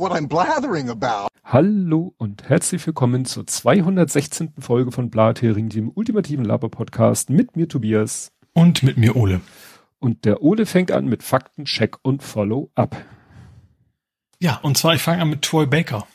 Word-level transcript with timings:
what 0.00 0.12
I'm 0.12 0.28
blathering 0.28 0.88
about. 0.88 1.28
Hallo 1.44 2.14
und 2.16 2.48
herzlich 2.48 2.84
willkommen 2.86 3.26
zur 3.26 3.46
216. 3.46 4.54
Folge 4.58 4.92
von 4.92 5.10
Blathering, 5.10 5.68
dem 5.68 5.92
ultimativen 5.94 6.46
Laber-Podcast 6.46 7.28
mit 7.28 7.54
mir 7.54 7.68
Tobias. 7.68 8.32
Und 8.54 8.82
mit 8.82 8.96
mir 8.96 9.14
Ole. 9.14 9.42
Und 9.98 10.24
der 10.24 10.42
Ole 10.42 10.64
fängt 10.64 10.90
an 10.90 11.04
mit 11.04 11.22
Fakten, 11.22 11.66
Check 11.66 11.98
und 12.00 12.22
Follow-up. 12.22 12.96
Ja, 14.38 14.56
und 14.62 14.78
zwar 14.78 14.94
ich 14.94 15.02
fange 15.02 15.20
an 15.20 15.28
mit 15.28 15.42
Troy 15.42 15.66
Baker. 15.66 16.06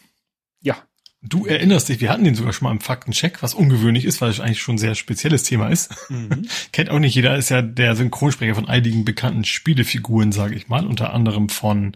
Ja. 0.62 0.78
Du 1.22 1.46
erinnerst 1.46 1.88
dich, 1.88 2.02
wir 2.02 2.10
hatten 2.10 2.24
den 2.24 2.34
sogar 2.34 2.54
schon 2.54 2.66
mal 2.66 2.72
im 2.72 2.82
Faktencheck, 2.82 3.44
was 3.44 3.54
ungewöhnlich 3.54 4.06
ist, 4.06 4.20
weil 4.20 4.32
es 4.32 4.40
eigentlich 4.40 4.62
schon 4.62 4.76
ein 4.76 4.80
sehr 4.80 4.96
spezielles 4.96 5.44
Thema 5.44 5.70
ist. 5.70 6.10
Mhm. 6.10 6.48
Kennt 6.72 6.90
auch 6.90 7.00
nicht 7.00 7.14
jeder, 7.14 7.38
ist 7.38 7.50
ja 7.50 7.62
der 7.62 7.96
Synchronsprecher 7.96 8.56
von 8.56 8.68
einigen 8.68 9.06
bekannten 9.06 9.44
Spielefiguren, 9.44 10.32
sage 10.32 10.56
ich 10.56 10.70
mal, 10.70 10.88
unter 10.88 11.14
anderem 11.14 11.50
von 11.50 11.96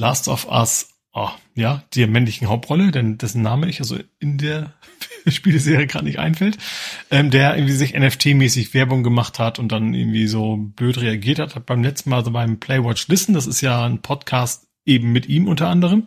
Last 0.00 0.28
of 0.28 0.48
Us, 0.50 0.88
oh, 1.12 1.28
ja, 1.54 1.84
der 1.94 2.06
männlichen 2.06 2.48
Hauptrolle, 2.48 2.90
denn 2.90 3.18
dessen 3.18 3.42
Name 3.42 3.68
ich 3.68 3.80
also 3.80 3.98
in 4.18 4.38
der 4.38 4.72
Spieleserie 5.26 5.86
gerade 5.86 6.06
nicht 6.06 6.18
einfällt, 6.18 6.56
ähm, 7.10 7.30
der 7.30 7.54
irgendwie 7.54 7.74
sich 7.74 7.94
NFT-mäßig 7.94 8.72
Werbung 8.72 9.02
gemacht 9.02 9.38
hat 9.38 9.58
und 9.58 9.70
dann 9.70 9.92
irgendwie 9.92 10.26
so 10.26 10.56
blöd 10.56 10.98
reagiert 10.98 11.38
hat, 11.38 11.54
hat 11.54 11.66
beim 11.66 11.82
letzten 11.82 12.08
Mal 12.08 12.24
so 12.24 12.30
beim 12.30 12.58
Playwatch 12.58 13.08
Listen, 13.08 13.34
das 13.34 13.46
ist 13.46 13.60
ja 13.60 13.84
ein 13.84 14.00
Podcast 14.00 14.68
eben 14.86 15.12
mit 15.12 15.28
ihm 15.28 15.48
unter 15.48 15.68
anderem, 15.68 16.06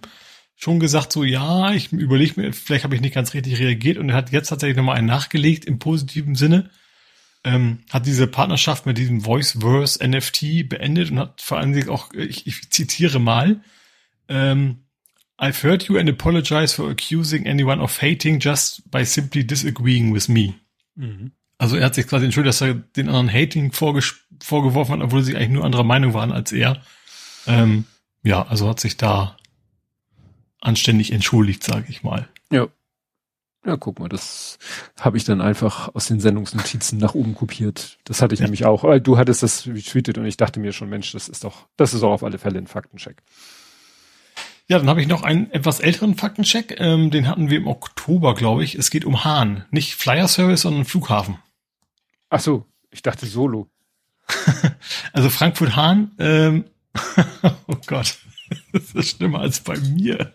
schon 0.56 0.80
gesagt, 0.80 1.14
so 1.14 1.24
ja, 1.24 1.72
ich 1.72 1.92
überlege 1.92 2.42
mir, 2.42 2.52
vielleicht 2.52 2.84
habe 2.84 2.96
ich 2.96 3.02
nicht 3.02 3.14
ganz 3.14 3.36
richtig 3.36 3.60
reagiert 3.60 4.00
und 4.00 4.10
er 4.10 4.16
hat 4.16 4.32
jetzt 4.32 4.48
tatsächlich 4.48 4.78
nochmal 4.78 4.98
einen 4.98 5.08
nachgelegt 5.08 5.66
im 5.66 5.78
positiven 5.78 6.34
Sinne. 6.34 6.72
Ähm, 7.46 7.80
hat 7.90 8.06
diese 8.06 8.26
Partnerschaft 8.26 8.86
mit 8.86 8.98
diesem 8.98 9.20
Voice-Verse 9.20 10.00
NFT 10.08 10.70
beendet 10.70 11.12
und 11.12 11.20
hat 11.20 11.42
vor 11.42 11.58
allen 11.58 11.74
Dingen 11.74 11.90
auch, 11.90 12.14
ich, 12.14 12.48
ich 12.48 12.72
zitiere 12.72 13.20
mal, 13.20 13.62
ähm, 14.28 14.84
I've 15.38 15.64
heard 15.64 15.84
you 15.84 15.98
and 15.98 16.10
apologize 16.10 16.74
for 16.74 16.90
accusing 16.90 17.48
anyone 17.48 17.82
of 17.82 18.02
hating 18.02 18.40
just 18.40 18.90
by 18.90 19.04
simply 19.04 19.46
disagreeing 19.46 20.14
with 20.14 20.30
me. 20.30 20.56
Mhm. 20.96 21.32
Also 21.58 21.78
er 21.78 21.86
hat 21.86 21.96
sich 21.96 22.08
quasi 22.08 22.26
entschuldigt, 22.26 22.50
dass 22.50 22.62
er 22.62 22.74
den 22.74 23.08
anderen 23.08 23.32
Hating 23.32 23.72
vorgeworfen 23.72 24.96
hat, 24.96 25.02
obwohl 25.02 25.24
sie 25.24 25.36
eigentlich 25.36 25.50
nur 25.50 25.64
anderer 25.64 25.84
Meinung 25.84 26.14
waren 26.14 26.32
als 26.32 26.52
er. 26.52 26.82
Ähm, 27.48 27.86
ja, 28.24 28.46
also 28.48 28.70
hat 28.70 28.80
sich 28.80 28.98
da 28.98 29.38
anständig 30.62 31.12
entschuldigt, 31.12 31.64
sage 31.64 31.86
ich 31.90 32.04
mal. 32.04 32.28
Ja. 32.52 32.68
Ja, 33.66 33.78
guck 33.78 34.00
mal, 34.00 34.10
das 34.10 34.58
habe 35.00 35.16
ich 35.16 35.24
dann 35.24 35.40
einfach 35.40 35.96
aus 35.96 36.08
den 36.08 36.20
Sendungsnotizen 36.20 36.98
nach 37.00 37.16
oben 37.16 37.34
kopiert. 37.34 37.98
Das 38.04 38.22
hatte 38.22 38.34
ich 38.34 38.42
ja. 38.42 38.46
nämlich 38.46 38.66
auch. 38.66 38.84
Du 39.00 39.18
hattest 39.18 39.42
das 39.42 39.66
retweetet 39.68 40.18
und 40.18 40.26
ich 40.26 40.36
dachte 40.36 40.60
mir 40.60 40.74
schon, 40.74 40.90
Mensch, 40.90 41.14
das 41.14 41.30
ist 41.30 41.46
doch, 41.46 41.68
das 41.78 41.94
ist 41.94 42.04
auch 42.04 42.12
auf 42.12 42.24
alle 42.26 42.40
Fälle 42.40 42.58
ein 42.58 42.68
Faktencheck. 42.68 43.24
Ja, 44.68 44.78
dann 44.78 44.90
habe 44.90 45.02
ich 45.02 45.08
noch 45.08 45.24
einen 45.24 45.52
etwas 45.52 45.80
älteren 45.80 46.16
Faktencheck. 46.16 46.80
Ähm, 46.80 47.12
den 47.12 47.28
hatten 47.28 47.50
wir 47.50 47.58
im 47.58 47.68
Oktober, 47.68 48.34
glaube 48.34 48.64
ich. 48.64 48.76
Es 48.76 48.90
geht 48.90 49.06
um 49.06 49.24
Hahn. 49.24 49.66
Nicht 49.72 49.96
Flyer 49.96 50.28
Service, 50.28 50.62
sondern 50.62 50.86
Flughafen. 50.86 51.38
Ach 52.30 52.40
so, 52.40 52.66
ich 52.90 53.02
dachte 53.02 53.26
Solo. 53.26 53.70
also 55.14 55.30
Frankfurt 55.30 55.76
Hahn, 55.76 56.12
ähm, 56.18 56.66
oh 57.68 57.76
Gott. 57.86 58.18
Das 58.72 58.92
ist 58.94 59.18
schlimmer 59.18 59.40
als 59.40 59.62
bei 59.62 59.78
mir. 59.78 60.34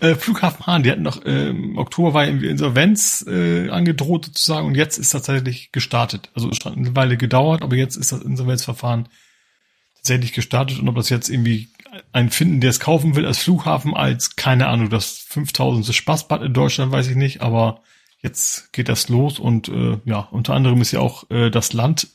äh, 0.00 0.14
Flughafen 0.14 0.66
Hahn, 0.66 0.82
die 0.82 0.90
hatten 0.90 1.02
noch 1.02 1.24
äh, 1.24 1.48
im 1.48 1.76
Oktober 1.78 2.14
war 2.14 2.26
irgendwie 2.26 2.48
Insolvenz 2.48 3.24
äh, 3.28 3.68
angedroht 3.70 4.26
sozusagen 4.26 4.66
und 4.66 4.74
jetzt 4.74 4.98
ist 4.98 5.10
tatsächlich 5.10 5.72
gestartet. 5.72 6.30
Also 6.34 6.48
es 6.50 6.64
hat 6.64 6.76
eine 6.76 6.94
Weile 6.96 7.16
gedauert, 7.16 7.62
aber 7.62 7.76
jetzt 7.76 7.96
ist 7.96 8.12
das 8.12 8.22
Insolvenzverfahren 8.22 9.08
tatsächlich 9.96 10.32
gestartet 10.32 10.78
und 10.78 10.88
ob 10.88 10.96
das 10.96 11.08
jetzt 11.08 11.28
irgendwie 11.28 11.68
ein 12.12 12.30
finden, 12.30 12.60
der 12.60 12.70
es 12.70 12.80
kaufen 12.80 13.16
will 13.16 13.26
als 13.26 13.38
Flughafen, 13.38 13.94
als 13.94 14.36
keine 14.36 14.68
Ahnung, 14.68 14.90
das 14.90 15.18
5000. 15.18 15.94
Spaßbad 15.94 16.42
in 16.42 16.54
Deutschland, 16.54 16.92
weiß 16.92 17.08
ich 17.08 17.16
nicht, 17.16 17.40
aber 17.42 17.82
jetzt 18.20 18.72
geht 18.72 18.88
das 18.88 19.08
los 19.08 19.38
und 19.38 19.68
äh, 19.68 19.98
ja, 20.04 20.20
unter 20.30 20.54
anderem 20.54 20.80
ist 20.80 20.92
ja 20.92 21.00
auch 21.00 21.30
äh, 21.30 21.50
das 21.50 21.72
Land 21.72 22.08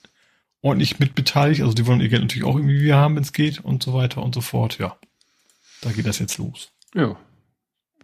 ordentlich 0.62 1.00
mitbeteiligt. 1.00 1.62
Also 1.62 1.74
die 1.74 1.86
wollen 1.88 2.02
ihr 2.02 2.10
Geld 2.10 2.22
natürlich 2.22 2.46
auch 2.46 2.56
irgendwie 2.56 2.82
wieder 2.82 2.98
haben, 2.98 3.16
wenn 3.16 3.24
es 3.24 3.34
geht 3.34 3.64
und 3.64 3.84
so 3.84 3.94
weiter 3.94 4.24
und 4.24 4.36
so 4.36 4.42
fort. 4.42 4.78
Ja, 4.80 4.98
da 5.82 5.92
geht 5.92 6.08
das 6.08 6.20
jetzt 6.20 6.38
los. 6.38 6.72
Ja, 6.96 7.16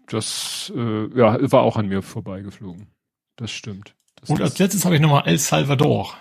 das 0.07 0.71
äh, 0.75 1.07
ja, 1.17 1.51
war 1.51 1.61
auch 1.61 1.77
an 1.77 1.87
mir 1.87 2.01
vorbeigeflogen. 2.01 2.87
Das 3.35 3.51
stimmt. 3.51 3.93
Das 4.15 4.29
und 4.29 4.41
als 4.41 4.59
letztes 4.59 4.85
habe 4.85 4.95
ich 4.95 5.01
nochmal 5.01 5.27
El 5.27 5.37
Salvador. 5.37 6.15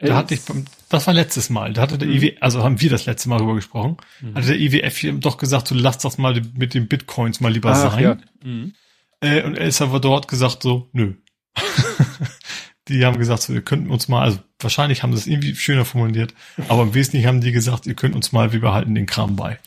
Da 0.00 0.16
hatte 0.16 0.34
ich, 0.34 0.40
das 0.88 1.06
war 1.06 1.12
letztes 1.12 1.50
Mal, 1.50 1.74
da 1.74 1.82
hatte 1.82 1.98
der 1.98 2.08
mhm. 2.08 2.14
IW, 2.14 2.36
also 2.40 2.64
haben 2.64 2.80
wir 2.80 2.88
das 2.88 3.04
letzte 3.04 3.28
Mal 3.28 3.38
drüber 3.38 3.54
gesprochen, 3.54 3.98
mhm. 4.20 4.34
hatte 4.34 4.46
der 4.46 4.58
IWF 4.58 4.96
hier 4.96 5.12
doch 5.12 5.36
gesagt, 5.36 5.68
so 5.68 5.74
lass 5.74 5.98
das 5.98 6.16
mal 6.16 6.40
mit 6.54 6.72
den 6.72 6.88
Bitcoins 6.88 7.40
mal 7.40 7.52
lieber 7.52 7.72
Ach, 7.72 7.92
sein. 7.92 8.02
Ja. 8.02 8.18
Mhm. 8.42 8.74
Äh, 9.20 9.42
und 9.42 9.56
El 9.56 9.70
Salvador 9.70 10.16
hat 10.16 10.28
gesagt 10.28 10.62
so, 10.62 10.88
nö. 10.92 11.14
die 12.88 13.04
haben 13.04 13.18
gesagt, 13.18 13.42
so, 13.42 13.52
ihr 13.52 13.62
könnt 13.62 13.90
uns 13.90 14.08
mal, 14.08 14.22
also 14.22 14.38
wahrscheinlich 14.58 15.02
haben 15.02 15.12
sie 15.12 15.18
es 15.18 15.26
irgendwie 15.26 15.54
schöner 15.54 15.84
formuliert, 15.84 16.34
aber 16.68 16.82
im 16.82 16.94
Wesentlichen 16.94 17.26
haben 17.26 17.40
die 17.42 17.52
gesagt, 17.52 17.86
ihr 17.86 17.94
könnt 17.94 18.14
uns 18.14 18.32
mal, 18.32 18.52
wir 18.52 18.60
behalten 18.60 18.94
den 18.94 19.06
Kram 19.06 19.36
bei. 19.36 19.58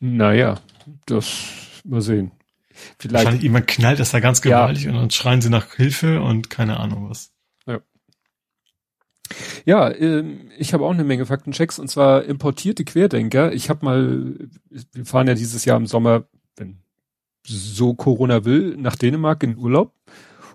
Naja, 0.00 0.60
das 1.06 1.32
mal 1.84 2.00
sehen. 2.00 2.32
Vielleicht 2.98 3.14
wahrscheinlich 3.14 3.42
jemand 3.44 3.68
knallt 3.68 4.00
das 4.00 4.10
da 4.10 4.18
ganz 4.18 4.42
gewaltig 4.42 4.84
ja. 4.84 4.90
und 4.90 4.96
dann 4.96 5.10
schreien 5.10 5.40
sie 5.40 5.48
nach 5.48 5.74
Hilfe 5.74 6.20
und 6.20 6.50
keine 6.50 6.80
Ahnung 6.80 7.08
was. 7.08 7.33
Ja. 9.64 9.92
Ähm, 9.94 10.50
ich 10.58 10.74
habe 10.74 10.84
auch 10.84 10.92
eine 10.92 11.04
Menge 11.04 11.26
Faktenchecks 11.26 11.78
und 11.78 11.88
zwar 11.88 12.24
importierte 12.24 12.84
Querdenker. 12.84 13.52
Ich 13.52 13.70
habe 13.70 13.84
mal, 13.84 14.48
wir 14.92 15.04
fahren 15.04 15.28
ja 15.28 15.34
dieses 15.34 15.64
Jahr 15.64 15.76
im 15.76 15.86
Sommer, 15.86 16.24
wenn 16.56 16.78
so 17.46 17.94
Corona 17.94 18.44
will, 18.44 18.76
nach 18.78 18.96
Dänemark 18.96 19.42
in 19.42 19.58
Urlaub 19.58 19.92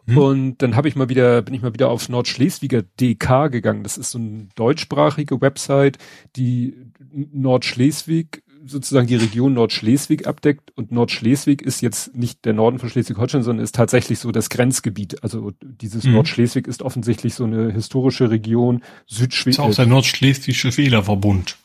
hm. 0.09 0.17
Und 0.17 0.57
dann 0.61 0.75
habe 0.75 0.87
ich 0.87 0.95
mal 0.95 1.09
wieder, 1.09 1.41
bin 1.41 1.53
ich 1.53 1.61
mal 1.61 1.73
wieder 1.73 1.89
auf 1.89 2.09
Nordschleswiger 2.09 2.83
DK 2.99 3.47
gegangen. 3.49 3.83
Das 3.83 3.97
ist 3.97 4.11
so 4.11 4.17
eine 4.19 4.47
deutschsprachige 4.55 5.41
Website, 5.41 5.97
die 6.35 6.75
Nordschleswig 7.11 8.43
sozusagen 8.69 9.07
die 9.07 9.15
Region 9.15 9.53
Nordschleswig 9.53 10.27
abdeckt 10.27 10.71
und 10.75 10.91
Nordschleswig 10.91 11.61
ist 11.61 11.81
jetzt 11.81 12.15
nicht 12.15 12.45
der 12.45 12.53
Norden 12.53 12.79
von 12.79 12.89
Schleswig-Holstein, 12.89 13.43
sondern 13.43 13.63
ist 13.63 13.75
tatsächlich 13.75 14.19
so 14.19 14.31
das 14.31 14.49
Grenzgebiet. 14.49 15.23
Also 15.23 15.51
dieses 15.61 16.03
mhm. 16.03 16.13
Nordschleswig 16.13 16.67
ist 16.67 16.81
offensichtlich 16.81 17.33
so 17.33 17.43
eine 17.45 17.71
historische 17.71 18.29
Region. 18.29 18.83
Südschleswig. 19.07 19.53
Ist 19.53 19.59
auch 19.59 19.75
der 19.75 19.87
Nordschleswische 19.87 20.75
Wählerverbund. 20.77 21.57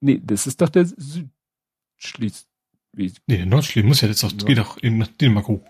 Nee, 0.00 0.20
das 0.24 0.46
ist 0.46 0.60
doch 0.60 0.68
der 0.68 0.86
Südschleswig. 0.86 2.46
Nee, 3.26 3.44
Nordschleswig 3.44 3.84
muss 3.84 4.00
ja 4.00 4.08
jetzt 4.08 4.24
auch, 4.24 4.32
ja. 4.32 4.46
geht 4.46 4.58
doch 4.58 4.76
in 4.78 5.06
Dänemark 5.20 5.48
hoch. 5.48 5.64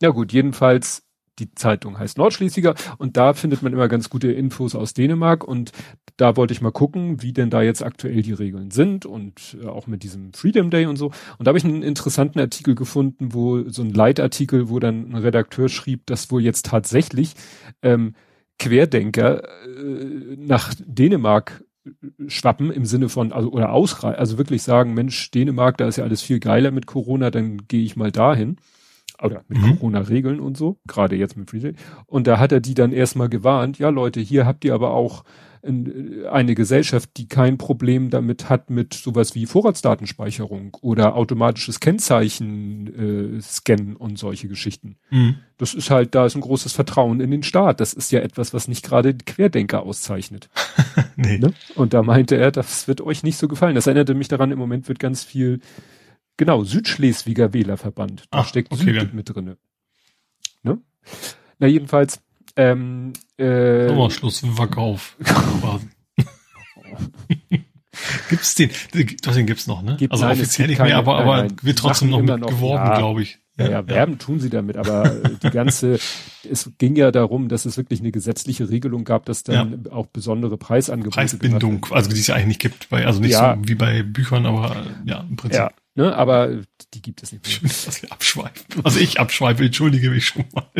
Ja 0.00 0.10
gut, 0.10 0.32
jedenfalls 0.32 1.07
die 1.38 1.54
Zeitung 1.54 1.98
heißt 1.98 2.18
Nordschleswiger 2.18 2.74
und 2.98 3.16
da 3.16 3.34
findet 3.34 3.62
man 3.62 3.72
immer 3.72 3.88
ganz 3.88 4.10
gute 4.10 4.32
Infos 4.32 4.74
aus 4.74 4.94
Dänemark 4.94 5.44
und 5.44 5.72
da 6.16 6.36
wollte 6.36 6.52
ich 6.52 6.60
mal 6.60 6.72
gucken, 6.72 7.22
wie 7.22 7.32
denn 7.32 7.48
da 7.50 7.62
jetzt 7.62 7.82
aktuell 7.82 8.22
die 8.22 8.32
Regeln 8.32 8.70
sind 8.70 9.06
und 9.06 9.56
äh, 9.62 9.66
auch 9.66 9.86
mit 9.86 10.02
diesem 10.02 10.32
Freedom 10.32 10.70
Day 10.70 10.86
und 10.86 10.96
so. 10.96 11.06
Und 11.38 11.46
da 11.46 11.50
habe 11.50 11.58
ich 11.58 11.64
einen 11.64 11.82
interessanten 11.82 12.40
Artikel 12.40 12.74
gefunden, 12.74 13.32
wo 13.32 13.68
so 13.68 13.82
ein 13.82 13.92
Leitartikel, 13.92 14.68
wo 14.68 14.78
dann 14.80 15.10
ein 15.10 15.14
Redakteur 15.14 15.68
schrieb, 15.68 16.06
dass 16.06 16.30
wohl 16.30 16.42
jetzt 16.42 16.66
tatsächlich 16.66 17.34
ähm, 17.82 18.14
Querdenker 18.58 19.44
äh, 19.44 20.36
nach 20.36 20.74
Dänemark 20.78 21.64
äh, 21.84 21.90
schwappen 22.28 22.72
im 22.72 22.84
Sinne 22.84 23.08
von, 23.08 23.32
also 23.32 23.50
oder 23.50 23.72
ausreisen, 23.72 24.18
also 24.18 24.38
wirklich 24.38 24.62
sagen, 24.62 24.94
Mensch, 24.94 25.30
Dänemark, 25.30 25.78
da 25.78 25.86
ist 25.86 25.96
ja 25.96 26.04
alles 26.04 26.22
viel 26.22 26.40
geiler 26.40 26.72
mit 26.72 26.86
Corona, 26.86 27.30
dann 27.30 27.68
gehe 27.68 27.84
ich 27.84 27.94
mal 27.94 28.10
dahin 28.10 28.56
oder 29.22 29.44
mit 29.48 29.58
mhm. 29.58 29.76
Corona-Regeln 29.76 30.40
und 30.40 30.56
so, 30.56 30.78
gerade 30.86 31.16
jetzt 31.16 31.36
mit 31.36 31.50
Free 31.50 31.72
Und 32.06 32.26
da 32.26 32.38
hat 32.38 32.52
er 32.52 32.60
die 32.60 32.74
dann 32.74 32.92
erstmal 32.92 33.28
gewarnt, 33.28 33.78
ja 33.78 33.88
Leute, 33.88 34.20
hier 34.20 34.46
habt 34.46 34.64
ihr 34.64 34.74
aber 34.74 34.92
auch 34.92 35.24
eine 36.30 36.54
Gesellschaft, 36.54 37.10
die 37.16 37.26
kein 37.26 37.58
Problem 37.58 38.10
damit 38.10 38.48
hat 38.48 38.70
mit 38.70 38.94
sowas 38.94 39.34
wie 39.34 39.46
Vorratsdatenspeicherung 39.46 40.76
oder 40.80 41.16
automatisches 41.16 41.80
Kennzeichen 41.80 43.36
äh, 43.36 43.40
scannen 43.42 43.96
und 43.96 44.18
solche 44.18 44.48
Geschichten. 44.48 44.96
Mhm. 45.10 45.36
Das 45.56 45.74
ist 45.74 45.90
halt, 45.90 46.14
da 46.14 46.26
ist 46.26 46.36
ein 46.36 46.42
großes 46.42 46.72
Vertrauen 46.72 47.20
in 47.20 47.30
den 47.30 47.42
Staat. 47.42 47.80
Das 47.80 47.92
ist 47.92 48.12
ja 48.12 48.20
etwas, 48.20 48.54
was 48.54 48.68
nicht 48.68 48.84
gerade 48.84 49.14
Querdenker 49.14 49.82
auszeichnet. 49.82 50.48
nee. 51.16 51.38
Ne? 51.38 51.52
Und 51.74 51.92
da 51.92 52.02
meinte 52.02 52.36
er, 52.36 52.52
das 52.52 52.86
wird 52.86 53.00
euch 53.00 53.24
nicht 53.24 53.36
so 53.36 53.48
gefallen. 53.48 53.74
Das 53.74 53.88
erinnerte 53.88 54.14
mich 54.14 54.28
daran, 54.28 54.52
im 54.52 54.58
Moment 54.58 54.88
wird 54.88 55.00
ganz 55.00 55.24
viel 55.24 55.60
Genau, 56.38 56.62
Südschleswiger 56.62 57.52
Wählerverband. 57.52 58.24
Da 58.30 58.38
Ach, 58.38 58.48
steckt 58.48 58.72
okay, 58.72 59.00
Süd 59.00 59.12
mit 59.12 59.28
drinne. 59.28 59.58
Ne? 60.62 60.78
Na 61.58 61.66
jedenfalls. 61.66 62.22
Ähm, 62.56 63.12
äh, 63.36 63.88
Sommerschluss 63.88 64.44
Verkauf. 64.54 65.16
gibt's 68.30 68.54
den? 68.54 68.70
Den 68.94 69.46
gibt's 69.46 69.66
noch, 69.66 69.82
ne? 69.82 69.96
Gibt, 69.98 70.12
also 70.12 70.24
nein, 70.24 70.36
offiziell 70.38 70.68
nicht 70.68 70.78
keine, 70.78 70.90
mehr, 70.90 70.98
aber, 70.98 71.18
aber 71.18 71.36
nein, 71.38 71.56
wird 71.62 71.78
trotzdem 71.78 72.10
noch 72.10 72.22
mit 72.22 72.38
noch, 72.38 72.48
geworben, 72.48 72.86
ja, 72.86 72.98
glaube 72.98 73.22
ich. 73.22 73.38
Ja, 73.58 73.70
ja, 73.70 73.88
werben 73.88 74.12
ja. 74.12 74.18
tun 74.18 74.38
sie 74.38 74.50
damit, 74.50 74.76
aber 74.76 75.10
die 75.42 75.50
ganze, 75.50 75.98
es 76.48 76.70
ging 76.78 76.94
ja 76.94 77.10
darum, 77.10 77.48
dass 77.48 77.64
es 77.64 77.76
wirklich 77.76 77.98
eine 77.98 78.12
gesetzliche 78.12 78.68
Regelung 78.70 79.02
gab, 79.02 79.24
dass 79.26 79.42
dann 79.42 79.84
ja. 79.84 79.92
auch 79.92 80.06
besondere 80.06 80.56
Preisangebote. 80.56 81.16
Preisbindung, 81.16 81.84
also 81.90 82.08
die 82.08 82.20
es 82.20 82.28
ja 82.28 82.36
eigentlich 82.36 82.46
nicht 82.46 82.60
gibt, 82.60 82.88
bei, 82.90 83.04
also 83.04 83.18
nicht 83.20 83.34
so 83.34 83.54
wie 83.64 83.74
bei 83.74 84.04
Büchern, 84.04 84.46
aber 84.46 84.86
ja, 85.04 85.26
im 85.28 85.34
Prinzip. 85.34 85.58
Ja, 85.58 85.72
ne, 85.98 86.16
aber 86.16 86.62
die 86.94 87.02
gibt 87.02 87.22
es 87.22 87.32
nicht 87.32 87.44
mehr. 87.44 87.52
Schön, 87.52 87.68
dass 87.68 88.02
wir 88.02 88.12
abschweifen. 88.12 88.84
Also 88.84 89.00
ich 89.00 89.20
abschweife, 89.20 89.64
entschuldige 89.64 90.10
mich 90.10 90.26
schon 90.26 90.44
mal. 90.54 90.70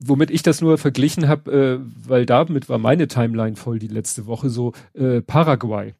Womit 0.00 0.30
ich 0.30 0.42
das 0.42 0.60
nur 0.60 0.78
verglichen 0.78 1.28
habe, 1.28 1.52
äh, 1.52 2.08
weil 2.08 2.26
damit 2.26 2.68
war 2.68 2.78
meine 2.78 3.06
Timeline 3.06 3.54
voll 3.54 3.78
die 3.78 3.86
letzte 3.86 4.26
Woche 4.26 4.48
so 4.48 4.72
äh, 4.94 5.20
Paraguay. 5.20 5.94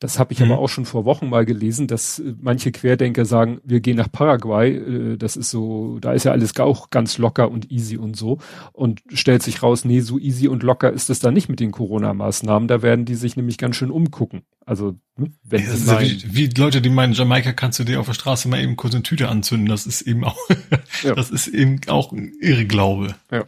Das 0.00 0.18
habe 0.18 0.32
ich 0.32 0.40
mhm. 0.40 0.46
aber 0.50 0.60
auch 0.60 0.68
schon 0.68 0.86
vor 0.86 1.04
Wochen 1.04 1.28
mal 1.28 1.44
gelesen, 1.44 1.86
dass 1.86 2.18
äh, 2.18 2.34
manche 2.40 2.72
Querdenker 2.72 3.26
sagen, 3.26 3.60
wir 3.64 3.80
gehen 3.80 3.98
nach 3.98 4.10
Paraguay, 4.10 4.70
äh, 4.70 5.16
das 5.18 5.36
ist 5.36 5.50
so, 5.50 5.98
da 6.00 6.14
ist 6.14 6.24
ja 6.24 6.32
alles 6.32 6.58
auch 6.58 6.88
ganz 6.88 7.18
locker 7.18 7.50
und 7.50 7.70
easy 7.70 7.98
und 7.98 8.16
so. 8.16 8.38
Und 8.72 9.02
stellt 9.12 9.42
sich 9.42 9.62
raus, 9.62 9.84
nee, 9.84 10.00
so 10.00 10.18
easy 10.18 10.48
und 10.48 10.62
locker 10.62 10.90
ist 10.90 11.10
es 11.10 11.18
da 11.18 11.30
nicht 11.30 11.50
mit 11.50 11.60
den 11.60 11.70
Corona-Maßnahmen. 11.70 12.66
Da 12.66 12.80
werden 12.80 13.04
die 13.04 13.14
sich 13.14 13.36
nämlich 13.36 13.58
ganz 13.58 13.76
schön 13.76 13.90
umgucken. 13.90 14.42
Also, 14.64 14.94
hm, 15.16 15.34
wenn 15.44 15.64
ja, 15.64 15.76
sie 15.76 15.92
meinen, 15.92 16.22
wie, 16.28 16.34
wie 16.34 16.60
Leute, 16.60 16.80
die 16.80 16.88
meinen, 16.88 17.12
Jamaika 17.12 17.52
kannst 17.52 17.78
du 17.78 17.84
dir 17.84 18.00
auf 18.00 18.06
der 18.06 18.14
Straße 18.14 18.48
mal 18.48 18.62
eben 18.62 18.76
kurz 18.76 18.94
eine 18.94 19.02
Tüte 19.02 19.28
anzünden, 19.28 19.68
das 19.68 19.86
ist 19.86 20.00
eben 20.00 20.24
auch, 20.24 20.38
ja. 21.02 21.14
das 21.14 21.30
ist 21.30 21.46
eben 21.46 21.78
auch 21.88 22.10
ein 22.12 22.32
Irrglaube. 22.40 23.16
Ja. 23.30 23.44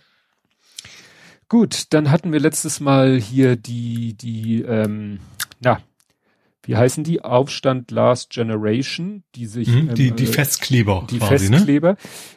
Gut, 1.48 1.94
dann 1.94 2.10
hatten 2.10 2.30
wir 2.30 2.40
letztes 2.40 2.80
Mal 2.80 3.18
hier 3.18 3.56
die, 3.56 4.14
die, 4.14 4.62
ähm, 4.62 5.18
na, 5.60 5.80
wie 6.64 6.76
heißen 6.76 7.02
die? 7.02 7.22
Aufstand 7.22 7.90
Last 7.90 8.30
Generation, 8.30 9.24
die 9.34 9.46
sich 9.46 9.68
mhm, 9.68 9.94
die, 9.94 10.08
ähm, 10.08 10.16
die 10.16 10.26
Festkleber, 10.26 11.06
die 11.10 11.18
quasi, 11.18 11.46
ne? 11.46 11.56
Festkleber. 11.56 11.92
Ne? 11.92 11.96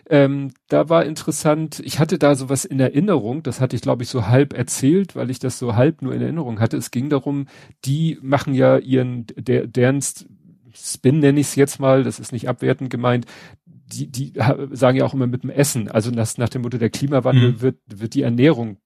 Ähm, 0.09 0.51
da 0.67 0.89
war 0.89 1.05
interessant. 1.05 1.81
Ich 1.85 1.99
hatte 1.99 2.17
da 2.17 2.35
sowas 2.35 2.65
in 2.65 2.79
Erinnerung. 2.79 3.43
Das 3.43 3.61
hatte 3.61 3.75
ich 3.75 3.83
glaube 3.83 4.03
ich 4.03 4.09
so 4.09 4.27
halb 4.27 4.53
erzählt, 4.53 5.15
weil 5.15 5.29
ich 5.29 5.39
das 5.39 5.59
so 5.59 5.75
halb 5.75 6.01
nur 6.01 6.13
in 6.13 6.21
Erinnerung 6.21 6.59
hatte. 6.59 6.77
Es 6.77 6.91
ging 6.91 7.09
darum, 7.09 7.47
die 7.85 8.17
machen 8.21 8.53
ja 8.55 8.77
ihren 8.77 9.27
der 9.35 9.67
deren 9.67 10.01
Spin 10.01 11.19
nenne 11.19 11.39
ich 11.39 11.47
es 11.47 11.55
jetzt 11.55 11.79
mal. 11.79 12.03
Das 12.03 12.19
ist 12.19 12.31
nicht 12.31 12.49
abwertend 12.49 12.89
gemeint. 12.89 13.25
Die, 13.65 14.07
die 14.07 14.33
sagen 14.71 14.97
ja 14.97 15.05
auch 15.05 15.13
immer 15.13 15.27
mit 15.27 15.43
dem 15.43 15.51
Essen. 15.51 15.89
Also 15.89 16.09
das, 16.09 16.39
nach 16.39 16.49
dem 16.49 16.63
Motto 16.63 16.79
der 16.79 16.89
Klimawandel 16.89 17.51
mhm. 17.51 17.61
wird 17.61 17.77
wird 17.87 18.15
die 18.15 18.23
Ernährung 18.23 18.77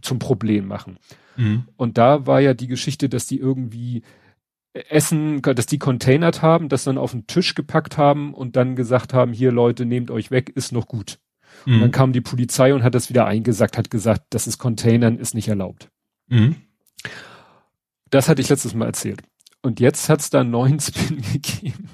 zum 0.00 0.20
Problem 0.20 0.66
machen. 0.66 0.98
Mhm. 1.36 1.68
Und 1.76 1.98
da 1.98 2.26
war 2.26 2.40
ja 2.40 2.54
die 2.54 2.66
Geschichte, 2.66 3.08
dass 3.08 3.26
die 3.26 3.38
irgendwie 3.38 4.02
Essen, 4.74 5.42
dass 5.42 5.66
die 5.66 5.78
containert 5.78 6.40
haben, 6.40 6.68
das 6.68 6.84
dann 6.84 6.98
auf 6.98 7.10
den 7.12 7.26
Tisch 7.26 7.54
gepackt 7.54 7.98
haben 7.98 8.32
und 8.32 8.56
dann 8.56 8.76
gesagt 8.76 9.12
haben, 9.12 9.32
hier 9.32 9.52
Leute, 9.52 9.84
nehmt 9.84 10.10
euch 10.10 10.30
weg, 10.30 10.50
ist 10.54 10.72
noch 10.72 10.86
gut. 10.86 11.18
Mhm. 11.66 11.74
Und 11.74 11.80
dann 11.80 11.90
kam 11.90 12.12
die 12.12 12.20
Polizei 12.22 12.72
und 12.74 12.82
hat 12.82 12.94
das 12.94 13.10
wieder 13.10 13.26
eingesagt, 13.26 13.76
hat 13.76 13.90
gesagt, 13.90 14.22
das 14.30 14.46
ist 14.46 14.58
Containern, 14.58 15.18
ist 15.18 15.34
nicht 15.34 15.48
erlaubt. 15.48 15.90
Mhm. 16.28 16.56
Das 18.10 18.28
hatte 18.28 18.40
ich 18.40 18.48
letztes 18.48 18.74
Mal 18.74 18.86
erzählt. 18.86 19.22
Und 19.62 19.78
jetzt 19.78 20.08
hat 20.08 20.20
es 20.20 20.30
da 20.30 20.40
einen 20.40 20.50
neuen 20.50 20.80
Spin 20.80 21.20
gegeben, 21.20 21.88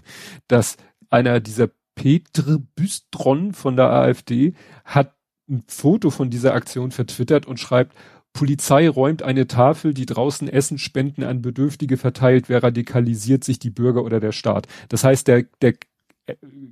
dass 0.47 0.77
einer 1.11 1.41
dieser 1.41 1.69
Petre 1.95 2.59
Büstron 2.59 3.53
von 3.53 3.77
der 3.77 3.91
AfD 3.91 4.55
hat 4.85 5.15
ein 5.49 5.65
Foto 5.67 6.11
von 6.11 6.31
dieser 6.31 6.55
Aktion 6.55 6.93
vertwittert 6.93 7.47
und 7.47 7.59
schreibt, 7.59 7.97
Polizei 8.39 8.89
räumt 8.89 9.25
eine 9.25 9.49
Tafel, 9.49 9.93
die 9.95 10.07
draußen 10.07 10.49
Essen, 10.49 10.79
Spenden 10.79 11.25
an 11.25 11.43
Bedürftige 11.43 11.97
verteilt. 11.97 12.49
Wer 12.49 12.63
radikalisiert 12.63 13.43
sich, 13.43 13.59
die 13.59 13.71
Bürger 13.71 14.05
oder 14.05 14.21
der 14.21 14.31
Staat? 14.31 14.69
Das 14.89 15.03
heißt, 15.03 15.27
der, 15.27 15.47
der 15.61 15.75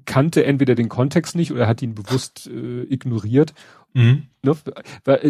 kannte 0.05 0.45
entweder 0.45 0.77
den 0.77 0.89
Kontext 0.89 1.35
nicht 1.35 1.51
oder 1.51 1.67
hat 1.67 1.83
ihn 1.83 1.97
bewusst 1.97 2.47
äh, 2.47 2.83
ignoriert. 2.83 3.53
Mhm. 3.95 4.25
Ne? 4.43 4.55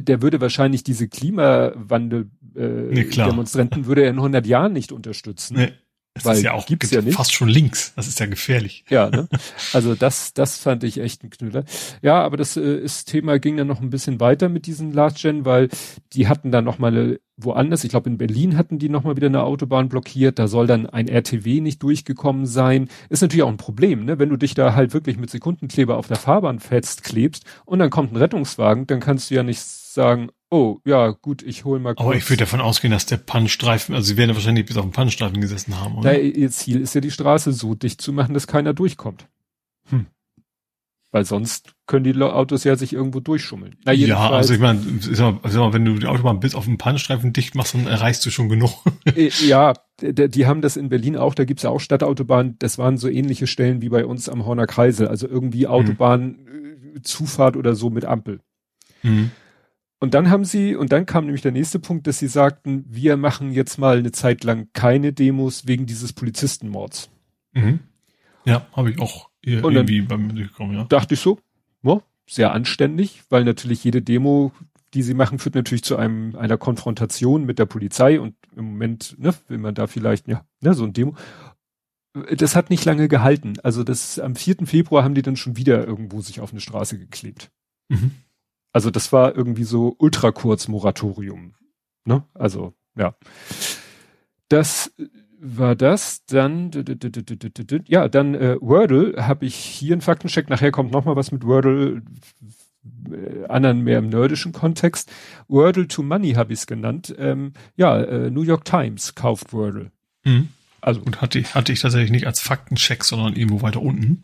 Der 0.03 0.21
würde 0.21 0.43
wahrscheinlich 0.43 0.85
diese 0.85 1.09
Klimawandel 1.09 2.29
äh, 2.55 2.61
nee, 2.61 3.05
Demonstranten 3.05 3.87
würde 3.87 4.03
er 4.03 4.11
in 4.11 4.17
100 4.17 4.47
Jahren 4.47 4.75
nicht 4.75 4.93
unterstützen. 4.93 5.57
Nee. 5.57 5.73
Das 6.17 6.25
Weil 6.25 6.37
ist 6.39 6.45
ja 6.45 6.53
auch 6.55 6.65
gibt's 6.65 6.91
ja 6.91 7.03
nicht. 7.03 7.15
fast 7.15 7.35
schon 7.35 7.49
links. 7.49 7.93
Das 7.95 8.09
ist 8.09 8.19
ja 8.19 8.25
gefährlich. 8.25 8.85
Ja, 8.89 9.11
ne? 9.11 9.29
Also 9.75 9.95
das, 9.95 10.33
das 10.33 10.57
fand 10.57 10.83
ich 10.83 10.99
echt 10.99 11.23
ein 11.23 11.29
Knüller. 11.29 11.65
Ja, 12.01 12.23
aber 12.23 12.39
das, 12.39 12.57
äh, 12.57 12.81
das 12.81 13.05
Thema 13.05 13.39
ging 13.39 13.59
dann 13.59 13.67
noch 13.67 13.83
ein 13.83 13.91
bisschen 13.91 14.19
weiter 14.19 14.49
mit 14.49 14.67
diesen 14.67 14.93
Last 14.95 15.21
Gen, 15.21 15.45
weil 15.45 15.69
die 16.15 16.27
hatten 16.27 16.51
dann 16.51 16.65
noch 16.65 16.79
mal 16.79 17.19
woanders, 17.37 17.85
ich 17.85 17.91
glaube 17.91 18.09
in 18.09 18.17
Berlin 18.17 18.57
hatten 18.57 18.79
die 18.79 18.89
noch 18.89 19.05
mal 19.05 19.15
wieder 19.17 19.27
eine 19.27 19.43
Autobahn 19.43 19.91
blockiert. 19.91 20.39
Da 20.39 20.49
soll 20.49 20.67
dann 20.67 20.87
ein 20.87 21.07
RTW 21.07 21.61
nicht 21.61 21.83
durchgekommen 21.83 22.47
sein. 22.47 22.89
Ist 23.11 23.21
natürlich 23.21 23.43
auch 23.43 23.51
ein 23.51 23.59
Problem, 23.59 24.07
ne? 24.07 24.19
Wenn 24.19 24.31
du 24.31 24.39
dich 24.39 24.55
da 24.55 24.75
halt 24.75 24.95
wirklich 24.95 25.19
mit 25.19 25.29
Sekundenkleber 25.29 25.99
auf 25.99 26.09
der 26.09 26.17
Fahrbahn 26.17 26.61
festklebst 26.61 27.45
und 27.67 27.79
dann 27.79 27.91
kommt 27.91 28.13
ein 28.13 28.17
Rettungswagen, 28.17 28.87
dann 28.87 29.01
kannst 29.01 29.31
du 29.31 29.35
ja 29.35 29.43
nicht 29.43 29.61
sagen, 29.97 30.31
oh, 30.51 30.79
ja, 30.85 31.11
gut, 31.11 31.43
ich 31.43 31.65
hol 31.65 31.81
mal 31.81 31.97
kurz. 31.97 32.07
Aber 32.07 32.15
ich 32.15 32.31
würde 32.31 32.45
davon 32.45 32.61
ausgehen, 32.61 32.93
dass 32.93 33.07
der 33.07 33.17
Pannenstreifen, 33.17 33.95
also 33.95 34.07
sie 34.07 34.17
werden 34.17 34.31
ja 34.31 34.37
wahrscheinlich 34.37 34.67
bis 34.67 34.77
auf 34.77 34.85
den 34.85 34.93
Pannenstreifen 34.93 35.41
gesessen 35.41 35.81
haben, 35.81 35.97
oder? 35.97 36.13
Da, 36.13 36.17
ihr 36.17 36.51
Ziel 36.51 36.81
ist 36.81 36.95
ja, 36.95 37.01
die 37.01 37.11
Straße 37.11 37.53
so 37.53 37.75
dicht 37.75 38.01
zu 38.01 38.13
machen, 38.13 38.35
dass 38.35 38.47
keiner 38.47 38.73
durchkommt. 38.73 39.29
Hm. 39.89 40.07
Weil 41.13 41.25
sonst 41.25 41.73
können 41.87 42.05
die 42.05 42.21
Autos 42.21 42.65
ja 42.65 42.77
sich 42.77 42.93
irgendwo 42.93 43.21
durchschummeln. 43.21 43.77
Na, 43.85 43.93
ja, 43.93 44.31
also 44.31 44.53
ich 44.53 44.61
meine, 44.61 44.81
wenn 44.81 45.85
du 45.85 45.99
die 45.99 46.07
Autobahn 46.07 46.41
bis 46.41 46.55
auf 46.55 46.67
den 46.67 46.79
Pannenstreifen 46.79 47.33
dicht 47.33 47.55
machst, 47.55 47.75
dann 47.75 47.87
erreichst 47.87 48.25
du 48.27 48.31
schon 48.31 48.49
genug. 48.49 48.85
Äh, 49.07 49.31
ja, 49.47 49.73
die 50.03 50.47
haben 50.47 50.61
das 50.61 50.77
in 50.77 50.89
Berlin 50.89 51.17
auch, 51.17 51.35
da 51.35 51.45
gibt's 51.45 51.63
ja 51.63 51.71
auch 51.71 51.81
Stadtautobahnen, 51.81 52.57
das 52.59 52.77
waren 52.77 52.99
so 52.99 53.09
ähnliche 53.09 53.47
Stellen 53.47 53.81
wie 53.81 53.89
bei 53.89 54.05
uns 54.05 54.29
am 54.29 54.45
Horner 54.45 54.67
Kreisel, 54.67 55.09
also 55.09 55.27
irgendwie 55.27 55.65
hm. 55.65 55.71
Autobahn, 55.71 56.23
mhm. 56.23 57.03
Zufahrt 57.03 57.57
oder 57.57 57.75
so 57.75 57.89
mit 57.89 58.05
Ampel. 58.05 58.41
Mhm. 59.03 59.31
Und 59.99 60.13
dann 60.13 60.29
haben 60.29 60.45
sie, 60.45 60.77
und 60.77 60.93
dann 60.93 61.07
kam 61.07 61.25
nämlich 61.25 61.43
der 61.43 61.53
nächste 61.53 61.79
Punkt, 61.79 62.07
dass 62.07 62.19
sie 62.19 62.29
sagten, 62.29 62.85
wir 62.89 63.17
machen 63.17 63.53
jetzt 63.53 63.79
mal 63.79 63.99
eine 63.99 64.13
Zeit 64.13 64.45
lang 64.45 64.69
keine 64.75 65.13
Demos 65.13 65.67
wegen 65.67 65.87
dieses 65.87 66.13
Polizistenmords. 66.13 67.11
Mhm. 67.55 67.81
Ja, 68.45 68.67
habe 68.73 68.91
ich 68.91 69.01
auch 69.01 69.31
irgendwie 69.41 70.03
bei 70.03 70.17
mir 70.19 70.35
gekommen, 70.35 70.75
ja. 70.75 70.85
Dachte 70.85 71.15
ich 71.15 71.21
so, 71.21 71.39
ja, 71.83 72.03
sehr 72.29 72.53
anständig, 72.53 73.23
weil 73.31 73.45
natürlich 73.45 73.83
jede 73.85 74.03
Demo, 74.03 74.53
die 74.93 75.03
sie 75.03 75.15
machen, 75.15 75.39
führt 75.39 75.55
natürlich 75.55 75.85
zu 75.85 75.97
einem, 75.97 76.37
einer 76.37 76.59
Konfrontation 76.59 77.45
mit 77.45 77.59
der 77.59 77.67
Polizei 77.67 78.21
und 78.21 78.35
im 78.55 78.67
Moment, 78.67 79.17
ne, 79.19 79.35
will 79.49 79.59
man 79.59 79.75
da 79.75 79.87
vielleicht, 79.87 80.29
ja, 80.29 80.45
ne, 80.61 80.75
so 80.75 80.85
ein 80.85 80.93
Demo. 80.93 81.17
Das 82.35 82.57
hat 82.57 82.71
nicht 82.71 82.85
lange 82.85 83.09
gehalten. 83.09 83.55
Also 83.63 83.83
das, 83.83 84.19
am 84.19 84.37
4. 84.37 84.67
Februar 84.67 85.05
haben 85.05 85.15
die 85.15 85.23
dann 85.23 85.37
schon 85.37 85.57
wieder 85.57 85.87
irgendwo 85.87 86.21
sich 86.21 86.41
auf 86.41 86.51
eine 86.51 86.61
Straße 86.61 86.99
geklebt. 86.99 87.51
Mhm. 87.89 88.13
Also 88.77 88.91
das 88.91 89.11
war 89.11 89.35
irgendwie 89.35 89.65
so 89.65 89.97
ultra 89.99 90.33
kurz 90.33 90.69
Moratorium. 90.69 91.55
Ne? 92.05 92.25
Also, 92.35 92.75
ja. 92.95 93.15
Das 94.51 94.93
war 95.41 95.75
das. 95.75 96.27
Dann, 96.27 96.71
ja, 97.87 98.07
dann 98.09 98.35
äh, 98.35 98.59
Wordle 98.61 99.27
habe 99.27 99.47
ich 99.47 99.55
hier 99.55 99.95
einen 99.95 100.03
Faktencheck. 100.03 100.51
Nachher 100.51 100.73
kommt 100.73 100.93
noch 100.93 101.07
mal 101.07 101.17
was 101.17 101.33
mit 101.33 101.47
Wordle, 101.47 102.03
äh, 103.11 103.47
anderen 103.49 103.81
mehr 103.81 104.01
im 104.01 104.11
nerdischen 104.11 104.53
Kontext. 104.53 105.11
Wordle 105.49 105.89
to 105.89 106.03
Money 106.03 106.35
habe 106.35 106.53
ich 106.53 106.59
es 106.59 106.67
genannt. 106.67 107.15
Ähm, 107.19 107.55
ja, 107.77 107.99
äh, 107.99 108.31
New 108.31 108.43
York 108.43 108.67
Times 108.67 109.15
kauft 109.15 109.55
Wordle. 109.55 109.91
Mhm. 110.23 110.51
Also 110.83 111.01
und 111.01 111.23
hatte 111.23 111.39
ich 111.39 111.55
hatte 111.55 111.73
ich 111.73 111.81
tatsächlich 111.81 112.11
nicht 112.11 112.27
als 112.27 112.41
Faktencheck, 112.43 113.05
sondern 113.05 113.37
irgendwo 113.37 113.63
weiter 113.63 113.81
unten. 113.81 114.21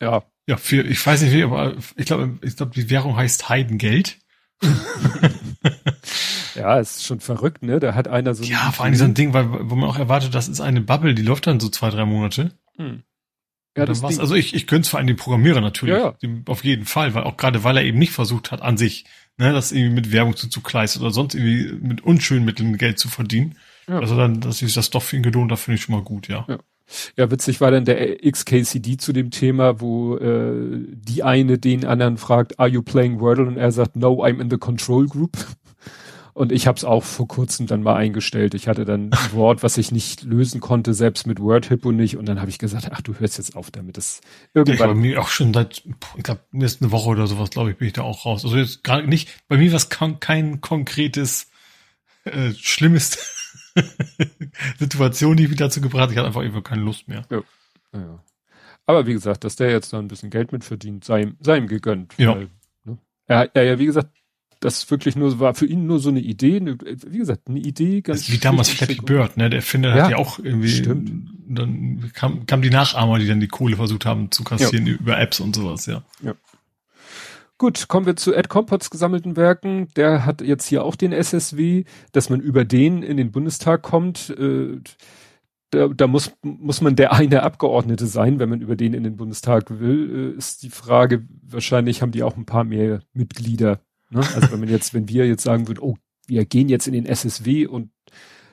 Ja, 0.00 0.22
ja, 0.46 0.56
für, 0.56 0.82
ich 0.82 1.04
weiß 1.04 1.22
nicht 1.22 1.32
wie, 1.32 1.42
aber 1.42 1.74
ich 1.96 2.06
glaube, 2.06 2.38
ich 2.42 2.56
glaube, 2.56 2.72
die 2.74 2.88
Währung 2.88 3.16
heißt 3.16 3.48
Heidengeld. 3.48 4.18
ja, 6.54 6.78
ist 6.78 7.04
schon 7.04 7.20
verrückt, 7.20 7.62
ne? 7.62 7.80
Da 7.80 7.94
hat 7.94 8.08
einer 8.08 8.34
so. 8.34 8.44
Ja, 8.44 8.70
vor 8.72 8.84
allem 8.84 8.94
so 8.94 9.04
ein 9.04 9.14
Ding, 9.14 9.34
weil, 9.34 9.70
wo 9.70 9.74
man 9.74 9.88
auch 9.88 9.98
erwartet, 9.98 10.34
das 10.34 10.48
ist 10.48 10.60
eine 10.60 10.80
Bubble, 10.80 11.14
die 11.14 11.22
läuft 11.22 11.46
dann 11.46 11.60
so 11.60 11.68
zwei, 11.68 11.90
drei 11.90 12.04
Monate. 12.04 12.52
Hm. 12.76 13.02
Ja, 13.76 13.84
das 13.84 14.02
war's. 14.02 14.18
Also 14.18 14.34
ich, 14.34 14.54
ich 14.54 14.66
könnte 14.66 14.86
es 14.86 14.88
vor 14.88 14.98
allem 14.98 15.06
den 15.06 15.16
Programmierer 15.16 15.60
natürlich. 15.60 15.96
Ja, 15.96 16.14
ja. 16.20 16.30
Auf 16.46 16.64
jeden 16.64 16.86
Fall, 16.86 17.14
weil 17.14 17.24
auch 17.24 17.36
gerade 17.36 17.62
weil 17.62 17.76
er 17.76 17.84
eben 17.84 17.98
nicht 17.98 18.12
versucht 18.12 18.50
hat, 18.52 18.62
an 18.62 18.78
sich, 18.78 19.04
ne, 19.36 19.52
das 19.52 19.72
irgendwie 19.72 19.94
mit 19.94 20.12
Werbung 20.12 20.34
zu 20.34 20.48
oder 20.48 21.10
sonst 21.10 21.34
irgendwie 21.34 21.72
mit 21.86 22.02
unschönen 22.02 22.44
Mitteln 22.44 22.78
Geld 22.78 22.98
zu 22.98 23.08
verdienen. 23.08 23.56
Ja. 23.86 23.98
Also 23.98 24.16
dann, 24.16 24.40
dass 24.40 24.58
sich 24.58 24.72
das 24.72 24.90
doch 24.90 25.02
für 25.02 25.16
ihn 25.16 25.22
gelohnt, 25.22 25.50
da 25.50 25.56
finde 25.56 25.76
ich 25.76 25.82
schon 25.82 25.94
mal 25.94 26.02
gut, 26.02 26.28
ja. 26.28 26.46
ja. 26.48 26.58
Ja, 27.16 27.30
witzig 27.30 27.60
war 27.60 27.70
dann 27.70 27.84
der 27.84 28.18
XKCD 28.18 28.96
zu 28.96 29.12
dem 29.12 29.30
Thema, 29.30 29.80
wo 29.80 30.16
äh, 30.16 30.86
die 30.94 31.22
eine 31.22 31.58
den 31.58 31.84
anderen 31.84 32.16
fragt, 32.16 32.58
are 32.58 32.68
you 32.68 32.82
playing 32.82 33.20
Wordle? 33.20 33.46
Und 33.46 33.56
er 33.56 33.72
sagt, 33.72 33.96
no, 33.96 34.24
I'm 34.24 34.40
in 34.40 34.50
the 34.50 34.58
control 34.58 35.06
group. 35.06 35.36
Und 36.36 36.52
ich 36.52 36.66
habe 36.66 36.76
es 36.76 36.84
auch 36.84 37.02
vor 37.02 37.26
kurzem 37.26 37.66
dann 37.66 37.82
mal 37.82 37.96
eingestellt. 37.96 38.52
Ich 38.52 38.68
hatte 38.68 38.84
dann 38.84 39.10
ein 39.10 39.18
Wort, 39.32 39.62
was 39.62 39.78
ich 39.78 39.90
nicht 39.90 40.22
lösen 40.22 40.60
konnte, 40.60 40.92
selbst 40.92 41.26
mit 41.26 41.40
Word 41.40 41.64
Hippo 41.64 41.92
nicht. 41.92 42.18
Und 42.18 42.26
dann 42.26 42.40
habe 42.40 42.50
ich 42.50 42.58
gesagt, 42.58 42.90
ach, 42.92 43.00
du 43.00 43.14
hörst 43.18 43.38
jetzt 43.38 43.56
auf 43.56 43.70
damit. 43.70 43.96
Das 43.96 44.20
irgendwann. 44.52 44.88
Ja, 44.88 44.94
bei 44.94 45.00
mir 45.00 45.20
auch 45.22 45.28
schon 45.28 45.54
seit, 45.54 45.82
ich 46.14 46.22
glaube, 46.22 46.42
jetzt 46.52 46.82
eine 46.82 46.92
Woche 46.92 47.08
oder 47.08 47.26
sowas, 47.26 47.48
glaube 47.48 47.70
ich, 47.70 47.78
bin 47.78 47.86
ich 47.86 47.94
da 47.94 48.02
auch 48.02 48.26
raus. 48.26 48.44
Also 48.44 48.58
jetzt 48.58 48.84
gar 48.84 49.00
nicht, 49.00 49.30
bei 49.48 49.56
mir 49.56 49.72
war 49.72 49.78
es 49.78 49.88
kein 49.88 50.60
konkretes 50.60 51.46
äh, 52.24 52.52
Schlimmes 52.52 53.16
Situation, 54.78 55.36
die 55.36 55.48
mich 55.48 55.56
dazu 55.56 55.80
gebracht 55.80 56.04
hat. 56.04 56.12
Ich 56.12 56.16
hatte 56.16 56.26
einfach 56.26 56.42
einfach 56.42 56.62
keine 56.62 56.82
Lust 56.82 57.08
mehr. 57.08 57.24
Ja. 57.30 57.42
ja. 57.92 58.22
Aber 58.86 59.06
wie 59.06 59.12
gesagt, 59.12 59.44
dass 59.44 59.56
der 59.56 59.70
jetzt 59.70 59.92
da 59.92 59.98
ein 59.98 60.08
bisschen 60.08 60.30
Geld 60.30 60.52
mit 60.52 60.64
verdient, 60.64 61.04
sei, 61.04 61.22
ihm, 61.22 61.36
sei 61.40 61.58
ihm 61.58 61.66
gegönnt. 61.66 62.14
Ja. 62.18 62.36
Weil, 62.36 62.48
ne? 62.84 62.98
er, 63.26 63.50
er 63.54 63.64
ja, 63.64 63.78
wie 63.78 63.86
gesagt, 63.86 64.10
das 64.60 64.90
wirklich 64.90 65.16
nur 65.16 65.38
war 65.38 65.54
für 65.54 65.66
ihn 65.66 65.86
nur 65.86 65.98
so 65.98 66.08
eine 66.08 66.20
Idee, 66.20 66.56
eine, 66.56 66.78
wie 66.78 67.18
gesagt, 67.18 67.48
eine 67.48 67.60
Idee 67.60 68.00
ganz. 68.00 68.20
Das 68.20 68.28
ist 68.28 68.34
wie 68.34 68.38
damals 68.38 68.70
Flappy 68.70 68.96
Bird, 68.96 69.36
ne? 69.36 69.50
Der 69.50 69.58
Erfinder 69.58 69.94
ja, 69.94 70.04
hat 70.04 70.10
ja 70.10 70.16
auch 70.16 70.38
irgendwie. 70.38 70.68
Stimmt. 70.68 71.10
Dann 71.48 72.10
kam, 72.14 72.46
kam 72.46 72.62
die 72.62 72.70
Nachahmer, 72.70 73.18
die 73.18 73.26
dann 73.26 73.40
die 73.40 73.48
Kohle 73.48 73.76
versucht 73.76 74.06
haben 74.06 74.30
zu 74.30 74.44
kassieren 74.44 74.86
ja. 74.86 74.94
über 74.94 75.18
Apps 75.18 75.40
und 75.40 75.54
sowas, 75.54 75.86
ja. 75.86 76.02
Ja. 76.22 76.34
Gut, 77.58 77.88
kommen 77.88 78.06
wir 78.06 78.16
zu 78.16 78.34
Ed 78.34 78.48
Compots 78.48 78.90
gesammelten 78.90 79.36
Werken. 79.36 79.88
Der 79.96 80.26
hat 80.26 80.42
jetzt 80.42 80.66
hier 80.66 80.84
auch 80.84 80.96
den 80.96 81.12
SSW, 81.12 81.84
dass 82.12 82.28
man 82.28 82.40
über 82.40 82.64
den 82.64 83.02
in 83.02 83.16
den 83.16 83.32
Bundestag 83.32 83.82
kommt. 83.82 84.30
Äh, 84.30 84.80
da, 85.70 85.88
da 85.88 86.06
muss, 86.06 86.32
muss 86.42 86.80
man 86.80 86.96
der 86.96 87.12
eine 87.12 87.42
Abgeordnete 87.42 88.06
sein, 88.06 88.38
wenn 88.38 88.48
man 88.48 88.60
über 88.60 88.76
den 88.76 88.94
in 88.94 89.04
den 89.04 89.16
Bundestag 89.16 89.80
will, 89.80 90.34
äh, 90.34 90.38
ist 90.38 90.62
die 90.62 90.70
Frage, 90.70 91.26
wahrscheinlich 91.42 92.02
haben 92.02 92.12
die 92.12 92.22
auch 92.22 92.36
ein 92.36 92.46
paar 92.46 92.64
mehr 92.64 93.00
Mitglieder 93.12 93.80
Ne? 94.10 94.20
Also 94.20 94.52
wenn 94.52 94.60
man 94.60 94.68
jetzt, 94.68 94.94
wenn 94.94 95.08
wir 95.08 95.26
jetzt 95.26 95.42
sagen 95.42 95.66
würden, 95.68 95.80
oh, 95.80 95.96
wir 96.26 96.44
gehen 96.44 96.68
jetzt 96.68 96.86
in 96.86 96.92
den 96.92 97.06
SSW 97.06 97.66
und 97.66 97.90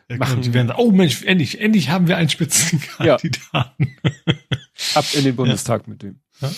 ja, 0.09 0.15
genau, 0.15 0.25
machen, 0.25 0.41
die 0.41 0.53
werden 0.53 0.71
oh 0.75 0.91
Mensch, 0.91 1.23
endlich, 1.23 1.59
endlich 1.59 1.89
haben 1.89 2.07
wir 2.07 2.17
einen 2.17 2.29
Spitzenkandidaten. 2.29 3.31
Ja. 3.53 3.73
Ab 4.95 5.05
in 5.13 5.23
den 5.23 5.35
Bundestag 5.35 5.83
ja. 5.83 5.89
mit 5.89 6.03
dem. 6.03 6.19
Ja. 6.41 6.51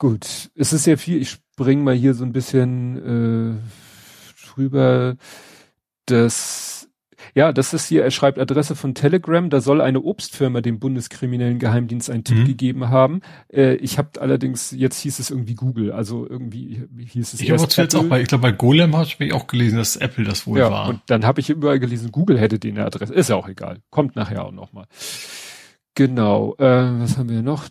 Gut, 0.00 0.50
es 0.54 0.72
ist 0.72 0.84
sehr 0.84 0.96
viel, 0.96 1.20
ich 1.20 1.28
springe 1.28 1.82
mal 1.82 1.94
hier 1.94 2.14
so 2.14 2.24
ein 2.24 2.32
bisschen 2.32 3.60
äh, 3.60 4.46
drüber, 4.46 5.16
dass 6.06 6.88
ja, 7.34 7.52
das 7.52 7.74
ist 7.74 7.86
hier, 7.86 8.02
er 8.02 8.10
schreibt 8.10 8.38
Adresse 8.38 8.74
von 8.74 8.94
Telegram, 8.94 9.50
da 9.50 9.60
soll 9.60 9.82
eine 9.82 10.00
Obstfirma 10.00 10.62
dem 10.62 10.80
Bundeskriminellen 10.80 11.58
Geheimdienst 11.58 12.08
einen 12.08 12.24
Tipp 12.24 12.38
mhm. 12.38 12.44
gegeben 12.46 12.88
haben. 12.88 13.20
Äh, 13.52 13.74
ich 13.74 13.98
habe 13.98 14.22
allerdings, 14.22 14.70
jetzt 14.70 14.98
hieß 15.00 15.18
es 15.18 15.30
irgendwie 15.30 15.54
Google, 15.54 15.92
also 15.92 16.26
irgendwie 16.26 16.82
hieß 16.96 17.34
es 17.34 17.40
Ich 17.42 17.50
habe 17.50 17.62
jetzt 17.62 17.94
auch 17.94 18.04
bei, 18.04 18.22
ich 18.22 18.28
glaube 18.28 18.40
bei 18.40 18.52
Golem 18.52 18.96
habe 18.96 19.06
ich 19.18 19.32
auch 19.34 19.48
gelesen, 19.48 19.76
dass 19.76 19.96
Apple 19.96 20.24
das 20.24 20.46
wohl 20.46 20.60
ja, 20.60 20.70
war. 20.70 20.88
Und 20.88 21.02
dann 21.08 21.26
habe 21.26 21.40
ich 21.40 21.50
überall 21.50 21.78
gelesen, 21.78 22.10
Google 22.10 22.38
hätte 22.38 22.58
den 22.58 22.78
Adresse. 22.78 23.12
Ist 23.12 23.28
ja 23.28 23.36
auch 23.36 23.48
egal. 23.48 23.80
Kommt 23.90 24.16
nachher 24.16 24.46
auch 24.46 24.52
nochmal. 24.52 24.86
Genau, 25.94 26.54
äh, 26.58 26.64
was 27.00 27.18
haben 27.18 27.28
wir 27.28 27.42
noch? 27.42 27.68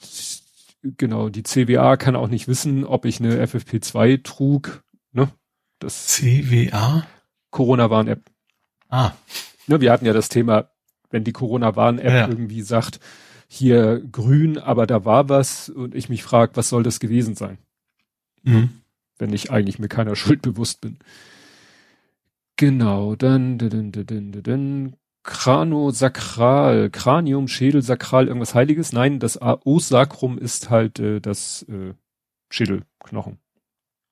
Genau, 0.82 1.30
die 1.30 1.44
CWA 1.44 1.98
kann 1.98 2.16
auch 2.16 2.30
nicht 2.30 2.48
wissen, 2.48 2.86
ob 2.86 3.06
ich 3.06 3.20
eine 3.20 3.44
FFP2 3.46 4.24
trug. 4.24 4.84
Ne? 5.12 5.30
Das 5.80 6.08
CWA? 6.08 7.06
Corona-Warn-App. 7.52 8.22
Ah. 8.90 9.12
Ne, 9.68 9.82
wir 9.82 9.92
hatten 9.92 10.06
ja 10.06 10.14
das 10.14 10.30
Thema, 10.30 10.70
wenn 11.10 11.24
die 11.24 11.34
Corona-Warn-App 11.34 12.14
ja. 12.14 12.28
irgendwie 12.28 12.62
sagt, 12.62 13.00
hier 13.48 14.00
grün, 14.12 14.58
aber 14.58 14.88
da 14.88 15.06
war 15.06 15.28
was 15.28 15.70
und 15.70 15.96
ich 15.96 16.08
mich 16.08 16.24
frage, 16.24 16.56
was 16.56 16.70
soll 16.70 16.84
das 16.84 17.00
gewesen 17.00 17.36
sein? 17.36 17.58
Mhm. 18.44 18.70
Wenn 19.18 19.34
ich 19.34 19.52
eigentlich 19.52 19.80
mir 19.80 19.90
keiner 19.90 20.16
Schuld 20.16 20.42
bewusst 20.42 20.82
bin. 20.82 21.00
Genau, 22.56 23.16
dann, 23.16 23.58
dann, 23.58 23.92
dann, 23.92 24.06
dann, 24.06 24.44
dann, 24.44 24.96
Kranosakral, 25.24 26.90
Kranium, 26.90 27.48
Schädel, 27.48 27.82
Sakral, 27.82 28.28
irgendwas 28.28 28.56
Heiliges. 28.56 28.94
Nein, 28.94 29.20
das 29.20 29.40
Os-Sacrum 29.42 30.38
ist 30.38 30.70
halt 30.70 31.00
äh, 31.00 31.20
das 31.20 31.64
äh, 31.64 31.94
Schädelknochen. 32.50 33.38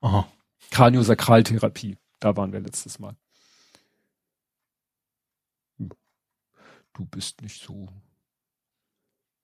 Aha. 0.01 0.27
Kraniosakraltherapie. 0.71 1.97
Da 2.19 2.35
waren 2.35 2.51
wir 2.51 2.59
letztes 2.59 2.99
Mal. 2.99 3.15
du 6.97 7.05
bist 7.05 7.41
nicht 7.41 7.61
so. 7.61 7.87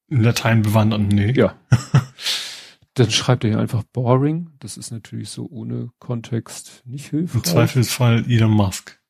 In 0.07 0.21
Latein 0.21 0.61
bewandert, 0.61 1.01
nee. 1.01 1.31
Ja. 1.31 1.55
Dann 2.95 3.09
schreibt 3.09 3.43
er 3.43 3.51
hier 3.51 3.59
einfach 3.59 3.83
boring. 3.83 4.51
Das 4.59 4.77
ist 4.77 4.91
natürlich 4.91 5.29
so 5.29 5.47
ohne 5.49 5.91
Kontext 5.99 6.83
nicht 6.85 7.09
hilfreich. 7.09 7.35
Im 7.35 7.43
Zweifelsfall 7.43 8.25
Elon 8.29 8.51
Musk. 8.51 9.01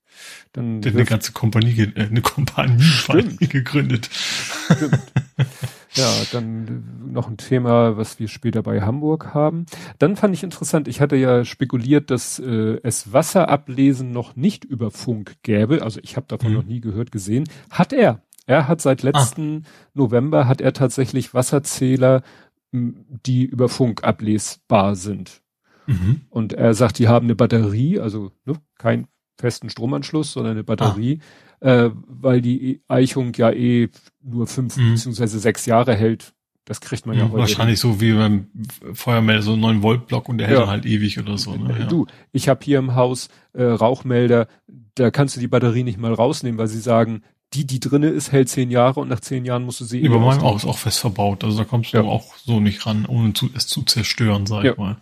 Dann 0.53 0.81
Der 0.81 0.91
eine 0.93 1.05
ganze 1.05 1.31
Kompanie, 1.31 1.91
äh, 1.95 2.07
eine 2.07 2.21
Kompanie 2.21 2.77
gegründet. 3.47 4.09
Stimmt. 4.11 4.99
Ja, 5.95 6.11
dann 6.31 7.11
noch 7.11 7.27
ein 7.27 7.37
Thema, 7.37 7.97
was 7.97 8.19
wir 8.19 8.27
später 8.27 8.63
bei 8.63 8.81
Hamburg 8.81 9.35
haben. 9.35 9.67
Dann 9.99 10.15
fand 10.15 10.33
ich 10.33 10.41
interessant, 10.41 10.87
ich 10.87 11.01
hatte 11.01 11.15
ja 11.15 11.45
spekuliert, 11.45 12.09
dass 12.09 12.39
äh, 12.39 12.79
es 12.81 13.13
Wasserablesen 13.13 14.11
noch 14.11 14.35
nicht 14.35 14.65
über 14.65 14.89
Funk 14.89 15.35
gäbe. 15.43 15.83
Also 15.83 15.99
ich 16.01 16.15
habe 16.15 16.25
davon 16.27 16.49
mhm. 16.49 16.55
noch 16.55 16.63
nie 16.63 16.81
gehört, 16.81 17.11
gesehen. 17.11 17.43
Hat 17.69 17.93
er. 17.93 18.23
Er 18.47 18.67
hat 18.67 18.81
seit 18.81 19.03
letzten 19.03 19.65
ah. 19.65 19.69
November 19.93 20.47
hat 20.47 20.61
er 20.61 20.73
tatsächlich 20.73 21.33
Wasserzähler, 21.33 22.23
die 22.71 23.45
über 23.45 23.69
Funk 23.69 24.03
ablesbar 24.03 24.95
sind. 24.95 25.41
Mhm. 25.85 26.21
Und 26.29 26.53
er 26.53 26.73
sagt, 26.73 26.97
die 26.97 27.07
haben 27.07 27.27
eine 27.27 27.35
Batterie, 27.35 27.99
also 27.99 28.31
ne, 28.45 28.55
keinen 28.77 29.07
festen 29.39 29.69
Stromanschluss, 29.69 30.33
sondern 30.33 30.53
eine 30.53 30.63
Batterie, 30.63 31.19
ah. 31.61 31.85
äh, 31.85 31.91
weil 32.07 32.41
die 32.41 32.81
Eichung 32.87 33.33
ja 33.35 33.51
eh 33.51 33.89
nur 34.21 34.47
fünf 34.47 34.77
mhm. 34.77 34.91
beziehungsweise 34.91 35.39
sechs 35.39 35.65
Jahre 35.65 35.95
hält. 35.95 36.33
Das 36.65 36.79
kriegt 36.79 37.05
man 37.05 37.17
ja, 37.17 37.25
ja 37.25 37.29
heute. 37.29 37.39
Wahrscheinlich 37.39 37.79
so 37.79 37.99
wie 37.99 38.13
beim 38.13 38.47
Feuermelder, 38.93 39.41
so 39.41 39.53
einen 39.53 39.61
9 39.61 39.83
Volt 39.83 40.07
Block 40.07 40.29
und 40.29 40.37
der 40.37 40.47
hält 40.47 40.59
dann 40.59 40.69
halt 40.69 40.85
ewig 40.85 41.19
oder 41.19 41.37
so. 41.37 41.55
Ne? 41.55 41.75
Ja. 41.77 41.85
Du, 41.87 42.05
ich 42.31 42.47
habe 42.47 42.63
hier 42.63 42.79
im 42.79 42.95
Haus 42.95 43.27
äh, 43.51 43.63
Rauchmelder, 43.63 44.47
da 44.95 45.11
kannst 45.11 45.35
du 45.35 45.41
die 45.41 45.49
Batterie 45.49 45.83
nicht 45.83 45.97
mal 45.97 46.13
rausnehmen, 46.13 46.57
weil 46.57 46.67
sie 46.67 46.79
sagen, 46.79 47.21
die, 47.53 47.67
die 47.67 47.79
drinne 47.79 48.07
ist, 48.07 48.31
hält 48.31 48.49
zehn 48.49 48.71
Jahre 48.71 48.99
und 48.99 49.09
nach 49.09 49.19
zehn 49.19 49.45
Jahren 49.45 49.63
musst 49.63 49.81
du 49.81 49.85
sie. 49.85 49.99
Über 49.99 50.19
meinem 50.19 50.41
auch 50.41 50.55
ist 50.55 50.65
auch 50.65 50.77
fest 50.77 50.99
verbaut. 50.99 51.43
Also 51.43 51.57
da 51.57 51.65
kommst 51.65 51.93
du 51.93 51.97
ja. 51.97 52.03
auch 52.03 52.35
so 52.37 52.59
nicht 52.59 52.85
ran, 52.85 53.05
ohne 53.05 53.33
zu, 53.33 53.49
es 53.55 53.67
zu 53.67 53.83
zerstören, 53.83 54.45
sag 54.45 54.63
ja. 54.63 54.71
ich 54.71 54.77
mal. 54.77 54.97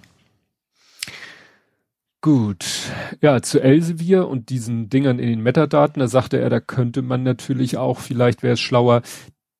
Gut. 2.22 2.92
Ja, 3.20 3.42
zu 3.42 3.60
Elsevier 3.60 4.28
und 4.28 4.50
diesen 4.50 4.90
Dingern 4.90 5.18
in 5.18 5.28
den 5.28 5.42
Metadaten, 5.42 6.00
da 6.00 6.08
sagte 6.08 6.40
er, 6.40 6.52
da 6.52 6.60
könnte 6.60 7.02
man 7.02 7.24
natürlich 7.24 7.78
auch, 7.78 8.00
vielleicht 8.00 8.44
wäre 8.44 8.54
es 8.54 8.60
schlauer, 8.60 9.02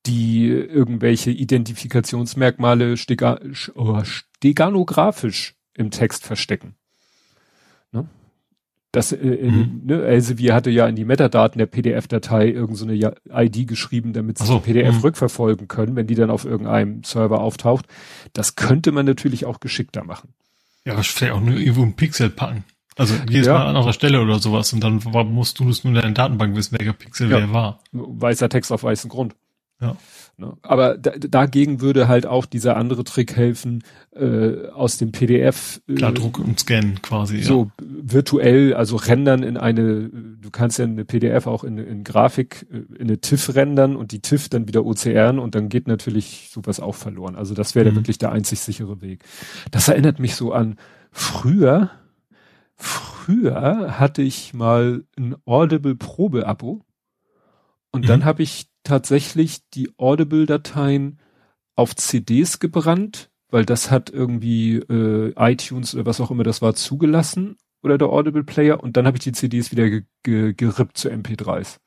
die 0.06 0.46
irgendwelche 0.48 1.32
Identifikationsmerkmale 1.32 2.96
stega, 2.96 3.40
oh, 3.74 4.02
steganografisch 4.04 5.56
im 5.74 5.90
Text 5.90 6.24
verstecken. 6.24 6.76
Ne? 7.90 8.06
Das, 8.92 9.10
äh, 9.10 9.50
mhm. 9.50 9.82
ne, 9.84 10.04
Elsevier 10.04 10.54
hatte 10.54 10.70
ja 10.70 10.86
in 10.86 10.94
die 10.94 11.04
Metadaten 11.04 11.58
der 11.58 11.66
PDF-Datei 11.66 12.48
irgendeine 12.48 12.96
so 12.96 13.10
ID 13.32 13.66
geschrieben, 13.66 14.12
damit 14.12 14.38
sie 14.38 14.46
so, 14.46 14.58
die 14.58 14.72
PDF 14.72 14.96
mh. 14.96 15.02
rückverfolgen 15.02 15.66
können, 15.66 15.96
wenn 15.96 16.06
die 16.06 16.14
dann 16.14 16.30
auf 16.30 16.44
irgendeinem 16.44 17.02
Server 17.02 17.40
auftaucht. 17.40 17.86
Das 18.34 18.54
könnte 18.54 18.92
man 18.92 19.06
natürlich 19.06 19.46
auch 19.46 19.58
geschickter 19.58 20.04
machen. 20.04 20.34
Ja, 20.86 20.94
aber 20.94 21.02
vielleicht 21.02 21.32
auch 21.32 21.40
nur 21.40 21.56
irgendwo 21.56 21.82
ein 21.82 21.94
Pixel 21.94 22.30
packen. 22.30 22.64
Also 22.96 23.14
jedes 23.28 23.46
ja. 23.46 23.54
Mal 23.54 23.62
an 23.62 23.76
anderer 23.76 23.92
Stelle 23.92 24.20
oder 24.20 24.38
sowas 24.38 24.72
und 24.72 24.80
dann 24.80 25.00
musst 25.32 25.58
du 25.58 25.68
es 25.70 25.82
nur 25.84 25.94
in 25.94 26.00
deiner 26.00 26.14
Datenbank 26.14 26.54
wissen, 26.56 26.78
welcher 26.78 26.92
Pixel 26.92 27.30
ja. 27.30 27.38
wer 27.38 27.52
war. 27.52 27.80
Weißer 27.92 28.48
Text 28.48 28.70
auf 28.70 28.82
weißem 28.82 29.08
Grund. 29.08 29.34
Ja. 29.80 29.96
Ne? 30.38 30.56
Aber 30.62 30.96
da, 30.96 31.10
dagegen 31.10 31.80
würde 31.80 32.08
halt 32.08 32.26
auch 32.26 32.46
dieser 32.46 32.76
andere 32.76 33.04
Trick 33.04 33.36
helfen, 33.36 33.82
äh, 34.14 34.68
aus 34.68 34.96
dem 34.96 35.12
PDF. 35.12 35.80
Äh, 35.88 35.94
Klar, 35.94 36.12
Druck 36.12 36.38
und 36.38 36.58
Scannen 36.58 37.00
quasi. 37.02 37.42
So 37.42 37.70
ja. 37.80 37.86
virtuell, 37.86 38.74
also 38.74 38.96
rendern 38.96 39.42
in 39.42 39.56
eine, 39.56 40.08
du 40.08 40.50
kannst 40.50 40.78
ja 40.78 40.84
eine 40.84 41.04
PDF 41.04 41.46
auch 41.46 41.64
in, 41.64 41.78
in 41.78 42.02
Grafik, 42.02 42.66
äh, 42.72 42.78
in 42.94 43.08
eine 43.08 43.20
TIFF 43.20 43.54
rendern 43.54 43.94
und 43.94 44.12
die 44.12 44.20
TIFF 44.20 44.48
dann 44.48 44.66
wieder 44.66 44.84
OCRen 44.84 45.38
und 45.38 45.54
dann 45.54 45.68
geht 45.68 45.86
natürlich 45.86 46.50
sowas 46.50 46.80
auch 46.80 46.94
verloren. 46.94 47.36
Also 47.36 47.54
das 47.54 47.74
wäre 47.74 47.90
mhm. 47.90 47.96
wirklich 47.96 48.18
der 48.18 48.32
einzig 48.32 48.60
sichere 48.60 49.00
Weg. 49.00 49.24
Das 49.70 49.88
erinnert 49.88 50.18
mich 50.18 50.34
so 50.34 50.52
an 50.52 50.76
früher, 51.10 51.90
früher 52.74 53.98
hatte 54.00 54.22
ich 54.22 54.54
mal 54.54 55.04
ein 55.16 55.36
Audible 55.44 55.94
Probe-Abo 55.94 56.82
und 57.92 58.02
mhm. 58.02 58.08
dann 58.08 58.24
habe 58.24 58.42
ich 58.42 58.66
tatsächlich 58.82 59.60
die 59.74 59.90
Audible-Dateien 59.96 61.18
auf 61.76 61.94
CDs 61.94 62.58
gebrannt, 62.58 63.30
weil 63.48 63.64
das 63.64 63.90
hat 63.90 64.10
irgendwie 64.10 64.76
äh, 64.76 65.32
iTunes 65.36 65.94
oder 65.94 66.06
was 66.06 66.20
auch 66.20 66.30
immer 66.30 66.42
das 66.42 66.62
war 66.62 66.74
zugelassen 66.74 67.56
oder 67.82 67.98
der 67.98 68.08
Audible 68.08 68.44
Player 68.44 68.82
und 68.82 68.96
dann 68.96 69.06
habe 69.06 69.18
ich 69.18 69.24
die 69.24 69.32
CDs 69.32 69.70
wieder 69.72 69.88
ge 69.88 70.02
ge 70.22 70.54
gerippt 70.54 70.96
zu 70.96 71.10
MP3s. 71.10 71.78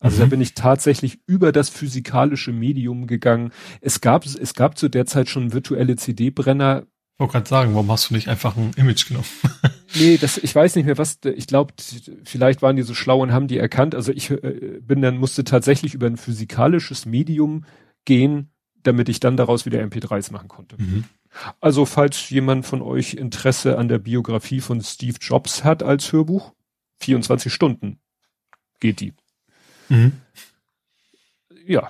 Also 0.00 0.16
mhm. 0.16 0.20
da 0.20 0.26
bin 0.26 0.40
ich 0.40 0.54
tatsächlich 0.54 1.20
über 1.26 1.52
das 1.52 1.68
physikalische 1.68 2.52
Medium 2.52 3.06
gegangen. 3.06 3.52
Es 3.80 4.00
gab 4.00 4.24
es 4.26 4.54
gab 4.54 4.76
zu 4.76 4.88
der 4.88 5.06
Zeit 5.06 5.28
schon 5.28 5.52
virtuelle 5.52 5.96
CD-Brenner. 5.96 6.86
Wollte 7.22 7.34
gerade 7.34 7.48
sagen, 7.48 7.74
warum 7.74 7.88
hast 7.92 8.10
du 8.10 8.14
nicht 8.14 8.26
einfach 8.26 8.56
ein 8.56 8.72
Image 8.74 9.06
genommen? 9.06 9.28
nee, 9.94 10.16
das, 10.16 10.38
ich 10.38 10.52
weiß 10.52 10.74
nicht 10.74 10.86
mehr 10.86 10.98
was, 10.98 11.20
ich 11.24 11.46
glaube, 11.46 11.72
vielleicht 12.24 12.62
waren 12.62 12.74
die 12.74 12.82
so 12.82 12.94
schlau 12.94 13.22
und 13.22 13.32
haben 13.32 13.46
die 13.46 13.58
erkannt. 13.58 13.94
Also 13.94 14.10
ich 14.10 14.28
äh, 14.32 14.80
bin 14.80 15.02
dann, 15.02 15.18
musste 15.18 15.44
tatsächlich 15.44 15.94
über 15.94 16.08
ein 16.08 16.16
physikalisches 16.16 17.06
Medium 17.06 17.64
gehen, 18.04 18.50
damit 18.82 19.08
ich 19.08 19.20
dann 19.20 19.36
daraus 19.36 19.66
wieder 19.66 19.80
MP3s 19.80 20.32
machen 20.32 20.48
konnte. 20.48 20.74
Mhm. 20.82 21.04
Also 21.60 21.86
falls 21.86 22.28
jemand 22.28 22.66
von 22.66 22.82
euch 22.82 23.14
Interesse 23.14 23.78
an 23.78 23.86
der 23.86 23.98
Biografie 23.98 24.60
von 24.60 24.80
Steve 24.80 25.18
Jobs 25.20 25.62
hat 25.62 25.84
als 25.84 26.10
Hörbuch, 26.10 26.52
24 27.02 27.52
Stunden 27.52 28.00
geht 28.80 28.98
die. 28.98 29.12
Mhm. 29.88 30.14
Ja. 31.68 31.88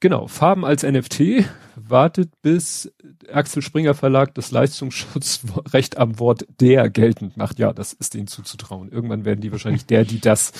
Genau, 0.00 0.26
Farben 0.26 0.66
als 0.66 0.82
NFT 0.82 1.46
wartet 1.88 2.30
bis 2.42 2.92
Axel 3.32 3.62
Springer 3.62 3.94
Verlag 3.94 4.34
das 4.34 4.50
Leistungsschutzrecht 4.50 5.98
am 5.98 6.18
Wort 6.18 6.46
der 6.60 6.90
geltend 6.90 7.36
macht. 7.36 7.58
Ja, 7.58 7.72
das 7.72 7.92
ist 7.92 8.14
denen 8.14 8.26
zuzutrauen. 8.26 8.90
Irgendwann 8.90 9.24
werden 9.24 9.40
die 9.40 9.52
wahrscheinlich 9.52 9.86
der, 9.86 10.04
die 10.04 10.20
das 10.20 10.52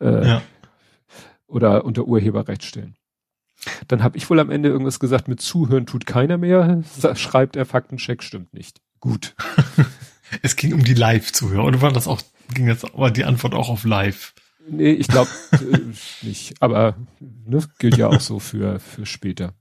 äh, 0.00 0.26
ja. 0.26 0.42
oder 1.46 1.84
unter 1.84 2.06
Urheberrecht 2.06 2.64
stellen. 2.64 2.96
Dann 3.88 4.02
habe 4.02 4.16
ich 4.16 4.28
wohl 4.30 4.38
am 4.38 4.50
Ende 4.50 4.68
irgendwas 4.68 5.00
gesagt, 5.00 5.28
mit 5.28 5.40
Zuhören 5.40 5.86
tut 5.86 6.06
keiner 6.06 6.38
mehr, 6.38 6.82
schreibt 7.14 7.56
er, 7.56 7.66
Faktencheck 7.66 8.22
stimmt 8.22 8.54
nicht. 8.54 8.80
Gut. 9.00 9.34
es 10.42 10.56
ging 10.56 10.72
um 10.72 10.84
die 10.84 10.94
Live-Zuhörer, 10.94 11.64
oder 11.64 11.82
war 11.82 11.92
das 11.92 12.06
auch, 12.06 12.20
ging 12.54 12.68
jetzt 12.68 12.86
war 12.94 13.10
die 13.10 13.24
Antwort 13.24 13.54
auch 13.54 13.68
auf 13.68 13.84
Live? 13.84 14.34
Nee, 14.68 14.92
ich 14.92 15.08
glaube 15.08 15.30
äh, 15.52 16.26
nicht. 16.26 16.60
Aber 16.60 16.96
ne, 17.20 17.64
gilt 17.78 17.96
ja 17.96 18.08
auch 18.08 18.20
so 18.20 18.38
für, 18.38 18.80
für 18.80 19.06
später. 19.06 19.54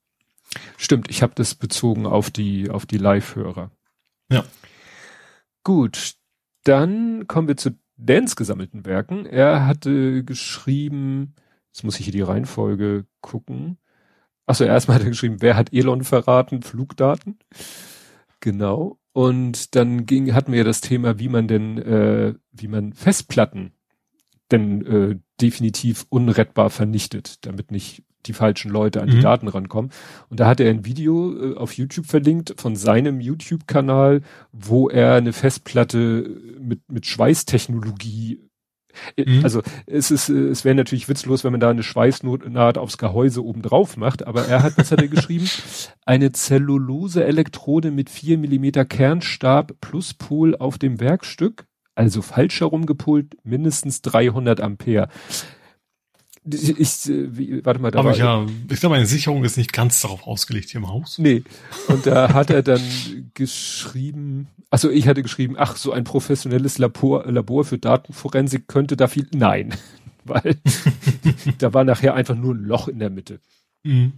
Stimmt, 0.77 1.09
ich 1.09 1.21
habe 1.21 1.33
das 1.35 1.55
bezogen 1.55 2.05
auf 2.05 2.31
die, 2.31 2.69
auf 2.69 2.85
die 2.85 2.97
Live-Hörer. 2.97 3.71
Ja. 4.31 4.45
Gut, 5.63 6.15
dann 6.63 7.27
kommen 7.27 7.47
wir 7.47 7.57
zu 7.57 7.77
Dans 7.97 8.35
gesammelten 8.35 8.85
Werken. 8.85 9.25
Er 9.25 9.65
hatte 9.65 10.23
geschrieben, 10.23 11.33
jetzt 11.71 11.83
muss 11.83 11.97
ich 11.99 12.05
hier 12.05 12.11
die 12.11 12.21
Reihenfolge 12.21 13.05
gucken. 13.21 13.77
Achso, 14.45 14.65
erstmal 14.65 14.95
hat 14.95 15.03
er 15.03 15.09
geschrieben, 15.09 15.37
wer 15.39 15.55
hat 15.55 15.73
Elon 15.73 16.03
verraten? 16.03 16.61
Flugdaten. 16.61 17.39
Genau. 18.41 18.99
Und 19.13 19.75
dann 19.75 20.05
ging, 20.05 20.33
hatten 20.33 20.51
wir 20.51 20.65
das 20.65 20.81
Thema, 20.81 21.19
wie 21.19 21.29
man 21.29 21.47
denn, 21.47 21.77
äh, 21.77 22.33
wie 22.51 22.67
man 22.67 22.91
Festplatten 22.93 23.71
denn 24.51 24.85
äh, 24.85 25.19
definitiv 25.41 26.05
unrettbar 26.09 26.69
vernichtet, 26.69 27.45
damit 27.45 27.71
nicht 27.71 28.03
die 28.27 28.33
falschen 28.33 28.71
Leute 28.71 29.01
an 29.01 29.09
die 29.09 29.17
mhm. 29.17 29.21
Daten 29.21 29.47
rankommen. 29.47 29.91
Und 30.29 30.39
da 30.39 30.47
hat 30.47 30.59
er 30.59 30.69
ein 30.69 30.85
Video 30.85 31.53
äh, 31.53 31.57
auf 31.57 31.73
YouTube 31.73 32.05
verlinkt 32.05 32.55
von 32.57 32.75
seinem 32.75 33.19
YouTube-Kanal, 33.19 34.21
wo 34.51 34.89
er 34.89 35.15
eine 35.15 35.33
Festplatte 35.33 36.29
mit, 36.59 36.81
mit 36.89 37.05
Schweißtechnologie 37.05 38.39
äh, 39.15 39.29
mhm. 39.29 39.43
Also 39.43 39.61
es 39.85 40.11
ist, 40.11 40.29
äh, 40.29 40.47
es 40.47 40.65
wäre 40.65 40.75
natürlich 40.75 41.09
witzlos, 41.09 41.43
wenn 41.43 41.51
man 41.51 41.59
da 41.59 41.69
eine 41.69 41.83
Schweißnaht 41.83 42.77
aufs 42.77 42.97
Gehäuse 42.97 43.43
oben 43.43 43.61
drauf 43.61 43.97
macht, 43.97 44.25
aber 44.25 44.47
er 44.47 44.63
hat, 44.63 44.77
was 44.77 44.91
hat 44.91 45.01
er 45.01 45.07
geschrieben? 45.07 45.49
Eine 46.05 46.31
Zellulose-Elektrode 46.31 47.91
mit 47.91 48.09
vier 48.09 48.37
Millimeter 48.37 48.85
Kernstab 48.85 49.73
plus 49.81 50.13
Pol 50.13 50.55
auf 50.55 50.77
dem 50.77 50.99
Werkstück, 50.99 51.65
also 51.95 52.21
falsch 52.21 52.61
herumgepolt, 52.61 53.37
mindestens 53.43 54.01
300 54.01 54.61
Ampere 54.61 55.07
ich, 56.47 57.07
wie, 57.07 57.65
warte 57.65 57.79
mal, 57.79 57.91
da 57.91 57.99
Aber 57.99 58.11
ich, 58.11 58.19
ja, 58.19 58.45
ich 58.69 58.79
glaube, 58.79 58.95
meine 58.95 59.07
Sicherung 59.07 59.43
ist 59.43 59.57
nicht 59.57 59.73
ganz 59.73 60.01
darauf 60.01 60.27
ausgelegt 60.27 60.69
hier 60.69 60.79
im 60.79 60.87
Haus. 60.87 61.17
Nee. 61.17 61.43
Und 61.87 62.05
da 62.05 62.33
hat 62.33 62.49
er 62.49 62.61
dann 62.61 62.81
geschrieben, 63.33 64.47
also 64.69 64.89
ich 64.89 65.07
hatte 65.07 65.23
geschrieben, 65.23 65.55
ach, 65.57 65.75
so 65.75 65.91
ein 65.91 66.03
professionelles 66.03 66.77
Labor, 66.77 67.25
Labor 67.25 67.65
für 67.65 67.77
Datenforensik 67.77 68.67
könnte 68.67 68.95
da 68.95 69.07
viel, 69.07 69.27
nein, 69.33 69.73
weil 70.23 70.57
da 71.57 71.73
war 71.73 71.83
nachher 71.83 72.13
einfach 72.13 72.35
nur 72.35 72.53
ein 72.53 72.63
Loch 72.63 72.87
in 72.87 72.99
der 72.99 73.09
Mitte. 73.09 73.39
Mhm. 73.83 74.13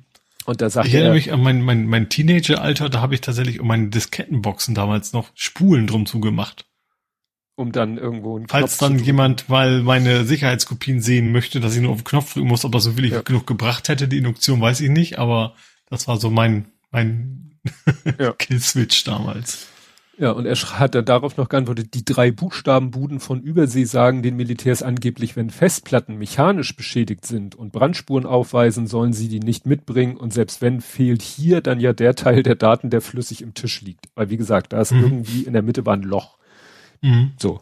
Und 0.45 0.61
da 0.61 0.69
sagt 0.69 0.87
ich 0.87 0.93
erinnere 0.93 1.11
er, 1.11 1.15
mich 1.15 1.33
an 1.33 1.41
mein, 1.41 1.61
mein, 1.61 1.87
mein 1.87 2.09
Teenager-Alter, 2.09 2.89
da 2.89 3.01
habe 3.01 3.13
ich 3.15 3.21
tatsächlich 3.21 3.59
um 3.59 3.67
meine 3.67 3.89
Diskettenboxen 3.89 4.75
damals 4.75 5.11
noch 5.11 5.29
Spulen 5.33 5.87
drum 5.87 6.05
zugemacht 6.05 6.66
um 7.57 7.71
dann 7.71 7.97
irgendwo 7.97 8.37
einen 8.37 8.47
Falls 8.47 8.77
Knopf 8.77 8.91
dann 8.91 8.99
jemand 8.99 9.49
mal 9.49 9.81
meine 9.81 10.25
Sicherheitskopien 10.25 11.01
sehen 11.01 11.31
möchte, 11.31 11.59
dass 11.59 11.75
ich 11.75 11.81
nur 11.81 11.91
auf 11.91 11.97
den 11.97 12.05
Knopf 12.05 12.33
drücken 12.33 12.47
muss, 12.47 12.63
ob 12.63 12.71
das 12.71 12.83
so 12.83 12.97
willig 12.97 13.11
ja. 13.11 13.21
genug 13.21 13.47
gebracht 13.47 13.89
hätte, 13.89 14.07
die 14.07 14.19
Induktion, 14.19 14.61
weiß 14.61 14.79
ich 14.79 14.91
nicht, 14.91 15.17
aber 15.17 15.55
das 15.89 16.07
war 16.07 16.17
so 16.17 16.29
mein, 16.29 16.67
mein 16.91 17.55
ja. 18.19 18.31
Killswitch 18.37 19.03
damals. 19.05 19.69
Ja, 20.19 20.31
und 20.31 20.45
er 20.45 20.55
hat 20.55 20.93
dann 20.93 21.05
darauf 21.05 21.37
noch 21.37 21.49
geantwortet, 21.49 21.95
die 21.95 22.05
drei 22.05 22.31
Buchstabenbuden 22.31 23.19
von 23.19 23.41
Übersee 23.41 23.85
sagen 23.85 24.21
den 24.21 24.35
Militärs 24.35 24.83
angeblich, 24.83 25.35
wenn 25.35 25.49
Festplatten 25.49 26.17
mechanisch 26.17 26.75
beschädigt 26.75 27.25
sind 27.25 27.55
und 27.55 27.71
Brandspuren 27.71 28.27
aufweisen, 28.27 28.85
sollen 28.85 29.13
sie 29.13 29.29
die 29.29 29.39
nicht 29.39 29.65
mitbringen 29.65 30.15
und 30.15 30.31
selbst 30.31 30.61
wenn 30.61 30.81
fehlt 30.81 31.23
hier 31.23 31.61
dann 31.61 31.79
ja 31.79 31.93
der 31.93 32.13
Teil 32.13 32.43
der 32.43 32.55
Daten, 32.55 32.91
der 32.91 33.01
flüssig 33.01 33.41
im 33.41 33.55
Tisch 33.55 33.81
liegt. 33.81 34.09
Weil 34.13 34.29
wie 34.29 34.37
gesagt, 34.37 34.73
da 34.73 34.81
ist 34.81 34.91
mhm. 34.91 35.03
irgendwie 35.03 35.41
in 35.43 35.53
der 35.53 35.63
Mitte 35.63 35.85
war 35.87 35.95
ein 35.95 36.03
Loch. 36.03 36.37
Mhm. 37.01 37.31
So. 37.37 37.61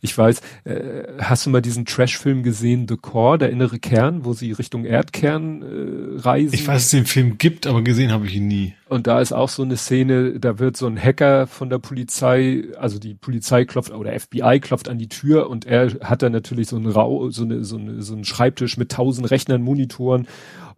Ich 0.00 0.16
weiß, 0.16 0.40
äh, 0.64 1.04
hast 1.18 1.46
du 1.46 1.50
mal 1.50 1.62
diesen 1.62 1.84
Trash-Film 1.84 2.42
gesehen, 2.42 2.86
The 2.88 2.96
Core, 2.96 3.38
der 3.38 3.50
innere 3.50 3.78
Kern, 3.78 4.24
wo 4.24 4.32
sie 4.32 4.52
Richtung 4.52 4.84
Erdkern 4.84 5.62
äh, 5.62 6.20
reisen? 6.20 6.54
Ich 6.54 6.66
weiß, 6.66 6.74
dass 6.74 6.84
es 6.84 6.90
den 6.90 7.06
Film 7.06 7.38
gibt, 7.38 7.66
aber 7.66 7.82
gesehen 7.82 8.12
habe 8.12 8.26
ich 8.26 8.36
ihn 8.36 8.46
nie. 8.48 8.74
Und 8.88 9.06
da 9.06 9.20
ist 9.20 9.32
auch 9.32 9.48
so 9.48 9.62
eine 9.62 9.76
Szene, 9.76 10.38
da 10.38 10.58
wird 10.58 10.76
so 10.76 10.86
ein 10.86 11.02
Hacker 11.02 11.46
von 11.46 11.70
der 11.70 11.78
Polizei, 11.78 12.64
also 12.78 12.98
die 12.98 13.14
Polizei 13.14 13.64
klopft 13.64 13.92
oder 13.92 14.18
FBI 14.18 14.60
klopft 14.60 14.88
an 14.88 14.98
die 14.98 15.08
Tür 15.08 15.48
und 15.48 15.64
er 15.64 15.90
hat 16.00 16.22
dann 16.22 16.32
natürlich 16.32 16.68
so 16.68 16.76
einen 16.76 16.86
Rau, 16.86 17.30
so 17.30 17.44
eine, 17.44 17.64
so 17.64 17.76
eine, 17.78 18.02
so 18.02 18.14
einen 18.14 18.24
Schreibtisch 18.24 18.76
mit 18.76 18.92
tausend 18.92 19.30
Rechnern, 19.30 19.62
Monitoren 19.62 20.26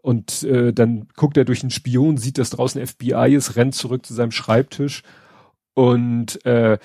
und 0.00 0.44
äh, 0.44 0.72
dann 0.72 1.08
guckt 1.16 1.36
er 1.36 1.44
durch 1.44 1.60
den 1.60 1.70
Spion, 1.70 2.16
sieht, 2.16 2.38
dass 2.38 2.50
draußen 2.50 2.84
FBI 2.86 3.34
ist, 3.34 3.56
rennt 3.56 3.74
zurück 3.74 4.06
zu 4.06 4.14
seinem 4.14 4.30
Schreibtisch 4.30 5.02
und 5.74 6.44
äh, 6.46 6.78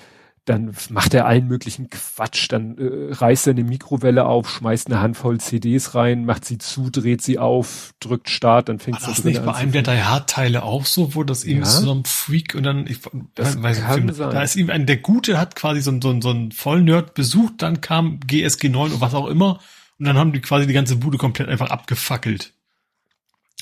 dann 0.44 0.74
macht 0.90 1.14
er 1.14 1.26
allen 1.26 1.48
möglichen 1.48 1.88
Quatsch, 1.88 2.48
dann 2.50 2.76
äh, 2.76 3.14
reißt 3.14 3.46
er 3.46 3.52
eine 3.52 3.64
Mikrowelle 3.64 4.26
auf, 4.26 4.50
schmeißt 4.50 4.88
eine 4.88 5.00
Handvoll 5.00 5.40
CDs 5.40 5.94
rein, 5.94 6.24
macht 6.24 6.44
sie 6.44 6.58
zu, 6.58 6.90
dreht 6.90 7.22
sie 7.22 7.38
auf, 7.38 7.94
drückt 8.00 8.28
Start, 8.28 8.68
dann 8.68 8.78
fängt 8.78 8.98
es 8.98 9.06
das 9.06 9.24
nicht 9.24 9.44
bei 9.44 9.54
einem 9.54 9.72
der 9.72 9.82
Die 9.82 10.02
Hard 10.02 10.28
Teile 10.28 10.62
auch 10.62 10.84
so, 10.86 11.14
wo 11.14 11.24
das 11.24 11.44
eben 11.44 11.60
ja? 11.60 11.66
so 11.66 11.92
ein 11.92 12.04
Freak 12.04 12.54
und 12.54 12.62
dann 12.64 12.86
ich 12.86 12.98
das 13.34 13.62
weiß 13.62 13.80
kann 13.80 14.06
nicht, 14.06 14.16
sein. 14.16 14.30
da 14.30 14.42
ist 14.42 14.56
ihm 14.56 14.70
ein 14.70 14.86
der 14.86 14.98
Gute 14.98 15.38
hat 15.38 15.56
quasi 15.56 15.80
so, 15.80 15.98
so, 16.00 16.20
so 16.20 16.30
ein 16.30 16.52
Vollnerd 16.52 17.14
besucht, 17.14 17.54
dann 17.58 17.80
kam 17.80 18.20
GSG 18.26 18.68
9 18.68 18.92
und 18.92 19.00
was 19.00 19.14
auch 19.14 19.26
immer 19.26 19.60
und 19.98 20.06
dann 20.06 20.18
haben 20.18 20.32
die 20.32 20.40
quasi 20.40 20.66
die 20.66 20.72
ganze 20.72 20.96
Bude 20.96 21.18
komplett 21.18 21.48
einfach 21.48 21.70
abgefackelt. 21.70 22.53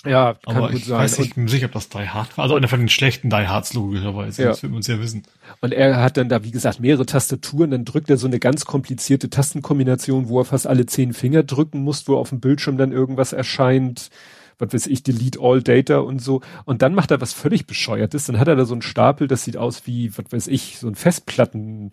Ja, 0.05 0.35
kann 0.35 0.57
aber 0.57 0.69
gut 0.69 0.79
ich 0.79 0.87
sein. 0.87 0.99
weiß 0.99 1.19
nicht 1.21 1.37
und, 1.37 1.49
sicher, 1.49 1.67
ob 1.67 1.73
das 1.73 1.89
Die 1.89 2.09
Hard 2.09 2.37
war. 2.37 2.43
Also 2.43 2.57
einer 2.57 2.67
von 2.67 2.81
den 2.81 2.89
schlechten 2.89 3.31
Die 3.31 3.47
Hards 3.47 3.73
logischerweise. 3.73 4.43
Ja. 4.43 4.49
Das 4.49 4.63
wird 4.63 4.73
man 4.73 4.79
uns 4.79 4.89
ja 4.89 4.99
wissen. 4.99 5.23
Und 5.61 5.73
er 5.73 6.03
hat 6.03 6.17
dann 6.17 6.29
da, 6.29 6.43
wie 6.43 6.51
gesagt, 6.51 6.81
mehrere 6.81 7.07
Tastaturen. 7.07 7.71
Dann 7.71 7.85
drückt 7.85 8.11
er 8.11 8.17
so 8.17 8.27
eine 8.27 8.41
ganz 8.41 8.65
komplizierte 8.65 9.31
Tastenkombination, 9.31 10.29
wo 10.29 10.41
er 10.41 10.45
fast 10.45 10.67
alle 10.67 10.87
zehn 10.87 11.13
Finger 11.13 11.45
drücken 11.45 11.83
muss, 11.83 12.09
wo 12.09 12.17
auf 12.17 12.31
dem 12.31 12.41
Bildschirm 12.41 12.79
dann 12.79 12.91
irgendwas 12.91 13.33
erscheint. 13.33 14.11
Was 14.59 14.75
weiß 14.75 14.87
ich, 14.89 15.05
Delete 15.05 15.39
All 15.41 15.63
Data 15.63 15.99
und 15.99 16.21
so. 16.21 16.41
Und 16.65 16.83
dann 16.83 16.95
macht 16.95 17.13
er 17.13 17.21
was 17.21 17.33
völlig 17.33 17.67
bescheuertes. 17.67 18.27
Dann 18.27 18.41
hat 18.41 18.49
er 18.49 18.57
da 18.57 18.65
so 18.65 18.75
einen 18.75 18.83
Stapel, 18.83 19.29
das 19.29 19.45
sieht 19.45 19.57
aus 19.57 19.87
wie, 19.87 20.17
was 20.19 20.25
weiß 20.31 20.47
ich, 20.49 20.79
so 20.79 20.89
ein 20.89 20.97
Festplatten, 20.97 21.93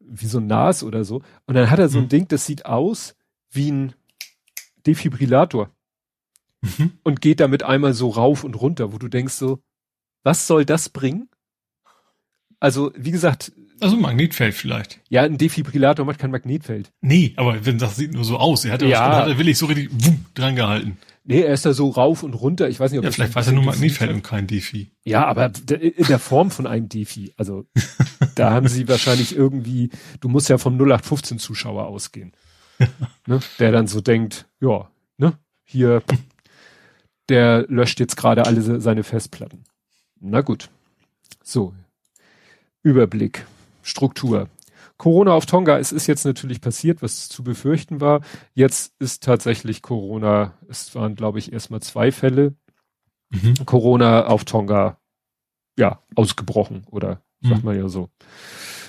wie 0.00 0.26
so 0.26 0.38
ein 0.38 0.46
NAS 0.46 0.82
oder 0.82 1.04
so. 1.04 1.22
Und 1.46 1.54
dann 1.54 1.70
hat 1.70 1.78
er 1.78 1.90
so 1.90 1.98
ein 1.98 2.04
hm. 2.04 2.08
Ding, 2.08 2.28
das 2.28 2.46
sieht 2.46 2.64
aus 2.64 3.16
wie 3.50 3.70
ein 3.70 3.92
Defibrillator 4.86 5.70
mhm. 6.64 6.92
und 7.02 7.20
geht 7.20 7.40
damit 7.40 7.62
einmal 7.62 7.94
so 7.94 8.10
rauf 8.10 8.44
und 8.44 8.54
runter, 8.54 8.92
wo 8.92 8.98
du 8.98 9.08
denkst 9.08 9.34
so, 9.34 9.62
was 10.22 10.46
soll 10.46 10.64
das 10.64 10.88
bringen? 10.88 11.28
Also, 12.60 12.92
wie 12.96 13.10
gesagt. 13.10 13.52
Also 13.80 13.96
ein 13.96 14.02
Magnetfeld 14.02 14.54
vielleicht. 14.54 15.00
Ja, 15.10 15.22
ein 15.22 15.36
Defibrillator 15.36 16.06
macht 16.06 16.18
kein 16.18 16.30
Magnetfeld. 16.30 16.92
Nee, 17.02 17.34
aber 17.36 17.66
wenn 17.66 17.78
das 17.78 17.96
sieht 17.96 18.14
nur 18.14 18.24
so 18.24 18.38
aus. 18.38 18.64
Er 18.64 18.72
hat 18.72 18.82
ja, 18.82 19.16
hat 19.16 19.28
er 19.28 19.38
willig 19.38 19.58
so 19.58 19.66
richtig 19.66 19.90
wumm, 19.92 20.24
dran 20.34 20.56
gehalten. 20.56 20.96
Nee, 21.24 21.40
er 21.40 21.52
ist 21.52 21.66
da 21.66 21.72
so 21.72 21.90
rauf 21.90 22.22
und 22.22 22.34
runter. 22.34 22.68
Ich 22.68 22.80
weiß 22.80 22.90
nicht, 22.90 22.98
ob 22.98 23.04
ja, 23.04 23.10
vielleicht 23.10 23.34
weiß 23.34 23.48
er 23.48 23.52
nur 23.54 23.64
Magnetfeld 23.64 24.10
und 24.12 24.22
kein 24.22 24.46
Defi. 24.46 24.90
Ja, 25.04 25.26
aber 25.26 25.50
in 25.68 26.06
der 26.06 26.18
Form 26.18 26.50
von 26.50 26.66
einem 26.66 26.88
Defi. 26.88 27.34
Also 27.36 27.66
da 28.34 28.50
haben 28.50 28.68
sie 28.68 28.88
wahrscheinlich 28.88 29.34
irgendwie, 29.34 29.90
du 30.20 30.28
musst 30.28 30.48
ja 30.48 30.58
vom 30.58 30.74
0815 30.74 31.38
Zuschauer 31.38 31.86
ausgehen. 31.86 32.32
ne? 33.26 33.40
Der 33.58 33.72
dann 33.72 33.86
so 33.86 34.00
denkt, 34.00 34.46
ja, 34.60 34.90
ne, 35.18 35.38
hier 35.64 36.02
der 37.28 37.66
löscht 37.68 38.00
jetzt 38.00 38.16
gerade 38.16 38.46
alle 38.46 38.80
seine 38.80 39.02
Festplatten. 39.02 39.64
Na 40.20 40.40
gut. 40.40 40.70
So. 41.42 41.74
Überblick. 42.82 43.46
Struktur. 43.82 44.48
Corona 44.96 45.32
auf 45.32 45.46
Tonga, 45.46 45.78
es 45.78 45.92
ist 45.92 46.06
jetzt 46.06 46.24
natürlich 46.24 46.60
passiert, 46.60 47.02
was 47.02 47.28
zu 47.28 47.42
befürchten 47.42 48.00
war. 48.00 48.20
Jetzt 48.54 48.94
ist 49.00 49.22
tatsächlich 49.22 49.82
Corona, 49.82 50.54
es 50.68 50.94
waren 50.94 51.16
glaube 51.16 51.38
ich 51.38 51.52
erstmal 51.52 51.80
zwei 51.80 52.12
Fälle. 52.12 52.54
Mhm. 53.30 53.66
Corona 53.66 54.26
auf 54.26 54.44
Tonga, 54.44 54.98
ja, 55.78 56.02
ausgebrochen 56.14 56.86
oder 56.90 57.22
sagt 57.42 57.62
mhm. 57.62 57.64
man 57.64 57.76
ja 57.76 57.88
so 57.88 58.08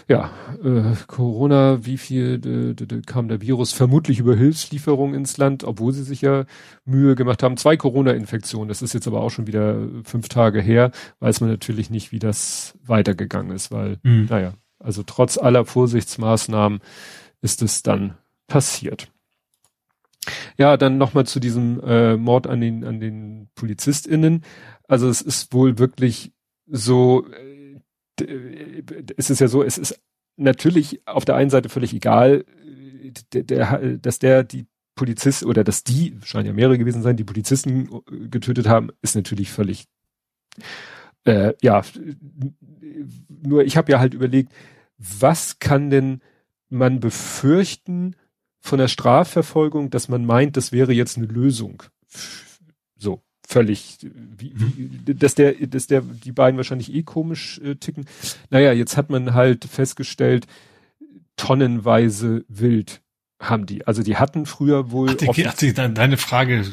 ja, 0.08 0.30
äh, 0.64 0.96
Corona, 1.08 1.84
wie 1.86 1.98
viel 1.98 2.38
de, 2.40 3.02
kam 3.02 3.28
der 3.28 3.42
Virus? 3.42 3.74
Vermutlich 3.74 4.20
über 4.20 4.36
Hilfslieferungen 4.36 5.16
ins 5.16 5.38
Land, 5.38 5.64
obwohl 5.64 5.94
sie 5.94 6.04
sich 6.04 6.22
ja 6.22 6.46
Mühe 6.86 7.16
gemacht 7.16 7.42
haben. 7.42 7.58
Zwei 7.58 7.76
Corona-Infektionen, 7.76 8.68
das 8.68 8.84
ist 8.84 8.94
jetzt 8.94 9.08
aber 9.08 9.22
auch 9.22 9.32
schon 9.32 9.48
wieder 9.48 9.88
fünf 10.04 10.30
Tage 10.30 10.62
her, 10.62 10.92
weiß 11.20 11.42
man 11.42 11.50
natürlich 11.50 11.90
nicht, 11.90 12.12
wie 12.12 12.20
das 12.20 12.78
weitergegangen 12.86 13.52
ist, 13.52 13.72
weil, 13.72 13.98
mhm. 14.04 14.28
naja, 14.30 14.54
also 14.80 15.02
trotz 15.04 15.38
aller 15.40 15.66
Vorsichtsmaßnahmen 15.66 16.80
ist 17.42 17.64
es 17.64 17.82
dann 17.82 18.16
passiert. 18.48 19.08
Ja, 20.58 20.78
dann 20.78 20.98
nochmal 20.98 21.26
zu 21.26 21.40
diesem 21.40 21.80
äh, 21.82 22.16
Mord 22.18 22.48
an 22.48 22.62
den, 22.62 22.84
an 22.84 23.00
den 23.00 23.50
PolizistInnen. 23.56 24.44
Also 24.88 25.08
es 25.08 25.22
ist 25.22 25.54
wohl 25.54 25.78
wirklich 25.80 26.32
so, 26.68 27.26
äh, 27.32 27.55
es 29.18 29.30
ist 29.30 29.40
ja 29.40 29.48
so, 29.48 29.64
es 29.64 29.78
ist 29.78 30.00
natürlich 30.38 31.02
auf 31.08 31.26
der 31.26 31.36
einen 31.36 31.50
Seite 31.50 31.70
völlig 31.70 31.94
egal, 31.94 32.46
der, 33.34 33.44
der, 33.44 33.98
dass 33.98 34.20
der 34.20 34.44
die 34.44 34.66
Polizist 34.96 35.46
oder 35.46 35.64
dass 35.64 35.84
die, 35.84 36.18
scheinen 36.24 36.48
ja 36.48 36.54
mehrere 36.54 36.78
gewesen 36.78 37.02
sein, 37.02 37.18
die 37.18 37.24
Polizisten 37.24 37.90
äh, 38.10 38.28
getötet 38.30 38.68
haben, 38.68 38.90
ist 39.02 39.16
natürlich 39.16 39.52
völlig 39.52 39.86
äh, 41.26 41.54
ja, 41.62 41.84
nur 43.30 43.64
ich 43.66 43.78
habe 43.78 43.92
ja 43.92 44.00
halt 44.00 44.14
überlegt, 44.14 44.54
was 44.98 45.60
kann 45.60 45.90
denn 45.90 46.22
man 46.70 47.00
befürchten 47.00 48.16
von 48.60 48.80
der 48.80 48.88
Strafverfolgung, 48.88 49.90
dass 49.90 50.08
man 50.08 50.26
meint, 50.26 50.58
das 50.58 50.72
wäre 50.72 50.94
jetzt 50.94 51.18
eine 51.18 51.28
Lösung. 51.28 51.84
Völlig, 53.48 53.98
wie, 54.02 54.54
wie, 54.56 55.14
dass 55.14 55.36
der, 55.36 55.54
dass 55.54 55.88
der, 55.88 56.02
die 56.02 56.32
beiden 56.32 56.58
wahrscheinlich 56.58 56.94
eh 56.94 57.04
komisch 57.04 57.60
äh, 57.60 57.76
ticken. 57.76 58.06
Naja, 58.50 58.74
jetzt 58.74 58.98
hat 58.98 59.10
man 59.10 59.34
halt 59.34 59.66
festgestellt, 59.66 60.48
tonnenweise 61.36 62.46
wild 62.48 63.02
haben 63.40 63.66
die. 63.66 63.86
Also 63.86 64.04
die 64.04 64.18
hatten 64.18 64.46
früher 64.46 64.92
wohl. 64.92 65.10
Ach, 65.12 65.34
die, 65.34 65.48
ach, 65.48 65.54
die, 65.54 65.74
deine 65.74 66.18
Frage 66.18 66.66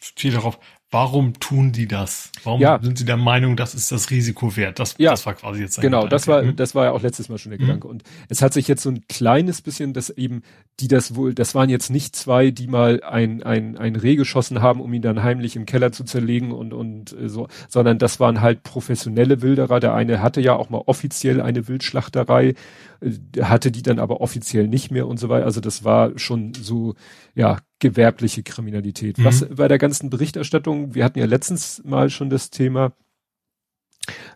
fiel 0.00 0.32
darauf, 0.32 0.58
warum 0.90 1.34
tun 1.40 1.72
die 1.72 1.88
das? 1.88 2.30
Warum 2.44 2.60
ja. 2.60 2.78
sind 2.80 2.96
sie 2.98 3.04
der 3.04 3.16
Meinung, 3.16 3.56
das 3.56 3.74
ist 3.74 3.90
das 3.90 4.10
Risiko 4.10 4.56
wert? 4.56 4.78
Das, 4.78 4.94
ja. 4.98 5.10
das 5.10 5.26
war 5.26 5.34
quasi 5.34 5.60
jetzt 5.60 5.80
Genau, 5.80 6.02
Gedanke. 6.02 6.10
das 6.10 6.28
war, 6.28 6.42
mhm. 6.42 6.56
das 6.56 6.74
war 6.74 6.84
ja 6.84 6.92
auch 6.92 7.02
letztes 7.02 7.28
Mal 7.28 7.38
schon 7.38 7.50
der 7.50 7.60
mhm. 7.60 7.64
Gedanke. 7.64 7.88
Und 7.88 8.04
es 8.28 8.40
hat 8.40 8.52
sich 8.52 8.68
jetzt 8.68 8.82
so 8.82 8.90
ein 8.90 9.02
kleines 9.08 9.62
bisschen, 9.62 9.92
dass 9.92 10.10
eben, 10.10 10.42
die 10.78 10.88
das 10.88 11.16
wohl, 11.16 11.34
das 11.34 11.54
waren 11.54 11.68
jetzt 11.70 11.90
nicht 11.90 12.14
zwei, 12.14 12.50
die 12.50 12.68
mal 12.68 13.02
ein, 13.02 13.42
ein, 13.42 13.76
ein 13.76 13.96
Reh 13.96 14.16
geschossen 14.16 14.62
haben, 14.62 14.80
um 14.80 14.92
ihn 14.94 15.02
dann 15.02 15.22
heimlich 15.22 15.56
im 15.56 15.66
Keller 15.66 15.90
zu 15.90 16.04
zerlegen 16.04 16.52
und, 16.52 16.72
und 16.72 17.12
äh, 17.18 17.28
so, 17.28 17.48
sondern 17.68 17.98
das 17.98 18.20
waren 18.20 18.40
halt 18.40 18.62
professionelle 18.62 19.42
Wilderer. 19.42 19.80
Der 19.80 19.94
eine 19.94 20.22
hatte 20.22 20.40
ja 20.40 20.54
auch 20.54 20.70
mal 20.70 20.82
offiziell 20.86 21.40
eine 21.40 21.66
Wildschlachterei, 21.66 22.54
äh, 23.00 23.42
hatte 23.42 23.72
die 23.72 23.82
dann 23.82 23.98
aber 23.98 24.20
offiziell 24.20 24.68
nicht 24.68 24.92
mehr 24.92 25.08
und 25.08 25.18
so 25.18 25.28
weiter. 25.28 25.46
Also 25.46 25.60
das 25.60 25.82
war 25.82 26.16
schon 26.16 26.54
so, 26.54 26.94
ja, 27.34 27.58
gewerbliche 27.78 28.42
Kriminalität. 28.42 29.18
Mhm. 29.18 29.24
Was 29.24 29.46
bei 29.48 29.68
der 29.68 29.78
ganzen 29.78 30.10
Berichterstattung, 30.10 30.94
wir 30.94 31.04
hatten 31.04 31.18
ja 31.18 31.26
letztens 31.26 31.82
mal 31.84 32.10
schon 32.10 32.30
das 32.30 32.50
Thema, 32.50 32.92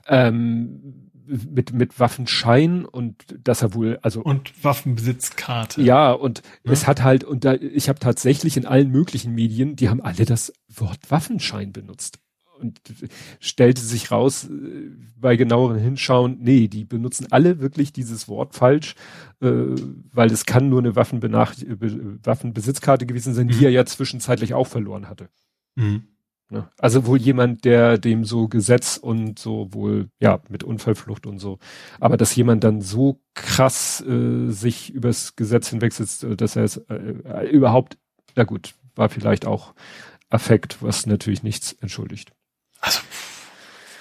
ähm, 0.07 1.11
mit 1.27 1.73
mit 1.73 2.01
Waffenschein 2.01 2.85
und 2.85 3.25
dass 3.45 3.63
er 3.63 3.75
wohl 3.75 3.99
also 4.03 4.21
und 4.21 4.65
Waffenbesitzkarte 4.65 5.81
ja 5.81 6.11
und 6.11 6.43
ja. 6.65 6.73
es 6.73 6.89
hat 6.89 7.03
halt 7.03 7.23
und 7.23 7.45
da 7.45 7.55
ich 7.55 7.89
habe 7.89 8.01
tatsächlich 8.01 8.57
in 8.57 8.67
allen 8.67 8.91
möglichen 8.91 9.33
Medien 9.33 9.77
die 9.77 9.89
haben 9.89 10.01
alle 10.01 10.25
das 10.25 10.53
Wort 10.69 10.99
Waffenschein 11.09 11.73
benutzt 11.73 12.19
und 12.61 12.81
stellte 13.41 13.81
sich 13.81 14.11
raus 14.11 14.45
äh, 14.45 14.91
bei 15.17 15.37
genaueren 15.37 15.79
Hinschauen, 15.79 16.39
nee, 16.41 16.69
die 16.69 16.85
benutzen 16.85 17.27
alle 17.31 17.61
wirklich 17.61 17.93
dieses 17.93 18.29
Wort 18.29 18.55
falsch, 18.55 18.95
äh, 19.41 19.51
weil 20.13 20.31
es 20.31 20.47
kann 20.47 20.69
nur 20.69 20.81
eine 20.81 20.97
Waffenbenach 20.97 21.55
Waffenbesitzkarte 22.23 23.07
gewesen 23.07 23.35
sein, 23.35 23.47
mhm. 23.47 23.51
die 23.53 23.65
er 23.65 23.71
ja 23.71 23.85
zwischenzeitlich 23.85 24.55
auch 24.55 24.67
verloren 24.67 25.09
hatte. 25.09 25.29
Mhm. 25.75 26.05
Ne? 26.51 26.69
Also 26.79 27.07
wohl 27.07 27.19
jemand, 27.19 27.65
der 27.65 27.97
dem 27.97 28.25
so 28.25 28.49
Gesetz 28.49 28.97
und 28.97 29.39
so 29.39 29.73
wohl, 29.73 30.09
ja, 30.19 30.41
mit 30.49 30.65
Unfallflucht 30.65 31.27
und 31.27 31.39
so. 31.39 31.59
Aber 32.01 32.17
dass 32.17 32.35
jemand 32.35 32.65
dann 32.65 32.81
so 32.81 33.21
krass 33.35 34.05
äh, 34.07 34.51
sich 34.51 34.93
übers 34.93 35.37
Gesetz 35.37 35.69
hinwegsetzt, 35.71 36.25
äh, 36.25 36.37
dass 36.37 36.57
er 36.57 36.65
es 36.65 36.77
äh, 36.77 37.15
äh, 37.25 37.49
überhaupt, 37.49 37.99
na 38.35 38.43
gut, 38.43 38.75
war 38.97 39.09
vielleicht 39.09 39.47
auch 39.47 39.75
Affekt, 40.29 40.83
was 40.83 41.07
natürlich 41.07 41.45
nichts 41.45 41.73
entschuldigt. 41.75 42.33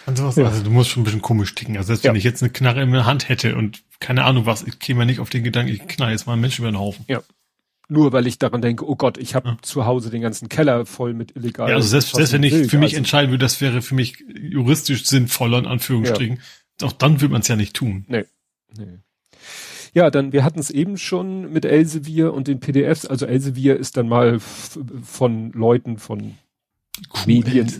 Also, 0.09 0.25
also, 0.25 0.41
ja. 0.41 0.47
also 0.47 0.63
du 0.63 0.69
musst 0.69 0.89
schon 0.89 1.01
ein 1.01 1.05
bisschen 1.05 1.21
komisch 1.21 1.53
ticken. 1.55 1.77
Also 1.77 1.87
selbst 1.87 2.03
ja. 2.03 2.11
wenn 2.11 2.17
ich 2.17 2.23
jetzt 2.23 2.41
eine 2.41 2.51
Knarre 2.51 2.81
in 2.81 2.91
der 2.91 3.05
Hand 3.05 3.29
hätte 3.29 3.55
und 3.55 3.83
keine 3.99 4.23
Ahnung 4.23 4.45
was, 4.45 4.63
ich 4.63 4.79
käme 4.79 5.05
nicht 5.05 5.19
auf 5.19 5.29
den 5.29 5.43
Gedanken, 5.43 5.71
ich 5.71 5.87
knall 5.87 6.11
jetzt 6.11 6.25
mal 6.25 6.33
einen 6.33 6.41
Menschen 6.41 6.63
über 6.63 6.71
den 6.71 6.79
Haufen. 6.79 7.05
Ja. 7.07 7.21
Nur 7.91 8.13
weil 8.13 8.27
ich 8.27 8.37
daran 8.37 8.61
denke, 8.61 8.87
oh 8.87 8.95
Gott, 8.95 9.17
ich 9.17 9.33
habe 9.33 9.49
ja. 9.49 9.57
zu 9.61 9.85
Hause 9.85 10.11
den 10.11 10.21
ganzen 10.21 10.47
Keller 10.47 10.85
voll 10.85 11.13
mit 11.13 11.35
illegal. 11.35 11.69
Ja, 11.69 11.75
also 11.75 11.87
selbst, 11.87 12.15
selbst 12.15 12.33
wenn 12.33 12.43
ich 12.43 12.69
für 12.69 12.77
mich 12.77 12.91
also, 12.91 12.97
entscheiden 12.97 13.31
würde, 13.31 13.43
das 13.43 13.61
wäre 13.61 13.81
für 13.81 13.95
mich 13.95 14.23
juristisch 14.29 15.05
sinnvoller, 15.05 15.57
in 15.57 15.65
Anführungsstrichen, 15.65 16.39
ja. 16.81 16.87
auch 16.87 16.91
dann 16.91 17.19
würde 17.19 17.31
man 17.31 17.41
es 17.41 17.47
ja 17.47 17.55
nicht 17.55 17.75
tun. 17.75 18.05
Nee. 18.07 18.25
nee. 18.77 18.99
Ja, 19.93 20.11
dann, 20.11 20.33
wir 20.33 20.43
hatten 20.43 20.59
es 20.59 20.69
eben 20.69 20.97
schon 20.97 21.51
mit 21.51 21.65
Elsevier 21.65 22.31
und 22.31 22.47
den 22.47 22.59
PDFs. 22.59 23.07
Also 23.07 23.25
Elsevier 23.25 23.75
ist 23.75 23.97
dann 23.97 24.07
mal 24.07 24.39
von 24.39 25.51
Leuten, 25.51 25.97
von. 25.97 26.35
Medien 27.25 27.71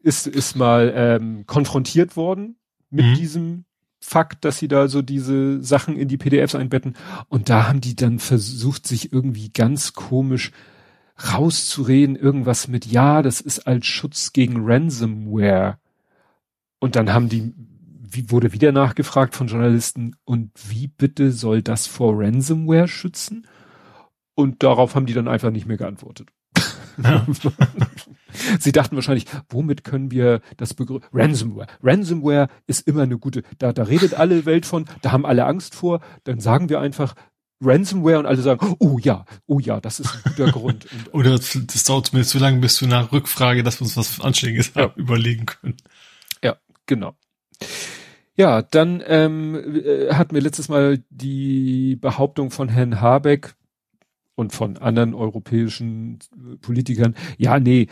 ist, 0.00 0.26
ist 0.26 0.56
mal 0.56 0.92
ähm, 0.94 1.46
konfrontiert 1.46 2.16
worden 2.16 2.56
mit 2.90 3.06
mhm. 3.06 3.14
diesem 3.14 3.64
Fakt, 4.00 4.44
dass 4.44 4.58
sie 4.58 4.68
da 4.68 4.88
so 4.88 5.02
diese 5.02 5.62
Sachen 5.62 5.96
in 5.96 6.08
die 6.08 6.18
PDFs 6.18 6.54
einbetten. 6.54 6.94
Und 7.28 7.48
da 7.48 7.68
haben 7.68 7.80
die 7.80 7.96
dann 7.96 8.20
versucht, 8.20 8.86
sich 8.86 9.12
irgendwie 9.12 9.50
ganz 9.50 9.92
komisch 9.92 10.52
rauszureden, 11.32 12.14
irgendwas 12.14 12.68
mit, 12.68 12.86
ja, 12.86 13.22
das 13.22 13.40
ist 13.40 13.66
als 13.66 13.86
Schutz 13.86 14.32
gegen 14.32 14.64
Ransomware. 14.64 15.78
Und 16.78 16.94
dann 16.94 17.12
haben 17.12 17.28
die, 17.28 17.52
wie 17.56 18.30
wurde 18.30 18.52
wieder 18.52 18.70
nachgefragt 18.70 19.34
von 19.34 19.48
Journalisten, 19.48 20.14
und 20.24 20.52
wie 20.68 20.86
bitte 20.86 21.32
soll 21.32 21.60
das 21.62 21.88
vor 21.88 22.14
Ransomware 22.16 22.86
schützen? 22.86 23.48
Und 24.36 24.62
darauf 24.62 24.94
haben 24.94 25.06
die 25.06 25.14
dann 25.14 25.26
einfach 25.26 25.50
nicht 25.50 25.66
mehr 25.66 25.76
geantwortet. 25.76 26.28
Ja. 27.02 27.26
Sie 28.58 28.72
dachten 28.72 28.96
wahrscheinlich, 28.96 29.26
womit 29.48 29.84
können 29.84 30.10
wir 30.10 30.40
das 30.56 30.74
Begriff 30.74 31.02
Ransomware. 31.12 31.66
Ransomware 31.82 32.48
ist 32.66 32.86
immer 32.86 33.02
eine 33.02 33.18
gute, 33.18 33.42
da, 33.58 33.72
da 33.72 33.84
redet 33.84 34.14
alle 34.14 34.44
Welt 34.46 34.66
von, 34.66 34.86
da 35.02 35.12
haben 35.12 35.26
alle 35.26 35.46
Angst 35.46 35.74
vor, 35.74 36.00
dann 36.24 36.40
sagen 36.40 36.68
wir 36.68 36.80
einfach 36.80 37.14
Ransomware 37.60 38.20
und 38.20 38.26
alle 38.26 38.40
sagen, 38.40 38.76
oh 38.78 38.98
ja, 38.98 39.24
oh 39.46 39.58
ja, 39.58 39.80
das 39.80 40.00
ist 40.00 40.14
ein 40.14 40.20
guter 40.24 40.52
Grund. 40.52 40.86
Und, 40.92 41.14
Oder 41.14 41.30
das, 41.38 41.84
dauert 41.84 42.06
zumindest 42.06 42.32
so 42.32 42.38
lange 42.38 42.60
bis 42.60 42.76
zu 42.76 42.84
einer 42.84 43.10
Rückfrage, 43.10 43.62
dass 43.62 43.80
wir 43.80 43.84
uns 43.84 43.96
was 43.96 44.20
Anständiges 44.20 44.72
ja. 44.74 44.92
überlegen 44.96 45.46
können. 45.46 45.76
Ja, 46.42 46.56
genau. 46.86 47.16
Ja, 48.36 48.62
dann 48.62 49.02
ähm, 49.04 49.56
äh, 49.84 50.14
hatten 50.14 50.34
wir 50.36 50.42
letztes 50.42 50.68
Mal 50.68 51.02
die 51.10 51.96
Behauptung 51.96 52.52
von 52.52 52.68
Herrn 52.68 53.00
Habeck, 53.00 53.56
und 54.38 54.52
von 54.52 54.76
anderen 54.76 55.14
europäischen 55.14 56.20
Politikern, 56.62 57.16
ja, 57.38 57.58
nee, 57.58 57.88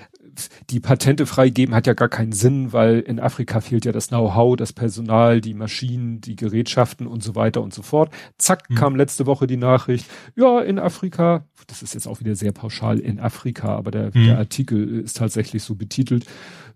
die 0.71 0.81
Patente 0.81 1.27
freigeben 1.27 1.75
hat 1.75 1.87
ja 1.87 1.95
gar 1.95 2.09
keinen 2.09 2.33
Sinn, 2.33 2.73
weil 2.73 3.01
in 3.01 3.21
Afrika 3.21 3.61
fehlt 3.61 3.85
ja 3.85 3.93
das 3.93 4.09
Know-how, 4.09 4.57
das 4.57 4.73
Personal, 4.73 5.41
die 5.41 5.55
Maschinen, 5.55 6.21
die 6.21 6.37
Gerätschaften 6.37 7.07
und 7.07 7.23
so 7.23 7.35
weiter 7.35 7.63
und 7.63 7.75
so 7.75 7.83
fort. 7.83 8.13
Zack, 8.39 8.69
hm. 8.69 8.77
kam 8.77 8.97
letzte 8.97 9.27
Woche 9.27 9.47
die 9.47 9.57
Nachricht, 9.57 10.07
ja, 10.35 10.61
in 10.61 10.79
Afrika, 10.79 11.45
das 11.67 11.83
ist 11.83 11.95
jetzt 11.95 12.07
auch 12.07 12.21
wieder 12.21 12.35
sehr 12.35 12.53
pauschal 12.53 12.99
in 12.99 13.21
Afrika, 13.21 13.77
aber 13.77 13.91
der, 13.91 14.13
hm. 14.13 14.25
der 14.25 14.39
Artikel 14.39 15.01
ist 15.01 15.17
tatsächlich 15.17 15.63
so 15.63 15.75
betitelt, 15.75 16.27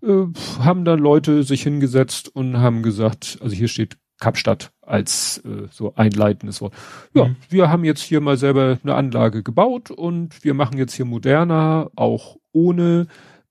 äh, 0.03 0.25
haben 0.59 0.85
dann 0.85 0.99
Leute 0.99 1.43
sich 1.43 1.63
hingesetzt 1.63 2.33
und 2.33 2.57
haben 2.57 2.83
gesagt, 2.83 3.37
also 3.41 3.55
hier 3.55 3.67
steht 3.67 3.97
Kapstadt 4.21 4.71
als 4.81 5.39
äh, 5.39 5.67
so 5.71 5.95
einleitendes 5.95 6.61
Wort. 6.61 6.73
Ja, 7.13 7.25
mhm. 7.25 7.35
wir 7.49 7.69
haben 7.69 7.83
jetzt 7.83 8.01
hier 8.01 8.21
mal 8.21 8.37
selber 8.37 8.77
eine 8.81 8.95
Anlage 8.95 9.43
gebaut 9.43 9.91
und 9.91 10.43
wir 10.45 10.53
machen 10.53 10.77
jetzt 10.77 10.93
hier 10.93 11.05
moderner, 11.05 11.91
auch 11.95 12.37
ohne 12.53 13.07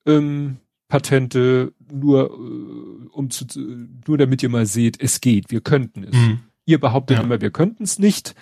ähm, 0.06 0.58
Patente, 0.88 1.72
nur 1.90 2.30
äh, 2.30 3.08
um 3.12 3.30
zu, 3.30 3.46
nur 4.06 4.18
damit 4.18 4.42
ihr 4.42 4.48
mal 4.48 4.66
seht, 4.66 5.00
es 5.00 5.20
geht, 5.20 5.50
wir 5.50 5.60
könnten 5.60 6.04
es. 6.04 6.14
Mhm. 6.14 6.40
Ihr 6.66 6.80
behauptet 6.80 7.18
ja. 7.18 7.22
immer, 7.22 7.40
wir 7.40 7.50
könnten 7.50 7.84
es 7.84 7.98
nicht 7.98 8.34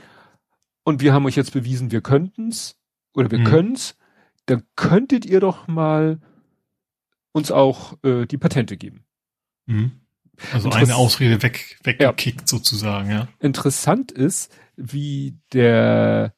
und 0.84 1.00
wir 1.00 1.12
haben 1.12 1.26
euch 1.26 1.36
jetzt 1.36 1.52
bewiesen, 1.52 1.90
wir 1.90 2.00
könnten 2.00 2.48
es 2.48 2.76
oder 3.14 3.30
wir 3.30 3.40
mhm. 3.40 3.44
können's. 3.44 3.96
Dann 4.46 4.62
könntet 4.76 5.26
ihr 5.26 5.40
doch 5.40 5.68
mal 5.68 6.20
uns 7.32 7.50
auch 7.50 8.02
äh, 8.02 8.24
die 8.26 8.38
Patente 8.38 8.76
geben. 8.78 9.04
Mhm. 9.66 9.92
Also 10.52 10.70
eine 10.70 10.96
Ausrede 10.96 11.42
weg, 11.42 11.78
weggekickt 11.82 12.40
ja. 12.42 12.46
sozusagen, 12.46 13.10
ja. 13.10 13.28
Interessant 13.40 14.12
ist, 14.12 14.54
wie 14.76 15.36
der 15.52 16.32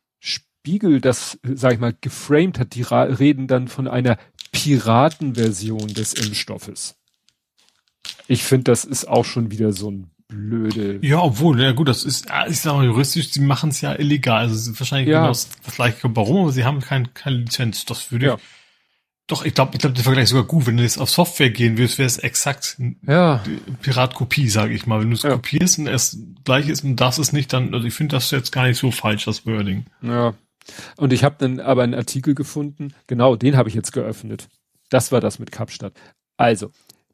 Spiegel 0.70 1.00
das, 1.00 1.36
sag 1.42 1.74
ich 1.74 1.80
mal, 1.80 1.94
geframed 2.00 2.60
hat. 2.60 2.74
Die 2.76 2.82
reden 2.82 3.48
dann 3.48 3.66
von 3.66 3.88
einer 3.88 4.18
Piratenversion 4.52 5.88
des 5.88 6.14
Impfstoffes. 6.14 6.94
Ich 8.28 8.44
finde, 8.44 8.64
das 8.64 8.84
ist 8.84 9.08
auch 9.08 9.24
schon 9.24 9.50
wieder 9.50 9.72
so 9.72 9.90
ein 9.90 10.10
blöde. 10.28 11.00
Ja, 11.02 11.22
obwohl, 11.22 11.60
ja 11.60 11.72
gut, 11.72 11.88
das 11.88 12.04
ist, 12.04 12.28
ich 12.48 12.60
sag 12.60 12.74
mal 12.74 12.84
juristisch, 12.84 13.32
sie 13.32 13.40
machen 13.40 13.70
es 13.70 13.80
ja 13.80 13.98
illegal. 13.98 14.42
Also 14.42 14.78
wahrscheinlich 14.78 15.08
ja. 15.08 15.22
genau 15.22 15.28
das, 15.30 15.48
das 15.64 15.74
gleiche 15.74 16.08
warum, 16.14 16.42
aber 16.42 16.52
sie 16.52 16.64
haben 16.64 16.78
kein, 16.78 17.12
keine 17.14 17.38
Lizenz. 17.38 17.84
Das 17.84 18.12
würde 18.12 18.26
ja. 18.26 18.34
ich 18.36 18.40
doch, 19.26 19.44
ich 19.44 19.54
glaube, 19.54 19.72
ich 19.74 19.80
glaube, 19.80 19.94
der 19.94 20.02
Vergleich 20.02 20.24
ist 20.24 20.30
sogar 20.30 20.44
gut. 20.44 20.66
Wenn 20.66 20.76
du 20.76 20.82
jetzt 20.82 20.98
auf 20.98 21.08
Software 21.08 21.50
gehen 21.50 21.78
willst, 21.78 21.98
wäre 21.98 22.06
es 22.06 22.18
exakt 22.18 22.76
ja. 23.06 23.42
Piratkopie, 23.80 24.48
sage 24.48 24.74
ich 24.74 24.86
mal. 24.86 25.00
Wenn 25.00 25.10
du 25.10 25.14
es 25.14 25.22
ja. 25.22 25.30
kopierst 25.30 25.78
und 25.78 25.86
es 25.86 26.18
gleich 26.44 26.68
ist 26.68 26.82
und 26.82 26.96
das 26.96 27.18
ist 27.18 27.32
nicht, 27.32 27.52
dann, 27.52 27.72
also 27.72 27.86
ich 27.86 27.94
finde 27.94 28.16
das 28.16 28.32
jetzt 28.32 28.50
gar 28.50 28.66
nicht 28.66 28.78
so 28.78 28.90
falsch, 28.90 29.26
das 29.26 29.46
Wording. 29.46 29.84
Ja. 30.02 30.34
Und 30.96 31.12
ich 31.12 31.24
habe 31.24 31.36
dann 31.38 31.60
aber 31.60 31.82
einen 31.82 31.94
Artikel 31.94 32.34
gefunden, 32.34 32.94
genau, 33.06 33.36
den 33.36 33.56
habe 33.56 33.68
ich 33.68 33.74
jetzt 33.74 33.92
geöffnet. 33.92 34.48
Das 34.88 35.12
war 35.12 35.20
das 35.20 35.38
mit 35.38 35.52
Kapstadt. 35.52 35.94
Also, 36.36 36.70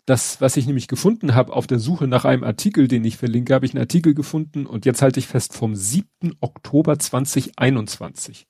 das, 0.07 0.41
was 0.41 0.57
ich 0.57 0.67
nämlich 0.67 0.87
gefunden 0.87 1.35
habe 1.35 1.53
auf 1.53 1.67
der 1.67 1.81
Suche 1.81 2.07
nach 2.07 2.25
einem 2.25 2.45
Artikel, 2.45 2.87
den 2.87 3.05
ich 3.05 3.17
verlinke, 3.17 3.55
habe 3.55 3.67
ich 3.67 3.73
einen 3.73 3.83
Artikel 3.83 4.15
gefunden 4.15 4.65
und 4.65 4.87
jetzt 4.87 5.03
halte 5.03 5.19
ich 5.19 5.27
fest 5.27 5.53
vom 5.53 5.75
7. 5.75 6.37
Oktober 6.41 6.99
2021. 6.99 8.47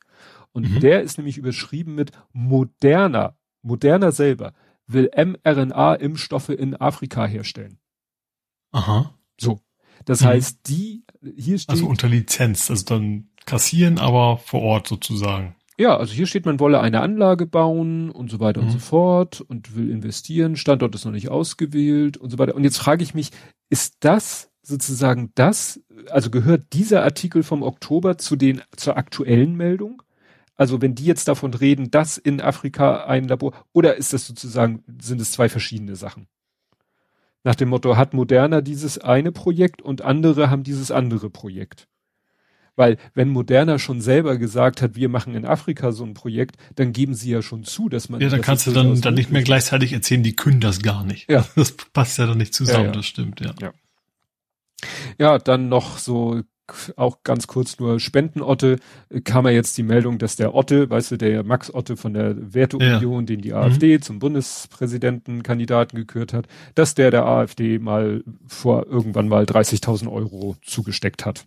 Und 0.53 0.71
mhm. 0.71 0.81
der 0.81 1.03
ist 1.03 1.17
nämlich 1.19 1.39
überschrieben 1.39 1.95
mit 1.95 2.13
Moderna, 2.33 3.37
Moderna 3.63 4.13
selber 4.13 4.53
will 4.87 5.11
mRNA-Impfstoffe 5.17 6.51
in 6.51 6.77
Afrika 6.77 7.27
herstellen. 7.27 7.79
Aha. 8.73 9.15
So. 9.41 9.61
Das 10.05 10.21
mhm. 10.21 10.27
heißt, 10.27 10.61
die, 10.69 11.05
hier 11.37 11.59
steht. 11.59 11.71
Also 11.71 11.87
unter 11.87 12.09
Lizenz, 12.09 12.71
also 12.71 12.85
dann 12.85 13.31
kassieren, 13.47 13.99
aber 13.99 14.39
vor 14.39 14.63
Ort 14.63 14.87
sozusagen. 14.87 15.57
Ja, 15.79 15.97
also 15.97 16.15
hier 16.15 16.27
steht, 16.27 16.47
man 16.47 16.59
wolle 16.59 16.81
eine 16.81 17.01
Anlage 17.01 17.47
bauen 17.47 18.11
und 18.11 18.31
so 18.31 18.41
weiter 18.41 18.61
mhm. 18.61 18.67
und 18.67 18.73
so 18.73 18.79
fort 18.79 19.41
und 19.43 19.77
will 19.77 19.91
investieren. 19.91 20.57
Standort 20.57 20.95
ist 20.95 21.05
noch 21.05 21.13
nicht 21.13 21.29
ausgewählt 21.29 22.17
und 22.17 22.31
so 22.31 22.39
weiter. 22.39 22.55
Und 22.55 22.65
jetzt 22.65 22.79
frage 22.79 23.03
ich 23.03 23.15
mich, 23.15 23.31
ist 23.69 23.97
das 24.01 24.51
sozusagen 24.63 25.33
das, 25.35 25.81
also 26.11 26.31
gehört 26.31 26.73
dieser 26.73 27.03
Artikel 27.03 27.43
vom 27.43 27.63
Oktober 27.63 28.19
zu 28.19 28.37
den, 28.37 28.63
zur 28.75 28.97
aktuellen 28.97 29.55
Meldung? 29.55 30.03
Also 30.57 30.81
wenn 30.81 30.95
die 30.95 31.05
jetzt 31.05 31.29
davon 31.29 31.53
reden, 31.53 31.91
dass 31.91 32.17
in 32.17 32.41
Afrika 32.41 33.05
ein 33.05 33.29
Labor, 33.29 33.53
oder 33.75 33.97
ist 33.97 34.15
das 34.15 34.27
sozusagen, 34.27 34.83
sind 35.01 35.21
es 35.21 35.33
zwei 35.33 35.51
verschiedene 35.51 35.95
Sachen? 35.95 36.27
Nach 37.45 37.55
dem 37.55 37.69
Motto, 37.69 37.97
hat 37.97 38.15
Moderna 38.15 38.63
dieses 38.63 38.99
eine 38.99 39.31
Projekt 39.31 39.83
und 39.83 40.03
andere 40.03 40.51
haben 40.51 40.65
dieses 40.65 40.91
andere 40.91 41.29
Projekt. 41.29 41.87
Weil 42.77 42.99
wenn 43.15 43.29
Moderna 43.29 43.79
schon 43.79 44.01
selber 44.01 44.37
gesagt 44.37 44.83
hat, 44.83 44.95
wir 44.95 45.09
machen 45.09 45.35
in 45.35 45.45
Afrika 45.45 45.93
so 45.93 46.05
ein 46.05 46.15
Projekt, 46.15 46.57
dann 46.77 46.93
geben 46.93 47.15
sie 47.15 47.31
ja 47.31 47.43
schon 47.43 47.65
zu, 47.65 47.89
dass 47.89 48.09
man. 48.09 48.21
Ja, 48.21 48.29
dann 48.29 48.43
kannst 48.43 48.67
du 48.67 48.71
dann, 48.71 49.01
dann 49.01 49.15
nicht 49.15 49.33
mehr 49.33 49.43
gleichzeitig 49.43 49.93
erzählen, 49.93 50.23
die 50.23 50.37
können 50.37 50.61
das 50.61 50.83
gar 50.83 51.05
nicht. 51.05 51.31
Ja. 51.31 51.45
Das 51.57 51.73
passt 51.73 52.19
ja 52.19 52.27
dann 52.27 52.39
nicht 52.39 52.55
zusammen, 52.55 52.81
ja, 52.81 52.87
ja. 52.87 52.93
das 52.93 53.07
stimmt, 53.07 53.41
ja. 53.41 53.55
ja. 53.61 53.73
Ja, 55.19 55.39
dann 55.39 55.69
noch 55.69 55.99
so 55.99 56.43
auch 56.97 57.23
ganz 57.23 57.47
kurz 57.47 57.79
nur 57.79 58.01
Spendenotte, 58.01 58.79
kam 59.25 59.47
ja 59.47 59.53
jetzt 59.53 59.79
die 59.79 59.83
Meldung, 59.83 60.19
dass 60.19 60.37
der 60.37 60.55
Otte, 60.55 60.91
weißt 60.91 61.13
du, 61.13 61.17
der 61.17 61.45
Max 61.45 61.73
Otte 61.73 61.97
von 61.97 62.15
der 62.15 62.55
Werteunion, 62.55 63.21
ja. 63.21 63.27
den 63.27 63.41
die 63.41 63.55
AfD 63.55 63.97
mhm. 63.97 64.03
zum 64.03 64.19
Bundespräsidentenkandidaten 64.19 65.99
gekürt 65.99 66.33
hat, 66.33 66.47
dass 66.75 66.95
der 66.95 67.11
der 67.11 67.27
AfD 67.27 67.79
mal 67.79 68.25
vor 68.47 68.87
irgendwann 68.87 69.29
mal 69.29 69.45
30.000 69.45 70.11
Euro 70.11 70.57
zugesteckt 70.63 71.25
hat. 71.25 71.47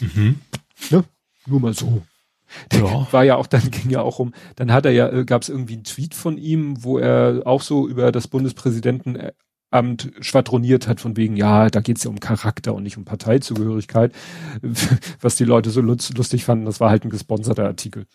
Mhm. 0.00 0.40
Ne? 0.90 1.04
Nur 1.46 1.60
mal 1.60 1.74
so. 1.74 2.02
Der 2.72 2.80
ja. 2.80 3.08
war 3.10 3.24
ja 3.24 3.36
auch, 3.36 3.46
dann 3.46 3.70
ging 3.70 3.90
ja 3.90 4.00
auch 4.02 4.18
um, 4.18 4.32
dann 4.56 4.72
hat 4.72 4.86
er 4.86 4.92
ja, 4.92 5.08
äh, 5.10 5.24
gab 5.24 5.42
es 5.42 5.48
irgendwie 5.48 5.74
einen 5.74 5.84
Tweet 5.84 6.14
von 6.14 6.38
ihm, 6.38 6.84
wo 6.84 6.98
er 6.98 7.42
auch 7.44 7.62
so 7.62 7.88
über 7.88 8.12
das 8.12 8.28
Bundespräsidentenamt 8.28 10.12
schwadroniert 10.20 10.86
hat, 10.86 11.00
von 11.00 11.16
wegen, 11.16 11.36
ja, 11.36 11.68
da 11.68 11.80
geht's 11.80 12.04
ja 12.04 12.10
um 12.10 12.20
Charakter 12.20 12.74
und 12.74 12.84
nicht 12.84 12.96
um 12.96 13.04
Parteizugehörigkeit. 13.04 14.14
Was 15.20 15.36
die 15.36 15.44
Leute 15.44 15.70
so 15.70 15.80
lustig 15.80 16.44
fanden, 16.44 16.66
das 16.66 16.80
war 16.80 16.90
halt 16.90 17.04
ein 17.04 17.10
gesponserter 17.10 17.66
Artikel. 17.66 18.06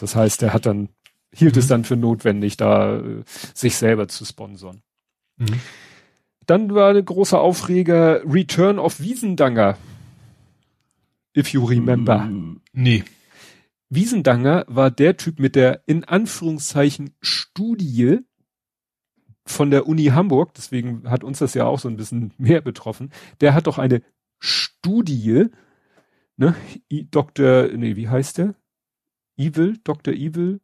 Das 0.00 0.16
heißt, 0.16 0.42
er 0.42 0.52
hat 0.52 0.66
dann, 0.66 0.88
hielt 1.32 1.54
mhm. 1.54 1.60
es 1.60 1.66
dann 1.66 1.84
für 1.84 1.96
notwendig, 1.96 2.56
da 2.56 2.96
äh, 2.96 3.22
sich 3.54 3.76
selber 3.76 4.08
zu 4.08 4.24
sponsern. 4.24 4.82
Mhm. 5.36 5.60
Dann 6.46 6.74
war 6.74 6.90
eine 6.90 7.02
große 7.02 7.38
Aufreger 7.38 8.20
Return 8.24 8.78
of 8.78 9.00
Wiesendanger. 9.00 9.76
If 11.36 11.52
you 11.52 11.64
remember. 11.64 12.30
Nee. 12.72 13.04
Wiesendanger 13.88 14.64
war 14.68 14.90
der 14.90 15.16
Typ 15.16 15.38
mit 15.38 15.56
der 15.56 15.82
in 15.86 16.04
Anführungszeichen 16.04 17.14
Studie 17.20 18.20
von 19.46 19.70
der 19.70 19.86
Uni 19.86 20.06
Hamburg, 20.06 20.54
deswegen 20.54 21.08
hat 21.08 21.22
uns 21.22 21.38
das 21.38 21.54
ja 21.54 21.64
auch 21.66 21.78
so 21.78 21.88
ein 21.88 21.96
bisschen 21.96 22.32
mehr 22.38 22.60
betroffen. 22.60 23.12
Der 23.40 23.54
hat 23.54 23.66
doch 23.66 23.78
eine 23.78 24.02
Studie, 24.38 25.46
ne, 26.36 26.54
I, 26.90 27.08
Dr., 27.10 27.68
nee, 27.68 27.96
wie 27.96 28.08
heißt 28.08 28.38
der? 28.38 28.54
Evil, 29.36 29.78
Dr. 29.84 30.14
Evil, 30.14 30.60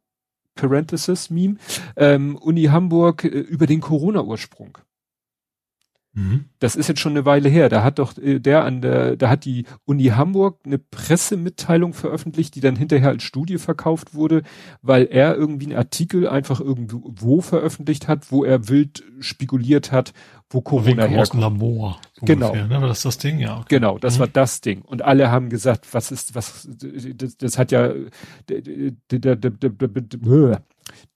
Parenthesis 0.55 1.29
Meme, 1.29 1.57
ähm, 1.95 2.35
Uni 2.37 2.65
Hamburg 2.65 3.23
äh, 3.23 3.27
über 3.27 3.67
den 3.67 3.81
Corona-Ursprung. 3.81 4.77
Mhm. 6.13 6.45
Das 6.59 6.75
ist 6.75 6.89
jetzt 6.89 6.99
schon 6.99 7.13
eine 7.13 7.25
Weile 7.25 7.47
her. 7.47 7.69
Da 7.69 7.83
hat 7.83 7.99
doch 7.99 8.17
äh, 8.17 8.39
der 8.39 8.65
an 8.65 8.81
der, 8.81 9.15
da 9.15 9.29
hat 9.29 9.45
die 9.45 9.65
Uni 9.85 10.05
Hamburg 10.05 10.59
eine 10.65 10.77
Pressemitteilung 10.77 11.93
veröffentlicht, 11.93 12.55
die 12.55 12.59
dann 12.59 12.75
hinterher 12.75 13.09
als 13.09 13.23
Studie 13.23 13.57
verkauft 13.57 14.13
wurde, 14.13 14.41
weil 14.81 15.05
er 15.05 15.35
irgendwie 15.35 15.67
einen 15.67 15.77
Artikel 15.77 16.27
einfach 16.27 16.59
irgendwo 16.59 17.41
veröffentlicht 17.41 18.07
hat, 18.07 18.31
wo 18.31 18.43
er 18.43 18.67
wild 18.67 19.03
spekuliert 19.21 19.91
hat, 19.91 20.13
wo 20.49 20.61
Corona 20.61 21.03
herkommt. 21.03 21.19
Aus 21.19 21.29
dem 21.29 21.39
Labor. 21.39 22.01
Genau. 22.21 22.47
Ungefähr, 22.47 22.67
ne? 22.67 22.75
Aber 22.75 22.87
das 22.87 22.97
ist 22.97 23.05
das 23.05 23.17
Ding, 23.17 23.39
ja. 23.39 23.57
Okay. 23.59 23.75
Genau, 23.75 23.97
das 23.97 24.15
mhm. 24.15 24.19
war 24.19 24.27
das 24.27 24.59
Ding. 24.61 24.81
Und 24.81 25.03
alle 25.03 25.31
haben 25.31 25.49
gesagt, 25.49 25.93
was 25.93 26.11
ist, 26.11 26.35
was, 26.35 26.67
das, 27.15 27.37
das 27.37 27.57
hat 27.57 27.71
ja, 27.71 27.91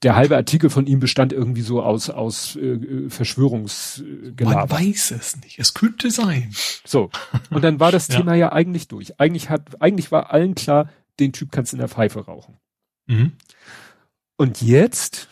der 0.04 0.16
halbe 0.16 0.36
Artikel 0.36 0.70
von 0.70 0.88
ihm 0.88 1.00
bestand 1.00 1.34
irgendwie 1.34 1.62
so 1.62 1.82
aus 1.82 2.10
aus 2.10 2.56
äh, 2.56 3.10
Verschwörungsgelaber. 3.10 4.56
Man 4.56 4.70
weiß 4.70 5.12
es 5.12 5.38
nicht. 5.42 5.60
Es 5.60 5.74
könnte 5.74 6.12
sein. 6.12 6.54
So 6.86 7.10
und 7.50 7.64
dann 7.64 7.80
war 7.80 7.92
das 7.92 8.08
ja. 8.10 8.18
Thema 8.18 8.36
ja 8.36 8.52
eigentlich 8.52 8.88
durch. 8.88 9.20
Eigentlich 9.20 9.50
hat 9.50 9.82
eigentlich 9.82 10.12
war 10.12 10.32
allen 10.32 10.56
klar, 10.56 10.90
den 11.20 11.34
Typ 11.34 11.52
kannst 11.52 11.72
du 11.72 11.78
in 11.78 11.80
der 11.80 11.90
Pfeife 11.90 12.26
rauchen. 12.26 12.58
Mhm. 13.08 13.34
Und 14.38 14.62
jetzt 14.62 15.30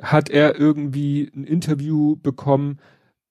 hat 0.00 0.28
er 0.28 0.58
irgendwie 0.58 1.30
ein 1.34 1.44
Interview 1.44 2.16
bekommen 2.16 2.80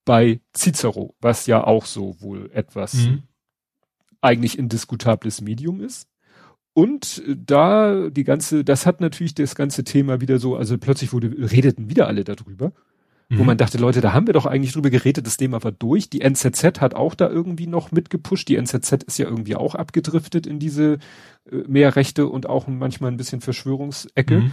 bei 0.05 0.41
Cicero, 0.55 1.15
was 1.19 1.45
ja 1.45 1.63
auch 1.63 1.85
so 1.85 2.19
wohl 2.21 2.49
etwas 2.51 2.93
mhm. 2.93 3.23
eigentlich 4.21 4.57
indiskutables 4.57 5.41
Medium 5.41 5.81
ist. 5.81 6.07
Und 6.73 7.21
da 7.27 8.09
die 8.09 8.23
ganze, 8.23 8.63
das 8.63 8.85
hat 8.85 8.99
natürlich 8.99 9.35
das 9.35 9.55
ganze 9.55 9.83
Thema 9.83 10.21
wieder 10.21 10.39
so, 10.39 10.55
also 10.55 10.77
plötzlich 10.77 11.13
wurde, 11.13 11.27
redeten 11.51 11.89
wieder 11.89 12.07
alle 12.07 12.23
darüber, 12.23 12.73
mhm. 13.29 13.37
wo 13.37 13.43
man 13.43 13.57
dachte, 13.57 13.77
Leute, 13.77 14.01
da 14.01 14.13
haben 14.13 14.25
wir 14.25 14.33
doch 14.33 14.47
eigentlich 14.47 14.73
drüber 14.73 14.89
geredet, 14.89 15.27
das 15.27 15.37
Thema 15.37 15.63
war 15.63 15.71
durch. 15.71 16.09
Die 16.09 16.21
NZZ 16.21 16.81
hat 16.81 16.95
auch 16.95 17.13
da 17.13 17.29
irgendwie 17.29 17.67
noch 17.67 17.91
mitgepusht. 17.91 18.47
Die 18.47 18.55
NZZ 18.55 19.03
ist 19.03 19.19
ja 19.19 19.27
irgendwie 19.27 19.55
auch 19.55 19.75
abgedriftet 19.75 20.47
in 20.47 20.57
diese 20.57 20.97
äh, 21.51 21.57
mehr 21.67 21.95
Rechte 21.95 22.27
und 22.27 22.49
auch 22.49 22.67
manchmal 22.67 23.11
ein 23.11 23.17
bisschen 23.17 23.41
Verschwörungsecke. 23.41 24.41
Mhm. 24.41 24.51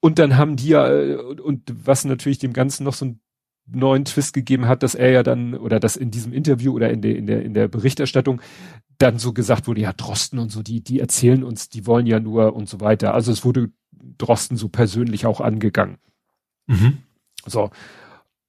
Und 0.00 0.18
dann 0.18 0.38
haben 0.38 0.56
die 0.56 0.68
ja, 0.68 0.90
äh, 0.90 1.16
und 1.16 1.70
was 1.84 2.06
natürlich 2.06 2.38
dem 2.38 2.54
Ganzen 2.54 2.84
noch 2.84 2.94
so 2.94 3.04
ein 3.04 3.20
neuen 3.66 4.04
Twist 4.04 4.34
gegeben 4.34 4.66
hat, 4.66 4.82
dass 4.82 4.94
er 4.94 5.10
ja 5.10 5.22
dann 5.22 5.54
oder 5.54 5.80
dass 5.80 5.96
in 5.96 6.10
diesem 6.10 6.32
Interview 6.32 6.72
oder 6.72 6.90
in 6.90 7.02
der 7.02 7.16
in 7.16 7.26
der 7.26 7.42
in 7.42 7.54
der 7.54 7.68
Berichterstattung 7.68 8.40
dann 8.98 9.18
so 9.18 9.32
gesagt 9.32 9.66
wurde, 9.66 9.80
ja 9.80 9.92
Drosten 9.92 10.38
und 10.38 10.50
so, 10.50 10.62
die 10.62 10.82
die 10.82 11.00
erzählen 11.00 11.44
uns, 11.44 11.68
die 11.68 11.86
wollen 11.86 12.06
ja 12.06 12.20
nur 12.20 12.54
und 12.54 12.68
so 12.68 12.80
weiter. 12.80 13.14
Also 13.14 13.32
es 13.32 13.44
wurde 13.44 13.70
Drosten 14.18 14.56
so 14.56 14.68
persönlich 14.68 15.26
auch 15.26 15.40
angegangen. 15.40 15.98
Mhm. 16.66 16.98
So. 17.46 17.70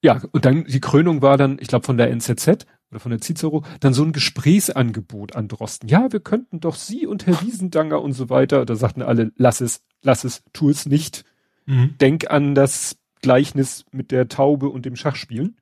Ja, 0.01 0.21
und 0.31 0.45
dann 0.45 0.65
die 0.65 0.81
Krönung 0.81 1.21
war 1.21 1.37
dann, 1.37 1.57
ich 1.59 1.67
glaube 1.67 1.85
von 1.85 1.97
der 1.97 2.09
NZZ 2.11 2.65
oder 2.91 2.99
von 2.99 3.11
der 3.11 3.21
Cicero, 3.21 3.63
dann 3.79 3.93
so 3.93 4.03
ein 4.03 4.13
Gesprächsangebot 4.13 5.35
an 5.35 5.47
Drosten. 5.47 5.89
Ja, 5.89 6.11
wir 6.11 6.19
könnten 6.19 6.59
doch 6.59 6.75
Sie 6.75 7.07
und 7.07 7.25
Herr 7.25 7.41
Wiesendanger 7.41 8.01
und 8.01 8.13
so 8.13 8.29
weiter. 8.29 8.65
Da 8.65 8.75
sagten 8.75 9.01
alle, 9.01 9.31
lass 9.35 9.61
es, 9.61 9.81
lass 10.01 10.23
es, 10.23 10.43
tu 10.53 10.69
es 10.69 10.85
nicht. 10.85 11.25
Mhm. 11.65 11.95
Denk 11.99 12.29
an 12.29 12.53
das 12.53 12.97
Gleichnis 13.23 13.85
mit 13.91 14.11
der 14.11 14.27
Taube 14.27 14.69
und 14.69 14.85
dem 14.85 14.95
Schachspielen. 14.95 15.57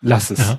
Lass 0.00 0.30
es. 0.30 0.40
Ja. 0.40 0.58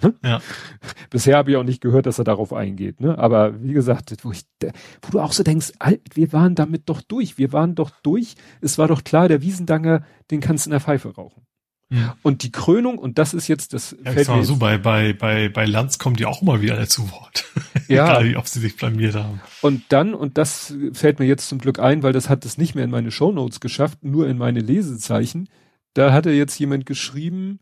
Hm? 0.00 0.14
Ja. 0.22 0.42
Bisher 1.10 1.38
habe 1.38 1.50
ich 1.50 1.56
auch 1.56 1.64
nicht 1.64 1.80
gehört, 1.80 2.04
dass 2.04 2.18
er 2.18 2.24
darauf 2.24 2.52
eingeht. 2.52 3.00
Ne? 3.00 3.18
Aber 3.18 3.62
wie 3.62 3.72
gesagt, 3.72 4.14
wo, 4.22 4.32
ich, 4.32 4.42
wo 4.60 5.10
du 5.10 5.20
auch 5.20 5.32
so 5.32 5.42
denkst, 5.42 5.72
alt, 5.78 6.02
wir 6.14 6.32
waren 6.34 6.54
damit 6.54 6.88
doch 6.90 7.00
durch. 7.00 7.38
Wir 7.38 7.52
waren 7.52 7.74
doch 7.74 7.90
durch. 8.02 8.34
Es 8.60 8.76
war 8.76 8.88
doch 8.88 9.04
klar, 9.04 9.28
der 9.28 9.40
Wiesendanger, 9.40 10.04
den 10.30 10.40
kannst 10.40 10.66
du 10.66 10.70
in 10.70 10.72
der 10.72 10.80
Pfeife 10.80 11.14
rauchen. 11.14 11.46
Ja. 11.88 12.16
Und 12.22 12.42
die 12.42 12.50
Krönung, 12.50 12.98
und 12.98 13.16
das 13.16 13.32
ist 13.32 13.46
jetzt 13.46 13.72
das. 13.72 13.96
Ja, 14.04 14.10
fällt 14.10 14.28
mir 14.28 14.44
so, 14.44 14.56
bei, 14.56 14.76
bei, 14.76 15.12
bei, 15.12 15.48
bei 15.48 15.66
Lanz 15.66 15.98
kommt 15.98 16.18
ja 16.18 16.26
auch 16.26 16.42
immer 16.42 16.60
wieder 16.60 16.86
zu 16.88 17.10
Wort. 17.10 17.44
Ja. 17.88 18.18
Egal, 18.18 18.36
ob 18.38 18.48
sie 18.48 18.58
sich 18.58 18.76
blamiert 18.76 19.14
haben. 19.14 19.40
Und 19.62 19.84
dann, 19.90 20.12
und 20.12 20.38
das 20.38 20.74
fällt 20.92 21.20
mir 21.20 21.24
jetzt 21.24 21.48
zum 21.48 21.60
Glück 21.60 21.78
ein, 21.78 22.02
weil 22.02 22.12
das 22.12 22.28
hat 22.28 22.44
es 22.44 22.58
nicht 22.58 22.74
mehr 22.74 22.82
in 22.82 22.90
meine 22.90 23.12
Shownotes 23.12 23.60
geschafft, 23.60 24.02
nur 24.02 24.26
in 24.26 24.38
meine 24.38 24.58
Lesezeichen 24.58 25.48
da 25.96 26.12
hatte 26.12 26.30
jetzt 26.30 26.58
jemand 26.58 26.84
geschrieben, 26.84 27.58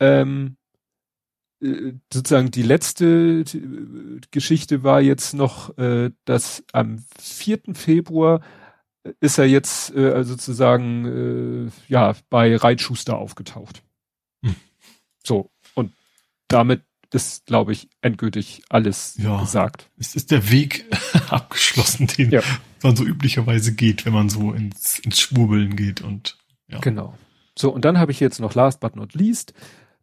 ähm, 0.00 0.56
äh, 1.62 1.92
sozusagen 2.12 2.50
die 2.50 2.62
letzte 2.62 3.44
äh, 3.44 4.20
Geschichte 4.32 4.82
war 4.82 5.00
jetzt 5.00 5.34
noch, 5.34 5.76
äh, 5.78 6.10
dass 6.24 6.64
am 6.72 7.04
4. 7.20 7.60
Februar 7.74 8.40
ist 9.20 9.38
er 9.38 9.46
jetzt 9.46 9.94
äh, 9.94 10.10
also 10.10 10.32
sozusagen 10.32 11.68
äh, 11.68 11.70
ja 11.88 12.14
bei 12.28 12.56
Reitschuster 12.56 13.16
aufgetaucht. 13.16 13.84
Hm. 14.44 14.56
So 15.24 15.50
und 15.74 15.92
damit 16.48 16.82
ist, 17.12 17.46
glaube 17.46 17.72
ich, 17.72 17.88
endgültig 18.02 18.62
alles 18.68 19.16
ja, 19.18 19.40
gesagt. 19.40 19.90
Es 19.96 20.16
ist 20.16 20.32
der 20.32 20.50
Weg 20.50 20.86
abgeschlossen, 21.30 22.08
den 22.08 22.30
ja. 22.30 22.42
man 22.82 22.96
so 22.96 23.04
üblicherweise 23.04 23.74
geht, 23.74 24.06
wenn 24.06 24.12
man 24.12 24.28
so 24.28 24.52
ins, 24.52 24.98
ins 25.00 25.20
Schwurbeln 25.20 25.76
geht 25.76 26.00
und 26.00 26.36
ja. 26.68 26.78
Genau. 26.78 27.16
So, 27.60 27.70
und 27.70 27.84
dann 27.84 27.98
habe 27.98 28.10
ich 28.10 28.20
jetzt 28.20 28.40
noch 28.40 28.54
last 28.54 28.80
but 28.80 28.96
not 28.96 29.14
least 29.14 29.52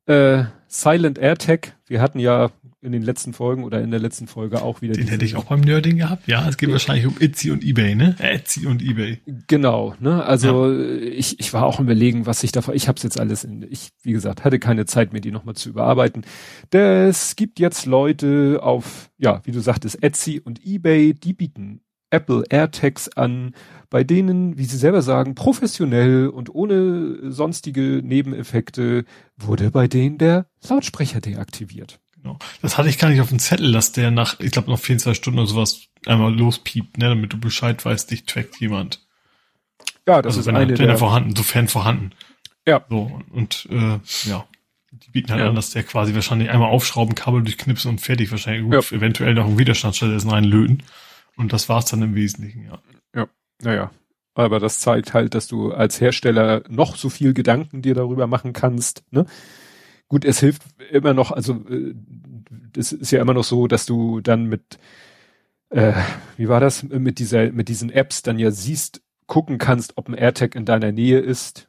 äh, 0.05 0.43
Silent 0.67 1.17
AirTag. 1.17 1.75
Wir 1.87 2.01
hatten 2.01 2.19
ja 2.19 2.51
in 2.81 2.91
den 2.91 3.01
letzten 3.01 3.33
Folgen 3.33 3.63
oder 3.63 3.81
in 3.81 3.89
der 3.89 3.99
letzten 3.99 4.27
Folge 4.27 4.61
auch 4.61 4.81
wieder. 4.81 4.93
Den 4.93 5.07
hätte 5.07 5.25
ich 5.25 5.35
auch 5.35 5.45
beim 5.45 5.61
Nerding 5.61 5.97
gehabt. 5.97 6.27
Ja, 6.27 6.47
es 6.47 6.57
geht 6.57 6.71
wahrscheinlich 6.71 7.07
um 7.07 7.15
Etsy 7.19 7.49
und 7.49 7.63
eBay, 7.63 7.95
ne? 7.95 8.15
Etsy 8.19 8.67
und 8.67 8.83
eBay. 8.83 9.19
Genau, 9.47 9.95
ne? 9.99 10.23
Also 10.23 10.71
ja. 10.71 10.97
ich, 10.99 11.39
ich 11.39 11.51
war 11.53 11.65
auch 11.65 11.79
im 11.79 11.85
Überlegen, 11.85 12.27
was 12.27 12.43
ich 12.43 12.51
davon. 12.51 12.75
Ich 12.75 12.87
habe 12.87 12.97
es 12.97 13.03
jetzt 13.03 13.19
alles 13.19 13.43
in. 13.43 13.65
Ich, 13.69 13.89
wie 14.03 14.11
gesagt, 14.11 14.45
hatte 14.45 14.59
keine 14.59 14.85
Zeit 14.85 15.11
mehr, 15.11 15.21
die 15.21 15.31
nochmal 15.31 15.55
zu 15.55 15.69
überarbeiten. 15.69 16.23
Es 16.69 17.35
gibt 17.35 17.59
jetzt 17.59 17.85
Leute 17.87 18.59
auf, 18.61 19.09
ja, 19.17 19.41
wie 19.45 19.51
du 19.51 19.59
sagtest, 19.59 20.03
Etsy 20.03 20.39
und 20.39 20.63
eBay, 20.63 21.15
die 21.15 21.33
bieten 21.33 21.81
Apple 22.09 22.43
AirTags 22.49 23.09
an, 23.09 23.53
bei 23.89 24.03
denen, 24.03 24.57
wie 24.57 24.65
sie 24.65 24.77
selber 24.77 25.01
sagen, 25.01 25.35
professionell 25.35 26.27
und 26.27 26.53
ohne 26.53 27.31
sonstige 27.31 28.01
Nebeneffekte 28.03 29.05
wurde 29.37 29.71
bei 29.71 29.87
denen 29.87 30.17
der 30.17 30.47
Lautsprecher 30.67 31.21
deaktiviert. 31.21 31.99
Genau. 32.21 32.39
Das 32.61 32.77
hatte 32.77 32.89
ich 32.89 32.97
gar 32.97 33.09
nicht 33.09 33.21
auf 33.21 33.29
dem 33.29 33.39
Zettel, 33.39 33.71
dass 33.71 33.91
der 33.91 34.11
nach, 34.11 34.39
ich 34.39 34.51
glaube, 34.51 34.69
noch 34.69 34.79
24 34.79 35.17
Stunden 35.17 35.39
oder 35.39 35.47
sowas 35.47 35.87
einmal 36.05 36.33
lospiept, 36.33 36.97
ne, 36.97 37.09
damit 37.09 37.31
du 37.31 37.39
Bescheid 37.39 37.83
weißt, 37.83 38.11
dich 38.11 38.25
trackt 38.25 38.59
jemand. 38.59 39.05
Ja, 40.07 40.21
das 40.21 40.31
also 40.31 40.41
ist 40.41 40.45
wenn 40.47 40.55
eine 40.55 40.73
er, 40.73 40.79
wenn 40.79 40.89
er 40.89 40.97
vorhanden, 40.97 41.35
sofern 41.35 41.67
vorhanden. 41.67 42.11
Ja. 42.65 42.85
So, 42.89 43.21
und 43.31 43.67
äh, 43.71 43.99
ja. 44.29 44.45
Die 44.91 45.11
bieten 45.11 45.31
halt 45.31 45.41
ja. 45.41 45.49
an, 45.49 45.55
dass 45.55 45.69
der 45.71 45.83
quasi 45.83 46.15
wahrscheinlich 46.15 46.49
einmal 46.49 46.69
aufschrauben, 46.69 47.13
Kabel 47.13 47.43
durchknipsen 47.43 47.91
und 47.91 48.01
fertig. 48.01 48.31
Wahrscheinlich 48.31 48.71
ja. 48.73 48.97
eventuell 48.97 49.33
noch 49.35 49.45
einen 49.45 49.59
Widerstandsschalter 49.59 50.31
reinlöten. 50.31 50.83
Und 51.35 51.53
das 51.53 51.69
war's 51.69 51.85
dann 51.85 52.01
im 52.01 52.15
Wesentlichen, 52.15 52.65
ja. 52.65 52.79
Ja, 53.61 53.69
naja. 53.69 53.91
Aber 54.33 54.59
das 54.59 54.79
zeigt 54.79 55.15
halt, 55.15 55.33
dass 55.33 55.47
du 55.47 55.71
als 55.71 55.99
Hersteller 55.99 56.63
noch 56.69 56.95
so 56.95 57.09
viel 57.09 57.33
Gedanken 57.33 57.81
dir 57.81 57.95
darüber 57.95 58.27
machen 58.27 58.53
kannst, 58.53 59.03
ne? 59.09 59.25
Gut, 60.09 60.23
es 60.23 60.39
hilft 60.39 60.61
immer 60.91 61.13
noch, 61.13 61.31
also 61.31 61.53
äh, 61.69 61.93
das 62.73 62.93
ist 62.93 63.11
ja 63.11 63.21
immer 63.21 63.33
noch 63.33 63.43
so, 63.43 63.67
dass 63.67 63.85
du 63.85 64.21
dann 64.21 64.45
mit, 64.45 64.79
äh, 65.69 65.93
wie 66.37 66.47
war 66.47 66.59
das, 66.59 66.83
mit 66.83 67.19
dieser, 67.19 67.51
mit 67.51 67.67
diesen 67.67 67.89
Apps 67.89 68.21
dann 68.21 68.39
ja 68.39 68.51
siehst, 68.51 69.01
gucken 69.25 69.57
kannst, 69.57 69.97
ob 69.97 70.07
ein 70.07 70.13
AirTag 70.13 70.55
in 70.55 70.65
deiner 70.65 70.91
Nähe 70.91 71.19
ist. 71.19 71.67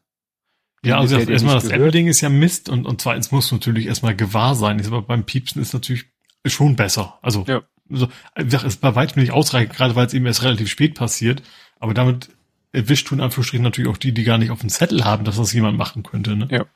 Ja, 0.84 0.98
also 0.98 1.18
erstmal 1.18 1.56
das 1.56 1.68
App-Ding 1.68 2.06
ist 2.06 2.20
ja 2.20 2.28
Mist 2.28 2.68
und, 2.68 2.86
und 2.86 3.00
zweitens 3.00 3.32
muss 3.32 3.50
natürlich 3.50 3.86
erstmal 3.86 4.14
gewahr 4.14 4.54
sein. 4.54 4.84
Aber 4.86 5.02
beim 5.02 5.24
Piepsen 5.24 5.60
ist 5.60 5.74
natürlich 5.74 6.04
schon 6.46 6.76
besser. 6.76 7.18
Also, 7.20 7.44
ja. 7.48 7.62
also 7.90 8.08
wie 8.36 8.44
gesagt, 8.44 8.64
ist 8.64 8.80
bei 8.80 8.94
weitem 8.94 9.20
nicht 9.20 9.32
ausreichend, 9.32 9.74
gerade 9.74 9.96
weil 9.96 10.06
es 10.06 10.14
eben 10.14 10.26
erst 10.26 10.44
relativ 10.44 10.68
spät 10.70 10.94
passiert. 10.94 11.42
Aber 11.78 11.94
damit 11.94 12.30
erwischt 12.72 13.10
du 13.10 13.14
in 13.14 13.20
Anführungsstrichen 13.20 13.64
natürlich 13.64 13.90
auch 13.90 13.96
die, 13.96 14.12
die 14.12 14.24
gar 14.24 14.38
nicht 14.38 14.50
auf 14.50 14.60
dem 14.60 14.68
Zettel 14.68 15.04
haben, 15.04 15.24
dass 15.24 15.36
das 15.36 15.52
jemand 15.52 15.78
machen 15.78 16.02
könnte. 16.02 16.36
Ne? 16.36 16.48
Ja. 16.50 16.66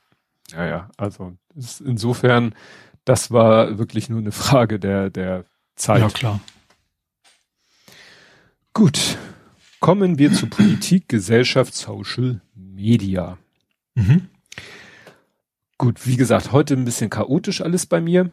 Ja, 0.51 0.67
ja, 0.67 0.91
also 0.99 1.37
insofern, 1.55 2.55
das 3.05 3.31
war 3.31 3.79
wirklich 3.79 4.11
nur 4.11 4.19
eine 4.19 4.33
Frage 4.33 4.79
der, 4.79 5.09
der 5.09 5.45
Zeit. 5.77 6.01
Ja, 6.01 6.09
klar. 6.09 6.41
Gut. 8.75 9.19
Kommen 9.81 10.19
wir 10.19 10.33
zu 10.33 10.47
Politik, 10.47 11.09
Gesellschaft, 11.09 11.75
Social 11.75 12.41
Media. 12.55 13.39
Mhm. 13.95 14.29
Gut, 15.77 16.07
wie 16.07 16.17
gesagt, 16.17 16.53
heute 16.53 16.75
ein 16.75 16.85
bisschen 16.85 17.11
chaotisch 17.11 17.61
alles 17.61 17.87
bei 17.87 18.01
mir. 18.01 18.31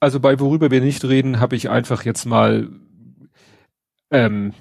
Also 0.00 0.18
bei 0.18 0.40
worüber 0.40 0.72
wir 0.72 0.80
nicht 0.80 1.04
reden, 1.04 1.38
habe 1.38 1.54
ich 1.54 1.70
einfach 1.70 2.04
jetzt 2.04 2.24
mal 2.24 2.68
ähm, 4.10 4.52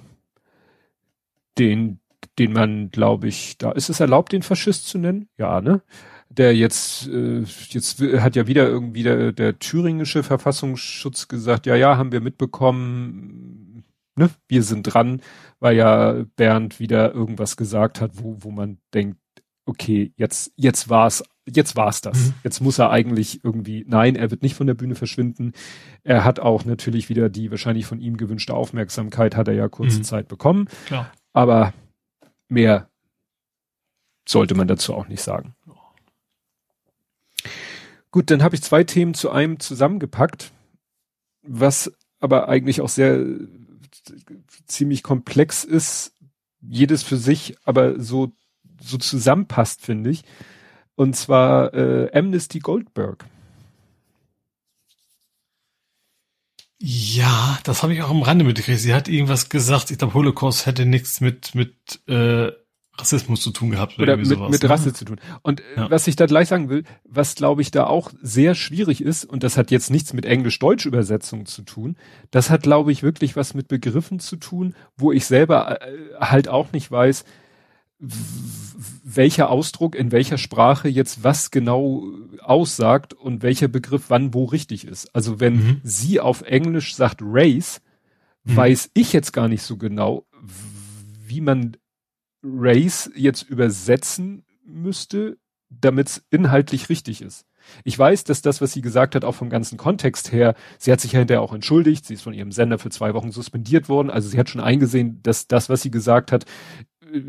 den, 1.57 1.99
den 2.39 2.53
man, 2.53 2.89
glaube 2.89 3.27
ich, 3.27 3.57
da 3.57 3.71
ist 3.71 3.89
es 3.89 3.99
erlaubt, 3.99 4.31
den 4.31 4.43
Faschist 4.43 4.87
zu 4.87 4.97
nennen? 4.97 5.27
Ja, 5.37 5.61
ne? 5.61 5.81
der 6.37 6.55
jetzt, 6.55 7.07
äh, 7.07 7.43
jetzt 7.69 8.01
hat 8.01 8.35
ja 8.35 8.47
wieder 8.47 8.67
irgendwie 8.67 9.03
der, 9.03 9.31
der 9.31 9.59
thüringische 9.59 10.23
Verfassungsschutz 10.23 11.27
gesagt, 11.27 11.65
ja, 11.65 11.75
ja, 11.75 11.97
haben 11.97 12.11
wir 12.11 12.21
mitbekommen, 12.21 13.83
ne, 14.15 14.29
wir 14.47 14.63
sind 14.63 14.83
dran, 14.83 15.21
weil 15.59 15.75
ja 15.75 16.25
Bernd 16.35 16.79
wieder 16.79 17.13
irgendwas 17.13 17.57
gesagt 17.57 18.01
hat, 18.01 18.11
wo, 18.15 18.37
wo 18.39 18.51
man 18.51 18.77
denkt, 18.93 19.17
okay, 19.65 20.11
jetzt, 20.17 20.51
jetzt 20.55 20.89
war's, 20.89 21.23
jetzt 21.45 21.75
war's 21.75 22.01
das. 22.01 22.17
Mhm. 22.17 22.33
Jetzt 22.43 22.61
muss 22.61 22.79
er 22.79 22.89
eigentlich 22.89 23.43
irgendwie, 23.43 23.85
nein, 23.87 24.15
er 24.15 24.29
wird 24.29 24.41
nicht 24.41 24.55
von 24.55 24.67
der 24.67 24.73
Bühne 24.73 24.95
verschwinden. 24.95 25.53
Er 26.03 26.25
hat 26.25 26.39
auch 26.39 26.65
natürlich 26.65 27.09
wieder 27.09 27.29
die 27.29 27.49
wahrscheinlich 27.49 27.85
von 27.85 27.99
ihm 27.99 28.17
gewünschte 28.17 28.53
Aufmerksamkeit, 28.53 29.35
hat 29.37 29.47
er 29.47 29.53
ja 29.53 29.69
kurze 29.69 29.99
mhm. 29.99 30.03
Zeit 30.03 30.27
bekommen. 30.27 30.67
Klar. 30.85 31.11
Aber 31.33 31.73
mehr 32.47 32.89
sollte 34.27 34.55
man 34.55 34.67
dazu 34.67 34.93
auch 34.93 35.07
nicht 35.07 35.21
sagen. 35.21 35.55
Gut, 38.11 38.29
dann 38.29 38.43
habe 38.43 38.55
ich 38.55 38.61
zwei 38.61 38.83
Themen 38.83 39.15
zu 39.15 39.31
einem 39.31 39.59
zusammengepackt, 39.59 40.51
was 41.41 41.91
aber 42.19 42.47
eigentlich 42.47 42.79
auch 42.81 42.89
sehr 42.89 43.25
ziemlich 44.67 45.03
komplex 45.03 45.63
ist, 45.63 46.15
jedes 46.61 47.03
für 47.03 47.17
sich, 47.17 47.57
aber 47.65 47.99
so 47.99 48.31
so 48.83 48.97
zusammenpasst, 48.97 49.81
finde 49.81 50.09
ich. 50.09 50.23
Und 50.95 51.15
zwar 51.15 51.73
äh, 51.73 52.11
Amnesty 52.13 52.59
Goldberg. 52.59 53.25
Ja, 56.85 57.59
das 57.63 57.81
habe 57.81 57.93
ich 57.93 58.01
auch 58.01 58.09
am 58.09 58.23
Rande 58.23 58.43
mitgekriegt. 58.43 58.81
Sie 58.81 58.93
hat 58.93 59.07
irgendwas 59.07 59.47
gesagt. 59.47 59.89
Ich 59.89 59.99
glaube, 59.99 60.15
Holocaust 60.15 60.65
hätte 60.65 60.85
nichts 60.85 61.21
mit 61.21 61.55
mit 61.55 62.01
äh, 62.07 62.51
Rassismus 62.97 63.39
zu 63.39 63.51
tun 63.51 63.69
gehabt 63.69 63.97
oder, 63.99 64.03
oder 64.03 64.17
mit, 64.17 64.25
sowas, 64.25 64.51
mit 64.51 64.63
ne? 64.63 64.69
Rasse 64.69 64.91
zu 64.91 65.05
tun. 65.05 65.21
Und 65.43 65.61
äh, 65.61 65.63
ja. 65.77 65.89
was 65.89 66.07
ich 66.07 66.17
da 66.17 66.25
gleich 66.25 66.49
sagen 66.49 66.67
will, 66.67 66.83
was 67.05 67.35
glaube 67.35 67.61
ich 67.61 67.71
da 67.71 67.85
auch 67.85 68.11
sehr 68.21 68.53
schwierig 68.53 69.01
ist, 69.01 69.23
und 69.23 69.43
das 69.43 69.55
hat 69.55 69.71
jetzt 69.71 69.91
nichts 69.91 70.11
mit 70.11 70.25
Englisch-Deutsch-Übersetzung 70.25 71.45
zu 71.45 71.61
tun, 71.61 71.95
das 72.31 72.49
hat 72.49 72.63
glaube 72.63 72.91
ich 72.91 73.01
wirklich 73.01 73.37
was 73.37 73.53
mit 73.53 73.69
Begriffen 73.69 74.19
zu 74.19 74.35
tun, 74.35 74.75
wo 74.97 75.13
ich 75.13 75.25
selber 75.25 75.81
äh, 75.81 75.87
halt 76.19 76.49
auch 76.49 76.73
nicht 76.73 76.91
weiß, 76.91 77.23
welcher 79.03 79.49
Ausdruck 79.49 79.95
in 79.95 80.11
welcher 80.11 80.37
Sprache 80.37 80.89
jetzt 80.89 81.23
was 81.23 81.51
genau 81.51 82.05
aussagt 82.41 83.13
und 83.13 83.41
welcher 83.43 83.67
Begriff 83.67 84.05
wann 84.09 84.33
wo 84.33 84.45
richtig 84.45 84.85
ist. 84.85 85.13
Also 85.15 85.39
wenn 85.39 85.55
mhm. 85.55 85.81
sie 85.83 86.19
auf 86.19 86.41
Englisch 86.41 86.95
sagt 86.95 87.21
Race, 87.23 87.81
mhm. 88.43 88.55
weiß 88.55 88.91
ich 88.93 89.13
jetzt 89.13 89.31
gar 89.31 89.47
nicht 89.47 89.63
so 89.63 89.77
genau, 89.77 90.25
wie 91.25 91.41
man 91.41 91.77
Race 92.43 93.09
jetzt 93.15 93.43
übersetzen 93.43 94.43
müsste, 94.65 95.37
damit 95.69 96.07
es 96.07 96.25
inhaltlich 96.29 96.89
richtig 96.89 97.21
ist. 97.21 97.45
Ich 97.85 97.97
weiß, 97.97 98.25
dass 98.25 98.41
das, 98.41 98.59
was 98.59 98.73
sie 98.73 98.81
gesagt 98.81 99.15
hat, 99.15 99.23
auch 99.23 99.35
vom 99.35 99.49
ganzen 99.49 99.77
Kontext 99.77 100.33
her, 100.33 100.53
sie 100.77 100.91
hat 100.91 100.99
sich 100.99 101.13
ja 101.13 101.19
hinterher 101.19 101.41
auch 101.41 101.53
entschuldigt, 101.53 102.05
sie 102.05 102.15
ist 102.15 102.21
von 102.21 102.33
ihrem 102.33 102.51
Sender 102.51 102.77
für 102.77 102.89
zwei 102.89 103.13
Wochen 103.13 103.31
suspendiert 103.31 103.87
worden, 103.87 104.09
also 104.09 104.27
sie 104.27 104.37
hat 104.37 104.49
schon 104.49 104.61
eingesehen, 104.61 105.21
dass 105.23 105.47
das, 105.47 105.69
was 105.69 105.81
sie 105.81 105.91
gesagt 105.91 106.33
hat, 106.33 106.45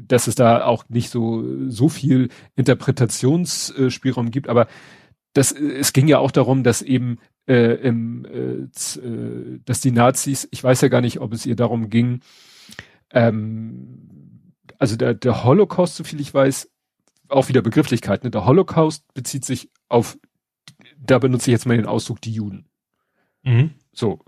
dass 0.06 0.26
es 0.26 0.34
da 0.34 0.64
auch 0.64 0.84
nicht 0.88 1.10
so, 1.10 1.44
so 1.68 1.88
viel 1.88 2.28
Interpretationsspielraum 2.56 4.30
gibt, 4.30 4.48
aber 4.48 4.66
das, 5.32 5.52
es 5.52 5.92
ging 5.92 6.08
ja 6.08 6.18
auch 6.18 6.30
darum, 6.30 6.62
dass 6.62 6.80
eben 6.80 7.18
äh, 7.46 7.74
im, 7.74 8.24
äh, 8.24 8.62
äh 9.00 9.60
dass 9.64 9.80
die 9.80 9.90
Nazis, 9.90 10.48
ich 10.50 10.62
weiß 10.62 10.80
ja 10.80 10.88
gar 10.88 11.00
nicht, 11.00 11.20
ob 11.20 11.32
es 11.32 11.44
ihr 11.44 11.56
darum 11.56 11.90
ging, 11.90 12.20
ähm, 13.10 14.52
also 14.78 14.96
der, 14.96 15.14
der 15.14 15.44
Holocaust, 15.44 15.96
so 15.96 16.04
viel 16.04 16.20
ich 16.20 16.32
weiß, 16.32 16.70
auch 17.28 17.48
wieder 17.48 17.62
Begrifflichkeit, 17.62 18.24
ne? 18.24 18.30
Der 18.30 18.44
Holocaust 18.44 19.12
bezieht 19.14 19.44
sich 19.44 19.70
auf, 19.88 20.18
da 20.98 21.18
benutze 21.18 21.50
ich 21.50 21.52
jetzt 21.52 21.66
mal 21.66 21.76
den 21.76 21.86
Ausdruck 21.86 22.20
die 22.20 22.32
Juden. 22.32 22.66
Mhm. 23.42 23.70
So. 23.92 24.20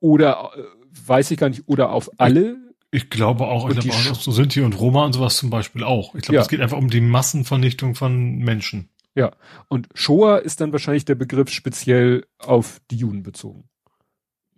Oder 0.00 0.50
äh, 0.56 0.62
weiß 1.06 1.30
ich 1.30 1.38
gar 1.38 1.48
nicht, 1.48 1.66
oder 1.66 1.90
auf 1.90 2.10
alle. 2.18 2.56
Ich 2.94 3.10
glaube 3.10 3.48
auch, 3.48 3.68
ich 3.68 3.80
glaube 3.80 3.96
auch, 4.12 4.20
so 4.20 4.30
Sinti 4.30 4.60
und 4.60 4.78
Roma 4.78 5.04
und 5.04 5.14
sowas 5.14 5.36
zum 5.36 5.50
Beispiel 5.50 5.82
auch. 5.82 6.14
Ich 6.14 6.22
glaube, 6.22 6.36
ja. 6.36 6.42
es 6.42 6.48
geht 6.48 6.60
einfach 6.60 6.78
um 6.78 6.88
die 6.88 7.00
Massenvernichtung 7.00 7.96
von 7.96 8.38
Menschen. 8.38 8.88
Ja. 9.16 9.32
Und 9.66 9.88
Shoah 9.94 10.38
ist 10.38 10.60
dann 10.60 10.70
wahrscheinlich 10.70 11.04
der 11.04 11.16
Begriff 11.16 11.50
speziell 11.50 12.24
auf 12.38 12.80
die 12.92 12.96
Juden 12.96 13.24
bezogen. 13.24 13.64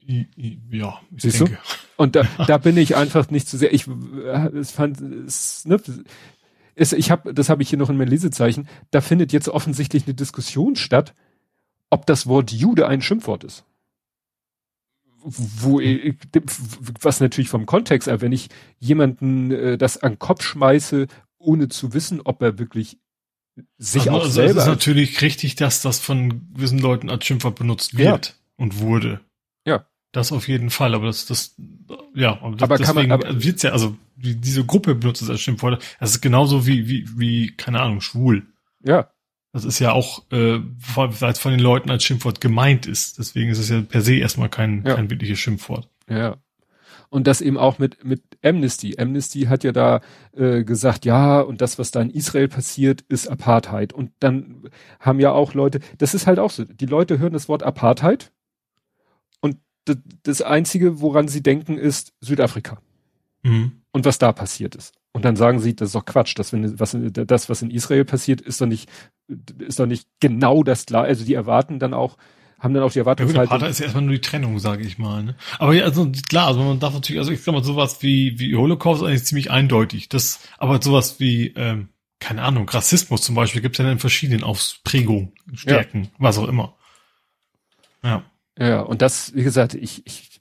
Ja, 0.02 1.00
ich 1.16 1.22
Siehst 1.22 1.40
denke. 1.40 1.54
Du? 1.54 2.02
Und 2.02 2.14
da, 2.14 2.24
da 2.46 2.58
bin 2.58 2.76
ich 2.76 2.94
einfach 2.94 3.30
nicht 3.30 3.48
zu 3.48 3.56
sehr. 3.56 3.72
Ich 3.72 3.86
es 3.86 4.70
fand 4.70 5.00
es, 5.00 5.64
ne, 5.64 5.80
es, 6.74 6.92
ich 6.92 7.10
habe, 7.10 7.32
das 7.32 7.48
habe 7.48 7.62
ich 7.62 7.70
hier 7.70 7.78
noch 7.78 7.88
in 7.88 7.96
meinem 7.96 8.08
Lesezeichen. 8.08 8.68
Da 8.90 9.00
findet 9.00 9.32
jetzt 9.32 9.48
offensichtlich 9.48 10.04
eine 10.06 10.14
Diskussion 10.14 10.76
statt, 10.76 11.14
ob 11.88 12.04
das 12.04 12.26
Wort 12.26 12.52
Jude 12.52 12.86
ein 12.86 13.00
Schimpfwort 13.00 13.44
ist. 13.44 13.64
Wo 15.28 15.80
ich, 15.80 16.14
was 17.00 17.18
natürlich 17.20 17.48
vom 17.48 17.66
Kontext, 17.66 18.06
wenn 18.20 18.30
ich 18.30 18.48
jemanden 18.78 19.50
äh, 19.50 19.76
das 19.76 19.98
an 20.00 20.12
den 20.12 20.18
Kopf 20.20 20.44
schmeiße, 20.44 21.08
ohne 21.38 21.68
zu 21.68 21.92
wissen, 21.94 22.20
ob 22.22 22.40
er 22.42 22.60
wirklich 22.60 22.98
sich 23.76 24.02
also, 24.02 24.10
auch 24.12 24.20
also 24.20 24.30
selber. 24.30 24.60
Es 24.60 24.66
ist 24.66 24.70
natürlich 24.70 25.22
richtig, 25.22 25.56
dass 25.56 25.82
das 25.82 25.98
von 25.98 26.52
gewissen 26.54 26.78
Leuten 26.78 27.10
als 27.10 27.24
Schimpfwort 27.24 27.56
benutzt 27.56 27.98
wird 27.98 28.28
Ja. 28.28 28.34
und 28.56 28.78
wurde. 28.78 29.20
Ja. 29.66 29.86
Das 30.12 30.30
auf 30.30 30.46
jeden 30.46 30.70
Fall, 30.70 30.94
aber 30.94 31.06
das, 31.06 31.26
das, 31.26 31.56
ja, 32.14 32.40
aber, 32.40 32.54
das, 32.56 32.62
Aber 32.62 32.78
kann 32.78 32.94
man- 32.94 33.08
deswegen 33.08 33.12
aber- 33.12 33.42
wird's 33.44 33.62
ja, 33.64 33.72
also 33.72 33.96
diese 34.14 34.64
Gruppe 34.64 34.94
benutzt 34.94 35.22
es 35.22 35.28
als 35.30 35.40
Schimpfwort. 35.40 35.82
Das 35.98 36.10
ist 36.10 36.20
genauso 36.20 36.66
wie, 36.66 36.88
wie, 36.88 37.06
wie, 37.18 37.50
keine 37.56 37.80
Ahnung, 37.80 38.00
schwul. 38.00 38.46
ja, 38.84 39.10
Das 39.56 39.64
ist 39.64 39.78
ja 39.78 39.92
auch, 39.92 40.22
äh, 40.32 40.58
weil 40.94 41.30
es 41.30 41.38
von 41.38 41.50
den 41.50 41.60
Leuten 41.60 41.88
als 41.88 42.04
Schimpfwort 42.04 42.42
gemeint 42.42 42.84
ist. 42.84 43.18
Deswegen 43.18 43.48
ist 43.48 43.56
es 43.58 43.70
ja 43.70 43.80
per 43.80 44.02
se 44.02 44.16
erstmal 44.16 44.50
kein, 44.50 44.84
Ja. 44.84 44.96
kein 44.96 45.08
wirkliches 45.08 45.38
Schimpfwort. 45.38 45.88
ja. 46.10 46.36
Und 47.08 47.26
das 47.26 47.40
eben 47.40 47.56
auch 47.56 47.78
mit, 47.78 48.04
mit 48.04 48.22
Amnesty. 48.44 48.96
Amnesty 48.98 49.42
hat 49.44 49.64
ja 49.64 49.72
da 49.72 50.02
äh, 50.36 50.62
gesagt, 50.62 51.06
ja, 51.06 51.40
und 51.40 51.62
das, 51.62 51.78
was 51.78 51.90
da 51.90 52.02
in 52.02 52.10
Israel 52.10 52.48
passiert, 52.48 53.00
ist 53.08 53.28
Apartheid. 53.28 53.94
Und 53.94 54.10
dann 54.18 54.68
haben 55.00 55.20
ja 55.20 55.30
auch 55.32 55.54
Leute, 55.54 55.80
das 55.96 56.12
ist 56.12 56.26
halt 56.26 56.38
auch 56.38 56.50
so, 56.50 56.64
die 56.64 56.84
Leute 56.84 57.18
hören 57.18 57.32
das 57.32 57.48
Wort 57.48 57.62
Apartheid 57.62 58.30
und 59.40 59.56
das, 59.86 59.96
das 60.24 60.42
Einzige, 60.42 61.00
woran 61.00 61.28
sie 61.28 61.42
denken, 61.42 61.78
ist 61.78 62.12
Südafrika. 62.20 62.78
Mhm. 63.42 63.80
und 63.92 64.04
was 64.04 64.18
da 64.18 64.32
passiert 64.32 64.74
ist. 64.74 64.92
Und 65.16 65.24
dann 65.24 65.34
sagen 65.34 65.60
sie, 65.60 65.74
das 65.74 65.86
ist 65.88 65.94
doch 65.94 66.04
Quatsch, 66.04 66.34
das, 66.36 66.52
wenn, 66.52 66.78
was, 66.78 66.94
das, 67.00 67.48
was 67.48 67.62
in 67.62 67.70
Israel 67.70 68.04
passiert, 68.04 68.42
ist 68.42 68.60
doch 68.60 68.66
nicht, 68.66 68.86
ist 69.66 69.80
doch 69.80 69.86
nicht 69.86 70.06
genau 70.20 70.62
das 70.62 70.84
gleiche. 70.84 71.08
Also 71.08 71.24
die 71.24 71.32
erwarten 71.32 71.78
dann 71.78 71.94
auch, 71.94 72.18
haben 72.58 72.74
dann 72.74 72.82
auch 72.82 72.92
die 72.92 72.98
Ja 72.98 73.04
gut, 73.04 73.06
Erwartungshaltung. 73.06 73.46
Apartheid 73.46 73.70
ist 73.70 73.78
ja 73.78 73.84
erstmal 73.84 74.04
nur 74.04 74.12
die 74.12 74.20
Trennung, 74.20 74.58
sage 74.58 74.84
ich 74.84 74.98
mal. 74.98 75.22
Ne? 75.22 75.34
Aber 75.58 75.72
ja, 75.72 75.84
also 75.84 76.12
klar, 76.28 76.48
also 76.48 76.62
man 76.62 76.80
darf 76.80 76.92
natürlich, 76.92 77.18
also 77.18 77.32
ich 77.32 77.42
sag 77.42 77.54
mal, 77.54 77.64
sowas 77.64 78.02
wie, 78.02 78.38
wie 78.38 78.56
Holocaust 78.56 79.00
ist 79.00 79.08
eigentlich 79.08 79.24
ziemlich 79.24 79.50
eindeutig. 79.50 80.10
Das, 80.10 80.40
aber 80.58 80.82
sowas 80.82 81.18
wie, 81.18 81.46
ähm, 81.56 81.88
keine 82.20 82.42
Ahnung, 82.42 82.68
Rassismus 82.68 83.22
zum 83.22 83.34
Beispiel 83.34 83.62
gibt 83.62 83.78
es 83.78 83.82
ja 83.82 83.90
in 83.90 83.98
verschiedenen 83.98 84.44
Ausprägungen, 84.44 85.32
Stärken, 85.54 86.10
was 86.18 86.36
auch 86.36 86.46
immer. 86.46 86.76
Ja. 88.04 88.22
Ja, 88.58 88.82
und 88.82 89.00
das, 89.00 89.34
wie 89.34 89.44
gesagt, 89.44 89.72
ich, 89.72 90.06
ich, 90.06 90.35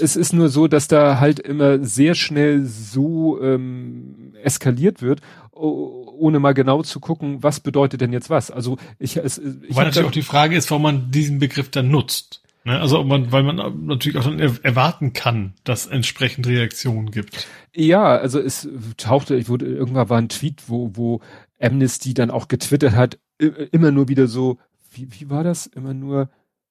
es 0.00 0.16
ist 0.16 0.32
nur 0.32 0.48
so, 0.48 0.66
dass 0.66 0.88
da 0.88 1.20
halt 1.20 1.38
immer 1.40 1.84
sehr 1.84 2.14
schnell 2.14 2.64
so 2.64 3.40
ähm, 3.40 4.34
eskaliert 4.42 5.02
wird, 5.02 5.20
ohne 5.52 6.40
mal 6.40 6.52
genau 6.52 6.82
zu 6.82 7.00
gucken, 7.00 7.42
was 7.42 7.60
bedeutet 7.60 8.00
denn 8.00 8.12
jetzt 8.12 8.30
was. 8.30 8.50
Also 8.50 8.76
ich, 8.98 9.16
es, 9.16 9.38
ich 9.38 9.74
Weil 9.74 9.86
natürlich 9.86 10.08
auch 10.08 10.12
die 10.12 10.22
Frage 10.22 10.56
ist, 10.56 10.70
warum 10.70 10.82
man 10.82 11.10
diesen 11.10 11.38
Begriff 11.38 11.70
dann 11.70 11.90
nutzt. 11.90 12.42
Ne? 12.64 12.80
Also 12.80 12.98
ob 12.98 13.06
man, 13.06 13.30
weil 13.30 13.42
man 13.42 13.86
natürlich 13.86 14.18
auch 14.18 14.24
dann 14.24 14.40
er- 14.40 14.64
erwarten 14.64 15.12
kann, 15.12 15.54
dass 15.64 15.86
entsprechend 15.86 16.46
Reaktionen 16.46 17.10
gibt. 17.10 17.46
Ja, 17.74 18.16
also 18.16 18.40
es 18.40 18.68
tauchte, 18.96 19.36
ich 19.36 19.48
wurde, 19.48 19.66
irgendwann 19.66 20.08
war 20.08 20.18
ein 20.18 20.28
Tweet, 20.28 20.64
wo, 20.66 20.90
wo 20.94 21.20
Amnesty 21.60 22.14
dann 22.14 22.30
auch 22.30 22.48
getwittert 22.48 22.94
hat, 22.94 23.18
immer 23.38 23.90
nur 23.90 24.08
wieder 24.08 24.26
so, 24.26 24.58
wie, 24.92 25.08
wie 25.12 25.30
war 25.30 25.44
das? 25.44 25.66
Immer 25.66 25.94
nur, 25.94 26.30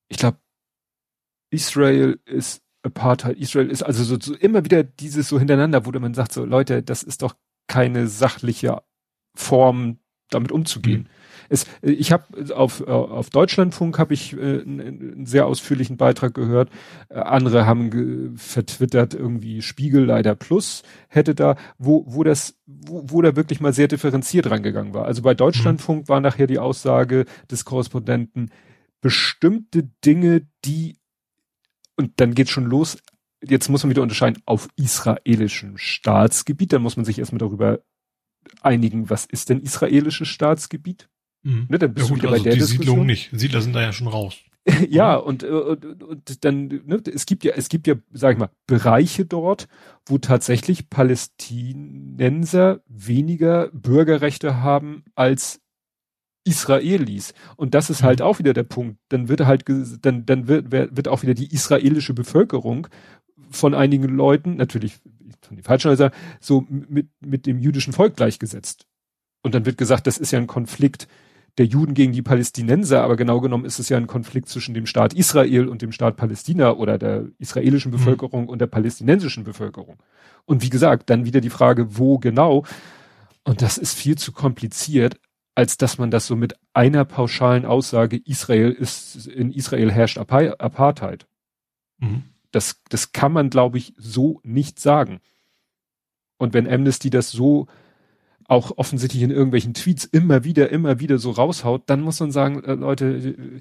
ich 0.09 0.17
glaube, 0.17 0.37
Israel 1.51 2.19
ist 2.25 2.61
Apartheid, 2.83 3.37
Israel 3.37 3.69
ist 3.69 3.81
also 3.81 4.03
so, 4.03 4.17
so 4.19 4.35
immer 4.35 4.65
wieder 4.65 4.83
dieses 4.83 5.29
so 5.29 5.39
hintereinander, 5.39 5.85
wo 5.85 5.91
man 5.99 6.13
sagt, 6.13 6.33
so 6.33 6.45
Leute, 6.45 6.83
das 6.83 7.01
ist 7.03 7.21
doch 7.21 7.35
keine 7.67 8.07
sachliche 8.07 8.81
Form, 9.35 9.99
damit 10.29 10.51
umzugehen. 10.51 11.09
Es, 11.49 11.65
ich 11.81 12.11
habe 12.11 12.25
auf, 12.55 12.81
äh, 12.81 12.89
auf 12.89 13.29
Deutschlandfunk 13.29 13.99
habe 13.99 14.13
ich 14.13 14.33
äh, 14.33 14.61
einen, 14.61 15.25
sehr 15.25 15.45
ausführlichen 15.45 15.97
Beitrag 15.97 16.33
gehört. 16.33 16.69
Äh, 17.09 17.19
andere 17.19 17.65
haben 17.65 18.35
vertwittert 18.37 19.13
irgendwie 19.13 19.61
Spiegel 19.61 20.05
leider 20.05 20.35
Plus 20.35 20.83
hätte 21.09 21.35
da, 21.35 21.55
wo, 21.77 22.05
wo 22.07 22.23
das, 22.23 22.55
wo, 22.65 23.03
wo 23.05 23.21
da 23.21 23.35
wirklich 23.35 23.61
mal 23.61 23.73
sehr 23.73 23.87
differenziert 23.87 24.49
rangegangen 24.49 24.93
war. 24.93 25.05
Also 25.05 25.21
bei 25.21 25.33
Deutschlandfunk 25.33 26.09
war 26.09 26.21
nachher 26.21 26.47
die 26.47 26.59
Aussage 26.59 27.25
des 27.51 27.65
Korrespondenten, 27.65 28.51
bestimmte 29.01 29.89
Dinge, 30.03 30.47
die 30.65 30.95
und 31.95 32.13
dann 32.17 32.33
geht's 32.33 32.51
schon 32.51 32.65
los. 32.65 32.97
Jetzt 33.43 33.69
muss 33.69 33.83
man 33.83 33.89
wieder 33.89 34.01
unterscheiden 34.01 34.41
auf 34.45 34.67
israelischem 34.75 35.77
Staatsgebiet. 35.77 36.73
Dann 36.73 36.81
muss 36.81 36.95
man 36.95 37.05
sich 37.05 37.19
erstmal 37.19 37.39
darüber 37.39 37.79
einigen, 38.61 39.09
was 39.09 39.25
ist 39.25 39.49
denn 39.49 39.59
israelisches 39.59 40.27
Staatsgebiet? 40.27 41.09
Mhm. 41.43 41.67
Ne, 41.69 41.79
dann 41.79 41.89
Ja 41.89 41.93
bist 41.93 42.09
du 42.09 42.13
gut, 42.13 42.23
wieder 42.23 42.31
also 42.31 42.43
bei 42.43 42.49
der 42.49 42.53
die 42.53 42.59
Diskussion. 42.59 42.85
Siedlungen 42.85 43.05
nicht. 43.07 43.29
Siedler 43.33 43.61
sind 43.61 43.73
da 43.73 43.81
ja 43.81 43.93
schon 43.93 44.07
raus. 44.07 44.37
ja, 44.89 45.15
und, 45.15 45.43
äh, 45.43 45.47
und, 45.47 46.03
und 46.03 46.45
dann, 46.45 46.67
ne, 46.67 47.01
es 47.13 47.25
gibt 47.25 47.43
ja, 47.43 47.53
es 47.55 47.67
gibt 47.67 47.85
ja, 47.85 47.95
sag 48.13 48.33
ich 48.33 48.39
mal, 48.39 48.49
Bereiche 48.65 49.25
dort, 49.25 49.67
wo 50.05 50.17
tatsächlich 50.19 50.89
Palästinenser 50.89 52.81
weniger 52.87 53.69
Bürgerrechte 53.73 54.61
haben 54.61 55.03
als 55.15 55.59
Israelis. 56.43 57.33
Und 57.55 57.73
das 57.73 57.89
ist 57.89 58.03
halt 58.03 58.19
Mhm. 58.19 58.25
auch 58.25 58.39
wieder 58.39 58.53
der 58.53 58.63
Punkt. 58.63 58.97
Dann 59.09 59.29
wird 59.29 59.41
halt, 59.45 59.63
dann, 60.01 60.25
dann 60.25 60.47
wird, 60.47 60.71
wird 60.71 61.07
auch 61.07 61.21
wieder 61.23 61.33
die 61.33 61.53
israelische 61.53 62.13
Bevölkerung 62.13 62.87
von 63.49 63.73
einigen 63.73 64.03
Leuten, 64.15 64.55
natürlich 64.55 64.99
von 65.41 65.55
den 65.57 65.63
falschen 65.63 65.89
Leuten, 65.89 66.11
so 66.39 66.65
mit, 66.69 67.07
mit 67.21 67.45
dem 67.45 67.59
jüdischen 67.59 67.93
Volk 67.93 68.15
gleichgesetzt. 68.15 68.85
Und 69.41 69.53
dann 69.55 69.65
wird 69.65 69.77
gesagt, 69.77 70.07
das 70.07 70.17
ist 70.17 70.31
ja 70.31 70.39
ein 70.39 70.47
Konflikt 70.47 71.07
der 71.59 71.65
Juden 71.67 71.93
gegen 71.93 72.13
die 72.13 72.23
Palästinenser, 72.23 73.03
aber 73.03 73.15
genau 73.15 73.39
genommen 73.39 73.65
ist 73.65 73.77
es 73.77 73.87
ja 73.89 73.97
ein 73.97 74.07
Konflikt 74.07 74.49
zwischen 74.49 74.73
dem 74.73 74.87
Staat 74.87 75.13
Israel 75.13 75.67
und 75.67 75.83
dem 75.83 75.91
Staat 75.91 76.15
Palästina 76.17 76.71
oder 76.73 76.97
der 76.97 77.27
israelischen 77.37 77.91
Mhm. 77.91 77.97
Bevölkerung 77.97 78.47
und 78.49 78.59
der 78.59 78.67
palästinensischen 78.67 79.43
Bevölkerung. 79.43 80.01
Und 80.45 80.63
wie 80.63 80.69
gesagt, 80.71 81.09
dann 81.11 81.25
wieder 81.25 81.41
die 81.41 81.51
Frage, 81.51 81.97
wo 81.97 82.17
genau. 82.17 82.65
Und 83.43 83.61
das 83.61 83.77
ist 83.77 83.93
viel 83.95 84.17
zu 84.17 84.31
kompliziert, 84.31 85.19
als 85.55 85.77
dass 85.77 85.97
man 85.97 86.11
das 86.11 86.27
so 86.27 86.35
mit 86.35 86.55
einer 86.73 87.05
pauschalen 87.05 87.65
Aussage, 87.65 88.17
Israel 88.17 88.71
ist, 88.71 89.27
in 89.27 89.51
Israel 89.51 89.91
herrscht 89.91 90.17
Apa- 90.17 90.55
Apartheid. 90.57 91.27
Mhm. 91.99 92.23
Das, 92.51 92.81
das 92.89 93.11
kann 93.11 93.31
man, 93.31 93.49
glaube 93.49 93.77
ich, 93.77 93.93
so 93.97 94.39
nicht 94.43 94.79
sagen. 94.79 95.19
Und 96.37 96.53
wenn 96.53 96.67
Amnesty 96.67 97.09
das 97.09 97.31
so 97.31 97.67
auch 98.47 98.77
offensichtlich 98.77 99.23
in 99.23 99.31
irgendwelchen 99.31 99.73
Tweets 99.73 100.05
immer 100.05 100.43
wieder, 100.43 100.69
immer 100.69 100.99
wieder 100.99 101.17
so 101.17 101.31
raushaut, 101.31 101.83
dann 101.87 102.01
muss 102.01 102.19
man 102.19 102.31
sagen, 102.31 102.63
äh, 102.63 102.73
Leute, 102.73 103.59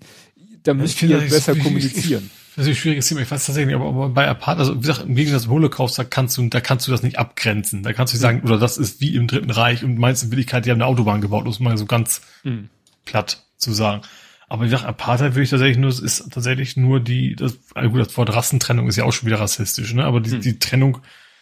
da 0.62 0.74
müsst 0.74 1.02
ihr 1.02 1.18
besser 1.18 1.52
ich- 1.52 1.58
ich- 1.58 1.64
kommunizieren. 1.64 2.30
Das 2.54 2.66
ist 2.66 2.72
ein 2.72 2.76
schwieriges 2.76 3.08
Thema. 3.08 3.22
Ich 3.22 3.30
weiß 3.30 3.46
tatsächlich 3.46 3.74
nicht, 3.74 3.82
aber, 3.82 4.10
bei 4.10 4.28
Apart, 4.28 4.58
also 4.58 4.76
wie 4.76 4.80
gesagt, 4.86 5.06
im 5.06 5.14
Gegensatz 5.14 5.44
zum 5.44 5.52
Holocaust, 5.52 5.98
da 5.98 6.04
kannst 6.04 6.36
du, 6.36 6.46
da 6.48 6.60
kannst 6.60 6.86
du 6.86 6.90
das 6.90 7.02
nicht 7.02 7.18
abgrenzen. 7.18 7.82
Da 7.82 7.94
kannst 7.94 8.12
du 8.12 8.16
nicht 8.16 8.22
sagen, 8.22 8.42
oder 8.42 8.58
das 8.58 8.76
ist 8.76 9.00
wie 9.00 9.14
im 9.14 9.26
Dritten 9.26 9.50
Reich 9.50 9.82
und 9.84 9.96
meinst 9.98 10.22
in 10.22 10.30
Wirklichkeit, 10.30 10.66
die 10.66 10.70
haben 10.70 10.76
eine 10.76 10.86
Autobahn 10.86 11.22
gebaut, 11.22 11.44
um 11.46 11.50
es 11.50 11.60
mal 11.60 11.78
so 11.78 11.86
ganz 11.86 12.20
Hm. 12.42 12.68
platt 13.06 13.42
zu 13.56 13.72
sagen. 13.72 14.02
Aber 14.50 14.64
wie 14.64 14.66
gesagt, 14.68 14.84
Apartheid 14.84 15.32
würde 15.32 15.44
ich 15.44 15.50
tatsächlich 15.50 15.78
nur, 15.78 15.88
ist 15.88 16.30
tatsächlich 16.30 16.76
nur 16.76 17.00
die, 17.00 17.36
das, 17.36 17.58
also 17.74 17.88
gut, 17.88 18.00
das 18.00 18.14
Wort 18.18 18.34
Rassentrennung 18.34 18.86
ist 18.86 18.96
ja 18.96 19.04
auch 19.04 19.12
schon 19.12 19.26
wieder 19.26 19.40
rassistisch, 19.40 19.94
ne? 19.94 20.04
Aber 20.04 20.20
die, 20.20 20.32
Hm. 20.32 20.40
die 20.42 20.58
Trennung, 20.58 20.98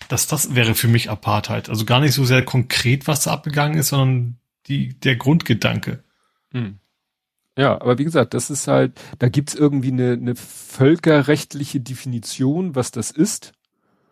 das, 0.09 0.29
das 0.29 0.55
wäre 0.55 0.77
für 0.77 0.87
mich 0.89 1.11
Apartheid. 1.11 1.69
Also 1.69 1.85
gar 1.85 1.99
nicht 1.99 2.15
so 2.15 2.25
sehr 2.25 2.45
konkret, 2.45 3.09
was 3.09 3.25
da 3.25 3.33
abgegangen 3.33 3.77
ist, 3.79 3.89
sondern 3.89 4.37
die, 4.69 4.99
der 5.01 5.17
Grundgedanke. 5.17 6.05
Hm. 6.53 6.79
Ja, 7.61 7.75
aber 7.81 7.99
wie 7.99 8.05
gesagt, 8.05 8.33
das 8.33 8.49
ist 8.49 8.67
halt, 8.69 8.99
da 9.19 9.29
gibt's 9.29 9.55
irgendwie 9.55 9.93
eine, 9.93 10.13
eine 10.13 10.35
völkerrechtliche 10.35 11.79
Definition, 11.81 12.75
was 12.75 12.91
das 12.91 13.11
ist. 13.11 13.53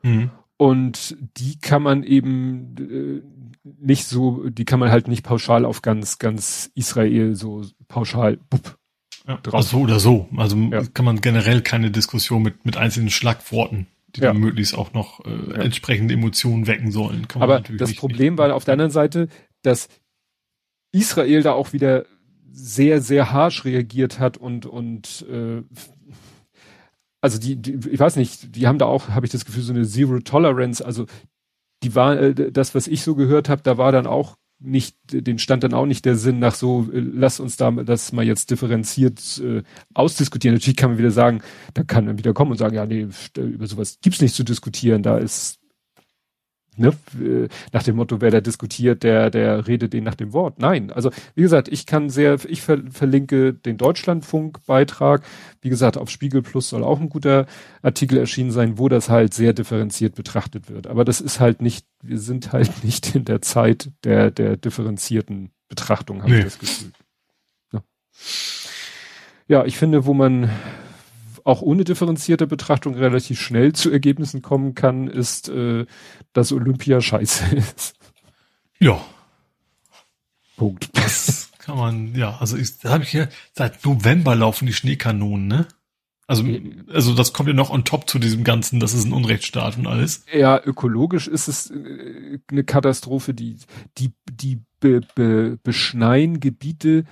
Mhm. 0.03 0.31
Und 0.59 1.17
die 1.39 1.59
kann 1.59 1.83
man 1.83 2.03
eben 2.03 2.75
äh, 2.77 3.23
nicht 3.81 4.05
so, 4.07 4.49
die 4.51 4.65
kann 4.67 4.81
man 4.81 4.91
halt 4.91 5.09
nicht 5.09 5.23
pauschal 5.23 5.65
auf 5.65 5.81
ganz, 5.83 6.19
ganz 6.19 6.71
Israel 6.75 7.35
so 7.37 7.65
pauschal 7.87 8.39
bupp, 8.51 8.77
Ja, 9.27 9.37
Drauf. 9.37 9.55
also 9.55 9.79
so 9.79 9.83
oder 9.85 9.99
so. 9.99 10.29
Also 10.37 10.57
Ja. 10.57 10.83
kann 10.93 11.05
man 11.07 11.21
generell 11.21 11.63
keine 11.63 11.91
Diskussion 11.91 12.43
mit, 12.43 12.67
mit 12.67 12.77
einzelnen 12.77 13.09
Schlagworten, 13.11 13.87
die 14.15 14.21
Ja. 14.21 14.29
dann 14.33 14.39
möglichst 14.41 14.77
auch 14.77 14.93
noch 14.93 15.25
äh, 15.25 15.55
entsprechende 15.55 16.13
Emotionen 16.15 16.67
wecken 16.67 16.91
sollen. 16.91 17.29
Kann 17.29 17.41
Aber 17.41 17.61
das 17.61 17.95
Problem 17.95 18.37
war 18.37 18.55
auf 18.55 18.65
der 18.65 18.73
anderen 18.73 18.91
Seite, 18.91 19.29
dass 19.63 19.89
Israel 20.93 21.43
da 21.43 21.53
auch 21.53 21.73
wieder 21.73 22.05
sehr, 22.51 23.01
sehr 23.01 23.33
harsch 23.33 23.65
reagiert 23.65 24.19
hat 24.19 24.37
und, 24.37 24.67
und 24.67 25.27
äh, 25.31 25.63
also 27.21 27.39
die, 27.39 27.57
die, 27.57 27.91
ich 27.91 27.99
weiß 27.99 28.17
nicht, 28.17 28.55
die 28.57 28.67
haben 28.67 28.79
da 28.79 28.87
auch, 28.87 29.09
habe 29.09 29.27
ich 29.27 29.33
das 29.33 29.45
Gefühl, 29.45 29.63
so 29.63 29.73
eine 29.73 29.87
Zero 29.87 30.21
Tolerance, 30.21 30.85
also 30.85 31.07
die 31.83 31.95
war, 31.95 32.19
äh, 32.19 32.53
das, 32.53 32.75
was 32.75 32.87
ich 32.87 33.03
so 33.03 33.15
gehört 33.15 33.49
habe, 33.49 33.63
da 33.63 33.79
war 33.79 33.93
dann 33.93 34.07
auch 34.07 34.37
nicht, 34.61 34.97
den 35.13 35.39
stand 35.39 35.63
dann 35.63 35.73
auch 35.73 35.87
nicht 35.87 36.05
der 36.05 36.17
Sinn 36.17 36.41
nach 36.41 36.55
so, 36.55 36.89
äh, 36.93 36.99
lass 36.99 37.41
uns 37.41 37.57
da 37.57 37.71
das 37.71 38.13
mal 38.13 38.25
jetzt 38.25 38.51
differenziert 38.51 39.41
äh, 39.45 39.63
ausdiskutieren. 39.95 40.55
Natürlich 40.57 40.77
kann 40.77 40.91
man 40.91 40.99
wieder 40.99 41.13
sagen, 41.13 41.43
da 41.75 41.85
kann 41.85 42.07
man 42.07 42.19
wieder 42.19 42.35
kommen 42.35 42.51
und 42.53 42.59
sagen, 42.59 42.75
ja, 42.75 42.85
nee, 42.85 43.07
über 43.37 43.67
sowas 43.67 43.99
gibt's 44.03 44.21
nicht 44.21 44.35
zu 44.35 44.43
diskutieren, 44.43 45.03
da 45.03 45.19
ist 45.19 45.58
ne, 46.79 47.49
nach 47.73 47.83
dem 47.83 47.97
Motto, 47.97 48.21
wer 48.21 48.31
da 48.31 48.41
diskutiert, 48.41 49.03
der, 49.03 49.31
der 49.31 49.67
redet 49.67 49.93
den 49.93 50.05
nach 50.05 50.15
dem 50.15 50.33
Wort. 50.33 50.59
Nein, 50.59 50.91
also 50.91 51.11
wie 51.35 51.43
gesagt, 51.43 51.69
ich 51.69 51.87
kann 51.87 52.11
sehr, 52.11 52.39
ich 52.47 52.63
ver 52.63 52.79
verlinke 52.91 53.53
den 53.53 53.77
Deutschlandfunk-Beitrag. 53.77 55.23
Wie 55.61 55.69
gesagt, 55.69 55.97
auf 55.97 56.11
Spiegel 56.11 56.43
Plus 56.43 56.69
soll 56.69 56.85
auch 56.85 57.01
ein 57.01 57.09
guter 57.09 57.47
Artikel 57.83 58.19
erschienen 58.19 58.51
sein, 58.51 58.79
wo 58.79 58.89
das 58.89 59.09
halt 59.09 59.35
sehr 59.35 59.53
differenziert 59.53 60.15
betrachtet 60.15 60.71
wird. 60.71 60.87
Aber 60.87 61.05
das 61.05 61.21
ist 61.21 61.41
halt 61.41 61.63
nicht, 61.63 61.87
wir 62.03 62.19
sind 62.19 62.53
halt 62.53 62.71
nicht 62.85 63.15
in 63.15 63.25
der 63.25 63.43
Zeit 63.43 63.91
der, 64.05 64.31
der 64.31 64.57
differenzierten 64.57 65.51
Betrachtung, 65.69 66.23
habe 66.23 66.33
nee. 66.33 66.39
ich 66.39 66.45
das 66.45 66.59
Gefühl. 66.59 66.93
Ja. 67.73 67.83
ja, 69.49 69.65
ich 69.65 69.77
finde, 69.77 70.07
wo 70.07 70.15
man 70.15 70.51
auch 71.49 71.63
ohne 71.63 71.85
differenzierte 71.85 72.47
Betrachtung 72.47 72.95
relativ 72.95 73.41
schnell 73.41 73.73
zu 73.73 73.91
Ergebnissen 73.91 74.43
kommen 74.43 74.75
kann, 74.75 75.09
ist, 75.09 75.49
äh, 75.49 75.87
dass 76.35 76.53
Olympia 76.53 77.01
scheiße 77.01 77.57
ist. 77.57 77.95
Ja. 78.79 79.03
Punkt. 80.57 80.91
Das 80.93 81.51
kann 81.59 81.79
man, 81.79 82.15
ja, 82.15 82.37
also 82.39 82.57
ich, 82.57 82.79
da 82.79 82.91
habe 82.91 83.05
ich 83.05 83.15
ja 83.15 83.29
seit 83.55 83.85
November 83.85 84.35
laufen 84.35 84.67
die 84.67 84.75
Schneekanonen, 84.75 85.47
ne? 85.47 85.67
Also, 86.27 86.45
also 86.93 87.15
das 87.15 87.33
kommt 87.33 87.49
ja 87.49 87.55
noch 87.55 87.71
on 87.71 87.87
top 87.87 88.11
zu 88.11 88.19
diesem 88.19 88.45
Ganzen, 88.45 88.79
das 88.79 88.93
ist 88.93 89.07
ein 89.07 89.15
Unrechtsstaat 89.15 89.79
und 89.79 89.87
alles. 89.87 90.27
Ja, 90.31 90.63
ökologisch 90.63 91.27
ist 91.29 91.49
es 91.49 91.71
äh, 91.71 92.39
eine 92.51 92.65
Katastrophe, 92.65 93.33
die, 93.33 93.57
die, 93.97 94.13
die 94.31 94.61
be, 94.81 95.01
be, 95.15 95.59
beschneien 95.63 96.41
Gebiete, 96.41 97.05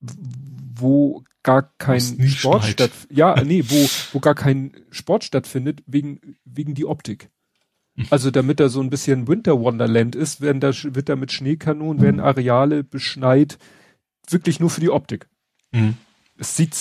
wo 0.00 1.24
gar 1.46 1.72
kein 1.78 2.00
Sport 2.00 2.64
stattfindet. 2.64 3.16
Ja, 3.16 3.42
nee, 3.42 3.64
wo, 3.68 3.88
wo 4.12 4.20
gar 4.20 4.34
kein 4.34 4.72
Sport 4.90 5.24
stattfindet, 5.24 5.82
wegen, 5.86 6.36
wegen 6.44 6.74
die 6.74 6.84
Optik. 6.84 7.30
Hm. 7.96 8.06
Also 8.10 8.30
damit 8.30 8.58
da 8.58 8.68
so 8.68 8.80
ein 8.80 8.90
bisschen 8.90 9.28
Winter 9.28 9.58
Wonderland 9.60 10.16
ist, 10.16 10.40
werden 10.40 10.60
da, 10.60 10.72
wird 10.74 11.08
da 11.08 11.16
mit 11.16 11.30
Schneekanonen, 11.32 12.02
werden 12.02 12.20
Areale 12.20 12.82
beschneit, 12.82 13.58
wirklich 14.28 14.60
nur 14.60 14.70
für 14.70 14.80
die 14.80 14.90
Optik. 14.90 15.28
Mhm 15.70 15.96
es 16.38 16.56
sieht, 16.56 16.76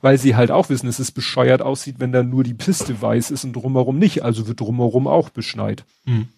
weil 0.00 0.18
sie 0.18 0.34
halt 0.34 0.50
auch 0.50 0.70
wissen, 0.70 0.86
dass 0.86 0.98
es 0.98 1.12
bescheuert 1.12 1.62
aussieht, 1.62 1.96
wenn 1.98 2.12
da 2.12 2.22
nur 2.22 2.42
die 2.42 2.54
Piste 2.54 3.00
weiß 3.00 3.30
ist 3.30 3.44
und 3.44 3.52
drumherum 3.52 3.98
nicht. 3.98 4.22
Also 4.22 4.48
wird 4.48 4.60
drumherum 4.60 5.06
auch 5.06 5.28
beschneit. 5.28 5.84
Hm. 6.06 6.28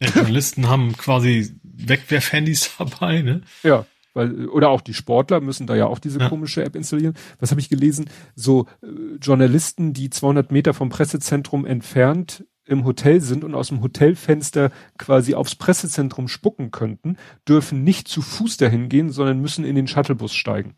Ja, 0.00 0.10
Journalisten 0.10 0.68
haben 0.68 0.96
quasi 0.96 1.56
Wegwerfhandys 1.64 2.70
dabei, 2.78 3.22
ne? 3.22 3.42
Ja, 3.64 3.84
weil, 4.18 4.48
oder 4.48 4.68
auch 4.68 4.82
die 4.82 4.92
Sportler 4.92 5.40
müssen 5.40 5.66
da 5.66 5.74
ja 5.74 5.86
auch 5.86 5.98
diese 5.98 6.18
ja. 6.18 6.28
komische 6.28 6.62
App 6.64 6.76
installieren. 6.76 7.14
Was 7.38 7.50
habe 7.50 7.60
ich 7.60 7.70
gelesen? 7.70 8.10
So 8.34 8.66
äh, 8.82 9.16
Journalisten, 9.22 9.94
die 9.94 10.10
200 10.10 10.52
Meter 10.52 10.74
vom 10.74 10.90
Pressezentrum 10.90 11.64
entfernt 11.64 12.44
im 12.66 12.84
Hotel 12.84 13.20
sind 13.20 13.44
und 13.44 13.54
aus 13.54 13.68
dem 13.68 13.80
Hotelfenster 13.80 14.70
quasi 14.98 15.34
aufs 15.34 15.54
Pressezentrum 15.54 16.28
spucken 16.28 16.70
könnten, 16.70 17.16
dürfen 17.48 17.82
nicht 17.82 18.08
zu 18.08 18.20
Fuß 18.20 18.58
dahin 18.58 18.90
gehen, 18.90 19.10
sondern 19.10 19.40
müssen 19.40 19.64
in 19.64 19.74
den 19.74 19.86
Shuttlebus 19.86 20.34
steigen. 20.34 20.74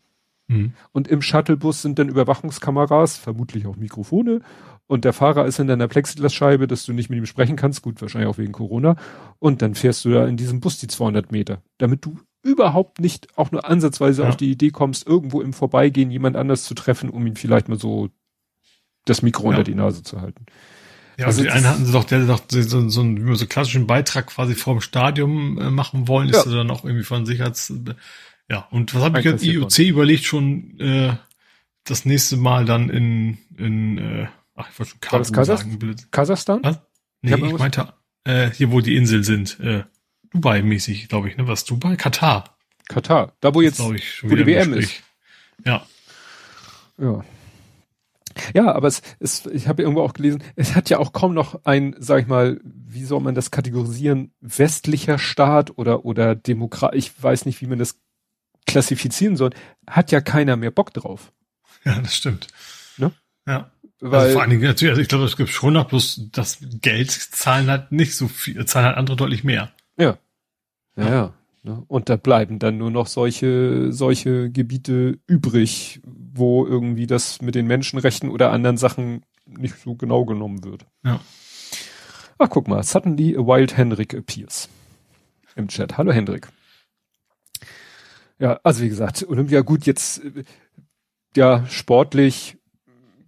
Mhm. 0.47 0.73
Und 0.91 1.07
im 1.07 1.21
Shuttlebus 1.21 1.81
sind 1.81 1.99
dann 1.99 2.09
Überwachungskameras, 2.09 3.17
vermutlich 3.17 3.65
auch 3.65 3.75
Mikrofone. 3.75 4.41
Und 4.87 5.05
der 5.05 5.13
Fahrer 5.13 5.45
ist 5.45 5.59
in 5.59 5.67
deiner 5.67 5.87
Plexiglasscheibe, 5.87 6.67
dass 6.67 6.85
du 6.85 6.93
nicht 6.93 7.09
mit 7.09 7.17
ihm 7.17 7.25
sprechen 7.25 7.55
kannst. 7.55 7.81
Gut, 7.81 8.01
wahrscheinlich 8.01 8.29
auch 8.29 8.37
wegen 8.37 8.51
Corona. 8.51 8.97
Und 9.39 9.61
dann 9.61 9.75
fährst 9.75 10.03
du 10.05 10.11
da 10.11 10.27
in 10.27 10.37
diesem 10.37 10.59
Bus 10.59 10.79
die 10.79 10.87
200 10.87 11.31
Meter, 11.31 11.61
damit 11.77 12.05
du 12.05 12.19
überhaupt 12.43 12.99
nicht 12.99 13.37
auch 13.37 13.51
nur 13.51 13.65
ansatzweise 13.65 14.23
ja. 14.23 14.29
auf 14.29 14.37
die 14.37 14.51
Idee 14.51 14.71
kommst, 14.71 15.05
irgendwo 15.05 15.41
im 15.41 15.53
Vorbeigehen 15.53 16.11
jemand 16.11 16.35
anders 16.35 16.63
zu 16.63 16.73
treffen, 16.73 17.09
um 17.09 17.25
ihn 17.27 17.35
vielleicht 17.35 17.69
mal 17.69 17.79
so 17.79 18.09
das 19.05 19.21
Mikro 19.21 19.43
ja. 19.43 19.49
unter 19.49 19.63
die 19.63 19.75
Nase 19.75 20.03
zu 20.03 20.21
halten. 20.21 20.45
Ja, 21.17 21.27
also 21.27 21.43
die 21.43 21.49
einen 21.49 21.67
hatten 21.67 21.85
sie 21.85 21.91
doch, 21.91 22.03
der 22.03 22.25
doch 22.25 22.41
so, 22.49 22.89
so, 22.89 23.01
einen 23.01 23.35
so 23.35 23.45
klassischen 23.45 23.85
Beitrag 23.85 24.27
quasi 24.27 24.55
vorm 24.55 24.81
Stadion 24.81 25.57
äh, 25.57 25.69
machen 25.69 26.07
wollen, 26.07 26.29
ist 26.29 26.45
ja. 26.45 26.51
dann 26.51 26.71
auch 26.71 26.83
irgendwie 26.83 27.03
von 27.03 27.25
Sicherheits 27.25 27.71
ja, 28.49 28.67
und 28.69 28.93
was 28.93 29.01
habe 29.01 29.19
ich 29.19 29.25
jetzt? 29.25 29.45
IOC 29.45 29.79
überlegt 29.79 30.25
schon 30.25 30.77
äh, 30.77 31.15
das 31.85 32.03
nächste 32.03 32.35
Mal 32.35 32.65
dann 32.65 32.89
in, 32.89 33.37
in 33.57 33.97
äh, 33.97 34.27
ach, 34.55 34.69
ich 34.69 34.77
wollte 34.77 34.91
schon 34.91 34.99
Kabul 34.99 35.25
Kasach 35.31 35.59
sagen. 35.59 35.95
Kasachstan? 36.11 36.59
Was? 36.61 36.81
Nee, 37.21 37.35
ich, 37.35 37.43
ich 37.43 37.57
meinte, 37.57 37.93
äh, 38.25 38.49
hier 38.49 38.71
wo 38.71 38.81
die 38.81 38.97
Inseln 38.97 39.23
sind, 39.23 39.57
äh, 39.61 39.83
Dubai-mäßig, 40.33 41.09
glaube 41.09 41.29
ich, 41.29 41.37
ne? 41.37 41.47
Was 41.47 41.65
Dubai? 41.65 41.95
Katar. 41.95 42.57
Katar. 42.87 43.33
Da 43.41 43.53
wo 43.53 43.61
jetzt 43.61 43.79
ich, 43.79 44.23
wo 44.23 44.35
die 44.35 44.45
WM 44.45 44.73
ist. 44.73 45.01
Ja. 45.65 45.85
Ja. 46.97 47.23
Ja, 48.53 48.73
aber 48.73 48.87
es, 48.87 49.01
es 49.19 49.45
ich 49.47 49.67
habe 49.67 49.81
irgendwo 49.81 50.01
auch 50.01 50.13
gelesen, 50.13 50.43
es 50.55 50.75
hat 50.75 50.89
ja 50.89 50.99
auch 50.99 51.11
kaum 51.11 51.33
noch 51.33 51.65
ein, 51.65 51.95
sag 51.99 52.21
ich 52.21 52.27
mal, 52.27 52.59
wie 52.63 53.03
soll 53.03 53.19
man 53.19 53.35
das 53.35 53.51
kategorisieren, 53.51 54.31
westlicher 54.39 55.19
Staat 55.19 55.77
oder 55.77 56.05
oder 56.05 56.35
Demokrat, 56.35 56.95
ich 56.95 57.11
weiß 57.21 57.45
nicht, 57.45 57.61
wie 57.61 57.67
man 57.67 57.79
das 57.79 57.99
klassifizieren 58.65 59.35
soll, 59.35 59.51
hat 59.87 60.11
ja 60.11 60.21
keiner 60.21 60.55
mehr 60.55 60.71
Bock 60.71 60.93
drauf. 60.93 61.33
Ja, 61.83 61.99
das 61.99 62.15
stimmt. 62.15 62.47
Ne? 62.97 63.11
Ja. 63.47 63.71
Also 64.01 64.11
Weil, 64.11 64.19
also 64.19 64.33
vor 64.33 64.41
allen 64.41 64.51
Dingen, 64.51 64.63
natürlich, 64.63 64.91
also 64.91 65.01
ich 65.01 65.07
glaube, 65.07 65.25
es 65.25 65.37
gibt 65.37 65.49
schon 65.49 65.73
noch 65.73 65.87
bloß 65.87 66.29
das 66.31 66.59
Geld 66.81 67.11
zahlen 67.11 67.69
halt 67.69 67.91
nicht 67.91 68.15
so 68.15 68.27
viel, 68.27 68.65
zahlen 68.65 68.87
halt 68.87 68.97
andere 68.97 69.17
deutlich 69.17 69.43
mehr. 69.43 69.71
Ja. 69.97 70.17
Ja, 70.95 71.09
ja. 71.09 71.33
Ne? 71.63 71.83
Und 71.87 72.09
da 72.09 72.15
bleiben 72.15 72.57
dann 72.57 72.77
nur 72.77 72.89
noch 72.89 73.07
solche, 73.07 73.93
solche 73.93 74.49
Gebiete 74.49 75.19
übrig, 75.27 76.01
wo 76.03 76.65
irgendwie 76.65 77.05
das 77.05 77.41
mit 77.41 77.53
den 77.53 77.67
Menschenrechten 77.67 78.29
oder 78.29 78.51
anderen 78.51 78.77
Sachen 78.77 79.23
nicht 79.45 79.75
so 79.77 79.95
genau 79.95 80.25
genommen 80.25 80.63
wird. 80.63 80.87
Ja. 81.03 81.19
Ach, 82.39 82.49
guck 82.49 82.67
mal, 82.67 82.81
suddenly 82.81 83.35
a 83.37 83.41
wild 83.41 83.77
Henrik 83.77 84.15
appears. 84.15 84.69
Im 85.55 85.67
Chat. 85.67 85.97
Hallo 85.97 86.11
Hendrik. 86.11 86.47
Ja, 88.39 88.59
also 88.63 88.81
wie 88.81 88.89
gesagt, 88.89 89.23
Olympia 89.27 89.61
gut, 89.61 89.85
jetzt 89.85 90.21
ja 91.35 91.65
sportlich, 91.67 92.57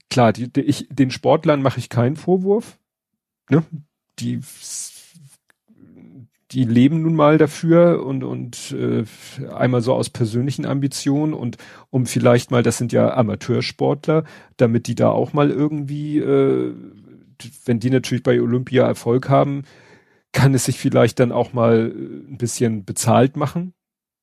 klar, 0.10 0.34
die, 0.34 0.52
die, 0.52 0.62
ich, 0.62 0.88
den 0.90 1.12
Sportlern 1.12 1.62
mache 1.62 1.80
ich 1.80 1.90
keinen 1.90 2.16
Vorwurf. 2.16 2.80
Ne? 3.50 3.64
Die 4.18 4.40
die 6.54 6.66
leben 6.66 7.02
nun 7.02 7.16
mal 7.16 7.38
dafür 7.38 8.06
und 8.06 8.24
und 8.24 8.72
äh, 8.72 9.04
einmal 9.54 9.82
so 9.82 9.94
aus 9.94 10.10
persönlichen 10.10 10.66
Ambitionen 10.66 11.34
und 11.34 11.58
um 11.90 12.06
vielleicht 12.06 12.52
mal, 12.52 12.64
das 12.64 12.78
sind 12.78 12.92
ja 12.92 13.14
Amateursportler, 13.16 14.24
damit 14.58 14.88
die 14.88 14.96
da 14.96 15.10
auch 15.10 15.34
mal 15.34 15.50
irgendwie, 15.50 16.20
äh, 16.20 16.74
wenn 17.66 17.80
die 17.80 17.90
natürlich 17.90 18.24
bei 18.24 18.40
Olympia 18.40 18.86
Erfolg 18.86 19.30
haben, 19.30 19.64
kann 20.32 20.54
es 20.54 20.66
sich 20.66 20.80
vielleicht 20.80 21.20
dann 21.20 21.32
auch 21.32 21.54
mal 21.54 21.92
ein 21.96 22.38
bisschen 22.38 22.86
bezahlt 22.86 23.36
machen 23.36 23.74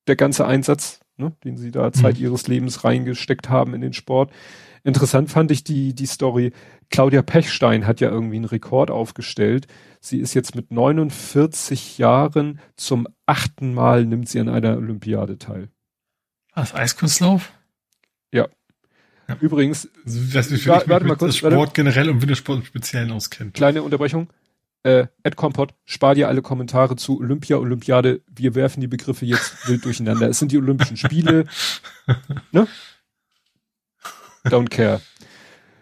der 0.07 0.15
ganze 0.15 0.45
Einsatz, 0.45 0.99
ne, 1.17 1.33
den 1.43 1.57
sie 1.57 1.71
da 1.71 1.91
Zeit 1.91 2.17
mhm. 2.17 2.23
ihres 2.23 2.47
Lebens 2.47 2.83
reingesteckt 2.83 3.49
haben 3.49 3.73
in 3.73 3.81
den 3.81 3.93
Sport. 3.93 4.31
Interessant 4.83 5.29
fand 5.29 5.51
ich 5.51 5.63
die, 5.63 5.93
die 5.93 6.07
Story. 6.07 6.53
Claudia 6.89 7.21
Pechstein 7.21 7.85
hat 7.85 8.01
ja 8.01 8.09
irgendwie 8.09 8.37
einen 8.37 8.45
Rekord 8.45 8.89
aufgestellt. 8.89 9.67
Sie 10.01 10.19
ist 10.19 10.33
jetzt 10.33 10.55
mit 10.55 10.71
49 10.71 11.97
Jahren 11.97 12.59
zum 12.75 13.07
achten 13.25 13.73
Mal 13.73 14.05
nimmt 14.05 14.27
sie 14.27 14.39
an 14.39 14.49
einer 14.49 14.75
Olympiade 14.75 15.37
teil. 15.37 15.69
Was, 16.53 16.75
Eiskunstlauf? 16.75 17.53
Ja. 18.33 18.47
ja. 19.29 19.37
Übrigens. 19.39 19.87
Das 20.05 20.51
ist 20.51 20.63
für 20.63 20.69
warte, 20.71 21.05
mal 21.05 21.15
kurz, 21.15 21.37
Sport 21.37 21.53
warte. 21.53 21.73
generell 21.73 22.09
und 22.09 22.21
Wintersport 22.21 22.59
im 22.59 22.65
Speziellen 22.65 23.11
auskennt. 23.11 23.53
Kleine 23.53 23.83
Unterbrechung 23.83 24.27
äh, 24.83 25.07
Ed 25.23 25.35
Compot, 25.35 25.73
spar 25.85 26.15
dir 26.15 26.27
alle 26.27 26.41
Kommentare 26.41 26.95
zu 26.95 27.19
Olympia, 27.19 27.57
Olympiade. 27.57 28.21
Wir 28.27 28.55
werfen 28.55 28.81
die 28.81 28.87
Begriffe 28.87 29.25
jetzt 29.25 29.55
wild 29.67 29.85
durcheinander. 29.85 30.29
Es 30.29 30.39
sind 30.39 30.51
die 30.51 30.57
Olympischen 30.57 30.97
Spiele. 30.97 31.45
ne? 32.51 32.67
Don't 34.45 34.69
care. 34.69 35.01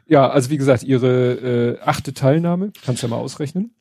Ja, 0.05 0.29
also 0.29 0.49
wie 0.49 0.57
gesagt, 0.57 0.83
ihre 0.83 1.77
äh, 1.77 1.81
achte 1.81 2.13
Teilnahme, 2.13 2.71
kannst 2.83 3.03
du 3.03 3.07
ja 3.07 3.11
mal 3.11 3.21
ausrechnen. 3.21 3.73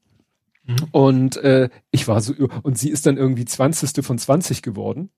Mhm. 0.68 0.76
Und 0.92 1.36
äh, 1.38 1.68
ich 1.90 2.06
war 2.06 2.20
so, 2.20 2.34
und 2.62 2.78
sie 2.78 2.90
ist 2.90 3.06
dann 3.06 3.16
irgendwie 3.16 3.44
20. 3.44 4.04
von 4.04 4.18
20 4.18 4.62
geworden 4.62 5.10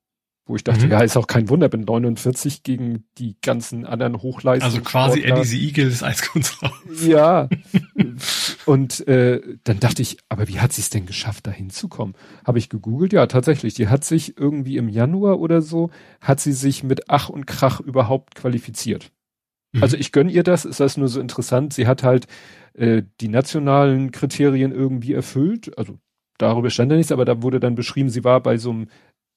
wo 0.50 0.56
ich 0.56 0.64
dachte, 0.64 0.86
mhm. 0.86 0.90
ja, 0.90 1.00
ist 1.00 1.16
auch 1.16 1.28
kein 1.28 1.48
Wunder, 1.48 1.68
bin 1.68 1.82
49 1.82 2.64
gegen 2.64 3.04
die 3.18 3.36
ganzen 3.40 3.86
anderen 3.86 4.20
Hochleistungen. 4.20 4.74
Also 4.74 4.84
quasi 4.84 5.22
Eddie 5.22 5.44
the 5.44 5.68
Eagle 5.68 5.88
des 5.88 6.02
Eiskunstlaufs. 6.02 7.06
Ja. 7.06 7.48
und 8.66 9.06
äh, 9.06 9.40
dann 9.62 9.78
dachte 9.78 10.02
ich, 10.02 10.18
aber 10.28 10.48
wie 10.48 10.58
hat 10.58 10.72
sie 10.72 10.82
es 10.82 10.90
denn 10.90 11.06
geschafft, 11.06 11.46
da 11.46 11.52
hinzukommen? 11.52 12.16
Habe 12.44 12.58
ich 12.58 12.68
gegoogelt, 12.68 13.12
ja, 13.12 13.26
tatsächlich. 13.26 13.74
Die 13.74 13.88
hat 13.88 14.04
sich 14.04 14.36
irgendwie 14.38 14.76
im 14.76 14.88
Januar 14.88 15.38
oder 15.38 15.62
so, 15.62 15.90
hat 16.20 16.40
sie 16.40 16.52
sich 16.52 16.82
mit 16.82 17.08
Ach 17.08 17.28
und 17.28 17.46
Krach 17.46 17.78
überhaupt 17.78 18.34
qualifiziert. 18.34 19.12
Mhm. 19.72 19.84
Also 19.84 19.96
ich 19.96 20.10
gönne 20.10 20.32
ihr 20.32 20.42
das, 20.42 20.64
ist 20.64 20.80
das 20.80 20.96
nur 20.96 21.08
so 21.08 21.20
interessant. 21.20 21.74
Sie 21.74 21.86
hat 21.86 22.02
halt 22.02 22.26
äh, 22.74 23.02
die 23.20 23.28
nationalen 23.28 24.10
Kriterien 24.10 24.72
irgendwie 24.72 25.12
erfüllt. 25.12 25.76
Also 25.78 25.98
darüber 26.38 26.70
stand 26.70 26.90
ja 26.90 26.96
nichts, 26.96 27.12
aber 27.12 27.24
da 27.24 27.42
wurde 27.42 27.60
dann 27.60 27.74
beschrieben, 27.74 28.10
sie 28.10 28.24
war 28.24 28.40
bei 28.40 28.56
so 28.56 28.70
einem 28.70 28.88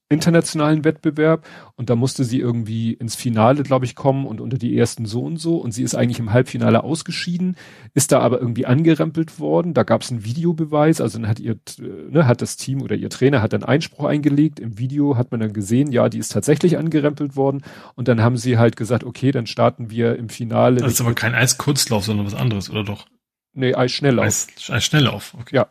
internationalen 0.10 0.84
Wettbewerb 0.84 1.46
und 1.76 1.90
da 1.90 1.96
musste 1.96 2.24
sie 2.24 2.40
irgendwie 2.40 2.94
ins 2.94 3.16
Finale, 3.16 3.64
glaube 3.64 3.86
ich, 3.86 3.96
kommen 3.96 4.26
und 4.28 4.42
unter 4.42 4.58
die 4.58 4.78
ersten 4.78 5.06
so 5.06 5.22
und 5.22 5.38
so 5.38 5.58
und 5.58 5.72
sie 5.72 5.84
ist 5.84 5.96
eigentlich 5.96 6.20
im 6.20 6.32
Halbfinale 6.32 6.84
ausgeschieden, 6.84 7.58
ist 7.94 8.12
da 8.12 8.20
aber 8.20 8.40
irgendwie 8.40 8.66
angerempelt 8.66 9.40
worden, 9.40 9.74
da 9.74 9.84
gab 9.84 10.02
es 10.04 10.12
einen 10.12 10.24
Videobeweis, 10.24 11.02
also 11.02 11.18
dann 11.18 11.28
hat 11.28 11.40
ihr, 11.40 11.58
ne, 11.80 12.28
hat 12.28 12.42
das 12.42 12.58
Team 12.58 12.82
oder 12.82 12.96
ihr 12.96 13.10
Trainer 13.10 13.42
hat 13.42 13.54
dann 13.54 13.64
Einspruch 13.64 14.06
eingelegt, 14.06 14.60
im 14.60 14.78
Video 14.78 15.18
hat 15.18 15.32
man 15.32 15.40
dann 15.40 15.54
gesehen, 15.54 15.92
ja, 15.92 16.10
die 16.10 16.20
ist 16.20 16.32
tatsächlich 16.32 16.78
angerempelt 16.78 17.36
worden 17.36 17.64
und 17.96 18.08
dann 18.08 18.22
haben 18.22 18.38
sie 18.38 18.58
halt 18.58 18.76
gesagt, 18.76 19.04
okay, 19.04 19.32
dann 19.32 19.48
starten 19.48 19.90
wir 19.90 20.16
im 20.18 20.30
Finale. 20.30 20.80
Das 20.82 20.94
ist 20.94 21.02
aber 21.02 21.16
kein 21.16 21.34
Eiskurzlauf, 21.34 22.06
sondern 22.06 22.26
was 22.26 22.36
anderes, 22.36 22.70
oder 22.70 22.84
doch? 22.84 23.08
Nee, 23.54 23.76
Eisschnelllauf. 23.76 24.26
Eis, 24.26 24.47
Eisschnelllauf, 24.70 25.36
okay. 25.39 25.56
Ja. 25.56 25.68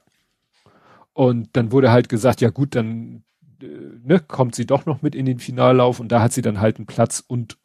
Und 1.12 1.50
dann 1.52 1.72
wurde 1.72 1.90
halt 1.90 2.08
gesagt, 2.08 2.40
ja 2.40 2.50
gut, 2.50 2.74
dann 2.74 3.24
äh, 3.60 3.66
ne, 4.02 4.20
kommt 4.20 4.54
sie 4.54 4.66
doch 4.66 4.86
noch 4.86 5.02
mit 5.02 5.14
in 5.14 5.26
den 5.26 5.38
Finallauf 5.38 6.00
und 6.00 6.10
da 6.10 6.22
hat 6.22 6.32
sie 6.32 6.42
dann 6.42 6.60
halt 6.60 6.76
einen 6.76 6.86
Platz 6.86 7.22
und 7.26 7.58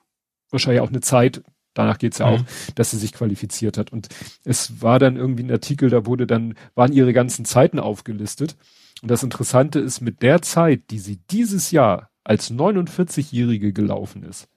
wahrscheinlich 0.50 0.82
auch 0.82 0.90
eine 0.90 1.02
Zeit, 1.02 1.44
danach 1.74 1.98
geht's 1.98 2.18
ja 2.18 2.28
mhm. 2.28 2.34
auch, 2.34 2.44
dass 2.76 2.92
sie 2.92 2.98
sich 2.98 3.14
qualifiziert 3.14 3.78
hat. 3.78 3.92
Und 3.92 4.10
es 4.44 4.82
war 4.82 5.00
dann 5.00 5.16
irgendwie 5.16 5.44
ein 5.44 5.52
Artikel, 5.52 5.90
da 5.90 6.06
wurde 6.06 6.28
dann, 6.28 6.56
waren 6.76 6.94
ihre 6.94 7.14
ganzen 7.14 7.46
Zeiten 7.46 7.80
aufgelistet. 7.80 8.56
Und 9.02 9.12
das 9.12 9.24
Interessante 9.24 9.80
ist, 9.80 10.02
mit 10.02 10.22
der 10.22 10.42
Zeit, 10.42 10.90
die 10.90 11.00
sie 11.00 11.20
dieses 11.30 11.72
Jahr 11.72 12.10
als 12.24 12.52
49-Jährige 12.52 13.72
gelaufen 13.72 14.24
ist 14.24 14.50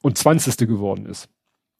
und 0.00 0.16
20. 0.16 0.56
geworden 0.58 1.06
ist, 1.06 1.28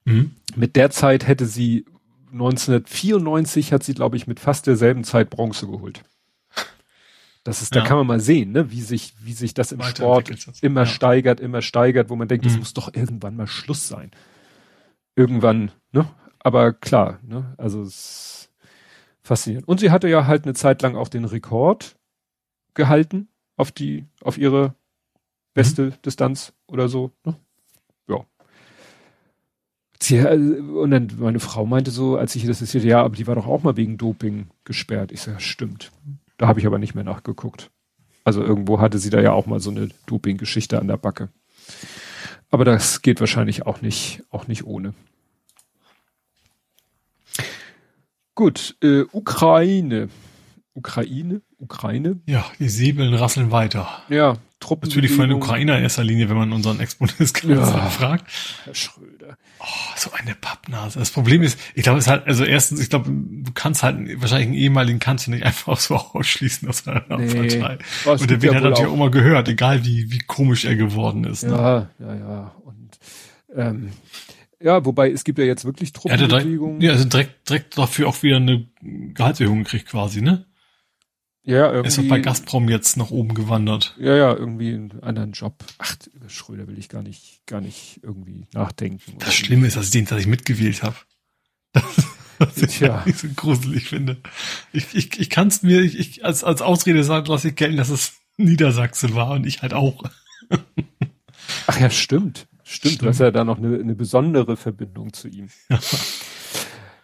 mhm. 0.05 0.33
mit 0.57 0.77
der 0.77 0.91
Zeit 0.91 1.27
hätte 1.27 1.47
sie 1.47 1.87
1994 2.33 3.73
hat 3.73 3.83
sie, 3.83 3.95
glaube 3.95 4.17
ich, 4.17 4.27
mit 4.27 4.41
fast 4.41 4.67
derselben 4.67 5.05
Zeit 5.05 5.31
Bronze 5.31 5.67
geholt. 5.67 6.03
Das 7.45 7.63
ist, 7.63 7.75
ja. 7.75 7.81
da 7.81 7.87
kann 7.87 7.97
man 7.97 8.07
mal 8.07 8.21
sehen, 8.21 8.53
ne, 8.53 8.71
wie 8.71 8.83
sich, 8.83 9.15
wie 9.23 9.33
sich 9.33 9.55
das 9.55 9.73
im 9.73 9.81
Sport 9.83 10.31
immer 10.61 10.83
ja. 10.83 10.87
steigert, 10.87 11.41
immer 11.41 11.63
steigert, 11.63 12.11
wo 12.11 12.17
man 12.17 12.29
denkt, 12.29 12.45
es 12.45 12.53
mhm. 12.53 12.59
muss 12.59 12.75
doch 12.75 12.93
irgendwann 12.93 13.37
mal 13.37 13.47
Schluss 13.47 13.89
sein. 13.89 14.11
Irgendwann, 15.17 15.71
ne? 15.93 16.09
Aber 16.41 16.73
klar, 16.73 17.19
ne? 17.23 17.55
Also 17.57 17.83
es 17.83 17.89
ist 17.89 18.51
faszinierend. 19.23 19.67
Und 19.67 19.81
sie 19.81 19.91
hatte 19.91 20.09
ja 20.09 20.27
halt 20.27 20.45
eine 20.45 20.55
Zeit 20.55 20.83
lang 20.83 20.95
auch 20.95 21.09
den 21.09 21.25
Rekord 21.25 21.97
gehalten 22.75 23.29
auf 23.57 23.73
die, 23.73 24.07
auf 24.21 24.39
ihre 24.39 24.75
beste 25.55 25.87
mhm. 25.87 25.95
Distanz 26.05 26.53
oder 26.67 26.89
so. 26.89 27.13
Ne? 27.25 27.37
Ja. 30.03 30.07
Sie, 30.07 30.17
äh, 30.17 30.61
und 30.61 30.91
dann 30.91 31.09
meine 31.19 31.41
Frau 31.41 31.67
meinte 31.67 31.91
so, 31.91 32.17
als 32.17 32.35
ich 32.37 32.47
das 32.47 32.61
erzählte, 32.61 32.89
ja, 32.89 33.03
aber 33.03 33.17
die 33.17 33.27
war 33.27 33.35
doch 33.35 33.47
auch 33.47 33.63
mal 33.63 33.77
wegen 33.77 33.99
Doping 33.99 34.49
gesperrt. 34.65 35.13
Ich 35.13 35.23
sage, 35.23 35.41
stimmt. 35.41 35.91
Da 36.37 36.47
habe 36.47 36.61
ich 36.61 36.67
aber 36.67 36.79
nicht 36.79 36.95
mehr 36.95 37.05
nachgeguckt. 37.05 37.71
Also 38.25 38.43
irgendwo 38.43 38.81
hatte 38.81 38.99
sie 38.99 39.11
da 39.11 39.21
ja 39.21 39.33
auch 39.33 39.47
mal 39.47 39.61
so 39.61 39.71
eine 39.71 39.89
Doping-Geschichte 40.07 40.79
an 40.79 40.87
der 40.87 40.99
Backe. 40.99 41.31
Aber 42.51 42.65
das 42.65 43.03
geht 43.03 43.21
wahrscheinlich 43.21 43.67
auch 43.67 43.81
nicht, 43.83 44.23
auch 44.31 44.47
nicht 44.49 44.65
ohne. 44.65 44.95
Gut, 48.35 48.77
äh, 48.83 49.03
Ukraine. 49.13 50.09
Ukraine? 50.75 51.43
Ukraine? 51.59 52.21
Ja, 52.27 52.45
die 52.61 52.69
Säbeln 52.69 53.15
rasseln 53.15 53.51
weiter. 53.51 53.89
Ja, 54.09 54.37
Truppen. 54.61 54.89
Natürlich 54.89 55.13
von 55.13 55.29
den 55.29 55.37
Ukrainer 55.37 55.77
in 55.77 55.85
erster 55.85 56.03
Linie, 56.03 56.29
wenn 56.29 56.37
man 56.37 56.53
unseren 56.53 56.81
Ex-Bundeskanzler 56.81 57.57
ja, 57.57 57.91
fragt. 57.91 58.27
Herr 58.65 58.75
Schröder. 58.75 59.39
Oh, 59.61 59.65
so 59.97 60.11
eine 60.13 60.35
Pappnase. 60.35 60.99
Das 60.99 61.11
Problem 61.11 61.43
ist, 61.43 61.59
ich 61.75 61.83
glaube, 61.83 61.99
es 61.99 62.07
ist 62.07 62.11
halt, 62.11 62.27
also 62.27 62.45
erstens, 62.45 62.81
ich 62.81 62.91
glaube, 62.91 63.11
du 63.11 63.53
kannst 63.53 63.83
halt 63.83 64.21
wahrscheinlich 64.21 64.49
einen 64.49 64.57
ehemaligen 64.57 64.99
Kanzler 64.99 65.35
nicht 65.35 65.45
einfach 65.45 65.79
so 65.79 65.97
ausschließen 66.13 66.69
aus 66.69 66.87
einer 66.87 67.05
nee, 67.19 67.49
Partei. 67.59 67.79
Und 68.05 68.31
der 68.31 68.43
wird 68.43 68.55
ja 68.55 68.61
natürlich 68.61 68.87
auch 68.87 68.95
immer 68.95 69.11
gehört, 69.11 69.49
egal 69.49 69.85
wie, 69.85 70.11
wie 70.11 70.19
komisch 70.19 70.65
er 70.65 70.77
geworden 70.77 71.25
ist. 71.25 71.45
Ne? 71.45 71.51
Ja, 71.51 71.79
ne? 71.81 71.91
ja, 71.99 72.15
ja. 72.15 72.55
Und 72.65 72.99
ähm, 73.55 73.91
ja, 74.61 74.85
wobei 74.85 75.11
es 75.11 75.23
gibt 75.23 75.39
ja 75.39 75.45
jetzt 75.45 75.65
wirklich 75.65 75.93
Truppenbewegungen. 75.93 76.81
Ja, 76.81 76.93
also 76.93 77.05
direkt, 77.05 77.49
direkt 77.49 77.79
dafür 77.79 78.09
auch 78.09 78.23
wieder 78.23 78.37
eine 78.37 78.67
Gehaltserhöhung 78.83 79.63
gekriegt 79.63 79.87
quasi, 79.87 80.21
ne? 80.21 80.47
Ja, 81.49 81.73
irgendwie. 81.73 81.89
Ist 81.89 81.99
auch 81.99 82.09
bei 82.11 82.21
Gazprom 82.21 82.69
jetzt 82.69 82.99
nach 82.99 83.11
oben 83.11 83.33
gewandert. 83.33 83.97
Ja, 83.99 84.15
ja, 84.15 84.35
irgendwie 84.35 84.75
einen 84.75 85.03
anderen 85.03 85.33
Job. 85.33 85.65
Ach, 85.79 85.97
über 86.13 86.29
Schröder 86.29 86.67
will 86.69 86.79
ich 86.79 86.91
gar 86.91 87.03
nicht, 87.03 87.41
gar 87.47 87.63
nicht 87.63 88.01
irgendwie 88.03 88.47
nachdenken. 88.53 89.15
Das 89.19 89.35
Schlimme 89.35 89.67
ist, 89.67 89.79
dass 89.79 89.87
ich 89.87 89.93
den 89.93 90.05
tatsächlich 90.05 90.31
mitgewählt 90.31 90.83
habe. 90.83 90.97
was 92.39 92.57
ich 92.63 92.81
ja. 92.81 93.03
so 93.15 93.29
gruselig 93.35 93.89
finde. 93.89 94.19
Ich, 94.75 94.95
ich, 94.95 95.19
ich 95.19 95.31
kann 95.31 95.49
es 95.49 95.63
mir, 95.63 95.81
ich, 95.81 95.99
ich, 95.99 96.23
als, 96.23 96.45
als 96.45 96.61
Ausrede 96.61 97.03
sagen, 97.03 97.25
lasse 97.25 97.49
ich 97.49 97.57
gelten, 97.57 97.79
dass 97.79 97.89
es 97.89 98.19
Niedersachsen 98.37 99.15
war 99.15 99.31
und 99.31 99.47
ich 99.47 99.63
halt 99.63 99.73
auch. 99.73 100.03
Ach 101.67 101.81
ja, 101.81 101.89
stimmt. 101.89 102.47
Stimmt, 102.63 102.93
stimmt. 102.93 103.03
du 103.03 103.07
hast 103.07 103.21
ja 103.21 103.31
da 103.31 103.45
noch 103.45 103.57
eine, 103.57 103.79
eine 103.79 103.95
besondere 103.95 104.59
Verbindung 104.59 105.15
zu 105.15 105.29
ihm. 105.29 105.49
Ja. 105.71 105.81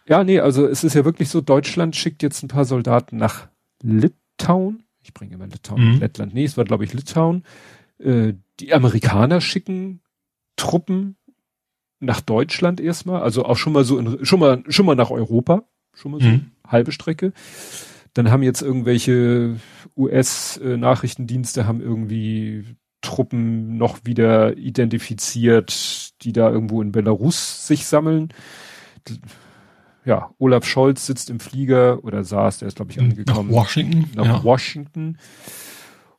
ja, 0.06 0.24
nee, 0.24 0.40
also 0.40 0.66
es 0.66 0.84
ist 0.84 0.92
ja 0.92 1.06
wirklich 1.06 1.30
so, 1.30 1.40
Deutschland 1.40 1.96
schickt 1.96 2.22
jetzt 2.22 2.42
ein 2.42 2.48
paar 2.48 2.66
Soldaten 2.66 3.16
nach 3.16 3.48
Litauen 3.82 4.18
Litauen. 4.44 4.84
Ich 5.02 5.14
bringe 5.14 5.34
immer 5.34 5.46
Litauen, 5.46 5.94
mhm. 5.94 6.00
Lettland. 6.00 6.34
Nee, 6.34 6.44
es 6.44 6.56
war, 6.56 6.64
glaube 6.64 6.84
ich, 6.84 6.92
Litauen. 6.92 7.44
Äh, 7.98 8.34
die 8.60 8.72
Amerikaner 8.72 9.40
schicken 9.40 10.00
Truppen 10.56 11.16
nach 12.00 12.20
Deutschland 12.20 12.80
erstmal, 12.80 13.22
also 13.22 13.44
auch 13.44 13.56
schon 13.56 13.72
mal 13.72 13.84
so 13.84 13.98
in, 13.98 14.24
schon 14.24 14.40
mal, 14.40 14.62
schon 14.68 14.86
mal 14.86 14.94
nach 14.94 15.10
Europa, 15.10 15.64
schon 15.94 16.12
mal 16.12 16.20
so 16.20 16.28
mhm. 16.28 16.50
halbe 16.66 16.92
Strecke. 16.92 17.32
Dann 18.12 18.30
haben 18.30 18.42
jetzt 18.42 18.62
irgendwelche 18.62 19.56
US-Nachrichtendienste 19.96 21.66
haben 21.66 21.80
irgendwie 21.80 22.76
Truppen 23.00 23.76
noch 23.76 24.00
wieder 24.04 24.56
identifiziert, 24.56 26.12
die 26.22 26.32
da 26.32 26.50
irgendwo 26.50 26.80
in 26.80 26.92
Belarus 26.92 27.66
sich 27.66 27.86
sammeln 27.86 28.32
ja, 30.04 30.34
Olaf 30.38 30.66
Scholz 30.66 31.06
sitzt 31.06 31.30
im 31.30 31.40
Flieger 31.40 32.04
oder 32.04 32.24
saß, 32.24 32.58
der 32.58 32.68
ist, 32.68 32.76
glaube 32.76 32.92
ich, 32.92 33.00
angekommen. 33.00 33.48
Nach 33.50 33.56
Washington. 33.56 34.10
Nach 34.14 34.24
ja. 34.26 34.44
Washington. 34.44 35.18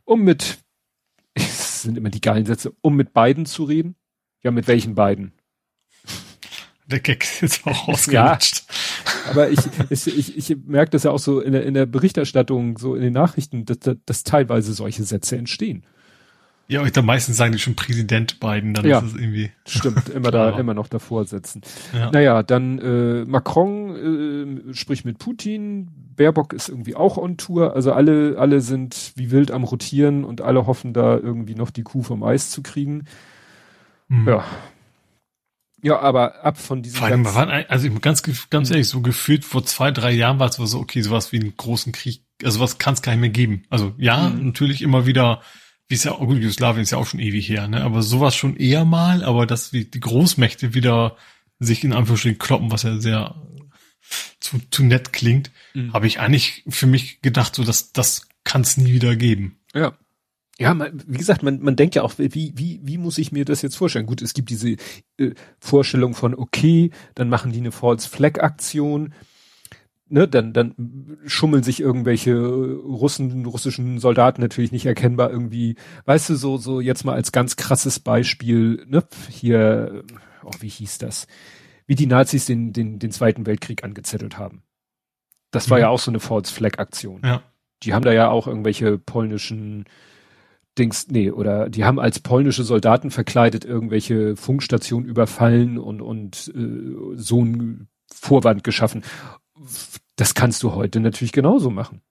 Um 0.04 0.24
mit, 0.24 0.60
es 1.34 1.84
sind 1.84 1.98
immer 1.98 2.10
die 2.10 2.22
geilen 2.22 2.46
Sätze, 2.46 2.74
um 2.82 2.96
mit 2.96 3.14
beiden 3.14 3.46
zu 3.46 3.64
reden. 3.64 3.96
Ja, 4.44 4.52
mit 4.52 4.68
welchen 4.68 4.96
beiden? 4.96 5.34
Der 6.88 7.00
Gag 7.00 7.24
ist 7.24 7.42
jetzt 7.42 7.66
auch 7.66 7.88
ausgelutscht. 7.88 8.64
Ja, 8.68 9.32
aber 9.32 9.50
ich, 9.50 9.60
ich, 9.90 10.08
ich, 10.08 10.52
ich 10.52 10.58
merke 10.66 10.92
das 10.92 11.04
ja 11.04 11.12
auch 11.12 11.20
so 11.20 11.40
in 11.40 11.54
der, 11.54 11.64
in 11.64 11.74
der 11.74 11.88
Berichterstattung, 11.88 12.78
so 12.78 12.96
in 12.96 13.02
den 13.02 13.14
Nachrichten, 13.14 13.66
dass, 13.66 13.80
dass 14.06 14.24
teilweise 14.24 14.74
solche 14.74 15.04
Sätze 15.04 15.36
entstehen. 15.38 15.86
Ja, 16.68 16.82
und 16.82 16.98
dann 16.98 17.06
meistens 17.06 17.38
sagen 17.38 17.52
die 17.52 17.60
schon 17.60 17.76
Präsident 17.76 18.40
Biden, 18.40 18.74
dann 18.74 18.86
ja, 18.86 19.00
ist 19.00 19.14
es 19.14 19.14
irgendwie. 19.14 19.52
Stimmt, 19.68 20.10
immer 20.10 20.32
da, 20.32 20.58
immer 20.58 20.74
noch 20.74 20.88
davor 20.88 21.26
sitzen. 21.26 21.62
Ja. 21.94 22.10
Naja, 22.12 22.42
dann 22.42 22.80
äh, 22.80 23.26
Macron 23.26 24.70
äh, 24.70 24.74
spricht 24.74 25.06
mit 25.06 25.20
Putin, 25.20 25.92
Baerbock 26.16 26.54
ist 26.54 26.70
irgendwie 26.70 26.96
auch 26.96 27.18
on 27.18 27.38
Tour, 27.38 27.76
also 27.76 27.94
alle, 27.94 28.38
alle 28.40 28.62
sind 28.62 29.14
wie 29.16 29.30
wild 29.30 29.52
am 29.52 29.64
Rotieren 29.64 30.24
und 30.24 30.42
alle 30.42 30.66
hoffen 30.66 30.94
da 30.94 31.18
irgendwie 31.18 31.56
noch 31.56 31.70
die 31.70 31.84
Kuh 31.84 32.02
vom 32.02 32.24
Eis 32.24 32.50
zu 32.50 32.64
kriegen. 32.64 33.06
Mhm. 34.08 34.28
Ja. 34.28 34.44
Ja, 35.84 36.00
aber 36.00 36.44
ab 36.44 36.58
von 36.58 36.82
diesem. 36.82 36.98
Vor 36.98 37.08
allem, 37.08 37.26
waren, 37.26 37.50
also 37.70 37.88
ganz, 38.02 38.24
ganz 38.50 38.72
ehrlich, 38.72 38.88
so 38.88 39.02
gefühlt 39.02 39.46
vor 39.46 39.64
zwei, 39.66 39.92
drei 39.92 40.12
Jahren 40.14 40.40
war 40.40 40.50
es 40.50 40.56
so, 40.56 40.80
okay, 40.80 41.02
sowas 41.02 41.32
wie 41.32 41.40
einen 41.40 41.56
großen 41.56 41.92
Krieg, 41.92 42.24
also 42.44 42.60
was 42.60 42.80
kann 42.80 42.96
es 42.96 43.04
gar 43.04 43.12
nicht 43.12 43.22
mehr 43.22 43.30
geben. 43.30 43.66
Also 43.70 43.94
ja, 43.98 44.30
mhm. 44.30 44.48
natürlich 44.48 44.82
immer 44.82 45.06
wieder 45.06 45.42
wie 45.88 45.96
es 45.96 46.04
ja, 46.04 46.14
gut, 46.14 46.38
Jugoslawien 46.38 46.84
ist 46.84 46.92
ja 46.92 46.98
auch 46.98 47.06
schon 47.06 47.20
ewig 47.20 47.48
her, 47.48 47.68
ne? 47.68 47.84
Aber 47.84 48.02
sowas 48.02 48.36
schon 48.36 48.58
eher 48.58 48.86
mal, 48.86 49.24
aber 49.24 49.46
dass 49.46 49.72
wie 49.72 49.86
die 49.86 50.00
Großmächte 50.00 50.74
wieder 50.74 51.16
sich 51.60 51.84
in 51.84 51.94
Anführungsstrichen 51.94 52.40
kloppen, 52.40 52.72
was 52.72 52.84
ja 52.84 52.98
sehr 52.98 53.36
zu, 54.40 54.60
zu 54.72 54.84
nett 54.84 55.14
klingt, 55.14 55.52
mhm. 55.74 55.94
habe 55.94 56.08
ich 56.08 56.20
eigentlich 56.20 56.64
für 56.68 56.88
mich 56.88 57.22
gedacht, 57.22 57.56
so 57.56 57.64
dass 57.64 57.92
das 57.92 58.28
kann 58.44 58.62
es 58.62 58.78
nie 58.78 58.94
wieder 58.94 59.16
geben. 59.16 59.60
Ja. 59.74 59.98
Ja, 60.58 60.74
man, 60.74 61.04
wie 61.06 61.18
gesagt, 61.18 61.44
man, 61.44 61.60
man 61.60 61.76
denkt 61.76 61.96
ja 61.96 62.04
auch, 62.04 62.14
wie, 62.18 62.54
wie, 62.56 62.80
wie 62.82 62.98
muss 62.98 63.18
ich 63.18 63.34
mir 63.34 63.44
das 63.44 63.62
jetzt 63.62 63.76
vorstellen? 63.76 64.06
Gut, 64.06 64.22
es 64.22 64.34
gibt 64.34 64.50
diese 64.50 64.78
äh, 65.18 65.32
Vorstellung 65.60 66.16
von, 66.16 66.34
okay, 66.34 66.92
dann 67.14 67.28
machen 67.28 67.52
die 67.52 67.60
eine 67.60 67.74
False 67.74 68.08
Flag 68.08 68.40
Aktion, 68.40 69.14
ne, 70.08 70.28
dann, 70.28 70.54
dann 70.54 71.18
schummeln 71.26 71.64
sich 71.64 71.80
irgendwelche 71.80 72.36
Russen, 72.36 73.46
russischen 73.46 74.00
Soldaten 74.00 74.42
natürlich 74.42 74.72
nicht 74.72 74.86
erkennbar 74.86 75.32
irgendwie, 75.32 75.76
weißt 76.06 76.30
du, 76.30 76.36
so, 76.36 76.58
so 76.58 76.80
jetzt 76.80 77.06
mal 77.06 77.14
als 77.14 77.32
ganz 77.32 77.56
krasses 77.56 78.00
Beispiel, 78.00 78.86
ne, 78.88 79.04
hier, 79.30 80.04
oh, 80.44 80.52
wie 80.60 80.70
hieß 80.70 81.00
das? 81.00 81.28
Wie 81.88 81.96
die 81.96 82.08
Nazis 82.08 82.46
den, 82.46 82.74
den, 82.74 83.00
den 83.00 83.12
Zweiten 83.12 83.46
Weltkrieg 83.46 83.84
angezettelt 83.84 84.38
haben. 84.38 84.64
Das 85.52 85.70
war 85.70 85.78
mhm. 85.78 85.82
ja 85.84 85.90
auch 85.90 86.00
so 86.00 86.12
eine 86.12 86.20
False 86.20 86.54
Flag 86.54 86.80
Aktion. 86.80 87.22
Ja. 87.24 87.44
Die 87.84 87.94
haben 87.94 88.04
da 88.06 88.14
ja 88.14 88.30
auch 88.30 88.48
irgendwelche 88.48 88.98
polnischen 88.98 89.86
Dings, 90.78 91.08
nee, 91.08 91.32
oder 91.32 91.70
die 91.70 91.86
haben 91.86 92.00
als 92.00 92.20
polnische 92.20 92.64
Soldaten 92.64 93.10
verkleidet 93.10 93.64
irgendwelche 93.64 94.36
Funkstationen 94.36 95.06
überfallen 95.06 95.78
und, 95.78 96.02
und 96.02 96.52
äh, 96.56 97.16
so 97.16 97.44
ein 97.44 97.88
Vorwand 98.12 98.64
geschaffen 98.64 99.04
das 100.16 100.34
kannst 100.34 100.64
du 100.64 100.74
heute 100.74 101.00
natürlich 101.00 101.32
genauso 101.32 101.70
machen. 101.70 102.02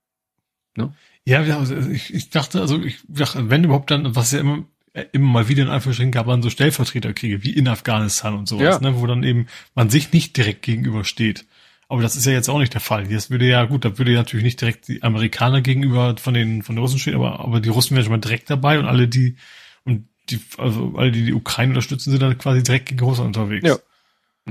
Ne? 0.76 0.94
Ja, 1.26 1.40
also 1.40 1.76
ich, 1.76 2.12
ich 2.12 2.30
dachte, 2.30 2.60
also 2.60 2.82
ich 2.82 2.98
dachte, 3.08 3.48
wenn 3.48 3.64
überhaupt 3.64 3.90
dann, 3.90 4.14
was 4.14 4.32
ja 4.32 4.40
immer, 4.40 4.64
immer 5.12 5.26
mal 5.26 5.48
wieder 5.48 5.62
in 5.62 5.70
Anführungsstrichen 5.70 6.12
gab, 6.12 6.26
man 6.26 6.42
so 6.42 6.50
Stellvertreterkriege, 6.50 7.42
wie 7.42 7.52
in 7.52 7.68
Afghanistan 7.68 8.34
und 8.34 8.46
sowas, 8.46 8.80
ja. 8.82 8.90
ne, 8.90 9.00
wo 9.00 9.06
dann 9.06 9.22
eben 9.22 9.46
man 9.74 9.88
sich 9.88 10.12
nicht 10.12 10.36
direkt 10.36 10.62
gegenübersteht. 10.62 11.46
Aber 11.88 12.02
das 12.02 12.16
ist 12.16 12.26
ja 12.26 12.32
jetzt 12.32 12.48
auch 12.48 12.58
nicht 12.58 12.74
der 12.74 12.80
Fall. 12.80 13.06
Das 13.08 13.30
würde 13.30 13.46
ja, 13.46 13.64
gut, 13.64 13.84
da 13.84 13.98
würde 13.98 14.12
ja 14.12 14.18
natürlich 14.18 14.44
nicht 14.44 14.60
direkt 14.60 14.88
die 14.88 15.02
Amerikaner 15.02 15.60
gegenüber 15.60 16.16
von 16.16 16.34
den, 16.34 16.62
von 16.62 16.76
den 16.76 16.82
Russen 16.82 16.98
stehen, 16.98 17.14
aber, 17.14 17.40
aber 17.40 17.60
die 17.60 17.68
Russen 17.68 17.94
wären 17.94 18.04
schon 18.04 18.12
mal 18.12 18.18
direkt 18.18 18.50
dabei 18.50 18.78
und 18.78 18.86
alle, 18.86 19.08
die, 19.08 19.36
und 19.84 20.08
die, 20.30 20.40
also 20.58 20.94
alle, 20.96 21.12
die 21.12 21.24
die 21.24 21.34
Ukraine 21.34 21.70
unterstützen, 21.70 22.10
sind 22.10 22.22
dann 22.22 22.38
quasi 22.38 22.62
direkt 22.62 22.86
gegen 22.86 23.04
Russland 23.04 23.36
unterwegs. 23.36 23.68
Ja. 23.68 23.76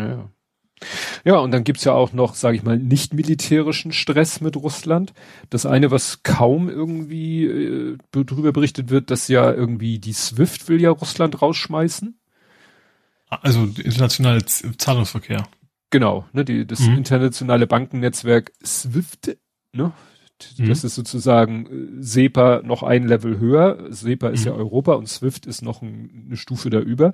Ja. 0.02 0.30
Ja, 1.24 1.38
und 1.38 1.52
dann 1.52 1.64
gibt's 1.64 1.84
ja 1.84 1.94
auch 1.94 2.14
noch, 2.14 2.36
sage 2.36 2.58
ich 2.58 2.64
mal, 2.64 2.78
nicht 2.78 3.14
militärischen 3.14 3.92
Stress 3.92 4.42
mit 4.42 4.56
Russland. 4.56 5.14
Das 5.50 5.66
eine, 5.66 5.92
was 5.92 6.24
kaum 6.24 6.70
irgendwie 6.70 7.46
äh, 7.46 7.98
darüber 8.12 8.52
berichtet 8.52 8.90
wird, 8.90 9.12
dass 9.12 9.28
ja 9.28 9.52
irgendwie 9.52 10.00
die 10.00 10.14
SWIFT 10.14 10.68
will 10.68 10.82
ja 10.82 10.92
Russland 10.92 11.42
rausschmeißen. 11.42 12.18
Also 13.30 13.64
internationaler 13.64 14.46
Zahlungsverkehr. 14.46 15.44
Genau, 15.90 16.26
ne, 16.34 16.44
die, 16.44 16.66
das 16.66 16.80
mhm. 16.80 16.98
internationale 16.98 17.68
Bankennetzwerk 17.68 18.52
SWIFT, 18.64 19.38
ne, 19.74 19.92
mhm. 20.58 20.68
das 20.68 20.84
ist 20.84 20.96
sozusagen 20.96 22.00
äh, 22.00 22.04
SEPA 22.04 22.62
noch 22.64 22.84
ein 22.84 23.08
Level 23.08 23.40
höher. 23.40 23.78
SEPA 23.92 24.30
ist 24.30 24.42
mhm. 24.42 24.52
ja 24.52 24.54
Europa 24.54 24.94
und 24.94 25.08
SWIFT 25.08 25.46
ist 25.46 25.62
noch 25.62 25.82
ein, 25.82 26.26
eine 26.28 26.38
Stufe 26.38 26.70
da 26.70 26.80
über. 26.80 27.14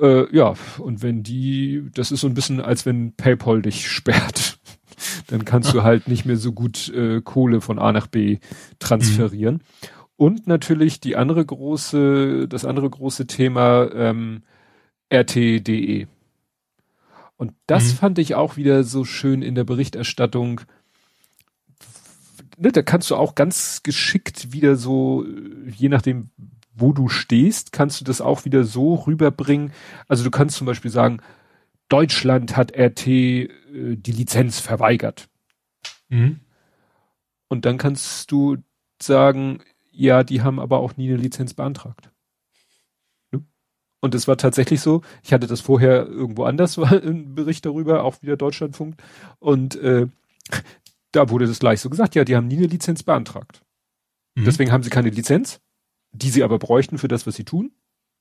Äh, 0.00 0.34
ja, 0.34 0.54
und 0.78 1.02
wenn 1.02 1.22
die, 1.22 1.84
das 1.94 2.12
ist 2.12 2.20
so 2.20 2.26
ein 2.26 2.34
bisschen, 2.34 2.60
als 2.60 2.86
wenn 2.86 3.14
PayPal 3.14 3.62
dich 3.62 3.88
sperrt. 3.90 4.58
Dann 5.26 5.44
kannst 5.44 5.74
du 5.74 5.82
halt 5.84 6.08
nicht 6.08 6.24
mehr 6.24 6.36
so 6.36 6.52
gut 6.52 6.88
äh, 6.90 7.20
Kohle 7.20 7.60
von 7.60 7.78
A 7.78 7.92
nach 7.92 8.06
B 8.06 8.38
transferieren. 8.78 9.54
Mhm. 9.54 9.88
Und 10.16 10.46
natürlich 10.46 11.00
die 11.00 11.16
andere 11.16 11.44
große, 11.44 12.46
das 12.48 12.64
andere 12.64 12.88
große 12.88 13.26
Thema 13.26 13.90
ähm, 13.92 14.42
RT.de. 15.12 16.06
Und 17.36 17.54
das 17.66 17.84
mhm. 17.84 17.96
fand 17.96 18.18
ich 18.18 18.34
auch 18.36 18.56
wieder 18.56 18.84
so 18.84 19.04
schön 19.04 19.42
in 19.42 19.56
der 19.56 19.64
Berichterstattung. 19.64 20.60
Ne, 22.56 22.70
da 22.70 22.82
kannst 22.82 23.10
du 23.10 23.16
auch 23.16 23.34
ganz 23.34 23.82
geschickt 23.82 24.52
wieder 24.52 24.76
so, 24.76 25.26
je 25.66 25.88
nachdem, 25.88 26.30
wo 26.74 26.92
du 26.92 27.08
stehst, 27.08 27.72
kannst 27.72 28.00
du 28.00 28.04
das 28.04 28.20
auch 28.20 28.44
wieder 28.44 28.64
so 28.64 28.94
rüberbringen. 28.94 29.72
Also 30.08 30.24
du 30.24 30.30
kannst 30.30 30.56
zum 30.56 30.66
Beispiel 30.66 30.90
sagen, 30.90 31.20
Deutschland 31.88 32.56
hat 32.56 32.72
RT 32.76 33.06
äh, 33.06 33.48
die 33.96 34.12
Lizenz 34.12 34.60
verweigert. 34.60 35.28
Mhm. 36.08 36.40
Und 37.48 37.66
dann 37.66 37.76
kannst 37.76 38.30
du 38.32 38.56
sagen, 39.00 39.60
ja, 39.90 40.24
die 40.24 40.40
haben 40.40 40.58
aber 40.58 40.78
auch 40.78 40.96
nie 40.96 41.08
eine 41.08 41.18
Lizenz 41.18 41.52
beantragt. 41.52 42.10
Ne? 43.30 43.44
Und 44.00 44.14
es 44.14 44.26
war 44.26 44.38
tatsächlich 44.38 44.80
so, 44.80 45.02
ich 45.22 45.34
hatte 45.34 45.46
das 45.46 45.60
vorher 45.60 46.06
irgendwo 46.06 46.44
anders, 46.44 46.78
war 46.78 46.92
ein 46.92 47.34
Bericht 47.34 47.66
darüber, 47.66 48.04
auch 48.04 48.22
wieder 48.22 48.38
Deutschlandfunk. 48.38 48.96
Und 49.38 49.76
äh, 49.76 50.06
da 51.12 51.28
wurde 51.28 51.46
das 51.46 51.58
gleich 51.58 51.80
so 51.80 51.90
gesagt, 51.90 52.14
ja, 52.14 52.24
die 52.24 52.36
haben 52.36 52.48
nie 52.48 52.56
eine 52.56 52.66
Lizenz 52.66 53.02
beantragt. 53.02 53.62
Mhm. 54.34 54.44
Deswegen 54.46 54.72
haben 54.72 54.82
sie 54.82 54.90
keine 54.90 55.10
Lizenz 55.10 55.60
die 56.12 56.30
sie 56.30 56.44
aber 56.44 56.58
bräuchten 56.58 56.98
für 56.98 57.08
das, 57.08 57.26
was 57.26 57.34
sie 57.34 57.44
tun. 57.44 57.72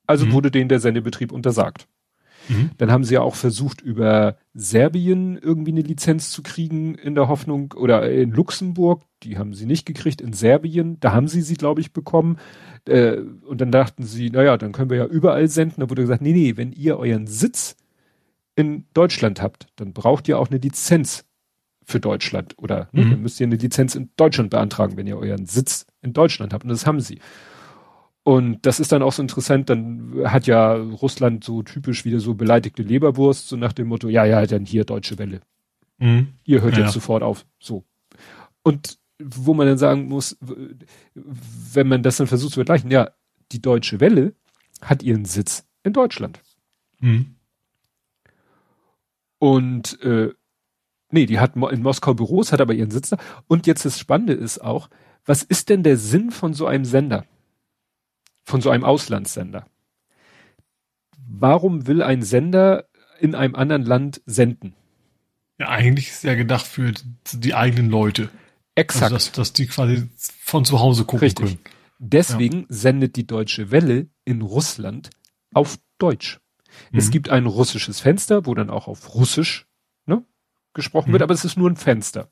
Also 0.07 0.25
mhm. 0.25 0.31
wurde 0.33 0.51
denen 0.51 0.69
der 0.69 0.79
Sendebetrieb 0.79 1.31
untersagt. 1.31 1.87
Mhm. 2.49 2.71
Dann 2.77 2.91
haben 2.91 3.03
sie 3.03 3.13
ja 3.15 3.21
auch 3.21 3.35
versucht, 3.35 3.81
über 3.81 4.37
Serbien 4.53 5.37
irgendwie 5.37 5.71
eine 5.71 5.81
Lizenz 5.81 6.31
zu 6.31 6.41
kriegen 6.41 6.95
in 6.95 7.15
der 7.15 7.27
Hoffnung, 7.27 7.73
oder 7.73 8.09
in 8.11 8.31
Luxemburg, 8.31 9.03
die 9.23 9.37
haben 9.37 9.53
sie 9.53 9.65
nicht 9.65 9.85
gekriegt, 9.85 10.21
in 10.21 10.33
Serbien, 10.33 10.99
da 10.99 11.13
haben 11.13 11.27
sie 11.27 11.41
sie, 11.41 11.55
glaube 11.55 11.81
ich, 11.81 11.93
bekommen. 11.93 12.37
Äh, 12.87 13.17
und 13.45 13.61
dann 13.61 13.71
dachten 13.71 14.03
sie, 14.03 14.29
naja, 14.29 14.57
dann 14.57 14.71
können 14.71 14.89
wir 14.89 14.97
ja 14.97 15.05
überall 15.05 15.47
senden. 15.47 15.81
Da 15.81 15.89
wurde 15.89 16.01
gesagt, 16.01 16.21
nee, 16.21 16.33
nee, 16.33 16.57
wenn 16.57 16.71
ihr 16.71 16.97
euren 16.97 17.27
Sitz 17.27 17.75
in 18.55 18.85
Deutschland 18.93 19.41
habt, 19.41 19.67
dann 19.75 19.93
braucht 19.93 20.27
ihr 20.27 20.39
auch 20.39 20.49
eine 20.49 20.59
Lizenz 20.59 21.25
für 21.83 21.99
Deutschland. 21.99 22.55
Oder 22.57 22.89
ne, 22.91 23.05
mhm. 23.05 23.11
dann 23.11 23.21
müsst 23.21 23.39
ihr 23.39 23.47
eine 23.47 23.55
Lizenz 23.55 23.95
in 23.95 24.09
Deutschland 24.17 24.49
beantragen, 24.49 24.97
wenn 24.97 25.07
ihr 25.07 25.17
euren 25.17 25.45
Sitz 25.45 25.85
in 26.01 26.13
Deutschland 26.13 26.53
habt. 26.53 26.63
Und 26.63 26.69
das 26.69 26.85
haben 26.85 26.99
sie. 26.99 27.19
Und 28.23 28.65
das 28.65 28.79
ist 28.79 28.91
dann 28.91 29.01
auch 29.01 29.13
so 29.13 29.21
interessant, 29.21 29.69
dann 29.69 30.21
hat 30.25 30.45
ja 30.45 30.73
Russland 30.73 31.43
so 31.43 31.63
typisch 31.63 32.05
wieder 32.05 32.19
so 32.19 32.35
beleidigte 32.35 32.83
Leberwurst, 32.83 33.47
so 33.47 33.55
nach 33.55 33.73
dem 33.73 33.87
Motto, 33.87 34.09
ja, 34.09 34.25
ja, 34.25 34.45
dann 34.45 34.65
hier 34.65 34.85
Deutsche 34.85 35.17
Welle. 35.17 35.41
Mhm. 35.97 36.27
Ihr 36.43 36.61
hört 36.61 36.77
ja. 36.77 36.83
jetzt 36.83 36.93
sofort 36.93 37.23
auf. 37.23 37.45
So. 37.59 37.83
Und 38.61 38.99
wo 39.23 39.53
man 39.53 39.67
dann 39.67 39.77
sagen 39.77 40.07
muss, 40.07 40.37
wenn 41.13 41.87
man 41.87 42.03
das 42.03 42.17
dann 42.17 42.27
versucht 42.27 42.51
zu 42.51 42.59
vergleichen, 42.59 42.91
ja, 42.91 43.11
die 43.51 43.61
Deutsche 43.61 43.99
Welle 43.99 44.33
hat 44.81 45.03
ihren 45.03 45.25
Sitz 45.25 45.65
in 45.83 45.93
Deutschland. 45.93 46.41
Mhm. 46.99 47.35
Und 49.39 49.99
äh, 50.03 50.33
nee, 51.09 51.25
die 51.25 51.39
hat 51.39 51.55
in 51.55 51.81
Moskau 51.81 52.13
Büros, 52.13 52.51
hat 52.51 52.61
aber 52.61 52.73
ihren 52.73 52.91
Sitz 52.91 53.09
da. 53.09 53.17
Und 53.47 53.65
jetzt 53.65 53.85
das 53.85 53.97
Spannende 53.97 54.33
ist 54.33 54.59
auch, 54.59 54.89
was 55.25 55.41
ist 55.43 55.69
denn 55.69 55.83
der 55.83 55.97
Sinn 55.97 56.31
von 56.31 56.53
so 56.53 56.67
einem 56.67 56.85
Sender? 56.85 57.25
Von 58.43 58.61
so 58.61 58.69
einem 58.69 58.83
Auslandssender. 58.83 59.65
Warum 61.27 61.87
will 61.87 62.01
ein 62.01 62.23
Sender 62.23 62.85
in 63.19 63.35
einem 63.35 63.55
anderen 63.55 63.83
Land 63.83 64.21
senden? 64.25 64.75
Ja, 65.59 65.69
eigentlich 65.69 66.09
ist 66.09 66.23
ja 66.23 66.35
gedacht 66.35 66.65
für 66.65 66.91
die 67.33 67.53
eigenen 67.53 67.89
Leute. 67.89 68.29
Exakt. 68.75 69.03
Also 69.03 69.15
dass, 69.15 69.31
dass 69.31 69.53
die 69.53 69.67
quasi 69.67 70.09
von 70.17 70.65
zu 70.65 70.79
Hause 70.79 71.05
gucken 71.05 71.19
Richtig. 71.19 71.45
können. 71.45 71.59
Deswegen 71.99 72.61
ja. 72.61 72.65
sendet 72.69 73.15
die 73.15 73.27
Deutsche 73.27 73.69
Welle 73.69 74.07
in 74.25 74.41
Russland 74.41 75.11
auf 75.53 75.77
Deutsch. 75.99 76.39
Mhm. 76.91 76.97
Es 76.97 77.11
gibt 77.11 77.29
ein 77.29 77.45
russisches 77.45 77.99
Fenster, 77.99 78.45
wo 78.45 78.55
dann 78.55 78.69
auch 78.71 78.87
auf 78.87 79.13
Russisch 79.13 79.67
ne, 80.05 80.25
gesprochen 80.73 81.09
mhm. 81.09 81.13
wird, 81.13 81.21
aber 81.21 81.33
es 81.33 81.45
ist 81.45 81.57
nur 81.57 81.69
ein 81.69 81.75
Fenster. 81.75 82.31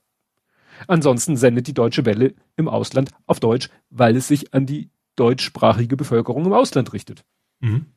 Ansonsten 0.87 1.37
sendet 1.37 1.67
die 1.67 1.73
Deutsche 1.73 2.05
Welle 2.05 2.33
im 2.55 2.67
Ausland 2.67 3.11
auf 3.27 3.39
Deutsch, 3.39 3.69
weil 3.89 4.15
es 4.15 4.27
sich 4.27 4.53
an 4.53 4.65
die 4.65 4.89
deutschsprachige 5.19 5.97
Bevölkerung 5.97 6.45
im 6.45 6.53
Ausland 6.53 6.93
richtet. 6.93 7.25
Mhm. 7.59 7.87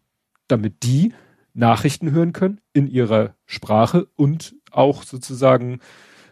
Damit 0.49 0.83
die 0.83 1.13
Nachrichten 1.55 2.11
hören 2.13 2.33
können 2.33 2.61
in 2.73 2.87
ihrer 2.87 3.35
Sprache 3.47 4.09
und 4.17 4.55
auch 4.71 5.03
sozusagen 5.03 5.81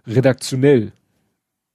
redaktionell 0.07 0.93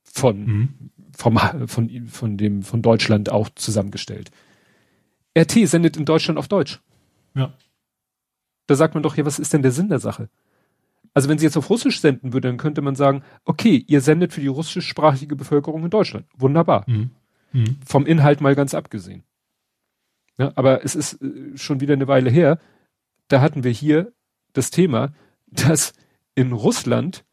von, 0.03 0.45
mhm. 0.45 0.69
vom, 1.15 1.39
von, 1.67 2.07
von 2.07 2.37
dem, 2.37 2.63
von 2.63 2.81
Deutschland 2.81 3.29
auch 3.29 3.49
zusammengestellt. 3.55 4.31
RT 5.37 5.67
sendet 5.67 5.97
in 5.97 6.05
Deutschland 6.05 6.39
auf 6.39 6.47
Deutsch. 6.47 6.81
Ja. 7.35 7.53
Da 8.67 8.75
sagt 8.75 8.93
man 8.93 9.03
doch, 9.03 9.15
ja, 9.15 9.25
was 9.25 9.39
ist 9.39 9.53
denn 9.53 9.61
der 9.61 9.71
Sinn 9.71 9.89
der 9.89 9.99
Sache? 9.99 10.29
Also 11.13 11.29
wenn 11.29 11.37
sie 11.37 11.45
jetzt 11.45 11.57
auf 11.57 11.69
Russisch 11.69 12.01
senden 12.01 12.33
würde, 12.33 12.47
dann 12.47 12.57
könnte 12.57 12.81
man 12.81 12.95
sagen, 12.95 13.23
okay, 13.45 13.83
ihr 13.87 14.01
sendet 14.01 14.33
für 14.33 14.41
die 14.41 14.47
russischsprachige 14.47 15.35
Bevölkerung 15.35 15.83
in 15.83 15.89
Deutschland. 15.89 16.25
Wunderbar. 16.35 16.83
Mhm. 16.87 17.11
Mhm. 17.55 17.77
Vom 17.85 18.05
Inhalt 18.05 18.41
mal 18.41 18.53
ganz 18.53 18.73
abgesehen. 18.73 19.23
Ja, 20.37 20.51
aber 20.55 20.83
es 20.83 20.93
ist 20.93 21.21
äh, 21.21 21.57
schon 21.57 21.79
wieder 21.79 21.93
eine 21.93 22.09
Weile 22.09 22.29
her. 22.29 22.59
Da 23.29 23.39
hatten 23.39 23.63
wir 23.63 23.71
hier 23.71 24.11
das 24.51 24.71
Thema, 24.71 25.13
dass 25.47 25.93
in 26.35 26.51
Russland 26.51 27.23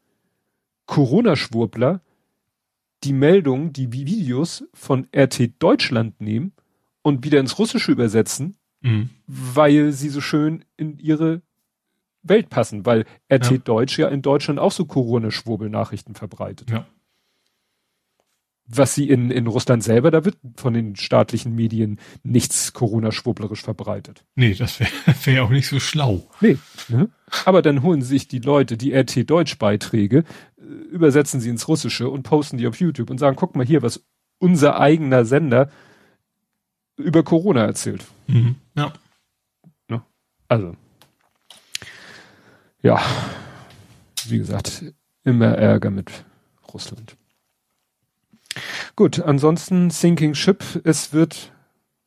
Corona-Schwurbler 0.85 2.01
die 3.03 3.13
Meldungen, 3.13 3.73
die 3.73 3.91
Videos 3.91 4.63
von 4.73 5.09
RT 5.13 5.61
Deutschland 5.61 6.21
nehmen 6.21 6.53
und 7.01 7.25
wieder 7.25 7.41
ins 7.41 7.59
Russische 7.59 7.91
übersetzen, 7.91 8.55
mhm. 8.79 9.09
weil 9.27 9.91
sie 9.91 10.07
so 10.07 10.21
schön 10.21 10.63
in 10.77 10.99
ihre 10.99 11.41
Welt 12.21 12.49
passen, 12.49 12.85
weil 12.85 13.03
RT 13.29 13.51
ja. 13.51 13.57
Deutsch 13.57 13.99
ja 13.99 14.07
in 14.07 14.21
Deutschland 14.21 14.57
auch 14.57 14.71
so 14.71 14.85
Corona-Schwurbel-Nachrichten 14.85 16.15
verbreitet. 16.15 16.71
Ja 16.71 16.87
was 18.65 18.95
sie 18.95 19.09
in, 19.09 19.29
in 19.29 19.47
Russland 19.47 19.83
selber, 19.83 20.09
da 20.09 20.23
wird 20.25 20.37
von 20.55 20.73
den 20.73 20.95
staatlichen 20.95 21.53
Medien 21.53 21.99
nichts 22.23 22.73
Corona-schwurblerisch 22.73 23.61
verbreitet. 23.61 24.23
Nee, 24.35 24.53
das 24.53 24.79
wäre 24.79 24.89
wär 25.25 25.33
ja 25.33 25.43
auch 25.43 25.49
nicht 25.49 25.67
so 25.67 25.79
schlau. 25.79 26.27
Nee. 26.39 26.57
Ne? 26.87 27.09
Aber 27.45 27.61
dann 27.61 27.83
holen 27.83 28.01
sich 28.01 28.27
die 28.27 28.39
Leute 28.39 28.77
die 28.77 28.93
RT-Deutsch-Beiträge, 28.93 30.23
äh, 30.57 30.63
übersetzen 30.91 31.41
sie 31.41 31.49
ins 31.49 31.67
Russische 31.67 32.09
und 32.09 32.23
posten 32.23 32.57
die 32.57 32.67
auf 32.67 32.79
YouTube 32.79 33.09
und 33.09 33.17
sagen, 33.17 33.35
guck 33.35 33.55
mal 33.55 33.65
hier, 33.65 33.81
was 33.81 34.03
unser 34.39 34.79
eigener 34.79 35.25
Sender 35.25 35.69
über 36.97 37.23
Corona 37.23 37.65
erzählt. 37.65 38.05
Mhm. 38.27 38.55
Ja. 38.75 38.93
Ne? 39.89 40.01
Also. 40.47 40.75
Ja. 42.81 43.01
Wie 44.25 44.37
gesagt, 44.37 44.85
immer 45.23 45.47
Ärger 45.47 45.89
mit 45.89 46.09
Russland. 46.73 47.17
Gut, 48.95 49.19
ansonsten 49.19 49.89
Sinking 49.89 50.35
Ship, 50.35 50.63
es 50.83 51.13
wird, 51.13 51.51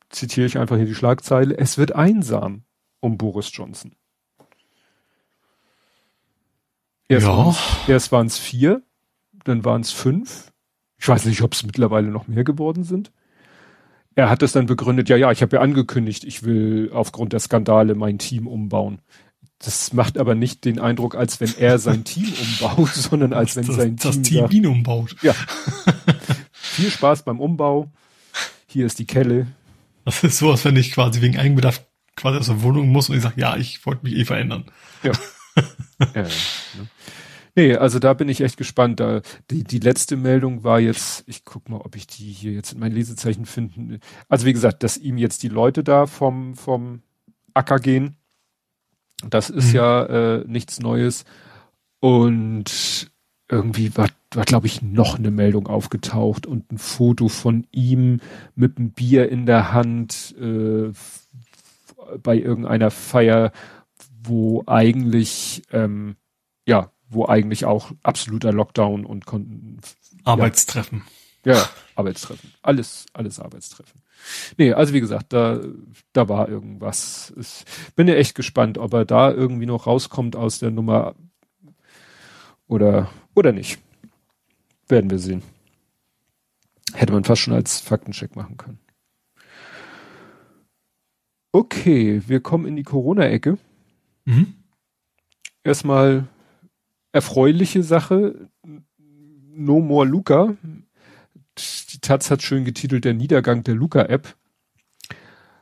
zitiere 0.09 0.47
ich 0.47 0.57
einfach 0.57 0.77
hier 0.77 0.85
die 0.85 0.95
Schlagzeile, 0.95 1.57
es 1.57 1.77
wird 1.77 1.93
einsam 1.93 2.63
um 2.99 3.17
Boris 3.17 3.49
Johnson. 3.53 3.93
Erst 7.09 7.25
ja. 7.25 7.55
erst 7.87 8.11
waren 8.11 8.27
es 8.27 8.37
vier, 8.37 8.81
dann 9.45 9.63
waren 9.63 9.81
es 9.81 9.91
fünf. 9.91 10.51
Ich 10.99 11.07
weiß 11.07 11.25
nicht, 11.25 11.41
ob 11.41 11.53
es 11.53 11.63
mittlerweile 11.63 12.09
noch 12.09 12.27
mehr 12.27 12.43
geworden 12.43 12.83
sind. 12.83 13.11
Er 14.15 14.29
hat 14.29 14.41
es 14.41 14.51
dann 14.51 14.65
begründet, 14.65 15.09
ja, 15.09 15.15
ja, 15.15 15.31
ich 15.31 15.41
habe 15.41 15.57
ja 15.57 15.61
angekündigt, 15.61 16.23
ich 16.23 16.43
will 16.43 16.89
aufgrund 16.91 17.33
der 17.33 17.39
Skandale 17.39 17.93
mein 17.93 18.17
Team 18.17 18.47
umbauen. 18.47 18.99
Das 19.59 19.93
macht 19.93 20.17
aber 20.17 20.35
nicht 20.35 20.65
den 20.65 20.79
Eindruck, 20.79 21.15
als 21.15 21.39
wenn 21.39 21.53
er 21.57 21.79
sein 21.79 22.03
Team 22.03 22.33
umbaut, 22.61 22.89
sondern 22.93 23.33
als 23.33 23.55
wenn 23.55 23.67
das, 23.67 23.75
sein 23.75 23.95
das 23.95 24.21
Team, 24.21 24.49
Team 24.49 24.51
ihn 24.51 24.67
umbaut. 24.67 25.15
Ja. 25.21 25.33
Viel 26.77 26.91
Spaß 26.91 27.23
beim 27.23 27.39
Umbau. 27.39 27.89
Hier 28.67 28.85
ist 28.85 28.99
die 28.99 29.07
Kelle. 29.07 29.47
Das 30.05 30.23
ist 30.23 30.37
so, 30.37 30.51
als 30.51 30.63
wenn 30.63 30.75
ich 30.75 30.91
quasi 30.91 31.21
wegen 31.21 31.35
Eigenbedarf 31.35 31.83
quasi 32.15 32.37
aus 32.37 32.45
der 32.45 32.61
Wohnung 32.61 32.89
muss 32.89 33.09
und 33.09 33.15
ich 33.15 33.23
sage, 33.23 33.41
ja, 33.41 33.57
ich 33.57 33.83
wollte 33.83 34.05
mich 34.05 34.15
eh 34.15 34.25
verändern. 34.25 34.65
Ja. 35.01 35.11
ja, 36.13 36.21
ne? 36.21 36.29
Nee, 37.55 37.75
also 37.75 37.97
da 37.97 38.13
bin 38.13 38.29
ich 38.29 38.41
echt 38.41 38.57
gespannt. 38.57 38.99
Da, 38.99 39.21
die, 39.49 39.63
die 39.63 39.79
letzte 39.79 40.17
Meldung 40.17 40.63
war 40.63 40.79
jetzt, 40.79 41.23
ich 41.25 41.45
guck 41.45 41.67
mal, 41.67 41.81
ob 41.81 41.95
ich 41.95 42.05
die 42.05 42.31
hier 42.31 42.51
jetzt 42.51 42.73
in 42.73 42.79
mein 42.79 42.91
Lesezeichen 42.91 43.47
finden. 43.47 43.99
Also 44.29 44.45
wie 44.45 44.53
gesagt, 44.53 44.83
dass 44.83 44.97
ihm 44.97 45.17
jetzt 45.17 45.41
die 45.41 45.49
Leute 45.49 45.83
da 45.83 46.05
vom, 46.05 46.55
vom 46.55 47.01
Acker 47.55 47.79
gehen. 47.79 48.17
Das 49.27 49.49
ist 49.49 49.69
mhm. 49.69 49.75
ja 49.75 50.03
äh, 50.03 50.43
nichts 50.45 50.79
Neues. 50.79 51.25
Und 51.99 53.09
irgendwie 53.49 53.95
war, 53.95 54.09
war 54.33 54.45
glaube 54.45 54.67
ich, 54.67 54.81
noch 54.81 55.17
eine 55.17 55.31
Meldung 55.31 55.67
aufgetaucht 55.67 56.45
und 56.45 56.71
ein 56.71 56.77
Foto 56.77 57.29
von 57.29 57.65
ihm 57.71 58.19
mit 58.55 58.77
einem 58.77 58.91
Bier 58.91 59.29
in 59.29 59.45
der 59.45 59.71
Hand 59.71 60.35
äh, 60.39 60.91
bei 62.21 62.37
irgendeiner 62.37 62.91
Feier, 62.91 63.51
wo 64.23 64.63
eigentlich 64.65 65.63
ähm, 65.71 66.15
ja 66.65 66.91
wo 67.09 67.25
eigentlich 67.25 67.65
auch 67.65 67.91
absoluter 68.03 68.51
Lockdown 68.51 69.05
und 69.05 69.25
konnten. 69.25 69.77
Arbeitstreffen. 70.23 71.03
Ja, 71.45 71.53
ja, 71.53 71.69
Arbeitstreffen. 71.95 72.51
Alles, 72.61 73.05
alles 73.13 73.39
Arbeitstreffen. 73.39 74.01
Nee, 74.57 74.73
also 74.73 74.93
wie 74.93 74.99
gesagt, 74.99 75.31
da, 75.31 75.61
da 76.11 76.27
war 76.27 76.49
irgendwas. 76.49 77.33
Ich 77.39 77.63
bin 77.95 78.07
ja 78.07 78.15
echt 78.15 78.35
gespannt, 78.35 78.77
ob 78.77 78.93
er 78.93 79.05
da 79.05 79.31
irgendwie 79.31 79.65
noch 79.65 79.87
rauskommt 79.87 80.35
aus 80.35 80.59
der 80.59 80.71
Nummer 80.71 81.15
oder, 82.67 83.09
oder 83.37 83.51
nicht. 83.51 83.79
Werden 84.87 85.09
wir 85.09 85.19
sehen. 85.19 85.43
Hätte 86.93 87.13
man 87.13 87.23
fast 87.23 87.41
schon 87.41 87.53
als 87.53 87.79
Faktencheck 87.79 88.35
machen 88.35 88.57
können. 88.57 88.79
Okay, 91.51 92.21
wir 92.27 92.39
kommen 92.39 92.65
in 92.65 92.75
die 92.75 92.83
Corona-Ecke. 92.83 93.57
Mhm. 94.25 94.53
Erstmal 95.63 96.27
erfreuliche 97.11 97.83
Sache. 97.83 98.49
No 99.49 99.79
more 99.79 100.05
Luca. 100.05 100.55
Die 101.57 101.99
Taz 101.99 102.29
hat 102.29 102.43
schön 102.43 102.65
getitelt 102.65 103.05
der 103.05 103.13
Niedergang 103.13 103.63
der 103.63 103.75
Luca-App. 103.75 104.35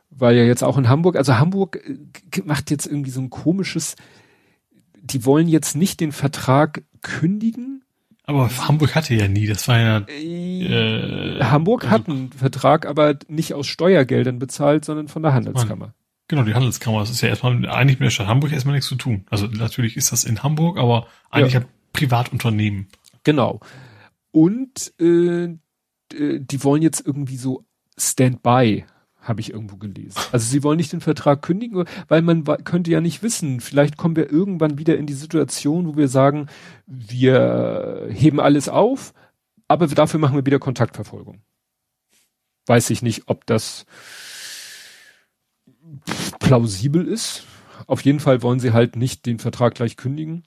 Weil 0.09 0.36
ja 0.38 0.43
jetzt 0.43 0.63
auch 0.63 0.78
in 0.78 0.89
Hamburg, 0.89 1.15
also 1.15 1.38
Hamburg 1.38 1.78
äh, 1.86 2.41
macht 2.43 2.71
jetzt 2.71 2.86
irgendwie 2.86 3.11
so 3.11 3.21
ein 3.21 3.30
komisches, 3.30 3.95
die 4.95 5.26
wollen 5.26 5.47
jetzt 5.47 5.76
nicht 5.76 5.99
den 5.99 6.11
Vertrag 6.11 6.84
kündigen. 7.06 7.84
Aber 8.24 8.49
Hamburg 8.68 8.95
hatte 8.95 9.14
ja 9.14 9.28
nie, 9.28 9.45
das 9.45 9.68
war 9.68 9.80
ja. 9.80 9.97
Äh, 10.10 11.43
Hamburg 11.43 11.84
also, 11.84 11.93
hat 11.93 12.10
einen 12.10 12.32
Vertrag, 12.32 12.88
aber 12.88 13.16
nicht 13.28 13.53
aus 13.53 13.68
Steuergeldern 13.68 14.39
bezahlt, 14.39 14.84
sondern 14.84 15.08
von 15.08 15.22
der 15.22 15.34
Handelskammer. 15.34 15.93
Genau, 16.28 16.41
die 16.41 16.56
Handelskammer. 16.56 16.99
Das 16.99 17.12
ist 17.12 17.22
ja 17.22 17.30
erstmal 17.30 17.53
eigentlich 17.70 17.99
mit 17.99 18.08
der 18.08 18.10
Stadt 18.10 18.28
Hamburg 18.28 18.51
erstmal 18.51 18.74
nichts 18.74 18.89
zu 18.89 18.95
tun. 18.95 19.26
Also 19.30 19.45
natürlich 19.45 19.95
ist 19.95 20.12
das 20.12 20.24
in 20.24 20.41
Hamburg, 20.41 20.80
aber 20.80 21.06
eigentlich 21.30 21.53
ja. 21.53 21.60
ein 21.60 21.68
Privatunternehmen. 21.93 22.88
Genau. 23.24 23.60
Und 24.32 24.91
äh, 24.99 25.49
die 26.12 26.64
wollen 26.64 26.82
jetzt 26.82 27.06
irgendwie 27.06 27.38
so 27.38 27.64
Standby, 27.95 28.86
habe 29.26 29.41
ich 29.41 29.51
irgendwo 29.51 29.76
gelesen. 29.78 30.19
Also 30.32 30.47
sie 30.47 30.63
wollen 30.63 30.78
nicht 30.78 30.93
den 30.93 31.01
Vertrag 31.01 31.41
kündigen, 31.41 31.86
weil 32.07 32.21
man 32.21 32.45
könnte 32.63 32.91
ja 32.91 33.01
nicht 33.01 33.23
wissen, 33.23 33.59
vielleicht 33.59 33.97
kommen 33.97 34.15
wir 34.15 34.32
irgendwann 34.32 34.78
wieder 34.78 34.97
in 34.97 35.07
die 35.07 35.13
Situation, 35.13 35.88
wo 35.88 35.97
wir 35.97 36.07
sagen, 36.07 36.47
wir 36.86 38.07
heben 38.11 38.39
alles 38.39 38.69
auf, 38.69 39.13
aber 39.67 39.88
dafür 39.88 40.19
machen 40.19 40.36
wir 40.36 40.45
wieder 40.45 40.59
Kontaktverfolgung. 40.59 41.41
Weiß 42.67 42.89
ich 42.91 43.01
nicht, 43.01 43.23
ob 43.26 43.45
das 43.45 43.86
plausibel 46.39 47.07
ist. 47.07 47.45
Auf 47.88 48.01
jeden 48.01 48.19
Fall 48.19 48.41
wollen 48.41 48.59
sie 48.59 48.73
halt 48.73 48.95
nicht 48.95 49.26
den 49.26 49.39
Vertrag 49.39 49.76
gleich 49.76 49.97
kündigen. 49.97 50.43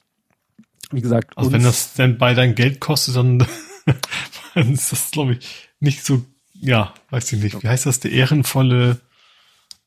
Wie 0.91 1.03
gesagt. 1.03 1.37
Also 1.37 1.53
wenn 1.53 1.62
das 1.62 1.95
dann 1.95 2.18
bei 2.18 2.35
dein 2.35 2.55
Geld 2.55 2.81
kostet, 2.81 3.16
dann, 3.16 3.39
dann 4.55 4.72
ist 4.72 4.93
das, 4.93 5.11
glaube 5.11 5.33
ich, 5.35 5.68
nicht 5.81 6.05
so, 6.05 6.24
ja, 6.61 6.95
weiß 7.11 7.33
ich 7.33 7.43
nicht. 7.43 7.63
Wie 7.63 7.69
heißt 7.69 7.87
das? 7.87 8.01
Der 8.01 8.13
ehrenvolle 8.13 9.01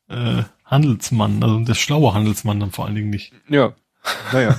äh, 0.08 0.44
Handelsmann, 0.66 1.44
also 1.44 1.60
der 1.60 1.74
schlaue 1.74 2.14
Handelsmann 2.14 2.60
dann 2.60 2.72
vor 2.72 2.86
allen 2.86 2.96
Dingen 2.96 3.10
nicht. 3.10 3.34
Ja, 3.50 3.76
naja. 4.34 4.58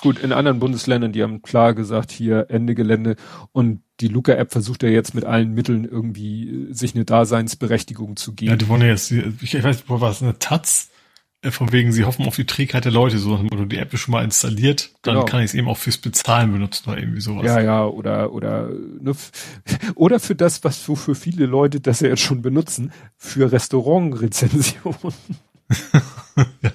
Gut, 0.00 0.18
in 0.18 0.32
anderen 0.32 0.58
Bundesländern, 0.58 1.12
die 1.12 1.22
haben 1.22 1.40
klar 1.40 1.72
gesagt, 1.72 2.12
hier 2.12 2.46
Ende 2.50 2.74
Gelände 2.74 3.16
und 3.52 3.80
die 4.00 4.08
Luca-App 4.08 4.52
versucht 4.52 4.82
ja 4.82 4.88
jetzt 4.88 5.14
mit 5.14 5.24
allen 5.24 5.52
Mitteln 5.54 5.84
irgendwie 5.84 6.68
äh, 6.68 6.72
sich 6.72 6.94
eine 6.94 7.04
Daseinsberechtigung 7.04 8.16
zu 8.16 8.34
geben. 8.34 8.50
Ja, 8.50 8.56
die 8.56 8.68
wollen 8.68 8.82
ja 8.82 8.88
jetzt, 8.88 9.10
ich 9.10 9.62
weiß, 9.62 9.84
wo 9.86 10.00
war 10.00 10.10
es, 10.10 10.22
eine 10.22 10.38
Taz? 10.38 10.90
Äh, 11.44 11.50
von 11.50 11.72
wegen, 11.72 11.92
sie 11.92 12.04
hoffen 12.04 12.26
auf 12.26 12.36
die 12.36 12.46
Trägheit 12.46 12.84
der 12.84 12.92
Leute, 12.92 13.18
so 13.18 13.34
oder 13.34 13.66
die 13.66 13.76
App 13.76 13.92
ist 13.92 14.00
schon 14.00 14.12
mal 14.12 14.24
installiert, 14.24 14.90
dann 15.02 15.14
genau. 15.14 15.26
kann 15.26 15.40
ich 15.40 15.46
es 15.46 15.54
eben 15.54 15.68
auch 15.68 15.76
fürs 15.76 15.98
Bezahlen 15.98 16.52
benutzen 16.52 16.88
oder 16.88 16.98
irgendwie 16.98 17.20
sowas. 17.20 17.44
Ja, 17.44 17.60
ja, 17.60 17.84
oder, 17.84 18.32
oder, 18.32 18.70
ne, 18.70 19.14
oder 19.94 20.20
für 20.20 20.34
das, 20.34 20.64
was 20.64 20.84
so 20.84 20.96
für 20.96 21.14
viele 21.14 21.46
Leute 21.46 21.80
das 21.80 22.00
ja 22.00 22.08
jetzt 22.08 22.22
schon 22.22 22.42
benutzen, 22.42 22.92
für 23.16 23.52
Restaurantrezensionen. 23.52 24.96
ja. 26.62 26.72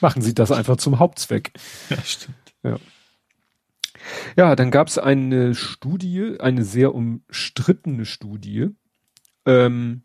Machen 0.00 0.22
sie 0.22 0.34
das 0.34 0.50
einfach 0.50 0.76
zum 0.76 0.98
Hauptzweck. 0.98 1.52
Ja, 1.90 1.96
stimmt. 2.02 2.36
Ja. 2.62 2.78
Ja, 4.36 4.56
dann 4.56 4.70
gab 4.70 4.88
es 4.88 4.98
eine 4.98 5.54
Studie, 5.54 6.36
eine 6.40 6.64
sehr 6.64 6.94
umstrittene 6.94 8.06
Studie, 8.06 8.68
ähm, 9.46 10.02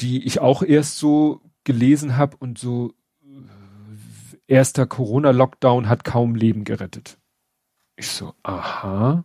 die 0.00 0.24
ich 0.24 0.40
auch 0.40 0.62
erst 0.62 0.98
so 0.98 1.40
gelesen 1.64 2.16
habe 2.16 2.36
und 2.36 2.58
so 2.58 2.94
äh, 3.22 4.36
erster 4.46 4.86
Corona-Lockdown 4.86 5.88
hat 5.88 6.04
kaum 6.04 6.34
Leben 6.34 6.64
gerettet. 6.64 7.18
Ich 7.96 8.08
so, 8.08 8.34
aha. 8.42 9.24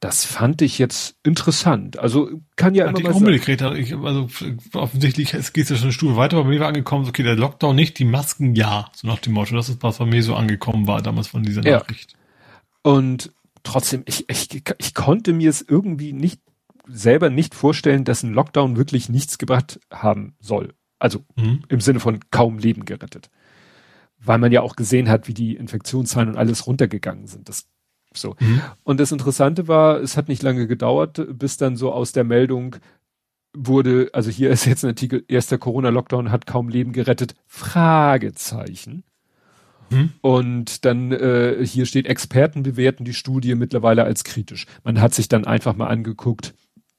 Das 0.00 0.24
fand 0.24 0.62
ich 0.62 0.78
jetzt 0.78 1.16
interessant. 1.22 1.98
Also 1.98 2.30
kann 2.56 2.74
ja 2.74 2.86
immer 2.86 3.02
mal 3.20 3.38
sein. 3.38 3.76
Ich, 3.76 3.94
also 3.94 4.28
offensichtlich 4.72 5.34
es 5.34 5.52
geht 5.52 5.68
ja 5.68 5.76
schon 5.76 5.84
eine 5.84 5.92
Stufe 5.92 6.16
weiter, 6.16 6.38
aber 6.38 6.44
bei 6.44 6.54
mir 6.54 6.60
war 6.60 6.68
angekommen, 6.68 7.06
okay, 7.06 7.22
der 7.22 7.36
Lockdown 7.36 7.76
nicht, 7.76 7.98
die 7.98 8.06
Masken 8.06 8.54
ja, 8.54 8.90
so 8.94 9.06
nach 9.06 9.18
dem 9.18 9.34
Motto. 9.34 9.54
Das 9.54 9.68
ist 9.68 9.82
was 9.82 9.98
bei 9.98 10.06
mir 10.06 10.22
so 10.22 10.34
angekommen 10.34 10.86
war 10.86 11.02
damals 11.02 11.28
von 11.28 11.42
dieser 11.42 11.62
ja. 11.62 11.78
Nachricht. 11.78 12.14
Und 12.82 13.34
trotzdem, 13.62 14.02
ich, 14.06 14.24
ich, 14.30 14.62
ich 14.78 14.94
konnte 14.94 15.34
mir 15.34 15.50
es 15.50 15.60
irgendwie 15.60 16.14
nicht 16.14 16.40
selber 16.86 17.28
nicht 17.28 17.54
vorstellen, 17.54 18.04
dass 18.04 18.22
ein 18.22 18.32
Lockdown 18.32 18.76
wirklich 18.76 19.10
nichts 19.10 19.36
gebracht 19.36 19.80
haben 19.92 20.34
soll. 20.40 20.72
Also 21.00 21.24
mhm. 21.34 21.64
im 21.68 21.80
Sinne 21.80 21.98
von 21.98 22.20
kaum 22.30 22.58
Leben 22.58 22.84
gerettet. 22.84 23.30
Weil 24.18 24.38
man 24.38 24.52
ja 24.52 24.60
auch 24.60 24.76
gesehen 24.76 25.08
hat, 25.08 25.26
wie 25.26 25.34
die 25.34 25.56
Infektionszahlen 25.56 26.28
und 26.28 26.36
alles 26.36 26.66
runtergegangen 26.66 27.26
sind. 27.26 27.48
Das 27.48 27.66
so. 28.14 28.36
Mhm. 28.40 28.60
Und 28.82 29.00
das 29.00 29.12
Interessante 29.12 29.68
war, 29.68 30.00
es 30.00 30.16
hat 30.16 30.28
nicht 30.28 30.42
lange 30.42 30.66
gedauert, 30.66 31.26
bis 31.38 31.56
dann 31.56 31.76
so 31.76 31.92
aus 31.92 32.12
der 32.12 32.24
Meldung 32.24 32.76
wurde, 33.52 34.10
also 34.12 34.30
hier 34.30 34.50
ist 34.50 34.64
jetzt 34.64 34.84
ein 34.84 34.90
Artikel, 34.90 35.24
erster 35.28 35.58
Corona-Lockdown 35.58 36.30
hat 36.30 36.46
kaum 36.46 36.68
Leben 36.68 36.92
gerettet, 36.92 37.34
Fragezeichen. 37.46 39.04
Mhm. 39.90 40.12
Und 40.20 40.84
dann 40.84 41.12
äh, 41.12 41.64
hier 41.64 41.86
steht, 41.86 42.06
Experten 42.06 42.62
bewerten 42.62 43.04
die 43.04 43.14
Studie 43.14 43.54
mittlerweile 43.54 44.04
als 44.04 44.24
kritisch. 44.24 44.66
Man 44.84 45.00
hat 45.00 45.14
sich 45.14 45.28
dann 45.28 45.44
einfach 45.44 45.74
mal 45.74 45.88
angeguckt, 45.88 46.54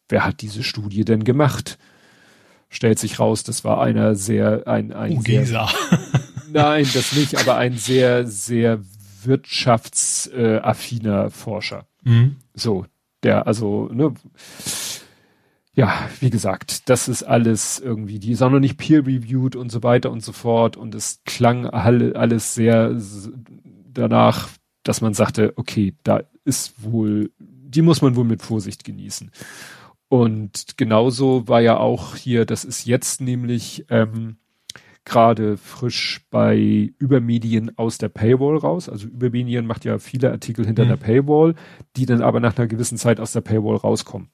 wer 0.09 0.25
hat 0.25 0.41
diese 0.41 0.63
Studie 0.63 1.05
denn 1.05 1.23
gemacht? 1.23 1.77
Stellt 2.73 2.99
sich 2.99 3.19
raus, 3.19 3.43
das 3.43 3.65
war 3.65 3.81
einer 3.81 4.15
sehr, 4.15 4.65
ein, 4.65 4.93
ein 4.93 5.17
Ugesa. 5.17 5.67
Sehr, 5.67 5.99
nein, 6.51 6.87
das 6.93 7.11
nicht, 7.11 7.37
aber 7.37 7.57
ein 7.57 7.75
sehr, 7.77 8.25
sehr 8.25 8.79
wirtschaftsaffiner 9.23 11.29
Forscher. 11.29 11.85
Mhm. 12.03 12.37
So, 12.53 12.85
der 13.23 13.45
also, 13.45 13.89
ne, 13.91 14.13
ja, 15.73 16.09
wie 16.19 16.29
gesagt, 16.29 16.89
das 16.89 17.07
ist 17.07 17.23
alles 17.23 17.79
irgendwie, 17.79 18.19
die 18.19 18.31
ist 18.31 18.41
auch 18.41 18.49
noch 18.49 18.59
nicht 18.59 18.77
peer-reviewed 18.77 19.55
und 19.55 19.71
so 19.71 19.83
weiter 19.83 20.11
und 20.11 20.23
so 20.23 20.31
fort 20.31 20.77
und 20.77 20.95
es 20.95 21.21
klang 21.25 21.65
alles 21.65 22.53
sehr 22.53 22.95
danach, 23.93 24.49
dass 24.83 25.01
man 25.01 25.13
sagte, 25.13 25.53
okay, 25.55 25.93
da 26.03 26.23
ist 26.43 26.83
wohl, 26.83 27.31
die 27.39 27.81
muss 27.81 28.01
man 28.01 28.15
wohl 28.15 28.25
mit 28.25 28.41
Vorsicht 28.41 28.83
genießen. 28.83 29.31
Und 30.11 30.75
genauso 30.75 31.47
war 31.47 31.61
ja 31.61 31.77
auch 31.77 32.17
hier, 32.17 32.43
das 32.45 32.65
ist 32.65 32.85
jetzt 32.85 33.21
nämlich 33.21 33.85
ähm, 33.87 34.35
gerade 35.05 35.55
frisch 35.55 36.19
bei 36.29 36.91
Übermedien 36.97 37.77
aus 37.77 37.97
der 37.97 38.09
Paywall 38.09 38.57
raus. 38.57 38.89
Also 38.89 39.07
Übermedien 39.07 39.65
macht 39.65 39.85
ja 39.85 39.99
viele 39.99 40.29
Artikel 40.29 40.65
hinter 40.65 40.83
mhm. 40.83 40.89
der 40.89 40.97
Paywall, 40.97 41.55
die 41.95 42.05
dann 42.05 42.21
aber 42.21 42.41
nach 42.41 42.57
einer 42.57 42.67
gewissen 42.67 42.97
Zeit 42.97 43.21
aus 43.21 43.31
der 43.31 43.39
Paywall 43.39 43.77
rauskommen. 43.77 44.27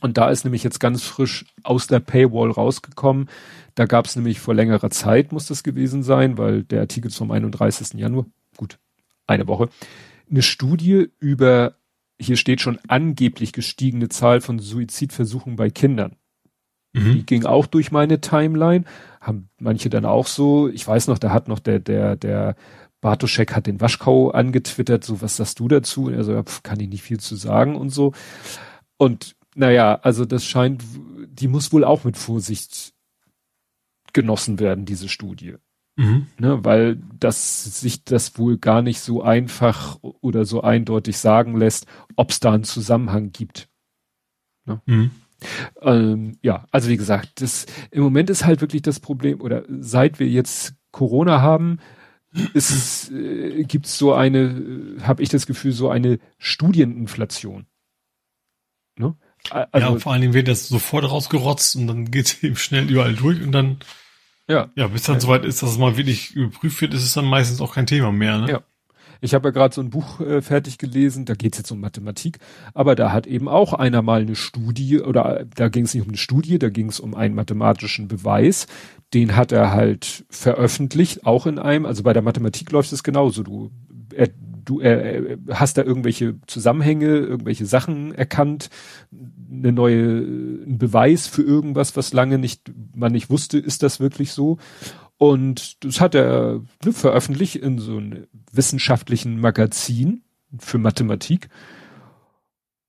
Und 0.00 0.18
da 0.18 0.28
ist 0.28 0.42
nämlich 0.42 0.64
jetzt 0.64 0.80
ganz 0.80 1.04
frisch 1.04 1.44
aus 1.62 1.86
der 1.86 2.00
Paywall 2.00 2.50
rausgekommen. 2.50 3.30
Da 3.76 3.84
gab 3.84 4.06
es 4.06 4.16
nämlich 4.16 4.40
vor 4.40 4.54
längerer 4.54 4.90
Zeit, 4.90 5.30
muss 5.30 5.46
das 5.46 5.62
gewesen 5.62 6.02
sein, 6.02 6.36
weil 6.36 6.64
der 6.64 6.80
Artikel 6.80 7.12
ist 7.12 7.18
vom 7.18 7.30
31. 7.30 8.00
Januar, 8.00 8.26
gut, 8.56 8.80
eine 9.28 9.46
Woche, 9.46 9.68
eine 10.28 10.42
Studie 10.42 11.10
über, 11.20 11.76
hier 12.20 12.36
steht 12.36 12.60
schon 12.60 12.78
angeblich 12.88 13.52
gestiegene 13.52 14.08
Zahl 14.08 14.40
von 14.40 14.58
Suizidversuchen 14.58 15.56
bei 15.56 15.70
Kindern. 15.70 16.16
Mhm. 16.92 17.12
Die 17.12 17.26
ging 17.26 17.44
auch 17.44 17.66
durch 17.66 17.90
meine 17.90 18.20
Timeline, 18.20 18.84
haben 19.20 19.48
manche 19.58 19.90
dann 19.90 20.04
auch 20.04 20.26
so, 20.26 20.68
ich 20.68 20.86
weiß 20.86 21.08
noch, 21.08 21.18
da 21.18 21.30
hat 21.30 21.48
noch 21.48 21.58
der, 21.58 21.80
der, 21.80 22.16
der 22.16 22.56
Bartoschek 23.00 23.54
hat 23.54 23.66
den 23.66 23.80
Waschkau 23.80 24.30
angetwittert, 24.30 25.04
so 25.04 25.20
was 25.20 25.36
sagst 25.36 25.58
du 25.60 25.68
dazu? 25.68 26.08
Also 26.08 26.32
ja, 26.32 26.44
kann 26.62 26.80
ich 26.80 26.88
nicht 26.88 27.02
viel 27.02 27.20
zu 27.20 27.36
sagen 27.36 27.76
und 27.76 27.90
so. 27.90 28.12
Und 28.96 29.36
naja, 29.54 29.98
also 30.02 30.24
das 30.24 30.44
scheint, 30.44 30.82
die 31.28 31.48
muss 31.48 31.72
wohl 31.72 31.84
auch 31.84 32.04
mit 32.04 32.16
Vorsicht 32.16 32.94
genossen 34.12 34.58
werden, 34.58 34.84
diese 34.84 35.08
Studie. 35.08 35.56
Mhm. 35.96 36.26
Ne, 36.38 36.64
weil 36.64 36.96
das 37.20 37.80
sich 37.80 38.04
das 38.04 38.36
wohl 38.36 38.58
gar 38.58 38.82
nicht 38.82 39.00
so 39.00 39.22
einfach 39.22 39.98
oder 40.02 40.44
so 40.44 40.62
eindeutig 40.62 41.18
sagen 41.18 41.56
lässt, 41.56 41.86
ob 42.16 42.30
es 42.30 42.40
da 42.40 42.52
einen 42.52 42.64
Zusammenhang 42.64 43.30
gibt. 43.30 43.68
Ne? 44.64 44.80
Mhm. 44.86 45.10
Ähm, 45.82 46.38
ja, 46.42 46.66
also 46.72 46.88
wie 46.88 46.96
gesagt, 46.96 47.40
das 47.40 47.66
im 47.90 48.02
Moment 48.02 48.30
ist 48.30 48.44
halt 48.44 48.60
wirklich 48.60 48.82
das 48.82 48.98
Problem, 48.98 49.40
oder 49.40 49.64
seit 49.68 50.18
wir 50.18 50.28
jetzt 50.28 50.74
Corona 50.90 51.40
haben, 51.40 51.78
ist 52.54 52.70
es, 52.70 53.10
äh, 53.10 53.62
gibt 53.64 53.86
es 53.86 53.96
so 53.96 54.14
eine, 54.14 54.38
äh, 54.38 55.00
habe 55.02 55.22
ich 55.22 55.28
das 55.28 55.46
Gefühl, 55.46 55.72
so 55.72 55.90
eine 55.90 56.18
Studieninflation. 56.38 57.66
Ne? 58.98 59.16
Also, 59.50 59.68
ja, 59.74 59.98
vor 59.98 60.12
allen 60.12 60.22
Dingen 60.22 60.34
wird 60.34 60.48
das 60.48 60.68
sofort 60.68 61.08
rausgerotzt 61.08 61.76
und 61.76 61.86
dann 61.86 62.10
geht 62.10 62.26
es 62.26 62.42
eben 62.42 62.56
schnell 62.56 62.90
überall 62.90 63.14
durch 63.14 63.42
und 63.42 63.52
dann 63.52 63.78
ja. 64.48 64.70
Ja, 64.76 64.88
bis 64.88 65.04
dann 65.04 65.20
soweit 65.20 65.44
ist, 65.44 65.62
dass 65.62 65.70
es 65.70 65.78
mal 65.78 65.96
wirklich 65.96 66.34
überprüft 66.34 66.80
wird, 66.80 66.94
ist 66.94 67.04
es 67.04 67.14
dann 67.14 67.24
meistens 67.24 67.60
auch 67.60 67.74
kein 67.74 67.86
Thema 67.86 68.12
mehr. 68.12 68.38
Ne? 68.38 68.50
Ja. 68.50 68.62
Ich 69.20 69.32
habe 69.32 69.48
ja 69.48 69.52
gerade 69.52 69.74
so 69.74 69.80
ein 69.80 69.88
Buch 69.88 70.20
äh, 70.20 70.42
fertig 70.42 70.76
gelesen, 70.76 71.24
da 71.24 71.34
geht 71.34 71.54
es 71.54 71.58
jetzt 71.58 71.70
um 71.70 71.80
Mathematik, 71.80 72.38
aber 72.74 72.94
da 72.94 73.10
hat 73.10 73.26
eben 73.26 73.48
auch 73.48 73.72
einer 73.72 74.02
mal 74.02 74.20
eine 74.20 74.36
Studie, 74.36 75.00
oder 75.00 75.46
da 75.54 75.68
ging 75.68 75.84
es 75.84 75.94
nicht 75.94 76.02
um 76.02 76.10
eine 76.10 76.18
Studie, 76.18 76.58
da 76.58 76.68
ging 76.68 76.90
es 76.90 77.00
um 77.00 77.14
einen 77.14 77.34
mathematischen 77.34 78.06
Beweis, 78.06 78.66
den 79.14 79.34
hat 79.34 79.50
er 79.50 79.70
halt 79.72 80.26
veröffentlicht, 80.28 81.24
auch 81.24 81.46
in 81.46 81.58
einem, 81.58 81.86
also 81.86 82.02
bei 82.02 82.12
der 82.12 82.22
Mathematik 82.22 82.70
läuft 82.70 82.92
es 82.92 83.02
genauso, 83.02 83.42
du, 83.42 83.70
er, 84.14 84.28
du 84.64 84.80
er, 84.80 85.38
hast 85.50 85.78
da 85.78 85.82
irgendwelche 85.82 86.34
Zusammenhänge, 86.46 87.06
irgendwelche 87.06 87.64
Sachen 87.64 88.14
erkannt, 88.14 88.68
eine 89.58 89.72
neue, 89.72 90.18
ein 90.18 90.78
Beweis 90.78 91.26
für 91.26 91.42
irgendwas, 91.42 91.96
was 91.96 92.12
lange 92.12 92.38
nicht, 92.38 92.72
man 92.94 93.12
nicht 93.12 93.30
wusste, 93.30 93.58
ist 93.58 93.82
das 93.82 94.00
wirklich 94.00 94.32
so? 94.32 94.58
Und 95.16 95.84
das 95.84 96.00
hat 96.00 96.14
er 96.14 96.60
ne, 96.84 96.92
veröffentlicht 96.92 97.56
in 97.56 97.78
so 97.78 97.96
einem 97.96 98.26
wissenschaftlichen 98.52 99.40
Magazin 99.40 100.22
für 100.58 100.78
Mathematik. 100.78 101.48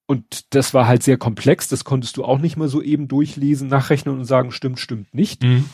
Und 0.08 0.54
das 0.54 0.74
war 0.74 0.88
halt 0.88 1.02
sehr 1.02 1.18
komplex, 1.18 1.68
das 1.68 1.84
konntest 1.84 2.18
du 2.18 2.24
auch 2.24 2.40
nicht 2.40 2.58
mal 2.58 2.68
so 2.68 2.82
eben 2.82 3.08
durchlesen, 3.08 3.70
nachrechnen 3.70 4.18
und 4.18 4.26
sagen, 4.26 4.52
stimmt, 4.52 4.80
stimmt 4.80 5.14
nicht. 5.14 5.44
Mhm. 5.44 5.66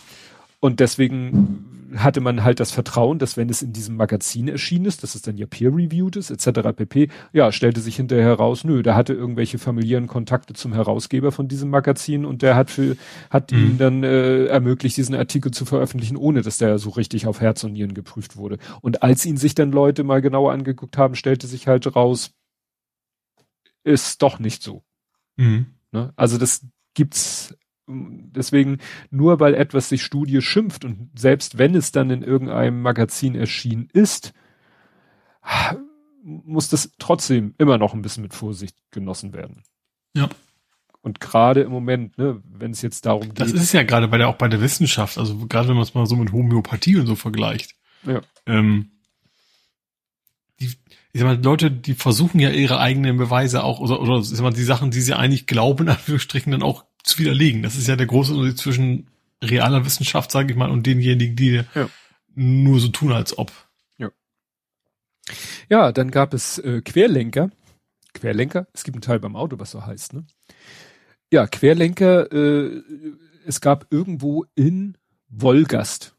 Und 0.61 0.79
deswegen 0.79 1.71
hatte 1.97 2.21
man 2.21 2.43
halt 2.43 2.59
das 2.59 2.71
Vertrauen, 2.71 3.19
dass 3.19 3.35
wenn 3.35 3.49
es 3.49 3.61
in 3.61 3.73
diesem 3.73 3.97
Magazin 3.97 4.47
erschienen 4.47 4.85
ist, 4.85 5.03
dass 5.03 5.15
es 5.15 5.21
dann 5.21 5.37
ja 5.37 5.45
peer-reviewed 5.45 6.15
ist, 6.15 6.31
etc. 6.31 6.69
pp. 6.75 7.09
Ja, 7.33 7.51
stellte 7.51 7.81
sich 7.81 7.97
hinterher 7.97 8.25
heraus, 8.25 8.63
nö, 8.63 8.81
der 8.81 8.95
hatte 8.95 9.13
irgendwelche 9.13 9.59
familiären 9.59 10.07
Kontakte 10.07 10.53
zum 10.53 10.73
Herausgeber 10.73 11.31
von 11.31 11.47
diesem 11.47 11.69
Magazin 11.69 12.25
und 12.25 12.41
der 12.41 12.55
hat 12.55 12.71
für, 12.71 12.95
hat 13.29 13.51
mhm. 13.51 13.57
ihm 13.57 13.77
dann 13.77 14.03
äh, 14.03 14.45
ermöglicht, 14.45 14.95
diesen 14.95 15.15
Artikel 15.15 15.51
zu 15.51 15.65
veröffentlichen, 15.65 16.15
ohne 16.15 16.41
dass 16.41 16.57
der 16.57 16.79
so 16.79 16.91
richtig 16.91 17.27
auf 17.27 17.41
Herz 17.41 17.63
und 17.63 17.73
Nieren 17.73 17.93
geprüft 17.93 18.37
wurde. 18.37 18.57
Und 18.81 19.03
als 19.03 19.25
ihn 19.25 19.37
sich 19.37 19.55
dann 19.55 19.71
Leute 19.71 20.03
mal 20.03 20.21
genauer 20.21 20.53
angeguckt 20.53 20.97
haben, 20.97 21.15
stellte 21.15 21.47
sich 21.47 21.67
halt 21.67 21.93
raus, 21.95 22.31
ist 23.83 24.21
doch 24.21 24.39
nicht 24.39 24.63
so. 24.63 24.83
Mhm. 25.35 25.65
Ne? 25.91 26.13
Also 26.15 26.37
das 26.37 26.65
gibt's 26.93 27.55
deswegen, 27.91 28.79
nur 29.09 29.39
weil 29.39 29.53
etwas 29.53 29.89
sich 29.89 30.03
Studie 30.03 30.41
schimpft 30.41 30.85
und 30.85 31.09
selbst 31.17 31.57
wenn 31.57 31.75
es 31.75 31.91
dann 31.91 32.09
in 32.09 32.23
irgendeinem 32.23 32.81
Magazin 32.81 33.35
erschienen 33.35 33.89
ist, 33.93 34.33
muss 36.23 36.69
das 36.69 36.91
trotzdem 36.99 37.55
immer 37.57 37.77
noch 37.77 37.93
ein 37.93 38.01
bisschen 38.01 38.23
mit 38.23 38.33
Vorsicht 38.33 38.75
genossen 38.91 39.33
werden. 39.33 39.63
Ja. 40.15 40.29
Und 41.01 41.19
gerade 41.19 41.61
im 41.61 41.71
Moment, 41.71 42.17
ne, 42.17 42.41
wenn 42.45 42.71
es 42.71 42.81
jetzt 42.83 43.05
darum 43.07 43.29
geht. 43.29 43.39
Das 43.39 43.51
ist 43.51 43.73
ja 43.73 43.81
gerade 43.81 44.07
bei 44.07 44.17
der, 44.17 44.29
auch 44.29 44.35
bei 44.35 44.47
der 44.47 44.61
Wissenschaft, 44.61 45.17
also 45.17 45.35
gerade 45.47 45.67
wenn 45.67 45.75
man 45.75 45.83
es 45.83 45.95
mal 45.95 46.05
so 46.05 46.15
mit 46.15 46.31
Homöopathie 46.31 46.97
und 46.97 47.07
so 47.07 47.15
vergleicht. 47.15 47.75
Ja. 48.05 48.21
Ähm, 48.45 48.91
die, 50.59 50.65
ich 51.13 51.19
sag 51.19 51.23
mal, 51.23 51.43
Leute, 51.43 51.71
die 51.71 51.95
versuchen 51.95 52.39
ja 52.39 52.51
ihre 52.51 52.79
eigenen 52.79 53.17
Beweise 53.17 53.63
auch, 53.63 53.79
oder, 53.79 53.99
oder 53.99 54.19
ich 54.19 54.27
sag 54.27 54.41
mal, 54.41 54.53
die 54.53 54.63
Sachen, 54.63 54.91
die 54.91 55.01
sie 55.01 55.17
eigentlich 55.17 55.47
glauben, 55.47 55.85
in 55.85 55.89
Anführungsstrichen, 55.89 56.51
dann 56.51 56.61
auch 56.61 56.85
zu 57.03 57.19
widerlegen. 57.19 57.63
Das 57.63 57.75
ist 57.75 57.87
ja 57.87 57.95
der 57.95 58.07
große 58.07 58.33
Unterschied 58.33 58.57
zwischen 58.59 59.07
realer 59.43 59.85
Wissenschaft, 59.85 60.31
sage 60.31 60.51
ich 60.51 60.57
mal, 60.57 60.69
und 60.69 60.85
denjenigen, 60.85 61.35
die 61.35 61.63
ja. 61.73 61.89
nur 62.35 62.79
so 62.79 62.89
tun, 62.89 63.11
als 63.11 63.37
ob. 63.37 63.51
Ja. 63.97 64.11
Ja, 65.69 65.91
dann 65.91 66.11
gab 66.11 66.33
es 66.33 66.57
äh, 66.59 66.81
Querlenker. 66.81 67.49
Querlenker? 68.13 68.67
Es 68.73 68.83
gibt 68.83 68.95
einen 68.95 69.01
Teil 69.01 69.19
beim 69.19 69.35
Auto, 69.35 69.57
was 69.59 69.71
so 69.71 69.85
heißt, 69.85 70.13
ne? 70.13 70.25
Ja, 71.31 71.47
Querlenker, 71.47 72.31
äh, 72.31 72.83
es 73.45 73.61
gab 73.61 73.87
irgendwo 73.89 74.45
in 74.55 74.97
Wolgast, 75.29 76.15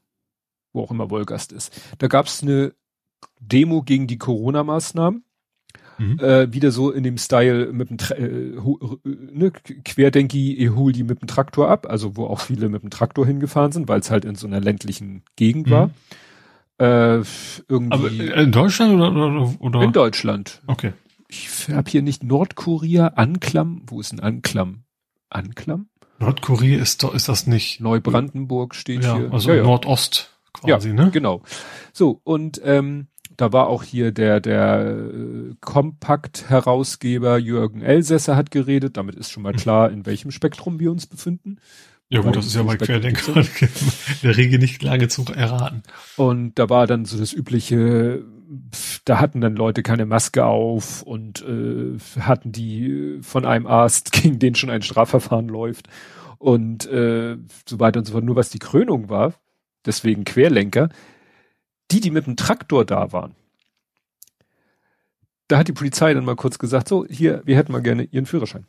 wo 0.73 0.83
auch 0.83 0.91
immer 0.91 1.11
Wolgast 1.11 1.53
ist, 1.53 1.79
da 1.99 2.09
gab 2.09 2.27
es 2.27 2.43
eine 2.43 2.75
Demo 3.39 3.83
gegen 3.83 4.07
die 4.07 4.19
Corona-Maßnahmen 4.19 5.25
Mhm. 6.03 6.19
Äh, 6.19 6.53
wieder 6.53 6.73
so 6.73 6.91
in 6.91 7.05
dem 7.05 7.17
Style 7.17 7.73
mit 7.73 7.91
dem 7.91 7.99
Tra 7.99 8.15
äh, 8.15 8.53
ne, 9.05 9.53
Querdenki, 9.85 10.71
hol 10.75 10.93
die 10.93 11.05
mit 11.05 11.23
dem 11.23 11.29
Traktor 11.29 11.69
ab, 11.69 11.87
also 11.89 12.17
wo 12.17 12.27
auch 12.27 12.41
viele 12.41 12.69
mit 12.69 12.83
dem 12.83 12.91
Traktor 12.91 13.25
hingefahren 13.25 13.71
sind, 13.71 13.89
weil 13.89 14.01
es 14.01 14.11
halt 14.11 14.25
in 14.25 14.35
so 14.35 14.47
einer 14.47 14.61
ländlichen 14.61 15.23
Gegend 15.37 15.69
mhm. 15.69 15.71
war. 15.71 15.91
Äh, 16.79 17.23
irgendwie 17.69 17.93
Aber 17.93 18.11
in 18.11 18.51
Deutschland 18.51 18.95
oder, 18.95 19.57
oder? 19.61 19.83
In 19.83 19.93
Deutschland. 19.93 20.63
Okay. 20.67 20.93
Ich 21.29 21.69
habe 21.69 21.89
hier 21.89 22.03
nicht 22.03 22.25
Nordkorea, 22.25 23.13
Anklam. 23.17 23.83
Wo 23.87 24.01
ist 24.01 24.13
ein 24.13 24.21
Anklam? 24.21 24.83
Anklam? 25.31 25.87
Nordkorea 26.19 26.81
ist 26.81 27.03
doch, 27.03 27.15
ist 27.15 27.29
das 27.29 27.47
nicht? 27.47 27.81
Neubrandenburg 27.81 28.75
steht 28.75 29.05
ja, 29.05 29.17
hier. 29.17 29.33
Also 29.33 29.51
ja, 29.51 29.57
ja. 29.57 29.63
Nordost 29.63 30.37
quasi, 30.53 30.89
ja, 30.89 30.95
ne? 30.95 31.11
Genau. 31.11 31.43
So, 31.93 32.21
und 32.25 32.61
ähm, 32.65 33.07
da 33.43 33.53
war 33.53 33.67
auch 33.67 33.83
hier 33.83 34.13
der, 34.13 34.39
der 34.39 34.87
äh, 34.87 35.55
Kompakt-Herausgeber 35.61 37.39
Jürgen 37.39 37.83
Elsässer 37.83 38.37
hat 38.37 38.53
geredet. 38.53 38.97
Damit 38.97 39.17
ist 39.17 39.33
schon 39.33 39.43
mal 39.43 39.53
mhm. 39.53 39.57
klar, 39.57 39.91
in 39.91 40.07
welchem 40.07 40.31
Spektrum 40.31 40.79
wir 40.79 40.93
uns 40.93 41.09
befinden. 41.09 41.59
Ja 42.09 42.21
gut, 42.21 42.37
das 42.37 42.47
ist 42.47 42.55
ja 42.55 42.63
bei 42.63 42.77
Querdenker 42.77 43.35
in 43.35 43.45
der 44.23 44.37
Regel 44.37 44.61
nicht 44.61 44.81
lange 44.85 45.09
zu 45.09 45.25
erraten. 45.35 45.83
Und 46.17 46.57
da 46.57 46.71
war 46.71 46.87
dann 46.87 47.05
so 47.05 47.19
das 47.19 47.33
übliche, 47.33 48.23
da 49.05 49.19
hatten 49.19 49.41
dann 49.41 49.57
Leute 49.57 49.83
keine 49.83 50.07
Maske 50.07 50.45
auf 50.45 51.03
und 51.03 51.43
äh, 51.43 51.99
hatten 52.21 52.53
die 52.53 53.19
von 53.23 53.45
einem 53.45 53.67
Arzt, 53.67 54.13
gegen 54.23 54.39
den 54.39 54.55
schon 54.55 54.71
ein 54.71 54.83
Strafverfahren 54.83 55.49
läuft 55.49 55.89
und 56.39 56.87
äh, 56.87 57.39
so 57.67 57.81
weiter 57.81 57.99
und 57.99 58.05
so 58.05 58.13
fort. 58.13 58.25
Nur 58.25 58.37
was 58.37 58.51
die 58.51 58.61
Krönung 58.61 59.09
war, 59.09 59.35
deswegen 59.85 60.23
Querlenker, 60.23 60.91
die, 61.93 62.01
die 62.01 62.11
mit 62.11 62.27
dem 62.27 62.37
Traktor 62.37 62.85
da 62.85 63.13
waren, 63.13 63.35
da 65.49 65.59
hat 65.59 65.69
die 65.69 65.73
Polizei 65.73 66.15
dann 66.15 66.25
mal 66.25 66.37
kurz 66.37 66.59
gesagt, 66.59 66.89
so, 66.89 67.05
hier, 67.07 67.43
wir 67.45 67.57
hätten 67.57 67.73
mal 67.73 67.83
gerne 67.83 68.05
Ihren 68.05 68.27
Führerschein. 68.27 68.67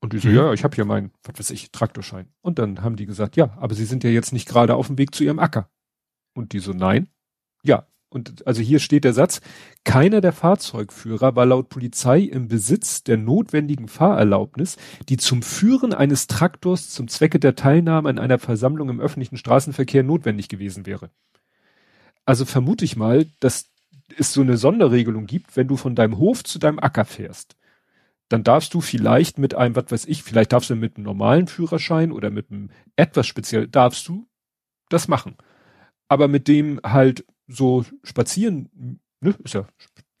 Und 0.00 0.12
die 0.12 0.18
so, 0.18 0.28
mhm. 0.28 0.36
ja, 0.36 0.52
ich 0.52 0.64
habe 0.64 0.74
hier 0.74 0.84
meinen, 0.84 1.10
was 1.24 1.38
weiß 1.38 1.50
ich, 1.50 1.72
Traktorschein. 1.72 2.28
Und 2.42 2.58
dann 2.58 2.82
haben 2.82 2.96
die 2.96 3.06
gesagt, 3.06 3.36
ja, 3.36 3.56
aber 3.58 3.74
Sie 3.74 3.86
sind 3.86 4.04
ja 4.04 4.10
jetzt 4.10 4.32
nicht 4.32 4.46
gerade 4.46 4.74
auf 4.74 4.88
dem 4.88 4.98
Weg 4.98 5.14
zu 5.14 5.24
Ihrem 5.24 5.38
Acker. 5.38 5.70
Und 6.34 6.52
die 6.52 6.58
so, 6.58 6.72
nein. 6.72 7.08
Ja. 7.62 7.86
Und 8.08 8.46
also 8.46 8.62
hier 8.62 8.78
steht 8.78 9.04
der 9.04 9.14
Satz, 9.14 9.40
keiner 9.84 10.20
der 10.20 10.32
Fahrzeugführer 10.32 11.34
war 11.34 11.44
laut 11.44 11.70
Polizei 11.70 12.20
im 12.20 12.46
Besitz 12.46 13.02
der 13.02 13.16
notwendigen 13.16 13.88
Fahrerlaubnis, 13.88 14.76
die 15.08 15.16
zum 15.16 15.42
Führen 15.42 15.92
eines 15.92 16.28
Traktors 16.28 16.90
zum 16.90 17.08
Zwecke 17.08 17.40
der 17.40 17.56
Teilnahme 17.56 18.08
an 18.08 18.18
einer 18.18 18.38
Versammlung 18.38 18.90
im 18.90 19.00
öffentlichen 19.00 19.36
Straßenverkehr 19.36 20.02
notwendig 20.02 20.48
gewesen 20.48 20.86
wäre. 20.86 21.10
Also 22.26 22.44
vermute 22.44 22.84
ich 22.84 22.96
mal, 22.96 23.26
dass 23.40 23.70
es 24.18 24.32
so 24.32 24.42
eine 24.42 24.56
Sonderregelung 24.56 25.26
gibt, 25.26 25.56
wenn 25.56 25.68
du 25.68 25.76
von 25.76 25.94
deinem 25.94 26.18
Hof 26.18 26.44
zu 26.44 26.58
deinem 26.58 26.78
Acker 26.78 27.04
fährst. 27.04 27.56
Dann 28.28 28.42
darfst 28.42 28.74
du 28.74 28.80
vielleicht 28.80 29.38
mit 29.38 29.54
einem, 29.54 29.76
was 29.76 29.90
weiß 29.90 30.04
ich, 30.06 30.22
vielleicht 30.22 30.52
darfst 30.52 30.68
du 30.68 30.74
mit 30.74 30.96
einem 30.96 31.04
normalen 31.04 31.46
Führerschein 31.46 32.12
oder 32.12 32.30
mit 32.30 32.50
einem 32.50 32.70
etwas 32.96 33.26
speziell, 33.26 33.68
darfst 33.68 34.06
du 34.08 34.28
das 34.88 35.08
machen. 35.08 35.36
Aber 36.08 36.28
mit 36.28 36.48
dem 36.48 36.80
halt 36.82 37.24
so 37.46 37.84
spazieren, 38.02 39.00
ne, 39.20 39.34
ist 39.44 39.54
ja 39.54 39.66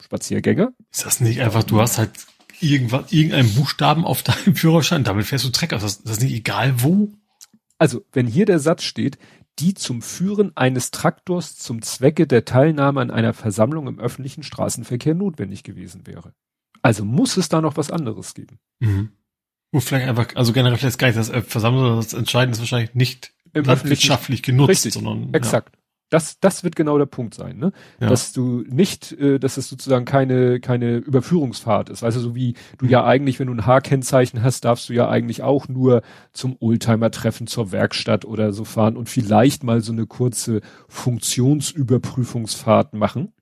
Spaziergänger. 0.00 0.72
Ist 0.92 1.06
das 1.06 1.20
nicht 1.20 1.40
einfach, 1.42 1.64
du 1.64 1.80
hast 1.80 1.98
halt 1.98 2.12
irgendwas, 2.60 3.12
irgendeinen 3.12 3.52
Buchstaben 3.54 4.04
auf 4.04 4.22
deinem 4.22 4.54
Führerschein, 4.54 5.04
damit 5.04 5.26
fährst 5.26 5.44
du 5.44 5.50
Trecker. 5.50 5.76
Ist 5.76 5.82
das, 5.82 5.96
ist 5.98 6.22
nicht 6.22 6.34
egal 6.34 6.82
wo? 6.82 7.12
Also, 7.78 8.04
wenn 8.12 8.26
hier 8.26 8.46
der 8.46 8.58
Satz 8.58 8.84
steht, 8.84 9.18
die 9.58 9.74
zum 9.74 10.02
Führen 10.02 10.56
eines 10.56 10.90
Traktors 10.90 11.56
zum 11.56 11.82
Zwecke 11.82 12.26
der 12.26 12.44
Teilnahme 12.44 13.00
an 13.00 13.10
einer 13.10 13.32
Versammlung 13.32 13.86
im 13.88 13.98
öffentlichen 13.98 14.42
Straßenverkehr 14.42 15.14
notwendig 15.14 15.62
gewesen 15.62 16.06
wäre. 16.06 16.32
Also 16.82 17.04
muss 17.04 17.36
es 17.36 17.48
da 17.48 17.60
noch 17.60 17.76
was 17.76 17.90
anderes 17.90 18.34
geben. 18.34 18.58
Mhm. 18.80 19.12
Wo 19.72 19.80
vielleicht 19.80 20.08
einfach, 20.08 20.28
also 20.36 20.52
generell 20.52 20.78
vielleicht 20.78 20.98
gar 20.98 21.08
nicht 21.08 21.18
das 21.18 21.30
äh, 21.30 21.42
Versammlung, 21.42 21.96
das 21.96 22.12
Entscheidende 22.12 22.54
ist 22.54 22.60
wahrscheinlich 22.60 22.94
nicht 22.94 23.32
Im 23.52 23.64
landwirtschaftlich 23.64 24.42
genutzt, 24.42 24.70
richtig, 24.70 24.94
sondern. 24.94 25.34
Exakt. 25.34 25.74
Ja. 25.74 25.82
Das, 26.08 26.38
das 26.38 26.62
wird 26.62 26.76
genau 26.76 26.98
der 26.98 27.06
Punkt 27.06 27.34
sein, 27.34 27.58
ne? 27.58 27.72
Ja. 28.00 28.08
Dass 28.08 28.32
du 28.32 28.62
nicht, 28.68 29.10
äh, 29.12 29.40
dass 29.40 29.56
es 29.56 29.68
sozusagen 29.68 30.04
keine, 30.04 30.60
keine 30.60 30.98
Überführungsfahrt 30.98 31.88
ist. 31.88 32.04
Also 32.04 32.20
so 32.20 32.36
wie 32.36 32.54
du 32.78 32.86
ja 32.86 33.04
eigentlich, 33.04 33.40
wenn 33.40 33.48
du 33.48 33.54
ein 33.54 33.66
H-Kennzeichen 33.66 34.40
hast, 34.42 34.64
darfst 34.64 34.88
du 34.88 34.92
ja 34.92 35.08
eigentlich 35.08 35.42
auch 35.42 35.66
nur 35.66 36.02
zum 36.32 36.56
Oldtimer-Treffen 36.60 37.48
zur 37.48 37.72
Werkstatt 37.72 38.24
oder 38.24 38.52
so 38.52 38.64
fahren 38.64 38.96
und 38.96 39.08
vielleicht 39.08 39.64
mal 39.64 39.80
so 39.80 39.92
eine 39.92 40.06
kurze 40.06 40.60
Funktionsüberprüfungsfahrt 40.88 42.94
machen. 42.94 43.32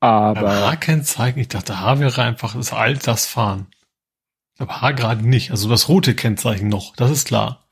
Aber. 0.00 0.70
H-Kennzeichen, 0.70 1.38
ich 1.38 1.48
dachte, 1.48 1.80
H 1.80 2.00
wäre 2.00 2.22
einfach 2.22 2.56
das 2.56 2.72
Altersfahren. 2.72 3.68
Aber 4.58 4.80
H 4.80 4.92
gerade 4.92 5.26
nicht. 5.26 5.52
Also 5.52 5.68
das 5.68 5.88
rote 5.88 6.14
Kennzeichen 6.14 6.68
noch, 6.68 6.96
das 6.96 7.10
ist 7.10 7.28
klar. 7.28 7.68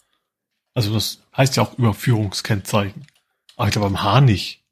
Also 0.74 0.94
das 0.94 1.22
heißt 1.36 1.56
ja 1.56 1.64
auch 1.64 1.76
Überführungskennzeichen. 1.76 3.06
Aber 3.58 3.68
ich 3.68 3.72
glaube 3.72 3.90
beim 3.90 4.02
H 4.02 4.20
nicht. 4.20 4.64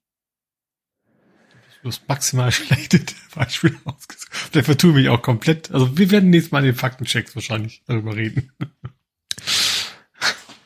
Das 1.83 2.01
maximal 2.09 2.51
schlechte 2.53 3.01
Beispiel 3.35 3.77
ausgesucht. 3.85 4.55
Der 4.55 4.65
vertue 4.65 4.93
mich 4.93 5.09
auch 5.09 5.21
komplett. 5.21 5.73
Also 5.73 5.99
wir 5.99 6.11
werden 6.11 6.31
nächstes 6.31 6.53
Mal 6.53 6.61
in 6.61 6.67
den 6.67 6.75
Faktenchecks 6.75 7.35
wahrscheinlich 7.35 7.83
darüber 7.87 8.17
reden. 8.17 8.53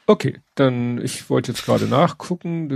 Okay, 0.07 0.41
dann 0.55 1.01
ich 1.01 1.31
wollte 1.31 1.53
jetzt 1.53 1.65
gerade 1.65 1.87
nachgucken. 1.87 2.69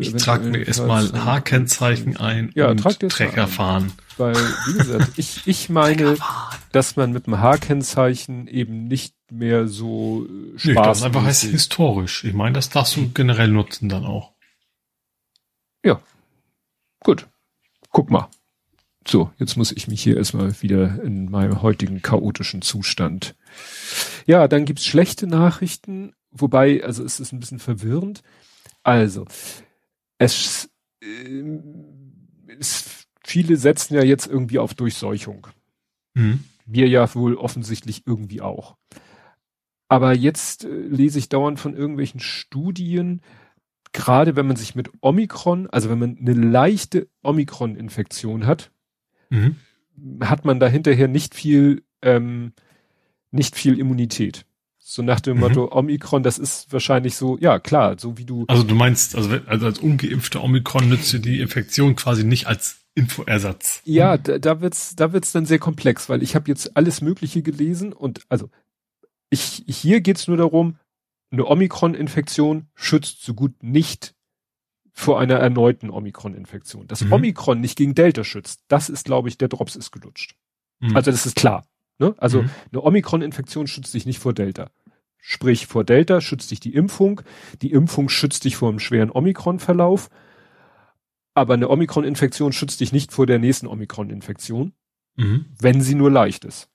Ich 0.00 0.12
trage 0.16 0.48
mir 0.48 0.66
erstmal 0.66 1.12
H-Kennzeichen 1.12 2.16
ein 2.16 2.50
ja, 2.54 2.70
und 2.70 2.78
Trecker 2.82 3.46
fahren. 3.46 3.92
Weil, 4.16 4.34
wie 4.34 4.78
gesagt, 4.78 5.12
ich, 5.16 5.42
ich 5.46 5.68
meine, 5.68 6.16
dass 6.72 6.96
man 6.96 7.12
mit 7.12 7.26
dem 7.26 7.38
H-Kennzeichen 7.38 8.48
eben 8.48 8.88
nicht 8.88 9.14
mehr 9.30 9.68
so 9.68 10.26
Spaß. 10.56 10.64
Nee, 10.64 10.74
das 10.74 11.02
einfach 11.02 11.22
heißt 11.22 11.44
historisch. 11.44 12.24
Ich 12.24 12.34
meine, 12.34 12.54
das 12.54 12.70
darfst 12.70 12.96
du 12.96 13.10
generell 13.12 13.48
nutzen 13.48 13.88
dann 13.88 14.04
auch. 14.04 14.33
Ja. 15.84 16.00
Gut. 17.00 17.28
Guck 17.90 18.10
mal. 18.10 18.28
So, 19.06 19.30
jetzt 19.38 19.56
muss 19.56 19.70
ich 19.70 19.86
mich 19.86 20.02
hier 20.02 20.16
erstmal 20.16 20.60
wieder 20.62 21.02
in 21.02 21.30
meinem 21.30 21.60
heutigen 21.60 22.00
chaotischen 22.00 22.62
Zustand. 22.62 23.36
Ja, 24.26 24.48
dann 24.48 24.64
gibt's 24.64 24.86
schlechte 24.86 25.26
Nachrichten, 25.26 26.14
wobei, 26.30 26.82
also 26.82 27.04
es 27.04 27.20
ist 27.20 27.32
ein 27.32 27.38
bisschen 27.38 27.58
verwirrend. 27.58 28.22
Also, 28.82 29.26
es, 30.16 30.70
äh, 31.02 31.58
es 32.58 33.06
viele 33.22 33.56
setzen 33.56 33.94
ja 33.94 34.02
jetzt 34.02 34.26
irgendwie 34.26 34.58
auf 34.58 34.72
Durchseuchung. 34.72 35.48
Mhm. 36.14 36.44
Wir 36.64 36.88
ja 36.88 37.14
wohl 37.14 37.34
offensichtlich 37.36 38.06
irgendwie 38.06 38.40
auch. 38.40 38.76
Aber 39.88 40.14
jetzt 40.14 40.64
äh, 40.64 40.68
lese 40.68 41.18
ich 41.18 41.28
dauernd 41.28 41.60
von 41.60 41.76
irgendwelchen 41.76 42.20
Studien, 42.20 43.20
gerade 43.94 44.36
wenn 44.36 44.46
man 44.46 44.56
sich 44.56 44.74
mit 44.74 44.90
Omikron, 45.00 45.70
also 45.70 45.88
wenn 45.88 45.98
man 45.98 46.18
eine 46.18 46.34
leichte 46.34 47.08
Omikron-Infektion 47.22 48.44
hat, 48.44 48.70
mhm. 49.30 49.56
hat 50.20 50.44
man 50.44 50.60
da 50.60 50.66
hinterher 50.66 51.08
nicht 51.08 51.34
viel, 51.34 51.82
ähm, 52.02 52.52
nicht 53.30 53.56
viel 53.56 53.78
Immunität. 53.78 54.44
So 54.78 55.02
nach 55.02 55.20
dem 55.20 55.36
mhm. 55.36 55.40
Motto 55.40 55.72
Omikron, 55.72 56.22
das 56.22 56.38
ist 56.38 56.70
wahrscheinlich 56.72 57.16
so, 57.16 57.38
ja 57.38 57.58
klar, 57.58 57.96
so 57.98 58.18
wie 58.18 58.26
du. 58.26 58.44
Also 58.48 58.64
du 58.64 58.74
meinst, 58.74 59.16
also, 59.16 59.30
also 59.46 59.66
als 59.66 59.78
ungeimpfter 59.78 60.42
Omikron 60.42 60.88
nützt 60.88 61.12
dir 61.12 61.20
die 61.20 61.40
Infektion 61.40 61.96
quasi 61.96 62.24
nicht 62.24 62.46
als 62.46 62.80
Infoersatz. 62.96 63.80
Ja, 63.84 64.18
da, 64.18 64.38
da 64.38 64.60
wird's, 64.60 64.96
da 64.96 65.12
wird's 65.12 65.32
dann 65.32 65.46
sehr 65.46 65.58
komplex, 65.58 66.08
weil 66.08 66.22
ich 66.22 66.34
habe 66.34 66.48
jetzt 66.48 66.76
alles 66.76 67.00
Mögliche 67.00 67.42
gelesen 67.42 67.92
und 67.92 68.22
also 68.28 68.50
ich 69.30 69.64
hier 69.66 70.00
geht's 70.00 70.28
nur 70.28 70.36
darum, 70.36 70.78
eine 71.34 71.46
Omikron-Infektion 71.46 72.68
schützt 72.74 73.22
so 73.22 73.34
gut 73.34 73.62
nicht 73.62 74.14
vor 74.92 75.18
einer 75.20 75.34
erneuten 75.34 75.90
Omikron-Infektion. 75.90 76.86
Dass 76.86 77.02
mhm. 77.02 77.12
Omikron 77.12 77.60
nicht 77.60 77.76
gegen 77.76 77.94
Delta 77.94 78.24
schützt, 78.24 78.64
das 78.68 78.88
ist, 78.88 79.04
glaube 79.04 79.28
ich, 79.28 79.38
der 79.38 79.48
Drops 79.48 79.76
ist 79.76 79.90
gelutscht. 79.90 80.36
Mhm. 80.80 80.96
Also 80.96 81.10
das 81.10 81.26
ist 81.26 81.36
klar. 81.36 81.66
Ne? 81.98 82.14
Also 82.18 82.42
mhm. 82.42 82.50
eine 82.72 82.82
Omikron-Infektion 82.82 83.66
schützt 83.66 83.92
dich 83.94 84.06
nicht 84.06 84.18
vor 84.18 84.32
Delta. 84.32 84.70
Sprich, 85.18 85.66
vor 85.66 85.84
Delta 85.84 86.20
schützt 86.20 86.50
dich 86.50 86.60
die 86.60 86.74
Impfung. 86.74 87.22
Die 87.62 87.72
Impfung 87.72 88.08
schützt 88.08 88.44
dich 88.44 88.56
vor 88.56 88.68
einem 88.68 88.78
schweren 88.78 89.10
Omikron-Verlauf. 89.10 90.10
Aber 91.34 91.54
eine 91.54 91.68
Omikron-Infektion 91.68 92.52
schützt 92.52 92.80
dich 92.80 92.92
nicht 92.92 93.12
vor 93.12 93.26
der 93.26 93.38
nächsten 93.38 93.66
Omikron-Infektion, 93.66 94.72
mhm. 95.16 95.46
wenn 95.58 95.80
sie 95.80 95.94
nur 95.94 96.10
leicht 96.10 96.44
ist. 96.44 96.68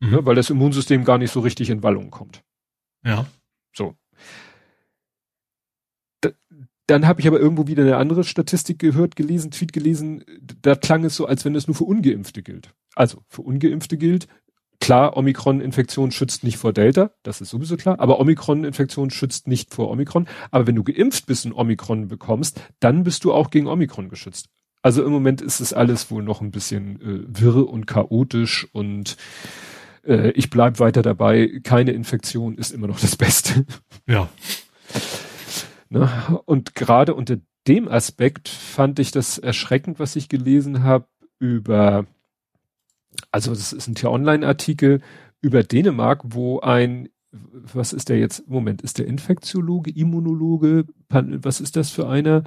Mhm. 0.00 0.10
Ne? 0.10 0.26
Weil 0.26 0.36
das 0.36 0.50
Immunsystem 0.50 1.04
gar 1.04 1.18
nicht 1.18 1.32
so 1.32 1.40
richtig 1.40 1.68
in 1.68 1.82
Wallung 1.82 2.10
kommt. 2.10 2.42
Ja. 3.04 3.26
So. 3.74 3.94
Da, 6.20 6.30
dann 6.86 7.06
habe 7.06 7.20
ich 7.20 7.26
aber 7.26 7.40
irgendwo 7.40 7.66
wieder 7.66 7.82
eine 7.82 7.96
andere 7.96 8.24
Statistik 8.24 8.78
gehört, 8.78 9.16
gelesen, 9.16 9.50
Tweet 9.50 9.72
gelesen, 9.72 10.24
da 10.62 10.74
klang 10.74 11.04
es 11.04 11.16
so, 11.16 11.26
als 11.26 11.44
wenn 11.44 11.54
es 11.54 11.66
nur 11.66 11.74
für 11.74 11.84
Ungeimpfte 11.84 12.42
gilt. 12.42 12.72
Also 12.94 13.22
für 13.28 13.42
Ungeimpfte 13.42 13.96
gilt, 13.96 14.28
klar, 14.80 15.16
Omikron-Infektion 15.16 16.10
schützt 16.10 16.44
nicht 16.44 16.58
vor 16.58 16.72
Delta, 16.72 17.10
das 17.22 17.40
ist 17.40 17.50
sowieso 17.50 17.76
klar, 17.76 17.98
aber 18.00 18.20
Omikron-Infektion 18.20 19.10
schützt 19.10 19.48
nicht 19.48 19.74
vor 19.74 19.90
Omikron. 19.90 20.28
Aber 20.50 20.66
wenn 20.66 20.76
du 20.76 20.84
geimpft 20.84 21.26
bist 21.26 21.44
und 21.46 21.52
Omikron 21.52 22.08
bekommst, 22.08 22.60
dann 22.80 23.02
bist 23.02 23.24
du 23.24 23.32
auch 23.32 23.50
gegen 23.50 23.66
Omikron 23.66 24.08
geschützt. 24.08 24.48
Also 24.82 25.04
im 25.04 25.10
Moment 25.10 25.40
ist 25.40 25.58
es 25.58 25.72
alles 25.72 26.12
wohl 26.12 26.22
noch 26.22 26.40
ein 26.40 26.52
bisschen 26.52 27.00
äh, 27.00 27.40
wirr 27.40 27.68
und 27.68 27.86
chaotisch 27.86 28.68
und 28.72 29.16
äh, 30.06 30.30
ich 30.30 30.50
bleib 30.50 30.78
weiter 30.78 31.02
dabei, 31.02 31.60
keine 31.62 31.92
Infektion 31.92 32.56
ist 32.56 32.72
immer 32.72 32.86
noch 32.86 33.00
das 33.00 33.16
Beste. 33.16 33.64
Ja. 34.08 34.28
ne? 35.88 36.08
Und 36.44 36.76
gerade 36.76 37.14
unter 37.14 37.38
dem 37.66 37.88
Aspekt 37.88 38.48
fand 38.48 39.00
ich 39.00 39.10
das 39.10 39.36
erschreckend, 39.36 39.98
was 39.98 40.14
ich 40.14 40.28
gelesen 40.28 40.84
habe 40.84 41.06
über, 41.40 42.06
also 43.32 43.50
das 43.50 43.72
ist 43.72 43.88
ein 43.88 43.96
Tier-Online-Artikel 43.96 45.00
über 45.40 45.64
Dänemark, 45.64 46.22
wo 46.24 46.60
ein 46.60 47.08
was 47.74 47.92
ist 47.92 48.08
der 48.08 48.18
jetzt? 48.18 48.48
Moment, 48.48 48.82
ist 48.82 48.98
der 48.98 49.06
Infektiologe, 49.06 49.90
Immunologe? 49.90 50.86
Was 51.08 51.60
ist 51.60 51.76
das 51.76 51.90
für 51.90 52.08
einer? 52.08 52.44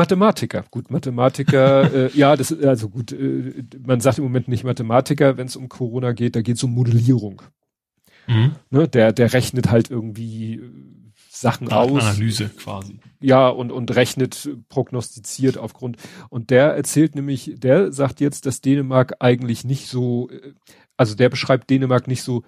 Mathematiker, 0.00 0.64
gut, 0.70 0.90
Mathematiker, 0.90 1.92
äh, 2.14 2.16
ja, 2.16 2.34
das 2.34 2.50
ist 2.50 2.64
also 2.64 2.88
gut, 2.88 3.12
äh, 3.12 3.62
man 3.84 4.00
sagt 4.00 4.16
im 4.16 4.24
Moment 4.24 4.48
nicht 4.48 4.64
Mathematiker, 4.64 5.36
wenn 5.36 5.46
es 5.46 5.56
um 5.56 5.68
Corona 5.68 6.12
geht, 6.12 6.36
da 6.36 6.40
geht 6.40 6.56
es 6.56 6.62
um 6.62 6.72
Modellierung. 6.72 7.42
Mhm. 8.26 8.52
Ne, 8.70 8.88
der, 8.88 9.12
der 9.12 9.34
rechnet 9.34 9.70
halt 9.70 9.90
irgendwie 9.90 10.54
äh, 10.54 10.70
Sachen 11.28 11.70
aus. 11.70 12.02
Analyse 12.02 12.48
quasi. 12.48 12.98
Ja, 13.20 13.48
und, 13.48 13.70
und 13.72 13.94
rechnet, 13.94 14.48
prognostiziert 14.70 15.58
aufgrund. 15.58 15.98
Und 16.30 16.48
der 16.48 16.74
erzählt 16.74 17.14
nämlich, 17.14 17.52
der 17.58 17.92
sagt 17.92 18.20
jetzt, 18.20 18.46
dass 18.46 18.62
Dänemark 18.62 19.16
eigentlich 19.20 19.64
nicht 19.64 19.86
so, 19.86 20.30
äh, 20.30 20.54
also 20.96 21.14
der 21.14 21.28
beschreibt 21.28 21.68
Dänemark 21.68 22.08
nicht 22.08 22.22
so 22.22 22.42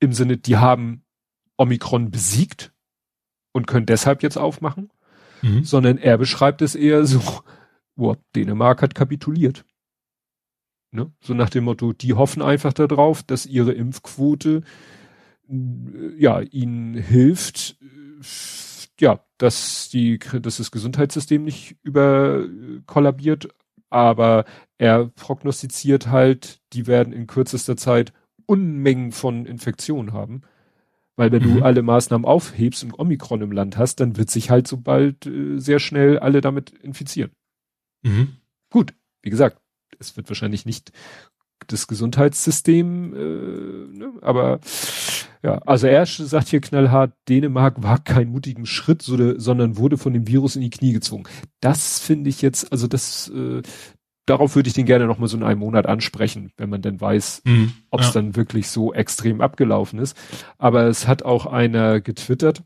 im 0.00 0.14
Sinne, 0.14 0.38
die 0.38 0.56
haben 0.56 1.04
Omikron 1.58 2.10
besiegt 2.10 2.72
und 3.52 3.66
können 3.66 3.84
deshalb 3.84 4.22
jetzt 4.22 4.38
aufmachen, 4.38 4.90
mhm. 5.42 5.64
sondern 5.64 5.98
er 5.98 6.18
beschreibt 6.18 6.62
es 6.62 6.74
eher 6.74 7.04
so, 7.04 7.20
boah, 7.96 8.16
Dänemark 8.34 8.82
hat 8.82 8.94
kapituliert. 8.94 9.64
Ne? 10.90 11.10
So 11.20 11.34
nach 11.34 11.50
dem 11.50 11.64
Motto, 11.64 11.92
die 11.92 12.14
hoffen 12.14 12.42
einfach 12.42 12.72
darauf, 12.72 13.22
dass 13.22 13.46
ihre 13.46 13.72
Impfquote 13.72 14.62
äh, 15.48 15.54
ja 16.16 16.40
ihnen 16.40 16.94
hilft, 16.94 17.76
ja, 19.00 19.24
dass 19.38 19.88
die, 19.88 20.18
dass 20.18 20.58
das 20.58 20.70
Gesundheitssystem 20.70 21.42
nicht 21.42 21.76
über 21.82 22.46
kollabiert, 22.86 23.48
aber 23.90 24.44
er 24.78 25.06
prognostiziert 25.06 26.08
halt, 26.08 26.60
die 26.72 26.86
werden 26.86 27.12
in 27.12 27.26
kürzester 27.26 27.76
Zeit 27.76 28.12
Unmengen 28.46 29.12
von 29.12 29.46
Infektionen 29.46 30.12
haben. 30.12 30.42
Weil 31.22 31.30
wenn 31.30 31.48
mhm. 31.48 31.58
du 31.58 31.62
alle 31.62 31.82
Maßnahmen 31.82 32.24
aufhebst 32.24 32.82
und 32.82 32.98
Omikron 32.98 33.42
im 33.42 33.52
Land 33.52 33.78
hast, 33.78 34.00
dann 34.00 34.16
wird 34.16 34.28
sich 34.28 34.50
halt 34.50 34.66
so 34.66 34.76
bald 34.76 35.24
äh, 35.24 35.56
sehr 35.56 35.78
schnell 35.78 36.18
alle 36.18 36.40
damit 36.40 36.70
infizieren. 36.70 37.30
Mhm. 38.02 38.38
Gut, 38.70 38.92
wie 39.22 39.30
gesagt, 39.30 39.60
es 40.00 40.16
wird 40.16 40.28
wahrscheinlich 40.28 40.66
nicht 40.66 40.90
das 41.68 41.86
Gesundheitssystem, 41.86 43.14
äh, 43.14 43.96
ne, 43.98 44.12
aber 44.20 44.58
ja, 45.44 45.58
also 45.58 45.86
er 45.86 46.06
sagt 46.06 46.48
hier 46.48 46.60
knallhart, 46.60 47.12
Dänemark 47.28 47.84
war 47.84 48.02
kein 48.02 48.30
mutigen 48.30 48.66
Schritt, 48.66 49.02
so, 49.02 49.38
sondern 49.38 49.76
wurde 49.76 49.98
von 49.98 50.12
dem 50.12 50.26
Virus 50.26 50.56
in 50.56 50.62
die 50.62 50.70
Knie 50.70 50.92
gezwungen. 50.92 51.28
Das 51.60 52.00
finde 52.00 52.30
ich 52.30 52.42
jetzt, 52.42 52.72
also 52.72 52.88
das, 52.88 53.28
äh, 53.28 53.62
darauf 54.26 54.54
würde 54.54 54.68
ich 54.68 54.74
den 54.74 54.86
gerne 54.86 55.06
noch 55.06 55.18
mal 55.18 55.28
so 55.28 55.36
in 55.36 55.42
einem 55.42 55.60
Monat 55.60 55.86
ansprechen, 55.86 56.52
wenn 56.56 56.70
man 56.70 56.82
denn 56.82 57.00
weiß, 57.00 57.42
mhm, 57.44 57.72
ob 57.90 58.00
es 58.00 58.06
ja. 58.06 58.12
dann 58.12 58.36
wirklich 58.36 58.68
so 58.68 58.92
extrem 58.92 59.40
abgelaufen 59.40 59.98
ist. 59.98 60.16
Aber 60.58 60.84
es 60.84 61.06
hat 61.06 61.22
auch 61.22 61.46
einer 61.46 62.00
getwittert 62.00 62.62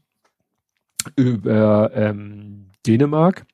über 1.15 1.91
ähm, 1.95 2.70
Dänemark 2.87 3.47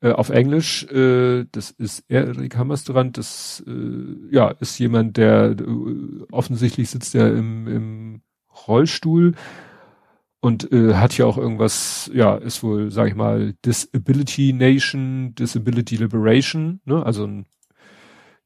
äh, 0.00 0.10
auf 0.10 0.30
Englisch. 0.30 0.84
Äh, 0.84 1.46
das 1.52 1.70
ist 1.70 2.04
Erik 2.08 2.56
Hammerstrand. 2.56 3.18
Das 3.18 3.62
äh, 3.66 4.34
ja 4.34 4.50
ist 4.50 4.78
jemand, 4.78 5.16
der 5.16 5.52
äh, 5.52 5.64
offensichtlich 6.30 6.90
sitzt 6.90 7.14
ja 7.14 7.28
im, 7.28 7.68
im 7.68 8.20
Rollstuhl 8.66 9.34
und 10.42 10.72
äh, 10.72 10.94
hat 10.94 11.16
ja 11.16 11.24
auch 11.24 11.38
irgendwas, 11.38 12.10
ja, 12.12 12.34
ist 12.34 12.64
wohl, 12.64 12.90
sag 12.90 13.06
ich 13.06 13.14
mal, 13.14 13.54
Disability 13.64 14.52
Nation, 14.52 15.36
Disability 15.36 15.94
Liberation, 15.96 16.80
ne? 16.84 17.06
Also 17.06 17.24
ein, 17.26 17.46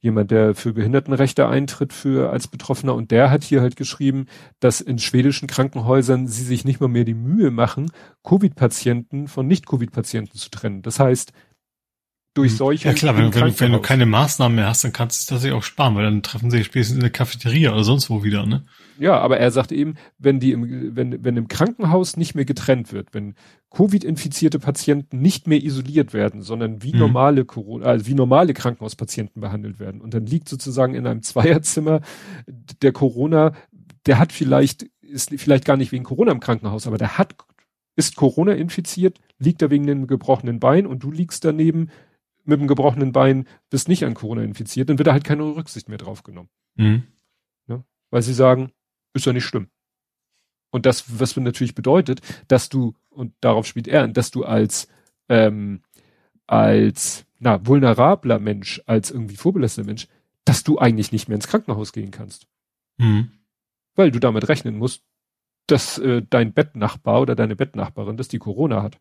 jemand, 0.00 0.30
der 0.30 0.54
für 0.54 0.74
Behindertenrechte 0.74 1.48
eintritt 1.48 1.94
für 1.94 2.30
als 2.30 2.48
Betroffener 2.48 2.94
und 2.94 3.10
der 3.12 3.30
hat 3.30 3.44
hier 3.44 3.62
halt 3.62 3.76
geschrieben, 3.76 4.26
dass 4.60 4.82
in 4.82 4.98
schwedischen 4.98 5.48
Krankenhäusern 5.48 6.26
sie 6.28 6.44
sich 6.44 6.66
nicht 6.66 6.80
mal 6.80 6.88
mehr 6.88 7.04
die 7.04 7.14
Mühe 7.14 7.50
machen, 7.50 7.90
Covid-Patienten 8.24 9.26
von 9.26 9.46
Nicht-Covid-Patienten 9.46 10.36
zu 10.36 10.50
trennen. 10.50 10.82
Das 10.82 11.00
heißt, 11.00 11.32
durch 12.36 12.52
hm. 12.52 12.56
solche. 12.56 12.88
Ja 12.88 12.94
klar, 12.94 13.16
wenn, 13.16 13.34
wenn, 13.34 13.60
wenn, 13.60 13.72
du 13.72 13.80
keine 13.80 14.06
Maßnahmen 14.06 14.56
mehr 14.56 14.66
hast, 14.66 14.84
dann 14.84 14.92
kannst 14.92 15.18
du 15.18 15.20
es 15.20 15.26
tatsächlich 15.26 15.58
auch 15.58 15.62
sparen, 15.62 15.94
weil 15.94 16.04
dann 16.04 16.22
treffen 16.22 16.50
sie 16.50 16.58
sich 16.58 16.66
spätestens 16.66 16.96
in 16.96 17.00
der 17.02 17.10
Cafeteria 17.10 17.72
oder 17.72 17.84
sonst 17.84 18.10
wo 18.10 18.22
wieder, 18.22 18.46
ne? 18.46 18.64
Ja, 18.98 19.18
aber 19.18 19.38
er 19.38 19.50
sagt 19.50 19.72
eben, 19.72 19.94
wenn 20.18 20.40
die 20.40 20.52
im, 20.52 20.96
wenn, 20.96 21.22
wenn 21.22 21.36
im 21.36 21.48
Krankenhaus 21.48 22.16
nicht 22.16 22.34
mehr 22.34 22.44
getrennt 22.44 22.92
wird, 22.92 23.12
wenn 23.12 23.34
Covid-infizierte 23.70 24.58
Patienten 24.58 25.20
nicht 25.20 25.46
mehr 25.46 25.62
isoliert 25.62 26.14
werden, 26.14 26.40
sondern 26.40 26.82
wie 26.82 26.92
mhm. 26.92 27.00
normale 27.00 27.44
Corona, 27.44 27.86
also 27.86 28.06
wie 28.06 28.14
normale 28.14 28.54
Krankenhauspatienten 28.54 29.40
behandelt 29.40 29.78
werden. 29.78 30.00
Und 30.00 30.14
dann 30.14 30.24
liegt 30.24 30.48
sozusagen 30.48 30.94
in 30.94 31.06
einem 31.06 31.22
Zweierzimmer 31.22 32.00
der 32.80 32.92
Corona, 32.92 33.52
der 34.06 34.18
hat 34.18 34.32
vielleicht, 34.32 34.86
ist 35.00 35.30
vielleicht 35.36 35.64
gar 35.64 35.76
nicht 35.76 35.92
wegen 35.92 36.04
Corona 36.04 36.32
im 36.32 36.40
Krankenhaus, 36.40 36.86
aber 36.86 36.96
der 36.96 37.18
hat, 37.18 37.34
ist 37.96 38.16
Corona 38.16 38.52
infiziert, 38.52 39.18
liegt 39.38 39.62
da 39.62 39.70
wegen 39.70 39.86
dem 39.86 40.06
gebrochenen 40.06 40.60
Bein 40.60 40.86
und 40.86 41.02
du 41.02 41.10
liegst 41.10 41.44
daneben, 41.44 41.90
mit 42.46 42.60
dem 42.60 42.68
gebrochenen 42.68 43.12
Bein 43.12 43.46
bist 43.70 43.88
nicht 43.88 44.04
an 44.04 44.14
Corona 44.14 44.42
infiziert, 44.42 44.88
dann 44.88 44.98
wird 44.98 45.06
da 45.06 45.12
halt 45.12 45.24
keine 45.24 45.42
Rücksicht 45.42 45.88
mehr 45.88 45.98
drauf 45.98 46.22
genommen. 46.22 46.48
Mhm. 46.76 47.04
Ja, 47.68 47.84
weil 48.10 48.22
sie 48.22 48.34
sagen, 48.34 48.72
ist 49.14 49.26
ja 49.26 49.32
nicht 49.32 49.44
schlimm. 49.44 49.68
Und 50.70 50.86
das, 50.86 51.20
was 51.20 51.36
natürlich 51.36 51.74
bedeutet, 51.74 52.20
dass 52.48 52.68
du, 52.68 52.94
und 53.08 53.34
darauf 53.40 53.66
spielt 53.66 53.88
er, 53.88 54.06
dass 54.08 54.30
du 54.30 54.44
als, 54.44 54.88
ähm, 55.28 55.82
als, 56.46 57.24
na, 57.38 57.66
vulnerabler 57.66 58.38
Mensch, 58.38 58.82
als 58.86 59.10
irgendwie 59.10 59.36
vorbelasteter 59.36 59.86
Mensch, 59.86 60.08
dass 60.44 60.64
du 60.64 60.78
eigentlich 60.78 61.12
nicht 61.12 61.28
mehr 61.28 61.36
ins 61.36 61.48
Krankenhaus 61.48 61.92
gehen 61.92 62.10
kannst. 62.10 62.46
Mhm. 62.98 63.30
Weil 63.94 64.10
du 64.10 64.18
damit 64.18 64.48
rechnen 64.48 64.76
musst, 64.76 65.02
dass 65.66 65.98
äh, 65.98 66.22
dein 66.28 66.52
Bettnachbar 66.52 67.20
oder 67.20 67.34
deine 67.34 67.56
Bettnachbarin, 67.56 68.16
dass 68.16 68.28
die 68.28 68.38
Corona 68.38 68.82
hat. 68.82 69.00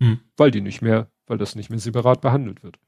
Mhm. 0.00 0.20
Weil 0.36 0.50
die 0.50 0.60
nicht 0.60 0.82
mehr 0.82 1.10
weil 1.28 1.38
das 1.38 1.54
nicht 1.54 1.70
mehr 1.70 1.78
separat 1.78 2.20
behandelt 2.20 2.62
wird. 2.62 2.78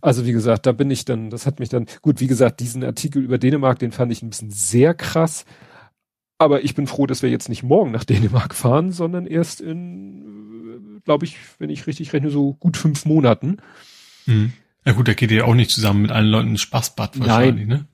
Also 0.00 0.26
wie 0.26 0.32
gesagt, 0.32 0.66
da 0.66 0.72
bin 0.72 0.90
ich 0.90 1.04
dann, 1.04 1.30
das 1.30 1.46
hat 1.46 1.60
mich 1.60 1.68
dann, 1.68 1.86
gut, 2.02 2.20
wie 2.20 2.26
gesagt, 2.26 2.60
diesen 2.60 2.84
Artikel 2.84 3.22
über 3.22 3.38
Dänemark, 3.38 3.78
den 3.78 3.92
fand 3.92 4.12
ich 4.12 4.22
ein 4.22 4.30
bisschen 4.30 4.50
sehr 4.50 4.94
krass. 4.94 5.44
Aber 6.38 6.64
ich 6.64 6.74
bin 6.74 6.86
froh, 6.86 7.06
dass 7.06 7.22
wir 7.22 7.30
jetzt 7.30 7.48
nicht 7.48 7.62
morgen 7.62 7.92
nach 7.92 8.04
Dänemark 8.04 8.54
fahren, 8.54 8.90
sondern 8.90 9.26
erst 9.26 9.60
in, 9.60 11.00
glaube 11.04 11.24
ich, 11.24 11.36
wenn 11.58 11.70
ich 11.70 11.86
richtig 11.86 12.12
rechne, 12.12 12.30
so 12.30 12.54
gut 12.54 12.76
fünf 12.76 13.04
Monaten. 13.04 13.58
Mhm. 14.26 14.52
Ja 14.84 14.92
gut, 14.92 15.06
da 15.06 15.14
geht 15.14 15.30
ihr 15.30 15.46
auch 15.46 15.54
nicht 15.54 15.70
zusammen 15.70 16.02
mit 16.02 16.10
allen 16.10 16.26
Leuten 16.26 16.48
ins 16.48 16.62
Spaßbad 16.62 17.20
wahrscheinlich, 17.20 17.68
nein. 17.68 17.78
ne? 17.78 17.86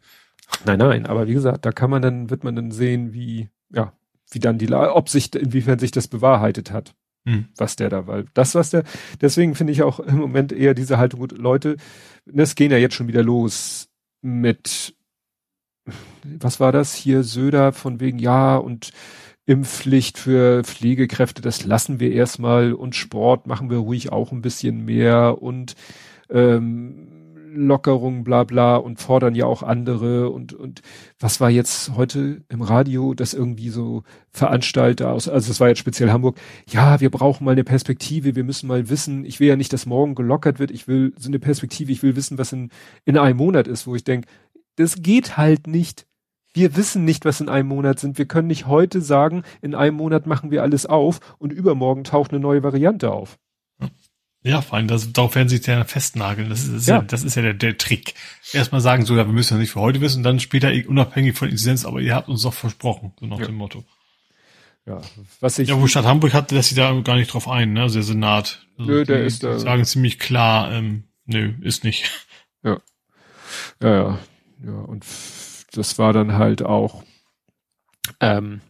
Nein, 0.64 0.78
nein, 0.78 1.06
aber 1.06 1.28
wie 1.28 1.34
gesagt, 1.34 1.66
da 1.66 1.72
kann 1.72 1.90
man 1.90 2.00
dann, 2.00 2.30
wird 2.30 2.42
man 2.42 2.56
dann 2.56 2.70
sehen, 2.70 3.12
wie, 3.12 3.50
ja, 3.70 3.92
wie 4.30 4.38
dann 4.38 4.56
die, 4.56 4.72
ob 4.72 5.10
sich, 5.10 5.34
inwiefern 5.34 5.78
sich 5.78 5.90
das 5.90 6.08
bewahrheitet 6.08 6.70
hat 6.70 6.94
hm. 7.28 7.48
was 7.56 7.76
der 7.76 7.90
da, 7.90 8.06
weil 8.06 8.24
das, 8.32 8.54
was 8.54 8.70
der, 8.70 8.84
deswegen 9.20 9.54
finde 9.54 9.72
ich 9.74 9.82
auch 9.82 10.00
im 10.00 10.16
Moment 10.16 10.50
eher 10.50 10.72
diese 10.72 10.96
Haltung 10.96 11.20
gut, 11.20 11.32
Leute, 11.32 11.76
das 12.24 12.54
gehen 12.54 12.72
ja 12.72 12.78
jetzt 12.78 12.94
schon 12.94 13.08
wieder 13.08 13.22
los 13.22 13.88
mit, 14.22 14.94
was 16.24 16.58
war 16.58 16.72
das 16.72 16.94
hier, 16.94 17.22
Söder 17.22 17.72
von 17.72 18.00
wegen, 18.00 18.18
ja, 18.18 18.56
und 18.56 18.92
Impfpflicht 19.44 20.18
für 20.18 20.64
Pflegekräfte, 20.64 21.42
das 21.42 21.64
lassen 21.64 22.00
wir 22.00 22.12
erstmal 22.12 22.72
und 22.72 22.96
Sport 22.96 23.46
machen 23.46 23.68
wir 23.68 23.78
ruhig 23.78 24.10
auch 24.10 24.32
ein 24.32 24.42
bisschen 24.42 24.86
mehr 24.86 25.42
und 25.42 25.74
ähm, 26.30 27.17
Lockerung, 27.54 28.24
bla 28.24 28.44
bla 28.44 28.76
und 28.76 29.00
fordern 29.00 29.34
ja 29.34 29.46
auch 29.46 29.62
andere 29.62 30.30
und 30.30 30.52
und 30.52 30.82
was 31.18 31.40
war 31.40 31.50
jetzt 31.50 31.96
heute 31.96 32.42
im 32.48 32.62
Radio, 32.62 33.14
dass 33.14 33.34
irgendwie 33.34 33.70
so 33.70 34.02
Veranstalter 34.30 35.12
aus, 35.12 35.28
also 35.28 35.50
es 35.50 35.60
war 35.60 35.68
jetzt 35.68 35.78
speziell 35.78 36.10
Hamburg, 36.10 36.38
ja, 36.68 37.00
wir 37.00 37.10
brauchen 37.10 37.44
mal 37.44 37.52
eine 37.52 37.64
Perspektive, 37.64 38.36
wir 38.36 38.44
müssen 38.44 38.66
mal 38.66 38.88
wissen, 38.88 39.24
ich 39.24 39.40
will 39.40 39.48
ja 39.48 39.56
nicht, 39.56 39.72
dass 39.72 39.86
morgen 39.86 40.14
gelockert 40.14 40.58
wird, 40.58 40.70
ich 40.70 40.88
will 40.88 41.12
so 41.18 41.28
eine 41.28 41.38
Perspektive, 41.38 41.92
ich 41.92 42.02
will 42.02 42.16
wissen, 42.16 42.38
was 42.38 42.52
in, 42.52 42.70
in 43.04 43.18
einem 43.18 43.36
Monat 43.36 43.68
ist, 43.68 43.86
wo 43.86 43.94
ich 43.94 44.04
denke, 44.04 44.28
das 44.76 45.02
geht 45.02 45.36
halt 45.36 45.66
nicht. 45.66 46.06
Wir 46.54 46.76
wissen 46.76 47.04
nicht, 47.04 47.24
was 47.24 47.40
in 47.40 47.48
einem 47.48 47.68
Monat 47.68 47.98
sind. 47.98 48.16
Wir 48.18 48.26
können 48.26 48.48
nicht 48.48 48.66
heute 48.66 49.00
sagen, 49.00 49.42
in 49.60 49.74
einem 49.74 49.96
Monat 49.96 50.26
machen 50.26 50.50
wir 50.50 50.62
alles 50.62 50.86
auf 50.86 51.20
und 51.38 51.52
übermorgen 51.52 52.04
taucht 52.04 52.30
eine 52.30 52.40
neue 52.40 52.62
Variante 52.62 53.12
auf. 53.12 53.38
Ja, 54.48 54.62
vor 54.62 54.78
allem, 54.78 54.88
das, 54.88 55.12
darauf 55.12 55.34
werden 55.34 55.50
sich 55.50 55.66
ja 55.66 55.84
festnageln. 55.84 56.48
Das 56.48 56.66
ist, 56.66 56.88
ja. 56.88 57.02
das 57.02 57.22
ist 57.22 57.34
ja 57.34 57.42
der, 57.42 57.52
der 57.52 57.76
Trick. 57.76 58.14
Erstmal 58.52 58.80
sagen 58.80 59.04
so, 59.04 59.14
ja, 59.14 59.26
wir 59.26 59.32
müssen 59.34 59.54
ja 59.54 59.60
nicht 59.60 59.72
für 59.72 59.80
heute 59.80 60.00
wissen, 60.00 60.22
dann 60.22 60.40
später 60.40 60.72
unabhängig 60.86 61.36
von 61.36 61.50
Inzidenz, 61.50 61.84
aber 61.84 62.00
ihr 62.00 62.14
habt 62.14 62.28
uns 62.28 62.42
doch 62.42 62.54
versprochen, 62.54 63.12
so 63.20 63.26
nach 63.26 63.40
ja. 63.40 63.46
dem 63.46 63.56
Motto. 63.56 63.84
Ja, 64.86 65.02
was 65.40 65.58
ich. 65.58 65.68
Ja, 65.68 65.78
wo 65.78 65.86
Stadt 65.86 66.06
Hamburg 66.06 66.32
hat, 66.32 66.50
lässt 66.50 66.70
sich 66.70 66.78
da 66.78 66.98
gar 67.02 67.16
nicht 67.16 67.32
drauf 67.32 67.46
ein, 67.46 67.74
ne? 67.74 67.82
Also 67.82 67.96
der 67.96 68.04
Senat. 68.04 68.66
Also 68.78 68.90
nö, 68.90 69.04
der 69.04 69.20
die, 69.20 69.26
ist 69.26 69.44
da. 69.44 69.58
sagen 69.58 69.84
ziemlich 69.84 70.18
klar, 70.18 70.72
ähm, 70.72 71.04
nö, 71.26 71.52
ist 71.60 71.84
nicht. 71.84 72.10
Ja. 72.62 72.80
Ja, 73.82 73.94
ja. 73.94 74.18
Ja, 74.64 74.72
und 74.72 75.04
das 75.72 75.98
war 75.98 76.12
dann 76.14 76.32
halt 76.32 76.62
auch, 76.62 77.04
ähm, 78.20 78.62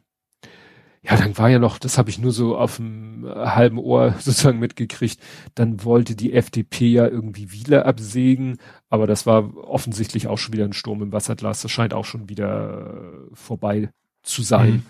ja, 1.08 1.16
dann 1.16 1.38
war 1.38 1.48
ja 1.48 1.58
noch, 1.58 1.78
das 1.78 1.96
habe 1.96 2.10
ich 2.10 2.18
nur 2.18 2.32
so 2.32 2.56
auf 2.56 2.76
dem 2.76 3.24
äh, 3.24 3.30
halben 3.30 3.78
Ohr 3.78 4.12
sozusagen 4.18 4.58
mitgekriegt, 4.58 5.20
dann 5.54 5.82
wollte 5.84 6.14
die 6.14 6.34
FDP 6.34 6.88
ja 6.88 7.06
irgendwie 7.06 7.52
wieder 7.52 7.86
absägen, 7.86 8.58
aber 8.90 9.06
das 9.06 9.24
war 9.24 9.56
offensichtlich 9.56 10.26
auch 10.28 10.36
schon 10.36 10.52
wieder 10.52 10.64
ein 10.64 10.74
Sturm 10.74 11.02
im 11.02 11.12
Wasserglas. 11.12 11.62
Das 11.62 11.70
scheint 11.70 11.94
auch 11.94 12.04
schon 12.04 12.28
wieder 12.28 13.24
äh, 13.30 13.34
vorbei 13.34 13.90
zu 14.22 14.42
sein. 14.42 14.70
Mhm. 14.70 14.86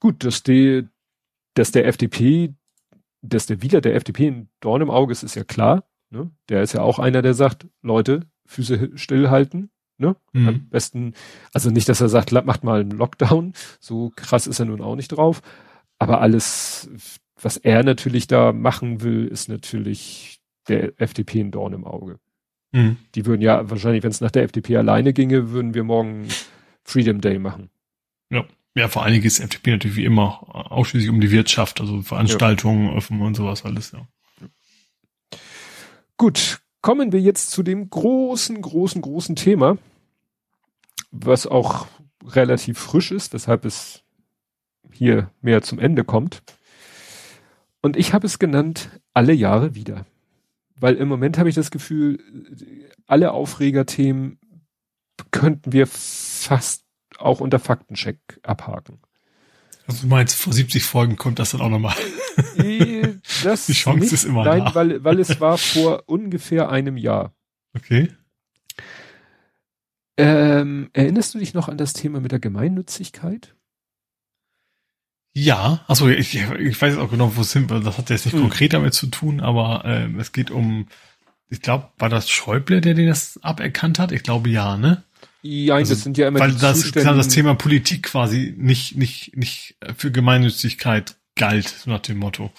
Gut, 0.00 0.24
dass 0.24 0.42
die, 0.42 0.88
dass 1.54 1.70
der 1.70 1.86
FDP, 1.86 2.54
dass 3.22 3.46
der 3.46 3.62
wieder 3.62 3.80
der 3.80 3.94
FDP 3.94 4.28
ein 4.28 4.48
Dorn 4.60 4.82
im 4.82 4.90
Auge 4.90 5.12
ist, 5.12 5.22
ist 5.22 5.36
ja 5.36 5.44
klar. 5.44 5.84
Ne? 6.10 6.30
Der 6.48 6.62
ist 6.62 6.72
ja 6.72 6.82
auch 6.82 6.98
einer, 6.98 7.22
der 7.22 7.34
sagt, 7.34 7.68
Leute, 7.80 8.26
Füße 8.46 8.90
stillhalten, 8.96 9.70
Ne? 9.96 10.16
Mhm. 10.32 10.48
Am 10.48 10.68
besten, 10.68 11.14
also 11.52 11.70
nicht, 11.70 11.88
dass 11.88 12.00
er 12.00 12.08
sagt, 12.08 12.32
macht 12.32 12.64
mal 12.64 12.80
einen 12.80 12.90
Lockdown, 12.90 13.52
so 13.80 14.12
krass 14.14 14.46
ist 14.46 14.58
er 14.58 14.66
nun 14.66 14.80
auch 14.80 14.96
nicht 14.96 15.08
drauf. 15.08 15.42
Aber 15.98 16.20
alles, 16.20 16.90
was 17.40 17.56
er 17.56 17.84
natürlich 17.84 18.26
da 18.26 18.52
machen 18.52 19.02
will, 19.02 19.26
ist 19.26 19.48
natürlich 19.48 20.40
der 20.68 21.00
FDP 21.00 21.40
ein 21.40 21.50
Dorn 21.50 21.72
im 21.72 21.84
Auge. 21.84 22.18
Mhm. 22.72 22.96
Die 23.14 23.26
würden 23.26 23.42
ja 23.42 23.70
wahrscheinlich, 23.70 24.02
wenn 24.02 24.10
es 24.10 24.20
nach 24.20 24.32
der 24.32 24.42
FDP 24.42 24.76
alleine 24.76 25.12
ginge, 25.12 25.50
würden 25.50 25.74
wir 25.74 25.84
morgen 25.84 26.26
Freedom 26.82 27.20
Day 27.20 27.38
machen. 27.38 27.70
Ja. 28.30 28.44
Ja, 28.76 28.88
vor 28.88 29.04
allen 29.04 29.12
Dingen 29.12 29.24
ist 29.24 29.38
FDP 29.38 29.70
natürlich 29.70 29.96
wie 29.96 30.04
immer 30.04 30.72
ausschließlich 30.72 31.08
um 31.08 31.20
die 31.20 31.30
Wirtschaft, 31.30 31.80
also 31.80 32.02
Veranstaltungen 32.02 32.88
ja. 32.88 32.94
öffnen 32.94 33.20
und 33.22 33.36
sowas 33.36 33.64
alles, 33.64 33.92
ja. 33.92 34.08
Gut, 36.16 36.60
kommen 36.84 37.12
wir 37.12 37.20
jetzt 37.22 37.50
zu 37.50 37.62
dem 37.62 37.88
großen, 37.88 38.60
großen, 38.60 39.00
großen 39.00 39.36
Thema, 39.36 39.78
was 41.10 41.46
auch 41.46 41.86
relativ 42.26 42.78
frisch 42.78 43.10
ist, 43.10 43.32
weshalb 43.32 43.64
es 43.64 44.02
hier 44.92 45.30
mehr 45.40 45.62
zum 45.62 45.78
Ende 45.78 46.04
kommt. 46.04 46.42
Und 47.80 47.96
ich 47.96 48.12
habe 48.12 48.26
es 48.26 48.38
genannt, 48.38 48.90
alle 49.14 49.32
Jahre 49.32 49.74
wieder. 49.74 50.04
Weil 50.76 50.96
im 50.96 51.08
Moment 51.08 51.38
habe 51.38 51.48
ich 51.48 51.54
das 51.54 51.70
Gefühl, 51.70 52.20
alle 53.06 53.32
Aufregerthemen 53.32 54.38
könnten 55.30 55.72
wir 55.72 55.86
fast 55.86 56.84
auch 57.16 57.40
unter 57.40 57.60
Faktencheck 57.60 58.18
abhaken. 58.42 58.98
Also 59.86 60.02
du 60.02 60.08
meinst, 60.08 60.36
vor 60.36 60.52
70 60.52 60.84
Folgen 60.84 61.16
kommt 61.16 61.38
das 61.38 61.52
dann 61.52 61.62
auch 61.62 61.70
nochmal. 61.70 61.96
Das 63.44 63.66
Die 63.66 63.72
Chance 63.72 64.00
nicht, 64.00 64.12
ist 64.12 64.24
immer 64.24 64.44
Nein, 64.44 64.64
da. 64.64 64.74
weil, 64.74 65.04
weil 65.04 65.20
es 65.20 65.40
war 65.40 65.58
vor 65.58 66.04
ungefähr 66.06 66.70
einem 66.70 66.96
Jahr. 66.96 67.34
Okay. 67.76 68.08
Ähm, 70.16 70.90
erinnerst 70.92 71.34
du 71.34 71.38
dich 71.38 71.54
noch 71.54 71.68
an 71.68 71.76
das 71.76 71.92
Thema 71.92 72.20
mit 72.20 72.32
der 72.32 72.38
Gemeinnützigkeit? 72.38 73.54
Ja, 75.36 75.84
also 75.88 76.08
ich, 76.08 76.36
ich 76.36 76.80
weiß 76.80 76.96
auch 76.98 77.10
genau, 77.10 77.34
wo 77.34 77.40
es 77.40 77.52
hin, 77.52 77.66
das 77.66 77.98
hat 77.98 78.10
jetzt 78.10 78.24
nicht 78.24 78.34
hm. 78.34 78.42
konkret 78.42 78.72
damit 78.72 78.94
zu 78.94 79.08
tun, 79.08 79.40
aber 79.40 79.82
ähm, 79.84 80.20
es 80.20 80.30
geht 80.30 80.52
um, 80.52 80.86
ich 81.48 81.60
glaube, 81.60 81.88
war 81.98 82.08
das 82.08 82.30
Schäuble, 82.30 82.80
der 82.80 82.94
den 82.94 83.08
das 83.08 83.40
aberkannt 83.42 83.98
hat? 83.98 84.12
Ich 84.12 84.22
glaube 84.22 84.48
ja, 84.48 84.76
ne? 84.76 85.02
Ja, 85.42 85.74
also, 85.74 85.92
das 85.92 86.04
sind 86.04 86.16
ja 86.16 86.28
immer 86.28 86.38
weil 86.40 86.52
das, 86.52 86.80
Zustände. 86.80 87.16
das 87.16 87.28
Thema 87.28 87.54
Politik 87.54 88.04
quasi 88.04 88.54
nicht 88.56 88.96
nicht 88.96 89.36
nicht 89.36 89.76
für 89.94 90.10
Gemeinnützigkeit 90.10 91.16
galt, 91.34 91.68
so 91.68 91.90
nach 91.90 92.00
dem 92.00 92.18
Motto. 92.18 92.50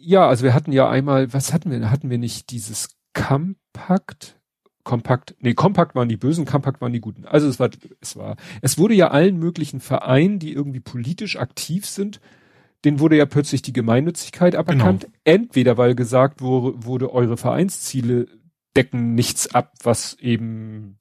Ja, 0.00 0.28
also 0.28 0.44
wir 0.44 0.54
hatten 0.54 0.72
ja 0.72 0.88
einmal, 0.88 1.32
was 1.32 1.52
hatten 1.52 1.70
wir? 1.70 1.90
Hatten 1.90 2.10
wir 2.10 2.18
nicht 2.18 2.50
dieses 2.50 2.96
Kampakt? 3.12 4.36
Kompakt, 4.84 5.34
nee, 5.40 5.52
Kompakt 5.52 5.94
waren 5.94 6.08
die 6.08 6.16
Bösen, 6.16 6.46
Kompakt 6.46 6.80
waren 6.80 6.94
die 6.94 7.00
Guten. 7.00 7.26
Also 7.26 7.46
es 7.46 7.60
war, 7.60 7.68
es 8.00 8.16
war, 8.16 8.36
es 8.62 8.78
wurde 8.78 8.94
ja 8.94 9.08
allen 9.08 9.38
möglichen 9.38 9.80
Vereinen, 9.80 10.38
die 10.38 10.54
irgendwie 10.54 10.80
politisch 10.80 11.36
aktiv 11.36 11.84
sind, 11.84 12.20
denen 12.86 12.98
wurde 12.98 13.16
ja 13.16 13.26
plötzlich 13.26 13.60
die 13.60 13.74
Gemeinnützigkeit 13.74 14.56
aberkannt. 14.56 15.02
Genau. 15.02 15.14
Entweder 15.24 15.76
weil 15.76 15.94
gesagt 15.94 16.40
wurde, 16.40 16.86
wurde, 16.86 17.12
eure 17.12 17.36
Vereinsziele 17.36 18.28
decken 18.76 19.14
nichts 19.14 19.52
ab, 19.54 19.74
was 19.82 20.14
eben 20.20 20.98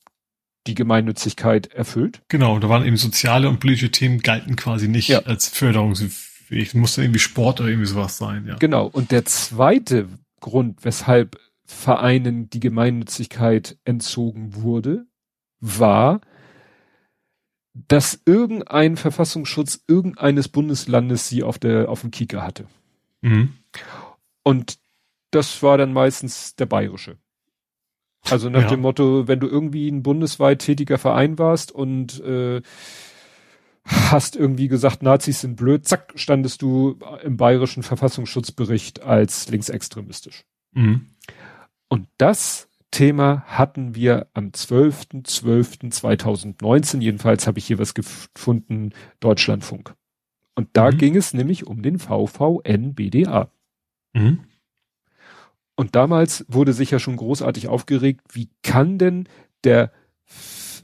die 0.67 0.75
Gemeinnützigkeit 0.75 1.67
erfüllt. 1.67 2.23
Genau, 2.27 2.59
da 2.59 2.67
waren 2.67 2.85
eben 2.85 2.97
soziale 2.97 3.47
und 3.47 3.59
politische 3.59 3.91
Themen 3.91 4.19
galten 4.19 4.55
quasi 4.57 4.89
nicht 4.89 5.07
ja. 5.07 5.19
als 5.19 5.47
Förderungsfähig. 6.47 6.73
Musste 6.73 7.01
irgendwie 7.01 7.19
Sport 7.19 7.59
oder 7.59 7.69
irgendwie 7.69 7.87
sowas 7.87 8.17
sein, 8.17 8.45
ja. 8.47 8.55
Genau. 8.55 8.87
Und 8.87 9.11
der 9.11 9.25
zweite 9.25 10.07
Grund, 10.39 10.83
weshalb 10.83 11.39
Vereinen 11.65 12.49
die 12.49 12.59
Gemeinnützigkeit 12.59 13.77
entzogen 13.83 14.55
wurde, 14.55 15.05
war, 15.59 16.21
dass 17.73 18.21
irgendein 18.25 18.97
Verfassungsschutz 18.97 19.83
irgendeines 19.87 20.47
Bundeslandes 20.47 21.27
sie 21.27 21.43
auf 21.43 21.59
der, 21.59 21.89
auf 21.89 22.01
dem 22.01 22.11
Kieker 22.11 22.43
hatte. 22.43 22.65
Mhm. 23.21 23.53
Und 24.43 24.79
das 25.31 25.61
war 25.61 25.77
dann 25.77 25.93
meistens 25.93 26.55
der 26.55 26.65
bayerische. 26.65 27.17
Also 28.29 28.49
nach 28.49 28.63
ja. 28.63 28.69
dem 28.69 28.81
Motto, 28.81 29.27
wenn 29.27 29.39
du 29.39 29.47
irgendwie 29.47 29.89
ein 29.89 30.03
bundesweit 30.03 30.59
tätiger 30.59 30.97
Verein 30.97 31.37
warst 31.37 31.71
und 31.71 32.19
äh, 32.21 32.61
hast 33.87 34.35
irgendwie 34.35 34.67
gesagt, 34.67 35.01
Nazis 35.01 35.41
sind 35.41 35.55
blöd, 35.55 35.87
zack, 35.87 36.13
standest 36.15 36.61
du 36.61 36.99
im 37.23 37.37
bayerischen 37.37 37.81
Verfassungsschutzbericht 37.83 39.03
als 39.03 39.47
linksextremistisch. 39.49 40.43
Mhm. 40.73 41.07
Und 41.87 42.07
das 42.17 42.67
Thema 42.91 43.43
hatten 43.47 43.95
wir 43.95 44.27
am 44.33 44.49
12.12.2019. 44.49 47.01
Jedenfalls 47.01 47.47
habe 47.47 47.59
ich 47.59 47.65
hier 47.65 47.79
was 47.79 47.93
gefunden, 47.93 48.91
Deutschlandfunk. 49.19 49.93
Und 50.55 50.69
da 50.73 50.91
mhm. 50.91 50.97
ging 50.97 51.15
es 51.15 51.33
nämlich 51.33 51.65
um 51.67 51.81
den 51.81 51.99
VVN 51.99 52.95
BDA. 52.95 53.49
Mhm. 54.13 54.39
Und 55.75 55.95
damals 55.95 56.45
wurde 56.47 56.73
sich 56.73 56.91
ja 56.91 56.99
schon 56.99 57.17
großartig 57.17 57.67
aufgeregt, 57.67 58.21
wie 58.33 58.49
kann 58.63 58.97
denn 58.97 59.27
der, 59.63 59.91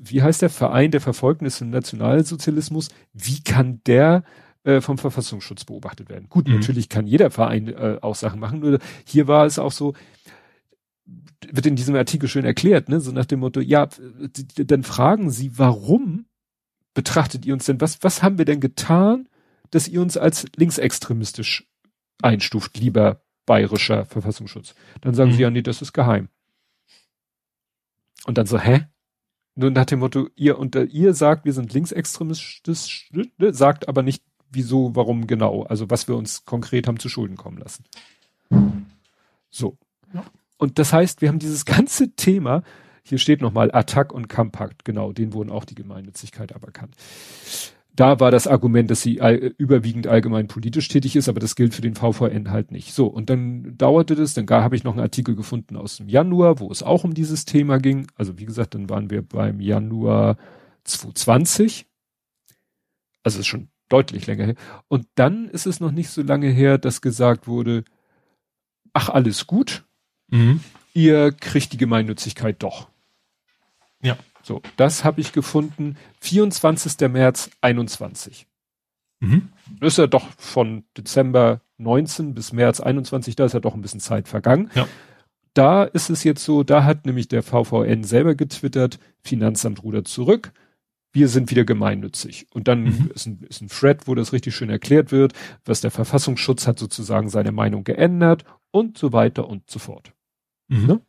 wie 0.04 0.22
heißt 0.22 0.42
der 0.42 0.50
Verein 0.50 0.92
der 0.92 1.02
Verfolgten 1.02 1.46
des 1.46 1.62
Nationalsozialismus, 1.62 2.90
wie 3.14 3.42
kann 3.42 3.82
der 3.86 4.24
äh, 4.64 4.82
vom 4.82 4.98
Verfassungsschutz 4.98 5.66
beobachtet 5.66 6.10
werden? 6.10 6.28
Gut, 6.30 6.48
mhm. 6.48 6.56
natürlich 6.56 6.90
kann 6.90 7.08
jeder 7.08 7.32
Verein 7.32 7.68
äh, 7.68 7.98
auch 8.02 8.16
Sachen 8.16 8.40
machen, 8.40 8.60
nur 8.60 8.80
hier 9.06 9.28
war 9.28 9.46
es 9.46 9.60
auch 9.60 9.72
so, 9.72 9.94
wird 11.52 11.66
in 11.66 11.76
diesem 11.76 11.96
Artikel 11.96 12.28
schön 12.30 12.46
erklärt, 12.46 12.90
ne, 12.90 13.00
so 13.00 13.12
nach 13.12 13.26
dem 13.26 13.40
Motto, 13.40 13.60
ja, 13.60 13.88
dann 14.56 14.84
fragen 14.84 15.30
sie, 15.30 15.58
warum 15.58 16.26
betrachtet 16.94 17.46
ihr 17.46 17.54
uns 17.54 17.66
denn, 17.66 17.82
was, 17.82 18.04
was 18.04 18.22
haben 18.22 18.38
wir 18.38 18.46
denn 18.46 18.60
getan, 18.60 19.28
dass 19.72 19.88
ihr 19.88 20.02
uns 20.02 20.18
als 20.18 20.46
linksextremistisch 20.56 21.68
einstuft, 22.22 22.78
lieber 22.78 23.24
bayerischer 23.46 24.06
Verfassungsschutz. 24.06 24.76
Dann 25.02 25.16
sagen 25.16 25.32
mhm. 25.32 25.36
sie 25.36 25.42
ja, 25.42 25.50
nee, 25.50 25.62
das 25.62 25.82
ist 25.82 25.94
geheim. 25.94 26.30
Und 28.26 28.38
dann 28.38 28.46
so, 28.46 28.60
hä? 28.60 28.86
Nur 29.56 29.72
nach 29.72 29.86
dem 29.86 30.00
Motto, 30.00 30.30
ihr 30.36 30.58
unter 30.58 30.86
ihr 30.86 31.14
sagt, 31.14 31.46
wir 31.46 31.54
sind 31.54 31.74
linksextremistisch, 31.74 33.12
ne, 33.12 33.54
sagt 33.54 33.88
aber 33.88 34.02
nicht, 34.02 34.24
wieso, 34.50 34.96
warum 34.96 35.28
genau, 35.28 35.64
also 35.64 35.90
was 35.90 36.08
wir 36.08 36.16
uns 36.16 36.46
konkret 36.46 36.88
haben 36.88 37.00
zu 37.00 37.10
Schulden 37.10 37.38
kommen 37.38 37.58
lassen. 37.58 37.84
So. 39.50 39.78
Ja. 40.14 40.24
Und 40.58 40.80
das 40.80 40.94
heißt, 40.94 41.22
wir 41.22 41.30
haben 41.30 41.40
dieses 41.40 41.66
ganze 41.66 42.16
Thema, 42.16 42.64
hier 43.04 43.18
steht 43.18 43.42
nochmal 43.42 43.72
Attack 43.74 44.12
und 44.12 44.30
Kampakt, 44.30 44.86
genau, 44.86 45.12
den 45.12 45.34
wurden 45.34 45.52
auch 45.52 45.66
die 45.66 45.76
Gemeinnützigkeit 45.76 46.56
aberkannt 46.56 46.96
da 47.96 48.20
war 48.20 48.32
das 48.32 48.48
Argument, 48.48 48.90
dass 48.90 49.02
sie 49.02 49.22
all, 49.22 49.36
überwiegend 49.58 50.08
allgemein 50.08 50.48
politisch 50.48 50.88
tätig 50.88 51.16
ist, 51.16 51.30
aber 51.30 51.40
das 51.40 51.56
gilt 51.56 51.76
für 51.76 51.82
den 51.82 51.96
VVN 51.96 52.50
halt 52.50 52.72
nicht. 52.72 52.94
So, 52.94 53.06
und 53.06 53.30
dann 53.30 53.78
dauerte 53.78 54.16
das, 54.16 54.34
dann 54.34 54.48
habe 54.50 54.76
ich 54.76 54.84
noch 54.84 54.94
einen 54.94 55.02
Artikel 55.02 55.36
gefunden 55.36 55.78
aus 55.78 55.98
dem 55.98 56.10
Januar, 56.10 56.60
wo 56.60 56.72
es 56.72 56.82
auch 56.82 57.04
um 57.04 57.14
dieses 57.14 57.46
Thema 57.46 57.78
ging. 57.78 58.08
Also 58.16 58.40
wie 58.40 58.46
gesagt, 58.46 58.74
dann 58.74 58.90
waren 58.90 59.12
wir 59.12 59.22
beim 59.22 59.60
Januar 59.60 60.38
2020. 60.86 61.86
Also 63.22 63.40
ist 63.40 63.48
schon 63.48 63.70
deutlich 63.90 64.26
länger 64.26 64.46
her. 64.46 64.56
Und 64.88 65.08
dann 65.16 65.48
ist 65.48 65.68
es 65.68 65.80
noch 65.80 65.92
nicht 65.92 66.10
so 66.10 66.24
lange 66.24 66.50
her, 66.50 66.80
dass 66.80 67.02
gesagt 67.02 67.48
wurde, 67.48 67.84
ach, 68.92 69.10
alles 69.10 69.46
gut, 69.46 69.86
mhm. 70.30 70.62
ihr 70.94 71.32
kriegt 71.32 71.74
die 71.74 71.78
Gemeinnützigkeit 71.78 72.62
doch. 72.64 72.88
Ja. 74.02 74.18
So, 74.44 74.62
das 74.78 75.04
habe 75.04 75.22
ich 75.22 75.32
gefunden. 75.32 75.98
24. 76.20 77.10
März 77.10 77.50
21. 77.62 78.46
Mhm. 79.20 79.50
Das 79.80 79.94
ist 79.94 79.98
ja 79.98 80.08
doch 80.08 80.28
von 80.38 80.84
Dezember 80.98 81.62
19 81.78 82.34
bis 82.34 82.54
März 82.54 82.80
21, 82.80 83.36
da 83.36 83.46
ist 83.46 83.54
ja 83.54 83.60
doch 83.60 83.74
ein 83.74 83.82
bisschen 83.82 84.00
Zeit 84.00 84.28
vergangen. 84.28 84.70
Ja. 84.76 84.88
Da 85.54 85.84
ist 85.84 86.10
es 86.10 86.24
jetzt 86.24 86.44
so, 86.44 86.64
da 86.64 86.84
hat 86.84 87.06
nämlich 87.06 87.28
der 87.28 87.44
VVN 87.44 88.04
selber 88.04 88.36
getwittert, 88.36 89.00
Finanzamt 89.22 89.84
rudert 89.84 90.08
zurück, 90.08 90.52
wir 91.14 91.28
sind 91.28 91.52
wieder 91.52 91.64
gemeinnützig. 91.64 92.48
Und 92.52 92.68
dann 92.68 92.84
mhm. 92.84 93.12
ist, 93.14 93.28
ein, 93.28 93.46
ist 93.48 93.62
ein 93.62 93.70
Thread, 93.70 94.08
wo 94.08 94.16
das 94.16 94.34
richtig 94.34 94.56
schön 94.56 94.70
erklärt 94.70 95.12
wird, 95.12 95.34
was 95.64 95.80
der 95.80 95.92
Verfassungsschutz 95.92 96.68
hat 96.68 96.80
sozusagen 96.80 97.30
seine 97.30 97.52
Meinung 97.52 97.84
geändert 97.84 98.46
und 98.72 98.98
so 98.98 99.14
weiter 99.14 99.48
und 99.48 99.70
so 99.70 99.78
fort. 99.78 100.12
Mhm. 100.70 100.86
Ne? 100.88 101.02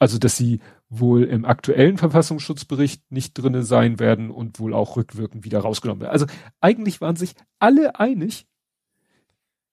Also, 0.00 0.18
dass 0.18 0.36
sie 0.36 0.58
wohl 0.88 1.24
im 1.24 1.44
aktuellen 1.44 1.98
Verfassungsschutzbericht 1.98 3.10
nicht 3.10 3.34
drinne 3.34 3.62
sein 3.62 3.98
werden 3.98 4.30
und 4.30 4.58
wohl 4.60 4.74
auch 4.74 4.96
rückwirkend 4.96 5.44
wieder 5.44 5.60
rausgenommen 5.60 6.02
werden. 6.02 6.12
Also 6.12 6.26
eigentlich 6.60 7.00
waren 7.00 7.16
sich 7.16 7.34
alle 7.58 7.98
einig. 7.98 8.46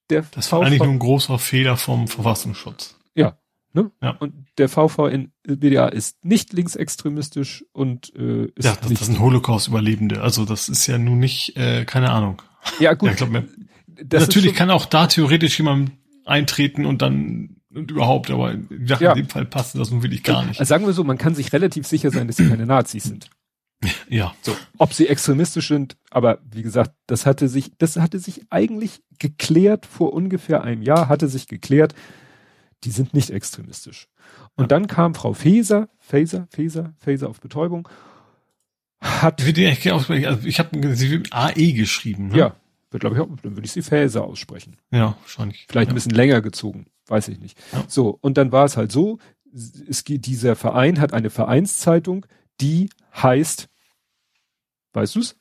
Der 0.09 0.25
das 0.31 0.51
war 0.51 0.61
eigentlich 0.61 0.79
nur 0.79 0.89
ein 0.89 0.99
großer 0.99 1.39
Fehler 1.39 1.77
vom 1.77 2.07
Verfassungsschutz. 2.07 2.97
Ja. 3.15 3.37
Ne? 3.73 3.91
ja. 4.01 4.11
Und 4.19 4.47
der 4.57 4.67
VVN 4.67 5.31
BDA 5.43 5.87
ist 5.87 6.25
nicht 6.25 6.51
linksextremistisch 6.51 7.63
und 7.71 8.13
äh, 8.15 8.45
ist 8.55 8.65
ja, 8.65 8.75
das, 8.75 8.93
das 8.93 9.05
sind 9.05 9.19
Holocaust-Überlebende. 9.19 10.21
Also 10.21 10.43
das 10.43 10.67
ist 10.67 10.87
ja 10.87 10.97
nun 10.97 11.19
nicht, 11.19 11.55
äh, 11.55 11.85
keine 11.85 12.09
Ahnung. 12.09 12.41
Ja 12.79 12.93
gut. 12.93 13.09
Ja, 13.09 13.15
glaub, 13.15 13.43
natürlich 14.11 14.55
kann 14.55 14.69
auch 14.69 14.85
da 14.85 15.07
theoretisch 15.07 15.57
jemand 15.57 15.91
eintreten 16.25 16.85
und 16.85 17.01
dann 17.01 17.60
und 17.73 17.91
überhaupt, 17.91 18.29
aber 18.31 18.53
ja. 18.53 19.11
in 19.11 19.23
dem 19.23 19.29
Fall 19.29 19.45
passt 19.45 19.75
das 19.75 19.91
nun 19.91 20.03
wirklich 20.03 20.23
gar 20.23 20.45
nicht. 20.45 20.59
Also 20.59 20.69
sagen 20.69 20.85
wir 20.85 20.93
so, 20.93 21.03
man 21.03 21.17
kann 21.17 21.35
sich 21.35 21.53
relativ 21.53 21.87
sicher 21.87 22.11
sein, 22.11 22.27
dass 22.27 22.37
sie 22.37 22.47
keine 22.47 22.65
Nazis 22.65 23.03
sind. 23.03 23.29
Ja. 24.09 24.35
So, 24.43 24.55
ob 24.77 24.93
sie 24.93 25.07
extremistisch 25.07 25.69
sind, 25.69 25.97
aber 26.11 26.37
wie 26.51 26.61
gesagt, 26.61 26.91
das 27.07 27.25
hatte 27.25 27.49
sich, 27.49 27.71
das 27.79 27.97
hatte 27.97 28.19
sich 28.19 28.41
eigentlich 28.51 29.01
geklärt 29.17 29.87
vor 29.87 30.13
ungefähr 30.13 30.63
einem 30.63 30.83
Jahr, 30.83 31.09
hatte 31.09 31.27
sich 31.27 31.47
geklärt, 31.47 31.95
die 32.83 32.91
sind 32.91 33.15
nicht 33.15 33.31
extremistisch. 33.31 34.07
Und 34.55 34.65
ja. 34.65 34.67
dann 34.67 34.85
kam 34.85 35.15
Frau 35.15 35.33
Feser, 35.33 35.89
Faser, 35.97 36.47
Feser, 36.51 36.93
Faser 36.99 37.27
auf 37.27 37.41
Betäubung, 37.41 37.89
hat. 38.99 39.41
Ich, 39.41 39.91
also 39.91 40.13
ich 40.45 40.59
habe 40.59 40.95
sie 40.95 41.23
AE 41.31 41.73
geschrieben. 41.73 42.27
Ne? 42.27 42.37
Ja, 42.37 42.55
wird 42.91 43.01
glaube 43.01 43.15
ich 43.15 43.21
auch, 43.23 43.29
dann 43.41 43.55
würde 43.55 43.65
ich 43.65 43.71
sie 43.71 43.81
Faser 43.81 44.25
aussprechen. 44.25 44.77
Ja, 44.91 45.17
wahrscheinlich. 45.21 45.65
Vielleicht 45.67 45.87
ja. 45.87 45.93
ein 45.93 45.95
bisschen 45.95 46.13
länger 46.13 46.41
gezogen 46.41 46.85
weiß 47.07 47.27
ich 47.29 47.39
nicht. 47.39 47.57
Ja. 47.71 47.83
So, 47.87 48.17
und 48.21 48.37
dann 48.37 48.51
war 48.51 48.65
es 48.65 48.77
halt 48.77 48.91
so, 48.91 49.19
es 49.89 50.03
geht, 50.03 50.25
dieser 50.25 50.55
Verein 50.55 50.99
hat 50.99 51.13
eine 51.13 51.29
Vereinszeitung, 51.29 52.25
die 52.61 52.89
heißt, 53.15 53.67
weißt 54.93 55.15
du's? 55.15 55.35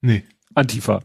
Nee. 0.00 0.24
Antifa. 0.54 1.00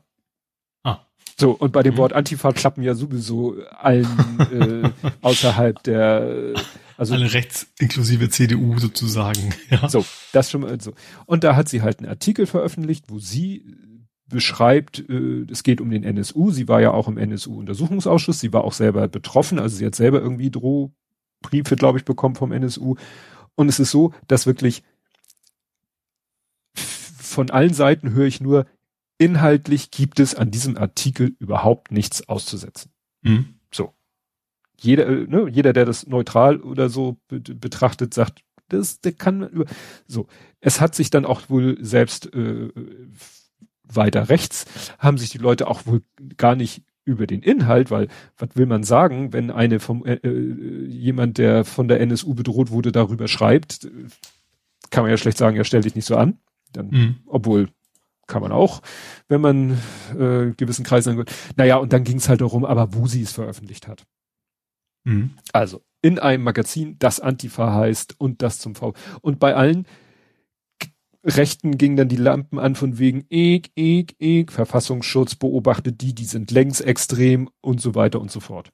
Ah. 0.83 1.05
So, 1.39 1.51
und 1.51 1.71
bei 1.71 1.83
dem 1.83 1.95
mhm. 1.95 1.99
Wort 1.99 2.13
Antifa 2.13 2.51
klappen 2.51 2.83
ja 2.83 2.93
sowieso 2.93 3.55
allen 3.71 4.39
äh, 4.51 4.89
außerhalb 5.21 5.81
der 5.83 6.53
also 6.97 7.13
alle 7.13 7.33
rechts 7.33 7.67
inklusive 7.79 8.29
CDU 8.29 8.77
sozusagen. 8.79 9.53
Ja. 9.69 9.89
So, 9.89 10.05
das 10.31 10.51
schon 10.51 10.61
mal 10.61 10.79
so. 10.79 10.93
Und 11.25 11.43
da 11.43 11.55
hat 11.55 11.67
sie 11.67 11.81
halt 11.81 11.99
einen 11.99 12.07
Artikel 12.07 12.45
veröffentlicht, 12.45 13.05
wo 13.07 13.19
sie 13.19 13.65
beschreibt, 14.27 15.07
äh, 15.09 15.45
es 15.49 15.63
geht 15.63 15.81
um 15.81 15.89
den 15.89 16.03
NSU. 16.03 16.51
Sie 16.51 16.67
war 16.67 16.81
ja 16.81 16.91
auch 16.91 17.07
im 17.07 17.17
NSU-Untersuchungsausschuss. 17.17 18.39
Sie 18.39 18.53
war 18.53 18.63
auch 18.63 18.73
selber 18.73 19.07
betroffen. 19.07 19.59
Also 19.59 19.77
sie 19.77 19.85
hat 19.85 19.95
selber 19.95 20.19
irgendwie 20.19 20.51
Drohbriefe, 20.51 21.75
glaube 21.75 21.99
ich, 21.99 22.05
bekommen 22.05 22.35
vom 22.35 22.51
NSU. 22.51 22.95
Und 23.55 23.69
es 23.69 23.79
ist 23.79 23.91
so, 23.91 24.13
dass 24.27 24.45
wirklich 24.45 24.83
von 26.75 27.49
allen 27.49 27.73
Seiten 27.73 28.11
höre 28.11 28.27
ich 28.27 28.41
nur, 28.41 28.65
inhaltlich 29.17 29.91
gibt 29.91 30.19
es 30.19 30.35
an 30.35 30.51
diesem 30.51 30.77
Artikel 30.77 31.35
überhaupt 31.39 31.91
nichts 31.91 32.27
auszusetzen. 32.27 32.91
Mhm. 33.21 33.55
So. 33.71 33.93
Jeder, 34.79 35.07
äh, 35.07 35.27
ne, 35.27 35.47
jeder, 35.49 35.73
der 35.73 35.85
das 35.85 36.07
neutral 36.07 36.61
oder 36.61 36.89
so 36.89 37.17
be 37.27 37.39
betrachtet, 37.39 38.13
sagt, 38.13 38.43
das, 38.69 38.99
der 38.99 39.13
kann 39.13 39.47
über, 39.47 39.65
so. 40.07 40.27
Es 40.59 40.81
hat 40.81 40.95
sich 40.95 41.09
dann 41.09 41.25
auch 41.25 41.49
wohl 41.49 41.77
selbst 41.83 42.33
äh, 42.33 42.71
weiter 43.87 44.29
rechts 44.29 44.65
haben 44.99 45.17
sich 45.17 45.29
die 45.29 45.37
Leute 45.37 45.67
auch 45.67 45.85
wohl 45.85 46.01
gar 46.37 46.55
nicht 46.55 46.83
über 47.05 47.27
den 47.27 47.41
Inhalt, 47.41 47.91
weil 47.91 48.07
was 48.37 48.49
will 48.55 48.65
man 48.65 48.83
sagen, 48.83 49.31
wenn 49.31 49.51
eine 49.51 49.79
vom 49.79 50.05
äh, 50.05 50.15
äh 50.15 50.87
jemand, 50.87 51.37
der 51.37 51.63
von 51.63 51.87
der 51.87 52.01
NSU 52.01 52.33
bedroht 52.33 52.71
wurde, 52.71 52.91
darüber 52.91 53.27
schreibt, 53.27 53.87
kann 54.89 55.03
man 55.03 55.11
ja 55.11 55.17
schlecht 55.17 55.37
sagen, 55.37 55.55
ja 55.55 55.63
stell 55.63 55.81
dich 55.81 55.95
nicht 55.95 56.05
so 56.05 56.15
an. 56.15 56.39
Dann, 56.73 56.87
mhm. 56.89 57.15
obwohl 57.27 57.69
kann 58.27 58.41
man 58.41 58.51
auch, 58.51 58.81
wenn 59.27 59.39
man 59.39 59.71
äh, 60.17 60.51
gewissen 60.57 60.83
Kreisen 60.83 61.09
angehört. 61.09 61.31
Naja, 61.55 61.77
und 61.77 61.93
dann 61.93 62.03
ging 62.03 62.17
es 62.17 62.27
halt 62.27 62.41
darum, 62.41 62.65
aber 62.65 62.93
wo 62.95 63.05
sie 63.07 63.21
es 63.21 63.31
veröffentlicht 63.31 63.87
hat. 63.87 64.03
Mhm. 65.03 65.31
Also 65.53 65.83
in 66.01 66.19
einem 66.19 66.43
Magazin, 66.43 66.97
das 66.99 67.19
Antifa 67.19 67.73
heißt 67.73 68.19
und 68.19 68.41
das 68.41 68.59
zum 68.59 68.75
V. 68.75 68.93
Und 69.21 69.39
bei 69.39 69.55
allen 69.55 69.85
Rechten 71.25 71.77
gingen 71.77 71.97
dann 71.97 72.07
die 72.07 72.15
Lampen 72.15 72.59
an 72.59 72.75
von 72.75 72.99
wegen 72.99 73.25
ek, 73.29 73.71
ek, 73.75 74.15
ek, 74.19 74.51
Verfassungsschutz 74.51 75.35
beobachtet 75.35 76.01
die, 76.01 76.13
die 76.13 76.25
sind 76.25 76.51
längs 76.51 76.81
extrem 76.81 77.49
und 77.61 77.81
so 77.81 77.95
weiter 77.95 78.21
und 78.21 78.29
so 78.29 78.39
fort. 78.39 78.71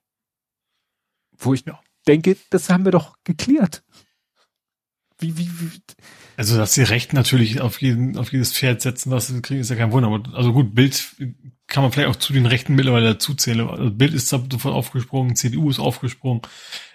Wo 1.37 1.53
ich 1.53 1.65
ja. 1.65 1.79
denke, 2.07 2.35
das 2.49 2.69
haben 2.69 2.83
wir 2.83 2.91
doch 2.91 3.15
geklärt. 3.23 3.83
Wie, 5.17 5.37
wie, 5.37 5.49
wie? 5.59 5.69
Also, 6.35 6.57
dass 6.57 6.73
die 6.73 6.81
Rechten 6.81 7.15
natürlich 7.15 7.61
auf 7.61 7.81
jeden, 7.81 8.17
auf 8.17 8.33
jedes 8.33 8.53
Pferd 8.53 8.81
setzen, 8.81 9.11
was 9.11 9.27
sie 9.27 9.41
kriegen, 9.41 9.61
ist 9.61 9.69
ja 9.69 9.75
kein 9.75 9.91
Wunder. 9.91 10.09
Aber, 10.09 10.35
also 10.35 10.51
gut, 10.51 10.75
Bild 10.75 11.15
kann 11.71 11.83
man 11.83 11.91
vielleicht 11.91 12.09
auch 12.09 12.17
zu 12.17 12.33
den 12.33 12.45
Rechten 12.45 12.75
mittlerweile 12.75 13.13
dazuzählen. 13.13 13.67
Also 13.67 13.89
Bild 13.89 14.13
ist 14.13 14.27
sofort 14.27 14.75
aufgesprungen, 14.75 15.35
CDU 15.35 15.69
ist 15.69 15.79
aufgesprungen. 15.79 16.41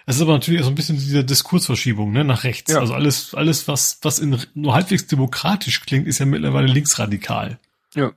Es 0.05 0.17
ist 0.17 0.21
aber 0.21 0.33
natürlich 0.33 0.61
so 0.61 0.69
ein 0.69 0.75
bisschen 0.75 0.97
diese 0.97 1.23
Diskursverschiebung, 1.23 2.11
ne, 2.11 2.23
nach 2.23 2.43
rechts. 2.43 2.71
Ja. 2.71 2.79
Also 2.79 2.93
alles, 2.93 3.33
alles, 3.33 3.67
was, 3.67 3.97
was 4.03 4.19
in, 4.19 4.39
nur 4.53 4.75
halbwegs 4.75 5.07
demokratisch 5.07 5.81
klingt, 5.81 6.07
ist 6.07 6.19
ja 6.19 6.27
mittlerweile 6.27 6.67
linksradikal. 6.67 7.59
Ja. 7.95 8.11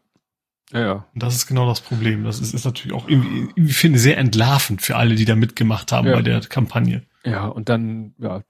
Ja, 0.73 0.81
ja. 0.81 0.93
Und 1.15 1.23
das 1.23 1.35
ist 1.35 1.47
genau 1.47 1.67
das 1.67 1.81
Problem. 1.81 2.25
Das 2.25 2.41
ist, 2.41 2.55
ist 2.55 2.65
natürlich 2.65 2.97
auch 2.97 3.09
irgendwie, 3.09 3.51
irgendwie 3.57 3.73
finde 3.73 3.97
ich 3.97 4.03
sehr 4.03 4.19
entlarvend 4.19 4.83
für 4.83 4.97
alle, 4.97 5.17
die 5.17 5.25
da 5.25 5.35
mitgemacht 5.35 5.91
haben 5.91 6.07
ja. 6.07 6.15
bei 6.15 6.23
der 6.23 6.41
Kampagne. 6.43 7.03
Ja, 7.25 7.47
und 7.47 7.69
dann, 7.69 8.15
ja, 8.19 8.43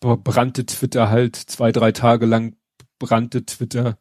brannte 0.00 0.66
Twitter 0.66 1.08
halt 1.08 1.36
zwei, 1.36 1.70
drei 1.70 1.92
Tage 1.92 2.26
lang 2.26 2.56
brannte 2.98 3.44
Twitter. 3.46 3.98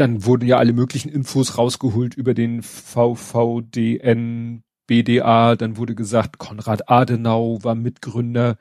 Dann 0.00 0.24
wurden 0.24 0.46
ja 0.46 0.56
alle 0.56 0.72
möglichen 0.72 1.10
Infos 1.10 1.58
rausgeholt 1.58 2.14
über 2.14 2.32
den 2.32 2.62
VVDN, 2.62 4.62
BDA. 4.86 5.56
Dann 5.56 5.76
wurde 5.76 5.94
gesagt, 5.94 6.38
Konrad 6.38 6.88
Adenau 6.88 7.58
war 7.62 7.74
Mitgründer. 7.74 8.56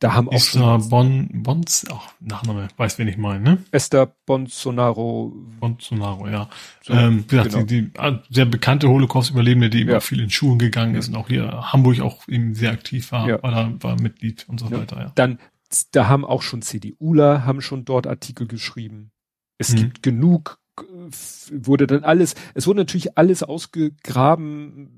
Da 0.00 0.12
haben 0.12 0.28
auch 0.28 0.34
Esther 0.34 0.78
bon, 0.90 1.30
Bons, 1.32 1.86
ach, 1.90 2.12
Nachname, 2.20 2.68
weiß 2.76 2.98
wen 2.98 3.08
ich 3.08 3.16
meine, 3.16 3.42
ne? 3.42 3.58
Esther 3.70 4.14
Bonsonaro. 4.26 5.32
Bonsonaro, 5.60 6.28
ja. 6.28 6.50
So, 6.82 6.92
ähm, 6.92 7.26
gesagt, 7.26 7.52
genau. 7.52 7.64
die, 7.64 7.90
die 7.90 7.98
ah, 7.98 8.22
sehr 8.28 8.44
bekannte 8.44 8.90
Holocaust-Überlebende, 8.90 9.70
die 9.70 9.84
ja. 9.84 10.00
viel 10.00 10.20
in 10.20 10.28
Schulen 10.28 10.58
gegangen 10.58 10.94
ist 10.94 11.08
und 11.08 11.16
auch 11.16 11.28
hier 11.28 11.72
Hamburg 11.72 12.00
auch 12.00 12.28
eben 12.28 12.54
sehr 12.54 12.72
aktiv 12.72 13.12
war, 13.12 13.26
ja. 13.26 13.42
war, 13.42 13.50
da, 13.50 13.72
war 13.80 13.98
Mitglied 13.98 14.46
und 14.46 14.60
so 14.60 14.66
ja. 14.66 14.78
weiter, 14.78 15.00
ja. 15.00 15.12
Dann, 15.14 15.38
da 15.92 16.08
haben 16.08 16.26
auch 16.26 16.42
schon 16.42 16.60
CDUler, 16.60 17.46
haben 17.46 17.62
schon 17.62 17.86
dort 17.86 18.06
Artikel 18.06 18.46
geschrieben. 18.46 19.10
Es 19.60 19.72
hm. 19.72 19.76
gibt 19.76 20.02
genug, 20.02 20.58
wurde 21.52 21.86
dann 21.86 22.02
alles, 22.02 22.34
es 22.54 22.66
wurde 22.66 22.78
natürlich 22.78 23.18
alles 23.18 23.42
ausgegraben, 23.42 24.88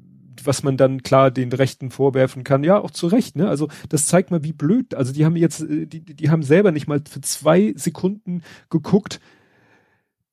was 0.45 0.63
man 0.63 0.77
dann 0.77 1.03
klar 1.03 1.33
den 1.33 1.53
Rechten 1.53 1.91
vorwerfen 1.91 2.45
kann, 2.45 2.63
ja, 2.63 2.79
auch 2.79 2.93
zu 2.93 3.09
Recht, 3.09 3.35
ne? 3.35 3.49
Also 3.49 3.69
das 3.89 4.07
zeigt 4.07 4.31
mal, 4.31 4.45
wie 4.45 4.53
blöd. 4.53 4.95
Also 4.95 5.13
die 5.13 5.25
haben 5.25 5.35
jetzt, 5.35 5.63
äh, 5.63 5.87
die, 5.87 6.05
die 6.05 6.31
haben 6.31 6.45
selber 6.45 6.71
nicht 6.71 6.87
mal 6.87 7.03
für 7.09 7.21
zwei 7.23 7.75
Sekunden 7.77 8.43
geguckt. 8.71 9.21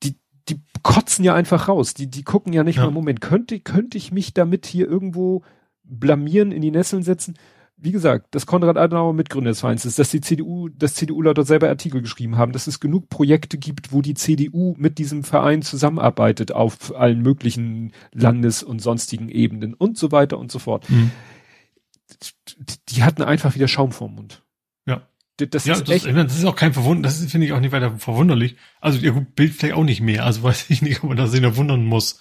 Die, 0.03 0.15
die 0.47 0.61
kotzen 0.83 1.25
ja 1.25 1.33
einfach 1.33 1.67
raus. 1.67 1.95
Die, 1.95 2.07
die 2.07 2.23
gucken 2.23 2.53
ja 2.53 2.63
nicht 2.63 2.77
ja. 2.77 2.85
mal, 2.85 2.91
Moment, 2.91 3.19
könnte, 3.19 3.59
könnte 3.59 3.97
ich 3.97 4.11
mich 4.11 4.35
damit 4.35 4.67
hier 4.67 4.87
irgendwo 4.87 5.41
blamieren, 5.83 6.51
in 6.51 6.61
die 6.61 6.71
Nesseln 6.71 7.01
setzen? 7.01 7.33
Wie 7.81 7.91
gesagt, 7.91 8.35
dass 8.35 8.45
Konrad 8.45 8.77
Adenauer 8.77 9.13
Mitgründer 9.13 9.51
des 9.51 9.61
Vereins 9.61 9.85
ist, 9.85 9.99
dass 9.99 10.09
die 10.09 10.21
CDU, 10.21 10.69
dass 10.69 10.95
CDUler 10.95 11.33
dort 11.33 11.47
selber 11.47 11.69
Artikel 11.69 12.01
geschrieben 12.01 12.37
haben, 12.37 12.51
dass 12.51 12.67
es 12.67 12.79
genug 12.79 13.09
Projekte 13.09 13.57
gibt, 13.57 13.93
wo 13.93 14.01
die 14.01 14.15
CDU 14.15 14.75
mit 14.77 14.97
diesem 14.97 15.23
Verein 15.23 15.61
zusammenarbeitet 15.61 16.51
auf 16.51 16.95
allen 16.95 17.21
möglichen 17.21 17.93
Landes- 18.11 18.63
und 18.63 18.79
sonstigen 18.79 19.29
Ebenen 19.29 19.73
und 19.73 19.97
so 19.97 20.11
weiter 20.11 20.37
und 20.37 20.51
so 20.51 20.59
fort. 20.59 20.89
Mhm. 20.89 21.11
Die 22.89 23.03
hatten 23.03 23.21
einfach 23.21 23.55
wieder 23.55 23.67
Schaum 23.67 23.91
vorm 23.91 24.15
Mund. 24.15 24.43
Ja. 24.85 25.07
Das, 25.37 25.65
ja, 25.65 25.75
ist 25.75 25.87
das, 25.87 26.05
echt, 26.05 26.05
das 26.05 26.37
ist 26.37 26.45
auch 26.45 26.55
kein 26.57 26.73
Verwunder, 26.73 27.03
das 27.03 27.23
finde 27.23 27.47
ich 27.47 27.53
auch 27.53 27.61
nicht 27.61 27.71
weiter 27.71 27.97
verwunderlich. 27.97 28.57
Also 28.81 28.99
ihr 28.99 29.13
Bild 29.13 29.53
vielleicht 29.53 29.75
auch 29.75 29.85
nicht 29.85 30.01
mehr. 30.01 30.25
Also 30.25 30.43
weiß 30.43 30.69
ich 30.69 30.81
nicht, 30.81 31.03
ob 31.03 31.09
man 31.09 31.17
da 31.17 31.27
sich 31.27 31.41
wundern 31.55 31.85
muss. 31.85 32.19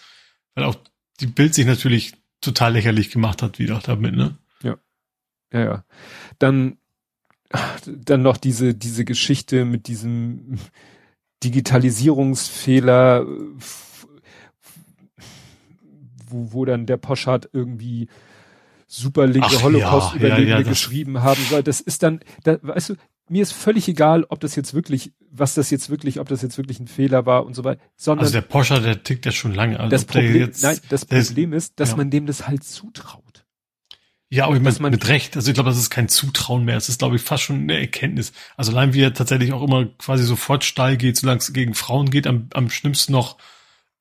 Weil 0.54 0.64
auch 0.64 0.76
die 1.20 1.26
Bild 1.26 1.54
sich 1.54 1.66
natürlich 1.66 2.12
total 2.40 2.74
lächerlich 2.74 3.10
gemacht 3.10 3.42
hat 3.42 3.58
wieder 3.58 3.80
damit, 3.82 4.14
ne? 4.14 4.38
Ja, 5.52 5.60
ja. 5.60 5.84
Dann, 6.38 6.78
dann 7.86 8.22
noch 8.22 8.36
diese, 8.36 8.74
diese 8.74 9.04
Geschichte 9.04 9.64
mit 9.64 9.86
diesem 9.86 10.58
Digitalisierungsfehler, 11.42 13.26
wo, 16.26 16.52
wo 16.52 16.64
dann 16.64 16.86
der 16.86 16.96
Poschardt 16.96 17.48
irgendwie 17.52 18.08
super 18.86 19.26
linke 19.26 19.62
Holocaust-Überlebende 19.62 20.50
ja, 20.50 20.58
ja, 20.58 20.62
geschrieben 20.62 21.22
haben 21.22 21.40
soll. 21.48 21.62
Das 21.62 21.80
ist 21.80 22.02
dann, 22.02 22.20
da, 22.42 22.58
weißt 22.62 22.90
du, 22.90 22.94
mir 23.28 23.42
ist 23.42 23.52
völlig 23.52 23.86
egal, 23.88 24.24
ob 24.28 24.40
das 24.40 24.56
jetzt 24.56 24.72
wirklich, 24.74 25.12
was 25.30 25.54
das 25.54 25.70
jetzt 25.70 25.90
wirklich, 25.90 26.18
ob 26.18 26.28
das 26.28 26.42
jetzt 26.42 26.56
wirklich 26.56 26.80
ein 26.80 26.88
Fehler 26.88 27.26
war 27.26 27.44
und 27.44 27.54
so 27.54 27.64
weiter, 27.64 27.80
sondern. 27.96 28.24
Also 28.24 28.32
der 28.32 28.42
Porsche, 28.42 28.80
der 28.80 29.02
tickt 29.02 29.26
ja 29.26 29.32
schon 29.32 29.54
lange. 29.54 29.78
Also 29.78 29.90
das 29.90 30.06
Problem, 30.06 30.50
nein, 30.62 30.78
das 30.88 31.04
Problem 31.04 31.52
ist, 31.52 31.78
dass 31.78 31.90
ja. 31.90 31.96
man 31.96 32.10
dem 32.10 32.26
das 32.26 32.48
halt 32.48 32.64
zutraut. 32.64 33.22
Ja, 34.30 34.44
aber 34.44 34.56
ich 34.56 34.62
meine, 34.62 34.90
mit 34.90 35.08
Recht. 35.08 35.36
Also 35.36 35.50
ich 35.50 35.54
glaube, 35.54 35.70
das 35.70 35.78
ist 35.78 35.88
kein 35.88 36.08
Zutrauen 36.08 36.64
mehr. 36.64 36.76
Es 36.76 36.88
ist, 36.88 36.98
glaube 36.98 37.16
ich, 37.16 37.22
fast 37.22 37.44
schon 37.44 37.62
eine 37.62 37.80
Erkenntnis. 37.80 38.32
Also 38.56 38.72
allein 38.72 38.92
wie 38.92 39.00
er 39.00 39.14
tatsächlich 39.14 39.52
auch 39.52 39.62
immer 39.62 39.86
quasi 39.98 40.24
sofort 40.24 40.64
steil 40.64 40.98
geht, 40.98 41.16
solange 41.16 41.38
es 41.38 41.52
gegen 41.52 41.74
Frauen 41.74 42.10
geht, 42.10 42.26
am, 42.26 42.48
am 42.52 42.68
schlimmsten 42.68 43.12
noch 43.12 43.38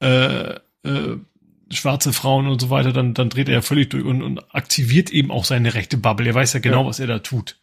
äh, 0.02 0.56
äh, 0.84 1.18
schwarze 1.70 2.12
Frauen 2.12 2.48
und 2.48 2.60
so 2.60 2.70
weiter, 2.70 2.91
dann, 2.91 3.14
dann 3.14 3.30
dreht 3.30 3.48
er 3.48 3.56
ja 3.56 3.62
völlig 3.62 3.90
durch 3.90 4.04
und, 4.04 4.22
und 4.22 4.54
aktiviert 4.54 5.12
eben 5.12 5.32
auch 5.32 5.45
seine 5.45 5.74
rechte 5.74 5.98
Bubble. 5.98 6.28
Er 6.28 6.36
weiß 6.36 6.54
ja 6.54 6.60
genau, 6.60 6.82
ja. 6.82 6.88
was 6.88 6.99
er 6.99 7.08
da 7.08 7.20
tut. 7.20 7.58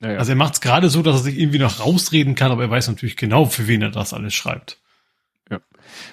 Ja, 0.00 0.12
ja. 0.12 0.18
Also 0.18 0.32
er 0.32 0.36
macht 0.36 0.54
es 0.54 0.60
gerade 0.62 0.88
so, 0.88 1.02
dass 1.02 1.16
er 1.16 1.22
sich 1.22 1.38
irgendwie 1.38 1.58
noch 1.58 1.80
rausreden 1.80 2.34
kann, 2.34 2.52
aber 2.52 2.62
er 2.62 2.70
weiß 2.70 2.88
natürlich 2.88 3.16
genau, 3.16 3.46
für 3.46 3.68
wen 3.68 3.82
er 3.82 3.90
das 3.90 4.14
alles 4.14 4.34
schreibt. 4.34 4.78
Ja. 5.50 5.60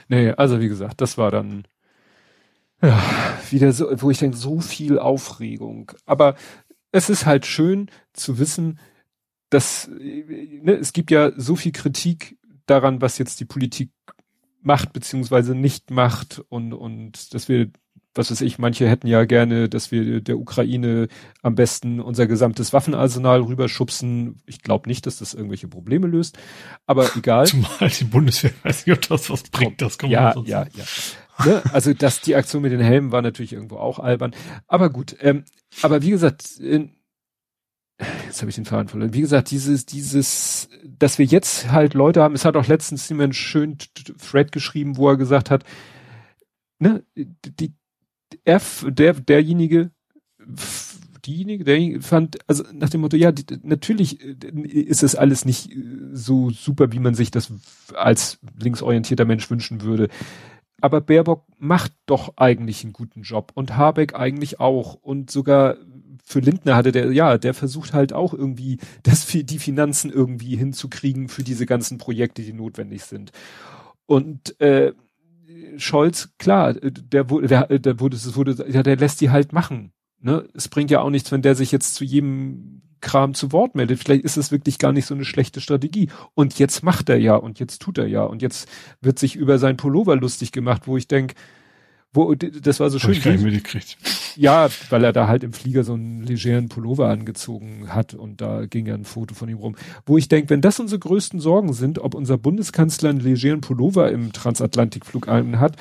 Nee, 0.10 0.32
also 0.32 0.60
wie 0.60 0.68
gesagt, 0.68 1.02
das 1.02 1.18
war 1.18 1.32
dann 1.32 1.66
ja, 2.84 3.02
wieder 3.50 3.72
so, 3.72 3.90
wo 4.02 4.12
ich 4.12 4.20
denke, 4.20 4.38
so 4.38 4.60
viel 4.60 5.00
Aufregung. 5.00 5.92
Aber 6.06 6.36
es 6.92 7.10
ist 7.10 7.26
halt 7.26 7.46
schön 7.46 7.90
zu 8.14 8.38
wissen, 8.38 8.80
dass 9.50 9.88
ne, 9.88 10.74
es 10.74 10.94
gibt 10.94 11.10
ja 11.10 11.32
so 11.38 11.56
viel 11.56 11.72
Kritik 11.72 12.38
daran, 12.66 13.02
was 13.02 13.18
jetzt 13.18 13.40
die 13.40 13.46
Politik 13.46 13.92
macht 14.62 14.94
beziehungsweise 14.94 15.56
nicht 15.56 15.92
macht 15.92 16.44
und 16.50 16.74
und 16.74 17.34
dass 17.34 17.50
wir 17.50 17.70
was 18.16 18.30
weiß 18.30 18.42
ich, 18.42 18.60
manche 18.60 18.88
hätten 18.88 19.08
ja 19.08 19.26
gerne, 19.26 19.70
dass 19.70 19.92
wir 19.92 20.22
der 20.22 20.38
Ukraine 20.38 21.08
am 21.42 21.56
besten 21.56 22.00
unser 22.00 22.28
gesamtes 22.28 22.72
Waffenarsenal 22.72 23.42
rüberschubsen. 23.42 24.38
Ich 24.46 24.62
glaube 24.62 24.88
nicht, 24.88 25.08
dass 25.08 25.18
das 25.18 25.34
irgendwelche 25.34 25.68
Probleme 25.68 26.08
löst, 26.08 26.38
aber 26.86 27.10
egal. 27.16 27.48
Zumal 27.48 27.90
die 27.90 28.04
Bundeswehr 28.04 28.52
weiß 28.64 28.86
nicht, 28.86 28.96
ob 28.96 29.08
das 29.08 29.30
was 29.30 29.44
bringt, 29.44 29.82
das 29.82 29.98
kommt 29.98 30.12
Ja, 30.12 30.36
ja, 30.46 30.68
ja. 30.76 30.84
Ne? 31.46 31.62
Also 31.72 31.94
dass 31.94 32.22
die 32.22 32.36
Aktion 32.36 32.62
mit 32.62 32.72
den 32.72 32.80
Helmen 32.80 33.12
war 33.12 33.22
natürlich 33.22 33.54
irgendwo 33.54 33.78
auch 33.78 34.00
albern. 34.00 34.36
Aber 34.68 34.90
gut, 34.90 35.16
ähm, 35.20 35.46
aber 35.82 36.02
wie 36.02 36.12
gesagt, 36.12 36.60
in, 36.60 36.92
jetzt 38.26 38.42
habe 38.42 38.50
ich 38.50 38.56
den 38.56 38.66
Faden 38.66 38.88
verloren. 38.88 39.14
Wie 39.14 39.22
gesagt, 39.22 39.52
dieses, 39.52 39.86
dieses, 39.86 40.70
dass 40.84 41.18
wir 41.18 41.26
jetzt 41.26 41.72
halt 41.72 41.94
Leute 41.94 42.22
haben, 42.22 42.36
es 42.36 42.46
hat 42.46 42.56
auch 42.56 42.68
letztens 42.68 43.08
jemand 43.10 43.36
schön 43.36 43.78
Thread 43.78 44.52
geschrieben, 44.52 44.98
wo 44.98 45.10
er 45.10 45.18
gesagt 45.18 45.50
hat, 45.50 45.64
ne, 46.80 47.04
die, 47.16 47.74
er, 48.46 48.62
der, 48.86 49.14
derjenige, 49.14 49.92
diejenige, 51.26 51.64
der 51.64 52.02
fand, 52.02 52.38
also 52.48 52.64
nach 52.74 52.90
dem 52.90 53.02
Motto, 53.02 53.16
ja, 53.16 53.32
die, 53.32 53.46
natürlich 53.64 54.20
ist 54.22 55.04
es 55.04 55.16
alles 55.16 55.46
nicht 55.46 55.72
so 56.12 56.50
super, 56.50 56.92
wie 56.92 57.00
man 57.00 57.16
sich 57.16 57.32
das 57.32 57.52
als 57.94 58.40
linksorientierter 58.60 59.26
Mensch 59.26 59.50
wünschen 59.50 59.82
würde 59.82 60.10
aber 60.84 61.00
Baerbock 61.00 61.46
macht 61.60 61.94
doch 62.08 62.34
eigentlich 62.36 62.84
einen 62.84 62.92
guten 62.92 63.22
Job 63.22 63.54
und 63.56 63.78
Habeck 63.78 64.16
eigentlich 64.16 64.60
auch 64.60 64.96
und 64.96 65.32
sogar 65.32 65.78
für 66.26 66.42
Lindner 66.42 66.76
hatte 66.76 66.92
der, 66.92 67.10
ja, 67.14 67.38
der 67.38 67.54
versucht 67.54 67.94
halt 67.94 68.12
auch 68.12 68.34
irgendwie, 68.34 68.80
das 69.04 69.26
die 69.28 69.60
Finanzen 69.60 70.12
irgendwie 70.12 70.58
hinzukriegen 70.58 71.30
für 71.30 71.44
diese 71.44 71.66
ganzen 71.66 71.98
Projekte, 71.98 72.42
die 72.42 72.52
notwendig 72.52 73.06
sind. 73.06 73.32
Und 74.06 74.60
äh, 74.60 74.92
Scholz, 75.78 76.34
klar, 76.38 76.74
der 76.74 77.30
wurde, 77.30 77.48
der, 77.48 77.80
der 77.80 78.00
wurde, 78.02 78.18
es 78.18 78.36
wurde, 78.36 78.70
ja, 78.70 78.84
der 78.84 78.98
lässt 78.98 79.22
die 79.22 79.30
halt 79.30 79.54
machen. 79.54 79.94
Ne? 80.20 80.46
Es 80.54 80.68
bringt 80.68 80.92
ja 80.92 81.00
auch 81.00 81.10
nichts, 81.10 81.32
wenn 81.32 81.42
der 81.42 81.56
sich 81.56 81.72
jetzt 81.72 81.96
zu 81.96 82.04
jedem 82.04 82.82
Kram 83.04 83.36
zu 83.36 83.52
Wort 83.52 83.76
meldet. 83.76 84.00
Vielleicht 84.00 84.24
ist 84.24 84.38
es 84.38 84.52
wirklich 84.52 84.80
gar 84.80 84.92
nicht 84.92 85.06
so 85.06 85.14
eine 85.14 85.26
schlechte 85.26 85.62
Strategie. 85.62 86.10
Und 86.34 86.58
jetzt 86.58 86.82
macht 86.82 87.10
er 87.10 87.18
ja 87.18 87.36
und 87.36 87.60
jetzt 87.60 87.84
tut 87.84 88.00
er 88.00 88.08
ja 88.08 88.24
und 88.24 88.42
jetzt 88.42 88.68
wird 89.02 89.20
sich 89.20 89.36
über 89.36 89.60
sein 89.60 89.78
Pullover 89.78 90.16
lustig 90.16 90.52
gemacht, 90.52 90.88
wo 90.88 90.98
ich 90.98 91.08
denke, 91.08 91.36
Wo, 92.16 92.36
das 92.36 92.80
war 92.80 92.92
so 92.92 93.00
schön. 93.00 93.14
Ich 93.14 93.26
mitgekriegt. 93.26 93.98
Ja, 94.36 94.70
weil 94.92 95.04
er 95.04 95.14
da 95.14 95.28
halt 95.28 95.44
im 95.44 95.52
Flieger 95.52 95.84
so 95.84 95.94
einen 95.94 96.24
legeren 96.24 96.70
Pullover 96.70 97.10
angezogen 97.10 97.88
hat 97.90 98.14
und 98.14 98.40
da 98.40 98.68
ging 98.68 98.86
ja 98.86 98.94
ein 98.94 99.06
Foto 99.06 99.34
von 99.34 99.50
ihm 99.50 99.58
rum. 99.58 99.76
Wo 100.06 100.18
ich 100.18 100.28
denke, 100.28 100.52
wenn 100.52 100.62
das 100.62 100.80
unsere 100.80 101.00
größten 101.00 101.40
Sorgen 101.40 101.74
sind, 101.74 101.98
ob 101.98 102.14
unser 102.14 102.38
Bundeskanzler 102.38 103.10
einen 103.10 103.20
legeren 103.20 103.62
Pullover 103.62 104.12
im 104.12 104.32
Transatlantikflug 104.32 105.28
einen 105.28 105.60
hat, 105.60 105.76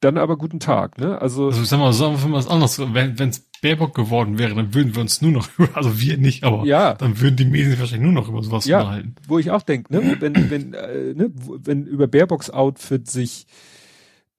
dann 0.00 0.18
aber 0.18 0.36
guten 0.36 0.58
Tag, 0.58 0.98
ne? 0.98 1.22
Also, 1.22 1.46
also 1.46 1.62
sag 1.62 1.78
mal, 1.78 1.92
sagen 1.92 2.20
wir 2.20 2.28
mal 2.28 2.38
was 2.38 2.48
anderes. 2.48 2.80
Wenn 2.80 3.28
es 3.28 3.48
Baerbock 3.62 3.94
geworden 3.94 4.38
wäre, 4.38 4.54
dann 4.54 4.74
würden 4.74 4.94
wir 4.94 5.00
uns 5.00 5.22
nur 5.22 5.30
noch 5.30 5.48
über, 5.58 5.74
also 5.74 5.98
wir 5.98 6.18
nicht, 6.18 6.44
aber 6.44 6.66
ja. 6.66 6.94
dann 6.94 7.18
würden 7.20 7.36
die 7.36 7.44
Medien 7.46 7.78
wahrscheinlich 7.78 8.04
nur 8.04 8.12
noch 8.12 8.28
über 8.28 8.42
sowas 8.42 8.66
ja, 8.66 8.80
unterhalten. 8.80 9.14
Wo 9.26 9.38
ich 9.38 9.50
auch 9.50 9.62
denke, 9.62 9.92
ne, 9.94 10.16
wenn, 10.20 10.50
wenn, 10.50 10.74
äh, 10.74 11.14
ne, 11.14 11.30
wenn 11.34 11.86
über 11.86 12.08
Baerbocks 12.08 12.50
Outfit 12.50 13.08
sich 13.08 13.46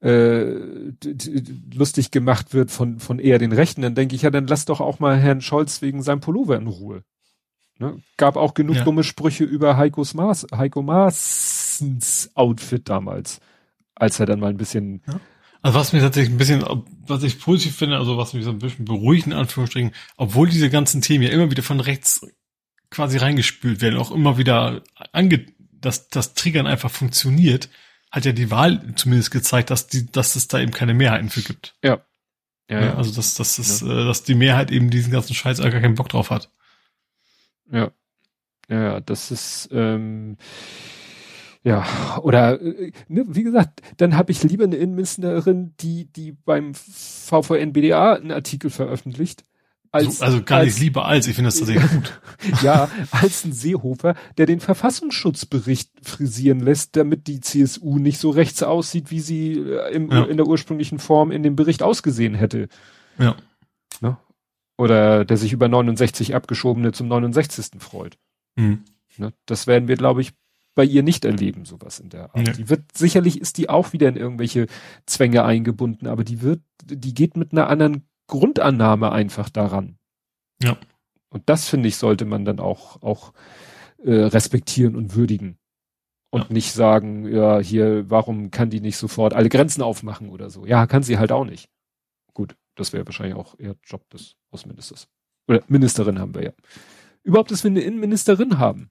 äh, 0.00 0.54
lustig 1.74 2.10
gemacht 2.10 2.52
wird 2.52 2.70
von, 2.70 3.00
von 3.00 3.18
eher 3.18 3.38
den 3.38 3.52
Rechten, 3.52 3.82
dann 3.82 3.94
denke 3.94 4.14
ich, 4.14 4.22
ja, 4.22 4.30
dann 4.30 4.46
lass 4.46 4.66
doch 4.66 4.80
auch 4.80 5.00
mal 5.00 5.16
Herrn 5.16 5.40
Scholz 5.40 5.80
wegen 5.82 6.02
seinem 6.02 6.20
Pullover 6.20 6.56
in 6.56 6.66
Ruhe. 6.66 7.02
Ne? 7.78 7.96
Gab 8.18 8.36
auch 8.36 8.54
genug 8.54 8.76
ja. 8.76 8.84
dumme 8.84 9.02
Sprüche 9.02 9.44
über 9.44 9.76
Heikos 9.76 10.14
Maas, 10.14 10.46
Heiko 10.54 10.82
Maasens 10.82 12.30
Outfit 12.34 12.88
damals, 12.88 13.40
als 13.94 14.20
er 14.20 14.26
dann 14.26 14.38
mal 14.38 14.50
ein 14.50 14.58
bisschen. 14.58 15.02
Ja. 15.06 15.20
Also 15.64 15.78
was 15.78 15.94
mir 15.94 16.00
tatsächlich 16.00 16.30
ein 16.30 16.36
bisschen, 16.36 16.62
was 17.06 17.22
ich 17.22 17.40
positiv 17.40 17.74
finde, 17.74 17.96
also 17.96 18.18
was 18.18 18.34
mich 18.34 18.44
so 18.44 18.50
ein 18.50 18.58
bisschen 18.58 18.84
beruhigt 18.84 19.26
in 19.26 19.32
Anführungsstrichen, 19.32 19.92
obwohl 20.18 20.46
diese 20.46 20.68
ganzen 20.68 21.00
Themen 21.00 21.24
ja 21.24 21.30
immer 21.30 21.50
wieder 21.50 21.62
von 21.62 21.80
rechts 21.80 22.20
quasi 22.90 23.16
reingespült 23.16 23.80
werden, 23.80 23.98
auch 23.98 24.10
immer 24.10 24.36
wieder 24.36 24.82
ange, 25.12 25.46
dass 25.72 26.10
das 26.10 26.34
Triggern 26.34 26.66
einfach 26.66 26.90
funktioniert, 26.90 27.70
hat 28.10 28.26
ja 28.26 28.32
die 28.32 28.50
Wahl 28.50 28.92
zumindest 28.96 29.30
gezeigt, 29.30 29.70
dass 29.70 29.86
die, 29.86 30.04
dass 30.12 30.36
es 30.36 30.48
da 30.48 30.60
eben 30.60 30.70
keine 30.70 30.92
Mehrheiten 30.92 31.30
für 31.30 31.40
gibt. 31.40 31.74
Ja. 31.82 32.04
Ja, 32.68 32.84
ja. 32.84 32.94
Also 32.96 33.14
dass, 33.14 33.32
dass, 33.32 33.56
dass, 33.56 33.80
ja. 33.80 33.86
äh, 33.86 34.04
dass 34.04 34.22
die 34.22 34.34
Mehrheit 34.34 34.70
eben 34.70 34.90
diesen 34.90 35.12
ganzen 35.12 35.32
Scheiß 35.32 35.62
gar 35.62 35.70
keinen 35.70 35.94
Bock 35.94 36.10
drauf 36.10 36.28
hat. 36.28 36.50
Ja. 37.72 37.90
Ja, 38.68 38.82
ja, 38.82 39.00
das 39.00 39.30
ist 39.30 39.70
ähm, 39.72 40.36
ja, 41.64 42.18
oder 42.22 42.60
äh, 42.60 42.92
ne, 43.08 43.24
wie 43.26 43.42
gesagt, 43.42 43.80
dann 43.96 44.16
habe 44.16 44.30
ich 44.30 44.42
lieber 44.42 44.64
eine 44.64 44.76
Innenministerin, 44.76 45.74
die, 45.80 46.12
die 46.12 46.32
beim 46.32 46.74
VVN-BDA 46.74 48.14
einen 48.14 48.32
Artikel 48.32 48.70
veröffentlicht, 48.70 49.44
als, 49.90 50.18
so, 50.18 50.24
also 50.24 50.42
gar 50.42 50.58
als, 50.58 50.74
nicht 50.74 50.80
lieber 50.80 51.06
als, 51.06 51.28
ich 51.28 51.36
finde 51.36 51.48
das 51.48 51.58
tatsächlich 51.58 51.88
gut. 51.88 52.20
ja, 52.62 52.90
als 53.12 53.44
ein 53.44 53.52
Seehofer, 53.52 54.16
der 54.36 54.46
den 54.46 54.58
Verfassungsschutzbericht 54.58 55.90
frisieren 56.02 56.58
lässt, 56.58 56.96
damit 56.96 57.28
die 57.28 57.40
CSU 57.40 57.98
nicht 57.98 58.18
so 58.18 58.30
rechts 58.30 58.62
aussieht, 58.64 59.12
wie 59.12 59.20
sie 59.20 59.52
äh, 59.52 59.94
im, 59.94 60.10
ja. 60.10 60.24
in 60.24 60.36
der 60.36 60.46
ursprünglichen 60.46 60.98
Form 60.98 61.30
in 61.30 61.44
dem 61.44 61.54
Bericht 61.54 61.82
ausgesehen 61.82 62.34
hätte. 62.34 62.68
Ja. 63.18 63.36
Ne? 64.00 64.18
Oder 64.76 65.24
der 65.24 65.36
sich 65.36 65.52
über 65.52 65.68
69 65.68 66.34
abgeschobene 66.34 66.90
zum 66.90 67.06
69. 67.06 67.80
freut. 67.80 68.18
Mhm. 68.56 68.82
Ne? 69.16 69.32
Das 69.46 69.68
werden 69.68 69.86
wir, 69.86 69.96
glaube 69.96 70.22
ich, 70.22 70.32
bei 70.74 70.84
ihr 70.84 71.02
nicht 71.02 71.24
erleben, 71.24 71.64
sowas 71.64 72.00
in 72.00 72.10
der 72.10 72.34
Art. 72.34 72.46
Ja. 72.46 72.52
Die 72.52 72.68
wird, 72.68 72.96
sicherlich 72.96 73.40
ist 73.40 73.58
die 73.58 73.68
auch 73.68 73.92
wieder 73.92 74.08
in 74.08 74.16
irgendwelche 74.16 74.66
Zwänge 75.06 75.44
eingebunden, 75.44 76.06
aber 76.06 76.24
die 76.24 76.42
wird, 76.42 76.60
die 76.84 77.14
geht 77.14 77.36
mit 77.36 77.52
einer 77.52 77.68
anderen 77.68 78.08
Grundannahme 78.26 79.12
einfach 79.12 79.50
daran. 79.50 79.98
Ja. 80.62 80.76
Und 81.28 81.42
das 81.46 81.68
finde 81.68 81.88
ich 81.88 81.96
sollte 81.96 82.24
man 82.24 82.44
dann 82.44 82.60
auch 82.60 83.02
auch 83.02 83.32
äh, 83.98 84.12
respektieren 84.12 84.96
und 84.96 85.14
würdigen 85.14 85.58
und 86.30 86.44
ja. 86.44 86.52
nicht 86.52 86.72
sagen, 86.72 87.26
ja 87.28 87.58
hier, 87.58 88.08
warum 88.10 88.50
kann 88.50 88.70
die 88.70 88.80
nicht 88.80 88.96
sofort 88.96 89.34
alle 89.34 89.48
Grenzen 89.48 89.82
aufmachen 89.82 90.28
oder 90.28 90.50
so? 90.50 90.66
Ja, 90.66 90.86
kann 90.86 91.02
sie 91.02 91.18
halt 91.18 91.32
auch 91.32 91.44
nicht. 91.44 91.68
Gut, 92.32 92.56
das 92.74 92.92
wäre 92.92 93.06
wahrscheinlich 93.06 93.36
auch 93.36 93.58
eher 93.58 93.76
Job 93.84 94.08
des 94.10 94.36
Außenministers 94.50 95.08
oder 95.48 95.62
Ministerin 95.68 96.18
haben 96.18 96.34
wir 96.34 96.42
ja. 96.42 96.52
Überhaupt, 97.22 97.50
dass 97.50 97.64
wir 97.64 97.70
eine 97.70 97.80
Innenministerin 97.80 98.58
haben, 98.58 98.90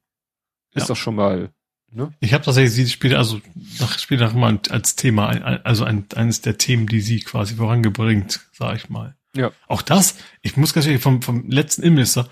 ist 0.73 0.83
ja. 0.83 0.87
doch 0.87 0.95
schon 0.95 1.15
mal 1.15 1.51
Ne? 1.93 2.11
Ich 2.19 2.33
habe 2.33 2.43
tatsächlich 2.43 2.73
sie 2.73 2.87
später, 2.87 3.17
also 3.17 3.39
nach, 3.79 3.99
später 3.99 4.33
mal 4.33 4.59
als 4.69 4.95
Thema, 4.95 5.27
also 5.63 5.83
ein, 5.83 6.05
eines 6.15 6.41
der 6.41 6.57
Themen, 6.57 6.87
die 6.87 7.01
sie 7.01 7.19
quasi 7.19 7.55
vorangebringt, 7.55 8.41
sag 8.51 8.75
ich 8.75 8.89
mal. 8.89 9.15
Ja. 9.35 9.51
Auch 9.67 9.81
das, 9.81 10.17
ich 10.41 10.57
muss 10.57 10.73
ganz 10.73 10.85
ehrlich 10.85 11.01
vom, 11.01 11.21
vom 11.21 11.49
letzten 11.49 11.83
Innenminister, 11.83 12.27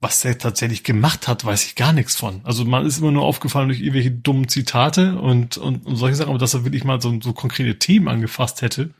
was 0.00 0.24
er 0.24 0.38
tatsächlich 0.38 0.82
gemacht 0.84 1.28
hat, 1.28 1.44
weiß 1.44 1.64
ich 1.66 1.74
gar 1.74 1.92
nichts 1.92 2.16
von. 2.16 2.40
Also 2.44 2.64
man 2.64 2.84
ist 2.86 2.98
immer 2.98 3.12
nur 3.12 3.24
aufgefallen 3.24 3.68
durch 3.68 3.80
irgendwelche 3.80 4.10
dummen 4.10 4.48
Zitate 4.48 5.18
und, 5.18 5.56
und, 5.56 5.86
und 5.86 5.96
solche 5.96 6.16
Sachen, 6.16 6.30
aber 6.30 6.38
dass 6.38 6.54
er 6.54 6.64
wirklich 6.64 6.84
mal 6.84 7.00
so, 7.00 7.18
so 7.20 7.32
konkrete 7.32 7.78
Themen 7.78 8.08
angefasst 8.08 8.62
hätte, 8.62 8.94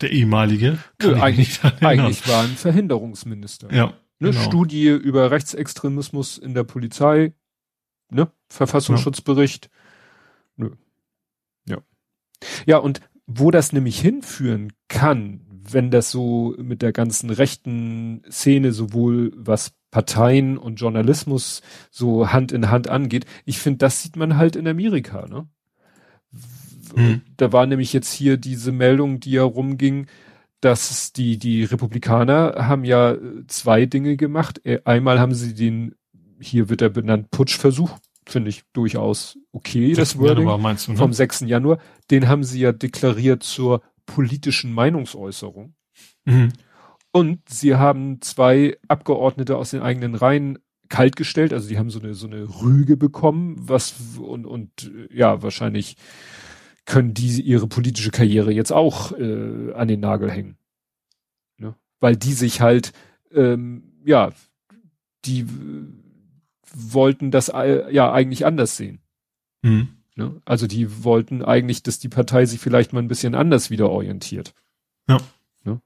der 0.00 0.12
ehemalige, 0.12 0.78
kann 0.98 1.16
ja, 1.16 1.22
eigentlich, 1.22 1.60
eigentlich 1.80 2.28
war 2.28 2.44
ein 2.44 2.56
Verhinderungsminister. 2.56 3.72
Ja. 3.72 3.94
Ne, 4.20 4.30
genau. 4.30 4.42
Studie 4.42 4.88
über 4.88 5.30
Rechtsextremismus 5.30 6.38
in 6.38 6.54
der 6.54 6.64
Polizei, 6.64 7.34
ne? 8.10 8.30
Verfassungsschutzbericht. 8.48 9.70
Ja. 10.56 10.64
Nö. 10.64 10.70
Ja. 11.66 11.78
Ja, 12.66 12.78
und 12.78 13.00
wo 13.26 13.50
das 13.50 13.72
nämlich 13.72 14.00
hinführen 14.00 14.72
kann, 14.88 15.40
wenn 15.50 15.90
das 15.90 16.10
so 16.10 16.54
mit 16.58 16.82
der 16.82 16.92
ganzen 16.92 17.30
rechten 17.30 18.22
Szene 18.30 18.72
sowohl 18.72 19.32
was 19.36 19.72
Parteien 19.90 20.58
und 20.58 20.80
Journalismus 20.80 21.62
so 21.90 22.32
Hand 22.32 22.52
in 22.52 22.70
Hand 22.70 22.88
angeht, 22.88 23.26
ich 23.44 23.58
finde, 23.58 23.78
das 23.78 24.02
sieht 24.02 24.16
man 24.16 24.36
halt 24.36 24.56
in 24.56 24.66
Amerika, 24.66 25.26
ne? 25.26 25.46
Hm. 26.94 27.20
Da 27.36 27.52
war 27.52 27.66
nämlich 27.66 27.92
jetzt 27.92 28.12
hier 28.12 28.38
diese 28.38 28.72
Meldung, 28.72 29.20
die 29.20 29.32
ja 29.32 29.42
rumging, 29.42 30.06
dass 30.60 31.12
die, 31.12 31.38
die 31.38 31.64
Republikaner 31.64 32.66
haben 32.66 32.84
ja 32.84 33.16
zwei 33.46 33.86
Dinge 33.86 34.16
gemacht. 34.16 34.60
Äh, 34.64 34.80
einmal 34.84 35.20
haben 35.20 35.34
sie 35.34 35.54
den, 35.54 35.94
hier 36.40 36.68
wird 36.68 36.82
er 36.82 36.88
benannt, 36.88 37.30
Putschversuch, 37.30 37.98
finde 38.30 38.50
ich 38.50 38.62
durchaus 38.72 39.38
okay, 39.52 39.92
das 39.94 40.18
Wording, 40.18 40.46
Januar, 40.46 40.74
du, 40.74 40.92
ne? 40.92 40.98
vom 40.98 41.12
6. 41.12 41.40
Januar. 41.40 41.78
Den 42.10 42.28
haben 42.28 42.44
sie 42.44 42.60
ja 42.60 42.72
deklariert 42.72 43.42
zur 43.42 43.82
politischen 44.06 44.72
Meinungsäußerung. 44.72 45.74
Mhm. 46.24 46.52
Und 47.10 47.48
sie 47.48 47.74
haben 47.74 48.20
zwei 48.20 48.76
Abgeordnete 48.86 49.56
aus 49.56 49.70
den 49.70 49.80
eigenen 49.80 50.14
Reihen 50.14 50.58
kaltgestellt, 50.88 51.52
also 51.52 51.68
die 51.68 51.78
haben 51.78 51.90
so 51.90 52.00
eine 52.00 52.14
so 52.14 52.26
eine 52.26 52.62
Rüge 52.62 52.96
bekommen, 52.96 53.56
was 53.58 53.94
und 54.18 54.46
und 54.46 54.90
ja 55.10 55.42
wahrscheinlich 55.42 55.96
können 56.86 57.12
die 57.12 57.42
ihre 57.42 57.66
politische 57.66 58.10
Karriere 58.10 58.52
jetzt 58.52 58.72
auch 58.72 59.12
äh, 59.12 59.72
an 59.74 59.88
den 59.88 60.00
Nagel 60.00 60.30
hängen, 60.30 60.56
ne? 61.58 61.74
weil 62.00 62.16
die 62.16 62.32
sich 62.32 62.60
halt 62.62 62.92
ähm, 63.32 63.92
ja 64.04 64.30
die 65.26 65.44
wollten 66.74 67.30
das 67.30 67.48
äh, 67.48 67.92
ja 67.92 68.12
eigentlich 68.12 68.46
anders 68.46 68.76
sehen. 68.76 69.00
Mhm. 69.62 69.88
Ne? 70.16 70.40
Also 70.44 70.66
die 70.66 71.04
wollten 71.04 71.44
eigentlich, 71.44 71.82
dass 71.82 71.98
die 71.98 72.08
Partei 72.08 72.44
sich 72.44 72.60
vielleicht 72.60 72.92
mal 72.92 73.00
ein 73.00 73.08
bisschen 73.08 73.34
anders 73.34 73.70
wieder 73.70 73.90
orientiert. 73.90 74.54
Ja. 75.08 75.18
Ne? 75.64 75.80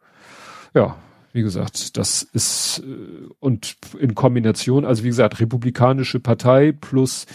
Ja, 0.74 0.96
wie 1.32 1.42
gesagt, 1.42 1.96
das 1.96 2.22
ist 2.22 2.82
äh, 2.84 3.28
und 3.40 3.76
in 3.98 4.14
Kombination, 4.14 4.84
also 4.84 5.04
wie 5.04 5.08
gesagt, 5.08 5.40
Republikanische 5.40 6.20
Partei 6.20 6.72
plus 6.72 7.26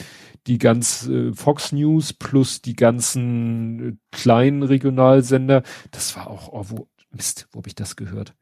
die 0.48 0.58
ganz 0.58 1.08
äh, 1.08 1.34
Fox 1.34 1.72
News 1.72 2.14
plus 2.14 2.62
die 2.62 2.76
ganzen 2.76 4.00
kleinen 4.12 4.64
Regionalsender, 4.64 5.64
das 5.92 6.16
war 6.16 6.28
auch, 6.28 6.50
oh, 6.52 6.66
wo, 6.70 6.88
Mist, 7.12 7.48
wo 7.52 7.60
habe 7.60 7.68
ich 7.68 7.76
das 7.76 7.96
gehört? 7.96 8.34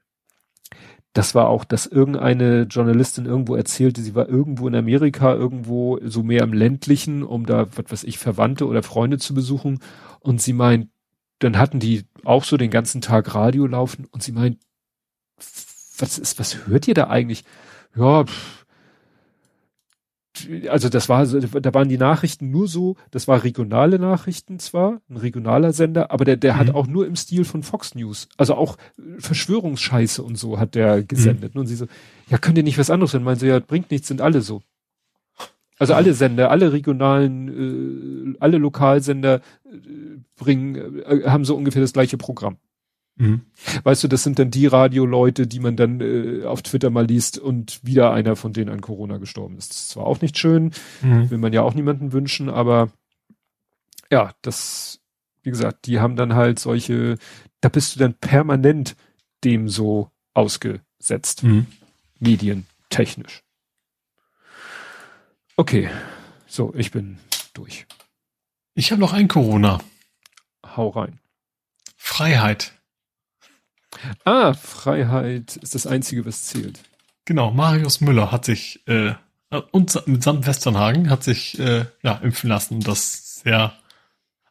Das 1.16 1.34
war 1.34 1.48
auch, 1.48 1.64
dass 1.64 1.86
irgendeine 1.86 2.64
Journalistin 2.64 3.26
irgendwo 3.26 3.56
erzählte, 3.56 4.02
sie 4.02 4.16
war 4.16 4.28
irgendwo 4.28 4.68
in 4.68 4.76
Amerika, 4.76 5.34
irgendwo 5.34 5.98
so 6.04 6.24
mehr 6.24 6.44
im 6.44 6.52
ländlichen, 6.52 7.24
um 7.24 7.46
da, 7.46 7.68
was 7.74 7.90
weiß 7.90 8.04
ich, 8.04 8.18
Verwandte 8.18 8.68
oder 8.68 8.84
Freunde 8.84 9.18
zu 9.18 9.34
besuchen. 9.34 9.80
Und 10.20 10.42
sie 10.42 10.52
meint, 10.52 10.90
dann 11.40 11.58
hatten 11.58 11.80
die 11.80 12.04
auch 12.26 12.44
so 12.44 12.58
den 12.58 12.70
ganzen 12.70 13.00
Tag 13.00 13.34
Radio 13.34 13.66
laufen 13.66 14.08
und 14.12 14.24
sie 14.24 14.34
meint, 14.34 14.58
was 15.98 16.20
ist, 16.20 16.38
was 16.38 16.68
hört 16.68 16.86
ihr 16.90 16.96
da 16.96 17.08
eigentlich? 17.08 17.46
Ja, 17.96 18.26
pff, 18.26 18.65
also 20.70 20.90
das 20.90 21.10
war, 21.10 21.26
da 21.26 21.74
waren 21.74 21.90
die 21.90 21.98
Nachrichten 21.98 22.52
nur 22.52 22.68
so, 22.68 22.96
das 23.12 23.28
war 23.28 23.44
regionale 23.44 24.00
Nachrichten 24.00 24.60
zwar, 24.60 25.02
ein 25.10 25.18
regionaler 25.18 25.74
Sender, 25.74 26.12
aber 26.12 26.26
der, 26.26 26.38
der 26.38 26.54
mhm. 26.56 26.58
hat 26.58 26.70
auch 26.76 26.88
nur 26.88 27.08
im 27.08 27.16
Stil 27.16 27.46
von 27.46 27.64
Fox 27.64 27.96
News, 27.96 28.28
also 28.38 28.56
auch 28.56 28.78
Verschwörungsscheiße 29.20 30.22
und 30.24 30.38
so 30.38 30.60
hat 30.60 30.76
der 30.76 31.04
gesendet. 31.04 31.56
Mhm. 31.56 31.62
Und 31.62 31.68
sie 31.68 31.76
so, 31.76 31.88
ja, 32.30 32.38
könnt 32.38 32.58
ihr 32.58 32.64
nicht 32.64 32.78
was 32.78 32.90
anderes 32.90 33.14
hören? 33.14 33.24
Meinen 33.24 33.40
sie, 33.40 33.48
ja, 33.48 33.60
bringt 33.60 33.92
nichts, 33.92 34.08
sind 34.08 34.22
alle 34.22 34.42
so. 34.42 34.62
Also 35.78 35.94
alle 35.94 36.14
Sender, 36.14 36.52
alle 36.52 36.72
regionalen, 36.72 38.36
äh, 38.36 38.38
alle 38.40 38.58
Lokalsender 38.58 39.42
äh, 39.66 39.78
bringen, 40.38 41.02
äh, 41.04 41.24
haben 41.26 41.44
so 41.44 41.56
ungefähr 41.56 41.82
das 41.82 41.94
gleiche 41.94 42.18
Programm. 42.18 42.58
Mhm. 43.18 43.42
Weißt 43.84 44.04
du, 44.04 44.08
das 44.08 44.24
sind 44.24 44.40
dann 44.40 44.52
die 44.52 44.68
Radioleute, 44.68 45.48
die 45.48 45.60
man 45.60 45.78
dann 45.78 46.02
äh, 46.02 46.44
auf 46.44 46.62
Twitter 46.62 46.90
mal 46.90 47.06
liest 47.06 47.38
und 47.38 47.80
wieder 47.84 48.12
einer 48.12 48.36
von 48.36 48.52
denen 48.52 48.70
an 48.70 48.82
Corona 48.82 49.18
gestorben 49.18 49.58
ist. 49.58 49.72
Das 49.72 49.78
ist 49.78 49.90
zwar 49.90 50.06
auch 50.06 50.22
nicht 50.22 50.38
schön, 50.38 50.72
mhm. 51.02 51.30
will 51.30 51.38
man 51.38 51.54
ja 51.54 51.62
auch 51.62 51.74
niemanden 51.74 52.12
wünschen, 52.12 52.50
aber 52.50 52.90
ja, 54.12 54.34
das 54.42 55.00
wie 55.46 55.52
gesagt, 55.52 55.86
die 55.86 56.00
haben 56.00 56.16
dann 56.16 56.34
halt 56.34 56.58
solche, 56.58 57.18
da 57.62 57.70
bist 57.70 57.96
du 57.96 58.00
dann 58.00 58.16
permanent 58.16 58.96
dem 59.44 59.70
so 59.70 60.10
ausgesetzt. 60.34 61.44
Mhm. 61.44 61.68
Medientechnisch. 62.20 63.44
Okay. 65.56 65.90
So, 66.48 66.74
ich 66.76 66.92
bin 66.92 67.20
durch. 67.54 67.86
Ich 68.74 68.92
habe 68.92 69.00
noch 69.00 69.14
ein 69.14 69.28
Corona. 69.28 69.80
Hau 70.66 70.90
rein. 70.90 71.20
Freiheit. 71.96 72.74
Ah, 74.24 74.54
Freiheit 74.54 75.58
ist 75.58 75.76
das 75.76 75.88
Einzige, 75.88 76.26
was 76.26 76.44
zählt. 76.44 76.80
Genau, 77.26 77.52
Marius 77.52 78.02
Müller 78.02 78.32
hat 78.32 78.46
sich 78.46 78.82
äh, 78.88 79.14
und 79.72 80.08
mit 80.08 80.24
Samt 80.24 80.46
Westernhagen 80.48 81.10
hat 81.10 81.24
sich 81.24 81.60
äh, 81.60 81.86
ja 82.04 82.16
impfen 82.16 82.50
lassen. 82.50 82.80
Das 82.82 83.42
sehr 83.44 83.74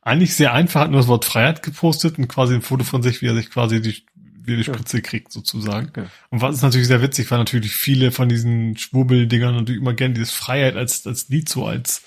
eigentlich 0.05 0.35
sehr 0.35 0.53
einfach, 0.53 0.83
hat 0.83 0.91
nur 0.91 1.01
das 1.01 1.09
Wort 1.09 1.25
Freiheit 1.25 1.63
gepostet 1.63 2.19
und 2.19 2.29
quasi 2.29 2.55
ein 2.55 2.63
Foto 2.63 2.85
von 2.85 3.03
sich, 3.03 3.23
wie 3.23 3.27
er 3.27 3.35
sich 3.35 3.51
quasi 3.51 3.81
die, 3.81 4.03
wie 4.15 4.57
die 4.57 4.65
Spritze 4.65 4.99
ja. 4.99 5.03
kriegt, 5.03 5.33
sozusagen. 5.33 5.93
Ja. 5.97 6.07
Und 6.31 6.43
was 6.43 6.57
ist 6.57 6.63
natürlich 6.63 6.87
sehr 6.87 7.01
witzig, 7.01 7.31
weil 7.31 7.39
natürlich 7.39 7.73
viele 7.73 8.13
von 8.13 8.29
diesen 8.29 8.77
Schwurbeldingern 8.77 9.55
natürlich 9.57 9.81
immer 9.81 9.95
gerne 9.95 10.15
dieses 10.15 10.33
Freiheit 10.33 10.77
als, 10.77 11.07
als 11.07 11.29
Lied 11.31 11.49
so 11.49 11.67
als 11.67 12.03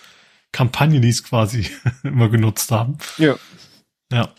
Kampagnenlied 0.52 1.24
quasi 1.24 1.70
immer 2.04 2.30
genutzt 2.30 2.72
haben. 2.72 2.98
Ja. 3.18 3.36
Ja. 4.12 4.30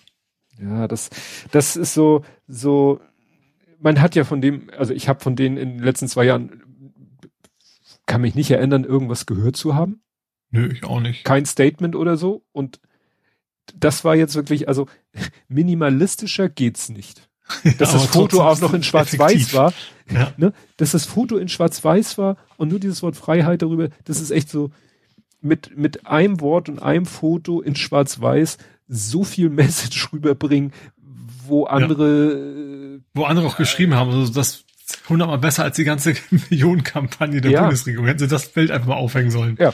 Ja, 0.61 0.89
das, 0.89 1.11
das 1.51 1.77
ist 1.77 1.95
so, 1.95 2.25
so, 2.47 3.01
man 3.81 4.01
hat 4.01 4.15
ja 4.15 4.25
von 4.25 4.41
dem, 4.41 4.71
also 4.77 4.93
ich 4.93 5.09
habe 5.09 5.21
von 5.21 5.37
denen 5.37 5.57
in 5.57 5.77
den 5.77 5.83
letzten 5.83 6.09
zwei 6.09 6.25
Jahren, 6.25 6.63
kann 8.07 8.23
mich 8.23 8.35
nicht 8.35 8.51
erinnern, 8.51 8.85
irgendwas 8.85 9.27
gehört 9.27 9.57
zu 9.57 9.75
haben. 9.75 10.01
Nö, 10.51 10.69
ich 10.73 10.85
auch 10.85 11.01
nicht. 11.01 11.25
Kein 11.25 11.45
Statement 11.45 11.95
oder 11.95 12.17
so. 12.17 12.45
Und 12.53 12.81
das 13.77 14.05
war 14.05 14.17
jetzt 14.17 14.35
wirklich, 14.35 14.67
also 14.69 14.87
minimalistischer 15.49 16.49
geht's 16.49 16.89
nicht. 16.89 17.29
Dass 17.79 17.93
ja, 17.93 17.99
das 17.99 18.07
Foto 18.07 18.43
auch 18.43 18.61
noch 18.61 18.75
in 18.75 18.83
Schwarz-Weiß 18.83 19.55
war. 19.55 19.73
Ja. 20.11 20.33
Ne? 20.37 20.53
Dass 20.77 20.93
das 20.93 21.07
Foto 21.07 21.37
in 21.37 21.49
Schwarz-Weiß 21.49 22.19
war 22.19 22.37
und 22.57 22.69
nur 22.69 22.79
dieses 22.79 23.03
Wort 23.03 23.17
Freiheit 23.17 23.63
darüber, 23.63 23.89
das 24.05 24.21
ist 24.21 24.31
echt 24.31 24.51
so 24.51 24.71
mit, 25.41 25.77
mit 25.77 26.07
einem 26.07 26.41
Wort 26.41 26.69
und 26.69 26.83
einem 26.83 27.07
Foto 27.07 27.61
in 27.61 27.77
Schwarz-Weiß 27.77 28.59
so 28.89 29.25
viel 29.25 29.49
Message 29.51 30.13
rüberbringen, 30.13 30.73
wo 31.47 31.65
andere, 31.65 32.97
ja. 32.97 33.01
wo 33.15 33.25
andere 33.25 33.47
auch 33.47 33.57
geschrieben 33.57 33.95
haben, 33.95 34.11
also 34.11 34.33
das 34.33 34.65
hundertmal 35.09 35.39
besser 35.39 35.65
als 35.65 35.77
die 35.77 35.85
ganze 35.85 36.15
Millionenkampagne 36.51 37.41
der 37.41 37.51
ja. 37.51 37.61
Bundesregierung. 37.63 38.07
Hätten 38.07 38.21
sie 38.21 38.29
das 38.29 38.49
Bild 38.49 38.71
einfach 38.71 38.89
mal 38.89 38.97
aufhängen 38.97 39.31
sollen. 39.31 39.57
Ja, 39.59 39.73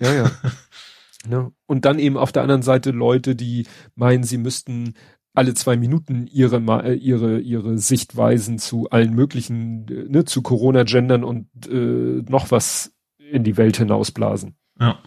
ja, 0.00 0.12
ja. 0.14 0.30
ne? 1.28 1.52
Und 1.66 1.84
dann 1.84 1.98
eben 1.98 2.16
auf 2.16 2.32
der 2.32 2.42
anderen 2.42 2.62
Seite 2.62 2.90
Leute, 2.90 3.36
die 3.36 3.66
meinen, 3.94 4.24
sie 4.24 4.38
müssten 4.38 4.94
alle 5.34 5.54
zwei 5.54 5.76
Minuten 5.76 6.28
ihre 6.28 6.58
äh, 6.84 6.94
ihre 6.94 7.40
ihre 7.40 7.78
Sichtweisen 7.78 8.58
zu 8.58 8.88
allen 8.90 9.14
möglichen 9.14 9.84
ne, 9.84 10.24
zu 10.24 10.42
Corona 10.42 10.84
gendern 10.84 11.24
und 11.24 11.48
äh, 11.66 12.22
noch 12.28 12.52
was 12.52 12.92
in 13.18 13.42
die 13.42 13.56
Welt 13.56 13.76
hinausblasen. 13.76 14.54
Ja. 14.78 15.00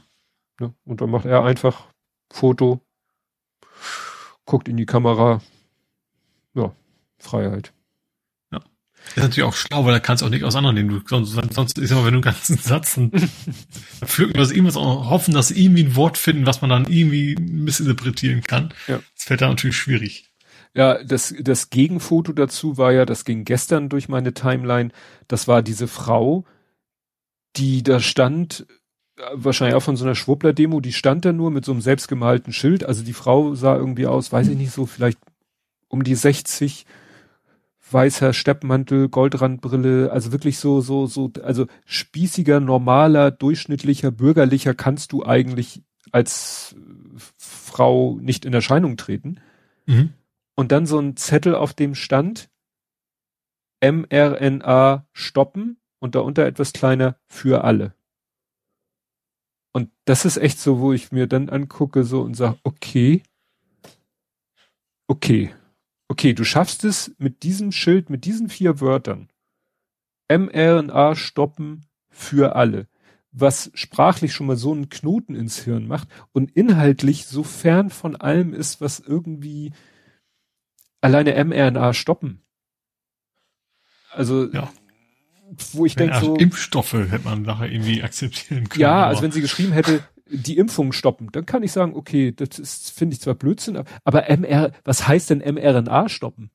Ne? 0.59 0.73
Und 0.83 0.99
dann 0.99 1.09
macht 1.09 1.25
er 1.25 1.45
einfach 1.45 1.87
Foto, 2.29 2.81
guckt 4.47 4.67
in 4.67 4.77
die 4.77 4.87
Kamera. 4.87 5.41
Ja, 6.55 6.73
Freiheit. 7.19 7.73
Ja. 8.51 8.59
Das 8.59 9.17
ist 9.17 9.23
natürlich 9.23 9.43
auch 9.43 9.53
schlau, 9.53 9.85
weil 9.85 9.93
da 9.93 9.99
kannst 9.99 10.23
du 10.23 10.25
auch 10.25 10.31
nicht 10.31 10.43
auseinandernehmen. 10.43 11.03
Du, 11.05 11.23
sonst, 11.23 11.53
sonst 11.53 11.77
ist 11.77 11.91
mal, 11.91 12.05
wenn 12.05 12.13
du 12.13 12.17
einen 12.17 12.21
ganzen 12.21 12.57
Satz 12.57 12.95
dann 12.95 13.11
pflücken 14.03 14.33
wir 14.33 14.41
das 14.41 14.51
irgendwas 14.51 14.77
auch 14.77 15.11
hoffen, 15.11 15.35
dass 15.35 15.49
sie 15.49 15.63
irgendwie 15.63 15.83
ein 15.83 15.95
Wort 15.95 16.17
finden, 16.17 16.47
was 16.47 16.61
man 16.61 16.71
dann 16.71 16.85
irgendwie 16.85 17.35
missinterpretieren 17.35 18.41
kann. 18.41 18.73
Ja. 18.87 18.99
Das 19.15 19.25
fällt 19.25 19.41
da 19.41 19.49
natürlich 19.49 19.77
schwierig. 19.77 20.31
Ja, 20.73 21.03
das, 21.03 21.33
das 21.39 21.69
Gegenfoto 21.69 22.33
dazu 22.33 22.77
war 22.77 22.91
ja, 22.91 23.05
das 23.05 23.25
ging 23.25 23.45
gestern 23.45 23.89
durch 23.89 24.09
meine 24.09 24.33
Timeline. 24.33 24.91
Das 25.27 25.47
war 25.47 25.61
diese 25.61 25.87
Frau, 25.87 26.45
die 27.55 27.83
da 27.83 27.99
stand 27.99 28.65
wahrscheinlich 29.33 29.75
auch 29.75 29.83
von 29.83 29.97
so 29.97 30.05
einer 30.05 30.15
Schwuppler-Demo, 30.15 30.79
die 30.79 30.93
stand 30.93 31.25
da 31.25 31.33
nur 31.33 31.51
mit 31.51 31.65
so 31.65 31.71
einem 31.71 31.81
selbstgemalten 31.81 32.53
Schild. 32.53 32.83
Also 32.83 33.03
die 33.03 33.13
Frau 33.13 33.55
sah 33.55 33.75
irgendwie 33.75 34.07
aus, 34.07 34.31
weiß 34.31 34.47
ich 34.49 34.57
nicht 34.57 34.71
so, 34.71 34.85
vielleicht 34.85 35.19
um 35.87 36.03
die 36.03 36.15
60, 36.15 36.85
weißer 37.91 38.33
Steppmantel, 38.33 39.09
Goldrandbrille, 39.09 40.11
also 40.11 40.31
wirklich 40.31 40.59
so, 40.59 40.81
so, 40.81 41.07
so, 41.07 41.31
also 41.41 41.67
spießiger, 41.85 42.59
normaler, 42.59 43.31
durchschnittlicher, 43.31 44.11
bürgerlicher 44.11 44.73
kannst 44.73 45.11
du 45.11 45.25
eigentlich 45.25 45.81
als 46.11 46.75
Frau 47.37 48.17
nicht 48.21 48.45
in 48.45 48.53
Erscheinung 48.53 48.97
treten. 48.97 49.39
Mhm. 49.85 50.13
Und 50.55 50.71
dann 50.71 50.85
so 50.85 50.99
ein 50.99 51.15
Zettel, 51.17 51.55
auf 51.55 51.73
dem 51.73 51.95
stand 51.95 52.49
mRNA 53.81 55.07
stoppen 55.13 55.77
und 55.99 56.15
darunter 56.15 56.45
etwas 56.45 56.73
kleiner 56.73 57.17
für 57.27 57.63
alle. 57.63 57.93
Und 59.77 59.91
das 60.05 60.25
ist 60.25 60.37
echt 60.37 60.57
so, 60.57 60.79
wo 60.79 60.91
ich 60.91 61.11
mir 61.11 61.27
dann 61.27 61.49
angucke 61.49 62.03
so 62.03 62.23
und 62.23 62.33
sage, 62.33 62.57
okay, 62.63 63.21
okay, 65.05 65.53
okay, 66.07 66.33
du 66.33 66.43
schaffst 66.43 66.83
es 66.83 67.13
mit 67.19 67.43
diesem 67.43 67.71
Schild, 67.71 68.09
mit 68.09 68.25
diesen 68.25 68.49
vier 68.49 68.81
Wörtern, 68.81 69.29
mRNA 70.31 71.13
stoppen 71.13 71.85
für 72.09 72.55
alle, 72.55 72.87
was 73.31 73.69
sprachlich 73.75 74.33
schon 74.33 74.47
mal 74.47 74.57
so 74.57 74.71
einen 74.71 74.89
Knoten 74.89 75.35
ins 75.35 75.59
Hirn 75.59 75.85
macht 75.85 76.07
und 76.31 76.49
inhaltlich 76.57 77.27
so 77.27 77.43
fern 77.43 77.91
von 77.91 78.15
allem 78.15 78.55
ist, 78.55 78.81
was 78.81 78.99
irgendwie 78.99 79.73
alleine 81.01 81.35
mRNA 81.45 81.93
stoppen. 81.93 82.41
Also 84.09 84.49
ja 84.51 84.71
wo 85.73 85.85
ich 85.85 85.95
denke 85.95 86.19
so. 86.19 86.35
Impfstoffe 86.35 86.93
hätte 86.93 87.23
man 87.23 87.41
nachher 87.43 87.71
irgendwie 87.71 88.03
akzeptieren 88.03 88.69
können. 88.69 88.81
Ja, 88.81 89.07
also 89.07 89.21
wenn 89.21 89.31
sie 89.31 89.41
geschrieben 89.41 89.71
hätte, 89.71 90.03
die 90.29 90.57
Impfung 90.57 90.91
stoppen, 90.91 91.29
dann 91.31 91.45
kann 91.45 91.63
ich 91.63 91.71
sagen, 91.71 91.95
okay, 91.95 92.31
das 92.31 92.59
ist, 92.59 92.91
finde 92.91 93.13
ich 93.13 93.21
zwar 93.21 93.35
Blödsinn, 93.35 93.83
aber 94.03 94.29
MR, 94.29 94.71
was 94.83 95.07
heißt 95.07 95.29
denn 95.29 95.39
mRNA 95.39 96.09
stoppen? 96.09 96.51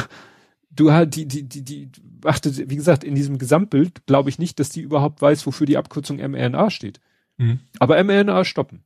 Du 0.70 0.92
hast 0.92 1.10
die, 1.16 1.26
die, 1.26 1.42
die, 1.42 1.64
die, 1.64 1.90
achte, 2.22 2.70
wie 2.70 2.76
gesagt, 2.76 3.02
in 3.02 3.16
diesem 3.16 3.38
Gesamtbild 3.38 4.06
glaube 4.06 4.30
ich 4.30 4.38
nicht, 4.38 4.60
dass 4.60 4.68
die 4.68 4.80
überhaupt 4.80 5.20
weiß, 5.20 5.44
wofür 5.44 5.66
die 5.66 5.76
Abkürzung 5.76 6.18
mRNA 6.18 6.70
steht. 6.70 7.00
Mhm. 7.36 7.58
Aber 7.80 8.00
mRNA 8.04 8.44
stoppen. 8.44 8.84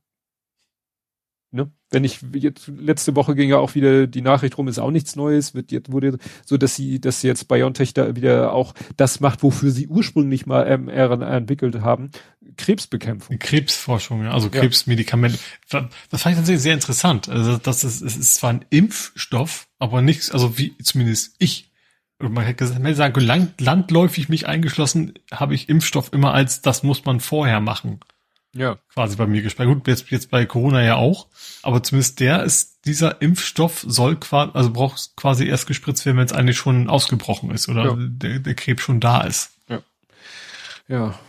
Wenn 1.93 2.03
ich 2.03 2.19
jetzt 2.33 2.67
letzte 2.67 3.15
Woche 3.15 3.35
ging 3.35 3.49
ja 3.49 3.57
auch 3.57 3.75
wieder 3.75 4.07
die 4.07 4.21
Nachricht 4.21 4.57
rum, 4.57 4.67
ist 4.67 4.79
auch 4.79 4.91
nichts 4.91 5.15
Neues, 5.15 5.53
wird 5.53 5.71
jetzt 5.71 5.91
wurde 5.91 6.17
so, 6.45 6.57
dass 6.57 6.75
sie, 6.75 6.99
dass 6.99 7.21
sie 7.21 7.27
jetzt 7.27 7.47
BioNTech 7.47 7.93
da 7.93 8.15
wieder 8.15 8.51
auch 8.51 8.73
das 8.97 9.19
macht, 9.19 9.43
wofür 9.43 9.69
sie 9.69 9.87
ursprünglich 9.87 10.45
mal 10.45 10.77
mRNA 10.77 11.37
entwickelt 11.37 11.81
haben, 11.81 12.09
Krebsbekämpfung. 12.57 13.37
Krebsforschung, 13.39 14.23
ja, 14.23 14.31
also 14.31 14.49
Krebsmedikamente. 14.49 15.37
Ja. 15.71 15.87
Das 16.09 16.23
fand 16.23 16.33
ich 16.33 16.39
tatsächlich 16.39 16.63
sehr 16.63 16.73
interessant. 16.73 17.29
Also 17.29 17.57
das 17.57 17.83
ist, 17.83 18.01
es 18.01 18.17
ist 18.17 18.35
zwar 18.35 18.51
ein 18.51 18.65
Impfstoff, 18.69 19.67
aber 19.79 20.01
nichts, 20.01 20.31
also 20.31 20.57
wie 20.57 20.75
zumindest 20.79 21.35
ich 21.39 21.69
man 22.19 22.45
hätte 22.45 22.65
gesagt, 22.65 22.95
sagen, 22.95 23.19
land, 23.19 23.59
landläufig 23.59 24.29
mich 24.29 24.47
eingeschlossen, 24.47 25.13
habe 25.31 25.55
ich 25.55 25.67
Impfstoff 25.67 26.13
immer 26.13 26.33
als, 26.33 26.61
das 26.61 26.81
muss 26.81 27.03
man 27.03 27.19
vorher 27.19 27.59
machen 27.59 27.99
ja. 28.53 28.77
quasi 28.93 29.15
bei 29.15 29.27
mir 29.27 29.41
gespeichert. 29.41 29.73
Gut, 29.73 29.87
jetzt, 29.87 30.09
jetzt 30.11 30.29
bei 30.29 30.45
Corona 30.45 30.83
ja 30.83 30.95
auch, 30.95 31.27
aber 31.61 31.83
zumindest 31.83 32.19
der 32.19 32.43
ist, 32.43 32.85
dieser 32.85 33.21
Impfstoff 33.21 33.85
soll 33.87 34.15
quasi, 34.17 34.51
also 34.53 34.71
braucht 34.71 35.15
quasi 35.15 35.45
erst 35.45 35.67
gespritzt 35.67 36.05
werden, 36.05 36.17
wenn 36.17 36.25
es 36.25 36.33
eigentlich 36.33 36.57
schon 36.57 36.89
ausgebrochen 36.89 37.51
ist 37.51 37.69
oder 37.69 37.85
ja. 37.85 37.95
der, 37.97 38.39
der 38.39 38.55
Krebs 38.55 38.83
schon 38.83 38.99
da 38.99 39.21
ist. 39.21 39.51
Ja. 39.67 39.81
Ja. 40.87 41.19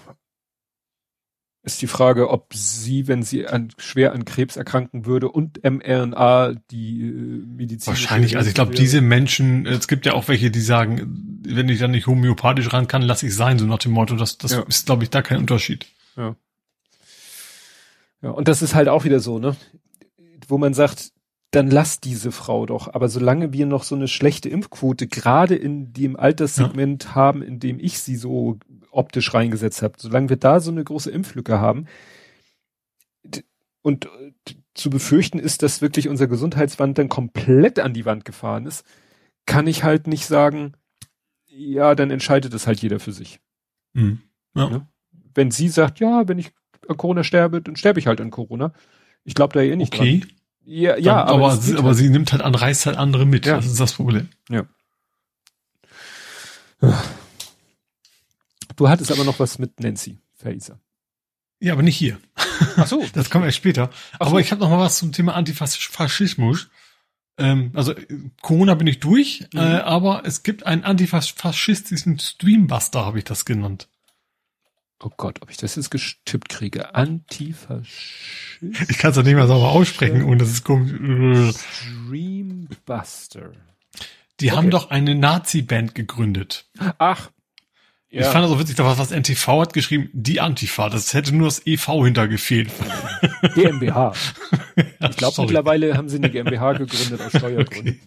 Ist 1.63 1.81
die 1.81 1.87
Frage, 1.87 2.29
ob 2.29 2.53
sie, 2.53 3.09
wenn 3.09 3.23
sie 3.23 3.47
an, 3.47 3.71
schwer 3.79 4.13
an 4.13 4.27
Krebs 4.27 4.57
erkranken 4.57 5.07
würde 5.07 5.31
und 5.31 5.65
mRNA 5.65 6.57
die 6.71 7.01
äh, 7.01 7.47
Medizin. 7.47 7.87
Wahrscheinlich, 7.87 8.37
also 8.37 8.51
ich 8.51 8.55
glaube, 8.55 8.75
diese 8.75 9.01
Menschen, 9.01 9.65
es 9.65 9.89
gibt 9.89 10.05
ja 10.05 10.13
auch 10.13 10.29
welche, 10.29 10.51
die 10.51 10.61
sagen, 10.61 11.41
wenn 11.43 11.71
ich 11.71 11.79
dann 11.79 11.93
nicht 11.93 12.07
homöopathisch 12.07 12.71
ran 12.71 12.87
kann, 12.87 13.01
lass 13.01 13.23
ich 13.23 13.35
sein, 13.35 13.59
so 13.59 13.65
nach 13.65 13.79
dem 13.79 13.93
Motto, 13.93 14.15
das, 14.15 14.37
das 14.37 14.53
ja. 14.53 14.61
ist, 14.65 14.85
glaube 14.85 15.05
ich, 15.05 15.11
da 15.11 15.23
kein 15.23 15.39
Unterschied. 15.39 15.87
Ja. 16.17 16.37
Ja, 18.25 18.31
und 18.31 18.49
das 18.49 18.63
ist 18.63 18.75
halt 18.75 18.89
auch 18.89 19.05
wieder 19.05 19.21
so, 19.21 19.39
ne? 19.39 19.55
Wo 20.49 20.57
man 20.57 20.73
sagt, 20.73 21.13
dann 21.51 21.71
lass 21.71 22.01
diese 22.01 22.33
Frau 22.33 22.65
doch. 22.65 22.93
Aber 22.93 23.09
solange 23.09 23.53
wir 23.53 23.67
noch 23.67 23.83
so 23.83 23.95
eine 23.95 24.09
schlechte 24.09 24.49
Impfquote 24.49 25.07
gerade 25.07 25.55
in 25.55 25.93
dem 25.93 26.17
Alterssegment 26.17 27.05
ja. 27.05 27.15
haben, 27.15 27.43
in 27.43 27.61
dem 27.61 27.79
ich 27.79 28.01
sie 28.01 28.17
so 28.17 28.59
optisch 28.91 29.35
reingesetzt 29.35 29.83
habe, 29.83 29.95
solange 29.99 30.31
wir 30.31 30.37
da 30.39 30.61
so 30.61 30.71
eine 30.71 30.83
große 30.83 31.11
Impflücke 31.11 31.61
haben 31.61 31.87
und 33.83 34.09
zu 34.73 34.89
befürchten 34.89 35.39
ist, 35.39 35.63
dass 35.63 35.83
wirklich 35.83 36.09
unser 36.09 36.27
Gesundheitswand 36.27 36.97
dann 36.97 37.11
komplett 37.11 37.79
an 37.79 37.93
die 37.93 38.07
Wand 38.07 38.25
gefahren 38.25 38.65
ist, 38.65 38.87
kann 39.45 39.67
ich 39.67 39.85
halt 39.85 40.07
nicht 40.07 40.25
sagen, 40.25 40.73
ja, 41.47 41.95
dann 41.95 42.11
entscheidet 42.11 42.55
es 42.55 42.67
halt 42.67 42.81
jeder 42.81 43.01
für 43.01 43.13
sich. 43.13 43.41
Mhm. 43.93 44.23
Ja. 44.55 44.71
Ne? 44.71 44.89
Wenn 45.35 45.51
sie 45.51 45.69
sagt, 45.69 46.01
ja, 46.01 46.27
wenn 46.27 46.39
ich 46.39 46.53
an 46.89 46.97
Corona 46.97 47.25
sterbe, 47.25 47.61
dann 47.63 47.77
sterbe 47.77 48.01
ich 48.01 48.07
halt 48.07 48.21
an 48.21 48.31
Corona. 48.31 48.73
Ich 49.25 49.35
glaube 49.35 49.55
da 49.55 49.61
eh 49.61 49.77
nicht 49.77 49.95
okay. 49.95 50.21
dran. 50.21 50.31
Ja, 50.67 50.97
ja, 50.97 51.25
aber, 51.25 51.47
aber, 51.47 51.57
sie, 51.57 51.77
aber 51.77 51.89
halt. 51.89 51.97
sie 51.99 52.09
nimmt 52.09 52.33
halt 52.33 52.43
an, 52.43 52.55
reißt 52.55 52.87
halt 52.87 52.97
andere 52.97 53.27
mit. 53.27 53.47
Ja. 53.47 53.57
Das 53.57 53.67
ist 53.67 53.81
das 53.81 53.95
Problem. 53.95 54.29
Ja. 54.49 54.65
Du 58.77 58.89
hattest 58.89 59.13
aber 59.13 59.25
noch 59.25 59.39
was 59.39 59.59
mit 59.59 59.81
Nancy 59.81 60.19
Faeser. 60.35 60.81
Ja, 61.61 61.73
aber 61.73 61.83
nicht 61.83 61.97
hier. 61.97 62.19
Ach 62.77 62.87
so. 62.87 63.05
das 63.13 63.31
kommen 63.31 63.45
wir 63.45 63.53
später. 63.53 63.91
Ach 64.15 64.21
aber 64.21 64.31
so. 64.31 64.39
ich 64.39 64.51
habe 64.53 64.61
noch 64.61 64.71
mal 64.71 64.81
was 64.81 64.99
zum 64.99 65.13
Thema 65.13 65.35
Antifaschismus. 65.35 66.69
Ähm, 67.37 67.73
also 67.75 67.95
Corona 68.43 68.75
bin 68.75 68.87
ich 68.87 69.01
durch, 69.01 69.47
mhm. 69.53 69.59
äh, 69.59 69.79
aber 69.79 70.23
es 70.25 70.43
gibt 70.43 70.67
einen 70.67 70.85
antifaschistischen 70.85 72.19
Streambuster, 72.19 73.05
habe 73.05 73.19
ich 73.19 73.25
das 73.25 73.45
genannt. 73.45 73.89
Oh 75.03 75.11
Gott, 75.17 75.43
ob 75.43 75.51
ich 75.51 75.57
das 75.57 75.77
jetzt 75.77 75.91
getippt 75.91 76.49
kriege. 76.49 76.95
Antifaschist. 76.95 78.63
Ich 78.89 78.99
kann 78.99 79.11
es 79.11 79.17
doch 79.17 79.23
nicht 79.23 79.35
mehr 79.35 79.47
sauber 79.47 79.71
aussprechen 79.71 80.25
und 80.25 80.39
das 80.39 80.49
ist 80.49 80.65
komisch. 80.65 81.55
Streambuster. 82.07 83.53
Die 84.41 84.49
okay. 84.49 84.57
haben 84.57 84.71
doch 84.71 84.91
eine 84.91 85.15
Nazi-Band 85.15 85.95
gegründet. 85.95 86.69
Ach, 86.99 87.31
ja. 88.15 88.21
Ich 88.21 88.27
fand 88.29 88.45
das 88.45 88.51
so 88.51 88.61
witzig, 88.61 88.77
da 88.77 88.85
was, 88.85 88.99
was 88.99 89.11
NTV 89.11 89.61
hat 89.61 89.73
geschrieben, 89.73 90.09
die 90.13 90.41
Antifa. 90.41 90.89
Das 90.89 91.13
hätte 91.15 91.35
nur 91.35 91.49
das 91.49 91.67
EV 91.67 92.05
hinter 92.05 92.29
gefehlt. 92.29 92.71
GmbH. 93.57 94.13
ja, 94.77 94.85
ich 95.11 95.17
glaube, 95.17 95.43
mittlerweile 95.43 95.97
haben 95.97 96.09
sie 96.09 96.19
eine 96.19 96.31
GmbH 96.31 96.73
gegründet 96.79 97.21
aus 97.21 97.37
Steuergründen. 97.37 98.01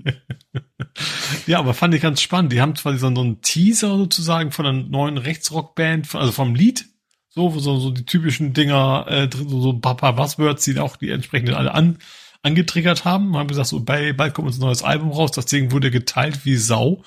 ja, 1.45 1.59
aber 1.59 1.73
fand 1.73 1.93
ich 1.93 2.01
ganz 2.01 2.21
spannend. 2.21 2.53
Die 2.53 2.61
haben 2.61 2.73
zwar 2.77 2.93
so, 2.97 3.13
so 3.13 3.21
einen 3.21 3.41
Teaser 3.41 3.97
sozusagen 3.97 4.51
von 4.51 4.65
einer 4.65 4.81
neuen 4.81 5.17
Rechtsrockband, 5.17 6.15
also 6.15 6.31
vom 6.31 6.55
Lied, 6.55 6.85
so, 7.27 7.49
so, 7.59 7.77
so 7.77 7.91
die 7.91 8.05
typischen 8.05 8.53
Dinger, 8.53 9.07
äh, 9.09 9.29
so, 9.29 9.59
so 9.59 9.73
Papa 9.73 10.13
Buzzwords, 10.13 10.63
die 10.63 10.79
auch 10.79 10.95
die 10.95 11.09
entsprechenden 11.09 11.55
alle 11.55 11.73
an, 11.73 11.97
angetriggert 12.43 13.03
haben. 13.03 13.35
Haben 13.35 13.49
gesagt, 13.49 13.67
so, 13.67 13.81
bei, 13.81 14.13
bald 14.13 14.33
kommt 14.33 14.47
uns 14.47 14.57
ein 14.57 14.61
neues 14.61 14.83
Album 14.83 15.11
raus. 15.11 15.31
Das 15.31 15.47
Ding 15.47 15.73
wurde 15.73 15.91
geteilt 15.91 16.45
wie 16.45 16.55
Sau. 16.55 17.03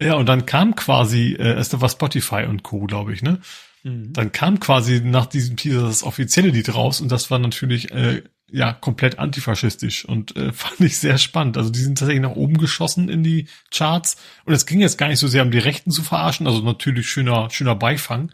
Ja, 0.00 0.14
und 0.14 0.26
dann 0.26 0.46
kam 0.46 0.74
quasi, 0.74 1.34
äh, 1.34 1.52
es 1.52 1.78
war 1.80 1.88
Spotify 1.88 2.44
und 2.48 2.62
Co., 2.62 2.80
glaube 2.80 3.12
ich, 3.12 3.22
ne? 3.22 3.40
Mhm. 3.84 4.12
Dann 4.12 4.32
kam 4.32 4.58
quasi 4.58 5.00
nach 5.00 5.26
diesem 5.26 5.56
Teaser 5.56 5.82
das 5.82 6.02
offizielle 6.02 6.48
Lied 6.48 6.74
raus 6.74 7.00
und 7.00 7.12
das 7.12 7.30
war 7.30 7.38
natürlich 7.38 7.92
äh, 7.92 8.22
ja 8.50 8.72
komplett 8.72 9.18
antifaschistisch 9.18 10.04
und 10.04 10.36
äh, 10.36 10.52
fand 10.52 10.80
ich 10.80 10.98
sehr 10.98 11.18
spannend. 11.18 11.56
Also 11.56 11.70
die 11.70 11.80
sind 11.80 11.98
tatsächlich 11.98 12.22
nach 12.22 12.36
oben 12.36 12.58
geschossen 12.58 13.08
in 13.08 13.22
die 13.22 13.46
Charts 13.70 14.16
und 14.44 14.54
es 14.54 14.66
ging 14.66 14.80
jetzt 14.80 14.98
gar 14.98 15.08
nicht 15.08 15.20
so 15.20 15.28
sehr 15.28 15.42
um 15.42 15.50
die 15.50 15.58
Rechten 15.58 15.90
zu 15.90 16.02
verarschen, 16.02 16.46
also 16.46 16.60
natürlich 16.62 17.08
schöner 17.08 17.50
schöner 17.50 17.76
Beifang. 17.76 18.32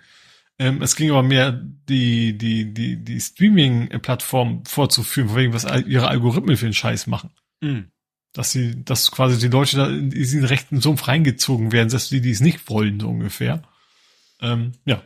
Ähm, 0.58 0.82
es 0.82 0.96
ging 0.96 1.10
aber 1.10 1.22
mehr 1.22 1.52
die 1.52 2.38
die 2.38 2.72
die 2.72 2.96
die 3.04 3.20
Streaming-Plattform 3.20 4.64
vorzuführen, 4.66 5.34
wegen 5.36 5.52
was 5.52 5.64
ihre 5.86 6.08
Algorithmen 6.08 6.56
für 6.56 6.66
den 6.66 6.74
Scheiß 6.74 7.06
machen. 7.06 7.30
Mhm 7.60 7.90
dass 8.32 8.52
sie, 8.52 8.84
dass 8.84 9.10
quasi 9.10 9.38
die 9.38 9.48
Leute 9.48 9.76
da 9.76 9.88
in 9.88 10.10
diesen 10.10 10.44
rechten 10.44 10.80
Sumpf 10.80 11.08
reingezogen 11.08 11.72
werden, 11.72 11.90
selbst 11.90 12.10
die, 12.10 12.20
die 12.20 12.30
es 12.30 12.40
nicht 12.40 12.68
wollen, 12.68 13.00
so 13.00 13.08
ungefähr. 13.08 13.62
Ähm, 14.40 14.72
ja. 14.84 15.02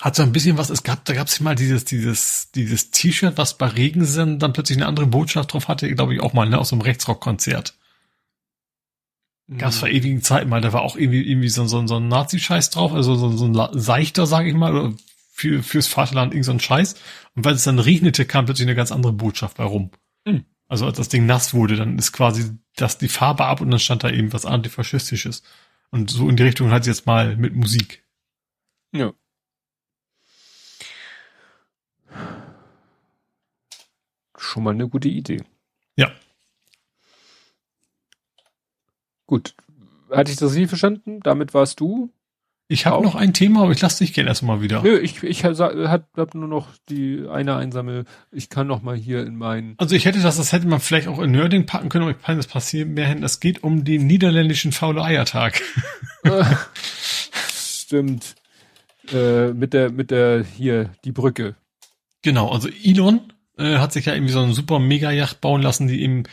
Hat 0.00 0.14
so 0.14 0.22
ein 0.22 0.32
bisschen 0.32 0.58
was, 0.58 0.70
es 0.70 0.82
gab, 0.82 1.04
da 1.06 1.14
gab 1.14 1.26
es 1.26 1.40
mal 1.40 1.54
dieses, 1.54 1.84
dieses, 1.84 2.50
dieses 2.54 2.90
T-Shirt, 2.90 3.38
was 3.38 3.56
bei 3.56 3.66
Regensen 3.66 4.38
dann 4.38 4.52
plötzlich 4.52 4.78
eine 4.78 4.86
andere 4.86 5.06
Botschaft 5.06 5.52
drauf 5.52 5.68
hatte, 5.68 5.92
glaube 5.94 6.14
ich 6.14 6.20
auch 6.20 6.34
mal, 6.34 6.48
ne, 6.48 6.58
aus 6.58 6.68
so 6.68 6.76
einem 6.76 6.82
Rechtsrock-Konzert. 6.82 7.74
Mhm. 9.46 9.58
Gab 9.58 9.70
es 9.70 9.78
vor 9.78 9.88
ewigen 9.88 10.22
Zeiten 10.22 10.50
mal, 10.50 10.60
da 10.60 10.72
war 10.72 10.82
auch 10.82 10.96
irgendwie, 10.96 11.22
irgendwie 11.22 11.48
so, 11.48 11.66
so, 11.66 11.86
so 11.86 11.96
ein 11.96 12.08
Nazi-Scheiß 12.08 12.70
drauf, 12.70 12.92
also 12.92 13.14
so, 13.14 13.36
so 13.36 13.46
ein 13.46 13.78
Seichter, 13.80 14.26
sage 14.26 14.50
ich 14.50 14.54
mal, 14.54 14.76
oder 14.76 14.94
für, 15.32 15.62
fürs 15.62 15.86
Vaterland 15.86 16.32
irgend 16.32 16.46
so 16.46 16.52
ein 16.52 16.60
Scheiß. 16.60 16.94
Und 17.34 17.44
weil 17.44 17.54
es 17.54 17.64
dann 17.64 17.78
regnete, 17.78 18.24
kam 18.24 18.44
plötzlich 18.44 18.66
eine 18.66 18.76
ganz 18.76 18.92
andere 18.92 19.12
Botschaft 19.12 19.56
bei 19.56 19.64
rum. 19.64 19.90
Mhm. 20.24 20.44
Also 20.68 20.86
als 20.86 20.96
das 20.96 21.08
Ding 21.08 21.26
nass 21.26 21.54
wurde, 21.54 21.76
dann 21.76 21.98
ist 21.98 22.12
quasi 22.12 22.58
das 22.74 22.98
die 22.98 23.08
Farbe 23.08 23.44
ab 23.44 23.60
und 23.60 23.70
dann 23.70 23.80
stand 23.80 24.04
da 24.04 24.10
eben 24.10 24.32
was 24.32 24.46
antifaschistisches. 24.46 25.42
Und 25.90 26.10
so 26.10 26.28
in 26.28 26.36
die 26.36 26.42
Richtung 26.42 26.70
hat 26.70 26.84
sie 26.84 26.90
jetzt 26.90 27.06
mal 27.06 27.36
mit 27.36 27.54
Musik. 27.54 28.04
Ja. 28.92 29.12
Schon 34.36 34.64
mal 34.64 34.74
eine 34.74 34.88
gute 34.88 35.08
Idee. 35.08 35.44
Ja. 35.96 36.12
Gut. 39.26 39.54
Hatte 40.10 40.30
ich 40.30 40.36
das 40.36 40.52
richtig 40.52 40.68
verstanden? 40.68 41.20
Damit 41.20 41.54
warst 41.54 41.80
du 41.80 42.12
ich 42.68 42.86
habe 42.86 43.04
noch 43.04 43.14
ein 43.14 43.32
Thema, 43.32 43.62
aber 43.62 43.72
ich 43.72 43.80
lasse 43.80 44.04
dich 44.04 44.12
gerne 44.12 44.28
erstmal 44.28 44.60
wieder. 44.60 44.82
Nö, 44.82 44.98
ich, 44.98 45.22
ich 45.22 45.44
habe 45.44 45.88
hab 46.16 46.34
nur 46.34 46.48
noch 46.48 46.68
die 46.88 47.24
eine 47.30 47.54
einsame, 47.54 48.04
ich 48.32 48.50
kann 48.50 48.66
noch 48.66 48.82
mal 48.82 48.96
hier 48.96 49.24
in 49.24 49.36
meinen. 49.36 49.74
Also 49.78 49.94
ich 49.94 50.04
hätte 50.04 50.20
das, 50.20 50.36
das 50.36 50.52
hätte 50.52 50.66
man 50.66 50.80
vielleicht 50.80 51.06
auch 51.06 51.20
in 51.20 51.30
Nerding 51.30 51.66
packen 51.66 51.88
können, 51.88 52.04
aber 52.04 52.16
ich 52.16 52.22
kann 52.22 52.36
das 52.36 52.48
passieren 52.48 52.94
mehr 52.94 53.06
hin. 53.06 53.22
Es 53.22 53.38
geht 53.38 53.62
um 53.62 53.84
den 53.84 54.06
niederländischen 54.08 54.72
faule 54.72 55.02
Eiertag. 55.02 55.62
Stimmt. 57.54 58.34
Äh, 59.12 59.52
mit 59.52 59.72
der, 59.72 59.90
mit 59.90 60.10
der, 60.10 60.42
hier, 60.42 60.90
die 61.04 61.12
Brücke. 61.12 61.54
Genau, 62.22 62.50
also 62.50 62.68
Elon 62.82 63.32
äh, 63.56 63.78
hat 63.78 63.92
sich 63.92 64.06
ja 64.06 64.14
irgendwie 64.14 64.32
so 64.32 64.40
eine 64.40 64.54
super 64.54 64.80
Mega-Yacht 64.80 65.40
bauen 65.40 65.62
lassen, 65.62 65.86
die 65.86 66.02
eben 66.02 66.24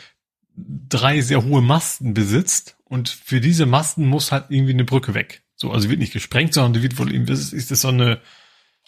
drei 0.56 1.20
sehr 1.20 1.44
hohe 1.44 1.62
Masten 1.62 2.12
besitzt. 2.12 2.76
Und 2.82 3.08
für 3.08 3.40
diese 3.40 3.66
Masten 3.66 4.06
muss 4.06 4.32
halt 4.32 4.46
irgendwie 4.48 4.72
eine 4.72 4.84
Brücke 4.84 5.14
weg. 5.14 5.43
So, 5.64 5.70
also 5.70 5.88
wird 5.88 5.98
nicht 5.98 6.12
gesprengt, 6.12 6.52
sondern 6.52 6.74
die 6.74 6.82
wird 6.82 6.98
wohl, 6.98 7.10
das 7.24 7.40
ist, 7.40 7.54
ist 7.54 7.70
das 7.70 7.80
so 7.80 7.88
eine, 7.88 8.20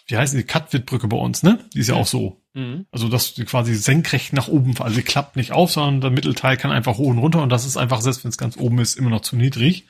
wie 0.05 0.15
heißt 0.15 0.35
die, 0.35 0.43
Cutwit-Brücke 0.43 1.07
bei 1.07 1.17
uns, 1.17 1.41
ne? 1.41 1.57
Die 1.73 1.79
ist 1.79 1.87
ja, 1.87 1.95
ja 1.95 2.01
auch 2.01 2.05
so. 2.05 2.39
Mhm. 2.53 2.85
Also, 2.91 3.09
dass 3.09 3.33
die 3.33 3.45
quasi 3.45 3.73
senkrecht 3.73 4.31
nach 4.31 4.47
oben, 4.47 4.77
also 4.79 4.95
die 4.95 5.01
klappt 5.01 5.37
nicht 5.37 5.53
auf, 5.53 5.71
sondern 5.71 6.01
der 6.01 6.11
Mittelteil 6.11 6.55
kann 6.55 6.69
einfach 6.69 6.99
hoch 6.99 7.07
und 7.07 7.17
runter 7.17 7.41
und 7.41 7.49
das 7.49 7.65
ist 7.65 7.77
einfach, 7.77 8.01
selbst 8.01 8.23
wenn 8.23 8.29
es 8.29 8.37
ganz 8.37 8.57
oben 8.57 8.77
ist, 8.77 8.95
immer 8.95 9.09
noch 9.09 9.21
zu 9.21 9.35
niedrig. 9.35 9.87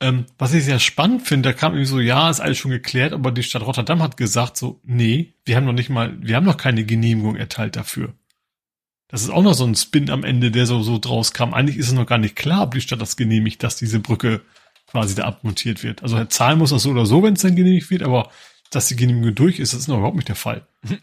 Ähm, 0.00 0.24
was 0.38 0.54
ich 0.54 0.64
sehr 0.64 0.78
spannend 0.78 1.28
finde, 1.28 1.50
da 1.50 1.52
kam 1.52 1.72
irgendwie 1.74 1.90
so, 1.90 2.00
ja, 2.00 2.30
ist 2.30 2.40
alles 2.40 2.56
schon 2.56 2.70
geklärt, 2.70 3.12
aber 3.12 3.30
die 3.30 3.42
Stadt 3.42 3.66
Rotterdam 3.66 4.02
hat 4.02 4.16
gesagt 4.16 4.56
so, 4.56 4.80
nee, 4.84 5.34
wir 5.44 5.56
haben 5.56 5.66
noch 5.66 5.74
nicht 5.74 5.90
mal, 5.90 6.16
wir 6.18 6.36
haben 6.36 6.46
noch 6.46 6.56
keine 6.56 6.86
Genehmigung 6.86 7.36
erteilt 7.36 7.76
dafür. 7.76 8.14
Das 9.08 9.22
ist 9.22 9.28
auch 9.28 9.42
noch 9.42 9.52
so 9.52 9.66
ein 9.66 9.74
Spin 9.74 10.08
am 10.08 10.24
Ende, 10.24 10.50
der 10.50 10.64
so, 10.64 10.82
so 10.82 10.98
draus 10.98 11.34
kam. 11.34 11.52
Eigentlich 11.52 11.76
ist 11.76 11.88
es 11.88 11.92
noch 11.92 12.06
gar 12.06 12.16
nicht 12.16 12.36
klar, 12.36 12.62
ob 12.62 12.72
die 12.72 12.80
Stadt 12.80 13.02
das 13.02 13.16
genehmigt, 13.16 13.62
dass 13.62 13.76
diese 13.76 14.00
Brücke 14.00 14.40
quasi 14.96 15.14
da 15.14 15.24
abmontiert 15.24 15.82
wird. 15.82 16.02
Also 16.02 16.16
halt 16.16 16.32
zahlen 16.32 16.58
muss 16.58 16.70
das 16.70 16.84
so 16.84 16.90
oder 16.90 17.04
so, 17.04 17.22
wenn 17.22 17.34
es 17.34 17.42
dann 17.42 17.54
genehmigt 17.54 17.90
wird, 17.90 18.02
aber 18.02 18.30
dass 18.70 18.88
die 18.88 18.96
Genehmigung 18.96 19.34
durch 19.34 19.58
ist, 19.58 19.74
das 19.74 19.80
ist 19.80 19.88
noch 19.88 19.98
überhaupt 19.98 20.16
nicht 20.16 20.28
der 20.28 20.36
Fall. 20.36 20.66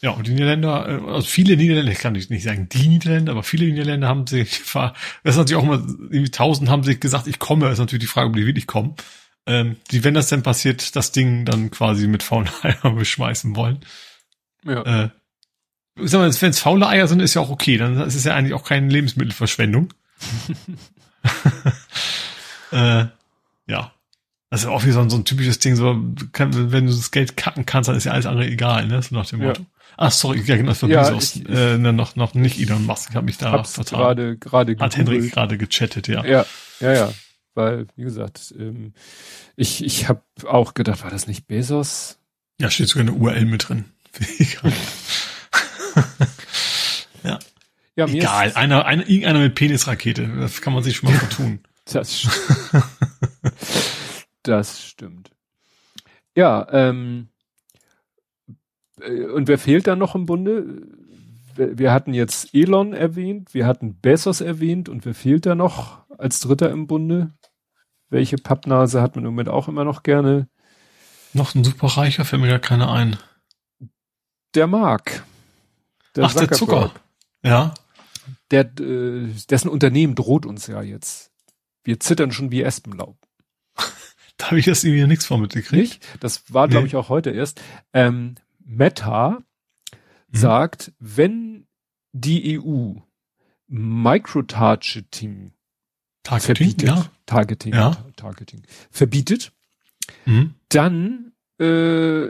Ja, 0.00 0.10
und 0.10 0.28
die 0.28 0.30
Niederländer, 0.30 0.88
äh, 0.88 1.10
also 1.10 1.26
viele 1.26 1.56
Niederländer, 1.56 1.90
ich 1.90 1.98
kann 1.98 2.12
nicht 2.12 2.30
sagen 2.44 2.68
die 2.70 2.86
Niederländer, 2.86 3.32
aber 3.32 3.42
viele 3.42 3.66
Niederländer 3.66 4.06
haben 4.06 4.28
sich, 4.28 4.60
das 4.72 4.94
ist 5.24 5.36
natürlich 5.36 5.60
auch 5.60 5.66
mal, 5.66 5.80
irgendwie 5.80 6.30
tausend 6.30 6.70
haben 6.70 6.84
sich 6.84 7.00
gesagt, 7.00 7.26
ich 7.26 7.40
komme, 7.40 7.68
ist 7.68 7.78
natürlich 7.80 8.04
die 8.04 8.06
Frage, 8.06 8.28
ob 8.28 8.36
die 8.36 8.46
wirklich 8.46 8.68
kommen. 8.68 8.94
Ähm, 9.46 9.74
die, 9.90 10.04
wenn 10.04 10.14
das 10.14 10.28
denn 10.28 10.44
passiert, 10.44 10.94
das 10.94 11.10
Ding 11.10 11.44
dann 11.46 11.72
quasi 11.72 12.06
mit 12.06 12.22
faulen 12.22 12.48
Eiern 12.62 12.94
beschmeißen 12.94 13.56
wollen. 13.56 13.80
Ja. 14.64 14.82
Äh, 14.82 15.08
ich 15.96 16.12
sag 16.12 16.20
mal, 16.20 16.32
wenn 16.32 16.50
es 16.50 16.60
faule 16.60 16.86
Eier 16.86 17.08
sind, 17.08 17.18
ist 17.18 17.34
ja 17.34 17.42
auch 17.42 17.50
okay, 17.50 17.76
dann 17.76 18.00
ist 18.02 18.14
es 18.14 18.22
ja 18.22 18.36
eigentlich 18.36 18.54
auch 18.54 18.62
keine 18.62 18.88
Lebensmittelverschwendung. 18.90 19.92
Äh, 22.72 23.06
ja. 23.66 23.92
Das 24.50 24.62
ist 24.62 24.66
auch 24.66 24.84
wie 24.84 24.92
so 24.92 25.00
ein, 25.00 25.10
so 25.10 25.16
ein 25.16 25.24
typisches 25.24 25.58
Ding, 25.58 25.76
so, 25.76 25.94
kann, 26.32 26.72
wenn 26.72 26.86
du 26.86 26.92
das 26.92 27.10
Geld 27.10 27.36
kacken 27.36 27.66
kannst, 27.66 27.88
dann 27.88 27.96
ist 27.96 28.04
ja 28.04 28.12
alles 28.12 28.24
andere 28.24 28.46
egal, 28.46 28.86
ne? 28.86 29.02
So 29.02 29.14
nach 29.14 29.26
dem 29.26 29.40
Motto. 29.40 29.60
Ja. 29.60 29.66
Ach, 30.00 30.12
sorry, 30.12 30.40
ja, 30.40 30.56
genau, 30.56 30.70
das 30.70 30.82
war 30.82 30.88
ja, 30.88 31.02
Bezos, 31.02 31.36
ich, 31.36 31.48
äh, 31.48 31.76
ne, 31.76 31.92
noch, 31.92 32.16
noch 32.16 32.34
nicht 32.34 32.60
Elon 32.60 32.86
Musk, 32.86 33.10
ich 33.10 33.16
habe 33.16 33.26
mich 33.26 33.36
da 33.36 33.50
hab's 33.50 33.72
total. 33.72 33.98
gerade, 33.98 34.38
gerade 34.38 34.78
Hat 34.78 34.96
Henrik 34.96 35.32
gerade 35.32 35.58
gechattet, 35.58 36.06
ja. 36.06 36.24
Ja, 36.24 36.46
ja, 36.80 36.92
ja. 36.92 37.12
Weil, 37.54 37.88
wie 37.96 38.04
gesagt, 38.04 38.54
ähm, 38.56 38.92
ich, 39.56 39.84
ich 39.84 40.08
habe 40.08 40.22
auch 40.46 40.74
gedacht, 40.74 41.02
war 41.02 41.10
das 41.10 41.26
nicht 41.26 41.48
Bezos? 41.48 42.20
Ja, 42.60 42.70
steht 42.70 42.88
sogar 42.88 43.08
eine 43.08 43.12
URL 43.12 43.44
mit 43.44 43.68
drin. 43.68 43.86
ja. 47.24 47.40
ja 47.96 48.06
Egal, 48.06 48.52
einer, 48.54 48.86
einer, 48.86 49.08
irgendeiner 49.08 49.40
mit 49.40 49.56
Penisrakete, 49.56 50.28
das 50.38 50.60
kann 50.60 50.72
man 50.72 50.84
sich 50.84 50.96
schon 50.96 51.10
mal 51.10 51.18
vertun. 51.18 51.58
Das, 51.92 52.12
st 52.12 52.28
das 54.42 54.84
stimmt. 54.84 55.30
Ja, 56.34 56.66
ähm, 56.70 57.28
äh, 59.00 59.24
und 59.24 59.48
wer 59.48 59.58
fehlt 59.58 59.86
da 59.86 59.96
noch 59.96 60.14
im 60.14 60.26
Bunde? 60.26 60.82
Wir 61.56 61.92
hatten 61.92 62.14
jetzt 62.14 62.54
Elon 62.54 62.92
erwähnt, 62.92 63.52
wir 63.52 63.66
hatten 63.66 64.00
Bezos 64.00 64.40
erwähnt 64.40 64.88
und 64.88 65.04
wer 65.04 65.14
fehlt 65.14 65.44
da 65.44 65.56
noch 65.56 66.04
als 66.16 66.38
Dritter 66.40 66.70
im 66.70 66.86
Bunde? 66.86 67.32
Welche 68.10 68.36
Pappnase 68.36 69.02
hat 69.02 69.16
man 69.16 69.24
im 69.24 69.32
Moment 69.32 69.48
auch 69.48 69.66
immer 69.66 69.84
noch 69.84 70.02
gerne? 70.02 70.48
Noch 71.32 71.54
ein 71.54 71.64
superreicher 71.64 72.24
fällt 72.24 72.42
mir 72.42 72.48
gar 72.48 72.58
keiner 72.58 72.92
ein. 72.92 73.16
Der 74.54 74.66
Mark. 74.66 75.24
Der 76.16 76.24
Ach, 76.24 76.34
der 76.34 76.50
Zucker. 76.52 76.92
Ja. 77.42 77.74
Der, 78.50 78.70
äh, 78.80 79.28
dessen 79.50 79.68
Unternehmen 79.68 80.14
droht 80.14 80.46
uns 80.46 80.68
ja 80.68 80.80
jetzt. 80.80 81.32
Wir 81.88 81.98
zittern 81.98 82.32
schon 82.32 82.50
wie 82.50 82.60
Espenlaub. 82.60 83.16
da 84.36 84.48
habe 84.48 84.58
ich 84.58 84.66
jetzt 84.66 84.84
irgendwie 84.84 85.06
nichts 85.06 85.24
von 85.24 85.40
mitgekriegt. 85.40 85.72
Nicht? 85.72 86.06
Das 86.20 86.52
war, 86.52 86.68
glaube 86.68 86.82
nee. 86.82 86.88
ich, 86.88 86.96
auch 86.96 87.08
heute 87.08 87.30
erst. 87.30 87.62
Ähm, 87.94 88.34
Meta 88.62 89.38
mhm. 90.30 90.36
sagt, 90.36 90.92
wenn 90.98 91.66
die 92.12 92.60
EU 92.60 92.92
Microtargeting 93.68 95.52
Targeting, 96.22 96.56
verbietet, 96.56 96.88
ja. 96.88 97.10
Targeting, 97.24 97.72
Ja. 97.72 97.90
Ta- 97.94 98.04
Targeting 98.16 98.62
verbietet, 98.90 99.52
Mhm. 100.26 100.56
dann 100.68 101.32
äh, 101.58 102.28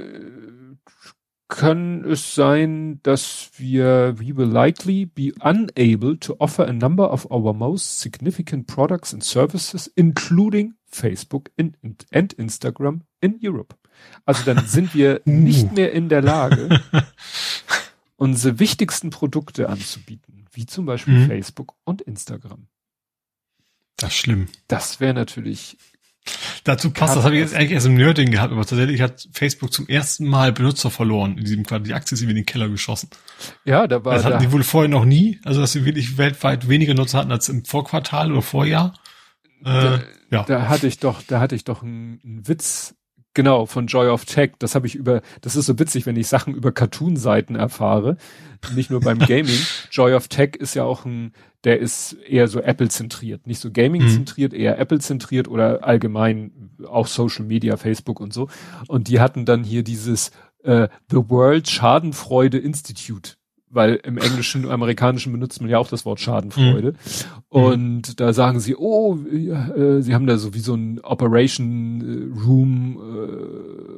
kann 1.49 2.05
es 2.05 2.35
sein, 2.35 3.01
dass 3.03 3.51
wir 3.57 4.15
we 4.19 4.37
will 4.37 4.49
likely 4.49 5.07
be 5.07 5.33
unable 5.41 6.19
to 6.21 6.37
offer 6.39 6.67
a 6.69 6.73
number 6.73 7.11
of 7.11 7.31
our 7.31 7.55
most 7.55 8.01
significant 8.01 8.67
products 8.67 9.13
and 9.15 9.25
services, 9.25 9.87
including 9.97 10.75
Facebook 10.87 11.51
in, 11.57 11.75
and 12.13 12.33
Instagram 12.35 13.03
in 13.21 13.39
Europe. 13.43 13.77
Also 14.27 14.45
dann 14.45 14.59
sind 14.67 14.95
wir 14.95 15.23
Uh. 15.27 15.31
nicht 15.31 15.73
mehr 15.73 15.93
in 15.93 16.09
der 16.09 16.23
Lage, 16.23 16.81
unsere 18.17 18.59
wichtigsten 18.59 19.11
Produkte 19.11 19.69
anzubieten, 19.69 20.47
wie 20.53 20.67
zum 20.67 20.87
Beispiel 20.87 21.15
Mhm. 21.21 21.27
Facebook 21.29 21.75
und 21.85 22.03
Instagram. 22.03 22.69
Das 23.97 24.11
ist 24.11 24.17
schlimm. 24.19 24.49
Das 24.69 25.01
wäre 25.01 25.15
natürlich 25.15 25.77
Dazu 26.65 26.91
passt, 26.91 27.17
das 27.17 27.25
habe 27.25 27.35
ich 27.37 27.41
jetzt 27.41 27.55
eigentlich 27.55 27.73
erst 27.73 27.87
im 27.87 27.95
Nerding 27.95 28.31
gehabt, 28.31 28.53
aber 28.53 28.65
tatsächlich 28.67 29.01
hat 29.01 29.27
Facebook 29.33 29.73
zum 29.73 29.89
ersten 29.89 30.27
Mal 30.27 30.53
Benutzer 30.53 30.91
verloren 30.91 31.39
in 31.39 31.45
diesem 31.45 31.65
Quartal. 31.65 31.85
Die 31.87 31.95
Aktie 31.95 32.15
ist 32.15 32.23
in 32.23 32.29
den 32.35 32.45
Keller 32.47 32.69
geschossen. 32.69 33.09
ja, 33.65 33.87
da 33.87 34.05
war 34.05 34.15
Das 34.15 34.25
hatten 34.25 34.35
da, 34.35 34.39
die 34.41 34.53
wohl 34.53 34.63
vorher 34.63 34.89
noch 34.89 35.05
nie, 35.05 35.41
also 35.45 35.61
dass 35.61 35.73
sie 35.73 35.85
wirklich 35.85 36.19
weltweit 36.19 36.69
weniger 36.69 36.95
Nutzer 36.95 37.19
hatten 37.19 37.33
als 37.33 37.49
im 37.49 37.65
Vorquartal 37.65 38.33
oder 38.33 38.43
Vorjahr. 38.43 38.95
Äh, 39.61 39.65
Da- 39.65 40.01
ja. 40.31 40.43
Da 40.45 40.69
hatte 40.69 40.87
ich 40.87 40.99
doch, 40.99 41.23
da 41.27 41.41
hatte 41.41 41.55
ich 41.55 41.65
doch 41.65 41.83
einen, 41.83 42.21
einen 42.25 42.47
Witz, 42.49 42.95
genau, 43.35 43.67
von 43.67 43.87
Joy 43.87 44.09
of 44.09 44.25
Tech. 44.25 44.53
Das 44.59 44.75
habe 44.75 44.87
ich 44.87 44.95
über, 44.95 45.23
das 45.41 45.57
ist 45.57 45.67
so 45.67 45.79
witzig, 45.79 46.07
wenn 46.07 46.17
ich 46.17 46.29
Sachen 46.29 46.55
über 46.55 46.73
Cartoon-Seiten 46.73 47.55
erfahre. 47.55 48.17
Nicht 48.75 48.91
nur 48.91 49.01
beim 49.01 49.19
Gaming. 49.27 49.59
Joy 49.91 50.15
of 50.15 50.29
Tech 50.29 50.57
ist 50.57 50.75
ja 50.75 50.85
auch 50.85 51.05
ein, 51.05 51.33
der 51.65 51.79
ist 51.79 52.13
eher 52.13 52.49
so 52.49 52.61
Apple-zentriert. 52.61 53.47
Nicht 53.47 53.61
so 53.61 53.71
Gaming-zentriert, 53.71 54.53
eher 54.53 54.79
Apple-zentriert 54.79 55.49
oder 55.49 55.85
allgemein 55.85 56.71
auch 56.87 57.07
Social 57.07 57.45
Media, 57.45 57.77
Facebook 57.77 58.21
und 58.21 58.33
so. 58.33 58.49
Und 58.87 59.09
die 59.09 59.21
hatten 59.21 59.45
dann 59.45 59.65
hier 59.65 59.83
dieses 59.83 60.31
äh, 60.63 60.89
The 61.11 61.29
World 61.29 61.69
Schadenfreude 61.69 62.59
Institute. 62.59 63.38
Weil 63.71 63.97
im 63.97 64.17
Englischen, 64.17 64.71
amerikanischen 64.71 65.33
benutzt 65.33 65.61
man 65.61 65.69
ja 65.69 65.79
auch 65.79 65.89
das 65.89 66.07
Wort 66.07 66.21
Schadenfreude. 66.21 66.95
Und 67.49 68.19
da 68.21 68.33
sagen 68.33 68.61
sie, 68.61 68.77
oh, 68.77 69.17
äh, 69.17 70.01
sie 70.01 70.15
haben 70.15 70.27
da 70.27 70.39
so 70.39 70.55
wie 70.55 70.61
so 70.61 70.75
ein 70.75 71.01
Operation 71.01 72.01
äh, 72.01 72.41
Room, 72.47 72.99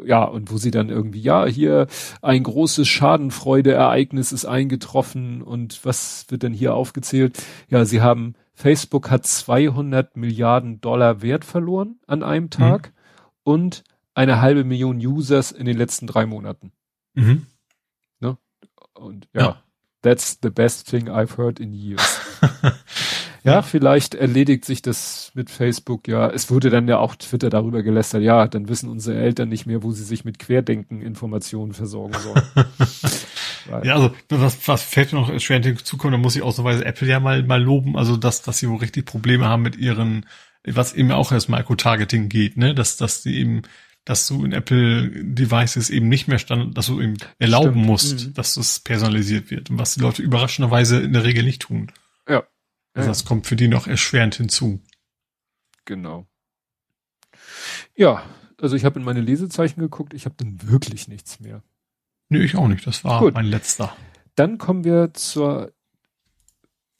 äh, 0.04 0.08
ja, 0.08 0.24
und 0.24 0.50
wo 0.50 0.56
sie 0.56 0.70
dann 0.70 0.88
irgendwie, 0.88 1.20
ja, 1.20 1.46
hier 1.46 1.86
ein 2.22 2.42
großes 2.42 2.88
Schadenfreude-Ereignis 2.88 4.32
ist 4.32 4.44
eingetroffen 4.44 5.42
und 5.42 5.84
was 5.84 6.26
wird 6.28 6.42
denn 6.42 6.52
hier 6.52 6.74
aufgezählt? 6.74 7.40
Ja, 7.68 7.84
sie 7.84 8.00
haben, 8.00 8.34
Facebook 8.54 9.10
hat 9.10 9.26
200 9.26 10.16
Milliarden 10.16 10.80
Dollar 10.80 11.22
Wert 11.22 11.44
verloren 11.44 12.00
an 12.06 12.22
einem 12.22 12.50
Tag 12.50 12.92
und 13.42 13.84
eine 14.14 14.40
halbe 14.40 14.64
Million 14.64 14.98
Users 14.98 15.52
in 15.52 15.66
den 15.66 15.76
letzten 15.76 16.06
drei 16.06 16.26
Monaten. 16.26 16.72
Mhm. 17.14 17.46
Und 19.00 19.28
ja, 19.34 19.40
Ja. 19.40 19.62
that's 20.02 20.38
the 20.42 20.50
best 20.50 20.88
thing 20.88 21.08
I've 21.08 21.36
heard 21.36 21.58
in 21.60 21.72
years. 21.72 22.20
ja, 23.44 23.62
vielleicht 23.62 24.14
erledigt 24.14 24.64
sich 24.64 24.82
das 24.82 25.30
mit 25.34 25.50
Facebook, 25.50 26.06
ja. 26.08 26.28
Es 26.30 26.50
wurde 26.50 26.70
dann 26.70 26.86
ja 26.88 26.98
auch 26.98 27.14
Twitter 27.16 27.50
darüber 27.50 27.82
gelästert, 27.82 28.22
ja, 28.22 28.46
dann 28.46 28.68
wissen 28.68 28.88
unsere 28.90 29.18
Eltern 29.18 29.48
nicht 29.48 29.66
mehr, 29.66 29.82
wo 29.82 29.90
sie 29.92 30.04
sich 30.04 30.24
mit 30.24 30.38
Querdenken-Informationen 30.38 31.72
versorgen 31.72 32.14
sollen. 32.18 32.42
Ja, 33.84 33.94
also 33.94 34.10
was, 34.30 34.66
was 34.66 34.82
fällt 34.82 35.12
mir 35.12 35.20
noch 35.20 35.38
schwer 35.38 35.62
hinzukommen, 35.62 36.12
da 36.12 36.18
muss 36.18 36.34
ich 36.34 36.42
ausnahmsweise 36.42 36.84
Apple 36.84 37.06
ja 37.06 37.20
mal, 37.20 37.42
mal 37.44 37.62
loben, 37.62 37.96
also 37.96 38.16
dass, 38.16 38.42
dass 38.42 38.58
sie 38.58 38.68
wohl 38.68 38.78
richtig 38.78 39.04
Probleme 39.04 39.46
haben 39.46 39.62
mit 39.62 39.76
ihren, 39.76 40.26
was 40.64 40.92
eben 40.94 41.12
auch 41.12 41.30
als 41.30 41.46
Microtargeting 41.48 42.28
geht, 42.30 42.56
ne, 42.56 42.74
dass, 42.74 42.96
dass 42.96 43.22
die 43.22 43.38
eben, 43.38 43.62
dass 44.04 44.26
du 44.26 44.44
in 44.44 44.52
Apple 44.52 45.10
Devices 45.24 45.90
eben 45.90 46.08
nicht 46.08 46.26
mehr 46.26 46.38
stand, 46.38 46.76
dass 46.76 46.86
du 46.86 47.00
eben 47.00 47.16
erlauben 47.38 47.72
Stimmt. 47.72 47.86
musst, 47.86 48.26
Mhm. 48.28 48.34
dass 48.34 48.56
es 48.56 48.80
personalisiert 48.80 49.50
wird 49.50 49.70
und 49.70 49.78
was 49.78 49.94
die 49.94 50.00
Leute 50.00 50.22
überraschenderweise 50.22 51.00
in 51.00 51.12
der 51.12 51.24
Regel 51.24 51.44
nicht 51.44 51.62
tun. 51.62 51.92
Ja. 52.28 52.44
Also 52.94 53.06
Ja. 53.06 53.10
das 53.10 53.24
kommt 53.24 53.46
für 53.46 53.56
die 53.56 53.68
noch 53.68 53.86
erschwerend 53.86 54.34
hinzu. 54.36 54.80
Genau. 55.84 56.26
Ja, 57.94 58.22
also 58.60 58.76
ich 58.76 58.84
habe 58.84 58.98
in 58.98 59.04
meine 59.04 59.20
Lesezeichen 59.20 59.80
geguckt, 59.80 60.14
ich 60.14 60.24
habe 60.24 60.34
dann 60.38 60.58
wirklich 60.68 61.08
nichts 61.08 61.40
mehr. 61.40 61.62
Nö, 62.28 62.42
ich 62.42 62.56
auch 62.56 62.68
nicht, 62.68 62.86
das 62.86 63.04
war 63.04 63.20
Gut. 63.20 63.34
mein 63.34 63.46
letzter. 63.46 63.96
Dann 64.36 64.58
kommen 64.58 64.84
wir 64.84 65.12
zur 65.14 65.72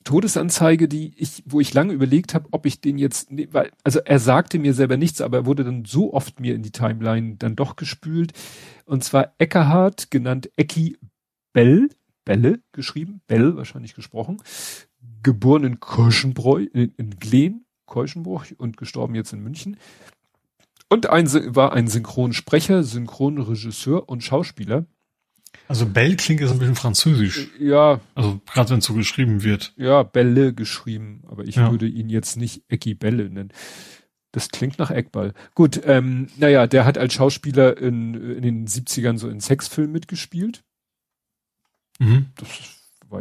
Todesanzeige, 0.05 0.89
die 0.89 1.13
ich, 1.17 1.43
wo 1.47 1.61
ich 1.61 1.75
lange 1.75 1.93
überlegt 1.93 2.35
habe, 2.35 2.49
ob 2.53 2.65
ich 2.67 2.81
den 2.81 2.97
jetzt, 2.99 3.31
ne- 3.31 3.49
weil, 3.53 3.71
also 3.85 4.01
er 4.01 4.19
sagte 4.19 4.59
mir 4.59 4.73
selber 4.75 4.97
nichts, 4.97 5.21
aber 5.21 5.39
er 5.39 5.47
wurde 5.47 5.65
dann 5.65 5.85
so 5.85 6.15
oft 6.15 6.41
mir 6.41 6.55
in 6.55 6.63
die 6.63 6.71
Timeline 6.73 7.37
dann 7.37 7.57
doch 7.57 7.77
gespült. 7.77 8.33
Und 8.87 9.05
zwar 9.05 9.35
Eckehardt, 9.39 10.11
genannt 10.11 10.51
Ecki 10.57 10.97
Bell, 11.53 11.91
Belle 12.25 12.61
geschrieben, 12.73 13.21
Bell 13.27 13.57
wahrscheinlich 13.57 13.95
gesprochen, 13.95 14.43
geboren 15.23 15.65
in 15.65 15.81
Keuschenbräu, 15.81 16.67
in, 16.73 16.93
in 16.97 17.19
Glen, 17.19 17.65
Keuschenbruch 17.87 18.47
und 18.57 18.77
gestorben 18.77 19.15
jetzt 19.15 19.33
in 19.33 19.43
München. 19.43 19.77
Und 20.89 21.09
ein, 21.09 21.27
war 21.55 21.73
ein 21.73 21.89
Synchronsprecher, 21.89 22.83
Synchronregisseur 22.83 24.09
und 24.09 24.25
Schauspieler. 24.25 24.87
Also 25.71 25.87
Bell 25.87 26.17
klingt 26.17 26.41
jetzt 26.41 26.51
ein 26.51 26.59
bisschen 26.59 26.75
französisch. 26.75 27.47
Ja, 27.61 28.01
Also 28.17 28.41
gerade 28.53 28.71
wenn 28.71 28.79
es 28.81 28.87
so 28.87 28.95
geschrieben 28.95 29.45
wird. 29.45 29.73
Ja, 29.77 30.03
Bälle 30.03 30.53
geschrieben, 30.53 31.23
aber 31.29 31.45
ich 31.45 31.55
Ja. 31.55 31.71
würde 31.71 31.87
ihn 31.87 32.09
jetzt 32.09 32.37
nicht 32.37 32.65
Ecki 32.67 32.95
Bälle 32.95 33.31
nennen. 33.31 33.53
Das 34.33 34.49
klingt 34.49 34.81
nach 34.81 34.91
Eckball. 34.91 35.33
Gut, 35.55 35.81
ähm, 35.85 36.27
naja, 36.37 36.67
der 36.67 36.85
hat 36.87 36.99
als 36.99 37.15
Schauspieler 37.15 37.79
in, 37.79 38.15
in 38.15 38.43
den 38.43 38.67
70ern 38.67 39.17
so 39.17 39.29
in 39.29 39.39
Sexfilmen 39.39 39.93
mitgespielt. 39.93 40.65
Mhm. 42.01 42.27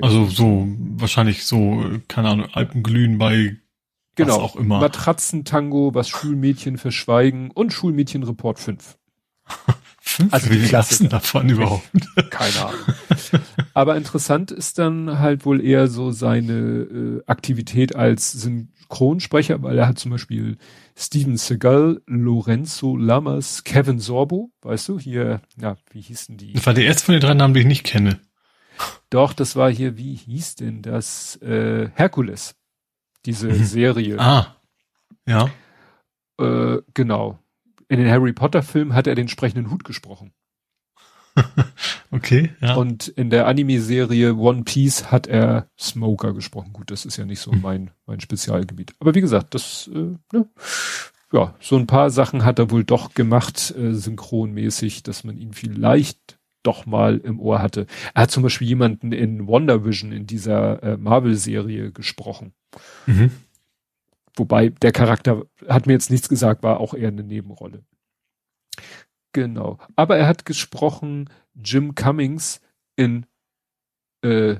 Also 0.02 0.26
so 0.26 0.68
wahrscheinlich 0.98 1.46
so, 1.46 1.84
keine 2.08 2.30
Ahnung, 2.30 2.50
Alpenglühen 2.52 3.20
bei 3.20 3.58
genau, 4.16 4.38
was 4.38 4.40
auch 4.44 4.56
immer. 4.56 4.80
Matratzentango, 4.80 5.94
was 5.94 6.10
Schulmädchen 6.10 6.80
verschweigen 6.80 7.52
und 7.52 7.74
Schulmädchenreport 7.74 8.58
5. 8.60 8.98
Fünf 10.16 10.34
Also 10.34 10.50
die. 10.50 10.60
Klassen 10.66 11.10
davon 11.10 11.50
überhaupt. 11.50 11.88
Keine 12.30 12.66
Ahnung. 12.66 12.80
Aber 13.74 13.96
interessant 13.96 14.52
ist 14.52 14.78
dann 14.80 15.20
halt 15.20 15.46
wohl 15.46 15.64
eher 15.64 15.88
so 15.88 16.12
seine 16.12 16.54
äh, 16.54 17.24
Aktivität 17.28 17.96
als 17.96 18.32
Synchronsprecher, 18.32 19.62
weil 19.62 19.78
er 19.78 19.88
hat 19.88 20.00
zum 20.00 20.12
Beispiel 20.12 20.58
Steven 20.98 21.38
Seagal, 21.38 22.02
Lorenzo 22.08 22.98
Lamas, 22.98 23.64
Kevin 23.64 24.00
Sorbo, 24.00 24.52
weißt 24.62 24.90
du, 24.90 25.00
hier, 25.00 25.42
ja, 25.58 25.78
wie 25.92 26.02
hießen 26.02 26.38
die? 26.38 26.54
Das 26.54 26.66
war 26.66 26.74
der 26.74 26.86
erste 26.86 27.06
von 27.06 27.14
den 27.14 27.22
drei 27.22 27.34
Namen, 27.36 27.54
die 27.54 27.62
ich 27.62 27.66
nicht 27.66 27.86
kenne. 27.86 28.20
Doch, 29.10 29.34
das 29.34 29.56
war 29.56 29.70
hier, 29.72 29.98
wie 29.98 30.16
hieß 30.16 30.56
denn 30.56 30.82
das? 30.82 31.36
Äh, 31.42 31.90
Herkules. 31.96 32.56
Diese 33.26 33.48
Mhm. 33.50 33.64
Serie. 33.66 34.20
Ah. 34.20 34.56
Ja. 35.28 35.50
Äh, 36.40 36.78
genau. 36.94 37.38
In 37.90 38.00
den 38.00 38.10
Harry 38.10 38.34
Potter 38.34 38.64
Filmen 38.64 38.94
hat 38.94 39.08
er 39.08 39.16
den 39.16 39.28
sprechenden 39.28 39.70
Hut 39.72 39.84
gesprochen. 39.84 40.32
Okay, 42.12 42.50
ja. 42.60 42.74
Und 42.74 43.08
in 43.08 43.30
der 43.30 43.46
Anime-Serie 43.46 44.36
One 44.36 44.64
Piece 44.64 45.12
hat 45.12 45.28
er 45.28 45.68
Smoker 45.80 46.34
gesprochen. 46.34 46.74
Gut, 46.74 46.90
das 46.90 47.06
ist 47.06 47.18
ja 47.18 47.26
nicht 47.26 47.40
so 47.40 47.52
Hm. 47.52 47.62
mein, 47.62 47.92
mein 48.08 48.20
Spezialgebiet. 48.20 48.94
Aber 49.00 49.14
wie 49.14 49.22
gesagt, 49.22 49.54
das, 49.54 49.90
äh, 49.94 50.16
ne? 50.34 50.48
ja, 51.32 51.54
so 51.60 51.78
ein 51.78 51.86
paar 51.86 52.10
Sachen 52.10 52.44
hat 52.46 52.58
er 52.58 52.72
wohl 52.72 52.84
doch 52.84 53.14
gemacht, 53.14 53.74
äh, 53.78 53.94
synchronmäßig, 53.94 55.04
dass 55.04 55.24
man 55.24 55.38
ihn 55.38 55.54
vielleicht 55.54 56.40
doch 56.64 56.88
mal 56.88 57.18
im 57.18 57.40
Ohr 57.40 57.62
hatte. 57.62 57.86
Er 58.16 58.24
hat 58.24 58.32
zum 58.32 58.42
Beispiel 58.42 58.68
jemanden 58.68 59.12
in 59.12 59.46
Wonder 59.46 59.86
Vision 59.86 60.12
in 60.12 60.26
dieser 60.26 60.82
äh, 60.82 60.98
Marvel-Serie 60.98 61.92
gesprochen. 61.92 62.54
mhm. 63.06 63.32
Wobei 64.40 64.70
der 64.70 64.94
Charakter 64.94 65.46
hat 65.68 65.86
mir 65.86 65.94
jetzt 65.94 66.10
nichts 66.10 66.30
gesagt, 66.30 66.64
war 66.64 66.80
auch 66.80 66.94
eher 66.94 67.10
eine 67.10 67.24
Nebenrolle. 67.24 67.84
Genau. 69.34 69.78
Aber 69.98 70.18
er 70.18 70.28
hat 70.28 70.46
gesprochen 70.46 71.30
Jim 71.54 71.94
Cummings 71.94 72.62
in 72.96 73.26
äh, 74.22 74.56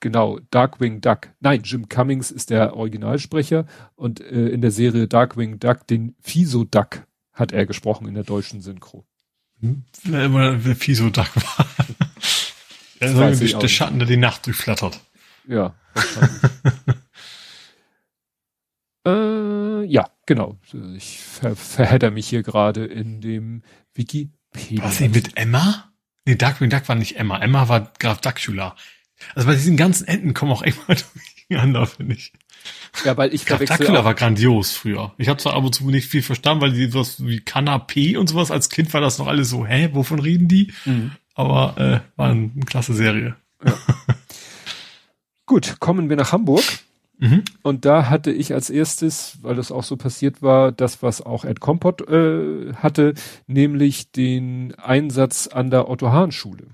genau 0.00 0.40
Darkwing 0.50 1.02
Duck. 1.02 1.28
Nein, 1.40 1.60
Jim 1.62 1.88
Cummings 1.90 2.30
ist 2.30 2.48
der 2.48 2.74
Originalsprecher 2.74 3.66
und 3.94 4.20
äh, 4.20 4.48
in 4.48 4.62
der 4.62 4.70
Serie 4.70 5.08
Darkwing 5.08 5.58
Duck 5.58 5.86
den 5.86 6.16
Fiso 6.20 6.64
Duck 6.64 7.06
hat 7.32 7.52
er 7.52 7.66
gesprochen 7.66 8.08
in 8.08 8.14
der 8.14 8.24
deutschen 8.24 8.62
Synchro. 8.62 9.06
Wer 10.04 10.24
immer 10.24 10.64
wer 10.64 10.74
Fiso 10.74 11.10
Duck 11.10 11.36
war. 11.36 11.66
Der 12.98 13.30
nicht. 13.30 13.70
Schatten, 13.70 13.98
der 13.98 14.08
die 14.08 14.16
Nacht 14.16 14.46
durchflattert. 14.46 15.00
Ja, 15.46 15.74
wahrscheinlich. 15.92 16.40
äh, 19.06 19.84
ja, 19.84 20.10
genau. 20.26 20.58
Ich 20.96 21.20
ver 21.20 21.56
verhedder 21.56 22.10
mich 22.10 22.28
hier 22.28 22.42
gerade 22.42 22.84
in 22.84 23.20
dem 23.20 23.62
Wikipedia. 23.94 24.84
Was 24.84 24.98
denn 24.98 25.12
mit 25.12 25.36
Emma? 25.36 25.92
Nee, 26.24 26.34
Darkwing 26.34 26.70
Duck 26.70 26.88
war 26.88 26.96
nicht 26.96 27.16
Emma. 27.16 27.38
Emma 27.38 27.68
war 27.68 27.92
Graf 27.98 28.20
Dracula. 28.20 28.74
Also 29.34 29.46
bei 29.46 29.54
diesen 29.54 29.76
ganzen 29.76 30.06
Enden 30.08 30.34
kommen 30.34 30.52
auch 30.52 30.62
immer 30.62 30.76
durcheinander, 31.48 31.86
finde 31.86 32.16
ich. 32.16 32.32
Ja, 33.04 33.16
weil 33.16 33.32
ich 33.32 33.44
verwechsel 33.44 33.76
Dracula 33.78 34.04
war 34.04 34.14
grandios 34.14 34.72
früher. 34.72 35.14
Ich 35.18 35.28
habe 35.28 35.38
zwar 35.38 35.54
ab 35.54 35.64
und 35.64 35.74
zu 35.74 35.88
nicht 35.88 36.08
viel 36.08 36.22
verstanden, 36.22 36.62
weil 36.62 36.72
die 36.72 36.90
sowas 36.90 37.24
wie 37.24 37.38
Canapé 37.38 38.18
und 38.18 38.28
sowas 38.28 38.50
als 38.50 38.70
Kind 38.70 38.92
war 38.92 39.00
das 39.00 39.18
noch 39.18 39.28
alles 39.28 39.50
so, 39.50 39.64
hä, 39.64 39.90
wovon 39.92 40.18
reden 40.18 40.48
die? 40.48 40.72
Mhm. 40.84 41.12
Aber 41.34 41.76
äh, 41.78 42.18
war 42.18 42.30
eine, 42.30 42.50
eine 42.54 42.64
klasse 42.64 42.94
Serie. 42.94 43.36
Ja. 43.64 43.78
Gut, 45.46 45.76
kommen 45.78 46.08
wir 46.08 46.16
nach 46.16 46.32
Hamburg. 46.32 46.64
Mhm. 47.18 47.44
Und 47.62 47.84
da 47.84 48.10
hatte 48.10 48.30
ich 48.30 48.52
als 48.52 48.68
erstes, 48.68 49.38
weil 49.42 49.54
das 49.54 49.72
auch 49.72 49.84
so 49.84 49.96
passiert 49.96 50.42
war, 50.42 50.72
das, 50.72 51.02
was 51.02 51.22
auch 51.22 51.44
Ed 51.44 51.60
Kompott 51.60 52.08
äh, 52.08 52.74
hatte, 52.74 53.14
nämlich 53.46 54.12
den 54.12 54.74
Einsatz 54.74 55.46
an 55.46 55.70
der 55.70 55.88
Otto-Hahn-Schule. 55.88 56.66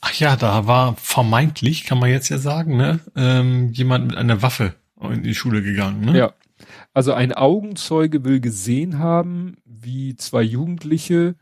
Ach 0.00 0.12
ja, 0.14 0.36
da 0.36 0.66
war 0.66 0.96
vermeintlich, 0.96 1.84
kann 1.84 1.98
man 1.98 2.10
jetzt 2.10 2.28
ja 2.28 2.38
sagen, 2.38 2.76
ne, 2.76 3.00
ähm, 3.16 3.70
jemand 3.72 4.08
mit 4.08 4.16
einer 4.16 4.42
Waffe 4.42 4.74
in 5.00 5.22
die 5.22 5.34
Schule 5.34 5.62
gegangen. 5.62 6.00
Ne? 6.00 6.18
Ja. 6.18 6.32
Also 6.92 7.12
ein 7.12 7.32
Augenzeuge 7.32 8.24
will 8.24 8.40
gesehen 8.40 8.98
haben, 8.98 9.56
wie 9.64 10.16
zwei 10.16 10.42
Jugendliche, 10.42 11.34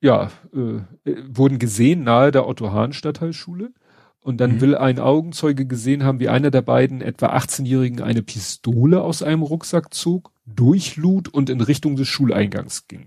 ja, 0.00 0.30
äh, 0.54 1.10
äh 1.10 1.16
wurden 1.28 1.58
gesehen 1.58 2.04
nahe 2.04 2.30
der 2.30 2.46
Otto-Hahn-Stadtteilschule. 2.46 3.72
Und 4.26 4.38
dann 4.38 4.56
mhm. 4.56 4.60
will 4.60 4.74
ein 4.74 4.98
Augenzeuge 4.98 5.66
gesehen 5.66 6.02
haben, 6.02 6.18
wie 6.18 6.28
einer 6.28 6.50
der 6.50 6.60
beiden 6.60 7.00
etwa 7.00 7.36
18-Jährigen 7.36 8.02
eine 8.02 8.24
Pistole 8.24 9.00
aus 9.00 9.22
einem 9.22 9.42
Rucksack 9.42 9.94
zog, 9.94 10.32
durchlud 10.46 11.28
und 11.28 11.48
in 11.48 11.60
Richtung 11.60 11.94
des 11.94 12.08
Schuleingangs 12.08 12.88
ging. 12.88 13.06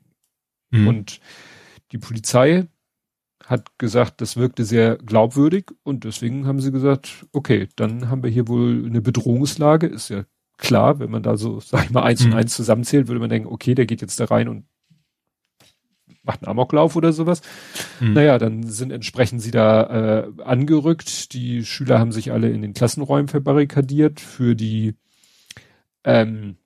Mhm. 0.72 0.88
Und 0.88 1.20
die 1.91 1.98
Polizei 1.98 2.70
hat 3.44 3.78
gesagt, 3.78 4.22
das 4.22 4.38
wirkte 4.38 4.64
sehr 4.64 4.96
glaubwürdig 4.96 5.66
und 5.84 6.06
deswegen 6.06 6.48
haben 6.48 6.62
sie 6.62 6.72
gesagt, 6.72 7.26
okay, 7.34 7.68
dann 7.76 8.10
haben 8.10 8.24
wir 8.24 8.30
hier 8.30 8.48
wohl 8.48 8.86
eine 8.86 9.02
Bedrohungslage, 9.02 9.88
ist 9.88 10.08
ja 10.08 10.24
klar, 10.58 11.00
wenn 11.00 11.12
man 11.12 11.22
da 11.22 11.36
so, 11.36 11.60
sag 11.60 11.84
ich 11.84 11.91
mal, 11.91 12.04
eins 12.04 12.24
mhm. 12.24 12.32
und 12.32 12.38
eins 12.38 12.56
zusammenzählt, 12.56 13.10
würde 13.10 13.20
man 13.20 13.30
denken, 13.30 13.50
okay, 13.50 13.76
der 13.76 13.88
geht 13.88 14.00
jetzt 14.00 14.22
da 14.22 14.26
rein 14.26 14.48
und 14.48 14.68
macht 16.30 16.43
einen 16.43 16.51
Amoklauf 16.51 16.95
oder 16.95 17.11
sowas. 17.11 17.41
Mhm. 17.99 18.14
Naja, 18.14 18.38
dann 18.38 18.61
sind 18.61 18.91
entsprechend 18.91 19.41
sie 19.41 19.49
da 19.49 20.27
äh, 20.27 20.43
angerückt. 20.43 21.34
Die 21.34 21.65
Schüler 21.65 21.97
haben 21.97 22.11
sich 22.11 22.31
alle 22.31 22.51
in 22.51 22.61
den 22.61 22.76
Klassenräumen 22.76 23.27
verbarrikadiert. 23.27 24.19
Für 24.19 24.56
die 24.56 24.93
ähm, 26.03 26.57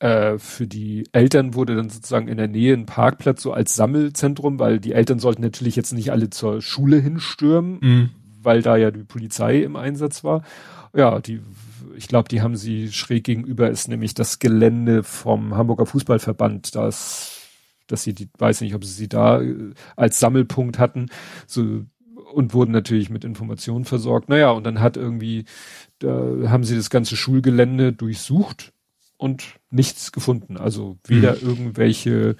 äh, 0.00 0.36
für 0.36 0.66
die 0.66 1.08
Eltern 1.12 1.54
wurde 1.54 1.76
dann 1.76 1.88
sozusagen 1.88 2.28
in 2.28 2.36
der 2.36 2.48
Nähe 2.48 2.74
ein 2.74 2.84
Parkplatz 2.84 3.40
so 3.40 3.54
als 3.54 3.74
Sammelzentrum, 3.74 4.58
weil 4.58 4.80
die 4.80 4.92
Eltern 4.92 5.18
sollten 5.18 5.40
natürlich 5.40 5.74
jetzt 5.74 5.94
nicht 5.94 6.12
alle 6.12 6.28
zur 6.28 6.60
Schule 6.60 6.98
hinstürmen, 6.98 7.78
mhm. 7.80 8.10
weil 8.42 8.60
da 8.60 8.76
ja 8.76 8.90
die 8.90 9.04
Polizei 9.04 9.62
im 9.62 9.76
Einsatz 9.76 10.24
war. 10.24 10.42
Ja, 10.94 11.20
die 11.20 11.40
ich 11.96 12.08
glaube, 12.08 12.28
die 12.28 12.42
haben 12.42 12.56
sie 12.56 12.92
schräg 12.92 13.24
gegenüber 13.24 13.70
ist 13.70 13.88
nämlich 13.88 14.12
das 14.12 14.38
Gelände 14.38 15.02
vom 15.02 15.54
Hamburger 15.54 15.86
Fußballverband. 15.86 16.74
Das 16.74 17.35
dass 17.86 18.02
sie 18.02 18.14
die, 18.14 18.28
weiß 18.38 18.60
nicht, 18.60 18.74
ob 18.74 18.84
sie 18.84 18.92
sie 18.92 19.08
da 19.08 19.40
äh, 19.40 19.72
als 19.96 20.18
Sammelpunkt 20.20 20.78
hatten, 20.78 21.08
so, 21.46 21.84
und 22.32 22.54
wurden 22.54 22.72
natürlich 22.72 23.08
mit 23.08 23.24
Informationen 23.24 23.84
versorgt. 23.84 24.28
Naja, 24.28 24.50
und 24.50 24.64
dann 24.64 24.80
hat 24.80 24.96
irgendwie, 24.96 25.44
da 26.00 26.10
haben 26.48 26.64
sie 26.64 26.76
das 26.76 26.90
ganze 26.90 27.16
Schulgelände 27.16 27.92
durchsucht 27.92 28.72
und 29.16 29.58
nichts 29.70 30.12
gefunden. 30.12 30.56
Also 30.56 30.98
weder 31.06 31.36
mhm. 31.36 31.48
irgendwelche 31.48 32.36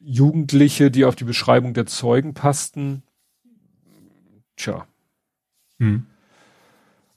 Jugendliche, 0.00 0.90
die 0.90 1.04
auf 1.04 1.16
die 1.16 1.24
Beschreibung 1.24 1.74
der 1.74 1.86
Zeugen 1.86 2.34
passten. 2.34 3.02
Tja. 4.56 4.86
Mhm. 5.78 6.06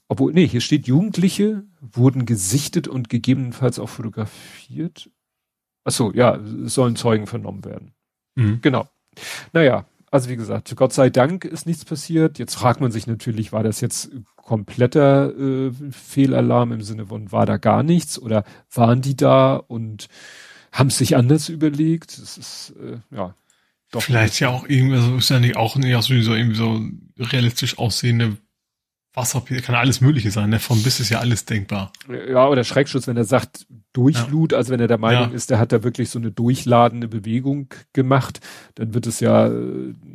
Obwohl, 0.08 0.32
nee, 0.32 0.48
hier 0.48 0.62
steht, 0.62 0.86
Jugendliche 0.86 1.64
wurden 1.80 2.24
gesichtet 2.24 2.88
und 2.88 3.10
gegebenenfalls 3.10 3.78
auch 3.78 3.90
fotografiert. 3.90 5.10
Ach 5.88 5.92
so, 5.92 6.12
ja, 6.12 6.36
es 6.36 6.74
sollen 6.74 6.96
Zeugen 6.96 7.26
vernommen 7.26 7.64
werden. 7.64 7.94
Mhm. 8.34 8.60
Genau. 8.60 8.86
Naja, 9.54 9.86
also 10.10 10.28
wie 10.28 10.36
gesagt, 10.36 10.76
Gott 10.76 10.92
sei 10.92 11.08
Dank 11.08 11.46
ist 11.46 11.64
nichts 11.64 11.86
passiert. 11.86 12.38
Jetzt 12.38 12.56
fragt 12.56 12.82
man 12.82 12.92
sich 12.92 13.06
natürlich, 13.06 13.54
war 13.54 13.62
das 13.62 13.80
jetzt 13.80 14.10
kompletter 14.36 15.34
äh, 15.34 15.72
Fehlalarm 15.90 16.72
im 16.72 16.82
Sinne 16.82 17.06
von, 17.06 17.32
war 17.32 17.46
da 17.46 17.56
gar 17.56 17.82
nichts 17.82 18.18
oder 18.18 18.44
waren 18.70 19.00
die 19.00 19.16
da 19.16 19.56
und 19.56 20.08
haben 20.72 20.88
es 20.88 20.98
sich 20.98 21.16
anders 21.16 21.48
überlegt? 21.48 22.20
Das 22.20 22.36
ist, 22.36 22.74
äh, 22.78 22.98
ja. 23.10 23.34
Doch 23.90 24.02
Vielleicht 24.02 24.40
ja 24.40 24.50
auch 24.50 24.68
irgendwie, 24.68 24.96
also 24.96 25.16
ist 25.16 25.30
ja 25.30 25.40
nicht 25.40 25.56
auch 25.56 25.76
nicht 25.76 26.02
so, 26.02 26.34
irgendwie 26.34 26.54
so 26.54 26.82
realistisch 27.18 27.78
aussehende 27.78 28.36
Wasser, 29.18 29.42
kann 29.62 29.74
alles 29.74 30.00
Mögliche 30.00 30.30
sein, 30.30 30.50
ne? 30.50 30.58
Vom 30.58 30.82
Biss 30.82 31.00
ist 31.00 31.10
ja 31.10 31.18
alles 31.18 31.44
denkbar. 31.44 31.92
Ja, 32.08 32.48
oder 32.48 32.64
Schreckschutz, 32.64 33.06
wenn 33.06 33.16
er 33.16 33.24
sagt, 33.24 33.66
Durchlud, 33.92 34.52
ja. 34.52 34.58
also 34.58 34.72
wenn 34.72 34.80
er 34.80 34.86
der 34.86 34.98
Meinung 34.98 35.30
ja. 35.30 35.34
ist, 35.36 35.50
der 35.50 35.58
hat 35.58 35.72
da 35.72 35.82
wirklich 35.82 36.10
so 36.10 36.18
eine 36.18 36.30
durchladende 36.30 37.08
Bewegung 37.08 37.68
gemacht, 37.92 38.40
dann 38.76 38.94
wird 38.94 39.06
es 39.06 39.20
ja 39.20 39.48
äh, 39.48 39.50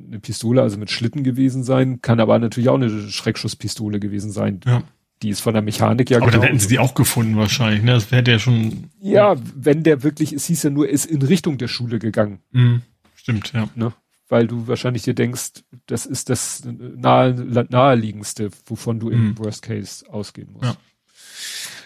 eine 0.08 0.20
Pistole, 0.20 0.62
also 0.62 0.78
mit 0.78 0.90
Schlitten 0.90 1.24
gewesen 1.24 1.64
sein, 1.64 2.02
kann 2.02 2.20
aber 2.20 2.40
natürlich 2.40 2.70
auch 2.70 2.76
eine 2.76 2.90
Schreckschusspistole 2.90 4.00
gewesen 4.00 4.32
sein. 4.32 4.62
Ja. 4.66 4.84
Die 5.22 5.30
ist 5.30 5.42
von 5.42 5.54
der 5.54 5.64
Mechanik 5.64 6.10
ja 6.10 6.18
Aber 6.18 6.28
genau 6.28 6.40
dann 6.40 6.48
hätten 6.48 6.60
sie 6.60 6.68
die 6.68 6.80
auch 6.80 6.96
gefunden 6.96 7.38
wahrscheinlich, 7.38 7.84
ne? 7.84 7.94
Das 7.94 8.12
wäre 8.12 8.24
der 8.24 8.40
schon. 8.40 8.90
Ja, 9.00 9.36
wenn 9.56 9.84
der 9.84 10.04
wirklich, 10.04 10.34
es 10.34 10.46
hieß 10.46 10.64
ja 10.64 10.70
nur, 10.70 10.90
ist 10.90 11.06
in 11.06 11.22
Richtung 11.22 11.58
der 11.58 11.68
Schule 11.68 12.00
gegangen. 12.00 12.40
Mhm. 12.52 12.82
Stimmt, 13.16 13.54
ja. 13.54 13.70
Ne? 13.76 13.94
Weil 14.34 14.48
du 14.48 14.66
wahrscheinlich 14.66 15.04
dir 15.04 15.14
denkst, 15.14 15.64
das 15.86 16.08
ist 16.08 16.28
das 16.28 16.64
nahe, 16.66 17.36
naheliegendste, 17.70 18.50
wovon 18.66 19.00
du 19.00 19.12
im 19.12 19.28
mhm. 19.28 19.38
Worst 19.38 19.62
Case 19.62 20.12
ausgehen 20.12 20.52
musst. 20.54 20.76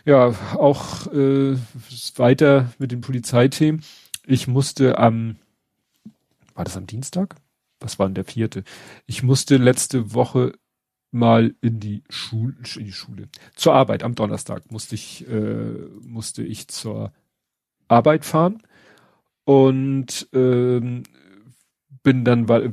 Ja, 0.06 0.30
ja 0.30 0.56
auch 0.56 1.08
äh, 1.08 1.58
weiter 2.16 2.72
mit 2.80 2.94
den 2.94 3.02
Polizeithemen. 3.02 3.84
Ich 4.26 4.48
musste 4.48 4.98
am, 4.98 5.36
war 6.56 6.64
das 6.64 6.78
am 6.78 6.88
Dienstag? 6.88 7.36
Was 7.82 8.00
war 8.00 8.08
denn 8.08 8.16
der 8.16 8.24
vierte? 8.24 8.64
Ich 9.08 9.24
musste 9.24 9.58
letzte 9.58 10.14
Woche 10.14 10.54
mal 11.12 11.54
in 11.60 11.82
die 11.82 12.02
Schule, 12.08 12.56
in 12.78 12.86
die 12.86 12.94
Schule, 12.94 13.28
zur 13.58 13.74
Arbeit. 13.74 14.04
Am 14.04 14.16
Donnerstag 14.16 14.72
musste 14.72 14.96
ich, 14.96 15.28
äh, 15.28 15.74
musste 16.02 16.44
ich 16.44 16.70
zur 16.70 17.12
Arbeit 17.90 18.24
fahren 18.24 18.64
und 19.44 20.30
ähm, 20.32 21.04
bin 22.08 22.24
dann, 22.24 22.48
weil 22.48 22.72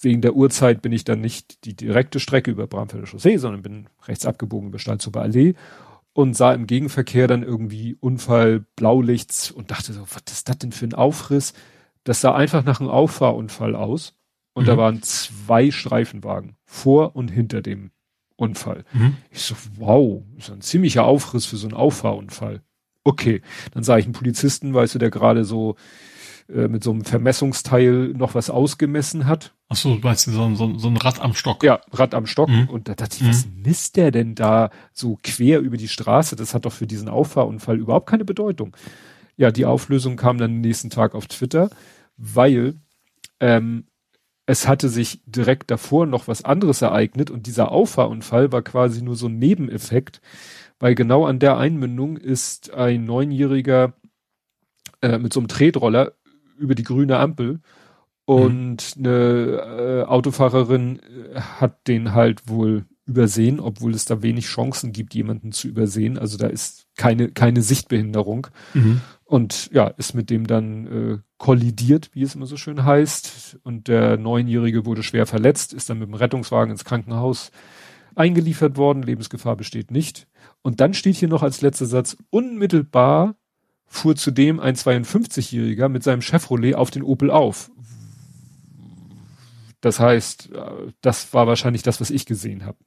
wegen 0.00 0.20
der 0.20 0.36
Uhrzeit 0.36 0.80
bin 0.80 0.92
ich 0.92 1.02
dann 1.02 1.20
nicht 1.20 1.64
die 1.64 1.74
direkte 1.74 2.20
Strecke 2.20 2.52
über 2.52 2.68
Bramfelder 2.68 3.08
Chaussee, 3.08 3.36
sondern 3.36 3.62
bin 3.62 3.88
rechts 4.06 4.24
abgebogen 4.24 4.68
über 4.68 4.78
Steinzuber 4.78 5.22
Allee 5.22 5.54
und 6.12 6.36
sah 6.36 6.52
im 6.52 6.68
Gegenverkehr 6.68 7.26
dann 7.26 7.42
irgendwie 7.42 7.96
Unfall, 7.98 8.64
Blaulichts 8.76 9.50
und 9.50 9.72
dachte 9.72 9.92
so, 9.92 10.02
was 10.02 10.32
ist 10.32 10.48
das 10.48 10.58
denn 10.58 10.70
für 10.70 10.84
ein 10.84 10.94
Aufriss? 10.94 11.52
Das 12.04 12.20
sah 12.20 12.36
einfach 12.36 12.64
nach 12.64 12.78
einem 12.78 12.90
Auffahrunfall 12.90 13.74
aus 13.74 14.14
und 14.52 14.62
mhm. 14.62 14.66
da 14.68 14.76
waren 14.76 15.02
zwei 15.02 15.72
Streifenwagen 15.72 16.54
vor 16.64 17.16
und 17.16 17.26
hinter 17.26 17.62
dem 17.62 17.90
Unfall. 18.36 18.84
Mhm. 18.92 19.16
Ich 19.32 19.40
so, 19.40 19.56
wow, 19.78 20.22
ist 20.38 20.48
ein 20.48 20.60
ziemlicher 20.60 21.06
Aufriss 21.06 21.44
für 21.44 21.56
so 21.56 21.66
einen 21.66 21.76
Auffahrunfall. 21.76 22.62
Okay, 23.02 23.42
dann 23.72 23.82
sah 23.82 23.98
ich 23.98 24.04
einen 24.04 24.12
Polizisten, 24.12 24.74
weißt 24.74 24.94
du, 24.94 25.00
der 25.00 25.10
gerade 25.10 25.44
so 25.44 25.74
äh, 26.48 26.68
mit 26.68 26.84
so 26.84 26.92
einem 26.92 27.04
Vermessungsteil 27.04 28.08
noch 28.08 28.34
was 28.34 28.50
ausgemessen 28.50 29.26
hat. 29.26 29.54
Ach 29.68 29.76
so, 29.76 29.98
meinst 30.00 30.26
du 30.26 30.30
so, 30.30 30.54
so, 30.54 30.78
so 30.78 30.88
ein 30.88 30.96
Rad 30.96 31.20
am 31.20 31.34
Stock? 31.34 31.64
Ja, 31.64 31.80
Rad 31.92 32.14
am 32.14 32.26
Stock. 32.26 32.48
Mhm. 32.48 32.68
Und 32.68 32.88
da 32.88 32.94
dachte 32.94 33.16
ich, 33.16 33.22
mhm. 33.22 33.28
was 33.28 33.46
misst 33.46 33.96
der 33.96 34.10
denn 34.12 34.34
da 34.34 34.70
so 34.92 35.18
quer 35.22 35.60
über 35.60 35.76
die 35.76 35.88
Straße? 35.88 36.36
Das 36.36 36.54
hat 36.54 36.64
doch 36.64 36.72
für 36.72 36.86
diesen 36.86 37.08
Auffahrunfall 37.08 37.78
überhaupt 37.78 38.08
keine 38.08 38.24
Bedeutung. 38.24 38.76
Ja, 39.36 39.50
die 39.50 39.66
Auflösung 39.66 40.16
kam 40.16 40.38
dann 40.38 40.60
nächsten 40.60 40.88
Tag 40.90 41.14
auf 41.14 41.26
Twitter, 41.26 41.68
weil 42.16 42.76
ähm, 43.40 43.84
es 44.46 44.68
hatte 44.68 44.88
sich 44.88 45.20
direkt 45.26 45.70
davor 45.70 46.06
noch 46.06 46.28
was 46.28 46.44
anderes 46.44 46.80
ereignet 46.80 47.30
und 47.30 47.48
dieser 47.48 47.72
Auffahrunfall 47.72 48.52
war 48.52 48.62
quasi 48.62 49.02
nur 49.02 49.16
so 49.16 49.26
ein 49.26 49.38
Nebeneffekt, 49.38 50.20
weil 50.78 50.94
genau 50.94 51.26
an 51.26 51.40
der 51.40 51.58
Einmündung 51.58 52.16
ist 52.16 52.72
ein 52.72 53.04
Neunjähriger 53.04 53.94
äh, 55.02 55.18
mit 55.18 55.32
so 55.32 55.40
einem 55.40 55.48
Tretroller 55.48 56.12
über 56.58 56.74
die 56.74 56.82
grüne 56.82 57.18
Ampel 57.18 57.60
und 58.26 58.96
mhm. 58.96 59.06
eine 59.06 60.02
äh, 60.02 60.02
Autofahrerin 60.04 60.98
äh, 61.00 61.40
hat 61.40 61.86
den 61.86 62.12
halt 62.12 62.48
wohl 62.48 62.84
übersehen, 63.06 63.60
obwohl 63.60 63.94
es 63.94 64.04
da 64.04 64.20
wenig 64.20 64.46
Chancen 64.46 64.92
gibt, 64.92 65.14
jemanden 65.14 65.52
zu 65.52 65.68
übersehen. 65.68 66.18
Also 66.18 66.36
da 66.36 66.48
ist 66.48 66.88
keine, 66.96 67.30
keine 67.30 67.62
Sichtbehinderung. 67.62 68.48
Mhm. 68.74 69.00
Und 69.24 69.70
ja, 69.72 69.86
ist 69.86 70.14
mit 70.14 70.28
dem 70.28 70.48
dann 70.48 70.86
äh, 70.86 71.18
kollidiert, 71.38 72.10
wie 72.14 72.22
es 72.22 72.34
immer 72.34 72.46
so 72.46 72.56
schön 72.56 72.84
heißt. 72.84 73.60
Und 73.62 73.86
der 73.86 74.16
Neunjährige 74.16 74.84
wurde 74.86 75.04
schwer 75.04 75.26
verletzt, 75.26 75.72
ist 75.72 75.88
dann 75.88 76.00
mit 76.00 76.08
dem 76.08 76.14
Rettungswagen 76.14 76.72
ins 76.72 76.84
Krankenhaus 76.84 77.52
eingeliefert 78.16 78.76
worden. 78.76 79.04
Lebensgefahr 79.04 79.56
besteht 79.56 79.92
nicht. 79.92 80.26
Und 80.62 80.80
dann 80.80 80.92
steht 80.92 81.14
hier 81.14 81.28
noch 81.28 81.44
als 81.44 81.60
letzter 81.60 81.86
Satz, 81.86 82.16
unmittelbar 82.30 83.36
fuhr 83.96 84.16
zudem 84.16 84.60
ein 84.60 84.76
52-Jähriger 84.76 85.88
mit 85.88 86.02
seinem 86.02 86.22
Chevrolet 86.22 86.74
auf 86.74 86.90
den 86.90 87.02
Opel 87.02 87.30
auf. 87.30 87.70
Das 89.80 90.00
heißt, 90.00 90.50
äh, 90.52 90.92
das 91.00 91.32
war 91.34 91.46
wahrscheinlich 91.46 91.82
das, 91.82 92.00
was 92.00 92.10
ich 92.10 92.26
gesehen 92.26 92.64
habe. 92.64 92.78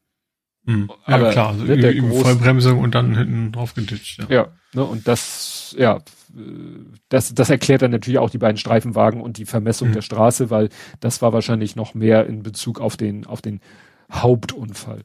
Hm. 0.66 0.90
Ja, 1.08 1.16
Aber, 1.16 1.32
klar, 1.32 1.50
also 1.50 1.64
ne, 1.64 1.96
groß, 1.96 2.22
Vollbremsung 2.22 2.80
und 2.80 2.96
dann 2.96 3.16
hinten 3.16 3.52
drauf 3.52 3.74
geditscht. 3.74 4.20
Ja, 4.20 4.26
ja 4.30 4.48
ne, 4.74 4.84
und 4.84 5.08
das, 5.08 5.76
ja, 5.78 6.02
das, 7.08 7.34
das 7.34 7.50
erklärt 7.50 7.82
dann 7.82 7.92
natürlich 7.92 8.20
auch 8.20 8.30
die 8.30 8.38
beiden 8.38 8.58
Streifenwagen 8.58 9.22
und 9.22 9.38
die 9.38 9.46
Vermessung 9.46 9.90
mhm. 9.90 9.94
der 9.94 10.02
Straße, 10.02 10.50
weil 10.50 10.70
das 11.00 11.22
war 11.22 11.34
wahrscheinlich 11.34 11.76
noch 11.76 11.94
mehr 11.94 12.26
in 12.28 12.44
Bezug 12.44 12.80
auf 12.82 12.98
den, 12.98 13.26
auf 13.26 13.42
den 13.42 13.62
Hauptunfall. 14.12 15.04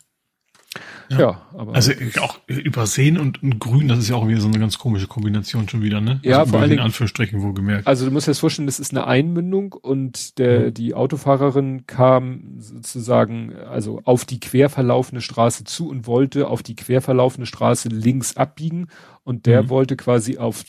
Ja, 1.08 1.18
ja 1.18 1.42
aber. 1.52 1.74
Also 1.74 1.92
auch 2.20 2.40
übersehen 2.46 3.18
und, 3.18 3.42
und 3.42 3.58
grün, 3.58 3.88
das 3.88 3.98
ist 3.98 4.08
ja 4.08 4.16
auch 4.16 4.26
wieder 4.26 4.40
so 4.40 4.48
eine 4.48 4.58
ganz 4.58 4.78
komische 4.78 5.06
Kombination 5.06 5.68
schon 5.68 5.82
wieder, 5.82 6.00
ne? 6.00 6.20
Ja, 6.22 6.40
also 6.40 6.52
vor 6.52 6.60
allem. 6.60 6.72
In 6.72 6.80
Anführungsstrichen 6.80 7.42
wohl 7.42 7.54
gemerkt. 7.54 7.86
Also 7.86 8.04
du 8.04 8.10
musst 8.10 8.26
dir 8.26 8.30
das 8.30 8.38
vorstellen, 8.38 8.66
das 8.66 8.80
ist 8.80 8.92
eine 8.92 9.06
Einmündung 9.06 9.72
und 9.72 10.38
der, 10.38 10.66
mhm. 10.66 10.74
die 10.74 10.94
Autofahrerin 10.94 11.86
kam 11.86 12.58
sozusagen, 12.58 13.54
also 13.54 14.00
auf 14.04 14.24
die 14.24 14.40
quer 14.40 14.70
verlaufende 14.70 15.20
Straße 15.20 15.64
zu 15.64 15.88
und 15.88 16.06
wollte 16.06 16.48
auf 16.48 16.62
die 16.62 16.76
quer 16.76 17.02
verlaufende 17.02 17.46
Straße 17.46 17.88
links 17.88 18.36
abbiegen 18.36 18.88
und 19.22 19.46
der 19.46 19.64
mhm. 19.64 19.68
wollte 19.70 19.96
quasi 19.96 20.38
auf, 20.38 20.64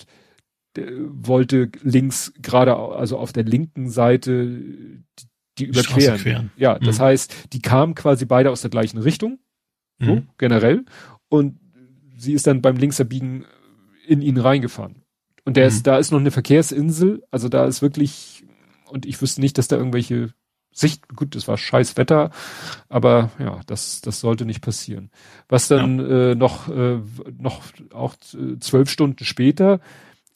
wollte 0.76 1.70
links 1.82 2.34
gerade, 2.42 2.76
also 2.76 3.18
auf 3.18 3.32
der 3.32 3.44
linken 3.44 3.90
Seite 3.90 4.48
die, 4.48 5.28
die 5.58 5.66
überqueren. 5.66 6.52
Ja, 6.58 6.78
das 6.80 7.00
mhm. 7.00 7.04
heißt, 7.04 7.54
die 7.54 7.62
kamen 7.62 7.96
quasi 7.96 8.26
beide 8.26 8.52
aus 8.52 8.62
der 8.62 8.70
gleichen 8.70 8.98
Richtung 8.98 9.40
so, 10.00 10.16
mhm. 10.16 10.28
generell. 10.38 10.86
Und 11.30 11.60
sie 12.18 12.34
ist 12.34 12.48
dann 12.48 12.62
beim 12.62 12.78
Linksabbiegen 12.78 13.46
in 14.08 14.22
ihn 14.22 14.38
reingefahren. 14.38 15.04
Und 15.44 15.58
der 15.58 15.66
mhm. 15.66 15.70
ist, 15.70 15.88
da 15.88 15.98
ist 15.98 16.12
noch 16.12 16.20
eine 16.20 16.32
Verkehrsinsel, 16.32 17.24
also 17.32 17.50
da 17.50 17.66
ist 17.66 17.82
wirklich, 17.82 18.46
und 18.90 19.06
ich 19.06 19.22
wüsste 19.22 19.42
nicht, 19.42 19.58
dass 19.58 19.68
da 19.68 19.78
irgendwelche 19.78 20.34
Sicht, 20.72 21.08
gut, 21.16 21.36
das 21.36 21.48
war 21.48 21.58
scheiß 21.58 21.96
Wetter, 21.96 22.32
aber 22.90 23.32
ja, 23.40 23.62
das, 23.66 24.02
das 24.02 24.20
sollte 24.20 24.46
nicht 24.46 24.62
passieren. 24.62 25.10
Was 25.48 25.70
dann 25.70 26.00
ja. 26.00 26.32
äh, 26.32 26.36
noch, 26.36 26.68
äh, 26.68 27.00
noch 27.38 27.62
auch 27.94 28.16
zwölf 28.60 28.90
Stunden 28.90 29.24
später 29.24 29.80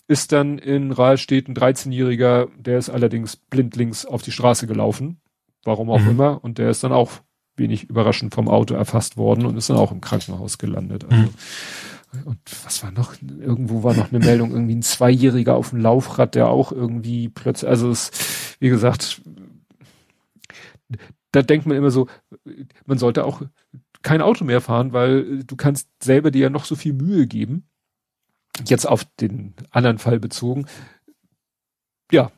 ist 0.08 0.32
dann 0.32 0.58
in 0.58 0.92
Rahlstedt 0.92 1.50
ein 1.50 1.56
13-Jähriger, 1.56 2.48
der 2.58 2.80
ist 2.80 2.90
allerdings 2.90 3.36
blindlings 3.36 4.06
auf 4.06 4.22
die 4.22 4.32
Straße 4.32 4.66
gelaufen, 4.66 5.20
warum 5.66 5.90
auch 5.90 6.00
mhm. 6.00 6.10
immer, 6.12 6.44
und 6.44 6.58
der 6.58 6.70
ist 6.70 6.84
dann 6.84 6.94
auch 6.94 7.12
wenig 7.60 7.90
überraschend 7.90 8.34
vom 8.34 8.48
Auto 8.48 8.74
erfasst 8.74 9.18
worden 9.18 9.46
und 9.46 9.58
ist 9.58 9.70
dann 9.70 9.78
auch 9.78 9.92
im 9.92 10.02
Krankenhaus 10.02 10.58
gelandet. 10.58 11.06
Also, 11.06 11.16
mhm. 11.16 11.30
Und 12.26 12.40
was 12.64 12.82
war 12.84 12.92
noch? 12.92 13.14
Irgendwo 13.22 13.84
war 13.84 13.94
noch 13.94 14.12
eine 14.12 14.20
Meldung, 14.20 14.52
irgendwie 14.52 14.76
ein 14.76 14.82
Zweijähriger 14.82 15.56
auf 15.56 15.70
dem 15.70 15.80
Laufrad, 15.80 16.34
der 16.34 16.48
auch 16.48 16.72
irgendwie 16.72 17.30
plötzlich, 17.30 17.70
also 17.70 17.92
es, 17.92 18.10
wie 18.60 18.70
gesagt, 18.70 19.22
da 21.32 21.44
denkt 21.44 21.68
man 21.68 21.78
immer 21.78 21.92
so, 21.92 22.08
man 22.86 22.98
sollte 22.98 23.26
auch 23.26 23.44
kein 24.02 24.22
Auto 24.22 24.44
mehr 24.44 24.62
fahren, 24.62 24.94
weil 24.94 25.44
du 25.44 25.56
kannst 25.56 25.88
selber 26.02 26.32
dir 26.32 26.44
ja 26.44 26.50
noch 26.50 26.66
so 26.66 26.76
viel 26.76 26.94
Mühe 26.94 27.28
geben. 27.28 27.68
Jetzt 28.66 28.88
auf 28.88 29.06
den 29.20 29.54
anderen 29.70 30.00
Fall 30.00 30.20
bezogen. 30.20 30.66
Ja, 32.12 32.32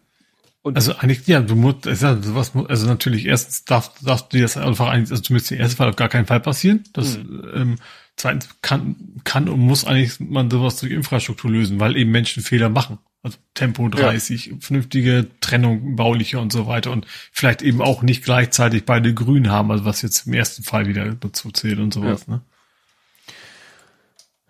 und 0.64 0.76
also 0.76 0.96
eigentlich, 0.96 1.26
ja, 1.28 1.42
du 1.42 1.56
musst, 1.56 1.88
also 1.88 2.22
sowas, 2.22 2.52
also 2.68 2.86
natürlich 2.86 3.26
erstens 3.26 3.66
darf, 3.66 3.94
darfst 4.02 4.32
du 4.32 4.40
das 4.40 4.58
einfach 4.58 4.90
eigentlich, 4.90 5.12
also 5.12 5.24
zumindest 5.24 5.52
im 5.52 5.60
ersten 5.60 5.78
Fall 5.78 5.90
auf 5.90 5.96
gar 5.96 6.10
keinen 6.10 6.28
Fall 6.28 6.40
passieren. 6.40 6.84
Das, 6.94 7.18
mhm. 7.18 7.52
ähm, 7.56 7.76
zweitens 8.16 8.50
kann, 8.62 8.96
kann 9.24 9.50
und 9.50 9.60
muss 9.60 9.86
eigentlich 9.86 10.20
man 10.20 10.52
sowas 10.52 10.78
durch 10.78 10.92
Infrastruktur 10.92 11.50
lösen, 11.50 11.80
weil 11.80 11.98
eben 11.98 12.12
Menschen 12.12 12.44
Fehler 12.44 12.70
machen. 12.70 13.00
Also 13.24 13.38
Tempo 13.54 13.88
30, 13.88 14.46
ja. 14.48 14.54
vernünftige 14.60 15.28
Trennung, 15.42 15.96
bauliche 15.96 16.40
und 16.40 16.52
so 16.52 16.66
weiter 16.66 16.92
und 16.92 17.06
vielleicht 17.32 17.62
eben 17.62 17.82
auch 17.82 18.02
nicht 18.02 18.24
gleichzeitig 18.24 18.86
beide 18.86 19.14
grün 19.14 19.52
haben, 19.52 19.70
also 19.72 19.86
was 19.86 20.02
jetzt 20.02 20.26
im 20.26 20.34
ersten 20.34 20.64
Fall 20.64 20.88
wieder 20.88 21.14
dazu 21.14 21.52
zählt 21.52 21.80
und 21.80 21.94
sowas, 21.94 22.26
ja. 22.28 22.36
ne? 22.36 22.42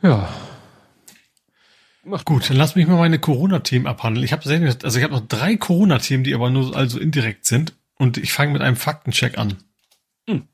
Ja, 0.04 0.30
Mach 2.04 2.26
gut, 2.26 2.50
dann 2.50 2.58
lass 2.58 2.76
mich 2.76 2.88
mal 2.88 2.98
meine 2.98 3.20
Corona-Themen 3.20 3.86
abhandeln. 3.86 4.26
Ich 4.26 4.32
habe 4.32 4.44
also 4.44 4.98
ich 4.98 5.04
habe 5.04 5.14
noch 5.14 5.28
drei 5.28 5.56
Corona-Themen, 5.56 6.24
die 6.24 6.34
aber 6.34 6.50
nur 6.50 6.76
also 6.76 7.00
indirekt 7.00 7.46
sind. 7.46 7.74
Und 7.96 8.18
ich 8.18 8.34
fange 8.34 8.54
mit 8.54 8.62
einem 8.64 8.76
Faktencheck 8.76 9.38
an. 9.38 9.58
Hm. 10.28 10.48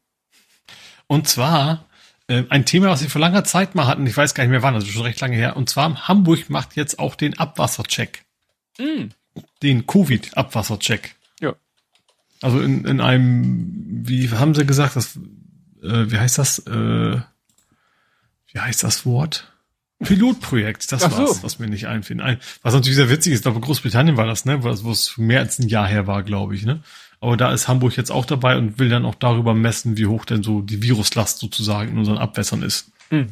Und 1.07 1.29
zwar 1.29 1.85
äh, 2.27 2.43
ein 2.49 2.65
Thema, 2.65 2.89
was 2.89 3.01
wir 3.01 3.09
vor 3.09 3.21
langer 3.21 3.45
Zeit 3.45 3.75
mal 3.75 3.87
hatten. 3.87 4.05
Ich 4.05 4.17
weiß 4.17 4.33
gar 4.33 4.43
nicht 4.43 4.51
mehr 4.51 4.63
wann, 4.63 4.75
also 4.75 4.87
schon 4.87 5.03
recht 5.03 5.21
lange 5.21 5.37
her. 5.37 5.55
Und 5.55 5.69
zwar 5.69 6.09
Hamburg 6.09 6.49
macht 6.49 6.75
jetzt 6.75 6.99
auch 6.99 7.15
den 7.15 7.39
Abwassercheck. 7.39 8.25
Hm. 8.77 9.11
Den 9.63 9.87
Covid-Abwassercheck. 9.87 11.15
Ja. 11.39 11.55
Also 12.41 12.59
in, 12.59 12.83
in 12.83 12.99
einem, 12.99 14.05
wie 14.05 14.29
haben 14.31 14.53
sie 14.53 14.65
gesagt, 14.65 14.97
das, 14.97 15.15
äh, 15.81 16.11
wie 16.11 16.17
heißt 16.17 16.37
das? 16.37 16.59
Äh, 16.67 17.21
wie 18.47 18.59
heißt 18.59 18.83
das 18.83 19.05
Wort? 19.05 19.47
Pilotprojekt, 19.99 20.91
das 20.91 21.03
Ach 21.03 21.17
war's, 21.17 21.37
so. 21.37 21.43
was 21.43 21.59
mir 21.59 21.67
nicht 21.67 21.87
einfiel. 21.87 22.21
Ein, 22.21 22.37
was 22.61 22.73
natürlich 22.73 22.97
sehr 22.97 23.09
witzig 23.09 23.33
ist, 23.33 23.47
aber 23.47 23.59
Großbritannien 23.59 24.17
war 24.17 24.27
das, 24.27 24.45
ne, 24.45 24.63
wo 24.63 24.91
es 24.91 25.17
mehr 25.17 25.39
als 25.39 25.59
ein 25.59 25.67
Jahr 25.67 25.87
her 25.87 26.05
war, 26.07 26.23
glaube 26.23 26.55
ich, 26.55 26.65
ne. 26.65 26.81
Aber 27.19 27.35
da 27.35 27.51
ist 27.51 27.67
Hamburg 27.67 27.97
jetzt 27.97 28.11
auch 28.11 28.25
dabei 28.25 28.57
und 28.57 28.77
will 28.77 28.89
dann 28.89 29.05
auch 29.05 29.15
darüber 29.15 29.55
messen, 29.55 29.97
wie 29.97 30.05
hoch 30.05 30.25
denn 30.25 30.43
so 30.43 30.61
die 30.61 30.83
Viruslast 30.83 31.39
sozusagen 31.39 31.91
in 31.91 31.97
unseren 31.97 32.19
Abwässern 32.19 32.61
ist. 32.61 32.91
Hm. 33.09 33.29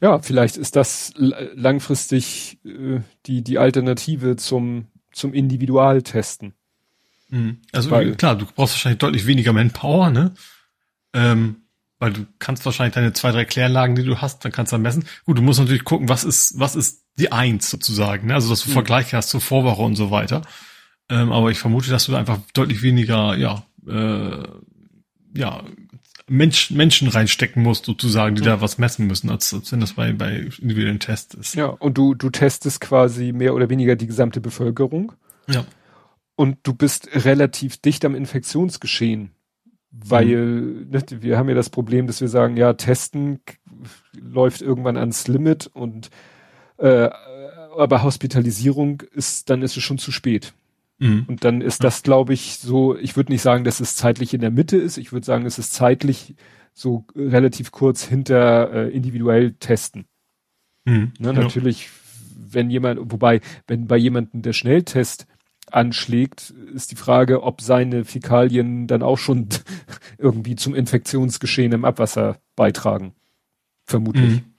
Ja, 0.00 0.20
vielleicht 0.20 0.58
ist 0.58 0.76
das 0.76 1.12
langfristig 1.16 2.58
äh, 2.64 3.00
die 3.26 3.42
die 3.42 3.58
Alternative 3.58 4.36
zum 4.36 4.88
zum 5.12 5.32
Individualtesten. 5.32 6.52
Mhm. 7.30 7.58
Also 7.72 7.90
Weil, 7.90 8.14
klar, 8.14 8.36
du 8.36 8.46
brauchst 8.46 8.74
wahrscheinlich 8.74 8.98
deutlich 8.98 9.26
weniger 9.26 9.52
Manpower, 9.52 10.10
ne? 10.10 10.34
Ähm, 11.12 11.62
weil 11.98 12.12
du 12.12 12.26
kannst 12.38 12.64
wahrscheinlich 12.64 12.94
deine 12.94 13.12
zwei, 13.12 13.32
drei 13.32 13.44
Kläranlagen, 13.44 13.96
die 13.96 14.04
du 14.04 14.18
hast, 14.18 14.44
dann 14.44 14.52
kannst 14.52 14.72
du 14.72 14.74
dann 14.74 14.82
messen. 14.82 15.04
Gut, 15.24 15.38
du 15.38 15.42
musst 15.42 15.60
natürlich 15.60 15.84
gucken, 15.84 16.08
was 16.08 16.24
ist, 16.24 16.58
was 16.58 16.76
ist 16.76 17.04
die 17.18 17.32
Eins 17.32 17.68
sozusagen, 17.70 18.28
ne? 18.28 18.34
also 18.34 18.50
dass 18.50 18.62
du 18.62 18.70
mhm. 18.70 18.74
Vergleich 18.74 19.14
hast 19.14 19.30
zur 19.30 19.40
Vorwoche 19.40 19.82
und 19.82 19.96
so 19.96 20.10
weiter. 20.10 20.42
Ähm, 21.08 21.32
aber 21.32 21.50
ich 21.50 21.58
vermute, 21.58 21.90
dass 21.90 22.06
du 22.06 22.12
da 22.12 22.18
einfach 22.18 22.38
deutlich 22.52 22.82
weniger, 22.82 23.36
ja, 23.36 23.64
äh, 23.88 24.42
ja, 25.34 25.64
Mensch, 26.28 26.70
Menschen 26.70 27.08
reinstecken 27.08 27.62
musst, 27.62 27.86
sozusagen, 27.86 28.36
die 28.36 28.42
mhm. 28.42 28.46
da 28.46 28.60
was 28.60 28.78
messen 28.78 29.06
müssen, 29.06 29.30
als, 29.30 29.52
als 29.52 29.72
wenn 29.72 29.80
das 29.80 29.94
bei, 29.94 30.12
bei 30.12 30.48
individuellen 30.60 31.00
Tests 31.00 31.34
ist. 31.34 31.54
Ja, 31.54 31.66
und 31.66 31.96
du, 31.96 32.14
du 32.14 32.30
testest 32.30 32.80
quasi 32.80 33.32
mehr 33.32 33.54
oder 33.54 33.70
weniger 33.70 33.96
die 33.96 34.06
gesamte 34.06 34.40
Bevölkerung. 34.40 35.12
Ja. 35.48 35.64
Und 36.36 36.58
du 36.62 36.74
bist 36.74 37.08
relativ 37.12 37.78
dicht 37.78 38.04
am 38.04 38.14
Infektionsgeschehen 38.14 39.32
weil 39.90 40.26
mhm. 40.26 40.90
ne, 40.90 41.02
wir 41.20 41.38
haben 41.38 41.48
ja 41.48 41.54
das 41.54 41.70
Problem, 41.70 42.06
dass 42.06 42.20
wir 42.20 42.28
sagen, 42.28 42.56
ja, 42.56 42.74
testen 42.74 43.40
läuft 44.20 44.60
irgendwann 44.60 44.96
ans 44.96 45.28
Limit 45.28 45.68
und 45.68 46.10
äh, 46.78 47.08
aber 47.76 48.02
Hospitalisierung 48.02 49.02
ist, 49.12 49.50
dann 49.50 49.62
ist 49.62 49.76
es 49.76 49.82
schon 49.82 49.98
zu 49.98 50.10
spät. 50.10 50.52
Mhm. 50.98 51.26
Und 51.28 51.44
dann 51.44 51.60
ist 51.60 51.84
das, 51.84 52.02
glaube 52.02 52.34
ich, 52.34 52.58
so, 52.58 52.96
ich 52.96 53.16
würde 53.16 53.30
nicht 53.30 53.42
sagen, 53.42 53.64
dass 53.64 53.78
es 53.78 53.94
zeitlich 53.94 54.34
in 54.34 54.40
der 54.40 54.50
Mitte 54.50 54.76
ist, 54.76 54.98
ich 54.98 55.12
würde 55.12 55.24
sagen, 55.24 55.46
es 55.46 55.58
ist 55.58 55.72
zeitlich 55.72 56.34
so 56.74 57.04
relativ 57.14 57.70
kurz 57.70 58.04
hinter 58.04 58.72
äh, 58.72 58.88
individuell 58.88 59.52
testen. 59.52 60.06
Mhm. 60.84 61.12
Ne, 61.18 61.32
natürlich, 61.32 61.88
wenn 62.36 62.70
jemand, 62.70 63.12
wobei, 63.12 63.40
wenn 63.66 63.86
bei 63.86 63.96
jemandem 63.96 64.42
der 64.42 64.52
Schnelltest 64.52 65.26
anschlägt, 65.72 66.50
ist 66.74 66.90
die 66.90 66.96
Frage, 66.96 67.42
ob 67.42 67.60
seine 67.60 68.04
Fäkalien 68.04 68.86
dann 68.86 69.02
auch 69.02 69.18
schon 69.18 69.48
irgendwie 70.18 70.56
zum 70.56 70.74
Infektionsgeschehen 70.74 71.72
im 71.72 71.84
Abwasser 71.84 72.40
beitragen. 72.56 73.14
Vermutlich. 73.84 74.42
Mhm. 74.42 74.54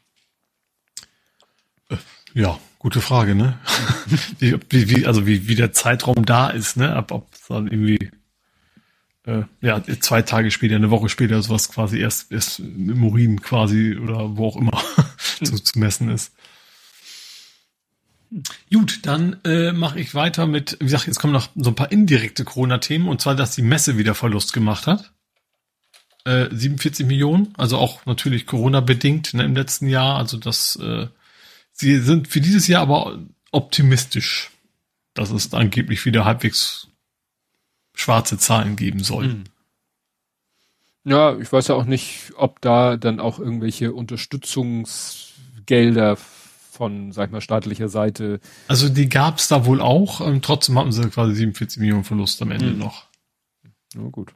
Äh, 1.89 1.97
ja, 2.33 2.59
gute 2.79 3.01
Frage, 3.01 3.35
ne? 3.35 3.59
wie, 4.39 4.59
wie, 4.69 5.05
also 5.05 5.27
wie, 5.27 5.47
wie 5.47 5.55
der 5.55 5.73
Zeitraum 5.73 6.25
da 6.25 6.49
ist, 6.49 6.77
ne? 6.77 6.95
Ob, 6.95 7.11
ob 7.11 7.27
dann 7.47 7.67
irgendwie 7.67 8.11
äh, 9.25 9.43
ja, 9.61 9.83
zwei 9.99 10.21
Tage 10.21 10.49
später, 10.49 10.75
eine 10.75 10.89
Woche 10.89 11.09
später 11.09 11.41
sowas 11.41 11.69
quasi 11.69 11.99
erst, 11.99 12.31
erst 12.31 12.59
im 12.59 13.03
Urin 13.03 13.41
quasi 13.41 13.95
oder 13.95 14.37
wo 14.37 14.47
auch 14.47 14.57
immer 14.57 14.81
zu, 15.43 15.59
zu 15.59 15.77
messen 15.77 16.09
ist. 16.09 16.33
Gut, 18.71 18.99
dann 19.03 19.37
äh, 19.43 19.71
mache 19.71 19.99
ich 19.99 20.13
weiter 20.13 20.45
mit, 20.45 20.77
wie 20.79 20.85
gesagt, 20.85 21.07
jetzt 21.07 21.19
kommen 21.19 21.33
noch 21.33 21.49
so 21.55 21.71
ein 21.71 21.75
paar 21.75 21.91
indirekte 21.91 22.43
Corona-Themen, 22.43 23.07
und 23.07 23.21
zwar, 23.21 23.35
dass 23.35 23.55
die 23.55 23.63
Messe 23.63 23.97
wieder 23.97 24.13
Verlust 24.13 24.53
gemacht 24.53 24.85
hat. 24.85 25.11
Äh, 26.25 26.47
47 26.51 27.07
Millionen, 27.07 27.53
also 27.57 27.77
auch 27.77 28.05
natürlich 28.05 28.45
Corona-bedingt 28.45 29.33
ne, 29.33 29.45
im 29.45 29.55
letzten 29.55 29.87
Jahr. 29.87 30.17
Also 30.17 30.37
das, 30.37 30.75
äh, 30.75 31.07
sie 31.71 31.97
sind 31.99 32.27
für 32.27 32.41
dieses 32.41 32.67
Jahr 32.67 32.83
aber 32.83 33.19
optimistisch, 33.51 34.51
dass 35.15 35.31
es 35.31 35.51
angeblich 35.53 36.05
wieder 36.05 36.25
halbwegs 36.25 36.89
schwarze 37.95 38.37
Zahlen 38.37 38.75
geben 38.75 39.03
soll. 39.03 39.29
Mhm. 39.29 39.45
Ja, 41.03 41.35
ich 41.39 41.51
weiß 41.51 41.69
ja 41.69 41.75
auch 41.75 41.85
nicht, 41.85 42.33
ob 42.35 42.61
da 42.61 42.95
dann 42.97 43.19
auch 43.19 43.39
irgendwelche 43.39 43.93
Unterstützungsgelder 43.93 46.17
von, 46.79 47.11
sag 47.11 47.27
ich 47.27 47.31
mal, 47.33 47.41
staatlicher 47.41 47.89
Seite. 47.89 48.39
Also 48.69 48.87
die 48.87 49.09
gab 49.09 49.37
es 49.37 49.49
da 49.49 49.65
wohl 49.65 49.81
auch, 49.81 50.25
ähm, 50.25 50.41
trotzdem 50.41 50.79
hatten 50.79 50.93
sie 50.93 51.07
quasi 51.09 51.35
47 51.35 51.79
Millionen 51.81 52.05
Verlust 52.05 52.41
am 52.41 52.51
Ende 52.51 52.71
hm. 52.71 52.79
noch. 52.79 53.05
Ja, 53.93 54.01
gut. 54.03 54.33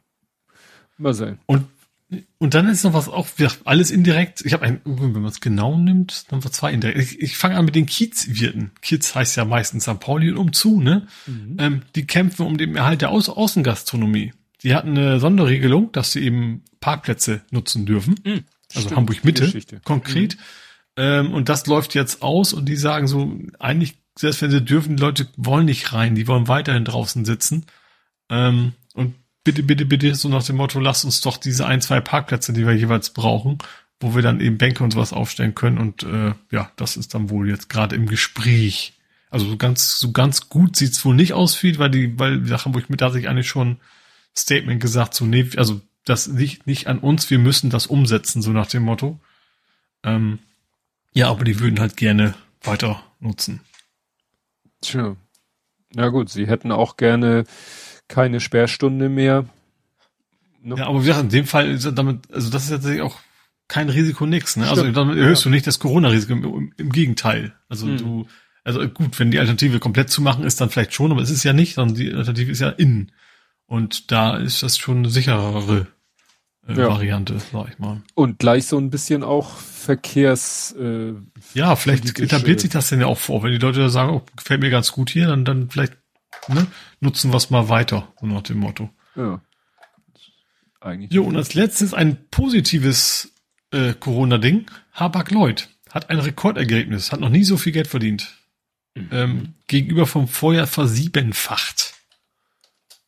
Mal 0.98 1.14
sehen. 1.14 1.38
Und, 1.46 1.64
und 2.36 2.52
dann 2.52 2.68
ist 2.68 2.84
noch 2.84 2.92
was 2.92 3.08
auch, 3.08 3.26
alles 3.64 3.90
indirekt. 3.90 4.42
Ich 4.44 4.52
habe 4.52 4.66
ein, 4.66 4.82
wenn 4.84 5.12
man 5.12 5.24
es 5.24 5.40
genau 5.40 5.78
nimmt, 5.78 6.30
dann 6.30 6.44
war 6.44 6.52
zwei 6.52 6.70
indirekt. 6.70 7.00
Ich, 7.00 7.20
ich 7.20 7.36
fange 7.38 7.56
an 7.56 7.64
mit 7.64 7.74
den 7.74 7.86
Kiezwirten. 7.86 8.72
Kiez 8.82 9.14
heißt 9.14 9.36
ja 9.36 9.46
meistens 9.46 9.84
St. 9.84 9.98
Pauli 9.98 10.30
und 10.30 10.36
umzu, 10.36 10.82
ne? 10.82 11.06
Mhm. 11.26 11.56
Ähm, 11.58 11.82
die 11.94 12.06
kämpfen 12.06 12.44
um 12.46 12.58
den 12.58 12.76
Erhalt 12.76 13.00
der 13.00 13.10
Au 13.10 13.16
Außengastronomie. 13.16 14.34
Die 14.62 14.74
hatten 14.74 14.90
eine 14.90 15.18
Sonderregelung, 15.18 15.92
dass 15.92 16.12
sie 16.12 16.20
eben 16.20 16.62
Parkplätze 16.80 17.40
nutzen 17.50 17.86
dürfen. 17.86 18.16
Mhm. 18.22 18.44
Also 18.74 18.88
Stimmt, 18.88 18.96
Hamburg 18.96 19.24
Mitte, 19.24 19.80
konkret. 19.82 20.36
Mhm. 20.36 20.42
Ähm, 20.96 21.34
und 21.34 21.48
das 21.48 21.66
läuft 21.66 21.94
jetzt 21.94 22.22
aus 22.22 22.52
und 22.52 22.66
die 22.66 22.76
sagen 22.76 23.06
so, 23.06 23.36
eigentlich, 23.58 23.96
selbst 24.16 24.42
wenn 24.42 24.50
sie 24.50 24.62
dürfen, 24.62 24.96
die 24.96 25.02
Leute 25.02 25.26
wollen 25.36 25.66
nicht 25.66 25.92
rein, 25.92 26.14
die 26.14 26.28
wollen 26.28 26.48
weiterhin 26.48 26.84
draußen 26.84 27.24
sitzen. 27.24 27.66
Ähm, 28.30 28.72
und 28.94 29.14
bitte, 29.42 29.62
bitte, 29.62 29.86
bitte, 29.86 30.14
so 30.14 30.28
nach 30.28 30.44
dem 30.44 30.56
Motto, 30.56 30.78
lasst 30.80 31.04
uns 31.04 31.20
doch 31.20 31.36
diese 31.36 31.66
ein, 31.66 31.80
zwei 31.80 32.00
Parkplätze, 32.00 32.52
die 32.52 32.66
wir 32.66 32.74
jeweils 32.74 33.10
brauchen, 33.10 33.58
wo 34.00 34.14
wir 34.14 34.22
dann 34.22 34.40
eben 34.40 34.58
Bänke 34.58 34.84
und 34.84 34.92
sowas 34.92 35.12
aufstellen 35.12 35.54
können. 35.54 35.78
Und 35.78 36.04
äh, 36.04 36.34
ja, 36.50 36.70
das 36.76 36.96
ist 36.96 37.14
dann 37.14 37.30
wohl 37.30 37.48
jetzt 37.48 37.68
gerade 37.68 37.96
im 37.96 38.06
Gespräch. 38.06 38.94
Also 39.30 39.48
so 39.48 39.56
ganz, 39.56 39.98
so 39.98 40.12
ganz 40.12 40.48
gut 40.48 40.76
sieht's 40.76 41.04
wohl 41.04 41.16
nicht 41.16 41.32
aus, 41.32 41.56
viel, 41.56 41.78
weil 41.78 41.90
die, 41.90 42.18
weil 42.18 42.40
die 42.40 42.48
Sachen, 42.48 42.72
wo 42.72 42.78
ich 42.78 42.88
mit, 42.88 43.00
da 43.00 43.08
eigentlich 43.12 43.48
schon 43.48 43.78
Statement 44.36 44.80
gesagt, 44.80 45.14
so, 45.14 45.26
nee, 45.26 45.50
also 45.56 45.80
das 46.04 46.26
liegt 46.26 46.66
nicht 46.66 46.86
an 46.86 46.98
uns, 46.98 47.30
wir 47.30 47.38
müssen 47.38 47.70
das 47.70 47.86
umsetzen, 47.86 48.42
so 48.42 48.50
nach 48.50 48.66
dem 48.66 48.84
Motto. 48.84 49.18
Ähm, 50.04 50.38
ja, 51.14 51.30
aber 51.30 51.44
die 51.44 51.60
würden 51.60 51.80
halt 51.80 51.96
gerne 51.96 52.34
weiter 52.62 53.02
nutzen. 53.20 53.60
Tja. 54.80 55.16
Na 55.94 56.08
gut, 56.08 56.28
sie 56.28 56.46
hätten 56.46 56.72
auch 56.72 56.96
gerne 56.96 57.44
keine 58.08 58.40
Sperrstunde 58.40 59.08
mehr. 59.08 59.46
Ne? 60.62 60.76
Ja, 60.76 60.86
aber 60.86 61.02
wie 61.02 61.06
gesagt, 61.06 61.24
in 61.24 61.28
dem 61.30 61.46
Fall, 61.46 61.78
damit, 61.78 62.30
also 62.32 62.50
das 62.50 62.64
ist 62.64 62.70
tatsächlich 62.70 63.02
auch 63.02 63.18
kein 63.68 63.88
Risiko 63.88 64.26
nix, 64.26 64.56
ne? 64.56 64.64
Also 64.64 64.82
Stimmt. 64.82 64.96
Also 64.96 65.08
damit 65.08 65.22
erhöhst 65.22 65.44
ja. 65.44 65.50
du 65.50 65.54
nicht 65.54 65.66
das 65.66 65.78
Corona-Risiko, 65.78 66.32
im, 66.32 66.72
im, 66.76 66.90
Gegenteil. 66.90 67.54
Also 67.68 67.86
hm. 67.86 67.96
du, 67.96 68.26
also 68.64 68.86
gut, 68.88 69.18
wenn 69.18 69.30
die 69.30 69.38
Alternative 69.38 69.78
komplett 69.78 70.10
zu 70.10 70.20
machen 70.20 70.44
ist, 70.44 70.60
dann 70.60 70.70
vielleicht 70.70 70.94
schon, 70.94 71.12
aber 71.12 71.22
es 71.22 71.30
ist 71.30 71.44
ja 71.44 71.52
nicht, 71.52 71.74
sondern 71.74 71.96
die 71.96 72.12
Alternative 72.12 72.50
ist 72.50 72.60
ja 72.60 72.70
innen. 72.70 73.12
Und 73.66 74.10
da 74.10 74.36
ist 74.36 74.62
das 74.62 74.76
schon 74.76 74.98
eine 74.98 75.10
sicherere 75.10 75.86
äh, 76.68 76.74
ja. 76.74 76.88
Variante, 76.88 77.38
sag 77.52 77.68
ich 77.68 77.78
mal. 77.78 78.02
Und 78.14 78.38
gleich 78.38 78.66
so 78.66 78.78
ein 78.78 78.90
bisschen 78.90 79.22
auch 79.22 79.56
Verkehrs. 79.56 80.74
Äh, 80.78 81.14
ja, 81.54 81.76
vielleicht 81.76 82.18
etabliert 82.18 82.60
sich 82.60 82.70
das 82.70 82.88
denn 82.88 83.00
ja 83.00 83.06
auch 83.06 83.18
vor. 83.18 83.42
Wenn 83.42 83.52
die 83.52 83.58
Leute 83.58 83.80
da 83.80 83.88
sagen, 83.88 84.12
oh, 84.12 84.22
gefällt 84.36 84.60
mir 84.60 84.70
ganz 84.70 84.92
gut 84.92 85.10
hier, 85.10 85.26
dann, 85.26 85.44
dann 85.44 85.70
vielleicht 85.70 85.94
ne, 86.48 86.66
nutzen 87.00 87.32
wir 87.32 87.36
es 87.36 87.50
mal 87.50 87.68
weiter, 87.68 88.08
so 88.20 88.26
nach 88.26 88.42
dem 88.42 88.58
Motto. 88.58 88.90
Ja. 89.16 89.40
Eigentlich. 90.80 91.12
Jo, 91.12 91.24
und 91.24 91.36
als 91.36 91.54
letztes 91.54 91.94
ein 91.94 92.28
positives 92.30 93.32
äh, 93.70 93.94
Corona-Ding. 93.94 94.66
Habak 94.92 95.30
Lloyd 95.30 95.68
hat 95.90 96.10
ein 96.10 96.18
Rekordergebnis, 96.18 97.12
hat 97.12 97.20
noch 97.20 97.28
nie 97.28 97.44
so 97.44 97.56
viel 97.56 97.72
Geld 97.72 97.88
verdient. 97.88 98.34
Mhm. 98.94 99.08
Ähm, 99.10 99.54
gegenüber 99.66 100.06
vom 100.06 100.28
Vorjahr 100.28 100.66
versiebenfacht. 100.66 101.94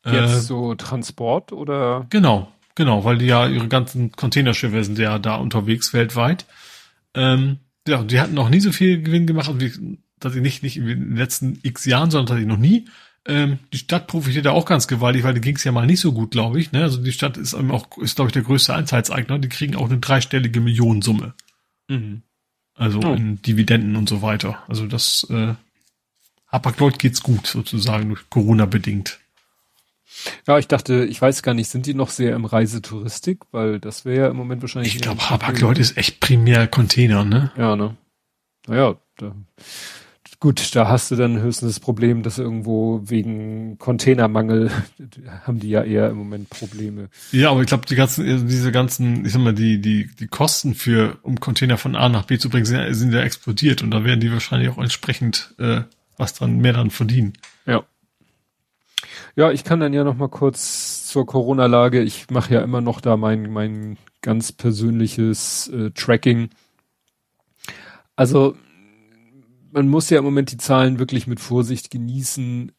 Jetzt 0.04 0.34
äh, 0.34 0.40
so 0.40 0.74
Transport 0.74 1.52
oder? 1.52 2.06
Genau, 2.10 2.52
genau, 2.76 3.04
weil 3.04 3.18
die 3.18 3.26
ja 3.26 3.48
ihre 3.48 3.66
ganzen 3.66 4.12
Containerschiffe 4.12 4.84
sind 4.84 4.98
ja 4.98 5.18
da 5.18 5.34
unterwegs 5.34 5.92
weltweit. 5.92 6.46
Ähm, 7.14 7.58
ja, 7.88 8.04
die 8.04 8.20
hatten 8.20 8.34
noch 8.34 8.48
nie 8.48 8.60
so 8.60 8.70
viel 8.70 9.02
Gewinn 9.02 9.26
gemacht, 9.26 9.50
wie, 9.58 9.98
dass 10.20 10.32
sie 10.32 10.40
nicht, 10.40 10.62
nicht 10.62 10.76
in 10.76 10.86
den 10.86 11.16
letzten 11.16 11.58
x 11.62 11.84
Jahren, 11.84 12.10
sondern 12.10 12.26
tatsächlich 12.26 12.48
noch 12.48 12.58
nie. 12.58 12.86
Ähm, 13.26 13.58
die 13.72 13.78
Stadt 13.78 14.06
profitiert 14.06 14.46
da 14.46 14.52
auch 14.52 14.66
ganz 14.66 14.86
gewaltig, 14.86 15.24
weil 15.24 15.34
die 15.34 15.40
ging 15.40 15.56
es 15.56 15.64
ja 15.64 15.72
mal 15.72 15.86
nicht 15.86 16.00
so 16.00 16.12
gut, 16.12 16.30
glaube 16.30 16.60
ich. 16.60 16.70
Ne? 16.70 16.82
Also 16.82 17.02
die 17.02 17.12
Stadt 17.12 17.36
ist 17.36 17.54
auch, 17.54 17.98
ist, 17.98 18.14
glaube 18.14 18.28
ich, 18.28 18.32
der 18.32 18.42
größte 18.42 18.74
Einheitseigner. 18.74 19.38
Die 19.38 19.48
kriegen 19.48 19.74
auch 19.74 19.86
eine 19.86 19.98
dreistellige 19.98 20.60
Millionensumme. 20.60 21.34
Mhm. 21.88 22.22
Also 22.74 23.00
oh. 23.00 23.14
in 23.14 23.42
Dividenden 23.42 23.96
und 23.96 24.08
so 24.08 24.22
weiter. 24.22 24.62
Also 24.68 24.86
das 24.86 25.26
äh, 25.30 25.54
Hapag-Lloyd 26.48 26.98
geht's 26.98 27.22
gut, 27.22 27.46
sozusagen, 27.46 28.16
Corona 28.30 28.66
bedingt. 28.66 29.18
Ja, 30.46 30.58
ich 30.58 30.68
dachte, 30.68 31.04
ich 31.04 31.20
weiß 31.20 31.42
gar 31.42 31.54
nicht, 31.54 31.68
sind 31.68 31.86
die 31.86 31.94
noch 31.94 32.10
sehr 32.10 32.34
im 32.34 32.44
Reisetouristik? 32.44 33.40
Weil 33.50 33.80
das 33.80 34.04
wäre 34.04 34.24
ja 34.24 34.28
im 34.28 34.36
Moment 34.36 34.62
wahrscheinlich. 34.62 34.94
Ich 34.94 35.02
glaube, 35.02 35.28
Hapag-Lloyd 35.28 35.78
ist 35.78 35.96
echt 35.96 36.20
primär 36.20 36.66
Container, 36.66 37.24
ne? 37.24 37.52
Ja, 37.56 37.76
ne? 37.76 37.96
Naja, 38.66 38.96
da, 39.18 39.34
gut, 40.40 40.74
da 40.74 40.88
hast 40.88 41.10
du 41.10 41.16
dann 41.16 41.40
höchstens 41.40 41.74
das 41.74 41.80
Problem, 41.80 42.22
dass 42.22 42.38
irgendwo 42.38 43.00
wegen 43.04 43.78
Containermangel 43.78 44.70
haben 45.46 45.60
die 45.60 45.70
ja 45.70 45.82
eher 45.82 46.10
im 46.10 46.18
Moment 46.18 46.50
Probleme. 46.50 47.08
Ja, 47.32 47.50
aber 47.50 47.62
ich 47.62 47.66
glaube, 47.66 47.86
die 47.86 47.94
ganzen, 47.94 48.48
diese 48.48 48.72
ganzen, 48.72 49.24
ich 49.24 49.32
sag 49.32 49.40
mal, 49.40 49.54
die, 49.54 49.80
die, 49.80 50.08
die 50.14 50.28
Kosten 50.28 50.74
für, 50.74 51.18
um 51.22 51.40
Container 51.40 51.78
von 51.78 51.96
A 51.96 52.08
nach 52.08 52.24
B 52.24 52.38
zu 52.38 52.48
bringen, 52.48 52.66
sind, 52.66 52.94
sind 52.94 53.12
ja 53.12 53.20
explodiert 53.20 53.82
und 53.82 53.90
da 53.90 54.04
werden 54.04 54.20
die 54.20 54.32
wahrscheinlich 54.32 54.68
auch 54.68 54.78
entsprechend 54.78 55.54
äh, 55.58 55.82
was 56.16 56.34
dran, 56.34 56.58
mehr 56.58 56.72
dran 56.72 56.90
verdienen. 56.90 57.34
Ja. 57.66 57.84
Ja, 59.36 59.50
ich 59.50 59.64
kann 59.64 59.80
dann 59.80 59.92
ja 59.92 60.04
noch 60.04 60.16
mal 60.16 60.28
kurz 60.28 61.06
zur 61.06 61.26
Corona-Lage. 61.26 62.02
Ich 62.02 62.30
mache 62.30 62.54
ja 62.54 62.60
immer 62.60 62.80
noch 62.80 63.00
da 63.00 63.16
mein 63.16 63.52
mein 63.52 63.96
ganz 64.22 64.52
persönliches 64.52 65.68
äh, 65.68 65.90
Tracking. 65.92 66.50
Also 68.16 68.56
man 69.70 69.88
muss 69.88 70.10
ja 70.10 70.18
im 70.18 70.24
Moment 70.24 70.50
die 70.52 70.56
Zahlen 70.56 70.98
wirklich 70.98 71.26
mit 71.26 71.38
Vorsicht 71.38 71.90
genießen. 71.90 72.72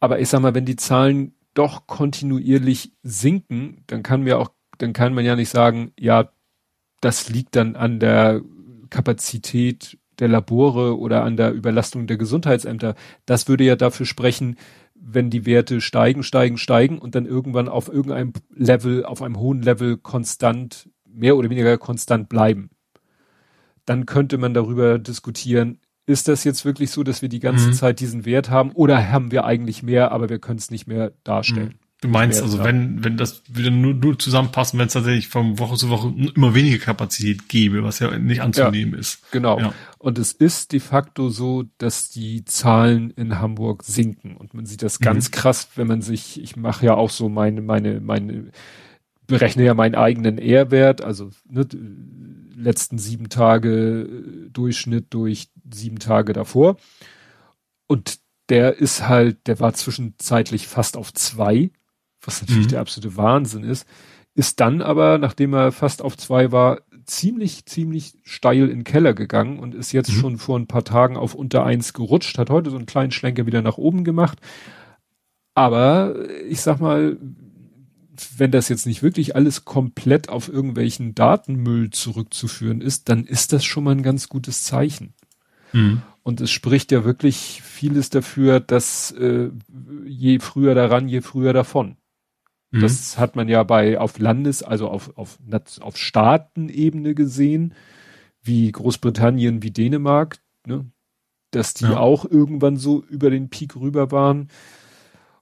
Aber 0.00 0.20
ich 0.20 0.28
sag 0.28 0.40
mal, 0.40 0.54
wenn 0.54 0.64
die 0.64 0.76
Zahlen 0.76 1.34
doch 1.54 1.86
kontinuierlich 1.86 2.92
sinken, 3.02 3.84
dann 3.86 4.02
kann 4.02 4.22
mir 4.22 4.38
auch, 4.38 4.50
dann 4.78 4.92
kann 4.92 5.14
man 5.14 5.24
ja 5.24 5.36
nicht 5.36 5.48
sagen, 5.48 5.92
ja, 5.98 6.30
das 7.00 7.28
liegt 7.28 7.56
dann 7.56 7.76
an 7.76 8.00
der 8.00 8.42
Kapazität 8.90 9.98
der 10.18 10.28
Labore 10.28 10.98
oder 10.98 11.24
an 11.24 11.36
der 11.36 11.52
Überlastung 11.52 12.06
der 12.06 12.16
Gesundheitsämter. 12.16 12.94
Das 13.24 13.48
würde 13.48 13.64
ja 13.64 13.76
dafür 13.76 14.06
sprechen, 14.06 14.56
wenn 15.08 15.30
die 15.30 15.46
Werte 15.46 15.80
steigen, 15.80 16.22
steigen, 16.22 16.58
steigen 16.58 16.98
und 16.98 17.14
dann 17.14 17.26
irgendwann 17.26 17.68
auf 17.68 17.88
irgendeinem 17.88 18.32
Level, 18.54 19.04
auf 19.04 19.22
einem 19.22 19.38
hohen 19.38 19.62
Level 19.62 19.96
konstant, 19.96 20.90
mehr 21.08 21.36
oder 21.36 21.48
weniger 21.48 21.78
konstant 21.78 22.28
bleiben. 22.28 22.70
Dann 23.84 24.04
könnte 24.04 24.36
man 24.36 24.52
darüber 24.52 24.98
diskutieren, 24.98 25.78
ist 26.06 26.28
das 26.28 26.44
jetzt 26.44 26.64
wirklich 26.64 26.90
so, 26.90 27.04
dass 27.04 27.22
wir 27.22 27.28
die 27.28 27.40
ganze 27.40 27.68
mhm. 27.68 27.72
Zeit 27.72 28.00
diesen 28.00 28.24
Wert 28.24 28.50
haben 28.50 28.72
oder 28.72 29.10
haben 29.10 29.30
wir 29.30 29.44
eigentlich 29.44 29.82
mehr, 29.82 30.10
aber 30.10 30.28
wir 30.28 30.40
können 30.40 30.58
es 30.58 30.70
nicht 30.70 30.86
mehr 30.86 31.12
darstellen? 31.22 31.74
Mhm. 31.80 31.85
Du 32.02 32.08
meinst 32.08 32.42
also, 32.42 32.62
wenn, 32.62 33.02
wenn 33.02 33.16
das 33.16 33.42
wieder 33.48 33.70
nur, 33.70 33.94
nur 33.94 34.18
zusammenpassen, 34.18 34.78
wenn 34.78 34.86
es 34.86 34.92
tatsächlich 34.92 35.28
von 35.28 35.58
Woche 35.58 35.76
zu 35.76 35.88
Woche 35.88 36.12
immer 36.34 36.54
weniger 36.54 36.76
Kapazität 36.76 37.48
gäbe, 37.48 37.82
was 37.82 38.00
ja 38.00 38.18
nicht 38.18 38.42
anzunehmen 38.42 38.94
ja, 38.94 39.00
ist. 39.00 39.32
Genau. 39.32 39.58
Ja. 39.58 39.72
Und 39.98 40.18
es 40.18 40.32
ist 40.32 40.72
de 40.72 40.80
facto 40.80 41.30
so, 41.30 41.64
dass 41.78 42.10
die 42.10 42.44
Zahlen 42.44 43.10
in 43.12 43.38
Hamburg 43.38 43.82
sinken. 43.82 44.36
Und 44.36 44.52
man 44.52 44.66
sieht 44.66 44.82
das 44.82 45.00
ganz 45.00 45.30
mhm. 45.30 45.32
krass, 45.32 45.70
wenn 45.76 45.86
man 45.86 46.02
sich, 46.02 46.40
ich 46.42 46.54
mache 46.56 46.84
ja 46.84 46.94
auch 46.94 47.10
so 47.10 47.30
meine, 47.30 47.62
meine, 47.62 48.00
meine, 48.00 48.50
berechne 49.26 49.64
ja 49.64 49.72
meinen 49.72 49.94
eigenen 49.94 50.36
R-Wert, 50.36 51.02
also 51.02 51.30
ne, 51.48 51.66
letzten 52.54 52.98
sieben 52.98 53.30
Tage 53.30 54.02
äh, 54.02 54.50
Durchschnitt 54.50 55.06
durch 55.10 55.48
sieben 55.72 55.98
Tage 55.98 56.34
davor. 56.34 56.76
Und 57.86 58.18
der 58.48 58.76
ist 58.76 59.08
halt, 59.08 59.46
der 59.46 59.60
war 59.60 59.72
zwischenzeitlich 59.72 60.68
fast 60.68 60.98
auf 60.98 61.12
zwei 61.12 61.70
was 62.26 62.40
natürlich 62.42 62.66
mhm. 62.66 62.70
der 62.70 62.80
absolute 62.80 63.16
Wahnsinn 63.16 63.64
ist, 63.64 63.86
ist 64.34 64.60
dann 64.60 64.82
aber, 64.82 65.18
nachdem 65.18 65.54
er 65.54 65.72
fast 65.72 66.02
auf 66.02 66.16
zwei 66.16 66.52
war, 66.52 66.80
ziemlich, 67.06 67.66
ziemlich 67.66 68.14
steil 68.22 68.64
in 68.64 68.80
den 68.80 68.84
Keller 68.84 69.14
gegangen 69.14 69.58
und 69.58 69.74
ist 69.74 69.92
jetzt 69.92 70.12
mhm. 70.12 70.18
schon 70.18 70.38
vor 70.38 70.58
ein 70.58 70.66
paar 70.66 70.84
Tagen 70.84 71.16
auf 71.16 71.34
unter 71.34 71.64
eins 71.64 71.92
gerutscht, 71.92 72.36
hat 72.38 72.50
heute 72.50 72.70
so 72.70 72.76
einen 72.76 72.86
kleinen 72.86 73.12
Schlenker 73.12 73.46
wieder 73.46 73.62
nach 73.62 73.78
oben 73.78 74.04
gemacht. 74.04 74.38
Aber 75.54 76.28
ich 76.48 76.60
sag 76.60 76.80
mal, 76.80 77.16
wenn 78.36 78.50
das 78.50 78.68
jetzt 78.68 78.86
nicht 78.86 79.02
wirklich 79.02 79.36
alles 79.36 79.64
komplett 79.64 80.28
auf 80.28 80.48
irgendwelchen 80.48 81.14
Datenmüll 81.14 81.90
zurückzuführen 81.90 82.80
ist, 82.80 83.08
dann 83.08 83.24
ist 83.24 83.52
das 83.52 83.64
schon 83.64 83.84
mal 83.84 83.92
ein 83.92 84.02
ganz 84.02 84.28
gutes 84.28 84.64
Zeichen. 84.64 85.14
Mhm. 85.72 86.02
Und 86.22 86.40
es 86.40 86.50
spricht 86.50 86.92
ja 86.92 87.04
wirklich 87.04 87.62
vieles 87.62 88.10
dafür, 88.10 88.60
dass 88.60 89.12
äh, 89.12 89.50
je 90.04 90.40
früher 90.40 90.74
daran, 90.74 91.08
je 91.08 91.20
früher 91.20 91.52
davon. 91.52 91.96
Mhm. 92.70 92.80
Das 92.80 93.18
hat 93.18 93.36
man 93.36 93.48
ja 93.48 93.62
bei 93.62 93.98
auf 93.98 94.18
Landes, 94.18 94.62
also 94.62 94.88
auf, 94.88 95.16
auf, 95.16 95.38
auf 95.80 95.96
Staatenebene 95.96 97.14
gesehen, 97.14 97.74
wie 98.42 98.70
Großbritannien, 98.70 99.62
wie 99.62 99.70
Dänemark, 99.70 100.38
ne? 100.66 100.90
dass 101.50 101.74
die 101.74 101.84
ja. 101.84 101.98
auch 101.98 102.24
irgendwann 102.24 102.76
so 102.76 103.02
über 103.04 103.30
den 103.30 103.48
Peak 103.48 103.76
rüber 103.76 104.10
waren. 104.10 104.48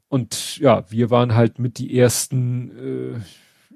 Und 0.09 0.59
ja, 0.59 0.85
wir 0.91 1.11
waren 1.11 1.35
halt 1.35 1.59
mit 1.59 1.79
die 1.79 1.99
ersten 1.99 2.71
äh, 2.79 3.21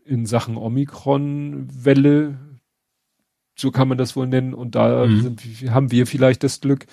in 0.04 0.24
Sachen 0.24 0.56
Omikron-Welle, 0.56 2.38
so 3.56 3.70
kann 3.70 3.88
man 3.88 3.98
das 3.98 4.14
wohl 4.14 4.26
nennen. 4.26 4.54
Und 4.54 4.74
da 4.74 5.06
mhm. 5.06 5.20
sind, 5.20 5.42
haben 5.70 5.90
wir 5.90 6.06
vielleicht 6.06 6.44
das 6.44 6.60
Glück. 6.60 6.86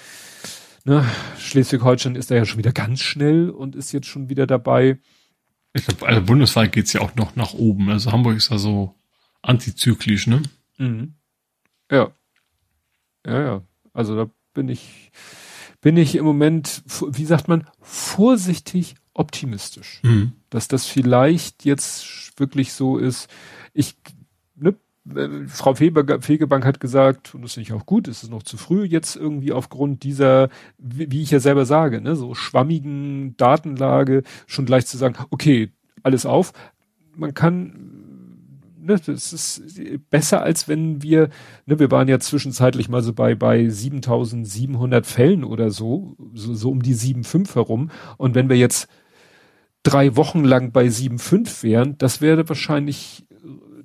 Ne? 0.83 1.05
Schleswig-Holstein 1.37 2.15
ist 2.15 2.31
da 2.31 2.35
ja 2.35 2.45
schon 2.45 2.57
wieder 2.57 2.71
ganz 2.71 3.01
schnell 3.01 3.49
und 3.49 3.75
ist 3.75 3.91
jetzt 3.91 4.07
schon 4.07 4.29
wieder 4.29 4.47
dabei. 4.47 4.99
Ich 5.75 5.85
glaube, 5.85 6.07
also 6.07 6.21
bundesweit 6.21 6.71
geht's 6.71 6.93
ja 6.93 7.01
auch 7.01 7.15
noch 7.15 7.35
nach 7.35 7.53
oben. 7.53 7.89
Also 7.89 8.13
Hamburg 8.13 8.37
ist 8.37 8.49
ja 8.49 8.57
so 8.57 8.95
antizyklisch, 9.41 10.25
ne? 10.25 10.41
Mhm. 10.77 11.15
Ja. 11.91 12.11
Ja, 13.25 13.41
ja. 13.41 13.61
Also 13.91 14.15
da 14.15 14.29
bin 14.53 14.69
ich, 14.69 15.11
bin 15.81 15.97
ich 15.97 16.15
im 16.15 16.23
Moment, 16.23 16.81
wie 17.09 17.25
sagt 17.25 17.49
man, 17.49 17.67
vorsichtig 17.81 18.95
optimistisch. 19.13 19.99
Mhm. 20.03 20.31
Dass 20.49 20.69
das 20.69 20.85
vielleicht 20.85 21.65
jetzt 21.65 22.39
wirklich 22.39 22.71
so 22.71 22.97
ist. 22.97 23.29
Ich, 23.73 23.97
Frau 25.47 25.75
Feber, 25.75 26.19
Fegebank 26.21 26.65
hat 26.65 26.79
gesagt, 26.79 27.35
und 27.35 27.43
das 27.43 27.53
finde 27.53 27.69
ich 27.69 27.73
auch 27.73 27.85
gut, 27.85 28.07
es 28.07 28.23
ist 28.23 28.31
noch 28.31 28.41
zu 28.41 28.57
früh, 28.57 28.85
jetzt 28.85 29.15
irgendwie 29.15 29.51
aufgrund 29.51 30.03
dieser, 30.03 30.49
wie, 30.79 31.11
wie 31.11 31.21
ich 31.21 31.31
ja 31.31 31.39
selber 31.39 31.65
sage, 31.65 32.01
ne, 32.01 32.15
so 32.15 32.33
schwammigen 32.33 33.37
Datenlage 33.37 34.23
schon 34.47 34.65
gleich 34.65 34.87
zu 34.87 34.97
sagen, 34.97 35.15
okay, 35.29 35.71
alles 36.01 36.25
auf. 36.25 36.53
Man 37.15 37.33
kann 37.33 37.95
ne, 38.85 38.99
das 39.05 39.33
ist 39.33 39.63
besser 40.09 40.41
als 40.41 40.67
wenn 40.67 41.01
wir, 41.01 41.29
ne, 41.65 41.79
wir 41.79 41.91
waren 41.91 42.07
ja 42.07 42.19
zwischenzeitlich 42.19 42.89
mal 42.89 43.01
so 43.01 43.13
bei, 43.13 43.35
bei 43.35 43.67
7700 43.67 45.05
Fällen 45.05 45.43
oder 45.43 45.71
so, 45.71 46.15
so, 46.33 46.53
so 46.53 46.69
um 46.69 46.81
die 46.81 46.95
7,5 46.95 47.55
herum. 47.55 47.91
Und 48.17 48.35
wenn 48.35 48.49
wir 48.49 48.57
jetzt 48.57 48.87
drei 49.83 50.15
Wochen 50.15 50.43
lang 50.43 50.71
bei 50.71 50.85
7,5 50.85 51.63
wären, 51.63 51.97
das 51.97 52.21
wäre 52.21 52.47
wahrscheinlich, 52.47 53.24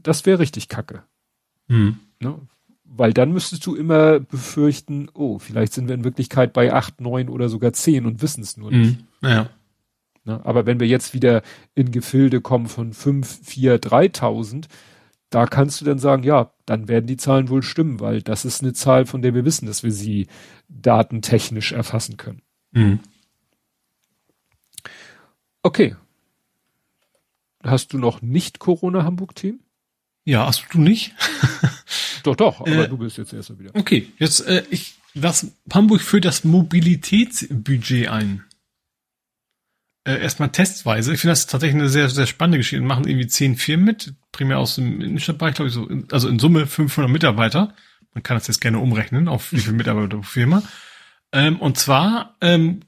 das 0.03 0.27
wäre 0.27 0.39
richtig 0.39 0.69
kacke. 0.69 1.05
Hm. 1.69 1.99
Ne? 2.21 2.39
Weil 2.85 3.13
dann 3.13 3.33
müsstest 3.33 3.65
du 3.67 3.77
immer 3.77 4.21
befürchten, 4.21 5.09
oh, 5.15 5.39
vielleicht 5.39 5.73
sind 5.73 5.89
wir 5.89 5.95
in 5.95 6.05
Wirklichkeit 6.05 6.53
bei 6.53 6.73
8, 6.73 7.01
9 7.01 7.29
oder 7.29 7.49
sogar 7.49 7.73
10 7.73 8.07
und 8.07 8.21
wissen 8.23 8.43
es 8.43 8.57
nur 8.57 8.71
nicht. 8.71 8.99
Hm. 9.23 9.31
Ja. 9.31 9.51
Ne? 10.25 10.45
Aber 10.45 10.67
wenn 10.67 10.81
wir 10.81 10.87
jetzt 10.87 11.15
wieder 11.15 11.43
in 11.75 11.93
Gefilde 11.93 12.41
kommen 12.41 12.67
von 12.67 12.93
5, 12.93 13.41
4, 13.45 13.79
3000, 13.79 14.69
da 15.31 15.47
kannst 15.47 15.81
du 15.81 15.85
dann 15.85 15.99
sagen, 15.99 16.25
ja, 16.25 16.53
dann 16.67 16.89
werden 16.89 17.07
die 17.07 17.17
Zahlen 17.17 17.49
wohl 17.49 17.63
stimmen, 17.63 18.01
weil 18.01 18.21
das 18.21 18.45
ist 18.45 18.63
eine 18.63 18.73
Zahl, 18.73 19.07
von 19.07 19.23
der 19.23 19.35
wir 19.35 19.45
wissen, 19.45 19.67
dass 19.67 19.85
wir 19.85 19.93
sie 19.93 20.27
datentechnisch 20.69 21.73
erfassen 21.73 22.17
können. 22.17 22.43
Mhm. 22.73 23.01
Okay. 25.63 25.95
Hast 27.63 27.93
du 27.93 27.99
noch 27.99 28.23
nicht 28.23 28.59
Corona-Hamburg-Team? 28.59 29.61
Ja, 30.31 30.47
hast 30.47 30.65
du 30.73 30.81
nicht? 30.81 31.13
doch, 32.23 32.37
doch, 32.37 32.61
aber 32.61 32.85
äh, 32.85 32.89
du 32.89 32.97
bist 32.99 33.19
jetzt 33.19 33.33
erst 33.33 33.59
wieder. 33.59 33.73
Okay, 33.75 34.13
jetzt, 34.19 34.47
äh, 34.47 34.63
ich, 34.71 34.95
was, 35.13 35.49
Hamburg 35.73 36.03
führt 36.03 36.25
das 36.25 36.45
Mobilitätsbudget 36.45 38.09
ein 38.09 38.45
äh, 40.05 40.21
erstmal 40.21 40.53
testweise. 40.53 41.13
Ich 41.13 41.21
finde 41.21 41.33
das 41.33 41.49
tatsächlich 41.49 41.81
eine 41.81 41.89
sehr, 41.89 42.09
sehr 42.09 42.29
spannende 42.29 42.59
Geschichte. 42.59 42.81
Machen 42.85 43.09
irgendwie 43.09 43.27
zehn 43.27 43.57
Firmen 43.57 43.87
mit, 43.87 44.15
primär 44.31 44.61
aus 44.61 44.77
dem 44.77 45.01
Innenstadtbereich, 45.01 45.55
glaube 45.55 45.69
ich, 45.69 45.75
so, 45.75 45.89
also 46.13 46.29
in 46.29 46.39
Summe 46.39 46.69
500 46.69 47.11
Mitarbeiter. 47.11 47.75
Man 48.15 48.23
kann 48.23 48.37
das 48.37 48.47
jetzt 48.47 48.61
gerne 48.61 48.79
umrechnen, 48.79 49.27
auf 49.27 49.51
wie 49.51 49.59
viele 49.59 49.77
Mitarbeiter 49.77 50.17
pro 50.17 50.23
Firma. 50.23 50.63
Ähm, 51.33 51.61
und 51.61 51.77
zwar 51.77 52.37
ähm, 52.41 52.83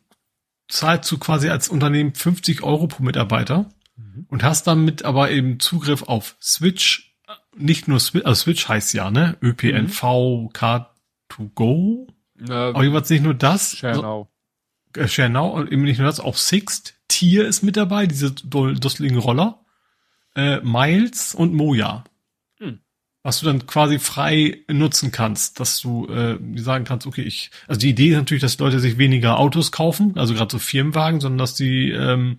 zahlst 0.69 1.11
du 1.11 1.19
quasi 1.19 1.49
als 1.49 1.69
Unternehmen 1.69 2.15
50 2.15 2.63
Euro 2.63 2.87
pro 2.87 3.03
Mitarbeiter 3.03 3.69
mhm. 3.97 4.27
und 4.29 4.45
hast 4.45 4.69
damit 4.69 5.05
aber 5.05 5.33
eben 5.33 5.59
Zugriff 5.59 6.05
auf 6.05 6.37
Switch, 6.41 7.12
nicht 7.57 7.89
nur 7.89 8.01
Switch, 8.01 8.25
also 8.25 8.43
Switch 8.43 8.69
heißt 8.69 8.95
ja, 8.95 9.11
ne? 9.11 9.37
ÖPNV, 9.43 10.03
mhm. 10.03 10.49
Car2Go. 10.49 12.09
Ja, 12.49 12.69
aber 12.71 12.85
jeweils 12.85 13.11
nicht 13.11 13.23
nur 13.23 13.35
das. 13.35 13.77
Share 13.77 14.01
Now. 14.01 14.29
Äh, 14.97 15.29
Now 15.29 15.49
und 15.49 15.71
eben 15.71 15.83
nicht 15.83 15.99
nur 15.99 16.07
das, 16.07 16.21
auch 16.21 16.37
Sixt, 16.37 16.95
Tier 17.09 17.47
ist 17.47 17.63
mit 17.63 17.77
dabei, 17.77 18.07
diese 18.07 18.33
dusseligen 18.33 19.19
Roller, 19.19 19.65
äh, 20.35 20.61
Miles 20.61 21.35
und 21.35 21.53
Moja. 21.53 22.05
Hm. 22.59 22.81
Was 23.23 23.41
du 23.41 23.47
dann 23.47 23.67
quasi 23.67 23.99
frei 23.99 24.65
nutzen 24.69 25.13
kannst, 25.13 25.61
dass 25.61 25.81
du 25.81 26.09
äh, 26.09 26.39
sagen 26.57 26.85
kannst, 26.85 27.07
okay, 27.07 27.23
ich, 27.23 27.51
also 27.69 27.81
die 27.81 27.91
Idee 27.91 28.11
ist 28.11 28.17
natürlich, 28.17 28.41
dass 28.41 28.59
Leute 28.59 28.81
sich 28.81 28.99
weniger 28.99 29.39
Autos 29.39 29.73
kaufen, 29.73 30.17
also 30.17 30.35
gerade 30.35 30.51
so 30.51 30.59
Firmenwagen, 30.59 31.21
sondern 31.21 31.39
dass 31.39 31.55
die 31.55 31.91
ähm, 31.91 32.39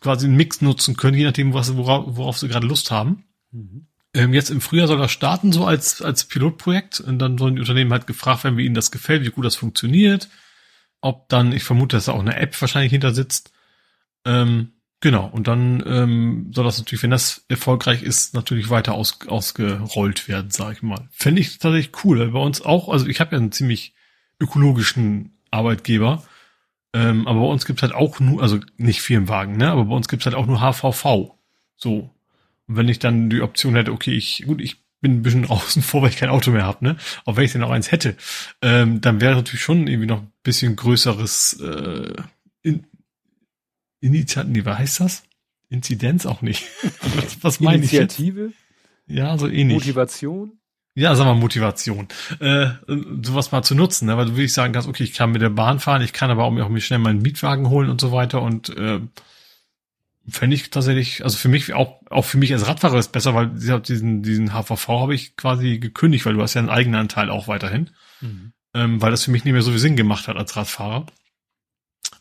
quasi 0.00 0.26
einen 0.26 0.36
Mix 0.36 0.62
nutzen 0.62 0.96
können, 0.96 1.16
je 1.16 1.24
nachdem, 1.24 1.52
was, 1.52 1.76
worauf, 1.76 2.16
worauf 2.16 2.38
sie 2.38 2.48
gerade 2.48 2.66
Lust 2.66 2.90
haben. 2.90 3.24
Mhm. 3.56 3.86
Ähm, 4.14 4.32
jetzt 4.32 4.50
im 4.50 4.60
Frühjahr 4.60 4.86
soll 4.86 4.98
das 4.98 5.12
starten, 5.12 5.52
so 5.52 5.66
als, 5.66 6.00
als 6.00 6.24
Pilotprojekt. 6.24 7.00
Und 7.00 7.18
dann 7.18 7.38
sollen 7.38 7.56
die 7.56 7.60
Unternehmen 7.60 7.92
halt 7.92 8.06
gefragt 8.06 8.44
werden, 8.44 8.56
wie 8.56 8.64
ihnen 8.64 8.74
das 8.74 8.90
gefällt, 8.90 9.24
wie 9.24 9.30
gut 9.30 9.44
das 9.44 9.56
funktioniert 9.56 10.28
ob 11.06 11.28
dann, 11.28 11.52
ich 11.52 11.62
vermute, 11.62 11.96
dass 11.96 12.06
da 12.06 12.12
auch 12.12 12.20
eine 12.20 12.36
App 12.36 12.60
wahrscheinlich 12.60 12.90
hinter 12.90 13.14
sitzt. 13.14 13.52
Ähm, 14.24 14.72
genau, 15.00 15.26
und 15.26 15.46
dann 15.46 15.82
ähm, 15.86 16.50
soll 16.52 16.64
das 16.64 16.78
natürlich, 16.78 17.02
wenn 17.02 17.10
das 17.10 17.44
erfolgreich 17.48 18.02
ist, 18.02 18.34
natürlich 18.34 18.70
weiter 18.70 18.94
aus, 18.94 19.20
ausgerollt 19.26 20.28
werden, 20.28 20.50
sage 20.50 20.74
ich 20.74 20.82
mal. 20.82 21.08
Fände 21.12 21.40
ich 21.40 21.58
tatsächlich 21.58 22.04
cool, 22.04 22.18
weil 22.18 22.30
bei 22.30 22.40
uns 22.40 22.60
auch, 22.60 22.88
also 22.88 23.06
ich 23.06 23.20
habe 23.20 23.36
ja 23.36 23.40
einen 23.40 23.52
ziemlich 23.52 23.94
ökologischen 24.40 25.38
Arbeitgeber, 25.50 26.24
ähm, 26.92 27.28
aber 27.28 27.40
bei 27.40 27.46
uns 27.46 27.66
gibt's 27.66 27.82
halt 27.82 27.94
auch 27.94 28.18
nur, 28.20 28.42
also 28.42 28.58
nicht 28.76 29.00
Firmenwagen, 29.00 29.56
ne, 29.56 29.70
aber 29.70 29.84
bei 29.84 29.94
uns 29.94 30.08
gibt's 30.08 30.26
halt 30.26 30.34
auch 30.34 30.46
nur 30.46 30.60
HVV. 30.60 31.36
So. 31.76 32.10
Und 32.68 32.76
wenn 32.76 32.88
ich 32.88 32.98
dann 32.98 33.30
die 33.30 33.42
Option 33.42 33.74
hätte, 33.74 33.92
okay, 33.92 34.12
ich, 34.12 34.44
gut, 34.46 34.60
ich 34.60 34.76
bin 35.00 35.16
ein 35.16 35.22
bisschen 35.22 35.46
außen 35.50 35.82
vor, 35.82 36.02
weil 36.02 36.10
ich 36.10 36.16
kein 36.16 36.28
Auto 36.28 36.50
mehr 36.50 36.64
habe, 36.64 36.84
ne? 36.84 36.96
Auch 37.24 37.36
wenn 37.36 37.44
ich 37.44 37.52
denn 37.52 37.60
noch 37.60 37.70
eins 37.70 37.92
hätte, 37.92 38.16
ähm, 38.62 39.00
dann 39.00 39.20
wäre 39.20 39.34
natürlich 39.34 39.62
schon 39.62 39.86
irgendwie 39.86 40.08
noch 40.08 40.22
ein 40.22 40.32
bisschen 40.42 40.76
größeres 40.76 41.60
äh, 41.60 42.14
in, 42.62 42.86
Initiative, 44.00 44.52
nee, 44.52 44.64
was 44.64 44.78
heißt 44.78 45.00
das? 45.00 45.22
Inzidenz 45.68 46.26
auch 46.26 46.42
nicht. 46.42 46.64
was, 46.82 47.42
was 47.42 47.60
meine 47.60 47.84
ich? 47.84 47.92
Initiative? 47.92 48.52
Ja, 49.06 49.38
so 49.38 49.48
ähnlich. 49.48 49.78
Motivation? 49.78 50.52
Ja, 50.94 51.14
sag 51.14 51.26
mal 51.26 51.34
Motivation. 51.34 52.08
Äh, 52.40 52.68
sowas 53.22 53.52
mal 53.52 53.62
zu 53.62 53.74
nutzen, 53.74 54.06
ne? 54.06 54.16
weil 54.16 54.26
du 54.26 54.32
würde 54.32 54.44
ich 54.44 54.54
sagen 54.54 54.72
kannst, 54.72 54.88
okay, 54.88 55.04
ich 55.04 55.12
kann 55.12 55.30
mit 55.30 55.42
der 55.42 55.50
Bahn 55.50 55.78
fahren, 55.78 56.00
ich 56.00 56.14
kann 56.14 56.30
aber 56.30 56.44
auch 56.44 56.50
mir, 56.50 56.64
auch 56.64 56.70
mir 56.70 56.80
schnell 56.80 56.98
meinen 56.98 57.20
Mietwagen 57.20 57.68
holen 57.68 57.90
und 57.90 58.00
so 58.00 58.12
weiter 58.12 58.40
und 58.40 58.70
äh, 58.70 59.00
fände 60.28 60.56
ich 60.56 60.70
tatsächlich, 60.70 61.22
also 61.24 61.36
für 61.36 61.48
mich 61.48 61.72
auch, 61.74 62.00
auch 62.10 62.24
für 62.24 62.38
mich 62.38 62.52
als 62.52 62.66
Radfahrer 62.66 62.98
ist 62.98 63.12
besser, 63.12 63.34
weil 63.34 63.48
diesen, 63.48 64.22
diesen 64.22 64.52
HVV 64.52 64.88
habe 64.88 65.14
ich 65.14 65.36
quasi 65.36 65.78
gekündigt, 65.78 66.26
weil 66.26 66.34
du 66.34 66.42
hast 66.42 66.54
ja 66.54 66.60
einen 66.60 66.70
eigenen 66.70 67.00
Anteil 67.00 67.30
auch 67.30 67.48
weiterhin, 67.48 67.90
mhm. 68.20 68.52
ähm, 68.74 69.00
weil 69.00 69.10
das 69.10 69.24
für 69.24 69.30
mich 69.30 69.44
nicht 69.44 69.52
mehr 69.52 69.62
so 69.62 69.70
viel 69.70 69.80
Sinn 69.80 69.96
gemacht 69.96 70.28
hat 70.28 70.36
als 70.36 70.56
Radfahrer. 70.56 71.06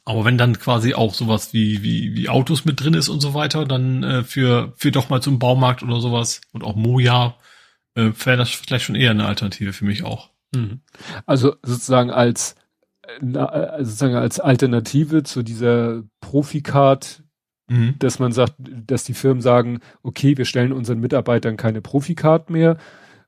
Aber 0.04 0.24
wenn 0.24 0.38
dann 0.38 0.60
quasi 0.60 0.94
auch 0.94 1.16
sowas 1.16 1.52
wie, 1.52 1.82
wie, 1.82 2.16
wie 2.16 2.30
Autos 2.30 2.64
mit 2.64 2.80
drin 2.80 2.94
ist 2.94 3.10
und 3.10 3.22
so 3.22 3.34
weiter, 3.34 3.66
dann 3.66 4.04
äh, 4.04 4.24
für, 4.24 4.74
für 4.78 4.92
doch 4.92 5.10
mal 5.10 5.22
zum 5.22 5.40
Baumarkt 5.40 5.82
oder 5.82 6.00
sowas 6.00 6.42
und 6.52 6.64
auch 6.64 6.76
Moja, 6.76 7.36
äh, 7.96 8.12
wäre 8.24 8.38
das 8.38 8.52
vielleicht 8.52 8.86
schon 8.86 8.96
eher 8.96 9.12
eine 9.12 9.26
Alternative 9.26 9.74
für 9.74 9.86
mich 9.86 10.04
auch. 10.04 10.30
Mhm. 10.54 10.82
Also 11.26 11.56
sozusagen 11.64 12.12
als, 12.12 12.56
äh, 13.02 13.84
sozusagen 13.84 14.16
als 14.16 14.40
Alternative 14.40 15.24
zu 15.24 15.42
dieser 15.42 16.04
Profikart 16.20 17.25
Mhm. 17.68 17.96
Dass 18.00 18.20
man 18.20 18.32
sagt, 18.32 18.56
dass 18.60 19.04
die 19.04 19.14
Firmen 19.14 19.42
sagen, 19.42 19.80
okay, 20.04 20.38
wir 20.38 20.46
stellen 20.46 20.72
unseren 20.72 21.00
Mitarbeitern 21.00 21.58
keine 21.58 21.82
Profikart 21.82 22.50
mehr, 22.50 22.78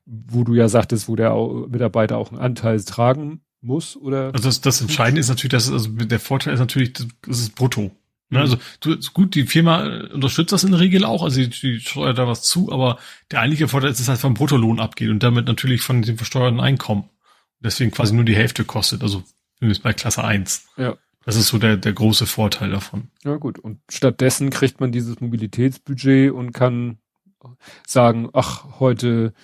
wo 0.06 0.44
du 0.44 0.54
ja 0.54 0.68
sagtest, 0.68 1.08
wo 1.08 1.16
der 1.16 1.34
Mitarbeiter 1.68 2.16
auch 2.16 2.30
einen 2.30 2.40
Anteil 2.40 2.82
tragen 2.82 3.40
muss, 3.60 3.96
oder? 3.96 4.32
Also 4.32 4.48
das, 4.48 4.60
das 4.60 4.80
Entscheidende 4.80 5.20
ist 5.20 5.28
natürlich, 5.28 5.52
dass 5.52 5.70
also 5.70 5.90
der 5.90 6.20
Vorteil 6.20 6.54
ist 6.54 6.60
natürlich, 6.60 6.92
das 6.92 7.40
ist 7.40 7.54
brutto. 7.56 7.90
Ne? 8.30 8.38
Mhm. 8.38 8.42
Also 8.42 8.56
du, 8.80 8.96
gut, 9.12 9.34
die 9.34 9.44
Firma 9.44 9.84
unterstützt 10.12 10.52
das 10.52 10.64
in 10.64 10.70
der 10.70 10.80
Regel 10.80 11.04
auch, 11.04 11.22
also 11.22 11.40
die, 11.40 11.48
die 11.48 11.80
steuert 11.80 12.18
da 12.18 12.26
was 12.26 12.42
zu, 12.42 12.70
aber 12.72 12.98
der 13.30 13.40
eigentliche 13.40 13.68
Vorteil 13.68 13.90
ist, 13.90 13.96
dass 13.96 14.04
es 14.04 14.08
halt 14.08 14.20
vom 14.20 14.34
Bruttolohn 14.34 14.80
abgeht 14.80 15.10
und 15.10 15.22
damit 15.22 15.46
natürlich 15.46 15.82
von 15.82 16.02
dem 16.02 16.16
versteuerten 16.16 16.60
Einkommen. 16.60 17.08
Deswegen 17.60 17.90
quasi 17.90 18.14
nur 18.14 18.24
die 18.24 18.36
Hälfte 18.36 18.64
kostet, 18.64 19.02
also 19.02 19.24
zumindest 19.56 19.82
bei 19.82 19.92
Klasse 19.92 20.22
1. 20.22 20.68
Ja. 20.76 20.96
Das 21.28 21.36
ist 21.36 21.48
so 21.48 21.58
der, 21.58 21.76
der 21.76 21.92
große 21.92 22.24
Vorteil 22.24 22.70
davon. 22.70 23.08
Ja 23.22 23.36
gut, 23.36 23.58
und 23.58 23.80
stattdessen 23.90 24.48
kriegt 24.48 24.80
man 24.80 24.92
dieses 24.92 25.20
Mobilitätsbudget 25.20 26.32
und 26.32 26.52
kann 26.52 26.96
sagen, 27.86 28.30
ach, 28.32 28.80
heute 28.80 29.34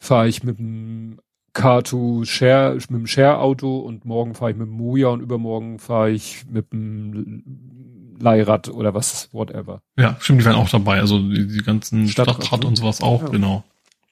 fahre 0.00 0.26
ich 0.26 0.42
mit 0.42 0.58
dem 0.58 1.20
Car2 1.54 2.24
Share, 2.24 2.74
mit 2.74 2.90
dem 2.90 3.06
Share-Auto 3.06 3.78
und 3.78 4.04
morgen 4.04 4.34
fahre 4.34 4.50
ich 4.50 4.56
mit 4.56 4.66
dem 4.66 4.74
Moja 4.74 5.10
und 5.10 5.20
übermorgen 5.20 5.78
fahre 5.78 6.10
ich 6.10 6.44
mit 6.50 6.72
dem 6.72 8.16
Leihrad 8.18 8.68
oder 8.68 8.94
was, 8.94 9.32
whatever. 9.32 9.80
Ja, 9.96 10.16
stimmt, 10.18 10.40
die 10.40 10.44
werden 10.44 10.56
auch 10.56 10.70
dabei, 10.70 10.98
also 10.98 11.20
die, 11.20 11.46
die 11.46 11.62
ganzen 11.62 12.08
Stadtrad, 12.08 12.46
Stadtrad 12.46 12.64
und 12.64 12.74
sowas 12.74 13.00
auch, 13.00 13.22
ja. 13.22 13.28
genau. 13.28 13.62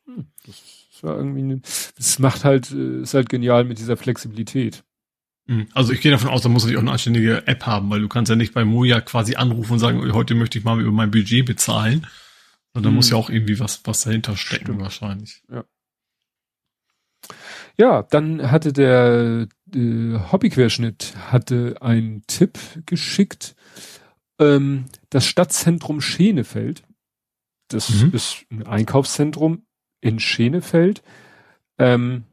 Hm, 0.05 0.27
das 0.47 1.03
war 1.03 1.16
irgendwie, 1.16 1.61
das 1.97 2.20
macht 2.20 2.44
halt, 2.44 2.70
äh, 2.70 3.01
ist 3.01 3.15
halt 3.15 3.28
genial 3.28 3.65
mit 3.65 3.81
dieser 3.81 3.97
Flexibilität. 3.97 4.85
Hm. 5.48 5.68
Also 5.74 5.93
ich 5.93 6.01
gehe 6.01 6.10
davon 6.10 6.28
aus, 6.28 6.43
da 6.43 6.48
muss 6.48 6.62
natürlich 6.62 6.78
auch 6.78 6.82
eine 6.82 6.93
anständige 6.93 7.47
App 7.47 7.66
haben, 7.66 7.89
weil 7.90 8.01
du 8.01 8.09
kannst 8.09 8.31
ja 8.31 8.36
nicht 8.36 8.55
bei 8.55 8.64
Moja 8.64 9.01
quasi 9.01 9.36
anrufen 9.36 9.74
und 9.74 9.78
sagen, 9.78 10.12
heute 10.12 10.35
möchte 10.35 10.59
ich 10.59 10.64
mal 10.64 10.81
über 10.81 10.93
mein 10.93 11.10
Budget 11.10 11.47
bezahlen. 11.47 12.06
Sondern 12.74 12.90
hm. 12.90 12.97
muss 12.97 13.10
ja 13.10 13.16
auch 13.16 13.31
irgendwie 13.31 13.59
was, 13.59 13.81
was 13.85 14.02
dahinter 14.02 14.36
stecken 14.36 14.64
Stimmt. 14.64 14.81
wahrscheinlich. 14.81 15.43
Ja. 15.51 15.64
Ja, 17.78 18.02
dann 18.02 18.51
hatte 18.51 18.73
der 18.73 19.48
äh, 19.74 20.18
Hobbyquerschnitt 20.32 21.14
hatte 21.31 21.77
einen 21.81 22.23
Tipp 22.27 22.59
geschickt 22.86 23.55
Ähm, 24.39 24.86
das 25.10 25.24
Stadtzentrum 25.24 26.01
Schenefeld, 26.01 26.82
das 27.68 27.90
mhm. 27.90 28.12
ist 28.12 28.44
ein 28.51 28.66
Einkaufszentrum 28.66 29.66
in 30.01 30.20
Schenefeld. 30.20 31.02
Ähm, 31.78 32.24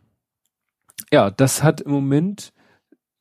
ja, 1.11 1.31
das 1.31 1.63
hat 1.63 1.81
im 1.81 1.91
Moment, 1.91 2.53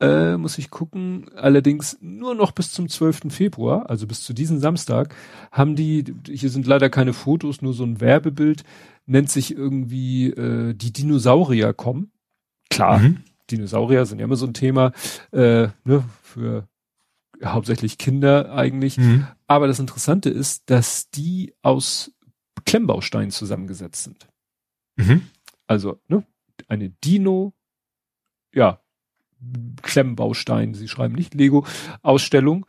äh, 0.02 0.36
muss 0.36 0.58
ich 0.58 0.70
gucken, 0.70 1.30
allerdings 1.36 1.96
nur 2.00 2.34
noch 2.34 2.52
bis 2.52 2.72
zum 2.72 2.88
12. 2.88 3.32
Februar, 3.32 3.88
also 3.88 4.06
bis 4.06 4.22
zu 4.22 4.32
diesem 4.32 4.58
Samstag, 4.58 5.14
haben 5.50 5.76
die, 5.76 6.04
hier 6.28 6.50
sind 6.50 6.66
leider 6.66 6.90
keine 6.90 7.12
Fotos, 7.12 7.62
nur 7.62 7.72
so 7.72 7.84
ein 7.84 8.00
Werbebild, 8.00 8.64
nennt 9.06 9.30
sich 9.30 9.54
irgendwie 9.54 10.30
äh, 10.30 10.74
die 10.74 10.92
Dinosaurier 10.92 11.72
kommen. 11.72 12.10
Klar, 12.70 12.98
mhm. 12.98 13.22
Dinosaurier 13.50 14.06
sind 14.06 14.18
ja 14.18 14.24
immer 14.24 14.36
so 14.36 14.46
ein 14.46 14.54
Thema, 14.54 14.92
äh, 15.30 15.68
ne, 15.84 16.04
für 16.22 16.68
hauptsächlich 17.44 17.98
Kinder 17.98 18.52
eigentlich. 18.54 18.98
Mhm. 18.98 19.26
Aber 19.46 19.66
das 19.66 19.78
Interessante 19.78 20.30
ist, 20.30 20.70
dass 20.70 21.10
die 21.10 21.54
aus 21.62 22.12
Klemmbausteinen 22.64 23.30
zusammengesetzt 23.30 24.04
sind. 24.04 24.28
Mhm. 24.96 25.28
Also, 25.66 26.00
ne, 26.08 26.24
eine 26.68 26.90
Dino, 26.90 27.54
ja, 28.52 28.81
Klemmbaustein, 29.82 30.74
sie 30.74 30.88
schreiben 30.88 31.14
nicht 31.14 31.34
Lego, 31.34 31.66
Ausstellung. 32.02 32.66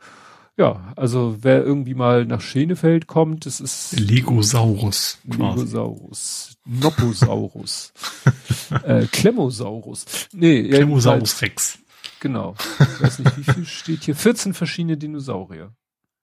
Ja, 0.56 0.92
also 0.94 1.38
wer 1.40 1.64
irgendwie 1.64 1.94
mal 1.94 2.26
nach 2.26 2.40
Schenefeld 2.40 3.08
kommt, 3.08 3.44
das 3.44 3.60
ist 3.60 3.98
Legosaurus. 3.98 5.18
Legosaurus, 5.24 6.56
Nopposaurus, 6.64 7.92
äh, 8.84 9.06
Klemmosaurus. 9.06 10.28
Nee, 10.32 10.68
Klemmosaurus 10.68 11.42
Rex. 11.42 11.78
Genau. 12.20 12.54
Ich 12.78 13.02
weiß 13.02 13.18
nicht, 13.18 13.36
wie 13.36 13.52
viel 13.52 13.64
steht 13.66 14.04
hier? 14.04 14.14
14 14.14 14.54
verschiedene 14.54 14.96
Dinosaurier. 14.96 15.74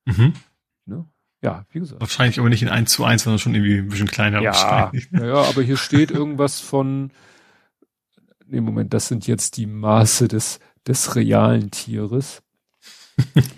Mhm. 0.06 0.32
Ne? 0.86 1.06
Ja, 1.42 1.66
wie 1.70 1.80
gesagt. 1.80 2.00
Wahrscheinlich 2.00 2.38
aber 2.40 2.48
nicht 2.48 2.62
in 2.62 2.68
1 2.68 2.90
zu 2.90 3.04
1, 3.04 3.24
sondern 3.24 3.38
schon 3.38 3.54
irgendwie 3.54 3.78
ein 3.78 3.88
bisschen 3.88 4.08
kleiner. 4.08 4.40
Ja, 4.40 4.52
wahrscheinlich. 4.52 5.08
ja, 5.12 5.26
ja, 5.26 5.42
aber 5.42 5.62
hier 5.62 5.76
steht 5.76 6.10
irgendwas 6.10 6.58
von, 6.60 7.10
nee, 8.52 8.60
Moment, 8.60 8.94
das 8.94 9.08
sind 9.08 9.26
jetzt 9.26 9.56
die 9.56 9.66
Maße 9.66 10.28
des, 10.28 10.60
des 10.86 11.16
realen 11.16 11.70
Tieres. 11.70 12.42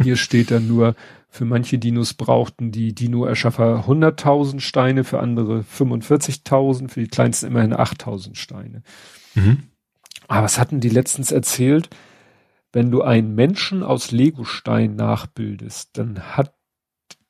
Hier 0.02 0.16
steht 0.16 0.50
dann 0.50 0.66
nur, 0.66 0.94
für 1.28 1.44
manche 1.44 1.78
Dinos 1.78 2.14
brauchten 2.14 2.70
die 2.70 2.94
Dino-Erschaffer 2.94 3.84
100.000 3.88 4.60
Steine, 4.60 5.04
für 5.04 5.20
andere 5.20 5.60
45.000, 5.60 6.88
für 6.88 7.00
die 7.00 7.08
kleinsten 7.08 7.46
immerhin 7.46 7.74
8.000 7.74 8.36
Steine. 8.36 8.82
Mhm. 9.34 9.64
Aber 10.28 10.44
was 10.44 10.58
hatten 10.58 10.80
die 10.80 10.88
letztens 10.88 11.32
erzählt? 11.32 11.90
Wenn 12.72 12.90
du 12.90 13.02
einen 13.02 13.34
Menschen 13.34 13.82
aus 13.82 14.10
Legostein 14.10 14.96
nachbildest, 14.96 15.90
dann 15.98 16.20
hat 16.36 16.54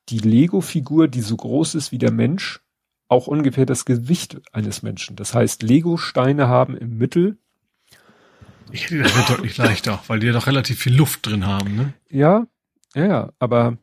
die 0.08 0.18
Lego-Figur, 0.18 1.08
die 1.08 1.22
so 1.22 1.36
groß 1.36 1.74
ist 1.74 1.92
wie 1.92 1.98
der 1.98 2.12
Mensch, 2.12 2.60
auch 3.08 3.26
ungefähr 3.26 3.66
das 3.66 3.84
Gewicht 3.84 4.40
eines 4.52 4.82
Menschen. 4.82 5.16
Das 5.16 5.34
heißt, 5.34 5.62
Lego-Steine 5.62 6.48
haben 6.48 6.76
im 6.76 6.96
Mittel 6.96 7.38
ich 8.74 8.90
hätte 8.90 9.02
das 9.02 9.26
deutlich 9.28 9.56
leichter, 9.56 10.02
weil 10.08 10.18
die 10.18 10.26
ja 10.26 10.32
doch 10.32 10.46
relativ 10.48 10.80
viel 10.80 10.94
Luft 10.94 11.26
drin 11.26 11.46
haben, 11.46 11.76
ne? 11.76 11.94
Ja, 12.10 12.46
ja, 12.94 13.06
ja, 13.06 13.32
aber 13.38 13.78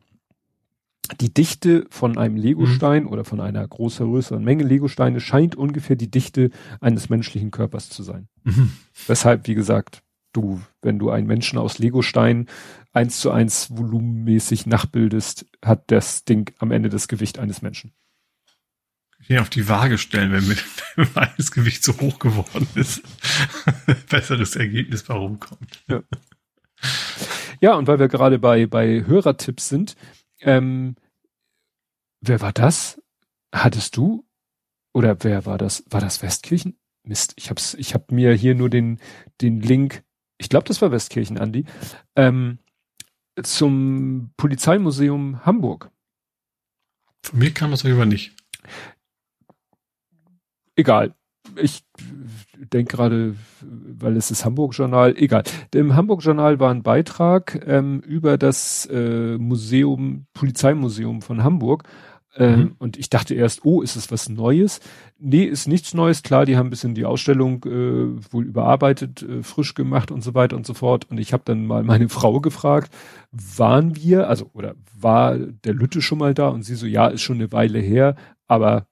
die 1.20 1.32
Dichte 1.32 1.86
von 1.90 2.16
einem 2.16 2.36
Legostein 2.36 3.04
mhm. 3.04 3.08
oder 3.08 3.24
von 3.24 3.40
einer 3.40 3.66
größer, 3.66 4.04
größeren 4.04 4.44
Menge 4.44 4.64
Legosteine 4.64 5.20
scheint 5.20 5.56
ungefähr 5.56 5.96
die 5.96 6.10
Dichte 6.10 6.50
eines 6.80 7.08
menschlichen 7.08 7.50
Körpers 7.50 7.88
zu 7.88 8.02
sein. 8.02 8.28
Mhm. 8.44 8.72
Weshalb, 9.06 9.46
wie 9.46 9.54
gesagt, 9.54 10.02
du, 10.32 10.60
wenn 10.80 10.98
du 10.98 11.10
einen 11.10 11.26
Menschen 11.26 11.58
aus 11.58 11.78
Legostein 11.78 12.46
eins 12.92 13.20
zu 13.20 13.30
eins 13.30 13.68
volumenmäßig 13.76 14.66
nachbildest, 14.66 15.46
hat 15.64 15.90
das 15.90 16.24
Ding 16.24 16.52
am 16.58 16.70
Ende 16.70 16.88
das 16.88 17.08
Gewicht 17.08 17.38
eines 17.38 17.62
Menschen. 17.62 17.92
Hier 19.22 19.40
auf 19.40 19.50
die 19.50 19.68
Waage 19.68 19.98
stellen, 19.98 20.32
wenn, 20.32 20.46
mit, 20.48 20.64
das 21.36 21.52
Gewicht 21.52 21.84
so 21.84 21.98
hoch 22.00 22.18
geworden 22.18 22.66
ist. 22.74 23.02
Besseres 24.08 24.56
Ergebnis 24.56 25.08
warum 25.08 25.38
kommt. 25.40 25.82
Ja. 25.88 26.02
ja, 27.60 27.74
und 27.74 27.86
weil 27.86 27.98
wir 27.98 28.08
gerade 28.08 28.38
bei, 28.38 28.66
bei 28.66 29.04
Hörertipps 29.06 29.68
sind, 29.68 29.96
ähm, 30.40 30.96
wer 32.20 32.40
war 32.40 32.52
das? 32.52 33.00
Hattest 33.54 33.96
du? 33.96 34.26
Oder 34.92 35.16
wer 35.22 35.46
war 35.46 35.56
das? 35.56 35.84
War 35.88 36.00
das 36.00 36.22
Westkirchen? 36.22 36.76
Mist, 37.04 37.32
ich 37.36 37.50
hab's, 37.50 37.74
ich 37.74 37.94
hab 37.94 38.12
mir 38.12 38.34
hier 38.34 38.54
nur 38.54 38.70
den, 38.70 39.00
den 39.40 39.60
Link, 39.60 40.04
ich 40.38 40.48
glaube, 40.48 40.66
das 40.66 40.82
war 40.82 40.92
Westkirchen, 40.92 41.38
Andi, 41.38 41.64
ähm, 42.16 42.58
zum 43.42 44.32
Polizeimuseum 44.36 45.44
Hamburg. 45.44 45.90
Von 47.22 47.38
mir 47.38 47.52
kam 47.52 47.70
das 47.70 47.84
aber 47.84 48.06
nicht. 48.06 48.34
Egal. 50.76 51.14
Ich 51.56 51.84
denke 52.56 52.96
gerade, 52.96 53.34
weil 53.60 54.16
es 54.16 54.30
ist 54.30 54.44
Hamburg-Journal, 54.44 55.16
egal. 55.16 55.42
Im 55.74 55.94
Hamburg-Journal 55.96 56.60
war 56.60 56.70
ein 56.70 56.82
Beitrag 56.82 57.60
ähm, 57.66 58.00
über 58.00 58.38
das 58.38 58.86
äh, 58.86 59.36
Museum, 59.38 60.26
Polizeimuseum 60.34 61.20
von 61.22 61.42
Hamburg. 61.42 61.84
Ähm, 62.34 62.60
mhm. 62.60 62.76
Und 62.78 62.96
ich 62.96 63.10
dachte 63.10 63.34
erst, 63.34 63.64
oh, 63.64 63.82
ist 63.82 63.96
es 63.96 64.10
was 64.10 64.28
Neues? 64.28 64.80
Nee, 65.18 65.44
ist 65.44 65.68
nichts 65.68 65.92
Neues. 65.92 66.22
Klar, 66.22 66.46
die 66.46 66.56
haben 66.56 66.68
ein 66.68 66.70
bisschen 66.70 66.94
die 66.94 67.04
Ausstellung 67.04 67.62
äh, 67.64 68.32
wohl 68.32 68.46
überarbeitet, 68.46 69.22
äh, 69.22 69.42
frisch 69.42 69.74
gemacht 69.74 70.10
und 70.10 70.22
so 70.22 70.34
weiter 70.34 70.56
und 70.56 70.64
so 70.64 70.72
fort. 70.72 71.10
Und 71.10 71.18
ich 71.18 71.32
habe 71.34 71.42
dann 71.44 71.66
mal 71.66 71.82
meine 71.82 72.08
Frau 72.08 72.40
gefragt, 72.40 72.94
waren 73.32 73.96
wir, 73.96 74.28
also 74.28 74.48
oder 74.54 74.74
war 74.98 75.36
der 75.36 75.74
Lütte 75.74 76.00
schon 76.00 76.18
mal 76.18 76.32
da? 76.32 76.48
Und 76.48 76.62
sie 76.62 76.74
so, 76.74 76.86
ja, 76.86 77.08
ist 77.08 77.20
schon 77.20 77.36
eine 77.36 77.52
Weile 77.52 77.80
her, 77.80 78.16
aber 78.46 78.86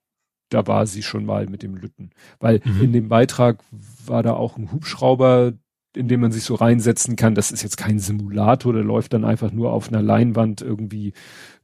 da 0.51 0.66
war 0.66 0.86
sie 0.86 1.02
schon 1.02 1.24
mal 1.24 1.47
mit 1.47 1.62
dem 1.62 1.77
Lütten. 1.77 2.10
Weil 2.39 2.60
mhm. 2.64 2.82
in 2.82 2.93
dem 2.93 3.09
Beitrag 3.09 3.59
war 4.05 4.22
da 4.22 4.35
auch 4.35 4.56
ein 4.56 4.70
Hubschrauber, 4.72 5.55
in 5.97 6.09
dem 6.09 6.20
man 6.20 6.31
sich 6.31 6.44
so 6.44 6.55
reinsetzen 6.55 7.16
kann. 7.16 7.35
Das 7.35 7.51
ist 7.51 7.62
jetzt 7.62 7.77
kein 7.77 7.98
Simulator, 7.98 8.72
der 8.72 8.85
läuft 8.85 9.12
dann 9.12 9.24
einfach 9.24 9.51
nur 9.51 9.72
auf 9.72 9.89
einer 9.89 10.02
Leinwand 10.02 10.60
irgendwie, 10.60 11.14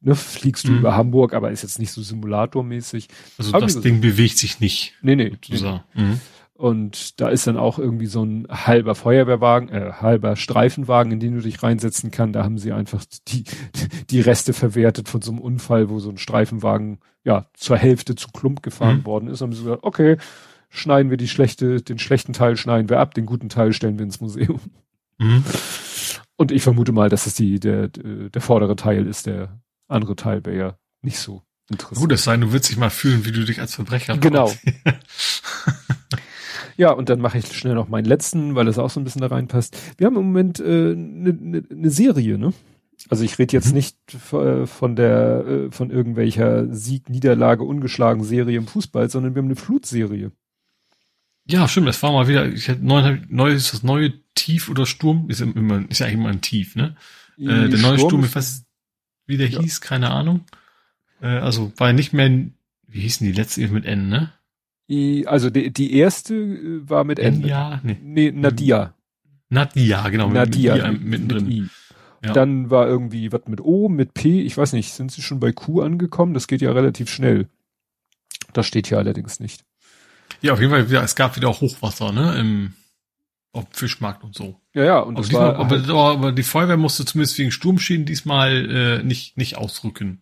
ne, 0.00 0.16
fliegst 0.16 0.66
du 0.66 0.72
mhm. 0.72 0.78
über 0.78 0.96
Hamburg, 0.96 1.34
aber 1.34 1.50
ist 1.50 1.62
jetzt 1.62 1.78
nicht 1.78 1.92
so 1.92 2.02
simulatormäßig. 2.02 3.08
Also 3.38 3.52
aber 3.52 3.66
das 3.66 3.80
Ding 3.80 4.00
bewegt 4.00 4.38
sich 4.38 4.58
nicht. 4.60 4.94
Nee, 5.02 5.16
nee. 5.16 5.36
nee. 5.48 5.80
Mhm. 5.94 6.20
Und 6.56 7.20
da 7.20 7.28
ist 7.28 7.46
dann 7.46 7.58
auch 7.58 7.78
irgendwie 7.78 8.06
so 8.06 8.24
ein 8.24 8.46
halber 8.48 8.94
Feuerwehrwagen, 8.94 9.68
äh, 9.68 9.92
halber 10.00 10.36
Streifenwagen, 10.36 11.12
in 11.12 11.20
den 11.20 11.34
du 11.34 11.42
dich 11.42 11.62
reinsetzen 11.62 12.10
kannst. 12.10 12.34
Da 12.34 12.44
haben 12.44 12.56
sie 12.56 12.72
einfach 12.72 13.04
die, 13.28 13.44
die 14.08 14.20
Reste 14.22 14.54
verwertet 14.54 15.10
von 15.10 15.20
so 15.20 15.32
einem 15.32 15.40
Unfall, 15.40 15.90
wo 15.90 15.98
so 15.98 16.08
ein 16.08 16.16
Streifenwagen 16.16 16.98
ja 17.24 17.46
zur 17.52 17.76
Hälfte 17.76 18.14
zu 18.14 18.28
Klump 18.28 18.62
gefahren 18.62 18.98
mhm. 18.98 19.06
worden 19.06 19.28
ist. 19.28 19.42
Und 19.42 19.48
haben 19.48 19.56
sie 19.56 19.64
gesagt, 19.64 19.84
okay, 19.84 20.16
schneiden 20.70 21.10
wir 21.10 21.18
die 21.18 21.28
schlechte, 21.28 21.82
den 21.82 21.98
schlechten 21.98 22.32
Teil 22.32 22.56
schneiden 22.56 22.88
wir 22.88 23.00
ab, 23.00 23.12
den 23.12 23.26
guten 23.26 23.50
Teil 23.50 23.74
stellen 23.74 23.98
wir 23.98 24.04
ins 24.04 24.22
Museum. 24.22 24.60
Mhm. 25.18 25.44
Und 26.36 26.52
ich 26.52 26.62
vermute 26.62 26.92
mal, 26.92 27.10
dass 27.10 27.26
es 27.26 27.34
die, 27.34 27.60
der, 27.60 27.88
der 27.88 28.40
vordere 28.40 28.76
Teil 28.76 29.06
ist, 29.06 29.26
der 29.26 29.60
andere 29.88 30.16
Teil 30.16 30.44
wäre 30.46 30.56
ja 30.56 30.78
nicht 31.02 31.18
so 31.18 31.42
interessant. 31.70 32.00
Gut, 32.00 32.12
es 32.12 32.24
sei, 32.24 32.36
du 32.38 32.52
willst 32.52 32.70
dich 32.70 32.78
mal 32.78 32.90
fühlen, 32.90 33.26
wie 33.26 33.32
du 33.32 33.44
dich 33.44 33.60
als 33.60 33.74
Verbrecher 33.74 34.16
Genau. 34.18 34.52
Ja, 36.76 36.90
und 36.92 37.08
dann 37.08 37.20
mache 37.20 37.38
ich 37.38 37.52
schnell 37.52 37.74
noch 37.74 37.88
meinen 37.88 38.04
letzten, 38.04 38.54
weil 38.54 38.68
es 38.68 38.78
auch 38.78 38.90
so 38.90 39.00
ein 39.00 39.04
bisschen 39.04 39.22
da 39.22 39.28
reinpasst. 39.28 39.76
Wir 39.96 40.06
haben 40.06 40.16
im 40.16 40.26
Moment 40.26 40.60
eine 40.60 40.70
äh, 40.70 40.94
ne, 40.94 41.32
ne, 41.32 41.62
ne 41.68 41.90
Serie, 41.90 42.38
ne? 42.38 42.52
Also 43.08 43.24
ich 43.24 43.38
rede 43.38 43.52
jetzt 43.52 43.68
mhm. 43.68 43.74
nicht 43.74 43.96
äh, 44.32 44.66
von 44.66 44.96
der 44.96 45.44
äh, 45.46 45.70
von 45.70 45.90
irgendwelcher 45.90 46.72
Sieg, 46.74 47.08
Niederlage, 47.08 47.62
ungeschlagen 47.62 48.24
Serie 48.24 48.58
im 48.58 48.66
Fußball, 48.66 49.08
sondern 49.10 49.34
wir 49.34 49.40
haben 49.40 49.48
eine 49.48 49.56
Flutserie. 49.56 50.32
Ja, 51.48 51.68
stimmt, 51.68 51.86
das 51.86 52.02
war 52.02 52.12
mal 52.12 52.26
wieder, 52.26 52.46
ich 52.48 52.66
hätte 52.66 52.84
neu, 52.84 53.20
neu 53.28 53.52
ist 53.52 53.72
das 53.72 53.84
neue 53.84 54.12
Tief 54.34 54.68
oder 54.68 54.84
Sturm, 54.84 55.30
ist 55.30 55.40
immer, 55.40 55.88
ist 55.88 56.00
ja 56.00 56.06
eigentlich 56.06 56.18
immer 56.18 56.30
ein 56.30 56.40
Tief, 56.40 56.74
ne? 56.74 56.96
Äh, 57.38 57.68
der 57.68 57.78
neue 57.78 57.98
Sturm, 57.98 58.24
ich 58.24 58.34
weiß, 58.34 58.64
wie 59.26 59.36
der 59.36 59.48
ja. 59.48 59.60
hieß, 59.60 59.80
keine 59.80 60.10
Ahnung. 60.10 60.40
Äh, 61.20 61.26
also 61.26 61.72
war 61.76 61.92
nicht 61.92 62.12
mehr, 62.12 62.28
wie 62.88 63.00
hießen 63.00 63.24
die 63.24 63.32
letzte 63.32 63.66
mit 63.68 63.84
N, 63.84 64.08
ne? 64.08 64.32
Also 65.26 65.50
die, 65.50 65.72
die 65.72 65.96
erste 65.96 66.34
äh, 66.34 66.88
war 66.88 67.04
mit 67.04 67.18
N. 67.18 67.44
Ja, 67.44 67.80
nee. 67.82 67.98
nee, 68.02 68.30
Nadia. 68.30 68.94
Nadia, 69.48 70.08
genau. 70.08 70.28
Nadia, 70.28 70.74
mit, 70.74 71.00
mit, 71.00 71.02
mittendrin. 71.02 71.62
Mit 71.62 71.70
ja. 72.24 72.32
Dann 72.32 72.70
war 72.70 72.86
irgendwie 72.86 73.32
was 73.32 73.42
mit 73.46 73.60
O, 73.60 73.88
mit 73.88 74.14
P, 74.14 74.42
ich 74.42 74.56
weiß 74.56 74.72
nicht, 74.72 74.92
sind 74.92 75.12
sie 75.12 75.22
schon 75.22 75.40
bei 75.40 75.52
Q 75.52 75.82
angekommen? 75.82 76.34
Das 76.34 76.48
geht 76.48 76.60
ja 76.62 76.72
relativ 76.72 77.10
schnell. 77.10 77.48
Das 78.52 78.66
steht 78.66 78.86
hier 78.88 78.98
allerdings 78.98 79.38
nicht. 79.38 79.64
Ja, 80.40 80.52
auf 80.52 80.60
jeden 80.60 80.72
Fall, 80.72 81.02
es 81.02 81.14
gab 81.14 81.36
wieder 81.36 81.52
Hochwasser, 81.52 82.12
ne, 82.12 82.38
im 82.38 82.74
auf 83.52 83.66
Fischmarkt 83.70 84.22
und 84.22 84.34
so. 84.34 84.60
Ja, 84.74 84.84
ja, 84.84 84.98
und 84.98 85.16
aber, 85.16 85.22
diesmal, 85.24 85.54
aber, 85.54 85.70
halt 85.70 85.88
aber, 85.88 86.32
die 86.32 86.42
Feuerwehr 86.42 86.76
musste 86.76 87.06
zumindest 87.06 87.38
wegen 87.38 87.50
Sturmschäden 87.50 88.04
diesmal 88.04 88.70
äh, 88.70 89.02
nicht, 89.02 89.38
nicht 89.38 89.56
ausrücken. 89.56 90.20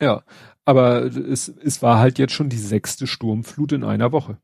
Ja, 0.00 0.24
aber 0.68 1.02
es, 1.04 1.48
es 1.48 1.82
war 1.82 1.98
halt 1.98 2.18
jetzt 2.18 2.34
schon 2.34 2.48
die 2.48 2.58
sechste 2.58 3.06
Sturmflut 3.06 3.72
in 3.72 3.84
einer 3.84 4.12
Woche. 4.12 4.38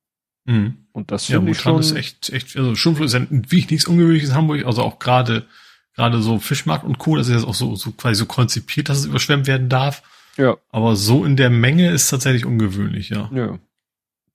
Mhm. 0.45 0.87
Und 0.93 1.11
das 1.11 1.27
finde 1.27 1.47
ja, 1.47 1.53
ich 1.53 1.61
schon. 1.61 1.81
ist 1.81 1.93
echt, 1.93 2.31
echt, 2.31 2.57
also 2.57 2.75
Sturmflut 2.75 3.07
ist 3.07 3.15
ja 3.15 3.27
wirklich 3.31 3.71
nichts 3.71 3.87
Ungewöhnliches 3.87 4.31
in 4.31 4.35
Hamburg, 4.35 4.65
also 4.67 4.83
auch 4.83 4.99
gerade 4.99 5.47
Gerade 5.95 6.21
so 6.21 6.41
Fischmarkt 6.41 6.85
und 6.85 6.99
Co., 6.99 7.17
das 7.17 7.29
ist 7.29 7.35
jetzt 7.35 7.47
auch 7.47 7.55
so, 7.55 7.77
so 7.77 7.93
quasi 7.93 8.17
so 8.17 8.27
konzipiert, 8.27 8.89
dass 8.89 8.99
es 8.99 9.07
überschwemmt 9.07 9.47
werden 9.47 9.69
darf. 9.69 10.03
Ja. 10.37 10.57
Aber 10.71 10.97
so 10.97 11.25
in 11.25 11.37
der 11.37 11.51
Menge 11.51 11.91
ist 11.91 12.09
tatsächlich 12.09 12.45
ungewöhnlich, 12.45 13.11
ja. 13.11 13.31
Ja. 13.33 13.59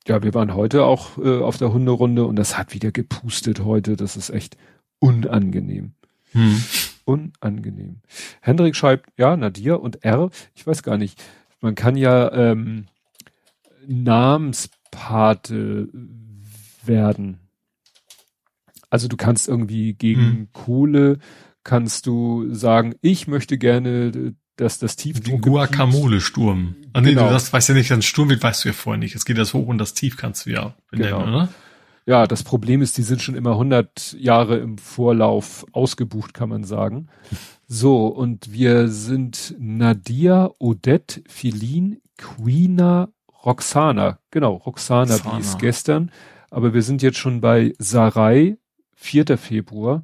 Ja, 0.08 0.24
wir 0.24 0.34
waren 0.34 0.56
heute 0.56 0.86
auch 0.86 1.18
äh, 1.18 1.40
auf 1.40 1.58
der 1.58 1.74
Hunderunde 1.74 2.26
und 2.26 2.38
das 2.38 2.58
hat 2.58 2.74
wieder 2.74 2.92
gepustet 2.92 3.60
heute. 3.60 3.98
Das 3.98 4.16
ist 4.16 4.30
echt 4.30 4.58
unangenehm. 5.00 5.92
Hm. 6.32 6.64
Unangenehm. 7.04 7.98
Hendrik 8.40 8.76
schreibt, 8.78 9.10
ja, 9.18 9.36
Nadia 9.36 9.76
und 9.76 10.04
R, 10.06 10.32
ich 10.56 10.66
weiß 10.66 10.84
gar 10.84 10.98
nicht, 10.98 11.22
man 11.62 11.76
kann 11.76 11.96
ja 11.96 12.32
ähm, 12.34 12.88
Namenspate 13.88 15.90
werden. 16.84 17.40
Also 18.90 19.08
du 19.08 19.18
kannst 19.18 19.48
irgendwie 19.48 19.94
gegen 19.94 20.22
Hm. 20.22 20.48
Kohle, 20.54 21.20
kannst 21.64 22.08
du 22.08 22.54
sagen, 22.54 22.96
ich 23.02 23.28
möchte 23.28 23.58
gerne, 23.58 24.34
dass 24.56 24.80
das 24.80 24.96
Den 24.96 25.14
Tiefdruck 25.14 25.42
Guacamole-Sturm. 25.44 26.76
Ah, 26.94 27.02
nee, 27.02 27.10
Genau. 27.12 27.28
du 27.28 27.34
das 27.34 27.54
weißt 27.54 27.70
ja 27.70 27.76
nicht, 27.76 27.92
dass 27.92 28.00
ein 28.00 28.02
Sturm 28.02 28.30
wird, 28.30 28.42
weißt 28.44 28.64
du 28.66 28.70
ja 28.70 28.74
vorher 28.74 28.98
nicht. 29.00 29.16
Es 29.16 29.26
geht 29.26 29.38
das 29.38 29.54
hoch 29.54 29.68
und 29.68 29.78
das 29.78 29.94
tief 29.94 30.18
kannst 30.18 30.46
du 30.46 30.52
ja 30.52 30.76
benennen, 30.90 31.12
Genau. 31.20 31.28
oder? 31.28 31.50
Ja, 32.10 32.26
das 32.26 32.42
Problem 32.42 32.82
ist, 32.82 32.98
die 32.98 33.04
sind 33.04 33.22
schon 33.22 33.36
immer 33.36 33.52
100 33.52 34.14
Jahre 34.14 34.58
im 34.58 34.80
Vorlauf 34.80 35.64
ausgebucht, 35.74 36.34
kann 36.34 36.50
man 36.50 36.64
sagen. 36.64 37.08
So, 37.68 38.08
und 38.08 38.52
wir 38.52 38.88
sind 38.88 39.54
Nadia, 39.60 40.50
Odette, 40.58 41.22
Philin, 41.28 42.02
Quina, 42.18 43.10
Roxana. 43.46 44.18
Genau, 44.32 44.56
Roxana, 44.56 45.14
Roxana. 45.14 45.36
wie 45.36 45.40
ist 45.40 45.60
gestern. 45.60 46.12
Aber 46.50 46.74
wir 46.74 46.82
sind 46.82 47.04
jetzt 47.04 47.20
schon 47.20 47.42
bei 47.42 47.76
Sarai, 47.78 48.58
4. 48.96 49.38
Februar. 49.38 50.04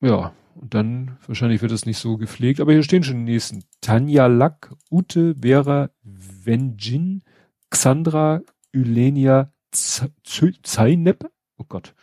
Ja, 0.00 0.32
und 0.54 0.72
dann, 0.72 1.18
wahrscheinlich 1.26 1.60
wird 1.60 1.72
es 1.72 1.84
nicht 1.84 1.98
so 1.98 2.16
gepflegt, 2.16 2.60
aber 2.60 2.72
hier 2.72 2.82
stehen 2.82 3.04
schon 3.04 3.26
die 3.26 3.32
nächsten. 3.32 3.64
Tanja 3.82 4.28
Lack, 4.28 4.74
Ute, 4.90 5.34
Vera, 5.42 5.90
Venjin, 6.02 7.22
Xandra, 7.68 8.40
Ylenia, 8.72 9.51
Zeynep. 9.72 11.30
Oh 11.58 11.64
Gott. 11.68 11.94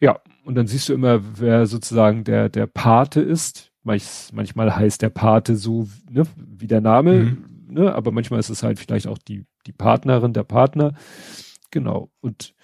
Ja, 0.00 0.20
und 0.44 0.54
dann 0.56 0.66
siehst 0.66 0.88
du 0.88 0.94
immer, 0.94 1.20
wer 1.40 1.66
sozusagen 1.66 2.24
der, 2.24 2.48
der 2.48 2.66
Pate 2.66 3.20
ist. 3.20 3.70
Manch, 3.84 4.30
manchmal 4.32 4.74
heißt 4.74 5.02
der 5.02 5.10
Pate 5.10 5.56
so, 5.56 5.88
ne, 6.10 6.24
wie 6.36 6.66
der 6.66 6.80
Name, 6.80 7.14
Mhm. 7.14 7.44
ne, 7.68 7.94
aber 7.94 8.12
manchmal 8.12 8.40
ist 8.40 8.50
es 8.50 8.62
halt 8.62 8.78
vielleicht 8.78 9.06
auch 9.06 9.18
die, 9.18 9.44
die 9.66 9.72
Partnerin, 9.72 10.32
der 10.32 10.44
Partner. 10.44 10.94
Genau. 11.70 12.10
Und 12.20 12.54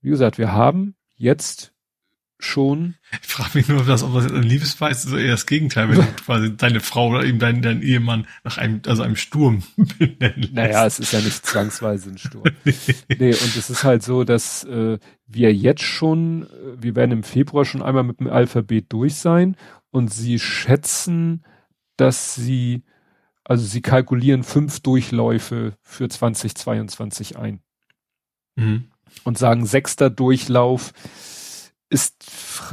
wie 0.00 0.10
gesagt, 0.10 0.38
wir 0.38 0.52
haben 0.52 0.94
jetzt 1.16 1.73
schon, 2.44 2.94
Ich 3.22 3.28
frage 3.28 3.50
mich 3.54 3.68
nur, 3.68 3.80
ob 3.80 3.86
das, 3.86 4.02
ob 4.02 4.14
das 4.14 4.30
ein 4.30 4.42
Liebesbeweis 4.42 5.04
ist 5.04 5.12
oder 5.12 5.20
eher 5.22 5.32
das 5.32 5.46
Gegenteil, 5.46 5.88
wenn 5.88 5.96
du 5.96 6.02
quasi 6.24 6.56
deine 6.56 6.80
Frau 6.80 7.08
oder 7.08 7.24
eben 7.24 7.38
dein, 7.38 7.62
dein 7.62 7.82
Ehemann 7.82 8.26
nach 8.44 8.58
einem, 8.58 8.82
also 8.86 9.02
einem 9.02 9.16
Sturm 9.16 9.62
benennen 9.98 10.42
lässt. 10.42 10.52
naja, 10.52 10.86
es 10.86 10.98
ist 11.00 11.12
ja 11.12 11.20
nicht 11.20 11.44
zwangsweise 11.46 12.10
ein 12.10 12.18
Sturm. 12.18 12.44
Nee, 12.64 13.30
und 13.30 13.56
es 13.56 13.70
ist 13.70 13.84
halt 13.84 14.02
so, 14.02 14.24
dass 14.24 14.64
äh, 14.64 14.98
wir 15.26 15.52
jetzt 15.54 15.82
schon, 15.82 16.44
äh, 16.44 16.46
wir 16.82 16.94
werden 16.96 17.12
im 17.12 17.22
Februar 17.22 17.64
schon 17.64 17.82
einmal 17.82 18.04
mit 18.04 18.20
dem 18.20 18.28
Alphabet 18.28 18.86
durch 18.92 19.16
sein 19.16 19.56
und 19.90 20.12
sie 20.12 20.38
schätzen, 20.38 21.44
dass 21.96 22.34
sie, 22.34 22.82
also 23.44 23.64
sie 23.64 23.80
kalkulieren 23.82 24.42
fünf 24.42 24.80
Durchläufe 24.80 25.74
für 25.82 26.08
2022 26.08 27.36
ein 27.38 27.60
Mhm. 28.56 28.84
und 29.24 29.36
sagen, 29.38 29.66
sechster 29.66 30.10
Durchlauf 30.10 30.92
ist, 31.94 32.26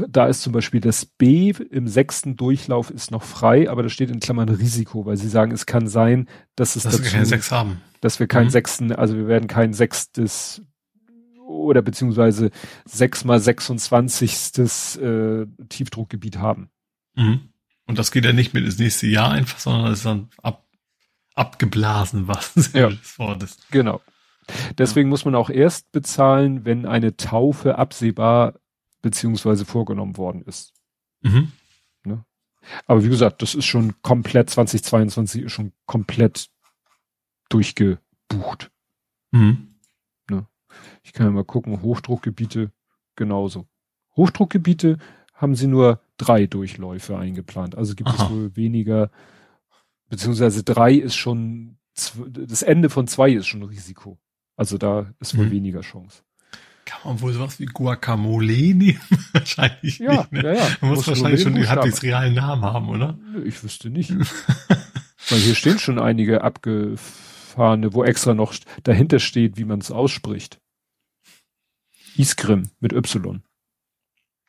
da 0.10 0.26
ist 0.27 0.41
zum 0.41 0.52
Beispiel 0.53 0.81
das 0.81 1.06
B 1.06 1.52
im 1.69 1.88
sechsten 1.88 2.35
Durchlauf 2.35 2.89
ist 2.89 3.11
noch 3.11 3.23
frei, 3.23 3.69
aber 3.69 3.84
da 3.84 3.89
steht 3.89 4.10
in 4.10 4.19
Klammern 4.19 4.49
Risiko, 4.49 5.06
weil 5.06 5.15
sie 5.18 5.30
sagen, 5.30 5.52
es 5.52 5.65
kann 5.65 5.88
sein, 5.88 6.27
dass 6.56 6.76
es 6.76 6.84
Dass 6.84 6.93
wir 6.93 6.99
dazu, 6.99 7.11
keine 7.14 7.26
Sex 7.26 7.52
haben. 7.52 7.81
dass 8.02 8.19
wir 8.19 8.27
keinen 8.27 8.48
Mhm. 8.48 8.52
sechsten, 8.52 8.91
also 8.91 9.15
wir 9.15 9.27
werden 9.27 9.48
kein 9.48 9.73
sechstes 9.73 10.61
oder 11.48 11.81
beziehungsweise 11.81 12.49
sechs 12.85 13.23
mal 13.23 13.39
26. 13.39 14.98
Äh, 15.02 15.45
Tiefdruckgebiet 15.69 16.38
haben. 16.38 16.69
Mhm. 17.15 17.49
Und 17.88 17.99
das 17.99 18.11
geht 18.11 18.26
ja 18.26 18.34
nicht 18.34 18.53
mit 18.53 18.64
ins 18.65 18.80
nächste 18.80 19.07
Jahr 19.07 19.31
einfach, 19.31 19.60
sondern 19.60 19.85
das 19.89 19.99
ist 19.99 20.06
dann 20.06 20.30
ab, 20.41 20.65
abgeblasen, 21.35 22.27
was 22.27 22.53
Ja. 22.73 22.89
das 22.89 23.19
Wort 23.19 23.43
ist. 23.43 23.69
Genau. 23.72 24.02
Deswegen 24.77 25.10
muss 25.10 25.23
man 25.26 25.35
auch 25.35 25.49
erst 25.49 25.91
bezahlen, 25.91 26.65
wenn 26.65 26.85
eine 26.85 27.15
Taufe 27.15 27.77
absehbar 27.77 28.56
beziehungsweise 29.01 29.65
vorgenommen 29.65 30.17
worden 30.17 30.43
ist. 30.43 30.73
Mhm. 31.21 31.51
Aber 32.85 33.03
wie 33.03 33.09
gesagt, 33.09 33.41
das 33.41 33.55
ist 33.55 33.65
schon 33.65 33.99
komplett, 34.03 34.51
2022 34.51 35.41
ist 35.43 35.51
schon 35.51 35.73
komplett 35.87 36.51
durchgebucht. 37.49 38.71
Mhm. 39.31 39.67
Ich 41.03 41.11
kann 41.11 41.25
ja 41.25 41.31
mal 41.31 41.43
gucken, 41.43 41.81
Hochdruckgebiete 41.81 42.71
genauso. 43.15 43.67
Hochdruckgebiete 44.15 44.99
haben 45.33 45.55
sie 45.55 45.67
nur 45.67 45.99
drei 46.17 46.45
Durchläufe 46.45 47.17
eingeplant. 47.17 47.75
Also 47.75 47.95
gibt 47.95 48.09
Aha. 48.09 48.25
es 48.25 48.29
wohl 48.31 48.55
weniger, 48.55 49.09
beziehungsweise 50.07 50.63
drei 50.63 50.93
ist 50.93 51.15
schon, 51.15 51.77
das 51.93 52.61
Ende 52.61 52.89
von 52.89 53.07
zwei 53.07 53.31
ist 53.31 53.47
schon 53.47 53.63
Risiko. 53.63 54.17
Also 54.55 54.77
da 54.77 55.13
ist 55.19 55.37
wohl 55.37 55.47
Mhm. 55.47 55.51
weniger 55.51 55.81
Chance. 55.81 56.23
Kann 56.85 56.99
man 57.05 57.21
wohl 57.21 57.33
sowas 57.33 57.59
wie 57.59 57.65
Guacamole 57.65 58.73
nehmen? 58.73 58.99
wahrscheinlich 59.33 59.99
Ja, 59.99 60.15
nicht. 60.15 60.31
Ne? 60.31 60.43
ja, 60.43 60.53
ja. 60.53 60.77
Man 60.81 60.91
muss, 60.91 61.07
wahrscheinlich 61.07 61.41
schon 61.41 61.53
halbwegs 61.55 61.99
Buchstaben. 62.01 62.07
realen 62.07 62.33
Namen 62.33 62.63
haben, 62.63 62.89
oder? 62.89 63.17
Ich 63.45 63.63
wüsste 63.63 63.89
nicht. 63.89 64.11
Weil 65.29 65.39
hier 65.39 65.55
stehen 65.55 65.79
schon 65.79 65.99
einige 65.99 66.43
abgefahrene, 66.43 67.93
wo 67.93 68.03
extra 68.03 68.33
noch 68.33 68.53
dahinter 68.83 69.19
steht, 69.19 69.57
wie 69.57 69.65
man 69.65 69.79
es 69.79 69.91
ausspricht. 69.91 70.59
Iskrim 72.17 72.69
mit 72.79 72.91
Y. 72.93 73.41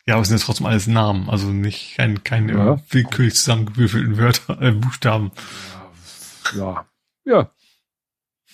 Ja, 0.07 0.15
aber 0.15 0.23
es 0.23 0.29
sind 0.29 0.39
jetzt 0.39 0.47
trotzdem 0.47 0.67
alles 0.67 0.89
Namen, 0.89 1.31
also 1.31 1.47
nicht 1.49 1.97
kein, 1.97 2.25
keine 2.25 2.53
Ja. 2.55 2.83
willkürlich 2.91 3.35
zusammengewürfelten 3.37 4.17
Wörter, 4.19 4.61
äh, 4.61 4.73
Buchstaben. 4.73 5.31
Ja. 6.57 6.87
Ja. 7.25 7.53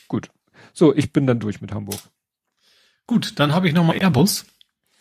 Gut. 0.08 0.30
So, 0.74 0.94
ich 0.94 1.12
bin 1.12 1.26
dann 1.26 1.40
durch 1.40 1.62
mit 1.62 1.72
Hamburg. 1.72 2.00
Gut, 3.08 3.40
dann 3.40 3.54
habe 3.54 3.66
ich 3.66 3.74
nochmal 3.74 3.96
Airbus. 3.96 4.44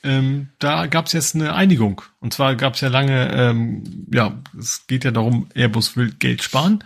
Ähm, 0.02 0.48
da 0.60 0.88
gab 0.88 1.08
es 1.08 1.14
jetzt 1.14 1.36
eine 1.36 1.54
Einigung. 1.54 2.02
Und 2.22 2.34
zwar 2.34 2.56
gab 2.56 2.76
es 2.76 2.82
ja 2.82 2.88
lange, 2.88 3.30
ähm, 3.34 4.08
ja, 4.12 4.42
es 4.58 4.88
geht 4.88 5.04
ja 5.04 5.12
darum, 5.12 5.50
Airbus 5.54 5.98
will 5.98 6.14
Geld 6.18 6.42
sparen. 6.42 6.86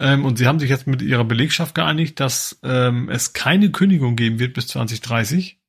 Ähm, 0.00 0.24
und 0.24 0.38
sie 0.38 0.46
haben 0.46 0.58
sich 0.58 0.70
jetzt 0.70 0.86
mit 0.86 1.02
ihrer 1.02 1.24
Belegschaft 1.24 1.74
geeinigt, 1.74 2.18
dass 2.18 2.58
ähm, 2.62 3.10
es 3.10 3.34
keine 3.34 3.70
Kündigung 3.72 4.16
geben 4.16 4.38
wird 4.38 4.54
bis 4.54 4.68
2030. 4.68 5.60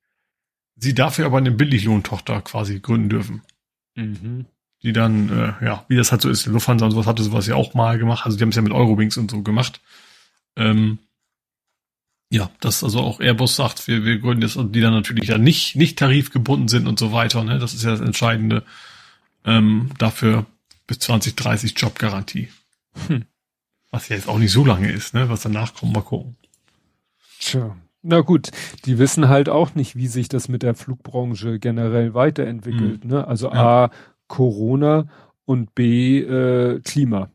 Sie 0.76 0.94
dafür 0.94 1.26
aber 1.26 1.38
eine 1.38 1.52
Billiglohntochter 1.52 2.40
quasi 2.40 2.80
gründen 2.80 3.10
dürfen. 3.10 3.42
Mhm. 3.96 4.46
Die 4.82 4.94
dann, 4.94 5.28
äh, 5.28 5.64
ja, 5.64 5.84
wie 5.88 5.96
das 5.96 6.10
halt 6.10 6.22
so 6.22 6.30
ist, 6.30 6.46
Lufthansa 6.46 6.86
und 6.86 6.92
sowas 6.92 7.06
hatte 7.06 7.22
sowas 7.22 7.46
ja 7.46 7.54
auch 7.54 7.74
mal 7.74 7.98
gemacht. 7.98 8.24
Also 8.24 8.38
die 8.38 8.42
haben 8.42 8.50
es 8.50 8.56
ja 8.56 8.62
mit 8.62 8.72
Eurowings 8.72 9.18
und 9.18 9.30
so 9.30 9.42
gemacht. 9.42 9.82
Ähm, 10.56 11.00
ja, 12.30 12.50
dass 12.60 12.82
also 12.82 13.00
auch 13.00 13.20
Airbus 13.20 13.56
sagt, 13.56 13.86
wir, 13.86 14.04
wir 14.04 14.18
gründen 14.18 14.42
jetzt, 14.42 14.56
und 14.56 14.72
die 14.72 14.80
dann 14.80 14.92
natürlich 14.92 15.28
ja 15.28 15.38
nicht, 15.38 15.76
nicht 15.76 15.98
tarifgebunden 15.98 16.68
sind 16.68 16.86
und 16.86 16.98
so 16.98 17.12
weiter, 17.12 17.44
ne? 17.44 17.58
Das 17.58 17.74
ist 17.74 17.84
ja 17.84 17.90
das 17.90 18.00
Entscheidende. 18.00 18.64
Ähm, 19.44 19.90
dafür 19.98 20.44
bis 20.86 20.98
2030 21.00 21.74
Jobgarantie. 21.76 22.48
Hm. 23.06 23.24
Was 23.92 24.08
ja 24.08 24.16
jetzt 24.16 24.28
auch 24.28 24.38
nicht 24.38 24.50
so 24.50 24.64
lange 24.64 24.90
ist, 24.90 25.14
ne? 25.14 25.28
Was 25.28 25.42
danach 25.42 25.74
kommt, 25.74 25.94
mal 25.94 26.02
gucken. 26.02 26.36
Tja. 27.38 27.76
Na 28.08 28.20
gut, 28.20 28.50
die 28.84 28.98
wissen 28.98 29.28
halt 29.28 29.48
auch 29.48 29.74
nicht, 29.74 29.96
wie 29.96 30.06
sich 30.06 30.28
das 30.28 30.48
mit 30.48 30.62
der 30.62 30.74
Flugbranche 30.74 31.58
generell 31.58 32.14
weiterentwickelt. 32.14 33.04
Ne? 33.04 33.26
Also 33.26 33.50
A, 33.50 33.90
Corona 34.28 35.08
und 35.44 35.74
B, 35.74 36.20
äh, 36.20 36.80
Klima. 36.80 37.30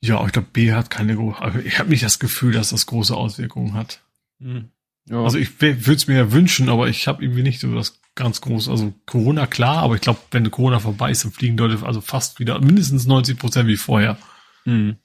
Ja, 0.00 0.24
ich 0.26 0.32
glaube, 0.32 0.48
B 0.52 0.72
hat 0.72 0.90
keine 0.90 1.16
große, 1.16 1.40
also 1.40 1.58
ich 1.58 1.78
habe 1.78 1.88
nicht 1.90 2.02
das 2.02 2.18
Gefühl, 2.18 2.52
dass 2.52 2.70
das 2.70 2.86
große 2.86 3.14
Auswirkungen 3.14 3.74
hat. 3.74 4.02
Ja. 4.38 5.22
Also 5.22 5.38
ich 5.38 5.60
würde 5.60 5.92
es 5.92 6.06
mir 6.06 6.16
ja 6.16 6.32
wünschen, 6.32 6.68
aber 6.68 6.88
ich 6.88 7.06
habe 7.06 7.22
irgendwie 7.22 7.42
nicht 7.42 7.60
so 7.60 7.74
das 7.74 8.00
ganz 8.14 8.40
große. 8.40 8.70
Also 8.70 8.92
Corona 9.06 9.46
klar, 9.46 9.78
aber 9.78 9.94
ich 9.94 10.00
glaube, 10.00 10.20
wenn 10.32 10.50
Corona 10.50 10.80
vorbei 10.80 11.10
ist, 11.10 11.24
dann 11.24 11.32
fliegen 11.32 11.56
Leute 11.56 11.84
also 11.86 12.00
fast 12.00 12.40
wieder 12.40 12.60
mindestens 12.60 13.06
90 13.06 13.38
Prozent 13.38 13.68
wie 13.68 13.76
vorher. 13.76 14.18
Mhm. 14.64 14.96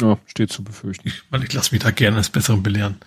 Ja, 0.00 0.18
steht 0.26 0.52
zu 0.52 0.62
befürchten. 0.62 1.08
Ich, 1.08 1.22
weil 1.30 1.42
ich 1.42 1.52
lasse 1.52 1.74
mich 1.74 1.82
da 1.82 1.90
gerne 1.90 2.18
als 2.18 2.30
Besseren 2.30 2.62
belehren. 2.62 2.98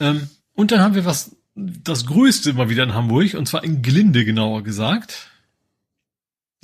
Ähm, 0.00 0.28
und 0.54 0.72
dann 0.72 0.80
haben 0.80 0.96
wir 0.96 1.04
was, 1.04 1.36
das 1.54 2.06
Größte 2.06 2.52
mal 2.54 2.68
wieder 2.68 2.82
in 2.82 2.94
Hamburg, 2.94 3.34
und 3.34 3.46
zwar 3.46 3.62
in 3.62 3.82
Glinde 3.82 4.24
genauer 4.24 4.64
gesagt. 4.64 5.30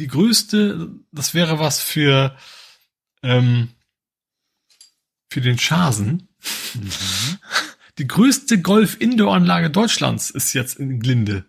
Die 0.00 0.09
größte, 0.09 0.90
das 1.12 1.34
wäre 1.34 1.60
was 1.60 1.80
für, 1.80 2.36
ähm, 3.22 3.68
für 5.30 5.40
den 5.40 5.58
Schasen. 5.58 6.28
Die 7.98 8.06
größte 8.06 8.60
Golf-Indoor-Anlage 8.60 9.70
Deutschlands 9.70 10.30
ist 10.30 10.52
jetzt 10.54 10.78
in 10.78 11.00
Glinde. 11.00 11.44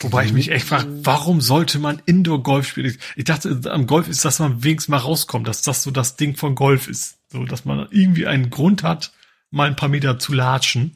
Wobei 0.00 0.24
ich 0.24 0.32
mich 0.32 0.50
echt 0.52 0.68
frage, 0.68 0.86
warum 1.04 1.40
sollte 1.40 1.80
man 1.80 2.00
Indoor-Golf 2.06 2.68
spielen? 2.68 2.96
Ich 3.16 3.24
dachte, 3.24 3.60
am 3.70 3.88
Golf 3.88 4.08
ist, 4.08 4.24
dass 4.24 4.38
man 4.38 4.62
wenigstens 4.62 4.90
mal 4.90 4.98
rauskommt, 4.98 5.48
dass 5.48 5.62
das 5.62 5.82
so 5.82 5.90
das 5.90 6.16
Ding 6.16 6.36
von 6.36 6.54
Golf 6.54 6.86
ist. 6.86 7.18
So, 7.30 7.44
dass 7.44 7.64
man 7.64 7.88
irgendwie 7.90 8.26
einen 8.26 8.48
Grund 8.50 8.84
hat, 8.84 9.12
mal 9.50 9.66
ein 9.66 9.76
paar 9.76 9.88
Meter 9.88 10.18
zu 10.20 10.32
latschen. 10.32 10.92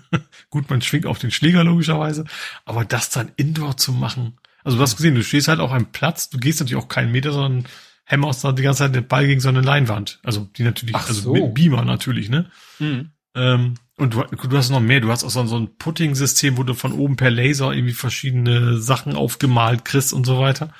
Gut, 0.50 0.70
man 0.70 0.80
schwingt 0.80 1.04
auf 1.04 1.18
den 1.18 1.30
Schläger 1.30 1.64
logischerweise, 1.64 2.24
aber 2.64 2.86
das 2.86 3.10
dann 3.10 3.30
Indoor 3.36 3.76
zu 3.76 3.92
machen. 3.92 4.38
Also 4.64 4.78
du 4.78 4.82
hast 4.82 4.96
gesehen, 4.96 5.14
du 5.14 5.22
stehst 5.22 5.48
halt 5.48 5.60
auf 5.60 5.70
einem 5.70 5.92
Platz, 5.92 6.30
du 6.30 6.38
gehst 6.38 6.60
natürlich 6.60 6.82
auch 6.82 6.88
keinen 6.88 7.12
Meter, 7.12 7.32
sondern 7.32 7.66
hämmerst 8.08 8.42
da 8.44 8.52
die 8.52 8.62
ganze 8.62 8.78
Zeit 8.78 8.94
den 8.94 9.06
Ball 9.06 9.26
gegen 9.26 9.40
so 9.40 9.48
eine 9.50 9.60
Leinwand. 9.60 10.20
Also 10.22 10.48
die 10.56 10.62
natürlich, 10.62 10.94
Ach 10.94 11.06
also 11.08 11.20
so. 11.20 11.32
mit 11.34 11.52
Beamer 11.54 11.84
natürlich, 11.84 12.28
ne? 12.30 12.50
Mhm. 12.78 13.10
Ähm, 13.34 13.74
und 13.98 14.14
du, 14.14 14.22
du 14.22 14.56
hast 14.56 14.70
noch 14.70 14.80
mehr, 14.80 15.00
du 15.00 15.10
hast 15.10 15.24
auch 15.24 15.30
so, 15.30 15.44
so 15.46 15.58
ein 15.58 15.76
Putting-System, 15.76 16.56
wo 16.56 16.62
du 16.62 16.72
von 16.74 16.92
oben 16.92 17.16
per 17.16 17.30
Laser 17.30 17.72
irgendwie 17.72 17.92
verschiedene 17.94 18.78
Sachen 18.78 19.14
aufgemalt 19.14 19.84
kriegst 19.84 20.12
und 20.12 20.24
so 20.24 20.38
weiter. 20.38 20.72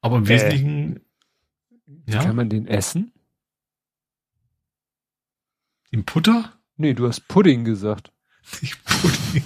Aber 0.00 0.18
im 0.18 0.24
Äh. 0.24 0.28
Wesentlichen, 0.28 1.00
ja, 2.06 2.22
Kann 2.22 2.36
man 2.36 2.48
den 2.50 2.66
essen? 2.68 3.10
im 5.90 6.04
Putter? 6.04 6.52
Nee, 6.76 6.94
du 6.94 7.06
hast 7.08 7.26
Pudding 7.28 7.64
gesagt. 7.64 8.10
Nicht 8.60 8.76
Pudding. 8.84 9.44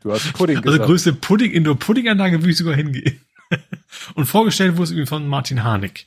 Du 0.00 0.12
hast 0.12 0.32
Pudding 0.34 0.56
Also 0.58 0.70
gesagt. 0.72 0.86
größte 0.86 1.12
Pudding, 1.14 1.52
Indoor-Pudding-Anlage 1.52 2.40
würde 2.40 2.50
ich 2.50 2.56
sogar 2.58 2.74
hingehen. 2.74 3.20
Und 4.14 4.26
vorgestellt 4.26 4.76
wurde 4.76 4.84
es 4.84 4.90
irgendwie 4.90 5.08
von 5.08 5.26
Martin 5.26 5.64
Harnik. 5.64 6.06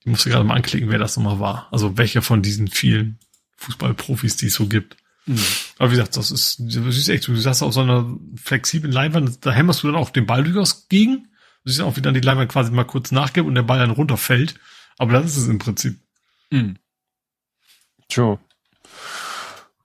Ich 0.00 0.06
musste 0.06 0.30
gerade 0.30 0.44
mal 0.44 0.54
anklicken, 0.54 0.90
wer 0.90 0.98
das 0.98 1.16
nochmal 1.16 1.38
war. 1.38 1.68
Also 1.70 1.96
welcher 1.96 2.22
von 2.22 2.42
diesen 2.42 2.68
vielen 2.68 3.18
Fußballprofis, 3.58 4.36
die 4.36 4.46
es 4.46 4.54
so 4.54 4.66
gibt. 4.66 4.96
Mhm. 5.26 5.38
Aber 5.78 5.90
wie 5.90 5.96
gesagt, 5.96 6.16
das 6.16 6.30
ist, 6.30 6.56
das 6.58 6.96
ist 6.96 7.08
echt, 7.08 7.24
so. 7.24 7.32
du 7.32 7.38
sagst 7.38 7.62
auf 7.62 7.72
so 7.72 7.80
einer 7.80 8.18
flexiblen 8.36 8.92
Leinwand, 8.92 9.46
da 9.46 9.52
hämmerst 9.52 9.82
du 9.82 9.86
dann 9.86 9.96
auch 9.96 10.10
den 10.10 10.26
Ball 10.26 10.42
durchaus 10.42 10.88
gegen. 10.88 11.28
Du 11.64 11.70
siehst 11.70 11.80
auch, 11.80 11.96
wie 11.96 12.02
dann 12.02 12.14
die 12.14 12.20
Leinwand 12.20 12.50
quasi 12.50 12.72
mal 12.72 12.84
kurz 12.84 13.12
nachgibt 13.12 13.46
und 13.46 13.54
der 13.54 13.62
Ball 13.62 13.78
dann 13.78 13.90
runterfällt. 13.90 14.56
Aber 14.98 15.12
das 15.12 15.26
ist 15.26 15.36
es 15.44 15.48
im 15.48 15.58
Prinzip. 15.58 16.00
Mhm. 16.50 16.76
Tja. 18.08 18.38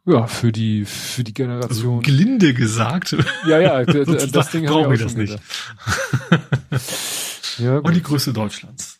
Ja, 0.07 0.25
für 0.25 0.51
die, 0.53 0.85
für 0.85 1.23
die 1.23 1.31
Also 1.31 1.43
Generation. 1.43 2.01
gelinde 2.01 2.53
gesagt. 2.53 3.15
ja, 3.45 3.59
ja, 3.59 3.83
das 3.85 4.51
Ding 4.51 4.65
brauchen 4.65 4.91
wir 4.91 4.97
das 4.97 5.15
nicht. 5.15 5.37
ja, 7.59 7.77
Und 7.79 7.93
die. 7.93 8.01
Größe 8.01 8.33
Deutschlands. 8.33 8.99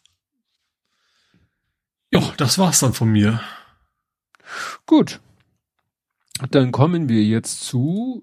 Ja, 2.13 2.21
das 2.37 2.57
war's 2.57 2.79
dann 2.79 2.93
von 2.93 3.09
mir. 3.09 3.41
gut. 4.85 5.19
Dann 6.51 6.71
kommen 6.71 7.09
wir 7.09 7.23
jetzt 7.23 7.61
zu 7.61 8.21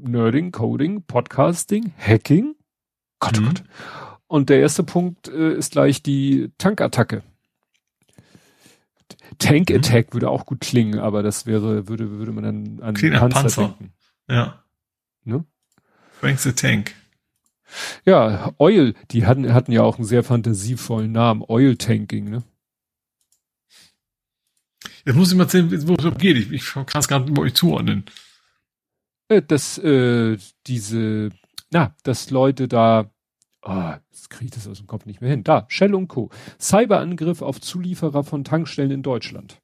Nerding, 0.00 0.52
Coding, 0.52 1.02
Podcasting, 1.02 1.92
Hacking. 1.98 2.54
Gott, 3.20 3.38
oh 3.38 3.40
Mhm. 3.40 3.46
Gott. 3.46 3.62
Und 4.28 4.50
der 4.50 4.60
erste 4.60 4.84
Punkt 4.84 5.28
äh, 5.28 5.54
ist 5.54 5.72
gleich 5.72 6.02
die 6.02 6.52
Tankattacke. 6.58 7.22
Tank 9.38 9.70
Mhm. 9.70 9.76
Attack 9.76 10.12
würde 10.14 10.30
auch 10.30 10.46
gut 10.46 10.60
klingen, 10.60 10.98
aber 10.98 11.22
das 11.22 11.46
wäre, 11.46 11.88
würde, 11.88 12.10
würde 12.10 12.32
man 12.32 12.44
dann 12.44 12.80
an 12.82 12.94
Klingt 12.94 13.16
Panzer, 13.16 13.40
Panzer. 13.40 13.62
denken. 13.68 13.92
Ja. 14.28 14.64
Ne? 15.24 15.44
Frank 16.20 16.38
the 16.40 16.52
Tank. 16.52 16.94
Ja, 18.04 18.52
Oil, 18.58 18.94
die 19.10 19.26
hatten, 19.26 19.52
hatten 19.52 19.72
ja 19.72 19.82
auch 19.82 19.96
einen 19.96 20.06
sehr 20.06 20.24
fantasievollen 20.24 21.12
Namen. 21.12 21.44
Oil 21.46 21.76
Tanking, 21.76 22.30
ne? 22.30 22.42
Jetzt 25.04 25.16
muss 25.16 25.30
ich 25.30 25.36
mal 25.36 25.44
erzählen, 25.44 25.88
wo 25.88 25.94
es 25.94 26.18
geht. 26.18 26.36
Ich, 26.36 26.50
ich 26.52 26.72
kann 26.72 26.86
es 26.94 27.08
gar 27.08 27.20
nicht 27.20 27.34
bei 27.34 27.42
euch 27.42 27.54
zuordnen. 27.54 28.04
Äh, 29.28 29.42
dass 29.42 29.78
äh, 29.78 30.38
diese, 30.66 31.30
na, 31.70 31.94
dass 32.02 32.30
Leute 32.30 32.68
da, 32.68 33.10
ah, 33.62 33.98
jetzt 34.10 34.30
kriege 34.30 34.46
ich 34.46 34.50
das 34.52 34.66
aus 34.68 34.78
dem 34.78 34.86
Kopf 34.86 35.06
nicht 35.06 35.20
mehr 35.20 35.30
hin. 35.30 35.44
Da, 35.44 35.64
Shell 35.68 35.94
und 35.94 36.08
Co. 36.08 36.30
Cyberangriff 36.60 37.42
auf 37.42 37.60
Zulieferer 37.60 38.24
von 38.24 38.44
Tankstellen 38.44 38.90
in 38.90 39.02
Deutschland. 39.02 39.60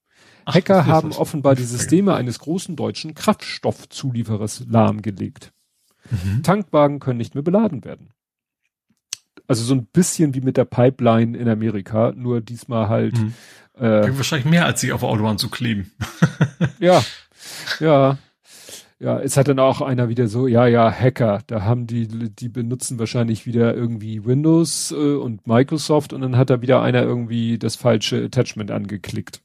Ach, 0.47 0.55
Hacker 0.55 0.87
haben 0.87 1.13
offenbar 1.13 1.55
die 1.55 1.65
Systeme 1.65 2.15
eines 2.15 2.39
großen 2.39 2.77
deutschen 2.77 3.15
Kraftstoffzulieferers 3.15 4.65
lahmgelegt. 4.69 5.53
Mhm. 6.11 6.43
Tankwagen 6.43 7.01
können 7.01 7.17
nicht 7.19 7.35
mehr 7.35 7.43
beladen 7.45 7.85
werden. 7.85 8.11
Also 9.47 9.65
so 9.65 9.75
ein 9.75 9.87
bisschen 9.87 10.35
wie 10.35 10.41
mit 10.43 10.57
der 10.57 10.65
Pipeline 10.67 11.37
in 11.37 11.49
Amerika, 11.49 12.13
nur 12.15 12.41
diesmal 12.41 12.89
halt, 12.89 13.17
Mhm. 13.19 13.35
äh, 13.79 14.17
Wahrscheinlich 14.17 14.47
mehr, 14.49 14.67
als 14.67 14.81
sich 14.83 14.93
auf 14.93 15.01
der 15.01 15.09
Autobahn 15.09 15.39
zu 15.39 15.49
kleben. 15.51 15.91
ja, 16.79 17.03
ja. 17.81 18.19
Ja, 19.05 19.19
es 19.21 19.37
hat 19.37 19.49
dann 19.49 19.59
auch 19.59 19.83
einer 19.83 20.09
wieder 20.09 20.29
so, 20.29 20.47
ja, 20.47 20.67
ja, 20.67 20.91
Hacker, 20.91 21.43
da 21.47 21.61
haben 21.61 21.87
die, 21.87 22.09
die 22.09 22.49
benutzen 22.49 22.99
wahrscheinlich 22.99 23.45
wieder 23.45 23.75
irgendwie 23.75 24.25
Windows 24.25 24.93
äh, 24.93 24.95
und 24.95 25.47
Microsoft 25.47 26.15
und 26.15 26.23
dann 26.23 26.39
hat 26.39 26.49
da 26.49 26.63
wieder 26.63 26.81
einer 26.81 27.03
irgendwie 27.03 27.59
das 27.59 27.77
falsche 27.77 28.25
Attachment 28.25 28.71
angeklickt. 28.71 29.43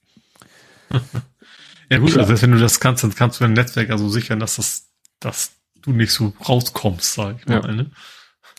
Ja 1.91 1.97
gut, 1.97 2.13
Ja. 2.13 2.21
also 2.21 2.39
wenn 2.41 2.51
du 2.51 2.59
das 2.59 2.79
kannst, 2.79 3.03
dann 3.03 3.15
kannst 3.15 3.39
du 3.39 3.45
dein 3.45 3.53
Netzwerk 3.53 3.89
also 3.89 4.07
sichern, 4.09 4.39
dass 4.39 4.57
das, 4.57 4.89
dass 5.19 5.53
du 5.81 5.91
nicht 5.91 6.11
so 6.11 6.33
rauskommst, 6.47 7.15
sag 7.15 7.37
ich 7.39 7.47
mal. 7.47 7.61
Ja. 7.65 7.71
Ne? 7.71 7.89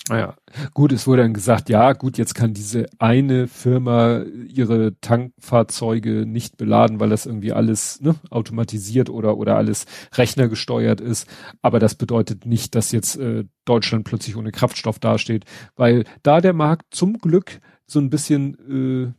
Naja, 0.09 0.35
gut, 0.75 0.93
es 0.93 1.07
wurde 1.07 1.23
dann 1.23 1.35
gesagt, 1.35 1.69
ja, 1.69 1.93
gut, 1.93 2.19
jetzt 2.19 2.35
kann 2.35 2.53
diese 2.55 2.87
eine 2.99 3.47
Firma 3.47 4.23
ihre 4.49 4.99
Tankfahrzeuge 5.01 6.27
nicht 6.27 6.57
beladen, 6.57 6.99
weil 7.01 7.11
das 7.11 7.27
irgendwie 7.27 7.53
alles 7.53 8.01
ne, 8.01 8.17
automatisiert 8.31 9.11
oder, 9.11 9.37
oder 9.37 9.57
alles 9.57 9.85
rechnergesteuert 10.15 11.01
ist. 11.01 11.29
Aber 11.62 11.79
das 11.79 11.95
bedeutet 11.95 12.47
nicht, 12.47 12.75
dass 12.75 12.93
jetzt 12.93 13.17
äh, 13.17 13.45
Deutschland 13.65 14.05
plötzlich 14.05 14.37
ohne 14.37 14.53
Kraftstoff 14.53 14.99
dasteht, 14.99 15.45
weil 15.77 16.05
da 16.23 16.41
der 16.41 16.55
Markt 16.55 16.95
zum 16.95 17.19
Glück 17.19 17.61
so 17.87 18.01
ein 18.01 18.11
bisschen, 18.11 18.55
äh, 19.09 19.12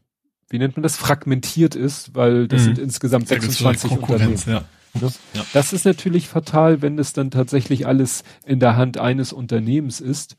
wie 0.49 0.59
nennt 0.59 0.75
man 0.75 0.83
das, 0.83 0.97
fragmentiert 0.97 1.75
ist, 1.75 2.15
weil 2.15 2.47
das 2.47 2.61
Mhm. 2.61 2.65
sind 2.65 2.79
insgesamt 2.79 3.29
Da 3.31 3.35
gibt's 3.35 3.59
26 3.59 3.91
Unternehmen. 3.91 4.35
Ja. 4.47 4.63
Ne? 4.99 5.09
Ja. 5.33 5.45
Das 5.53 5.71
ist 5.71 5.85
natürlich 5.85 6.27
fatal, 6.27 6.81
wenn 6.81 6.99
es 6.99 7.13
dann 7.13 7.31
tatsächlich 7.31 7.87
alles 7.87 8.23
in 8.45 8.59
der 8.59 8.75
Hand 8.75 8.97
eines 8.97 9.31
Unternehmens 9.31 10.01
ist 10.01 10.35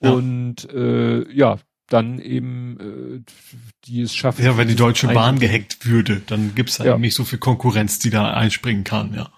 Ja. 0.00 0.10
und 0.10 0.68
äh, 0.72 1.30
ja, 1.32 1.58
dann 1.88 2.18
eben 2.18 3.24
äh, 3.24 3.32
die 3.84 4.00
es 4.02 4.14
schaffen. 4.14 4.44
Ja, 4.44 4.56
wenn 4.56 4.68
die 4.68 4.74
Deutsche 4.74 5.06
Bahn 5.08 5.38
gehackt 5.38 5.86
würde, 5.86 6.20
dann 6.26 6.54
gibt's 6.54 6.78
halt 6.78 6.88
Ja. 6.88 6.98
nicht 6.98 7.14
so 7.14 7.24
viel 7.24 7.38
Konkurrenz, 7.38 7.98
die 7.98 8.10
da 8.10 8.32
einspringen 8.34 8.84
kann, 8.84 9.14
ja. 9.14 9.30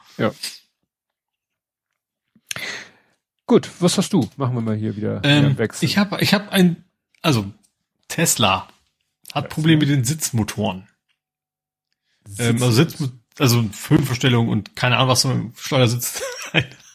Gut, 3.47 3.70
was 3.81 3.97
hast 3.99 4.12
du? 4.12 4.28
Machen 4.37 4.55
wir 4.55 4.61
mal 4.61 4.77
hier 4.77 4.97
wieder 4.97 5.20
Ähm, 5.25 5.45
einen 5.47 5.59
Wechsel. 5.59 5.85
ich 5.85 5.97
habe 5.97 6.19
ich 6.20 6.35
hab 6.35 6.51
ein, 6.53 6.85
also 7.23 7.51
Tesla 8.09 8.69
hat 9.33 9.49
Probleme 9.49 9.81
mit 9.81 9.89
den 9.89 10.05
Sitzmotoren. 10.05 10.89
Ähm, 12.39 12.57
also, 12.62 12.73
Sitz, 12.73 13.03
also 13.39 13.65
Höhenverstellung 13.89 14.49
und 14.49 14.77
keine 14.77 14.97
Ahnung, 14.97 15.09
was 15.09 15.23
so 15.23 15.31
im 15.31 15.53
Steuersitz, 15.57 16.23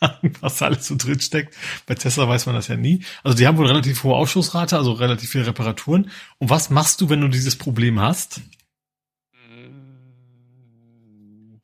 Ahnung, 0.03 0.33
was 0.41 0.57
da 0.57 0.65
alles 0.65 0.87
so 0.87 0.95
drin 0.97 1.19
steckt. 1.19 1.55
Bei 1.85 1.95
Tesla 1.95 2.27
weiß 2.27 2.45
man 2.45 2.55
das 2.55 2.67
ja 2.67 2.75
nie. 2.75 3.03
Also 3.23 3.37
die 3.37 3.47
haben 3.47 3.57
wohl 3.57 3.67
relativ 3.67 4.03
hohe 4.03 4.15
Ausschussrate, 4.15 4.77
also 4.77 4.91
relativ 4.93 5.29
viele 5.29 5.47
Reparaturen. 5.47 6.11
Und 6.39 6.49
was 6.49 6.69
machst 6.69 7.01
du, 7.01 7.09
wenn 7.09 7.21
du 7.21 7.27
dieses 7.27 7.55
Problem 7.55 7.99
hast? 7.99 8.41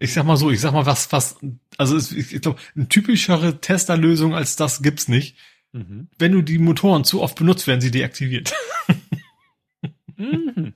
Ich 0.02 0.14
sag 0.14 0.24
mal 0.26 0.38
so, 0.38 0.50
ich 0.50 0.62
sag 0.62 0.72
mal 0.72 0.86
was, 0.86 1.12
was, 1.12 1.38
also 1.78 1.98
es- 1.98 2.12
ich, 2.14 2.42
glaube, 2.42 2.60
eine 2.76 2.88
typischere 2.88 3.60
Tesla-Lösung 3.60 4.34
als 4.34 4.56
das 4.56 4.82
gibt's 4.82 5.10
nicht. 5.10 5.36
Mhm. 5.74 6.08
Wenn 6.18 6.32
du 6.32 6.42
die 6.42 6.58
Motoren 6.58 7.04
zu 7.04 7.22
oft 7.22 7.38
benutzt, 7.38 7.68
werden 7.68 7.82
sie 7.82 7.92
deaktiviert. 7.92 8.54
Mhm. 10.18 10.74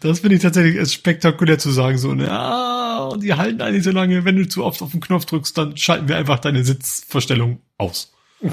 Das 0.00 0.18
finde 0.20 0.34
ich 0.36 0.42
tatsächlich 0.42 0.92
spektakulär 0.92 1.56
zu 1.56 1.70
sagen, 1.70 1.98
so, 1.98 2.14
ne, 2.14 2.28
ah, 2.32 2.75
und 3.04 3.22
die 3.22 3.34
halten 3.34 3.60
eigentlich 3.60 3.84
so 3.84 3.90
lange, 3.90 4.24
wenn 4.24 4.36
du 4.36 4.48
zu 4.48 4.64
oft 4.64 4.82
auf 4.82 4.90
den 4.90 5.00
Knopf 5.00 5.24
drückst, 5.26 5.56
dann 5.56 5.76
schalten 5.76 6.08
wir 6.08 6.16
einfach 6.16 6.38
deine 6.38 6.64
Sitzverstellung 6.64 7.60
aus. 7.78 8.12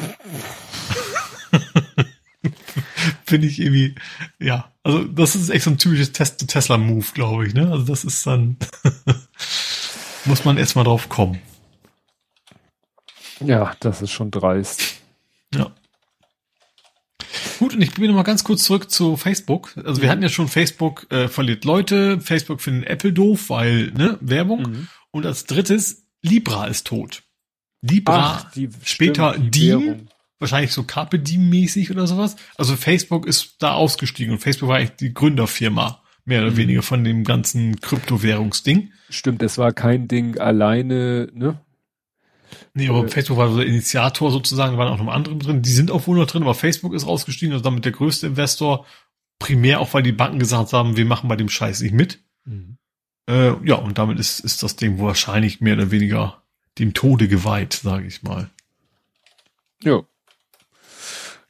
finde 3.25 3.47
ich 3.47 3.59
irgendwie, 3.59 3.95
ja, 4.39 4.71
also 4.83 5.03
das 5.05 5.35
ist 5.35 5.49
echt 5.49 5.63
so 5.63 5.71
ein 5.71 5.79
typisches 5.79 6.11
Test 6.11 6.47
Tesla-Move, 6.47 7.07
glaube 7.15 7.47
ich, 7.47 7.55
ne, 7.55 7.71
also 7.71 7.83
das 7.83 8.03
ist 8.03 8.27
dann, 8.27 8.57
muss 10.25 10.45
man 10.45 10.57
erstmal 10.57 10.85
drauf 10.85 11.09
kommen. 11.09 11.39
Ja, 13.39 13.75
das 13.79 14.03
ist 14.03 14.11
schon 14.11 14.29
dreist. 14.29 15.01
Ja. 15.53 15.71
Gut, 17.63 17.75
und 17.75 17.81
ich 17.81 17.93
bin 17.93 18.07
noch 18.07 18.15
mal 18.15 18.23
ganz 18.23 18.43
kurz 18.43 18.65
zurück 18.65 18.91
zu 18.91 19.15
Facebook. 19.15 19.73
Also 19.85 20.01
wir 20.01 20.09
hatten 20.09 20.21
ja 20.21 20.27
schon 20.27 20.49
Facebook 20.49 21.09
äh, 21.11 21.29
verliert 21.29 21.63
Leute, 21.63 22.19
Facebook 22.19 22.59
findet 22.59 22.89
Apple 22.89 23.13
doof, 23.13 23.49
weil 23.49 23.91
ne 23.91 24.17
Werbung. 24.19 24.63
Mhm. 24.63 24.87
Und 25.11 25.25
als 25.25 25.45
drittes 25.45 26.03
Libra 26.21 26.67
ist 26.67 26.87
tot. 26.87 27.23
Libra, 27.81 28.51
die 28.53 28.67
später 28.83 29.31
stimmt, 29.31 29.55
die 29.55 29.59
Diem, 29.61 30.07
wahrscheinlich 30.39 30.73
so 30.73 30.83
Carpe 30.83 31.19
Diem 31.19 31.49
mäßig 31.49 31.89
oder 31.89 32.05
sowas. 32.05 32.35
Also 32.57 32.75
Facebook 32.75 33.25
ist 33.25 33.55
da 33.59 33.75
ausgestiegen 33.75 34.33
und 34.33 34.39
Facebook 34.39 34.67
war 34.67 34.77
eigentlich 34.79 34.97
die 34.97 35.13
Gründerfirma 35.13 36.01
mehr 36.25 36.41
oder 36.41 36.51
Mhm. 36.51 36.57
weniger 36.57 36.81
von 36.81 37.05
dem 37.05 37.23
ganzen 37.23 37.79
Kryptowährungsding. 37.79 38.91
Stimmt, 39.09 39.41
es 39.41 39.57
war 39.57 39.71
kein 39.71 40.09
Ding 40.09 40.37
alleine, 40.37 41.29
ne? 41.33 41.61
Nee, 42.73 42.89
aber 42.89 43.05
äh, 43.05 43.07
Facebook 43.07 43.37
war 43.37 43.49
so 43.49 43.57
der 43.57 43.67
Initiator 43.67 44.31
sozusagen, 44.31 44.73
da 44.73 44.77
waren 44.77 44.93
auch 44.93 45.03
noch 45.03 45.13
andere 45.13 45.35
drin. 45.37 45.61
Die 45.61 45.71
sind 45.71 45.91
auch 45.91 46.07
wohl 46.07 46.17
noch 46.17 46.27
drin, 46.27 46.43
aber 46.43 46.53
Facebook 46.53 46.93
ist 46.93 47.07
rausgestiegen, 47.07 47.53
also 47.53 47.63
damit 47.63 47.85
der 47.85 47.91
größte 47.91 48.27
Investor. 48.27 48.85
Primär 49.39 49.79
auch, 49.79 49.93
weil 49.93 50.03
die 50.03 50.11
Banken 50.11 50.39
gesagt 50.39 50.73
haben, 50.73 50.95
wir 50.95 51.05
machen 51.05 51.27
bei 51.27 51.35
dem 51.35 51.49
Scheiß 51.49 51.81
nicht 51.81 51.93
mit. 51.93 52.19
Mhm. 52.45 52.77
Äh, 53.29 53.53
ja, 53.67 53.75
und 53.75 53.97
damit 53.97 54.19
ist, 54.19 54.39
ist 54.39 54.63
das 54.63 54.75
Ding 54.75 54.99
wahrscheinlich 54.99 55.61
mehr 55.61 55.75
oder 55.75 55.91
weniger 55.91 56.43
dem 56.79 56.93
Tode 56.93 57.27
geweiht, 57.27 57.73
sage 57.73 58.05
ich 58.05 58.23
mal. 58.23 58.49
Ja. 59.81 60.03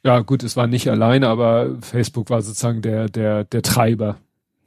Ja, 0.02 0.20
gut, 0.20 0.42
es 0.42 0.56
war 0.56 0.66
nicht 0.66 0.88
alleine, 0.88 1.28
aber 1.28 1.80
Facebook 1.80 2.28
war 2.28 2.42
sozusagen 2.42 2.82
der, 2.82 3.08
der, 3.08 3.44
der 3.44 3.62
Treiber. 3.62 4.18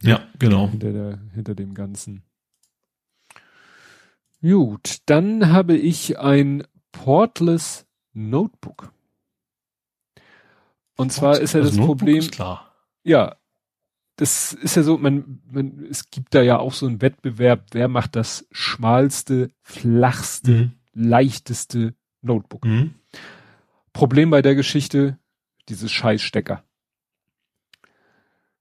Ja, 0.01 0.27
genau. 0.39 0.69
Hinter, 0.69 0.91
der, 0.91 1.19
hinter 1.33 1.55
dem 1.55 1.73
Ganzen. 1.73 2.23
Gut, 4.49 4.99
dann 5.07 5.51
habe 5.51 5.75
ich 5.75 6.19
ein 6.19 6.63
Portless 6.93 7.85
Notebook. 8.13 8.93
Und 10.95 11.11
zwar 11.11 11.39
ist 11.39 11.53
ja 11.53 11.59
das 11.59 11.73
Notebook 11.73 11.97
Problem. 11.97 12.29
Ja, 13.03 13.35
das 14.15 14.53
ist 14.53 14.75
ja 14.75 14.83
so, 14.83 14.97
man, 14.97 15.41
man, 15.51 15.85
es 15.89 16.09
gibt 16.09 16.33
da 16.33 16.41
ja 16.41 16.59
auch 16.59 16.73
so 16.73 16.87
einen 16.87 17.01
Wettbewerb, 17.01 17.65
wer 17.71 17.89
macht 17.89 18.15
das 18.15 18.47
schmalste, 18.51 19.51
flachste, 19.61 20.51
mhm. 20.51 20.71
leichteste 20.93 21.93
Notebook. 22.21 22.63
Mhm. 22.63 22.95
Problem 23.91 24.29
bei 24.29 24.41
der 24.41 24.55
Geschichte, 24.55 25.19
dieses 25.67 25.91
Scheißstecker. 25.91 26.63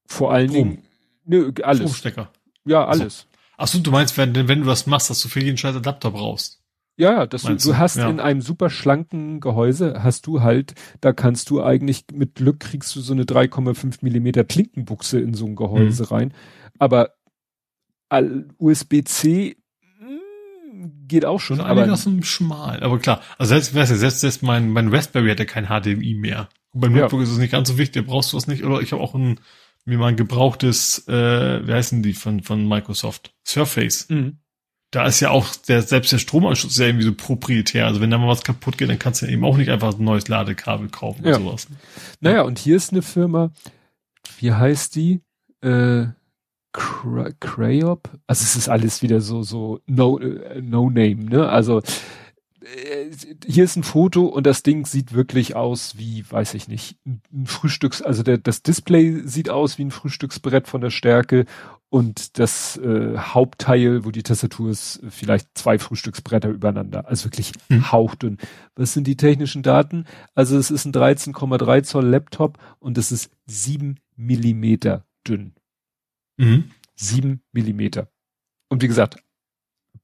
Vor 0.07 0.33
allen 0.33 0.51
Strom. 0.51 0.69
Dingen, 0.71 0.83
nö, 1.25 1.53
alles. 1.63 1.79
Stromstecker. 1.79 2.31
Ja, 2.65 2.87
alles. 2.87 3.29
Ach 3.57 3.67
so, 3.67 3.79
du 3.79 3.91
meinst, 3.91 4.17
wenn, 4.19 4.35
wenn 4.35 4.61
du 4.61 4.67
das 4.67 4.87
machst, 4.87 5.11
dass 5.11 5.21
du 5.23 5.29
für 5.29 5.41
jeden 5.41 5.57
scheiß 5.57 5.77
Adapter 5.77 6.11
brauchst. 6.11 6.63
Ja, 6.99 7.13
ja, 7.13 7.27
das, 7.27 7.43
du, 7.43 7.55
du 7.55 7.77
hast 7.77 7.97
ja. 7.97 8.09
in 8.09 8.21
einem 8.21 8.41
super 8.41 8.71
schlanken 8.71 9.41
Gehäuse, 9.41 10.03
hast 10.03 10.27
du 10.27 10.41
halt, 10.41 10.75
da 11.03 11.13
kannst 11.13 11.51
du 11.51 11.63
eigentlich, 11.63 12.07
mit 12.13 12.37
Glück 12.37 12.61
kriegst 12.61 12.97
du 12.97 13.01
so 13.01 13.13
eine 13.13 13.25
3,5 13.25 13.99
Millimeter 14.01 14.45
Klinkenbuchse 14.45 15.21
in 15.21 15.35
so 15.35 15.45
ein 15.45 15.57
Gehäuse 15.57 16.05
mhm. 16.05 16.09
rein. 16.09 16.35
Aber 16.79 17.11
USB-C 18.59 19.57
hm, 19.99 21.07
geht 21.07 21.27
auch 21.27 21.41
schon. 21.41 21.61
Aber 21.61 21.87
das 21.87 22.07
ist 22.07 22.27
schmal, 22.27 22.83
aber 22.83 22.99
klar. 22.99 23.21
Also 23.37 23.59
selbst, 23.59 23.99
selbst, 23.99 24.21
selbst 24.21 24.43
mein, 24.43 24.71
mein 24.71 24.89
Raspberry 24.89 25.29
hat 25.29 25.39
ja 25.39 25.45
kein 25.45 25.67
HDMI 25.67 26.15
mehr. 26.15 26.49
Und 26.73 26.81
beim 26.81 26.93
Notebook 26.93 27.21
ja. 27.21 27.25
ist 27.25 27.33
es 27.33 27.39
nicht 27.39 27.53
ganz 27.53 27.69
so 27.69 27.77
wichtig, 27.77 28.07
brauchst 28.07 28.33
du 28.33 28.39
es 28.39 28.47
nicht. 28.47 28.65
Oder 28.65 28.81
ich 28.81 28.93
habe 28.93 29.03
auch 29.03 29.15
ein, 29.15 29.39
mir 29.87 29.99
mal 29.99 30.09
ein 30.09 30.17
gebrauchtes, 30.17 31.07
äh, 31.09 31.67
wie 31.67 31.73
heißen 31.73 32.03
die 32.03 32.15
von, 32.15 32.43
von 32.43 32.69
Microsoft? 32.69 33.35
Surface. 33.47 34.09
Mhm 34.09 34.39
da 34.91 35.07
ist 35.07 35.21
ja 35.21 35.31
auch 35.31 35.55
der, 35.69 35.83
selbst 35.83 36.13
der 36.13 36.19
Stromanschluss 36.19 36.73
ist 36.73 36.79
ja 36.79 36.87
irgendwie 36.87 37.05
so 37.05 37.15
proprietär. 37.15 37.87
Also 37.87 38.01
wenn 38.01 38.11
da 38.11 38.19
mal 38.19 38.29
was 38.29 38.43
kaputt 38.43 38.79
geht, 38.79 38.89
dann 38.89 38.99
kannst 38.99 39.21
du 39.21 39.27
ja 39.27 39.33
eben 39.33 39.45
auch 39.45 39.57
nicht 39.57 39.71
einfach 39.71 39.99
ein 39.99 40.05
neues 40.05 40.29
Ladekabel 40.29 40.89
kaufen 40.89 41.25
ja. 41.25 41.33
oder 41.33 41.41
sowas. 41.41 41.69
Naja, 42.21 42.43
und 42.43 42.59
hier 42.59 42.77
ist 42.77 42.93
eine 42.93 43.03
Firma, 43.03 43.51
wie 44.39 44.53
heißt 44.53 44.95
die? 44.95 45.21
Äh, 45.61 46.07
Crayop? 46.73 48.11
Also 48.27 48.43
es 48.43 48.57
ist 48.57 48.69
alles 48.69 49.03
wieder 49.03 49.21
so, 49.21 49.43
so 49.43 49.81
no, 49.87 50.19
äh, 50.19 50.61
no 50.61 50.89
name, 50.91 51.25
ne? 51.25 51.49
Also 51.49 51.83
hier 53.47 53.65
ist 53.65 53.77
ein 53.77 53.83
Foto 53.83 54.27
und 54.27 54.47
das 54.47 54.63
Ding 54.63 54.87
sieht 54.87 55.13
wirklich 55.13 55.57
aus 55.57 55.97
wie, 55.99 56.25
weiß 56.29 56.55
ich 56.55 56.69
nicht, 56.69 56.97
ein 57.05 57.47
Frühstücks, 57.47 58.03
also 58.03 58.23
der, 58.23 58.39
das 58.39 58.63
Display 58.63 59.23
sieht 59.27 59.51
aus 59.51 59.79
wie 59.79 59.85
ein 59.85 59.91
Frühstücksbrett 59.91 60.69
von 60.69 60.81
der 60.81 60.91
Stärke 60.91 61.47
und 61.89 62.39
das 62.39 62.77
äh, 62.79 63.17
Hauptteil, 63.17 64.05
wo 64.05 64.11
die 64.11 64.23
Tastatur 64.23 64.71
ist, 64.71 65.01
vielleicht 65.09 65.57
zwei 65.57 65.79
Frühstücksbretter 65.79 66.49
übereinander. 66.49 67.07
Also 67.09 67.27
wirklich 67.27 67.53
hm. 67.69 67.93
hauchdünn. 67.93 68.39
Was 68.75 68.93
sind 68.93 69.07
die 69.07 69.17
technischen 69.17 69.63
Daten? 69.63 70.05
Also 70.35 70.59
es 70.59 70.71
ist 70.71 70.85
ein 70.85 70.93
13,3 70.93 71.83
Zoll 71.85 72.07
Laptop 72.07 72.59
und 72.81 72.99
es 72.99 73.13
ist 73.13 73.31
sieben 73.47 74.01
Millimeter 74.17 75.05
dünn. 75.27 75.55
Mhm. 76.39 76.71
Sieben 76.95 77.43
Millimeter. 77.53 78.09
Und 78.69 78.83
wie 78.83 78.89
gesagt, 78.89 79.23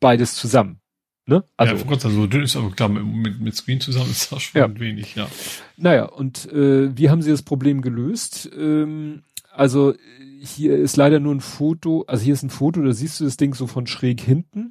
beides 0.01 0.35
zusammen. 0.35 0.82
Ne? 1.25 1.45
Also, 1.57 1.77
ja, 1.77 1.83
Gott, 1.85 2.05
also 2.05 2.27
dünn 2.27 2.43
ist 2.43 2.57
aber 2.57 2.71
klar, 2.73 2.89
mit, 2.89 3.41
mit 3.41 3.55
Screen 3.55 3.81
zusammen 3.81 4.11
ist 4.11 4.33
das 4.33 4.43
schon 4.43 4.61
ja. 4.61 4.81
wenig, 4.81 5.15
ja. 5.15 5.29
Naja, 5.77 6.07
und 6.07 6.51
äh, 6.51 6.97
wie 6.97 7.11
haben 7.11 7.23
sie 7.23 7.31
das 7.31 7.43
Problem 7.43 7.81
gelöst? 7.81 8.51
Ähm, 8.57 9.23
also 9.53 9.95
hier 10.41 10.77
ist 10.77 10.97
leider 10.97 11.21
nur 11.21 11.35
ein 11.35 11.41
Foto, 11.41 12.05
also 12.09 12.25
hier 12.25 12.35
ist 12.35 12.43
ein 12.43 12.51
Foto, 12.51 12.83
da 12.83 12.93
siehst 12.93 13.21
du 13.21 13.25
das 13.25 13.37
Ding 13.37 13.55
so 13.55 13.69
von 13.69 13.87
schräg 13.87 14.21
hinten 14.21 14.71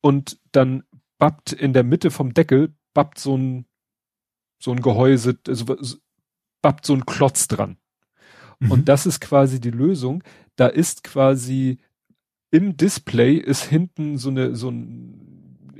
und 0.00 0.38
dann 0.52 0.84
bappt 1.18 1.52
in 1.52 1.72
der 1.72 1.82
Mitte 1.82 2.12
vom 2.12 2.32
Deckel, 2.32 2.74
bappt 2.94 3.18
so 3.18 3.36
ein, 3.36 3.66
so 4.62 4.70
ein 4.70 4.80
Gehäuse, 4.80 5.36
also 5.48 5.76
bappt 6.62 6.86
so 6.86 6.94
ein 6.94 7.06
Klotz 7.06 7.48
dran. 7.48 7.76
Mhm. 8.60 8.70
Und 8.70 8.88
das 8.88 9.06
ist 9.06 9.20
quasi 9.20 9.60
die 9.60 9.70
Lösung. 9.70 10.22
Da 10.56 10.68
ist 10.68 11.02
quasi 11.02 11.78
im 12.50 12.76
Display 12.76 13.34
ist 13.34 13.64
hinten 13.64 14.16
so 14.16 14.30
eine, 14.30 14.56
so 14.56 14.70
ein, 14.70 15.27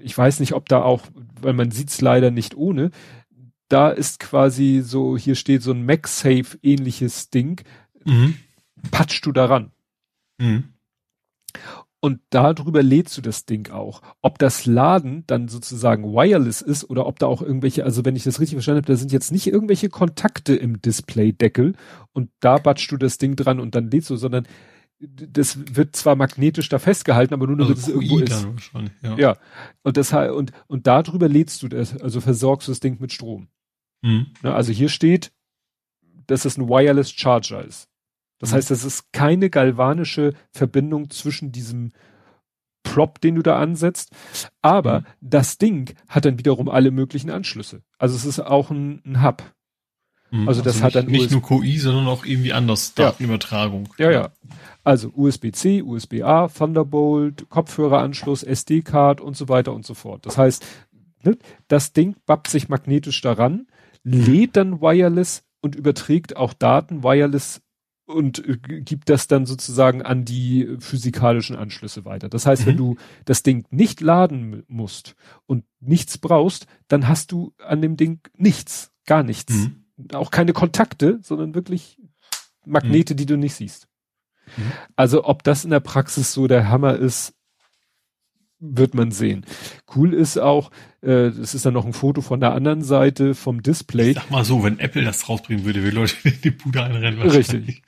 ich 0.03 0.17
weiß 0.17 0.41
nicht, 0.41 0.53
ob 0.55 0.69
da 0.69 0.83
auch, 0.83 1.07
weil 1.41 1.53
man 1.53 1.71
sieht's 1.71 2.01
leider 2.01 2.31
nicht 2.31 2.57
ohne, 2.57 2.91
da 3.69 3.91
ist 3.91 4.19
quasi 4.19 4.81
so, 4.83 5.17
hier 5.17 5.35
steht 5.35 5.63
so 5.63 5.73
ein 5.73 5.85
MagSafe 5.85 6.59
ähnliches 6.63 7.31
Ding. 7.31 7.61
Mhm 8.05 8.35
patschst 8.91 9.27
du 9.27 9.33
daran. 9.33 9.73
Mhm. 10.39 10.75
Und 12.01 12.21
darüber 12.31 12.83
lädst 12.83 13.17
du 13.17 13.23
das 13.23 13.45
Ding 13.45 13.71
auch. 13.71 14.03
Ob 14.23 14.39
das 14.39 14.67
Laden 14.67 15.25
dann 15.27 15.49
sozusagen 15.49 16.05
wireless 16.05 16.63
ist 16.63 16.89
oder 16.89 17.07
ob 17.07 17.19
da 17.19 17.27
auch 17.27 17.43
irgendwelche, 17.43 17.85
also 17.85 18.05
wenn 18.05 18.15
ich 18.15 18.23
das 18.23 18.39
richtig 18.39 18.55
verstanden 18.55 18.83
habe, 18.83 18.93
da 18.93 18.97
sind 18.97 19.11
jetzt 19.11 19.33
nicht 19.33 19.49
irgendwelche 19.49 19.89
Kontakte 19.89 20.55
im 20.55 20.81
Display-Deckel 20.81 21.75
und 22.13 22.31
da 22.39 22.59
batschst 22.59 22.93
du 22.93 22.99
das 22.99 23.19
Ding 23.19 23.35
dran 23.35 23.59
und 23.59 23.75
dann 23.75 23.91
lädst 23.91 24.11
du, 24.11 24.17
sondern 24.17 24.47
das 25.01 25.77
wird 25.77 25.95
zwar 25.95 26.17
magnetisch 26.17 26.69
da 26.69 26.79
festgehalten, 26.79 27.35
aber 27.35 27.47
nur 27.47 27.57
damit 27.57 27.77
also 27.77 27.91
es 27.91 27.95
irgendwo 27.95 28.19
ist. 28.19 28.49
Ja. 29.03 29.17
ja. 29.17 29.37
Und 29.83 29.97
das 29.97 30.13
und 30.13 30.53
und 30.67 30.87
darüber 30.87 31.29
lädst 31.29 31.63
du 31.63 31.69
das, 31.69 31.97
also 32.01 32.21
versorgst 32.21 32.69
du 32.69 32.73
das 32.73 32.81
Ding 32.81 33.01
mit 33.01 33.13
Strom. 33.13 33.49
Mhm. 34.03 34.27
also 34.43 34.73
hier 34.73 34.89
steht, 34.89 35.33
dass 36.29 36.45
es 36.45 36.57
ein 36.57 36.69
Wireless 36.69 37.11
Charger 37.11 37.65
ist. 37.65 37.89
Das 38.39 38.51
mhm. 38.51 38.57
heißt, 38.57 38.71
es 38.71 38.85
ist 38.85 39.13
keine 39.13 39.51
galvanische 39.51 40.35
Verbindung 40.53 41.11
zwischen 41.11 41.51
diesem 41.51 41.91
Prop, 42.85 43.21
den 43.21 43.35
du 43.35 43.43
da 43.43 43.59
ansetzt. 43.59 44.13
Aber 44.63 45.01
mhm. 45.01 45.05
das 45.21 45.59
Ding 45.59 45.95
hat 46.09 46.25
dann 46.25 46.39
wiederum 46.39 46.69
alle 46.69 46.91
möglichen 46.91 47.31
Anschlüsse. 47.31 47.83
Also 47.99 48.17
es 48.17 48.25
ist 48.25 48.41
auch 48.41 48.71
ein, 48.71 49.03
ein 49.05 49.23
Hub. 49.23 49.43
Mhm. 50.31 50.49
Also, 50.49 50.63
das 50.63 50.75
also 50.77 50.85
hat 50.85 50.95
dann 50.95 51.07
nicht 51.07 51.31
nur 51.31 51.43
QI, 51.43 51.79
sondern 51.79 52.07
auch 52.07 52.25
irgendwie 52.25 52.53
anders 52.53 52.95
Datenübertragung. 52.95 53.89
Ja, 53.99 54.11
ja. 54.11 54.21
ja. 54.21 54.29
Also 54.85 55.13
USB-C, 55.15 55.83
USB-A, 55.83 56.49
Thunderbolt, 56.49 57.49
Kopfhöreranschluss, 57.51 58.43
SD-Card 58.43 59.21
und 59.21 59.37
so 59.37 59.49
weiter 59.49 59.75
und 59.75 59.85
so 59.85 59.95
fort. 59.95 60.25
Das 60.25 60.39
heißt, 60.39 60.65
ne, 61.25 61.37
das 61.69 61.93
Ding 61.93 62.17
bappt 62.27 62.49
sich 62.49 62.69
magnetisch 62.69 63.21
daran, 63.21 63.67
lädt 64.03 64.57
dann 64.57 64.81
wireless 64.81 65.45
und 65.61 65.75
überträgt 65.75 66.37
auch 66.37 66.55
Daten 66.55 67.03
wireless 67.03 67.61
und 68.07 68.47
äh, 68.49 68.57
gibt 68.57 69.11
das 69.11 69.27
dann 69.27 69.47
sozusagen 69.47 70.03
an 70.03 70.25
die 70.25 70.77
physikalischen 70.79 71.57
Anschlüsse 71.57 72.05
weiter. 72.05 72.29
Das 72.29 72.47
heißt, 72.47 72.63
mhm. 72.63 72.67
wenn 72.67 72.77
du 72.77 72.97
das 73.25 73.43
Ding 73.43 73.67
nicht 73.71 74.01
laden 74.01 74.65
musst 74.69 75.15
und 75.47 75.65
nichts 75.81 76.19
brauchst, 76.19 76.67
dann 76.89 77.07
hast 77.09 77.33
du 77.33 77.53
an 77.59 77.83
dem 77.83 77.97
Ding 77.97 78.21
nichts, 78.37 78.93
gar 79.05 79.23
nichts. 79.23 79.55
Mhm. 79.55 79.85
Auch 80.13 80.31
keine 80.31 80.53
Kontakte, 80.53 81.19
sondern 81.23 81.55
wirklich 81.55 81.99
Magnete, 82.65 83.15
mhm. 83.15 83.17
die 83.17 83.27
du 83.27 83.37
nicht 83.37 83.55
siehst. 83.55 83.89
Mhm. 84.57 84.73
Also 84.97 85.25
ob 85.25 85.43
das 85.43 85.65
in 85.65 85.71
der 85.71 85.81
Praxis 85.81 86.33
so 86.33 86.47
der 86.47 86.69
Hammer 86.69 86.97
ist, 86.97 87.35
wird 88.61 88.95
man 88.95 89.13
sehen. 89.13 89.47
Cool 89.95 90.13
ist 90.13 90.37
auch, 90.37 90.71
äh, 91.01 91.31
das 91.31 91.55
ist 91.55 91.65
dann 91.65 91.75
noch 91.75 91.87
ein 91.87 91.93
Foto 91.93 92.23
von 92.23 92.41
der 92.41 92.53
anderen 92.53 92.83
Seite 92.83 93.35
vom 93.35 93.63
Display. 93.63 94.11
Ich 94.11 94.17
sag 94.17 94.31
mal 94.31 94.45
so, 94.45 94.65
wenn 94.65 94.81
Apple 94.81 95.05
das 95.05 95.29
rausbringen 95.29 95.65
würde, 95.65 95.83
würde 95.85 95.97
Leute 95.97 96.17
in 96.25 96.41
die 96.43 96.51
Bude 96.51 96.83
einrennen. 96.83 97.23
Richtig. 97.23 97.83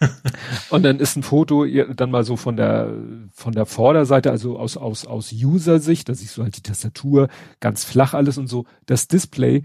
und 0.70 0.82
dann 0.82 0.98
ist 0.98 1.16
ein 1.16 1.22
Foto 1.22 1.64
dann 1.94 2.10
mal 2.10 2.24
so 2.24 2.36
von 2.36 2.56
der 2.56 2.92
von 3.32 3.52
der 3.52 3.66
Vorderseite, 3.66 4.30
also 4.30 4.58
aus 4.58 4.76
aus 4.76 5.06
aus 5.06 5.32
User-Sicht, 5.32 6.08
da 6.08 6.14
siehst 6.14 6.36
du 6.36 6.42
halt 6.42 6.56
die 6.56 6.62
Tastatur, 6.62 7.28
ganz 7.60 7.84
flach 7.84 8.14
alles 8.14 8.36
und 8.36 8.48
so. 8.48 8.66
Das 8.86 9.06
Display, 9.06 9.62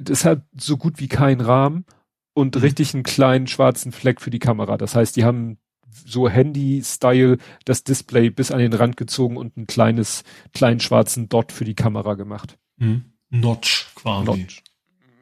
das 0.00 0.24
hat 0.24 0.42
so 0.58 0.76
gut 0.76 1.00
wie 1.00 1.08
keinen 1.08 1.40
Rahmen 1.40 1.84
und 2.32 2.56
mhm. 2.56 2.62
richtig 2.62 2.94
einen 2.94 3.02
kleinen 3.02 3.46
schwarzen 3.46 3.92
Fleck 3.92 4.20
für 4.20 4.30
die 4.30 4.38
Kamera. 4.38 4.76
Das 4.76 4.94
heißt, 4.94 5.16
die 5.16 5.24
haben 5.24 5.58
so 5.88 6.28
Handy-Style 6.28 7.38
das 7.64 7.84
Display 7.84 8.30
bis 8.30 8.50
an 8.50 8.58
den 8.58 8.72
Rand 8.72 8.96
gezogen 8.96 9.36
und 9.36 9.56
ein 9.56 9.66
kleines, 9.66 10.24
kleinen 10.52 10.80
schwarzen 10.80 11.28
Dot 11.28 11.52
für 11.52 11.64
die 11.64 11.74
Kamera 11.74 12.14
gemacht. 12.14 12.58
Mhm. 12.76 13.12
Notch 13.30 13.94
quasi. 13.94 14.24
Notch. 14.26 14.62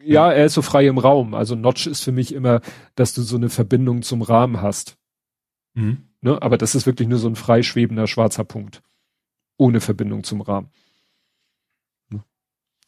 Ja, 0.05 0.32
er 0.32 0.47
ist 0.47 0.55
so 0.55 0.62
frei 0.62 0.86
im 0.86 0.99
Raum. 0.99 1.34
Also 1.34 1.55
Notch 1.55 1.86
ist 1.86 2.00
für 2.00 2.12
mich 2.12 2.34
immer, 2.34 2.60
dass 2.94 3.15
du 3.15 3.23
so 3.23 3.36
eine 3.36 3.50
Verbindung 3.50 4.02
zum 4.02 4.23
Rahmen 4.23 4.60
hast. 4.60 4.97
Mhm. 5.74 6.08
Ne? 6.20 6.41
Aber 6.41 6.58
das 6.58 6.74
ist 6.74 6.86
wirklich 6.86 7.08
nur 7.08 7.18
so 7.18 7.28
ein 7.28 7.36
freischwebender 7.36 8.07
schwarzer 8.07 8.44
Punkt. 8.44 8.82
Ohne 9.58 9.81
Verbindung 9.81 10.24
zum 10.24 10.41
Rahmen. 10.41 10.70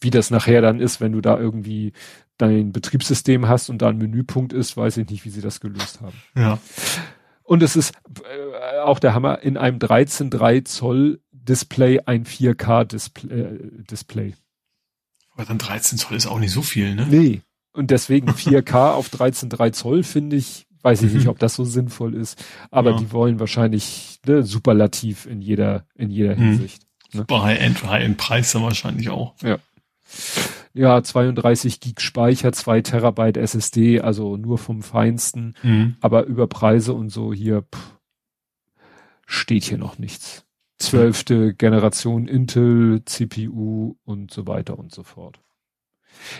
Wie 0.00 0.10
das 0.10 0.30
nachher 0.30 0.60
dann 0.60 0.80
ist, 0.80 1.00
wenn 1.00 1.12
du 1.12 1.20
da 1.20 1.38
irgendwie 1.38 1.92
dein 2.36 2.72
Betriebssystem 2.72 3.48
hast 3.48 3.70
und 3.70 3.80
da 3.80 3.88
ein 3.88 3.98
Menüpunkt 3.98 4.52
ist, 4.52 4.76
weiß 4.76 4.96
ich 4.98 5.08
nicht, 5.08 5.24
wie 5.24 5.30
sie 5.30 5.40
das 5.40 5.60
gelöst 5.60 6.00
haben. 6.00 6.16
Ja. 6.36 6.58
Und 7.44 7.62
es 7.62 7.76
ist 7.76 7.94
äh, 8.24 8.80
auch 8.80 8.98
der 8.98 9.14
Hammer 9.14 9.42
in 9.42 9.56
einem 9.56 9.78
13,3 9.78 10.64
Zoll 10.64 11.20
Display 11.32 12.00
ein 12.06 12.24
4K 12.24 12.84
Display. 12.84 13.40
Äh, 13.40 13.58
Display. 13.90 14.34
Aber 15.34 15.44
dann 15.44 15.58
13 15.58 15.98
Zoll 15.98 16.16
ist 16.16 16.26
auch 16.26 16.38
nicht 16.38 16.52
so 16.52 16.62
viel, 16.62 16.94
ne? 16.94 17.06
Nee. 17.08 17.42
Und 17.72 17.90
deswegen 17.90 18.30
4K 18.30 18.92
auf 18.92 19.08
13,3 19.10 19.72
Zoll 19.72 20.02
finde 20.02 20.36
ich, 20.36 20.66
weiß 20.82 21.02
ich 21.02 21.12
mhm. 21.12 21.18
nicht, 21.18 21.28
ob 21.28 21.38
das 21.38 21.54
so 21.54 21.64
sinnvoll 21.64 22.14
ist. 22.14 22.42
Aber 22.70 22.92
ja. 22.92 22.96
die 22.96 23.12
wollen 23.12 23.40
wahrscheinlich 23.40 24.20
ne, 24.26 24.42
superlativ 24.42 25.26
in 25.26 25.42
jeder, 25.42 25.86
in 25.94 26.10
jeder 26.10 26.36
mhm. 26.36 26.42
Hinsicht. 26.42 26.82
Ne? 27.12 27.20
Super 27.20 27.42
High-End, 27.42 27.84
High-End-Preis 27.84 28.52
dann 28.52 28.62
wahrscheinlich 28.62 29.10
auch. 29.10 29.34
Ja. 29.42 29.58
Ja, 30.72 31.02
32 31.02 31.80
Gig 31.80 32.00
Speicher, 32.00 32.52
2 32.52 32.80
Terabyte 32.80 33.36
SSD, 33.36 34.00
also 34.00 34.36
nur 34.36 34.58
vom 34.58 34.82
Feinsten. 34.82 35.54
Mhm. 35.62 35.96
Aber 36.00 36.24
über 36.24 36.46
Preise 36.48 36.94
und 36.94 37.10
so 37.10 37.32
hier 37.32 37.62
pff, 37.62 37.98
steht 39.26 39.64
hier 39.64 39.78
noch 39.78 39.98
nichts. 39.98 40.44
Zwölfte 40.78 41.54
Generation 41.54 42.26
Intel, 42.26 43.02
CPU 43.04 43.96
und 44.04 44.32
so 44.32 44.46
weiter 44.46 44.78
und 44.78 44.92
so 44.92 45.04
fort. 45.04 45.40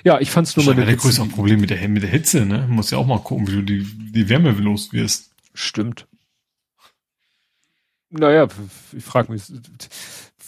Ja, 0.03 0.21
ich 0.21 0.31
fand's 0.31 0.57
nur 0.57 0.65
mal 0.67 0.73
eine 0.73 0.87
der 0.87 0.97
größere 0.97 1.27
Problem 1.27 1.61
mit 1.61 1.71
der, 1.71 1.89
mit 1.89 2.03
der 2.03 2.11
Hitze, 2.11 2.45
ne? 2.45 2.67
Muss 2.69 2.91
ja 2.91 2.99
auch 2.99 3.07
mal 3.07 3.19
gucken, 3.19 3.47
wie 3.49 3.57
du 3.57 3.63
die, 3.63 3.85
die 4.13 4.29
Wärme 4.29 4.51
los 4.53 4.93
wirst. 4.93 5.33
Stimmt. 5.55 6.07
Naja, 8.11 8.49
ich 8.93 9.05
frage 9.05 9.33
mich, 9.33 9.43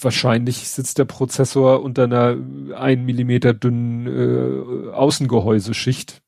wahrscheinlich 0.00 0.68
sitzt 0.68 0.98
der 0.98 1.04
Prozessor 1.04 1.82
unter 1.82 2.04
einer 2.04 2.36
ein 2.76 3.04
Millimeter 3.04 3.54
dünnen 3.54 4.06
äh, 4.06 4.90
Außengehäuseschicht. 4.92 6.22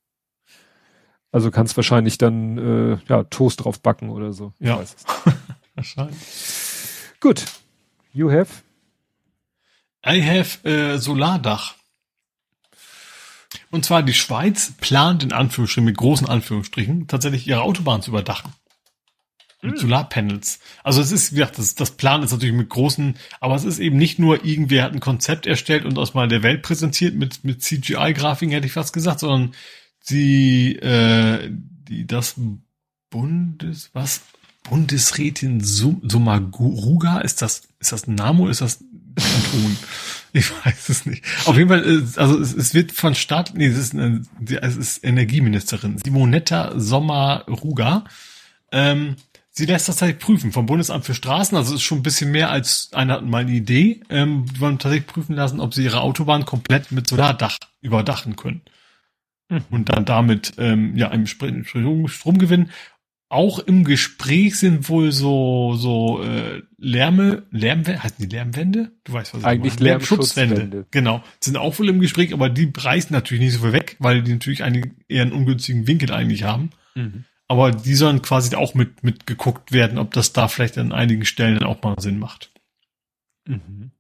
Also 1.30 1.50
kannst 1.50 1.76
wahrscheinlich 1.76 2.18
dann 2.18 2.58
äh, 2.58 2.98
ja 3.08 3.24
Toast 3.24 3.64
drauf 3.64 3.80
backen 3.80 4.10
oder 4.10 4.32
so. 4.32 4.52
Ich 4.58 4.66
ja, 4.66 4.82
wahrscheinlich. 5.74 6.18
Gut. 7.20 7.44
You 8.12 8.30
have? 8.30 8.62
I 10.06 10.22
have 10.22 10.66
äh, 10.66 10.98
Solardach. 10.98 11.74
Und 13.70 13.84
zwar 13.84 14.02
die 14.02 14.14
Schweiz 14.14 14.72
plant 14.78 15.22
in 15.22 15.32
Anführungsstrichen, 15.32 15.84
mit 15.84 15.96
großen 15.96 16.26
Anführungsstrichen, 16.26 17.06
tatsächlich 17.06 17.46
ihre 17.46 17.62
Autobahn 17.62 18.00
zu 18.00 18.10
überdachen. 18.10 18.52
Mit 19.60 19.72
hm. 19.72 19.80
Solarpanels. 19.80 20.60
Also 20.84 21.00
es 21.00 21.10
ist, 21.10 21.32
wie 21.32 21.36
gesagt, 21.36 21.58
das, 21.58 21.74
das 21.74 21.90
Plan 21.92 22.22
ist 22.22 22.30
natürlich 22.30 22.54
mit 22.54 22.68
großen, 22.68 23.16
aber 23.40 23.56
es 23.56 23.64
ist 23.64 23.80
eben 23.80 23.96
nicht 23.96 24.20
nur 24.20 24.44
irgendwer 24.44 24.84
hat 24.84 24.92
ein 24.92 25.00
Konzept 25.00 25.46
erstellt 25.46 25.84
und 25.84 25.98
aus 25.98 26.14
mal 26.14 26.28
der 26.28 26.44
Welt 26.44 26.62
präsentiert 26.62 27.16
mit, 27.16 27.42
mit 27.42 27.62
CGI-Grafiken, 27.62 28.52
hätte 28.52 28.66
ich 28.66 28.72
fast 28.72 28.92
gesagt, 28.92 29.20
sondern 29.20 29.54
sie, 30.00 30.76
äh, 30.76 31.50
die, 31.50 32.06
das 32.06 32.36
Bundes, 33.10 33.90
was? 33.94 34.22
Bundesrätin 34.68 35.60
Sumaruga, 35.60 37.20
ist 37.20 37.42
das, 37.42 37.62
ist 37.80 37.92
das 37.92 38.06
oder 38.06 38.50
ist 38.50 38.60
das 38.60 38.78
Kanton? 39.16 39.76
Ich 40.34 40.50
weiß 40.50 40.90
es 40.90 41.06
nicht. 41.06 41.24
Auf 41.46 41.56
jeden 41.56 41.70
Fall, 41.70 41.84
äh, 41.88 42.20
also 42.20 42.38
es, 42.38 42.52
es 42.54 42.74
wird 42.74 42.92
von 42.92 43.14
Staat, 43.14 43.54
nee, 43.54 43.66
es 43.66 43.78
ist, 43.78 43.94
eine, 43.94 44.22
es 44.60 44.76
ist 44.76 45.02
Energieministerin, 45.02 45.96
Simonetta 45.96 46.78
Sommaruga. 46.78 48.04
Ähm, 48.70 49.16
sie 49.58 49.66
lässt 49.66 49.88
das 49.88 49.96
tatsächlich 49.96 50.24
prüfen 50.24 50.52
vom 50.52 50.66
Bundesamt 50.66 51.04
für 51.04 51.14
Straßen. 51.14 51.56
Also 51.56 51.74
es 51.74 51.80
ist 51.80 51.86
schon 51.86 51.98
ein 51.98 52.02
bisschen 52.02 52.30
mehr 52.30 52.50
als 52.50 52.90
einer 52.92 53.14
hat 53.14 53.26
mal 53.26 53.42
eine 53.42 53.52
Idee. 53.52 54.00
Ähm, 54.08 54.46
die 54.46 54.60
wollen 54.60 54.78
tatsächlich 54.78 55.06
prüfen 55.06 55.34
lassen, 55.34 55.60
ob 55.60 55.74
sie 55.74 55.84
ihre 55.84 56.00
Autobahn 56.00 56.44
komplett 56.44 56.92
mit 56.92 57.08
Solardach 57.08 57.58
überdachen 57.82 58.36
können. 58.36 58.62
Mhm. 59.50 59.64
Und 59.70 59.88
dann 59.90 60.04
damit 60.04 60.54
ähm, 60.58 60.96
ja 60.96 61.08
einen 61.10 61.26
Strom 61.26 62.38
gewinnen 62.38 62.70
auch 63.30 63.58
im 63.58 63.84
Gespräch 63.84 64.56
sind 64.56 64.88
wohl 64.88 65.12
so 65.12 65.74
so 65.74 66.22
äh, 66.22 66.62
Lärme, 66.78 67.42
Lärmwände, 67.50 68.02
heißen 68.02 68.16
die 68.18 68.34
Lärmwände? 68.34 68.92
Du 69.04 69.12
weißt 69.12 69.34
was 69.34 69.44
Eigentlich 69.44 69.74
ich 69.74 69.80
meine. 69.80 69.90
Lärmschutzwände. 69.90 70.86
Genau, 70.90 71.22
sind 71.40 71.58
auch 71.58 71.78
wohl 71.78 71.90
im 71.90 72.00
Gespräch, 72.00 72.32
aber 72.32 72.48
die 72.48 72.72
reißen 72.74 73.12
natürlich 73.12 73.42
nicht 73.42 73.52
so 73.52 73.60
viel 73.60 73.72
weg, 73.72 73.96
weil 73.98 74.22
die 74.22 74.32
natürlich 74.32 74.62
einen 74.62 74.96
eher 75.08 75.22
einen 75.22 75.32
ungünstigen 75.32 75.86
Winkel 75.86 76.10
eigentlich 76.10 76.44
haben. 76.44 76.70
Mhm. 76.94 77.24
Aber 77.48 77.72
die 77.72 77.94
sollen 77.94 78.22
quasi 78.22 78.54
auch 78.54 78.74
mit 78.74 79.02
mit 79.02 79.26
geguckt 79.26 79.72
werden, 79.72 79.98
ob 79.98 80.12
das 80.12 80.32
da 80.32 80.48
vielleicht 80.48 80.76
an 80.78 80.92
einigen 80.92 81.24
Stellen 81.24 81.58
dann 81.58 81.68
auch 81.68 81.82
mal 81.82 81.98
Sinn 81.98 82.18
macht. 82.18 82.52
Mhm. 83.46 83.90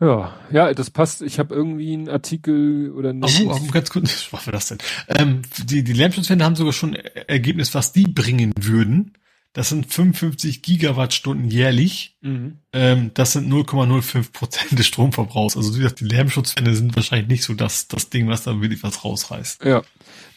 Ja, 0.00 0.34
ja, 0.50 0.72
das 0.72 0.90
passt. 0.90 1.20
Ich 1.20 1.38
habe 1.38 1.54
irgendwie 1.54 1.92
einen 1.92 2.08
Artikel 2.08 2.90
oder 2.92 3.12
nicht. 3.12 3.42
Oh, 3.44 3.52
oh, 3.52 3.70
ganz 3.70 3.90
kurz, 3.90 4.28
was 4.32 4.46
war 4.46 4.52
das 4.52 4.68
denn? 4.68 4.78
Ähm, 5.08 5.42
die 5.64 5.84
die 5.84 5.92
Lärmschutzwände 5.92 6.44
haben 6.44 6.56
sogar 6.56 6.72
schon 6.72 6.94
Ergebnis, 6.94 7.74
was 7.74 7.92
die 7.92 8.04
bringen 8.04 8.52
würden. 8.58 9.12
Das 9.52 9.68
sind 9.68 9.92
55 9.92 10.62
Gigawattstunden 10.62 11.50
jährlich. 11.50 12.16
Mhm. 12.20 12.58
Ähm, 12.72 13.10
das 13.14 13.32
sind 13.32 13.52
0,05 13.52 14.32
Prozent 14.32 14.78
des 14.78 14.86
Stromverbrauchs. 14.86 15.56
Also 15.56 15.74
wie 15.74 15.78
gesagt, 15.78 16.00
die 16.00 16.04
Lärmschutzwände 16.04 16.74
sind 16.74 16.94
wahrscheinlich 16.94 17.28
nicht 17.28 17.42
so 17.42 17.54
das, 17.54 17.88
das 17.88 18.10
Ding, 18.10 18.28
was 18.28 18.44
da 18.44 18.60
wirklich 18.60 18.84
was 18.84 19.04
rausreißt. 19.04 19.64
Ja. 19.64 19.82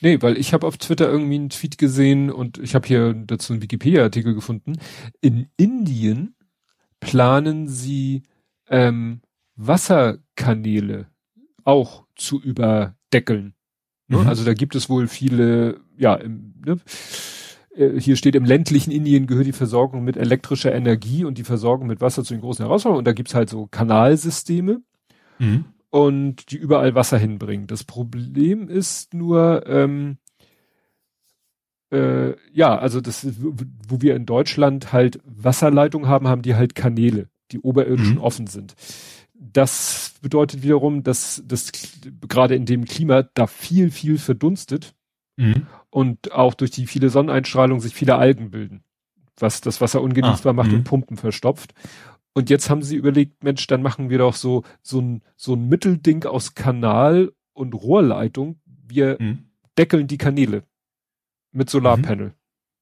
Nee, 0.04 0.22
weil 0.22 0.38
ich 0.38 0.54
habe 0.54 0.68
auf 0.68 0.78
Twitter 0.78 1.10
irgendwie 1.10 1.36
einen 1.36 1.50
Tweet 1.50 1.78
gesehen 1.78 2.30
und 2.30 2.58
ich 2.58 2.76
habe 2.76 2.86
hier 2.86 3.14
dazu 3.14 3.54
einen 3.54 3.62
Wikipedia-Artikel 3.62 4.36
gefunden. 4.36 4.74
In 5.22 5.48
Indien 5.56 6.36
planen 7.00 7.70
sie 7.70 8.24
ähm, 8.68 9.22
Wasserkanäle 9.56 11.08
auch 11.64 12.04
zu 12.18 12.42
überdeckeln. 12.42 13.54
Ne? 14.10 14.18
Mhm. 14.18 14.28
Also 14.28 14.44
da 14.44 14.54
gibt 14.54 14.76
es 14.76 14.90
wohl 14.90 15.08
viele, 15.08 15.80
ja, 15.98 16.16
im, 16.16 16.56
ne? 16.66 16.82
Äh, 17.74 17.98
hier 17.98 18.18
steht 18.18 18.36
im 18.36 18.44
ländlichen 18.44 18.92
Indien 18.92 19.26
gehört 19.26 19.48
die 19.48 19.54
Versorgung 19.54 20.04
mit 20.04 20.18
elektrischer 20.18 20.76
Energie 20.76 21.24
und 21.24 21.38
die 21.38 21.46
Versorgung 21.46 21.88
mit 21.88 22.02
Wasser 22.02 22.26
zu 22.26 22.34
den 22.34 22.42
großen 22.42 22.66
Herausforderungen. 22.66 23.00
Und 23.00 23.08
da 23.08 23.14
gibt's 23.14 23.36
halt 23.36 23.50
so 23.50 23.68
Kanalsysteme 23.68 24.82
mhm. 25.40 25.64
Und 25.94 26.50
die 26.50 26.58
überall 26.58 26.96
Wasser 26.96 27.20
hinbringen. 27.20 27.68
Das 27.68 27.84
Problem 27.84 28.68
ist 28.68 29.14
nur, 29.14 29.68
ähm, 29.68 30.18
äh, 31.92 32.34
ja, 32.52 32.76
also 32.76 33.00
das, 33.00 33.28
wo 33.38 34.02
wir 34.02 34.16
in 34.16 34.26
Deutschland 34.26 34.92
halt 34.92 35.20
Wasserleitungen 35.24 36.10
haben, 36.10 36.28
haben 36.28 36.42
die 36.42 36.56
halt 36.56 36.74
Kanäle, 36.74 37.30
die 37.52 37.60
oberirdischen 37.60 38.16
mhm. 38.16 38.22
offen 38.22 38.48
sind 38.48 38.76
das 39.52 40.16
bedeutet 40.22 40.64
wiederum, 40.64 41.04
dass 41.04 41.44
das 41.46 41.72
gerade 42.28 42.56
in 42.56 42.66
dem 42.66 42.86
Klima 42.86 43.24
da 43.34 43.48
viel, 43.48 43.92
viel 43.92 44.18
verdunstet 44.18 44.96
mhm. 45.36 45.68
und 45.90 46.32
auch 46.32 46.54
durch 46.54 46.72
die 46.72 46.88
viele 46.88 47.10
Sonneneinstrahlung 47.10 47.80
sich 47.80 47.94
viele 47.94 48.16
Algen 48.16 48.52
bilden, 48.52 48.84
was 49.38 49.62
das 49.62 49.82
Wasser 49.82 50.02
ungenießbar 50.02 50.52
ah, 50.52 50.54
macht 50.54 50.72
und 50.72 50.86
Pumpen 50.86 51.18
verstopft. 51.18 51.74
Und 52.34 52.50
jetzt 52.50 52.70
haben 52.70 52.82
sie 52.82 52.96
überlegt, 52.96 53.44
Mensch, 53.44 53.68
dann 53.68 53.82
machen 53.82 54.10
wir 54.10 54.18
doch 54.18 54.36
so, 54.36 54.64
so 54.82 55.00
ein, 55.00 55.22
so 55.36 55.54
ein 55.54 55.68
Mittelding 55.68 56.26
aus 56.26 56.56
Kanal 56.56 57.32
und 57.54 57.74
Rohrleitung. 57.74 58.60
Wir 58.66 59.18
mhm. 59.20 59.46
deckeln 59.78 60.08
die 60.08 60.18
Kanäle 60.18 60.64
mit 61.52 61.70
Solarpanel. 61.70 62.34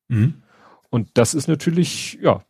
Mhm. 0.07 0.35
Und 0.89 1.09
das 1.15 1.33
ist 1.33 1.47
natürlich, 1.47 2.17
ja, 2.21 2.45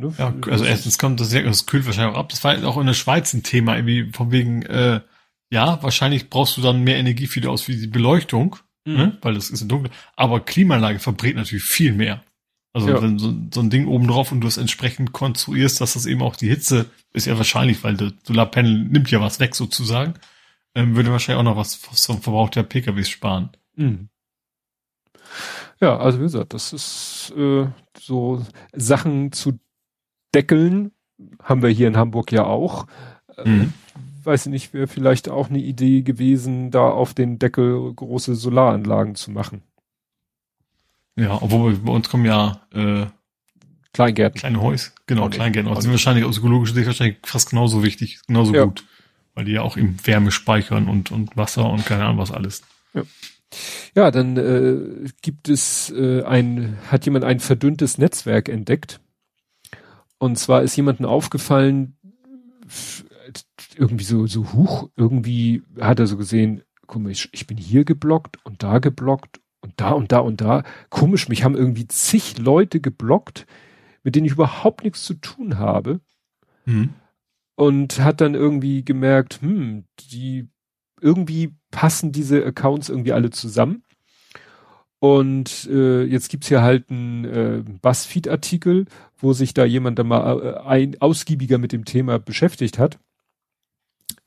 Ne? 0.00 0.14
Ja, 0.18 0.34
also 0.48 0.64
erstens 0.64 0.98
kommt 0.98 1.20
das, 1.20 1.30
das 1.30 1.66
kühlt 1.66 1.86
wahrscheinlich 1.86 2.14
auch 2.14 2.20
ab. 2.20 2.28
Das 2.30 2.42
war 2.42 2.62
auch 2.64 2.78
in 2.78 2.86
der 2.86 2.94
Schweiz 2.94 3.32
ein 3.34 3.42
Thema, 3.42 3.76
irgendwie 3.76 4.10
von 4.12 4.32
wegen, 4.32 4.62
äh, 4.62 5.00
ja, 5.50 5.82
wahrscheinlich 5.82 6.30
brauchst 6.30 6.56
du 6.56 6.62
dann 6.62 6.82
mehr 6.82 6.96
Energie 6.96 7.26
für 7.26 7.40
die 7.40 7.48
aus 7.48 7.68
wie 7.68 7.76
die 7.76 7.86
Beleuchtung, 7.86 8.56
mhm. 8.84 8.94
ne? 8.94 9.18
weil 9.20 9.34
das 9.34 9.50
ist 9.50 9.68
dunkel. 9.68 9.92
Aber 10.16 10.40
Klimaanlage 10.40 10.98
verbrät 10.98 11.36
natürlich 11.36 11.64
viel 11.64 11.92
mehr. 11.92 12.22
Also 12.72 12.88
ja. 12.88 13.02
wenn 13.02 13.18
so, 13.18 13.34
so, 13.52 13.60
ein 13.60 13.70
Ding 13.70 13.88
oben 13.88 14.06
drauf 14.06 14.30
und 14.30 14.42
du 14.42 14.46
es 14.46 14.56
entsprechend 14.56 15.12
konstruierst, 15.12 15.80
dass 15.80 15.94
das 15.94 16.06
eben 16.06 16.22
auch 16.22 16.36
die 16.36 16.48
Hitze 16.48 16.86
ist 17.12 17.26
ja 17.26 17.36
wahrscheinlich, 17.36 17.82
weil 17.82 17.96
der 17.96 18.12
Solarpanel 18.22 18.84
nimmt 18.84 19.10
ja 19.10 19.20
was 19.20 19.40
weg 19.40 19.56
sozusagen, 19.56 20.14
ähm, 20.76 20.94
würde 20.94 21.10
wahrscheinlich 21.10 21.40
auch 21.40 21.50
noch 21.50 21.56
was 21.56 21.74
vom 21.74 22.22
Verbrauch 22.22 22.48
der 22.48 22.62
PKWs 22.62 23.08
sparen. 23.08 23.50
Mhm. 23.74 24.08
Ja, 25.80 25.98
also 25.98 26.18
wie 26.18 26.24
gesagt, 26.24 26.54
das 26.54 26.72
ist 26.72 27.32
äh, 27.36 27.66
so 27.98 28.44
Sachen 28.72 29.32
zu 29.32 29.58
deckeln. 30.34 30.92
Haben 31.42 31.62
wir 31.62 31.70
hier 31.70 31.88
in 31.88 31.96
Hamburg 31.96 32.30
ja 32.30 32.44
auch. 32.44 32.86
Äh, 33.36 33.48
mhm. 33.48 33.72
Weiß 34.22 34.46
ich 34.46 34.52
nicht, 34.52 34.74
wäre 34.74 34.86
vielleicht 34.86 35.28
auch 35.28 35.48
eine 35.48 35.58
Idee 35.58 36.02
gewesen, 36.02 36.70
da 36.70 36.90
auf 36.90 37.14
den 37.14 37.38
Deckel 37.38 37.92
große 37.94 38.34
Solaranlagen 38.34 39.14
zu 39.14 39.30
machen. 39.30 39.62
Ja, 41.16 41.40
obwohl 41.40 41.76
bei 41.76 41.92
uns 41.92 42.08
kommen 42.08 42.24
ja 42.24 42.60
äh, 42.72 43.06
Kleingärten. 43.92 44.38
Kleine 44.38 44.60
Häuser, 44.60 44.92
genau, 45.06 45.26
oh, 45.26 45.28
Kleingärten. 45.28 45.68
Also 45.68 45.82
sind 45.82 45.90
wahrscheinlich 45.90 46.24
aus 46.24 46.38
ökologischer 46.38 46.74
Sicht 46.74 46.86
wahrscheinlich 46.86 47.18
fast 47.24 47.50
genauso 47.50 47.82
wichtig, 47.82 48.20
genauso 48.26 48.54
ja. 48.54 48.64
gut. 48.64 48.84
Weil 49.34 49.44
die 49.44 49.52
ja 49.52 49.62
auch 49.62 49.76
eben 49.76 49.96
Wärme 50.04 50.30
speichern 50.30 50.88
und, 50.88 51.10
und 51.10 51.36
Wasser 51.36 51.68
und 51.68 51.84
keine 51.86 52.04
Ahnung 52.04 52.18
was 52.18 52.30
alles. 52.30 52.62
Ja. 52.94 53.02
Ja, 53.96 54.12
dann 54.12 54.36
äh, 54.36 55.08
gibt 55.22 55.48
es 55.48 55.90
äh, 55.90 56.22
ein, 56.22 56.78
hat 56.88 57.04
jemand 57.04 57.24
ein 57.24 57.40
verdünntes 57.40 57.98
Netzwerk 57.98 58.48
entdeckt. 58.48 59.00
Und 60.18 60.38
zwar 60.38 60.62
ist 60.62 60.76
jemandem 60.76 61.06
aufgefallen, 61.06 61.96
irgendwie 63.76 64.04
so, 64.04 64.26
so 64.26 64.52
huch, 64.52 64.90
irgendwie 64.96 65.62
hat 65.80 65.98
er 65.98 66.06
so 66.06 66.16
gesehen, 66.16 66.62
komisch, 66.86 67.28
ich 67.32 67.46
bin 67.46 67.56
hier 67.56 67.84
geblockt 67.84 68.38
und 68.44 68.62
da 68.62 68.78
geblockt 68.78 69.40
und 69.60 69.74
da 69.76 69.90
und 69.90 70.12
da 70.12 70.18
und 70.18 70.40
da. 70.40 70.62
Komisch, 70.88 71.28
mich 71.28 71.44
haben 71.44 71.56
irgendwie 71.56 71.86
zig 71.86 72.38
Leute 72.38 72.80
geblockt, 72.80 73.46
mit 74.02 74.14
denen 74.14 74.26
ich 74.26 74.32
überhaupt 74.32 74.84
nichts 74.84 75.04
zu 75.04 75.14
tun 75.14 75.58
habe. 75.58 76.00
Mhm. 76.64 76.90
Und 77.56 78.00
hat 78.00 78.20
dann 78.20 78.34
irgendwie 78.34 78.84
gemerkt, 78.84 79.42
hm, 79.42 79.84
die 80.10 80.48
irgendwie 81.00 81.54
passen 81.70 82.12
diese 82.12 82.44
Accounts 82.44 82.88
irgendwie 82.88 83.12
alle 83.12 83.30
zusammen. 83.30 83.82
Und 84.98 85.66
äh, 85.70 86.02
jetzt 86.04 86.28
gibt's 86.28 86.48
hier 86.48 86.60
halt 86.60 86.90
einen 86.90 87.24
äh, 87.24 87.64
Buzzfeed-Artikel, 87.80 88.84
wo 89.16 89.32
sich 89.32 89.54
da 89.54 89.64
jemand 89.64 89.98
da 89.98 90.04
mal 90.04 90.42
äh, 90.42 90.68
ein, 90.68 91.00
ausgiebiger 91.00 91.56
mit 91.56 91.72
dem 91.72 91.86
Thema 91.86 92.18
beschäftigt 92.18 92.78
hat. 92.78 92.98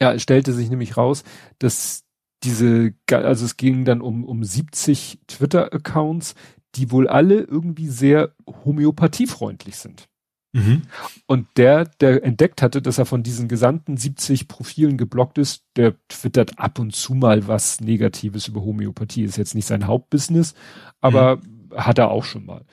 Ja, 0.02 0.14
es 0.14 0.24
stellte 0.24 0.52
sich 0.52 0.70
nämlich 0.72 0.98
raus, 0.98 1.24
dass 1.60 2.03
diese, 2.44 2.94
also 3.12 3.46
es 3.46 3.58
ging 3.58 3.86
dann 3.86 4.02
um, 4.02 4.24
um 4.26 4.44
70 4.44 5.20
Twitter-Accounts, 5.28 6.36
die 6.76 6.92
wohl 6.92 7.08
alle 7.08 7.42
irgendwie 7.42 7.88
sehr 7.88 8.34
homöopathiefreundlich 8.66 9.78
sind. 9.78 10.08
Mhm. 10.54 10.84
Und 11.26 11.48
der, 11.58 11.86
der 11.86 12.24
entdeckt 12.24 12.62
hatte, 12.62 12.82
dass 12.82 13.00
er 13.00 13.06
von 13.06 13.24
diesen 13.24 13.48
gesamten 13.48 13.98
70 13.98 14.48
Profilen 14.48 14.98
geblockt 14.98 15.40
ist, 15.40 15.64
der 15.76 15.96
twittert 16.08 16.60
ab 16.60 16.78
und 16.78 16.96
zu 16.96 17.16
mal 17.16 17.48
was 17.48 17.82
Negatives 17.82 18.48
über 18.48 18.62
Homöopathie. 18.62 19.24
Ist 19.24 19.38
jetzt 19.38 19.56
nicht 19.56 19.66
sein 19.66 19.88
Hauptbusiness, 19.88 20.54
aber 21.02 21.38
mhm. 21.38 21.76
hat 21.76 21.98
er 21.98 22.12
auch 22.12 22.24
schon 22.24 22.46
mal. 22.46 22.66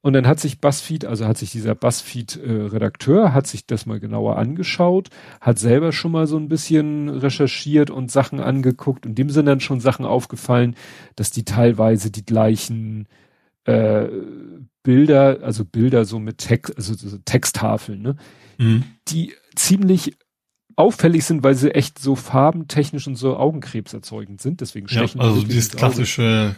Und 0.00 0.12
dann 0.12 0.28
hat 0.28 0.38
sich 0.38 0.60
Buzzfeed, 0.60 1.04
also 1.04 1.26
hat 1.26 1.38
sich 1.38 1.50
dieser 1.50 1.74
Buzzfeed-Redakteur, 1.74 3.26
äh, 3.26 3.30
hat 3.30 3.48
sich 3.48 3.66
das 3.66 3.84
mal 3.84 3.98
genauer 3.98 4.38
angeschaut, 4.38 5.08
hat 5.40 5.58
selber 5.58 5.90
schon 5.90 6.12
mal 6.12 6.28
so 6.28 6.36
ein 6.36 6.48
bisschen 6.48 7.08
recherchiert 7.08 7.90
und 7.90 8.10
Sachen 8.10 8.38
angeguckt. 8.38 9.06
Und 9.06 9.16
dem 9.16 9.30
sind 9.30 9.46
dann 9.46 9.60
schon 9.60 9.80
Sachen 9.80 10.06
aufgefallen, 10.06 10.76
dass 11.16 11.32
die 11.32 11.44
teilweise 11.44 12.12
die 12.12 12.24
gleichen 12.24 13.08
äh, 13.64 14.06
Bilder, 14.84 15.40
also 15.42 15.64
Bilder 15.64 16.04
so 16.04 16.20
mit 16.20 16.38
Text, 16.38 16.76
also 16.76 16.94
so 16.94 17.18
Texttafeln, 17.24 18.00
ne? 18.00 18.16
Mhm. 18.58 18.84
Die 19.08 19.34
ziemlich 19.56 20.16
auffällig 20.76 21.24
sind, 21.24 21.42
weil 21.42 21.56
sie 21.56 21.74
echt 21.74 21.98
so 21.98 22.14
farbentechnisch 22.14 23.08
und 23.08 23.16
so 23.16 23.36
Augenkrebs 23.36 23.92
erzeugend 23.92 24.40
sind. 24.40 24.60
Deswegen 24.60 24.88
stechen 24.88 25.20
ja, 25.20 25.26
also 25.26 25.42
dieses 25.42 25.72
klassische 25.72 26.56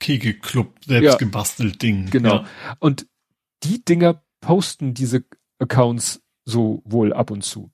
Kegelclub 0.00 0.74
selbst 0.84 1.12
ja, 1.12 1.16
gebastelt 1.16 1.82
Ding. 1.82 2.10
Genau. 2.10 2.36
Ja. 2.36 2.46
Und 2.78 3.06
die 3.62 3.84
Dinger 3.84 4.22
posten 4.40 4.94
diese 4.94 5.24
Accounts 5.58 6.22
so 6.44 6.82
wohl 6.84 7.12
ab 7.12 7.30
und 7.30 7.42
zu. 7.42 7.70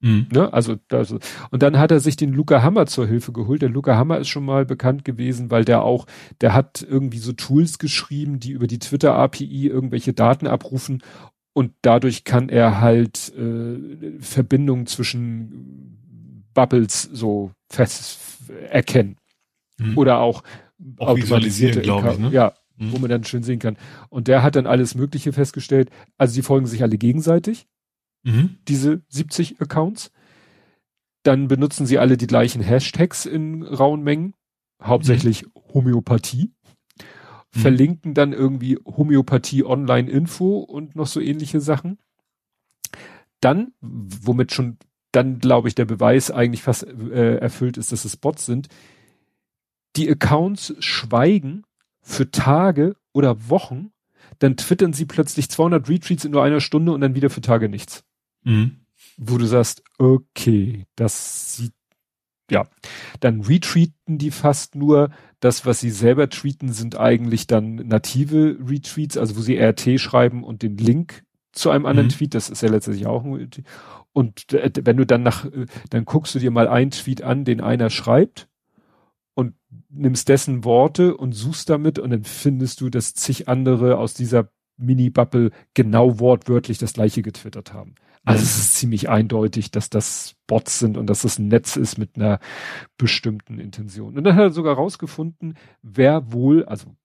Mhm. 0.00 0.28
Ne? 0.32 0.52
Also, 0.52 0.76
also, 0.90 1.18
und 1.50 1.62
dann 1.62 1.78
hat 1.78 1.90
er 1.90 2.00
sich 2.00 2.16
den 2.16 2.32
Luca 2.32 2.62
Hammer 2.62 2.86
zur 2.86 3.06
Hilfe 3.06 3.32
geholt. 3.32 3.62
Der 3.62 3.68
Luca 3.68 3.96
Hammer 3.96 4.18
ist 4.18 4.28
schon 4.28 4.44
mal 4.44 4.64
bekannt 4.64 5.04
gewesen, 5.04 5.50
weil 5.50 5.64
der 5.64 5.82
auch, 5.82 6.06
der 6.40 6.54
hat 6.54 6.86
irgendwie 6.88 7.18
so 7.18 7.32
Tools 7.32 7.78
geschrieben, 7.78 8.38
die 8.38 8.52
über 8.52 8.66
die 8.66 8.78
Twitter 8.78 9.14
API 9.14 9.66
irgendwelche 9.66 10.12
Daten 10.12 10.46
abrufen 10.46 11.02
und 11.52 11.72
dadurch 11.82 12.22
kann 12.22 12.48
er 12.48 12.80
halt 12.80 13.32
äh, 13.36 14.20
Verbindungen 14.20 14.86
zwischen 14.86 16.44
Bubbles 16.54 17.02
so 17.02 17.50
fest 17.68 18.20
erkennen. 18.70 19.16
Mhm. 19.78 19.98
Oder 19.98 20.18
auch, 20.20 20.44
auch 20.98 21.08
automatisierte, 21.08 21.82
glaube 21.82 22.12
ich, 22.12 22.18
ne? 22.18 22.30
ja, 22.30 22.54
mhm. 22.76 22.92
wo 22.92 22.98
man 22.98 23.10
dann 23.10 23.24
schön 23.24 23.42
sehen 23.42 23.58
kann. 23.58 23.76
Und 24.08 24.28
der 24.28 24.42
hat 24.42 24.56
dann 24.56 24.66
alles 24.66 24.94
Mögliche 24.94 25.32
festgestellt. 25.32 25.90
Also 26.16 26.34
die 26.34 26.42
folgen 26.42 26.66
sich 26.66 26.82
alle 26.82 26.98
gegenseitig 26.98 27.66
mhm. 28.22 28.58
diese 28.68 29.02
70 29.08 29.60
Accounts. 29.60 30.10
Dann 31.22 31.48
benutzen 31.48 31.86
sie 31.86 31.98
alle 31.98 32.16
die 32.16 32.26
gleichen 32.26 32.62
Hashtags 32.62 33.26
in 33.26 33.62
rauen 33.62 34.02
Mengen, 34.02 34.34
hauptsächlich 34.82 35.44
mhm. 35.44 35.50
Homöopathie. 35.74 36.52
Verlinken 37.50 38.12
dann 38.12 38.34
irgendwie 38.34 38.78
Homöopathie 38.84 39.64
Online 39.64 40.10
Info 40.10 40.58
und 40.58 40.94
noch 40.94 41.06
so 41.06 41.18
ähnliche 41.20 41.60
Sachen. 41.60 41.98
Dann, 43.40 43.72
womit 43.80 44.52
schon 44.52 44.76
dann 45.12 45.38
glaube 45.38 45.68
ich 45.68 45.74
der 45.74 45.86
Beweis 45.86 46.30
eigentlich 46.30 46.62
fast 46.62 46.86
äh, 46.86 47.36
erfüllt 47.38 47.78
ist, 47.78 47.92
dass 47.92 48.04
es 48.04 48.16
Bots 48.18 48.44
sind. 48.44 48.68
Die 49.98 50.08
Accounts 50.08 50.74
schweigen 50.78 51.64
für 52.00 52.30
Tage 52.30 52.94
oder 53.12 53.48
Wochen, 53.48 53.90
dann 54.38 54.56
twittern 54.56 54.92
sie 54.92 55.06
plötzlich 55.06 55.50
200 55.50 55.88
Retweets 55.88 56.24
in 56.24 56.30
nur 56.30 56.44
einer 56.44 56.60
Stunde 56.60 56.92
und 56.92 57.00
dann 57.00 57.16
wieder 57.16 57.30
für 57.30 57.40
Tage 57.40 57.68
nichts. 57.68 58.04
Mhm. 58.44 58.76
Wo 59.16 59.38
du 59.38 59.46
sagst, 59.46 59.82
okay, 59.98 60.86
das 60.94 61.56
sieht, 61.56 61.72
ja, 62.48 62.68
dann 63.18 63.40
retweeten 63.40 64.18
die 64.18 64.30
fast 64.30 64.76
nur. 64.76 65.10
Das, 65.40 65.66
was 65.66 65.80
sie 65.80 65.90
selber 65.90 66.30
tweeten, 66.30 66.72
sind 66.72 66.96
eigentlich 66.96 67.48
dann 67.48 67.74
native 67.74 68.56
Retweets, 68.64 69.16
also 69.16 69.36
wo 69.36 69.40
sie 69.40 69.58
RT 69.58 70.00
schreiben 70.00 70.44
und 70.44 70.62
den 70.62 70.76
Link 70.76 71.24
zu 71.50 71.70
einem 71.70 71.86
anderen 71.86 72.06
mhm. 72.06 72.12
Tweet, 72.12 72.34
das 72.34 72.50
ist 72.50 72.62
ja 72.62 72.68
letztendlich 72.68 73.06
auch 73.06 73.24
ein 73.24 73.50
und 74.12 74.46
wenn 74.50 74.96
du 74.96 75.06
dann 75.06 75.22
nach, 75.22 75.44
äh, 75.44 75.66
dann 75.90 76.04
guckst 76.04 76.34
du 76.34 76.38
dir 76.38 76.50
mal 76.50 76.68
einen 76.68 76.90
Tweet 76.90 77.22
an, 77.22 77.44
den 77.44 77.60
einer 77.60 77.90
schreibt 77.90 78.47
und 79.38 79.54
nimmst 79.88 80.28
dessen 80.28 80.64
Worte 80.64 81.16
und 81.16 81.30
suchst 81.30 81.70
damit 81.70 82.00
und 82.00 82.10
dann 82.10 82.24
findest 82.24 82.80
du, 82.80 82.90
dass 82.90 83.14
zig 83.14 83.46
andere 83.46 83.96
aus 83.96 84.12
dieser 84.12 84.50
Mini-Bubble 84.78 85.52
genau 85.74 86.18
wortwörtlich 86.18 86.78
das 86.78 86.94
gleiche 86.94 87.22
getwittert 87.22 87.72
haben. 87.72 87.94
Also 88.24 88.42
es 88.42 88.58
ist 88.58 88.74
ziemlich 88.74 89.08
eindeutig, 89.08 89.70
dass 89.70 89.90
das 89.90 90.34
Bots 90.48 90.80
sind 90.80 90.96
und 90.96 91.06
dass 91.06 91.22
das 91.22 91.38
ein 91.38 91.46
Netz 91.46 91.76
ist 91.76 91.98
mit 91.98 92.16
einer 92.16 92.40
bestimmten 92.96 93.60
Intention. 93.60 94.18
Und 94.18 94.24
dann 94.24 94.34
hat 94.34 94.42
er 94.42 94.50
sogar 94.50 94.74
rausgefunden, 94.74 95.54
wer 95.82 96.32
wohl, 96.32 96.64
also 96.64 96.96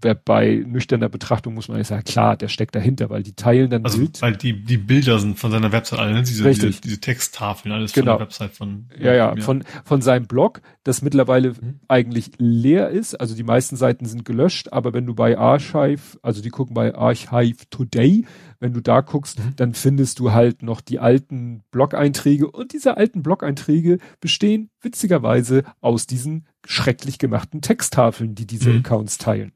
bei 0.00 0.62
nüchterner 0.66 1.08
Betrachtung 1.08 1.54
muss 1.54 1.68
man 1.68 1.78
ja 1.78 1.84
sagen, 1.84 2.04
klar, 2.04 2.36
der 2.36 2.48
steckt 2.48 2.74
dahinter, 2.74 3.10
weil 3.10 3.22
die 3.22 3.34
teilen 3.34 3.70
dann 3.70 3.84
also, 3.84 3.98
Bild. 3.98 4.20
Weil 4.22 4.36
die, 4.36 4.64
die 4.64 4.76
Bilder 4.76 5.18
sind 5.18 5.38
von 5.38 5.50
seiner 5.50 5.72
Website, 5.72 5.98
alle, 5.98 6.12
ne? 6.12 6.22
diese, 6.22 6.44
Richtig. 6.44 6.70
diese, 6.70 6.80
diese 6.82 7.00
Texttafeln, 7.00 7.72
alles 7.74 7.92
genau. 7.92 8.12
von 8.12 8.18
der 8.18 8.26
Website 8.26 8.52
von. 8.52 8.88
Ja, 8.98 9.12
ja, 9.12 9.34
ja, 9.34 9.42
von, 9.42 9.64
von 9.84 10.02
seinem 10.02 10.26
Blog, 10.26 10.60
das 10.84 11.02
mittlerweile 11.02 11.50
mhm. 11.50 11.80
eigentlich 11.88 12.32
leer 12.38 12.90
ist. 12.90 13.14
Also 13.14 13.34
die 13.34 13.42
meisten 13.42 13.76
Seiten 13.76 14.06
sind 14.06 14.24
gelöscht, 14.24 14.72
aber 14.72 14.92
wenn 14.92 15.06
du 15.06 15.14
bei 15.14 15.36
Archive, 15.36 16.18
also 16.22 16.42
die 16.42 16.50
gucken 16.50 16.74
bei 16.74 16.94
Archive 16.94 17.68
Today, 17.70 18.24
wenn 18.60 18.72
du 18.72 18.80
da 18.80 19.00
guckst, 19.00 19.38
mhm. 19.38 19.56
dann 19.56 19.74
findest 19.74 20.18
du 20.18 20.32
halt 20.32 20.62
noch 20.62 20.80
die 20.80 20.98
alten 20.98 21.62
Blog-Einträge 21.70 22.50
und 22.50 22.72
diese 22.72 22.96
alten 22.96 23.22
Blog-Einträge 23.22 23.98
bestehen 24.20 24.70
witzigerweise 24.80 25.64
aus 25.80 26.06
diesen 26.06 26.46
schrecklich 26.64 27.18
gemachten 27.18 27.62
Texttafeln, 27.62 28.34
die 28.34 28.46
diese 28.46 28.70
mhm. 28.70 28.78
Accounts 28.78 29.18
teilen. 29.18 29.52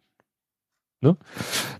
Ne? 1.02 1.16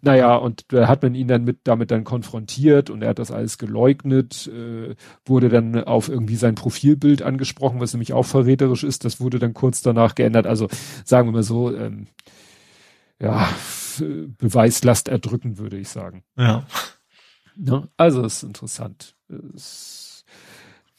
Naja, 0.01 0.35
und 0.35 0.65
da 0.73 0.89
hat 0.89 1.03
man 1.05 1.15
ihn 1.15 1.29
dann 1.29 1.45
mit 1.45 1.61
damit 1.63 1.93
dann 1.93 2.03
konfrontiert 2.03 2.91
und 2.91 3.03
er 3.03 3.11
hat 3.11 3.21
das 3.21 3.31
alles 3.31 3.57
geleugnet, 3.57 4.49
äh, 4.49 4.97
wurde 5.25 5.49
dann 5.49 5.85
auf 5.85 6.09
irgendwie 6.09 6.35
sein 6.35 6.57
Profilbild 6.57 7.23
angesprochen, 7.23 7.79
was 7.79 7.93
nämlich 7.95 8.13
auch 8.13 8.27
verräterisch 8.27 8.83
ist. 8.83 9.05
Das 9.05 9.21
wurde 9.21 9.39
dann 9.39 9.55
kurz 9.55 9.81
danach 9.81 10.17
geändert. 10.17 10.49
Also 10.49 10.67
sagen 11.05 11.29
wir 11.29 11.33
mal 11.33 11.43
so, 11.45 11.73
ähm, 11.75 12.09
ja, 13.21 13.49
Beweislast 14.39 15.07
erdrücken, 15.07 15.57
würde 15.59 15.79
ich 15.79 15.89
sagen. 15.89 16.25
Ja. 16.37 16.67
Ne? 17.55 17.89
Also 17.97 18.25
ist 18.25 18.43
interessant. 18.43 19.15
Es 19.55 20.12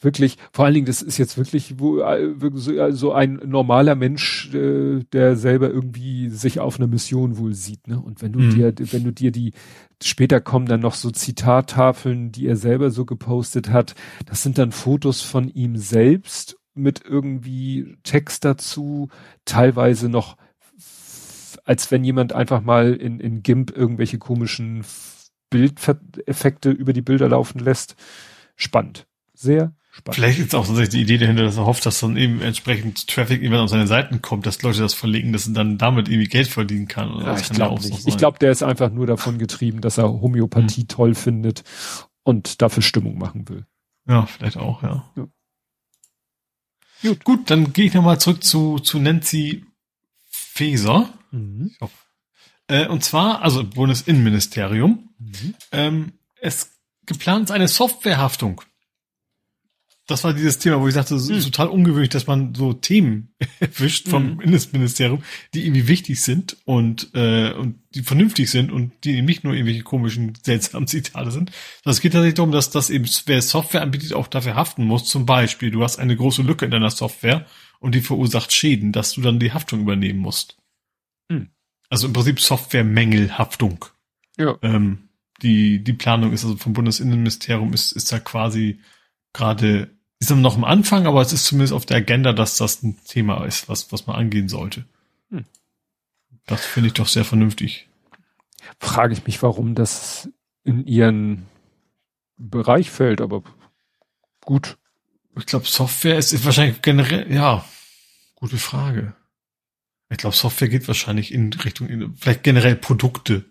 wirklich, 0.04 0.36
vor 0.52 0.64
allen 0.64 0.74
Dingen, 0.74 0.86
das 0.86 1.02
ist 1.02 1.18
jetzt 1.18 1.36
wirklich 1.36 1.78
wo, 1.78 2.00
äh, 2.00 2.92
so 2.92 3.12
ein 3.12 3.40
normaler 3.44 3.94
Mensch, 3.94 4.52
äh, 4.54 5.02
der 5.12 5.36
selber 5.36 5.70
irgendwie 5.70 6.28
sich 6.28 6.60
auf 6.60 6.78
einer 6.78 6.86
Mission 6.86 7.38
wohl 7.38 7.54
sieht, 7.54 7.88
ne? 7.88 8.00
Und 8.00 8.22
wenn 8.22 8.32
du 8.32 8.40
mhm. 8.40 8.50
dir, 8.50 8.74
wenn 8.92 9.04
du 9.04 9.12
dir 9.12 9.32
die, 9.32 9.52
später 10.02 10.40
kommen 10.40 10.66
dann 10.66 10.80
noch 10.80 10.94
so 10.94 11.10
Zitattafeln, 11.10 12.30
die 12.30 12.46
er 12.46 12.56
selber 12.56 12.90
so 12.90 13.04
gepostet 13.04 13.70
hat, 13.70 13.94
das 14.26 14.42
sind 14.42 14.58
dann 14.58 14.72
Fotos 14.72 15.22
von 15.22 15.48
ihm 15.48 15.76
selbst 15.76 16.56
mit 16.74 17.02
irgendwie 17.04 17.96
Text 18.02 18.44
dazu, 18.44 19.08
teilweise 19.44 20.08
noch, 20.08 20.36
als 21.64 21.90
wenn 21.90 22.04
jemand 22.04 22.32
einfach 22.32 22.60
mal 22.60 22.94
in, 22.94 23.20
in 23.20 23.42
GIMP 23.42 23.76
irgendwelche 23.76 24.18
komischen 24.18 24.84
Bildeffekte 25.50 26.70
über 26.70 26.92
die 26.92 27.02
Bilder 27.02 27.28
laufen 27.28 27.60
lässt. 27.60 27.94
Spannend. 28.56 29.06
Sehr 29.34 29.72
Spannend. 29.96 30.16
Vielleicht 30.16 30.38
ist 30.40 30.54
auch 30.56 30.66
tatsächlich 30.66 30.90
die 30.90 31.02
Idee 31.02 31.18
dahinter, 31.18 31.44
dass 31.44 31.56
er 31.56 31.66
hofft, 31.66 31.86
dass 31.86 32.00
dann 32.00 32.16
eben 32.16 32.42
entsprechend 32.42 33.06
Traffic 33.06 33.40
irgendwann 33.40 33.62
auf 33.62 33.70
seine 33.70 33.86
Seiten 33.86 34.22
kommt, 34.22 34.44
dass 34.44 34.60
Leute 34.60 34.80
das 34.80 34.92
verlegen, 34.92 35.32
dass 35.32 35.46
er 35.46 35.52
dann 35.52 35.78
damit 35.78 36.08
irgendwie 36.08 36.26
Geld 36.26 36.48
verdienen 36.48 36.88
kann. 36.88 37.12
Oder 37.12 37.26
ja, 37.26 37.38
ich 37.38 37.48
glaube 37.48 37.80
nicht. 37.80 38.08
Ich 38.08 38.16
glaube, 38.16 38.40
der 38.40 38.50
ist 38.50 38.64
einfach 38.64 38.90
nur 38.90 39.06
davon 39.06 39.38
getrieben, 39.38 39.80
dass 39.80 39.96
er 39.96 40.08
Homöopathie 40.08 40.80
hm. 40.80 40.88
toll 40.88 41.14
findet 41.14 41.62
und 42.24 42.60
dafür 42.60 42.82
Stimmung 42.82 43.18
machen 43.18 43.48
will. 43.48 43.66
Ja, 44.08 44.26
vielleicht 44.26 44.56
auch, 44.56 44.82
ja. 44.82 45.08
ja. 45.14 45.26
Gut, 47.02 47.24
gut, 47.24 47.50
dann 47.50 47.72
gehe 47.72 47.86
ich 47.86 47.94
nochmal 47.94 48.18
zurück 48.18 48.42
zu, 48.42 48.80
zu 48.80 48.98
Nancy 48.98 49.64
Faeser. 50.24 51.08
Mhm. 51.30 51.70
Äh, 52.66 52.88
und 52.88 53.04
zwar, 53.04 53.42
also 53.42 53.62
Bundesinnenministerium. 53.62 55.10
Mhm. 55.18 55.54
Ähm, 55.70 56.12
es 56.40 56.72
geplant 57.06 57.44
ist 57.44 57.50
eine 57.52 57.68
Softwarehaftung 57.68 58.60
das 60.06 60.22
war 60.22 60.34
dieses 60.34 60.58
Thema, 60.58 60.80
wo 60.80 60.88
ich 60.88 60.94
sagte, 60.94 61.14
es 61.14 61.30
ist 61.30 61.44
hm. 61.44 61.52
total 61.52 61.68
ungewöhnlich, 61.68 62.10
dass 62.10 62.26
man 62.26 62.54
so 62.54 62.74
Themen 62.74 63.34
erwischt 63.60 64.08
vom 64.08 64.32
hm. 64.32 64.40
Innenministerium, 64.40 65.22
die 65.54 65.64
irgendwie 65.64 65.88
wichtig 65.88 66.20
sind 66.20 66.58
und, 66.64 67.10
äh, 67.14 67.52
und 67.52 67.80
die 67.94 68.02
vernünftig 68.02 68.50
sind 68.50 68.70
und 68.70 68.92
die 69.04 69.16
eben 69.16 69.26
nicht 69.26 69.44
nur 69.44 69.54
irgendwelche 69.54 69.82
komischen, 69.82 70.34
seltsamen 70.42 70.86
Zitate 70.86 71.30
sind. 71.30 71.52
Das 71.84 72.00
geht 72.00 72.12
tatsächlich 72.12 72.34
darum, 72.34 72.52
dass 72.52 72.70
das 72.70 72.90
eben, 72.90 73.08
wer 73.26 73.40
Software 73.40 73.82
anbietet, 73.82 74.12
auch 74.12 74.26
dafür 74.26 74.54
haften 74.54 74.84
muss. 74.84 75.06
Zum 75.06 75.24
Beispiel, 75.24 75.70
du 75.70 75.82
hast 75.82 75.98
eine 75.98 76.16
große 76.16 76.42
Lücke 76.42 76.66
in 76.66 76.70
deiner 76.70 76.90
Software 76.90 77.46
und 77.80 77.94
die 77.94 78.02
verursacht 78.02 78.52
Schäden, 78.52 78.92
dass 78.92 79.14
du 79.14 79.22
dann 79.22 79.38
die 79.38 79.52
Haftung 79.52 79.80
übernehmen 79.80 80.18
musst. 80.18 80.58
Hm. 81.30 81.48
Also 81.88 82.08
im 82.08 82.12
Prinzip 82.12 82.40
Softwaremängelhaftung. 82.40 83.86
Ja. 84.36 84.58
Ähm, 84.62 85.08
die, 85.42 85.82
die 85.82 85.92
Planung 85.94 86.32
ist 86.32 86.44
also 86.44 86.56
vom 86.56 86.74
Bundesinnenministerium 86.74 87.72
ist, 87.72 87.92
ist 87.92 88.12
da 88.12 88.18
quasi 88.18 88.80
gerade, 89.34 89.90
ist 90.18 90.30
noch 90.30 90.56
am 90.56 90.64
Anfang, 90.64 91.06
aber 91.06 91.20
es 91.20 91.34
ist 91.34 91.44
zumindest 91.44 91.74
auf 91.74 91.84
der 91.84 91.98
Agenda, 91.98 92.32
dass 92.32 92.56
das 92.56 92.82
ein 92.82 92.98
Thema 93.04 93.44
ist, 93.44 93.68
was, 93.68 93.92
was 93.92 94.06
man 94.06 94.16
angehen 94.16 94.48
sollte. 94.48 94.86
Hm. 95.28 95.44
Das 96.46 96.64
finde 96.64 96.86
ich 96.86 96.94
doch 96.94 97.08
sehr 97.08 97.26
vernünftig. 97.26 97.88
Frage 98.78 99.12
ich 99.12 99.26
mich, 99.26 99.42
warum 99.42 99.74
das 99.74 100.30
in 100.62 100.86
ihren 100.86 101.46
Bereich 102.38 102.90
fällt, 102.90 103.20
aber 103.20 103.42
gut. 104.40 104.78
Ich 105.36 105.46
glaube, 105.46 105.66
Software 105.66 106.16
ist, 106.16 106.32
ist 106.32 106.44
wahrscheinlich 106.44 106.80
generell, 106.80 107.30
ja, 107.30 107.64
gute 108.36 108.56
Frage. 108.56 109.14
Ich 110.10 110.18
glaube, 110.18 110.36
Software 110.36 110.68
geht 110.68 110.86
wahrscheinlich 110.86 111.32
in 111.32 111.52
Richtung, 111.52 112.14
vielleicht 112.16 112.44
generell 112.44 112.76
Produkte. 112.76 113.44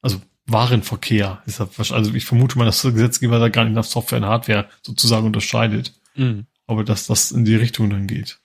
Also 0.00 0.20
Warenverkehr 0.48 1.42
Also 1.46 2.14
ich 2.14 2.24
vermute 2.24 2.58
mal, 2.58 2.64
dass 2.64 2.82
der 2.82 2.92
Gesetzgeber 2.92 3.38
da 3.38 3.48
gar 3.48 3.64
nicht 3.64 3.74
nach 3.74 3.84
Software 3.84 4.18
und 4.18 4.26
Hardware 4.26 4.68
sozusagen 4.82 5.26
unterscheidet. 5.26 5.94
Mhm. 6.14 6.46
Aber 6.66 6.84
dass 6.84 7.06
das 7.06 7.30
in 7.30 7.44
die 7.44 7.56
Richtung 7.56 7.90
dann 7.90 8.06
geht. 8.06 8.40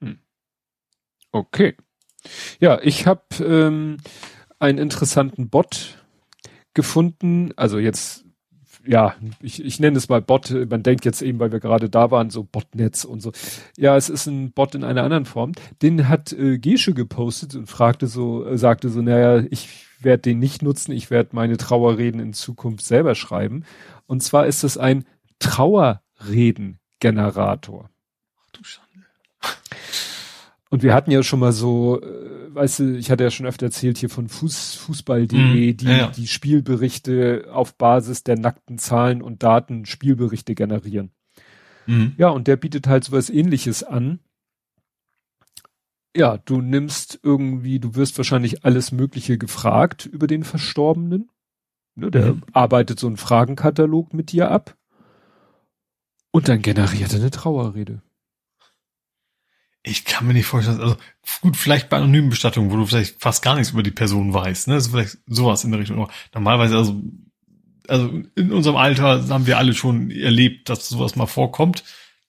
Mhm. 0.00 0.18
Okay. 1.32 1.76
Ja, 2.58 2.80
ich 2.82 3.06
habe 3.06 3.22
ähm, 3.42 3.98
einen 4.58 4.78
interessanten 4.78 5.48
Bot 5.48 5.98
gefunden. 6.74 7.52
Also 7.56 7.78
jetzt, 7.78 8.24
ja, 8.84 9.14
ich, 9.40 9.64
ich 9.64 9.80
nenne 9.80 9.98
es 9.98 10.08
mal 10.08 10.20
Bot. 10.20 10.50
Man 10.68 10.82
denkt 10.82 11.04
jetzt 11.04 11.22
eben, 11.22 11.38
weil 11.38 11.52
wir 11.52 11.60
gerade 11.60 11.88
da 11.88 12.10
waren, 12.10 12.30
so 12.30 12.42
Botnetz 12.44 13.04
und 13.04 13.20
so. 13.20 13.32
Ja, 13.76 13.96
es 13.96 14.08
ist 14.08 14.26
ein 14.26 14.52
Bot 14.52 14.74
in 14.74 14.84
einer 14.84 15.04
anderen 15.04 15.26
Form. 15.26 15.52
Den 15.80 16.08
hat 16.08 16.32
äh, 16.32 16.58
Gesche 16.58 16.92
gepostet 16.92 17.54
und 17.54 17.66
fragte 17.66 18.06
so, 18.06 18.44
äh, 18.46 18.58
sagte 18.58 18.90
so, 18.90 19.00
naja, 19.00 19.44
ich 19.50 19.86
werde 20.04 20.22
den 20.22 20.38
nicht 20.38 20.62
nutzen, 20.62 20.92
ich 20.92 21.10
werde 21.10 21.30
meine 21.32 21.56
Trauerreden 21.56 22.20
in 22.20 22.32
Zukunft 22.32 22.84
selber 22.84 23.14
schreiben. 23.14 23.64
Und 24.06 24.22
zwar 24.22 24.46
ist 24.46 24.64
es 24.64 24.78
ein 24.78 25.04
Trauerredengenerator. 25.38 27.90
Ach 28.38 28.50
du 28.52 28.64
Schande. 28.64 28.86
Und 30.70 30.82
wir 30.84 30.94
hatten 30.94 31.10
ja 31.10 31.24
schon 31.24 31.40
mal 31.40 31.52
so, 31.52 32.00
äh, 32.00 32.54
weißt 32.54 32.78
du, 32.78 32.96
ich 32.96 33.10
hatte 33.10 33.24
ja 33.24 33.30
schon 33.30 33.46
öfter 33.46 33.66
erzählt 33.66 33.98
hier 33.98 34.08
von 34.08 34.28
Fuß, 34.28 34.76
Fußball.de, 34.76 35.72
mm, 35.72 35.76
die, 35.76 35.84
ja. 35.84 36.06
die 36.08 36.28
Spielberichte 36.28 37.48
auf 37.52 37.74
Basis 37.74 38.22
der 38.22 38.38
nackten 38.38 38.78
Zahlen 38.78 39.20
und 39.20 39.42
Daten 39.42 39.84
Spielberichte 39.84 40.54
generieren. 40.54 41.10
Mm. 41.86 42.08
Ja, 42.18 42.28
und 42.28 42.46
der 42.46 42.56
bietet 42.56 42.86
halt 42.86 43.02
sowas 43.02 43.30
ähnliches 43.30 43.82
an 43.82 44.20
ja, 46.16 46.38
du 46.38 46.60
nimmst 46.60 47.20
irgendwie, 47.22 47.78
du 47.78 47.94
wirst 47.94 48.18
wahrscheinlich 48.18 48.64
alles 48.64 48.92
Mögliche 48.92 49.38
gefragt 49.38 50.06
über 50.06 50.26
den 50.26 50.44
Verstorbenen. 50.44 51.30
Ne, 51.94 52.10
der 52.10 52.34
mhm. 52.34 52.42
arbeitet 52.52 52.98
so 52.98 53.06
einen 53.06 53.16
Fragenkatalog 53.16 54.14
mit 54.14 54.32
dir 54.32 54.50
ab. 54.50 54.76
Und 56.30 56.48
dann 56.48 56.62
generiert 56.62 57.12
er 57.12 57.20
eine 57.20 57.30
Trauerrede. 57.30 58.02
Ich 59.82 60.04
kann 60.04 60.26
mir 60.26 60.34
nicht 60.34 60.46
vorstellen, 60.46 60.80
also 60.80 60.96
gut, 61.40 61.56
vielleicht 61.56 61.88
bei 61.88 61.96
anonymen 61.96 62.28
Bestattungen, 62.28 62.70
wo 62.70 62.76
du 62.76 62.86
vielleicht 62.86 63.20
fast 63.20 63.42
gar 63.42 63.54
nichts 63.54 63.72
über 63.72 63.82
die 63.82 63.90
Person 63.90 64.32
weißt, 64.32 64.68
ne? 64.68 64.74
Also 64.74 64.90
vielleicht 64.90 65.18
sowas 65.26 65.64
in 65.64 65.70
der 65.70 65.80
Richtung. 65.80 66.08
Normalerweise, 66.34 66.76
also, 66.76 67.02
also 67.88 68.22
in 68.36 68.52
unserem 68.52 68.76
Alter 68.76 69.26
haben 69.28 69.46
wir 69.46 69.58
alle 69.58 69.74
schon 69.74 70.10
erlebt, 70.10 70.68
dass 70.68 70.88
sowas 70.88 71.16
mal 71.16 71.26
vorkommt. 71.26 71.82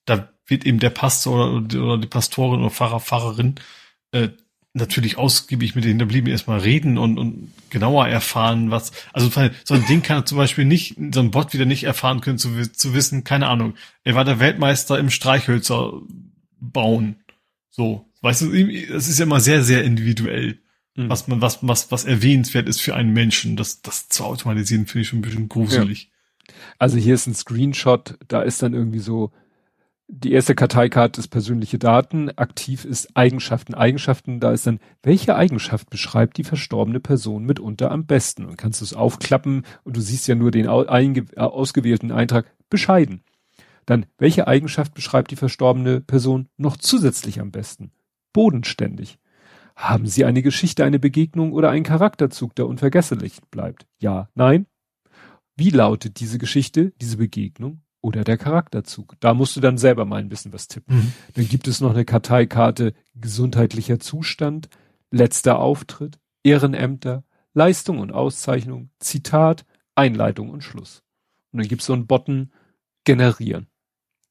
Da 0.06 0.31
wird 0.46 0.66
eben 0.66 0.78
der 0.78 0.90
Pastor 0.90 1.52
oder, 1.54 1.82
oder 1.82 1.98
die 1.98 2.08
Pastorin 2.08 2.60
oder 2.60 2.70
Pfarrer, 2.70 3.00
Pfarrerin 3.00 3.56
äh, 4.12 4.28
natürlich 4.74 5.18
ausgiebig 5.18 5.74
mit 5.74 5.84
den 5.84 5.90
Hinterbliebenen 5.90 6.32
erstmal 6.32 6.60
reden 6.60 6.96
und, 6.96 7.18
und 7.18 7.52
genauer 7.68 8.08
erfahren, 8.08 8.70
was, 8.70 8.92
also 9.12 9.30
so 9.64 9.74
ein 9.74 9.86
Ding 9.86 10.02
kann 10.02 10.24
zum 10.24 10.38
Beispiel 10.38 10.64
nicht, 10.64 10.96
so 11.12 11.20
ein 11.20 11.30
Bot 11.30 11.52
wieder 11.52 11.66
nicht 11.66 11.84
erfahren 11.84 12.22
können, 12.22 12.38
zu, 12.38 12.72
zu 12.72 12.94
wissen, 12.94 13.24
keine 13.24 13.48
Ahnung, 13.48 13.74
er 14.02 14.14
war 14.14 14.24
der 14.24 14.40
Weltmeister 14.40 14.98
im 14.98 15.10
Streichhölzer 15.10 16.00
bauen. 16.58 17.16
So. 17.70 18.06
Weißt 18.22 18.42
du, 18.42 18.52
es 18.54 19.08
ist 19.08 19.18
ja 19.18 19.24
immer 19.24 19.40
sehr, 19.40 19.62
sehr 19.62 19.84
individuell, 19.84 20.58
mhm. 20.94 21.10
was 21.10 21.28
man, 21.28 21.42
was, 21.42 21.58
was, 21.62 21.90
was 21.90 22.04
erwähnenswert 22.04 22.68
ist 22.68 22.80
für 22.80 22.94
einen 22.94 23.12
Menschen. 23.12 23.56
Das, 23.56 23.82
das 23.82 24.08
zu 24.08 24.24
automatisieren 24.24 24.86
finde 24.86 25.02
ich 25.02 25.08
schon 25.08 25.18
ein 25.18 25.22
bisschen 25.22 25.48
gruselig. 25.48 26.04
Ja. 26.04 26.54
Also 26.78 26.96
hier 26.96 27.14
ist 27.14 27.26
ein 27.26 27.34
Screenshot, 27.34 28.16
da 28.28 28.42
ist 28.42 28.62
dann 28.62 28.74
irgendwie 28.74 29.00
so, 29.00 29.32
die 30.08 30.32
erste 30.32 30.54
Karteikarte 30.54 31.20
ist 31.20 31.28
persönliche 31.28 31.78
Daten, 31.78 32.30
aktiv 32.36 32.84
ist 32.84 33.16
Eigenschaften. 33.16 33.74
Eigenschaften, 33.74 34.40
da 34.40 34.52
ist 34.52 34.66
dann, 34.66 34.78
welche 35.02 35.36
Eigenschaft 35.36 35.88
beschreibt 35.90 36.36
die 36.36 36.44
verstorbene 36.44 37.00
Person 37.00 37.44
mitunter 37.44 37.90
am 37.90 38.06
besten? 38.06 38.44
Und 38.44 38.58
kannst 38.58 38.80
du 38.80 38.84
es 38.84 38.94
aufklappen 38.94 39.64
und 39.84 39.96
du 39.96 40.00
siehst 40.00 40.28
ja 40.28 40.34
nur 40.34 40.50
den 40.50 40.66
äh, 40.66 41.40
ausgewählten 41.40 42.12
Eintrag 42.12 42.46
bescheiden. 42.68 43.22
Dann, 43.86 44.06
welche 44.18 44.46
Eigenschaft 44.46 44.94
beschreibt 44.94 45.30
die 45.30 45.36
verstorbene 45.36 46.00
Person 46.00 46.48
noch 46.56 46.76
zusätzlich 46.76 47.40
am 47.40 47.50
besten? 47.50 47.90
Bodenständig. 48.32 49.18
Haben 49.74 50.06
Sie 50.06 50.24
eine 50.24 50.42
Geschichte, 50.42 50.84
eine 50.84 50.98
Begegnung 50.98 51.52
oder 51.52 51.70
einen 51.70 51.84
Charakterzug, 51.84 52.54
der 52.54 52.66
unvergesslich 52.66 53.40
bleibt? 53.50 53.86
Ja, 53.98 54.28
nein? 54.34 54.66
Wie 55.56 55.70
lautet 55.70 56.20
diese 56.20 56.38
Geschichte, 56.38 56.92
diese 57.00 57.16
Begegnung 57.16 57.81
oder 58.02 58.24
der 58.24 58.36
Charakterzug. 58.36 59.14
Da 59.20 59.32
musst 59.32 59.56
du 59.56 59.60
dann 59.60 59.78
selber 59.78 60.04
mal 60.04 60.20
ein 60.20 60.28
bisschen 60.28 60.52
was 60.52 60.68
tippen. 60.68 60.96
Mhm. 60.96 61.12
Dann 61.34 61.48
gibt 61.48 61.68
es 61.68 61.80
noch 61.80 61.92
eine 61.92 62.04
Karteikarte 62.04 62.92
gesundheitlicher 63.14 64.00
Zustand, 64.00 64.68
letzter 65.10 65.58
Auftritt, 65.58 66.18
Ehrenämter, 66.42 67.24
Leistung 67.54 68.00
und 68.00 68.12
Auszeichnung, 68.12 68.90
Zitat, 68.98 69.64
Einleitung 69.94 70.50
und 70.50 70.62
Schluss. 70.62 71.02
Und 71.52 71.60
dann 71.60 71.68
gibt 71.68 71.82
es 71.82 71.86
so 71.86 71.92
einen 71.92 72.06
Button 72.06 72.52
generieren. 73.04 73.68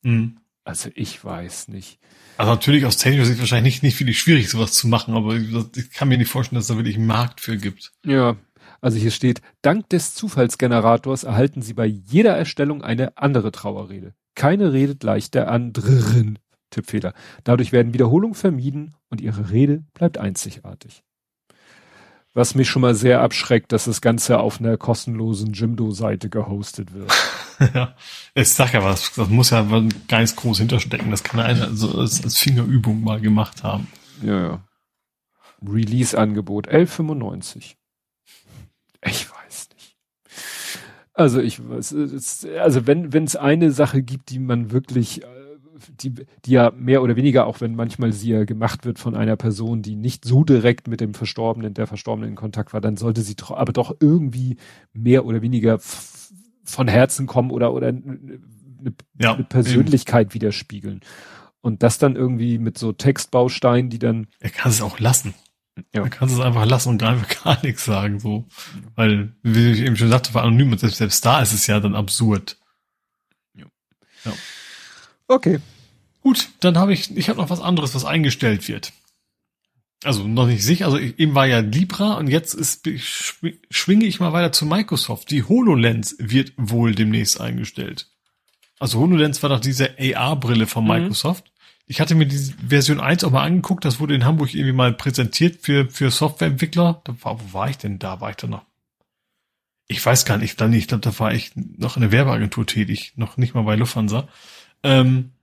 Mhm. 0.03 0.37
Also 0.63 0.89
ich 0.93 1.23
weiß 1.23 1.69
nicht. 1.69 1.99
Also 2.37 2.51
natürlich 2.51 2.85
aus 2.85 2.97
technischer 2.97 3.25
Sicht 3.25 3.39
wahrscheinlich 3.39 3.81
nicht, 3.81 3.83
nicht 3.83 3.95
viel 3.95 4.13
schwierig, 4.13 4.49
sowas 4.49 4.73
zu 4.73 4.87
machen, 4.87 5.15
aber 5.15 5.35
ich 5.35 5.91
kann 5.91 6.07
mir 6.07 6.17
nicht 6.17 6.29
vorstellen, 6.29 6.57
dass 6.57 6.65
es 6.65 6.69
da 6.69 6.75
wirklich 6.75 6.97
einen 6.97 7.07
Markt 7.07 7.39
für 7.39 7.57
gibt. 7.57 7.93
Ja, 8.05 8.35
also 8.81 8.97
hier 8.97 9.11
steht, 9.11 9.41
dank 9.61 9.89
des 9.89 10.15
Zufallsgenerators 10.15 11.23
erhalten 11.23 11.61
Sie 11.61 11.73
bei 11.73 11.85
jeder 11.85 12.35
Erstellung 12.35 12.83
eine 12.83 13.17
andere 13.17 13.51
Trauerrede. 13.51 14.13
Keine 14.35 14.73
Rede 14.73 14.95
gleich 14.95 15.29
der 15.29 15.51
anderen. 15.51 16.39
Tippfehler. 16.71 17.13
Dadurch 17.43 17.71
werden 17.71 17.93
Wiederholungen 17.93 18.33
vermieden 18.33 18.95
und 19.09 19.21
Ihre 19.21 19.51
Rede 19.51 19.83
bleibt 19.93 20.17
einzigartig. 20.17 21.03
Was 22.33 22.55
mich 22.55 22.69
schon 22.69 22.81
mal 22.81 22.95
sehr 22.95 23.21
abschreckt, 23.21 23.73
dass 23.73 23.85
das 23.85 23.99
Ganze 23.99 24.39
auf 24.39 24.59
einer 24.61 24.77
kostenlosen 24.77 25.51
Jimdo-Seite 25.51 26.29
gehostet 26.29 26.93
wird. 26.93 27.11
ja, 27.73 27.93
ich 28.33 28.49
sag 28.49 28.73
ja 28.73 28.83
was, 28.83 29.13
das 29.13 29.27
muss 29.27 29.49
ja 29.49 29.67
ganz 30.07 30.37
groß 30.37 30.59
hinterstecken. 30.59 31.11
Das 31.11 31.23
kann 31.23 31.41
einer 31.41 31.65
also 31.65 31.99
als, 31.99 32.23
als 32.23 32.37
Fingerübung 32.37 33.03
mal 33.03 33.19
gemacht 33.19 33.63
haben. 33.63 33.87
Ja, 34.23 34.41
ja. 34.41 34.63
Release-Angebot 35.61 36.69
11,95. 36.69 37.75
Ich 39.05 39.27
weiß 39.29 39.69
nicht. 39.73 39.97
Also 41.13 41.41
ich 41.41 41.67
weiß, 41.67 42.47
also 42.59 42.87
wenn 42.87 43.13
wenn 43.13 43.25
es 43.25 43.35
eine 43.35 43.71
Sache 43.71 44.01
gibt, 44.01 44.29
die 44.29 44.39
man 44.39 44.71
wirklich, 44.71 45.23
äh, 45.23 45.27
die, 46.01 46.13
die 46.45 46.51
ja 46.51 46.71
mehr 46.71 47.03
oder 47.03 47.15
weniger, 47.15 47.47
auch 47.47 47.61
wenn 47.61 47.75
manchmal 47.75 48.13
sie 48.13 48.31
ja 48.31 48.45
gemacht 48.45 48.85
wird 48.85 48.97
von 48.97 49.15
einer 49.15 49.35
Person, 49.35 49.81
die 49.81 49.95
nicht 49.95 50.25
so 50.25 50.43
direkt 50.43 50.87
mit 50.87 51.01
dem 51.01 51.13
Verstorbenen, 51.13 51.73
der 51.73 51.87
Verstorbenen 51.87 52.29
in 52.29 52.35
Kontakt 52.35 52.73
war, 52.73 52.81
dann 52.81 52.97
sollte 52.97 53.21
sie 53.21 53.35
aber 53.49 53.73
doch 53.73 53.95
irgendwie 53.99 54.57
mehr 54.93 55.25
oder 55.25 55.41
weniger 55.41 55.79
von 56.63 56.87
Herzen 56.87 57.27
kommen 57.27 57.51
oder 57.51 57.73
oder 57.73 57.87
eine, 57.87 58.93
ja, 59.19 59.33
eine 59.33 59.43
Persönlichkeit 59.43 60.27
eben. 60.27 60.33
widerspiegeln. 60.35 61.01
Und 61.61 61.83
das 61.83 61.99
dann 61.99 62.15
irgendwie 62.15 62.57
mit 62.57 62.77
so 62.77 62.91
Textbausteinen, 62.91 63.89
die 63.89 63.99
dann. 63.99 64.27
Er 64.39 64.49
kann 64.49 64.71
es 64.71 64.81
auch 64.81 64.99
lassen. 64.99 65.33
Ja. 65.93 66.01
Man 66.01 66.09
kann 66.09 66.29
es 66.29 66.39
einfach 66.39 66.65
lassen 66.65 66.89
und 66.89 67.03
einfach 67.03 67.27
gar 67.43 67.63
nichts 67.63 67.85
sagen, 67.85 68.19
so. 68.19 68.47
Weil, 68.95 69.33
wie 69.41 69.71
ich 69.71 69.79
eben 69.81 69.95
schon 69.95 70.09
sagte, 70.09 70.33
war 70.33 70.43
anonym 70.43 70.71
und 70.71 70.79
selbst, 70.79 70.97
selbst 70.97 71.25
da 71.25 71.41
ist 71.41 71.53
es 71.53 71.67
ja 71.67 71.79
dann 71.79 71.95
absurd. 71.95 72.57
Ja. 73.55 73.65
ja. 74.25 74.33
Okay. 75.27 75.59
Gut, 76.21 76.49
dann 76.59 76.77
habe 76.77 76.93
ich, 76.93 77.15
ich 77.15 77.29
habe 77.29 77.39
noch 77.39 77.49
was 77.49 77.61
anderes, 77.61 77.95
was 77.95 78.05
eingestellt 78.05 78.67
wird. 78.67 78.93
Also 80.03 80.27
noch 80.27 80.47
nicht 80.47 80.63
sicher, 80.63 80.85
also 80.85 80.97
eben 80.97 81.35
war 81.35 81.45
ja 81.45 81.59
Libra 81.59 82.15
und 82.15 82.27
jetzt 82.27 82.55
ist, 82.55 82.87
schwinge 83.69 84.05
ich 84.05 84.19
mal 84.19 84.33
weiter 84.33 84.51
zu 84.51 84.65
Microsoft. 84.65 85.29
Die 85.29 85.43
HoloLens 85.43 86.15
wird 86.17 86.53
wohl 86.57 86.95
demnächst 86.95 87.39
eingestellt. 87.39 88.07
Also 88.79 88.99
HoloLens 88.99 89.43
war 89.43 89.51
doch 89.51 89.59
diese 89.59 89.95
AR-Brille 89.99 90.65
von 90.65 90.83
mhm. 90.83 90.89
Microsoft. 90.89 91.45
Mhm. 91.45 91.50
Ich 91.91 91.99
hatte 91.99 92.15
mir 92.15 92.25
die 92.25 92.37
Version 92.37 93.01
1 93.01 93.25
auch 93.25 93.31
mal 93.31 93.43
angeguckt, 93.43 93.83
das 93.83 93.99
wurde 93.99 94.15
in 94.15 94.23
Hamburg 94.23 94.53
irgendwie 94.53 94.71
mal 94.71 94.93
präsentiert 94.93 95.57
für, 95.61 95.89
für 95.89 96.09
Softwareentwickler. 96.09 97.01
Da 97.03 97.13
war, 97.21 97.41
wo 97.41 97.53
war 97.53 97.69
ich 97.69 97.79
denn 97.79 97.99
da? 97.99 98.21
War 98.21 98.29
ich 98.29 98.37
da 98.37 98.47
noch? 98.47 98.65
Ich 99.87 100.05
weiß 100.05 100.23
gar 100.23 100.37
nicht, 100.37 100.61
dann, 100.61 100.71
ich 100.71 100.87
glaube, 100.87 101.01
da 101.01 101.19
war 101.19 101.33
ich 101.33 101.51
noch 101.53 101.97
in 101.97 102.01
der 102.03 102.13
Werbeagentur 102.13 102.65
tätig, 102.65 103.11
noch 103.17 103.35
nicht 103.35 103.55
mal 103.55 103.63
bei 103.63 103.75
Lufthansa. 103.75 104.29
Ähm, 104.83 105.33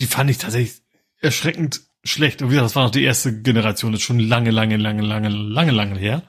die 0.00 0.06
fand 0.06 0.28
ich 0.28 0.36
tatsächlich 0.36 0.82
erschreckend 1.22 1.80
schlecht. 2.04 2.42
Und 2.42 2.48
wie 2.48 2.52
gesagt, 2.52 2.66
das 2.66 2.76
war 2.76 2.84
noch 2.84 2.90
die 2.90 3.04
erste 3.04 3.40
Generation, 3.40 3.92
das 3.92 4.02
ist 4.02 4.06
schon 4.06 4.18
lange, 4.18 4.50
lange, 4.50 4.76
lange, 4.76 5.00
lange, 5.00 5.30
lange, 5.30 5.72
lange 5.72 5.98
her. 5.98 6.24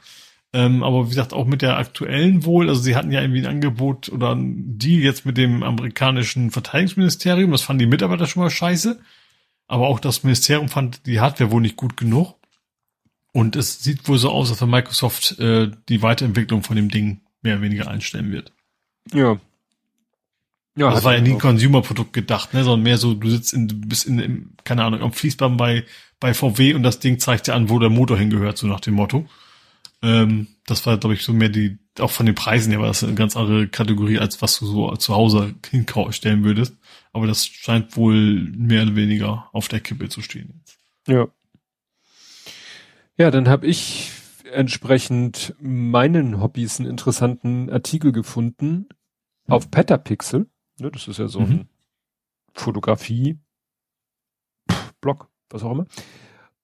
Ähm, 0.51 0.83
aber 0.83 1.05
wie 1.05 1.09
gesagt, 1.09 1.33
auch 1.33 1.45
mit 1.45 1.61
der 1.61 1.77
aktuellen 1.77 2.43
wohl, 2.43 2.69
also 2.69 2.81
sie 2.81 2.95
hatten 2.95 3.11
ja 3.11 3.21
irgendwie 3.21 3.41
ein 3.41 3.53
Angebot 3.53 4.09
oder 4.09 4.33
ein 4.33 4.79
Deal 4.79 5.01
jetzt 5.01 5.25
mit 5.25 5.37
dem 5.37 5.61
amerikanischen 5.61 6.49
Verteidigungsministerium, 6.49 7.51
das 7.51 7.61
fanden 7.61 7.79
die 7.79 7.85
Mitarbeiter 7.85 8.25
schon 8.25 8.43
mal 8.43 8.49
scheiße. 8.49 8.99
Aber 9.67 9.87
auch 9.87 9.99
das 9.99 10.23
Ministerium 10.23 10.67
fand 10.67 11.05
die 11.05 11.19
Hardware 11.19 11.51
wohl 11.51 11.61
nicht 11.61 11.75
gut 11.75 11.95
genug. 11.95 12.35
Und 13.31 13.55
es 13.55 13.83
sieht 13.83 14.07
wohl 14.07 14.17
so 14.17 14.31
aus, 14.31 14.49
als 14.49 14.61
wenn 14.61 14.71
Microsoft 14.71 15.37
äh, 15.39 15.69
die 15.87 16.01
Weiterentwicklung 16.01 16.63
von 16.63 16.75
dem 16.75 16.89
Ding 16.89 17.21
mehr 17.43 17.55
oder 17.55 17.61
weniger 17.61 17.87
einstellen 17.87 18.31
wird. 18.31 18.51
Ja. 19.13 19.39
Ja, 20.75 20.91
das 20.91 21.03
war 21.03 21.13
ja 21.13 21.21
nie 21.21 21.31
ein 21.31 21.39
Consumer-Produkt 21.39 22.13
gedacht, 22.13 22.53
ne, 22.53 22.63
sondern 22.63 22.83
mehr 22.83 22.97
so, 22.97 23.13
du 23.13 23.29
sitzt 23.29 23.53
in, 23.53 23.67
du 23.67 23.75
bist 23.75 24.07
in, 24.07 24.19
in, 24.19 24.49
keine 24.63 24.83
Ahnung, 24.83 25.01
am 25.01 25.11
Fließband 25.11 25.57
bei, 25.57 25.83
bei 26.19 26.33
VW 26.33 26.73
und 26.73 26.83
das 26.83 26.99
Ding 26.99 27.19
zeigt 27.19 27.47
dir 27.47 27.53
an, 27.53 27.69
wo 27.69 27.79
der 27.79 27.89
Motor 27.89 28.17
hingehört, 28.17 28.57
so 28.57 28.65
nach 28.65 28.79
dem 28.79 28.95
Motto. 28.95 29.27
Ähm, 30.01 30.47
das 30.65 30.85
war, 30.85 30.97
glaube 30.97 31.15
ich, 31.15 31.23
so 31.23 31.33
mehr 31.33 31.49
die, 31.49 31.77
auch 31.99 32.11
von 32.11 32.25
den 32.25 32.35
Preisen 32.35 32.71
her 32.71 32.79
war 32.79 32.87
das 32.87 33.03
eine 33.03 33.15
ganz 33.15 33.35
andere 33.35 33.67
Kategorie, 33.67 34.19
als 34.19 34.41
was 34.41 34.59
du 34.59 34.65
so 34.65 34.95
zu 34.95 35.15
Hause 35.15 35.55
hinstellen 35.69 36.43
würdest. 36.43 36.77
Aber 37.11 37.27
das 37.27 37.45
scheint 37.45 37.97
wohl 37.97 38.49
mehr 38.55 38.83
oder 38.83 38.95
weniger 38.95 39.49
auf 39.51 39.67
der 39.67 39.79
Kippe 39.79 40.09
zu 40.09 40.21
stehen 40.21 40.53
jetzt. 40.59 40.77
Ja. 41.07 41.27
Ja, 43.17 43.31
dann 43.31 43.49
habe 43.49 43.67
ich 43.67 44.11
entsprechend 44.51 45.55
meinen 45.59 46.41
Hobbys 46.41 46.79
einen 46.79 46.89
interessanten 46.89 47.69
Artikel 47.69 48.13
gefunden 48.13 48.87
mhm. 49.47 49.53
auf 49.53 49.69
Petapixel. 49.69 50.47
Ne, 50.79 50.89
das 50.91 51.07
ist 51.07 51.19
ja 51.19 51.27
so 51.27 51.41
mhm. 51.41 51.51
ein 51.51 51.69
Fotografie-Blog, 52.53 55.29
was 55.49 55.63
auch 55.63 55.71
immer. 55.71 55.85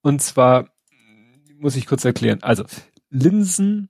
Und 0.00 0.22
zwar 0.22 0.70
muss 1.58 1.76
ich 1.76 1.86
kurz 1.86 2.04
erklären. 2.04 2.42
Also 2.42 2.64
Linsen, 3.10 3.88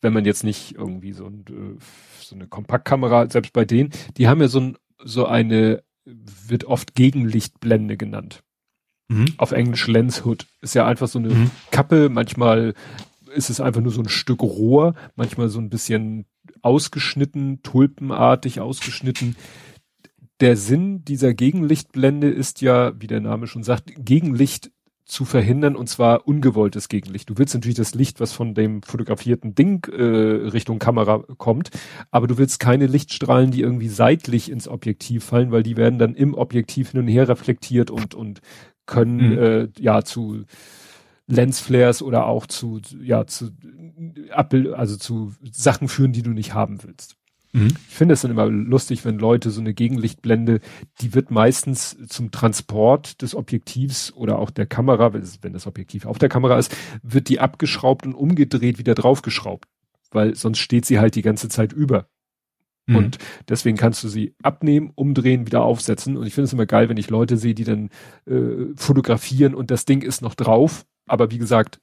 wenn 0.00 0.12
man 0.12 0.24
jetzt 0.24 0.44
nicht 0.44 0.74
irgendwie 0.74 1.12
so, 1.12 1.26
ein, 1.26 1.44
äh, 1.48 1.78
so 2.20 2.34
eine 2.34 2.46
Kompaktkamera, 2.46 3.28
selbst 3.30 3.52
bei 3.52 3.64
denen, 3.64 3.90
die 4.16 4.28
haben 4.28 4.40
ja 4.40 4.48
so, 4.48 4.60
ein, 4.60 4.78
so 5.02 5.26
eine, 5.26 5.82
wird 6.04 6.64
oft 6.64 6.94
Gegenlichtblende 6.94 7.96
genannt. 7.96 8.42
Mhm. 9.08 9.34
Auf 9.38 9.52
Englisch 9.52 9.86
Lens 9.86 10.24
Hood. 10.24 10.46
Ist 10.60 10.74
ja 10.74 10.86
einfach 10.86 11.08
so 11.08 11.18
eine 11.18 11.30
mhm. 11.30 11.50
Kappe, 11.70 12.08
manchmal 12.08 12.74
ist 13.34 13.50
es 13.50 13.60
einfach 13.60 13.80
nur 13.80 13.92
so 13.92 14.02
ein 14.02 14.08
Stück 14.08 14.42
Rohr, 14.42 14.94
manchmal 15.14 15.48
so 15.48 15.58
ein 15.58 15.70
bisschen 15.70 16.26
ausgeschnitten, 16.62 17.62
tulpenartig 17.62 18.60
ausgeschnitten. 18.60 19.36
Der 20.40 20.56
Sinn 20.56 21.04
dieser 21.04 21.34
Gegenlichtblende 21.34 22.28
ist 22.28 22.60
ja, 22.60 22.98
wie 23.00 23.06
der 23.06 23.20
Name 23.20 23.46
schon 23.46 23.62
sagt, 23.62 23.92
Gegenlicht 23.96 24.70
zu 25.08 25.24
verhindern 25.24 25.74
und 25.74 25.88
zwar 25.88 26.28
ungewolltes 26.28 26.88
Gegenlicht. 26.88 27.30
Du 27.30 27.38
willst 27.38 27.54
natürlich 27.54 27.76
das 27.76 27.94
Licht, 27.94 28.20
was 28.20 28.32
von 28.32 28.54
dem 28.54 28.82
fotografierten 28.82 29.54
Ding 29.54 29.84
äh, 29.86 30.02
Richtung 30.48 30.78
Kamera 30.78 31.24
kommt, 31.38 31.70
aber 32.10 32.26
du 32.26 32.36
willst 32.36 32.60
keine 32.60 32.86
Lichtstrahlen, 32.86 33.50
die 33.50 33.62
irgendwie 33.62 33.88
seitlich 33.88 34.50
ins 34.50 34.68
Objektiv 34.68 35.24
fallen, 35.24 35.50
weil 35.50 35.62
die 35.62 35.78
werden 35.78 35.98
dann 35.98 36.14
im 36.14 36.34
Objektiv 36.34 36.90
hin 36.90 37.00
und 37.00 37.08
her 37.08 37.26
reflektiert 37.28 37.90
und 37.90 38.14
und 38.14 38.40
können 38.84 39.32
mhm. 39.32 39.38
äh, 39.38 39.68
ja 39.80 40.02
zu 40.02 40.44
Lensflares 41.26 42.02
oder 42.02 42.26
auch 42.26 42.46
zu 42.46 42.80
ja 43.00 43.26
zu 43.26 43.50
Abbild, 44.30 44.74
also 44.74 44.96
zu 44.96 45.32
Sachen 45.50 45.88
führen, 45.88 46.12
die 46.12 46.22
du 46.22 46.30
nicht 46.30 46.52
haben 46.52 46.82
willst. 46.84 47.16
Mhm. 47.52 47.68
Ich 47.88 47.94
finde 47.94 48.14
es 48.14 48.20
dann 48.22 48.30
immer 48.30 48.46
lustig, 48.46 49.04
wenn 49.04 49.18
Leute 49.18 49.50
so 49.50 49.60
eine 49.60 49.74
Gegenlichtblende, 49.74 50.60
die 51.00 51.14
wird 51.14 51.30
meistens 51.30 51.96
zum 52.08 52.30
Transport 52.30 53.22
des 53.22 53.34
Objektivs 53.34 54.12
oder 54.12 54.38
auch 54.38 54.50
der 54.50 54.66
Kamera, 54.66 55.12
wenn 55.14 55.52
das 55.52 55.66
Objektiv 55.66 56.06
auf 56.06 56.18
der 56.18 56.28
Kamera 56.28 56.58
ist, 56.58 56.76
wird 57.02 57.28
die 57.28 57.40
abgeschraubt 57.40 58.06
und 58.06 58.14
umgedreht 58.14 58.78
wieder 58.78 58.94
draufgeschraubt, 58.94 59.66
weil 60.10 60.34
sonst 60.34 60.58
steht 60.58 60.84
sie 60.84 60.98
halt 60.98 61.14
die 61.14 61.22
ganze 61.22 61.48
Zeit 61.48 61.72
über. 61.72 62.08
Mhm. 62.86 62.96
Und 62.96 63.18
deswegen 63.48 63.76
kannst 63.76 64.02
du 64.04 64.08
sie 64.08 64.34
abnehmen, 64.42 64.90
umdrehen, 64.94 65.46
wieder 65.46 65.62
aufsetzen. 65.62 66.16
Und 66.16 66.26
ich 66.26 66.34
finde 66.34 66.46
es 66.46 66.52
immer 66.52 66.66
geil, 66.66 66.88
wenn 66.88 66.96
ich 66.96 67.10
Leute 67.10 67.36
sehe, 67.36 67.54
die 67.54 67.64
dann 67.64 67.90
äh, 68.26 68.74
fotografieren 68.76 69.54
und 69.54 69.70
das 69.70 69.84
Ding 69.84 70.02
ist 70.02 70.22
noch 70.22 70.34
drauf, 70.34 70.84
aber 71.06 71.30
wie 71.30 71.38
gesagt, 71.38 71.80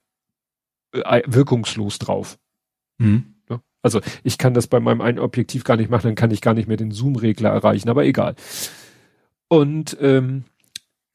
äh, 0.92 1.22
wirkungslos 1.26 2.00
drauf. 2.00 2.38
Mhm. 2.98 3.35
Also 3.86 4.02
ich 4.24 4.40
kann 4.40 4.56
das 4.56 4.66
bei 4.66 4.80
meinem 4.80 5.00
einen 5.00 5.20
Objektiv 5.20 5.64
gar 5.64 5.78
nicht 5.78 5.92
machen, 5.92 6.08
dann 6.08 6.16
kann 6.16 6.32
ich 6.32 6.42
gar 6.42 6.56
nicht 6.56 6.68
mehr 6.68 6.76
den 6.76 6.90
Zoom-Regler 6.90 7.52
erreichen, 7.52 7.88
aber 7.88 8.04
egal. 8.04 8.34
Und 9.48 9.96
ähm, 10.02 10.46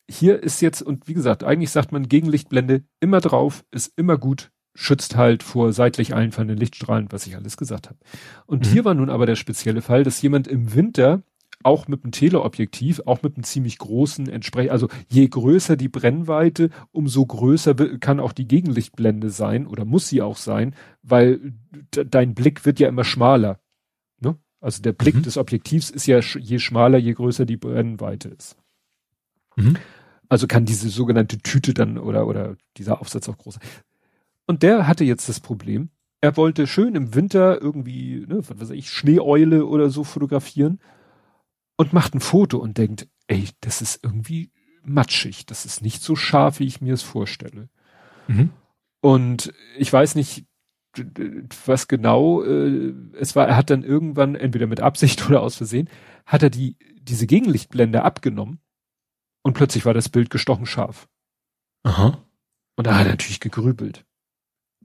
hier 0.08 0.40
ist 0.40 0.62
jetzt, 0.62 0.80
und 0.80 1.08
wie 1.08 1.14
gesagt, 1.14 1.42
eigentlich 1.42 1.72
sagt 1.72 1.90
man 1.90 2.08
Gegenlichtblende 2.08 2.84
immer 3.00 3.20
drauf, 3.20 3.64
ist 3.72 3.92
immer 3.96 4.16
gut, 4.16 4.52
schützt 4.76 5.16
halt 5.16 5.42
vor 5.42 5.72
seitlich 5.72 6.14
einfallenden 6.14 6.58
Lichtstrahlen, 6.58 7.08
was 7.10 7.26
ich 7.26 7.34
alles 7.34 7.56
gesagt 7.56 7.88
habe. 7.88 7.98
Und 8.46 8.66
mhm. 8.66 8.70
hier 8.70 8.84
war 8.84 8.94
nun 8.94 9.10
aber 9.10 9.26
der 9.26 9.34
spezielle 9.34 9.82
Fall, 9.82 10.04
dass 10.04 10.22
jemand 10.22 10.46
im 10.46 10.72
Winter 10.72 11.24
auch 11.62 11.88
mit 11.88 12.04
einem 12.04 12.12
Teleobjektiv, 12.12 13.02
auch 13.06 13.22
mit 13.22 13.36
einem 13.36 13.44
ziemlich 13.44 13.78
großen 13.78 14.28
entsprechend, 14.28 14.72
also 14.72 14.88
je 15.08 15.28
größer 15.28 15.76
die 15.76 15.88
Brennweite, 15.88 16.70
umso 16.90 17.24
größer 17.26 17.74
kann 17.98 18.20
auch 18.20 18.32
die 18.32 18.48
Gegenlichtblende 18.48 19.30
sein 19.30 19.66
oder 19.66 19.84
muss 19.84 20.08
sie 20.08 20.22
auch 20.22 20.36
sein, 20.36 20.74
weil 21.02 21.54
dein 21.90 22.34
Blick 22.34 22.64
wird 22.64 22.80
ja 22.80 22.88
immer 22.88 23.04
schmaler. 23.04 23.60
Ne? 24.20 24.36
Also 24.60 24.82
der 24.82 24.92
Blick 24.92 25.16
mhm. 25.16 25.22
des 25.22 25.36
Objektivs 25.36 25.90
ist 25.90 26.06
ja 26.06 26.20
je 26.20 26.58
schmaler, 26.58 26.98
je 26.98 27.12
größer 27.12 27.44
die 27.44 27.58
Brennweite 27.58 28.28
ist. 28.28 28.56
Mhm. 29.56 29.76
Also 30.28 30.46
kann 30.46 30.64
diese 30.64 30.88
sogenannte 30.88 31.38
Tüte 31.38 31.74
dann 31.74 31.98
oder, 31.98 32.26
oder 32.26 32.56
dieser 32.76 33.00
Aufsatz 33.00 33.28
auch 33.28 33.36
groß 33.36 33.54
sein. 33.54 33.64
Und 34.46 34.62
der 34.62 34.86
hatte 34.86 35.04
jetzt 35.04 35.28
das 35.28 35.40
Problem, 35.40 35.90
er 36.22 36.36
wollte 36.36 36.66
schön 36.66 36.94
im 36.94 37.14
Winter 37.14 37.60
irgendwie, 37.60 38.24
ne, 38.26 38.38
was 38.48 38.60
weiß 38.60 38.70
ich, 38.70 38.90
Schneeeule 38.90 39.66
oder 39.66 39.90
so 39.90 40.04
fotografieren 40.04 40.78
und 41.80 41.94
macht 41.94 42.14
ein 42.14 42.20
Foto 42.20 42.58
und 42.58 42.76
denkt, 42.76 43.08
ey, 43.26 43.48
das 43.62 43.80
ist 43.80 44.00
irgendwie 44.04 44.52
matschig, 44.82 45.46
das 45.46 45.64
ist 45.64 45.80
nicht 45.80 46.02
so 46.02 46.14
scharf, 46.14 46.60
wie 46.60 46.66
ich 46.66 46.82
mir 46.82 46.92
es 46.92 47.00
vorstelle. 47.00 47.70
Mhm. 48.28 48.50
Und 49.00 49.54
ich 49.78 49.90
weiß 49.90 50.14
nicht, 50.14 50.44
was 51.64 51.88
genau 51.88 52.42
äh, 52.42 52.92
es 53.14 53.34
war. 53.34 53.48
Er 53.48 53.56
hat 53.56 53.70
dann 53.70 53.82
irgendwann, 53.82 54.34
entweder 54.34 54.66
mit 54.66 54.82
Absicht 54.82 55.26
oder 55.26 55.40
aus 55.40 55.56
Versehen, 55.56 55.88
hat 56.26 56.42
er 56.42 56.50
die, 56.50 56.76
diese 57.00 57.26
Gegenlichtblende 57.26 58.02
abgenommen 58.02 58.60
und 59.40 59.54
plötzlich 59.54 59.86
war 59.86 59.94
das 59.94 60.10
Bild 60.10 60.28
gestochen 60.28 60.66
scharf. 60.66 61.08
Aha. 61.84 62.22
Und 62.76 62.86
da 62.86 62.98
hat 62.98 63.06
er 63.06 63.12
natürlich 63.12 63.40
gegrübelt. 63.40 64.04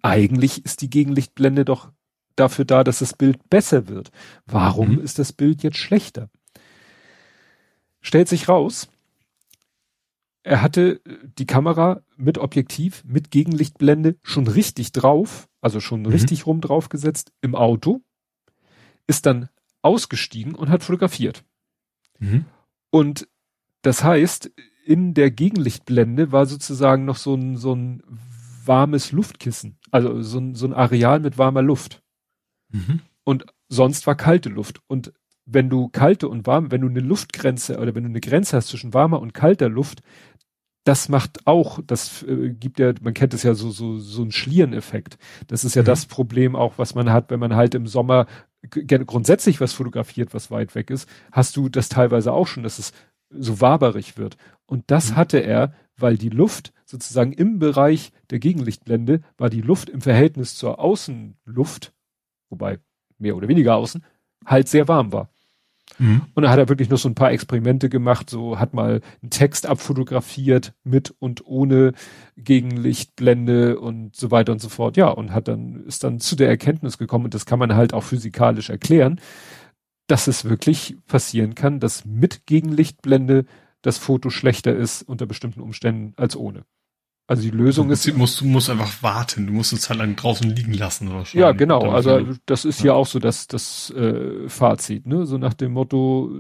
Eigentlich 0.02 0.64
ist 0.64 0.82
die 0.82 0.90
Gegenlichtblende 0.90 1.66
doch 1.66 1.92
dafür 2.38 2.64
da, 2.64 2.86
dass 2.86 3.00
das 3.00 3.14
Bild 3.18 3.50
besser 3.50 3.90
wird. 3.90 4.12
Warum 4.46 4.94
mhm. 4.94 5.02
ist 5.02 5.20
das 5.20 5.34
Bild 5.34 5.62
jetzt 5.62 5.78
schlechter? 5.78 6.30
Stellt 8.06 8.30
sich 8.30 8.48
raus, 8.48 8.88
er 10.44 10.62
hatte 10.62 11.02
die 11.40 11.48
Kamera 11.48 12.04
mit 12.18 12.38
Objektiv, 12.38 13.04
mit 13.04 13.32
Gegenlichtblende 13.32 14.16
schon 14.22 14.46
richtig 14.46 14.92
drauf, 14.92 15.50
also 15.60 15.80
schon 15.80 16.02
mhm. 16.02 16.10
richtig 16.10 16.46
rum 16.46 16.62
draufgesetzt 16.62 17.34
im 17.42 17.56
Auto, 17.56 18.04
ist 19.08 19.26
dann 19.26 19.50
ausgestiegen 19.82 20.54
und 20.54 20.70
hat 20.70 20.84
fotografiert. 20.84 21.44
Mhm. 22.20 22.46
Und 22.92 23.28
das 23.82 24.04
heißt, 24.04 24.52
in 24.86 25.16
der 25.16 25.32
Gegenlichtblende 25.32 26.32
war 26.32 26.46
sozusagen 26.46 27.06
noch 27.06 27.18
so 27.18 27.34
ein, 27.34 27.58
so 27.58 27.74
ein 27.74 28.04
warmes 28.66 29.14
Luftkissen, 29.14 29.80
also 29.90 30.22
so 30.22 30.38
ein, 30.38 30.54
so 30.54 30.68
ein 30.68 30.74
Areal 30.74 31.22
mit 31.22 31.40
warmer 31.40 31.64
Luft. 31.64 32.04
Mhm. 32.70 33.02
Und 33.24 33.48
sonst 33.68 34.06
war 34.06 34.14
kalte 34.14 34.50
Luft. 34.50 34.82
Und 34.86 35.12
wenn 35.46 35.70
du 35.70 35.90
kalte 35.90 36.28
und 36.28 36.48
warme, 36.48 36.72
wenn 36.72 36.82
du 36.82 36.88
eine 36.88 37.00
Luftgrenze 37.00 37.78
oder 37.80 37.96
wenn 37.96 38.04
du 38.04 38.10
eine 38.10 38.22
Grenze 38.22 38.58
hast 38.58 38.68
zwischen 38.70 38.94
warmer 38.94 39.22
und 39.22 39.34
kalter 39.34 39.70
Luft, 39.70 40.02
das 40.86 41.10
macht 41.10 41.48
auch, 41.48 41.80
das 41.86 42.24
äh, 42.24 42.50
gibt 42.52 42.80
ja, 42.80 42.94
man 43.02 43.16
kennt 43.16 43.34
es 43.34 43.44
ja 43.44 43.56
so, 43.56 43.72
so, 43.72 43.98
so 43.98 44.24
ein 44.24 44.32
Schliereneffekt. 44.32 45.18
Das 45.48 45.64
ist 45.64 45.76
ja 45.76 45.82
mhm. 45.82 45.88
das 45.88 46.06
Problem 46.06 46.56
auch, 46.56 46.78
was 46.78 46.94
man 46.94 47.12
hat, 47.12 47.32
wenn 47.32 47.40
man 47.40 47.56
halt 47.56 47.74
im 47.76 47.88
Sommer 47.88 48.28
grundsätzlich 48.70 49.62
was 49.62 49.74
fotografiert, 49.74 50.34
was 50.34 50.52
weit 50.52 50.76
weg 50.76 50.90
ist, 50.90 51.10
hast 51.32 51.58
du 51.58 51.70
das 51.70 51.90
teilweise 51.90 52.32
auch 52.34 52.48
schon, 52.48 52.64
dass 52.64 52.80
es 52.80 52.94
so 53.30 53.62
waberig 53.62 54.18
wird. 54.18 54.38
Und 54.66 54.84
das 54.88 55.12
mhm. 55.12 55.16
hatte 55.16 55.40
er, 55.40 55.74
weil 55.98 56.18
die 56.18 56.30
Luft 56.30 56.72
sozusagen 56.86 57.34
im 57.34 57.58
Bereich 57.58 58.12
der 58.30 58.40
Gegenlichtblende 58.40 59.22
war 59.38 59.50
die 59.50 59.62
Luft 59.62 59.90
im 59.90 60.02
Verhältnis 60.02 60.56
zur 60.56 60.80
Außenluft, 60.80 61.94
wobei 62.50 62.80
mehr 63.18 63.36
oder 63.36 63.48
weniger 63.48 63.76
außen, 63.76 64.04
halt 64.46 64.68
sehr 64.68 64.88
warm 64.88 65.12
war. 65.12 65.30
Mhm. 65.98 66.24
Und 66.34 66.44
da 66.44 66.50
hat 66.50 66.60
er 66.60 66.70
wirklich 66.70 66.90
noch 66.90 66.98
so 66.98 67.10
ein 67.10 67.16
paar 67.16 67.32
Experimente 67.32 67.90
gemacht, 67.90 68.30
so 68.30 68.60
hat 68.60 68.74
mal 68.74 69.02
einen 69.22 69.30
Text 69.30 69.66
abfotografiert 69.66 70.74
mit 70.84 71.14
und 71.20 71.46
ohne 71.46 71.94
Gegenlichtblende 72.38 73.80
und 73.80 74.16
so 74.16 74.32
weiter 74.32 74.52
und 74.52 74.60
so 74.60 74.70
fort. 74.70 74.98
Ja, 74.98 75.10
und 75.10 75.32
hat 75.32 75.48
dann, 75.48 75.86
ist 75.86 76.04
dann 76.04 76.20
zu 76.20 76.36
der 76.36 76.50
Erkenntnis 76.50 76.98
gekommen, 76.98 77.26
und 77.26 77.34
das 77.34 77.46
kann 77.46 77.60
man 77.60 77.76
halt 77.76 77.94
auch 77.94 78.04
physikalisch 78.04 78.70
erklären, 78.70 79.20
dass 80.08 80.28
es 80.28 80.46
wirklich 80.46 80.98
passieren 81.08 81.56
kann, 81.56 81.80
dass 81.80 82.06
mit 82.06 82.46
Gegenlichtblende 82.46 83.46
das 83.82 83.98
Foto 83.98 84.30
schlechter 84.30 84.76
ist 84.76 85.04
unter 85.04 85.26
bestimmten 85.26 85.62
Umständen 85.62 86.14
als 86.18 86.36
ohne. 86.36 86.66
Also 87.28 87.42
die 87.42 87.50
Lösung 87.50 87.90
ist. 87.90 88.08
Du 88.08 88.14
musst, 88.14 88.42
du 88.42 88.46
musst 88.46 88.70
einfach 88.70 89.02
warten, 89.02 89.48
du 89.48 89.54
musst 89.54 89.74
es 89.74 89.90
halt 89.90 90.00
lang 90.00 90.16
draußen 90.16 90.48
liegen 90.48 90.74
lassen 90.74 91.12
wahrscheinlich. 91.12 91.42
Ja, 91.42 91.54
genau. 91.54 91.90
Also 91.90 92.22
das 92.46 92.66
ist 92.66 92.82
ja, 92.82 92.88
ja 92.88 92.94
auch 92.94 93.08
so 93.08 93.18
das, 93.18 93.48
das 93.48 93.90
äh, 93.92 94.48
Fazit, 94.48 95.08
ne? 95.08 95.26
So 95.26 95.40
nach 95.40 95.56
dem 95.56 95.72
Motto, 95.72 96.32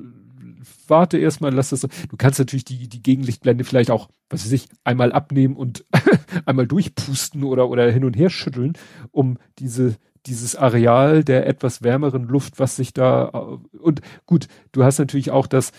warte 0.88 1.18
erstmal, 1.18 1.54
lass 1.54 1.70
das. 1.70 1.82
Du 1.82 2.18
kannst 2.18 2.38
natürlich 2.38 2.66
die, 2.66 2.88
die 2.88 3.02
Gegenlichtblende 3.02 3.64
vielleicht 3.64 3.90
auch, 3.90 4.10
was 4.30 4.46
weiß 4.46 4.52
ich, 4.52 4.68
einmal 4.84 5.12
abnehmen 5.12 5.56
und 5.56 5.86
einmal 6.46 6.68
durchpusten 6.68 7.44
oder, 7.44 7.70
oder 7.70 7.90
hin 7.92 8.06
und 8.06 8.16
her 8.16 8.30
schütteln, 8.30 8.74
um 9.12 9.38
diese, 9.58 9.96
dieses 10.26 10.56
Areal 10.56 11.24
der 11.24 11.48
etwas 11.48 11.82
wärmeren 11.82 12.28
Luft, 12.28 12.60
was 12.60 12.76
sich 12.76 12.94
da, 12.94 13.26
und 13.26 14.02
gut, 14.26 14.48
du 14.72 14.84
hast 14.84 15.00
natürlich 15.00 15.32
auch 15.32 15.48
das, 15.48 15.72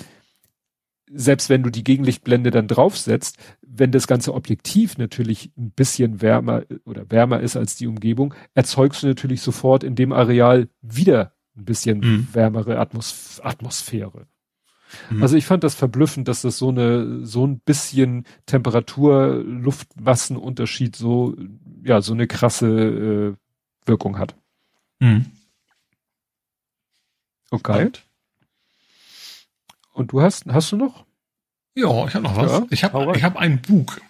selbst 1.13 1.49
wenn 1.49 1.63
du 1.63 1.71
die 1.71 1.85
Gegenlichtblende 1.85 2.51
dann 2.51 2.69
draufsetzt, 2.69 3.39
wenn 3.63 3.93
das 3.93 4.07
ganze 4.07 4.35
Objektiv 4.35 4.99
natürlich 4.99 5.53
ein 5.57 5.71
bisschen 5.71 6.21
wärmer 6.21 6.65
oder 6.85 7.11
wärmer 7.11 7.41
ist 7.41 7.57
als 7.57 7.77
die 7.77 7.87
Umgebung, 7.87 8.35
erzeugst 8.55 9.03
du 9.03 9.07
natürlich 9.07 9.41
sofort 9.41 9.85
in 9.85 9.95
dem 9.95 10.13
Areal 10.13 10.69
wieder 10.83 11.33
ein 11.57 11.65
bisschen 11.65 12.01
mhm. 12.01 12.29
wärmere 12.33 12.79
Atmos 12.79 13.41
Atmosphäre. 13.43 14.27
Mhm. 15.11 15.23
Also 15.23 15.37
ich 15.37 15.47
fand 15.47 15.65
das 15.65 15.75
verblüffend, 15.75 16.29
dass 16.29 16.43
das 16.43 16.59
so 16.59 16.69
eine, 16.69 17.25
so 17.25 17.47
ein 17.47 17.61
bisschen 17.61 18.25
Temperatur, 18.47 19.43
Luftmassenunterschied 19.45 20.97
so, 20.97 21.37
ja, 21.83 22.01
so 22.01 22.13
eine 22.13 22.27
krasse 22.27 23.37
äh, 23.37 23.89
Wirkung 23.89 24.19
hat. 24.19 24.37
Mhm. 25.01 25.27
Okay. 27.51 27.87
Und 27.87 28.06
du 30.05 30.21
hast, 30.21 30.47
hast 30.47 30.73
du 30.73 30.77
noch? 30.77 31.05
Ja, 31.75 32.07
ich 32.07 32.15
habe 32.15 32.25
noch 32.25 32.37
was. 32.37 32.53
Ja, 32.53 32.67
ich 32.71 32.85
habe 32.85 33.17
ich 33.17 33.23
hab 33.23 33.37
ein 33.37 33.61
Bug. 33.61 34.01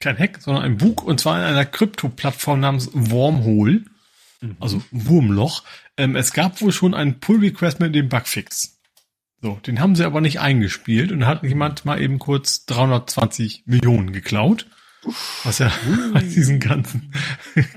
Kein 0.00 0.18
Hack, 0.18 0.38
sondern 0.40 0.64
ein 0.64 0.78
Bug 0.78 1.04
und 1.04 1.20
zwar 1.20 1.38
in 1.38 1.44
einer 1.44 1.66
Krypto-Plattform 1.66 2.60
namens 2.60 2.90
Wormhole. 2.92 3.84
Mhm. 4.40 4.56
Also 4.58 4.82
Wurmloch. 4.90 5.62
Ähm, 5.96 6.16
es 6.16 6.32
gab 6.32 6.60
wohl 6.62 6.72
schon 6.72 6.94
einen 6.94 7.20
Pull-Request 7.20 7.80
mit 7.80 7.94
dem 7.94 8.08
Bugfix. 8.08 8.80
So, 9.42 9.58
den 9.66 9.80
haben 9.80 9.94
sie 9.96 10.04
aber 10.04 10.20
nicht 10.20 10.40
eingespielt 10.40 11.12
und 11.12 11.26
hat 11.26 11.42
jemand 11.42 11.84
mal 11.84 12.00
eben 12.00 12.18
kurz 12.18 12.66
320 12.66 13.64
Millionen 13.66 14.12
geklaut. 14.12 14.66
Was 15.44 15.58
ja 15.58 15.72
diesen 16.20 16.60
ganzen 16.60 17.12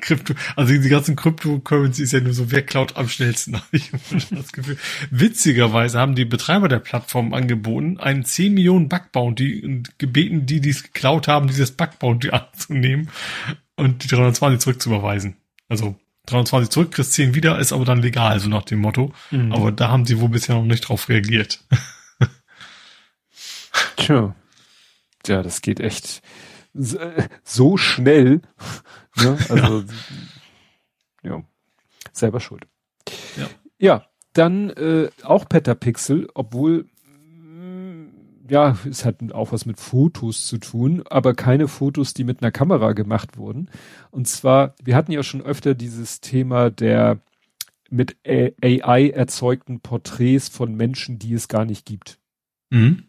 Krypto, 0.02 0.34
also 0.58 0.74
die 0.74 0.90
ganzen 0.90 1.16
Cryptocurrencies 1.16 2.12
ja 2.12 2.20
nur 2.20 2.34
so, 2.34 2.52
wer 2.52 2.64
klaut 2.64 2.98
am 2.98 3.08
schnellsten, 3.08 3.56
habe 3.58 3.66
ich 3.72 3.92
das 4.30 4.52
Gefühl. 4.52 4.78
Witzigerweise 5.10 6.00
haben 6.00 6.16
die 6.16 6.26
Betreiber 6.26 6.68
der 6.68 6.80
Plattform 6.80 7.34
angeboten, 7.34 7.98
einen 7.98 8.26
10 8.26 8.54
Millionen 8.54 8.90
Bugbounty 8.90 9.64
und 9.64 9.98
gebeten, 10.00 10.46
die, 10.46 10.60
die 10.60 10.70
es 10.70 10.84
geklaut 10.84 11.28
haben, 11.30 11.48
dieses 11.48 11.72
Bugbounty 11.72 12.30
anzunehmen 12.32 13.10
und 13.78 14.04
die 14.04 14.08
320 14.10 14.60
zurückzuüberweisen. 14.60 15.38
Also 15.70 15.96
320 16.26 16.70
zurück, 16.72 16.92
kriegst 16.92 17.14
10 17.14 17.36
wieder, 17.36 17.58
ist 17.58 17.72
aber 17.72 17.86
dann 17.86 18.02
legal, 18.02 18.40
so 18.42 18.50
nach 18.50 18.64
dem 18.64 18.80
Motto. 18.80 19.14
Mhm. 19.32 19.54
Aber 19.54 19.72
da 19.72 19.88
haben 19.90 20.06
sie 20.06 20.20
wohl 20.20 20.30
bisher 20.30 20.56
noch 20.56 20.64
nicht 20.64 20.82
drauf 20.82 21.08
reagiert. 21.08 21.64
Tja. 23.96 24.36
Ja, 25.26 25.42
das 25.42 25.62
geht 25.62 25.80
echt 25.80 26.22
so 26.74 27.78
schnell. 27.78 28.42
Ne? 29.16 29.38
Also 29.48 29.84
ja. 31.22 31.36
ja. 31.36 31.44
selber 32.12 32.40
schuld. 32.40 32.66
Ja, 33.38 33.48
ja 33.78 34.06
dann 34.34 34.72
äh, 34.72 35.10
auch 35.22 35.48
Petapixel, 35.48 36.28
obwohl 36.34 36.88
mm, 37.06 38.08
ja, 38.50 38.76
es 38.90 39.06
hat 39.06 39.18
auch 39.32 39.52
was 39.52 39.68
mit 39.68 39.80
Fotos 39.80 40.48
zu 40.48 40.58
tun, 40.58 41.04
aber 41.08 41.36
keine 41.36 41.68
Fotos, 41.68 42.16
die 42.16 42.24
mit 42.24 42.42
einer 42.42 42.52
Kamera 42.52 42.94
gemacht 42.94 43.38
wurden. 43.38 43.70
Und 44.10 44.28
zwar, 44.28 44.74
wir 44.84 44.96
hatten 44.96 45.12
ja 45.12 45.22
schon 45.22 45.44
öfter 45.44 45.76
dieses 45.76 46.22
Thema 46.22 46.72
der 46.72 47.20
mit 47.92 48.18
AI 48.26 49.10
erzeugten 49.10 49.80
Porträts 49.80 50.50
von 50.50 50.74
Menschen, 50.74 51.20
die 51.20 51.34
es 51.34 51.48
gar 51.48 51.64
nicht 51.64 51.86
gibt. 51.86 52.18
Mhm. 52.72 53.04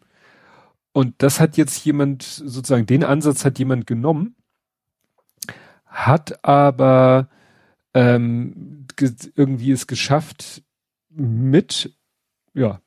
Und 0.95 1.15
das 1.17 1.41
hat 1.41 1.57
jetzt 1.57 1.83
jemand, 1.83 2.23
sozusagen 2.23 2.85
den 2.85 3.03
Ansatz 3.03 3.43
hat 3.43 3.59
jemand 3.59 3.85
genommen, 3.85 4.37
hat 5.85 6.45
aber 6.45 7.27
ähm, 7.93 8.87
irgendwie 9.35 9.71
es 9.71 9.87
geschafft, 9.87 10.63
mit 11.09 11.93
ja, 12.53 12.79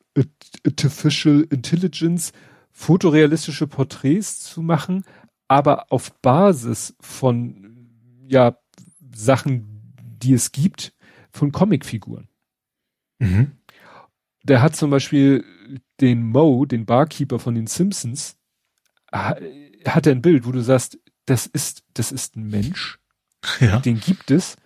Artificial 0.65 1.47
Intelligence 1.51 2.33
fotorealistische 2.71 3.67
Porträts 3.67 4.41
zu 4.41 4.63
machen, 4.63 5.05
aber 5.47 5.93
auf 5.93 6.11
Basis 6.23 6.97
von 7.01 7.91
ja 8.27 8.57
Sachen, 9.15 9.93
die 10.23 10.33
es 10.33 10.53
gibt, 10.53 10.95
von 11.31 11.53
Comicfiguren. 11.53 12.27
Mhm. 13.19 13.53
Der 14.45 14.63
hat 14.63 14.77
zum 14.77 14.89
Beispiel 14.89 15.45
den 16.01 16.23
Mo, 16.23 16.65
den 16.65 16.87
Barkeeper 16.87 17.39
von 17.39 17.55
den 17.55 17.67
Simpsons, 17.67 18.37
hat 19.13 20.07
er 20.07 20.13
ein 20.13 20.23
Bild, 20.23 20.47
wo 20.47 20.53
du 20.53 20.61
sagst, 20.63 20.99
das 21.27 21.47
ist, 21.47 21.83
das 21.95 22.13
ist 22.13 22.37
ein 22.37 22.49
Mensch. 22.49 22.99
Ja. 23.61 23.79
Den 23.79 24.01
gibt 24.01 24.33
es. 24.33 24.57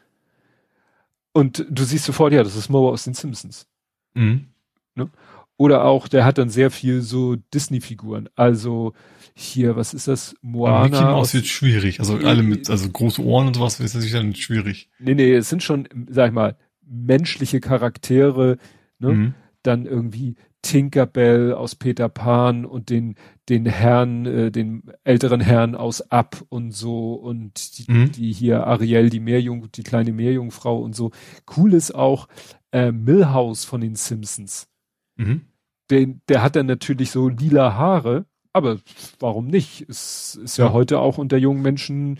Und 1.34 1.66
du 1.68 1.84
siehst 1.84 2.06
sofort, 2.06 2.32
ja, 2.32 2.42
das 2.42 2.56
ist 2.56 2.70
Mo 2.70 2.88
aus 2.88 3.04
den 3.04 3.12
Simpsons. 3.12 3.66
Mhm. 4.14 4.46
Ne? 4.94 5.10
Oder 5.58 5.84
auch, 5.84 6.08
der 6.08 6.24
hat 6.24 6.38
dann 6.38 6.48
sehr 6.48 6.70
viel 6.70 7.02
so 7.02 7.36
Disney-Figuren. 7.36 8.30
Also 8.34 8.94
hier, 9.34 9.76
was 9.76 9.94
ist 9.94 10.08
das? 10.08 10.34
Moana. 10.40 10.84
Mickey 10.84 11.02
Mouse 11.02 11.34
wird 11.34 11.46
schwierig. 11.46 12.00
Also 12.00 12.16
alle 12.16 12.42
mit, 12.42 12.68
also 12.70 12.88
große 12.88 13.22
Ohren 13.22 13.46
und 13.46 13.54
sowas 13.54 13.78
ist 13.78 13.94
natürlich 13.94 14.14
dann 14.14 14.34
schwierig. 14.34 14.88
Nee, 14.98 15.14
nee, 15.14 15.34
es 15.34 15.48
sind 15.48 15.62
schon, 15.62 15.86
sag 16.08 16.28
ich 16.28 16.34
mal, 16.34 16.56
menschliche 16.84 17.60
Charaktere, 17.60 18.58
ne? 18.98 19.12
Mhm. 19.12 19.34
Dann 19.62 19.86
irgendwie 19.86 20.34
Tinkerbell 20.62 21.52
aus 21.52 21.74
Peter 21.74 22.08
Pan 22.08 22.64
und 22.64 22.88
den 22.88 23.16
den 23.48 23.66
Herrn, 23.66 24.26
äh, 24.26 24.50
den 24.50 24.84
älteren 25.04 25.40
Herrn 25.40 25.74
aus 25.74 26.00
Ab 26.10 26.42
und 26.48 26.72
so 26.72 27.14
und 27.14 27.78
die, 27.78 27.92
mhm. 27.92 28.12
die 28.12 28.32
hier 28.32 28.66
Ariel, 28.66 29.10
die 29.10 29.20
Meerjung, 29.20 29.70
die 29.72 29.82
kleine 29.82 30.12
Meerjungfrau 30.12 30.80
und 30.80 30.94
so. 30.94 31.10
Cool 31.56 31.74
ist 31.74 31.94
auch 31.94 32.28
äh, 32.70 32.92
Millhouse 32.92 33.64
von 33.64 33.80
den 33.80 33.96
Simpsons. 33.96 34.68
Mhm. 35.16 35.42
Den, 35.90 36.22
der 36.28 36.42
hat 36.42 36.56
dann 36.56 36.66
natürlich 36.66 37.10
so 37.10 37.28
lila 37.28 37.74
Haare, 37.74 38.26
aber 38.52 38.78
warum 39.18 39.48
nicht? 39.48 39.86
Es 39.88 40.38
ist 40.42 40.56
ja, 40.56 40.66
ja 40.66 40.72
heute 40.72 41.00
auch 41.00 41.18
unter 41.18 41.36
jungen 41.36 41.62
Menschen 41.62 42.18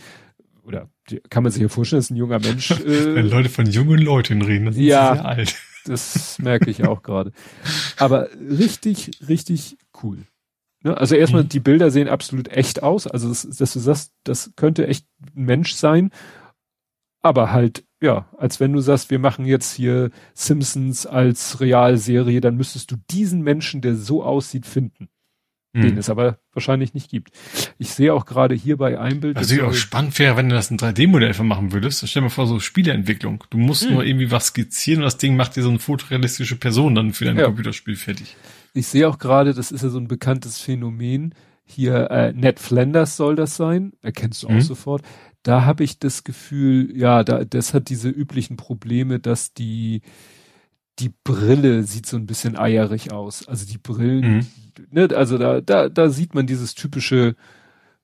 oder 0.63 0.89
kann 1.29 1.43
man 1.43 1.51
sich 1.51 1.61
ja 1.61 1.67
vorstellen, 1.67 1.99
dass 1.99 2.09
ein 2.09 2.15
junger 2.15 2.39
Mensch. 2.39 2.71
Äh, 2.83 3.15
Wenn 3.15 3.29
Leute 3.29 3.49
von 3.49 3.65
jungen 3.65 3.99
Leuten 3.99 4.41
reden, 4.41 4.65
dann 4.65 4.73
sind 4.73 4.83
ja, 4.83 5.13
sie 5.13 5.19
sehr 5.19 5.25
alt. 5.25 5.55
Das 5.85 6.39
merke 6.39 6.69
ich 6.69 6.85
auch 6.85 7.03
gerade. 7.03 7.31
Aber 7.97 8.29
richtig, 8.35 9.11
richtig 9.27 9.77
cool. 10.01 10.19
Ne? 10.83 10.95
Also 10.97 11.15
erstmal, 11.15 11.43
mhm. 11.43 11.49
die 11.49 11.59
Bilder 11.59 11.91
sehen 11.91 12.07
absolut 12.07 12.49
echt 12.49 12.83
aus. 12.83 13.07
Also, 13.07 13.29
das, 13.29 13.47
dass 13.47 13.73
du 13.73 13.79
sagst, 13.79 14.13
das 14.23 14.51
könnte 14.55 14.87
echt 14.87 15.07
ein 15.35 15.45
Mensch 15.45 15.73
sein. 15.73 16.11
Aber 17.21 17.51
halt, 17.51 17.85
ja, 18.01 18.27
als 18.37 18.59
wenn 18.59 18.73
du 18.73 18.81
sagst, 18.81 19.09
wir 19.09 19.19
machen 19.19 19.45
jetzt 19.45 19.73
hier 19.73 20.11
Simpsons 20.33 21.05
als 21.05 21.61
Realserie, 21.61 22.41
dann 22.41 22.57
müsstest 22.57 22.91
du 22.91 22.97
diesen 23.09 23.41
Menschen, 23.41 23.81
der 23.81 23.95
so 23.95 24.23
aussieht, 24.23 24.65
finden 24.65 25.07
den 25.73 25.91
hm. 25.91 25.97
es 25.97 26.09
aber 26.09 26.37
wahrscheinlich 26.53 26.93
nicht 26.93 27.09
gibt. 27.09 27.31
Ich 27.79 27.89
sehe 27.89 28.13
auch 28.13 28.25
gerade 28.25 28.53
hier 28.53 28.77
bei 28.77 28.99
einem 28.99 29.21
Bild. 29.21 29.37
Also 29.37 29.63
auch 29.63 29.73
spannend 29.73 30.17
wäre, 30.19 30.37
wenn 30.37 30.49
du 30.49 30.55
das 30.55 30.69
ein 30.69 30.77
3D-Modell 30.77 31.33
machen 31.43 31.71
würdest. 31.71 32.07
Stell 32.07 32.21
dir 32.21 32.25
mal 32.25 32.29
vor, 32.29 32.45
so 32.45 32.59
Spieleentwicklung. 32.59 33.43
Du 33.49 33.57
musst 33.57 33.85
hm. 33.85 33.93
nur 33.93 34.05
irgendwie 34.05 34.29
was 34.29 34.47
skizzieren 34.47 34.99
und 34.99 35.05
das 35.05 35.17
Ding 35.17 35.35
macht 35.35 35.55
dir 35.55 35.63
so 35.63 35.69
eine 35.69 35.79
fotorealistische 35.79 36.57
Person 36.57 36.93
dann 36.93 37.13
für 37.13 37.25
dein 37.25 37.37
ja. 37.37 37.45
Computerspiel 37.45 37.95
fertig. 37.95 38.35
Ich 38.73 38.87
sehe 38.87 39.09
auch 39.09 39.17
gerade, 39.17 39.53
das 39.53 39.71
ist 39.71 39.83
ja 39.83 39.89
so 39.89 39.97
ein 39.97 40.07
bekanntes 40.07 40.59
Phänomen. 40.59 41.33
Hier, 41.65 42.11
äh, 42.11 42.33
Ned 42.33 42.59
Flanders 42.59 43.17
soll 43.17 43.35
das 43.35 43.55
sein. 43.55 43.93
Erkennst 44.01 44.43
du 44.43 44.47
auch 44.47 44.51
hm. 44.51 44.61
sofort. 44.61 45.01
Da 45.41 45.65
habe 45.65 45.83
ich 45.83 45.97
das 45.97 46.23
Gefühl, 46.23 46.95
ja, 46.95 47.23
da, 47.23 47.43
das 47.45 47.73
hat 47.73 47.89
diese 47.89 48.09
üblichen 48.09 48.57
Probleme, 48.57 49.19
dass 49.19 49.53
die, 49.53 50.01
die 50.99 51.11
Brille 51.23 51.83
sieht 51.83 52.05
so 52.05 52.15
ein 52.15 52.27
bisschen 52.27 52.55
eierig 52.55 53.11
aus. 53.11 53.47
Also 53.47 53.65
die 53.65 53.77
Brillen, 53.77 54.37
mhm. 54.37 54.47
Ne, 54.91 55.09
also 55.15 55.37
da, 55.37 55.61
da, 55.61 55.89
da 55.89 56.09
sieht 56.09 56.35
man 56.35 56.47
dieses 56.47 56.75
typische, 56.75 57.35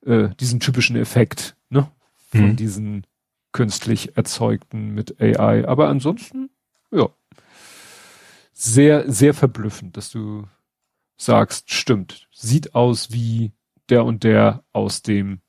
äh, 0.05 0.29
diesen 0.39 0.59
typischen 0.59 0.95
Effekt, 0.95 1.55
ne, 1.69 1.89
von 2.15 2.49
mhm. 2.49 2.55
diesen 2.55 3.07
künstlich 3.51 4.15
erzeugten 4.17 4.93
mit 4.93 5.19
AI. 5.21 5.67
Aber 5.67 5.89
ansonsten, 5.89 6.49
ja, 6.91 7.09
sehr, 8.53 9.11
sehr 9.11 9.33
verblüffend, 9.33 9.97
dass 9.97 10.09
du 10.09 10.47
sagst, 11.17 11.71
stimmt, 11.71 12.27
sieht 12.31 12.75
aus 12.75 13.11
wie 13.11 13.51
der 13.89 14.05
und 14.05 14.23
der 14.23 14.63
aus 14.71 15.01
dem 15.01 15.41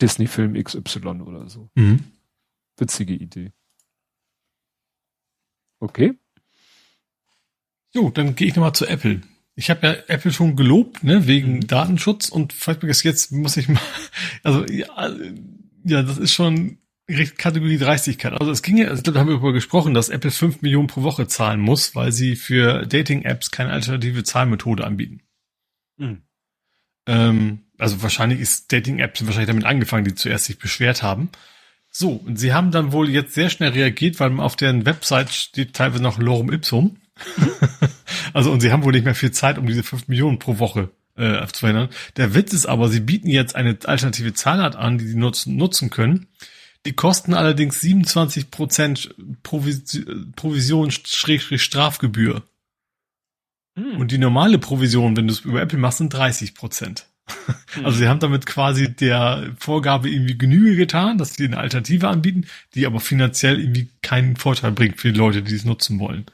Disney-Film 0.00 0.62
XY 0.62 1.22
oder 1.22 1.48
so. 1.48 1.70
Mhm. 1.74 2.04
Witzige 2.76 3.14
Idee. 3.14 3.52
Okay. 5.78 6.18
Jo, 7.94 8.10
dann 8.10 8.34
gehe 8.34 8.48
ich 8.48 8.56
nochmal 8.56 8.74
zu 8.74 8.86
Apple. 8.86 9.22
Ich 9.58 9.70
habe 9.70 9.86
ja 9.86 9.92
Apple 10.08 10.32
schon 10.32 10.54
gelobt, 10.54 11.02
ne, 11.02 11.26
wegen 11.26 11.56
mhm. 11.56 11.66
Datenschutz 11.66 12.28
und 12.28 12.52
vielleicht 12.52 12.82
jetzt 13.04 13.32
muss 13.32 13.56
ich 13.56 13.68
mal, 13.68 13.80
also 14.42 14.64
ja, 14.66 14.86
ja, 15.84 16.02
das 16.02 16.18
ist 16.18 16.32
schon 16.32 16.78
Kategorie 17.38 17.78
Dreistigkeit. 17.78 18.32
Also 18.32 18.50
es 18.50 18.62
ging 18.62 18.78
ja, 18.78 18.88
also, 18.88 19.00
da 19.02 19.18
haben 19.18 19.28
wir 19.28 19.36
darüber 19.36 19.52
gesprochen, 19.52 19.94
dass 19.94 20.08
Apple 20.08 20.32
fünf 20.32 20.60
Millionen 20.60 20.88
pro 20.88 21.02
Woche 21.02 21.28
zahlen 21.28 21.60
muss, 21.60 21.94
weil 21.94 22.10
sie 22.10 22.34
für 22.34 22.84
Dating-Apps 22.84 23.52
keine 23.52 23.70
alternative 23.70 24.24
Zahlmethode 24.24 24.84
anbieten. 24.84 25.22
Mhm. 25.96 26.22
Ähm, 27.06 27.60
also 27.78 28.02
wahrscheinlich 28.02 28.40
ist 28.40 28.72
Dating-Apps 28.72 29.24
wahrscheinlich 29.24 29.48
damit 29.48 29.64
angefangen, 29.64 30.04
die 30.04 30.14
zuerst 30.16 30.46
sich 30.46 30.58
beschwert 30.58 31.02
haben. 31.02 31.30
So, 31.90 32.10
und 32.10 32.38
sie 32.38 32.52
haben 32.52 32.72
dann 32.72 32.92
wohl 32.92 33.08
jetzt 33.08 33.34
sehr 33.34 33.50
schnell 33.50 33.70
reagiert, 33.70 34.18
weil 34.18 34.38
auf 34.40 34.56
deren 34.56 34.84
Website 34.84 35.30
steht 35.30 35.74
teilweise 35.74 36.02
noch 36.02 36.18
Lorem 36.18 36.52
Ipsum. 36.52 36.98
also, 38.32 38.52
und 38.52 38.60
sie 38.60 38.72
haben 38.72 38.84
wohl 38.84 38.92
nicht 38.92 39.04
mehr 39.04 39.14
viel 39.14 39.32
Zeit, 39.32 39.58
um 39.58 39.66
diese 39.66 39.82
fünf 39.82 40.08
Millionen 40.08 40.38
pro 40.38 40.58
Woche 40.58 40.90
äh, 41.16 41.46
zu 41.46 41.60
verhindern. 41.60 41.88
Der 42.16 42.34
Witz 42.34 42.52
ist 42.52 42.66
aber, 42.66 42.88
sie 42.88 43.00
bieten 43.00 43.28
jetzt 43.28 43.56
eine 43.56 43.76
alternative 43.84 44.34
Zahlart 44.34 44.76
an, 44.76 44.98
die 44.98 45.06
sie 45.06 45.16
nutzen, 45.16 45.56
nutzen 45.56 45.90
können. 45.90 46.26
Die 46.84 46.92
kosten 46.92 47.34
allerdings 47.34 47.80
27 47.80 48.50
Prozent 48.50 49.14
Provis 49.42 50.04
Provision 50.36 50.90
Strafgebühr. 50.90 52.42
Hm. 53.76 53.96
Und 53.98 54.12
die 54.12 54.18
normale 54.18 54.58
Provision, 54.58 55.16
wenn 55.16 55.26
du 55.26 55.32
es 55.32 55.40
über 55.40 55.60
Apple 55.60 55.78
machst, 55.78 55.98
sind 55.98 56.12
30 56.12 56.54
Prozent. 56.54 57.06
Hm. 57.46 57.54
Also 57.84 57.98
sie 57.98 58.08
haben 58.08 58.20
damit 58.20 58.46
quasi 58.46 58.94
der 58.94 59.52
Vorgabe 59.58 60.08
irgendwie 60.08 60.38
Genüge 60.38 60.76
getan, 60.76 61.18
dass 61.18 61.34
sie 61.34 61.44
eine 61.44 61.58
Alternative 61.58 62.08
anbieten, 62.08 62.46
die 62.74 62.86
aber 62.86 63.00
finanziell 63.00 63.60
irgendwie 63.60 63.90
keinen 64.00 64.36
Vorteil 64.36 64.72
bringt 64.72 64.98
für 64.98 65.12
die 65.12 65.18
Leute, 65.18 65.42
die 65.42 65.54
es 65.54 65.64
nutzen 65.64 65.98
wollen. 65.98 66.24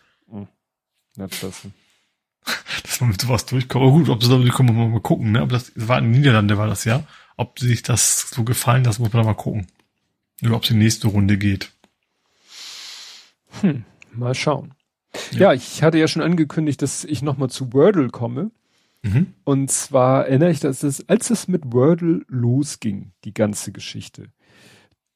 Hm. 1.16 1.28
das. 1.40 1.62
Dass 2.82 3.00
man 3.00 3.10
mit 3.10 3.20
sowas 3.20 3.46
durchkommt. 3.46 3.82
Aber 3.82 3.92
gut, 3.92 4.08
ob 4.08 4.22
sie 4.22 4.30
da 4.30 4.36
durchkommen, 4.36 4.74
muss 4.74 4.82
man 4.82 4.92
mal 4.92 5.00
gucken, 5.00 5.32
ne? 5.32 5.40
Aber 5.40 5.52
das 5.52 5.72
war 5.76 5.98
in 5.98 6.04
den 6.04 6.12
Niederlande, 6.12 6.58
war 6.58 6.66
das 6.66 6.84
ja. 6.84 7.04
Ob 7.36 7.58
sich 7.58 7.82
das 7.82 8.30
so 8.30 8.44
gefallen, 8.44 8.84
das 8.84 8.98
muss 8.98 9.12
man 9.12 9.22
da 9.22 9.28
mal 9.28 9.34
gucken. 9.34 9.66
Oder 10.42 10.56
ob 10.56 10.62
es 10.62 10.68
die 10.68 10.74
nächste 10.74 11.08
Runde 11.08 11.38
geht. 11.38 11.72
Hm, 13.60 13.84
mal 14.12 14.34
schauen. 14.34 14.74
Ja. 15.32 15.38
ja, 15.38 15.52
ich 15.52 15.82
hatte 15.82 15.98
ja 15.98 16.08
schon 16.08 16.22
angekündigt, 16.22 16.82
dass 16.82 17.04
ich 17.04 17.22
nochmal 17.22 17.50
zu 17.50 17.72
Wordle 17.72 18.08
komme. 18.08 18.50
Mhm. 19.02 19.34
Und 19.44 19.70
zwar 19.70 20.26
erinnere 20.26 20.50
ich, 20.50 20.60
dass 20.60 20.82
es, 20.82 21.08
als 21.08 21.30
es 21.30 21.48
mit 21.48 21.72
Wordle 21.72 22.24
losging, 22.28 23.12
die 23.24 23.34
ganze 23.34 23.72
Geschichte, 23.72 24.28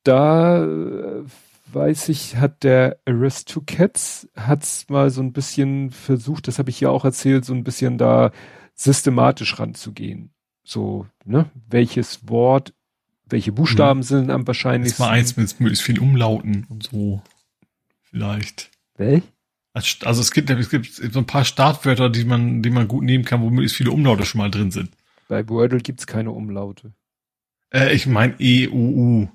da 0.03 0.65
äh, 0.65 1.25
weiß 1.73 2.09
ich, 2.09 2.37
hat 2.37 2.63
der 2.63 2.99
Arrest 3.07 3.49
to 3.51 3.63
Cats 3.65 4.29
hat's 4.37 4.89
mal 4.89 5.11
so 5.11 5.23
ein 5.23 5.33
bisschen 5.33 5.91
versucht, 5.91 6.49
das 6.49 6.59
habe 6.59 6.71
ich 6.71 6.81
ja 6.81 6.91
auch 6.91 7.05
erzählt, 7.05 7.45
so 7.45 7.55
ein 7.55 7.65
bisschen 7.65 7.99
da 7.99 8.33
systematisch 8.75 9.59
ranzugehen. 9.59 10.31
So, 10.65 11.07
ne, 11.25 11.51
welches 11.69 12.29
Wort, 12.29 12.75
welche 13.29 13.53
Buchstaben 13.53 14.01
mhm. 14.01 14.05
sind 14.05 14.31
am 14.31 14.47
wahrscheinlichsten. 14.47 15.03
Das 15.03 15.07
war 15.07 15.15
eins 15.15 15.37
mit 15.37 15.61
möglichst 15.61 15.85
viel 15.85 16.01
Umlauten 16.01 16.67
und 16.69 16.85
so. 16.85 17.23
Vielleicht. 18.03 18.71
Welch? 18.97 19.23
Also 19.75 20.23
es 20.23 20.31
gibt, 20.31 20.49
es 20.49 20.71
gibt 20.71 20.87
so 20.87 21.19
ein 21.19 21.27
paar 21.27 21.45
Startwörter, 21.45 22.09
die 22.09 22.25
man, 22.25 22.63
die 22.63 22.71
man 22.71 22.89
gut 22.89 23.05
nehmen 23.05 23.25
kann, 23.25 23.43
wo 23.43 23.51
möglichst 23.51 23.77
viele 23.77 23.91
Umlaute 23.91 24.25
schon 24.25 24.39
mal 24.39 24.51
drin 24.51 24.71
sind. 24.71 24.91
Bei 25.29 25.47
Wordle 25.49 25.81
gibt's 25.81 26.07
keine 26.07 26.31
Umlaute. 26.31 26.95
Äh, 27.71 27.95
ich 27.95 28.07
meine 28.07 28.35
E, 28.39 28.69
U, 28.69 28.75
U. 28.75 29.29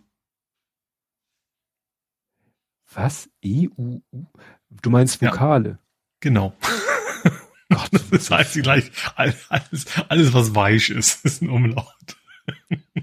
Was? 2.94 3.30
E, 3.42 3.70
U, 3.78 4.02
U? 4.12 4.26
Du 4.82 4.90
meinst 4.90 5.22
Vokale? 5.22 5.70
Ja, 5.70 5.78
genau. 6.20 6.54
Gott, 7.70 7.90
das 8.12 8.30
heißt 8.30 8.62
gleich, 8.62 8.92
alles, 9.16 9.48
alles, 10.10 10.34
was 10.34 10.54
weich 10.56 10.90
ist, 10.90 11.24
ist 11.26 11.42
ein 11.42 11.50
Umlaut. 11.50 11.88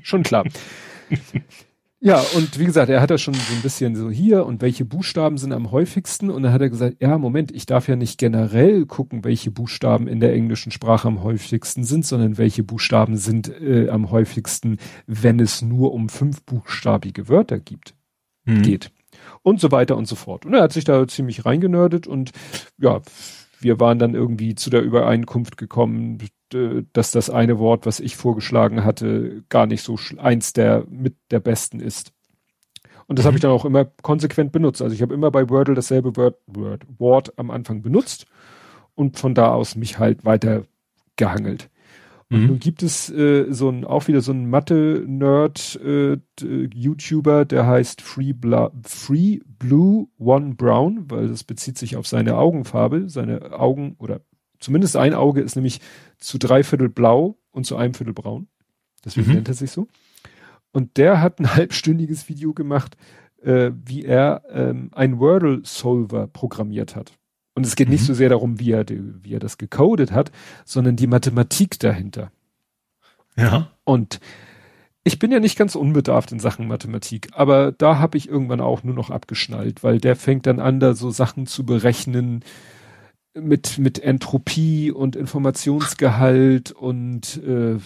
Schon 0.03 0.23
klar. 0.23 0.45
Ja, 2.01 2.21
und 2.37 2.59
wie 2.59 2.67
gesagt, 2.67 2.91
er 2.91 3.01
hat 3.01 3.11
das 3.11 3.23
schon 3.23 3.35
so 3.35 3.55
ein 3.55 3.63
bisschen 3.63 3.97
so 3.97 4.11
hier 4.11 4.47
und 4.47 4.61
welche 4.61 4.85
Buchstaben 4.85 5.37
sind 5.37 5.53
am 5.53 5.73
häufigsten 5.73 6.31
und 6.31 6.43
dann 6.43 6.53
hat 6.53 6.61
er 6.61 6.69
gesagt, 6.69 6.99
ja, 7.01 7.19
Moment, 7.19 7.51
ich 7.51 7.67
darf 7.67 7.89
ja 7.89 7.97
nicht 7.97 8.19
generell 8.19 8.87
gucken, 8.87 9.25
welche 9.25 9.51
Buchstaben 9.51 10.07
in 10.07 10.21
der 10.21 10.33
englischen 10.33 10.71
Sprache 10.71 11.09
am 11.09 11.25
häufigsten 11.25 11.83
sind, 11.83 12.07
sondern 12.07 12.39
welche 12.39 12.63
Buchstaben 12.63 13.17
sind 13.17 13.49
äh, 13.49 13.89
am 13.89 14.11
häufigsten, 14.11 14.77
wenn 15.07 15.41
es 15.41 15.63
nur 15.63 15.93
um 15.93 16.09
fünfbuchstabige 16.09 17.29
Wörter 17.29 17.59
gibt, 17.59 17.95
mhm. 18.45 18.63
geht. 18.63 18.93
Und 19.43 19.61
so 19.61 19.71
weiter 19.71 19.97
und 19.97 20.07
so 20.07 20.17
fort. 20.17 20.47
Und 20.47 20.55
er 20.55 20.63
hat 20.63 20.73
sich 20.73 20.85
da 20.85 21.07
ziemlich 21.07 21.45
reingenördet 21.45 22.07
und 22.07 22.33
ja, 22.79 23.01
wir 23.61 23.81
waren 23.81 23.99
dann 23.99 24.15
irgendwie 24.15 24.55
zu 24.55 24.71
der 24.71 24.83
Übereinkunft 24.83 25.57
gekommen, 25.57 26.19
dass 26.93 27.11
das 27.11 27.31
eine 27.31 27.59
Wort, 27.59 27.87
was 27.87 28.01
ich 28.01 28.17
vorgeschlagen 28.17 28.85
hatte, 28.85 29.43
gar 29.49 29.67
nicht 29.67 29.83
so 29.83 29.99
eins 30.17 30.53
der 30.53 30.85
mit 30.89 31.17
der 31.31 31.41
besten 31.41 31.81
ist. 31.81 32.13
Und 33.07 33.19
das 33.19 33.25
mhm. 33.25 33.29
habe 33.29 33.37
ich 33.37 33.43
dann 33.43 33.51
auch 33.51 33.65
immer 33.65 33.87
konsequent 34.03 34.53
benutzt. 34.53 34.81
Also 34.81 34.95
ich 34.95 35.03
habe 35.03 35.15
immer 35.15 35.31
bei 35.31 35.49
Wordle 35.49 35.75
dasselbe 35.75 36.17
Word, 36.17 36.37
Word, 36.47 36.83
Wort 36.99 37.39
am 37.39 37.51
Anfang 37.51 37.83
benutzt 37.83 38.27
und 38.95 39.19
von 39.19 39.35
da 39.35 39.53
aus 39.53 39.77
mich 39.77 39.99
halt 39.99 40.25
weiter 40.25 40.65
gehangelt. 41.17 41.71
Und 42.31 42.43
mhm. 42.43 42.47
nun 42.47 42.59
gibt 42.59 42.83
es 42.83 43.09
äh, 43.11 43.47
so 43.51 43.71
ein, 43.71 43.85
auch 43.85 44.07
wieder 44.07 44.21
so 44.21 44.33
ein 44.33 44.51
Mathe-Nerd 44.51 45.81
äh, 45.83 46.19
YouTuber, 46.41 47.47
der 47.47 47.67
heißt 47.67 48.03
Free, 48.03 48.35
Bla 48.35 48.71
Free 48.83 49.41
Blue 49.47 50.09
One 50.19 50.55
Brown, 50.55 51.11
weil 51.11 51.29
das 51.29 51.45
bezieht 51.45 51.79
sich 51.79 51.97
auf 51.97 52.07
seine 52.07 52.37
Augenfarbe. 52.37 53.09
Seine 53.09 53.59
Augen 53.59 53.97
oder 53.99 54.21
zumindest 54.61 54.97
ein 54.97 55.15
Auge 55.15 55.41
ist 55.41 55.57
nämlich 55.57 55.81
zu 56.19 56.39
drei 56.39 56.63
Viertel 56.63 56.91
blau 56.91 57.39
und 57.51 57.65
zu 57.65 57.77
einem 57.77 57.95
Viertel 57.95 58.13
braun. 58.13 58.49
Deswegen 59.05 59.29
mhm. 59.29 59.35
nennt 59.37 59.49
er 59.49 59.55
sich 59.55 59.71
so. 59.71 59.89
Und 60.71 60.99
der 60.99 61.23
hat 61.23 61.39
ein 61.41 61.55
halbstündiges 61.55 62.29
Video 62.29 62.53
gemacht, 62.53 62.97
äh, 63.43 63.71
wie 63.87 64.05
er 64.05 64.43
ähm, 64.51 64.91
ein 64.93 65.19
Wordle-Solver 65.19 66.27
programmiert 66.27 66.95
hat. 66.95 67.18
Und 67.59 67.67
es 67.67 67.75
geht 67.75 67.89
mhm. 67.89 67.95
nicht 67.95 68.05
so 68.05 68.15
sehr 68.15 68.29
darum, 68.29 68.61
wie 68.61 68.71
er, 68.71 68.87
wie 68.89 69.35
er 69.35 69.41
das 69.41 69.59
gecodet 69.59 70.13
hat, 70.13 70.31
sondern 70.65 70.95
die 70.95 71.09
Mathematik 71.09 71.81
dahinter. 71.81 72.31
Ja. 73.37 73.73
Und 73.83 74.21
ich 75.03 75.19
bin 75.19 75.33
ja 75.33 75.41
nicht 75.41 75.59
ganz 75.59 75.75
unbedarft 75.75 76.31
in 76.31 76.39
Sachen 76.39 76.69
Mathematik, 76.69 77.31
aber 77.33 77.73
da 77.73 77.99
habe 77.99 78.17
ich 78.17 78.29
irgendwann 78.29 78.61
auch 78.61 78.85
nur 78.85 78.95
noch 78.95 79.11
abgeschnallt, 79.11 79.83
weil 79.83 79.99
der 79.99 80.15
fängt 80.15 80.47
dann 80.47 80.61
an, 80.61 80.79
da 80.79 80.95
so 80.95 81.11
Sachen 81.11 81.49
zu 81.49 81.67
berechnen 81.67 82.45
mit, 83.35 83.77
mit 83.79 83.99
Entropie 83.99 84.93
und 84.93 85.17
Informationsgehalt 85.17 86.71
und 86.71 87.43
äh, 87.43 87.79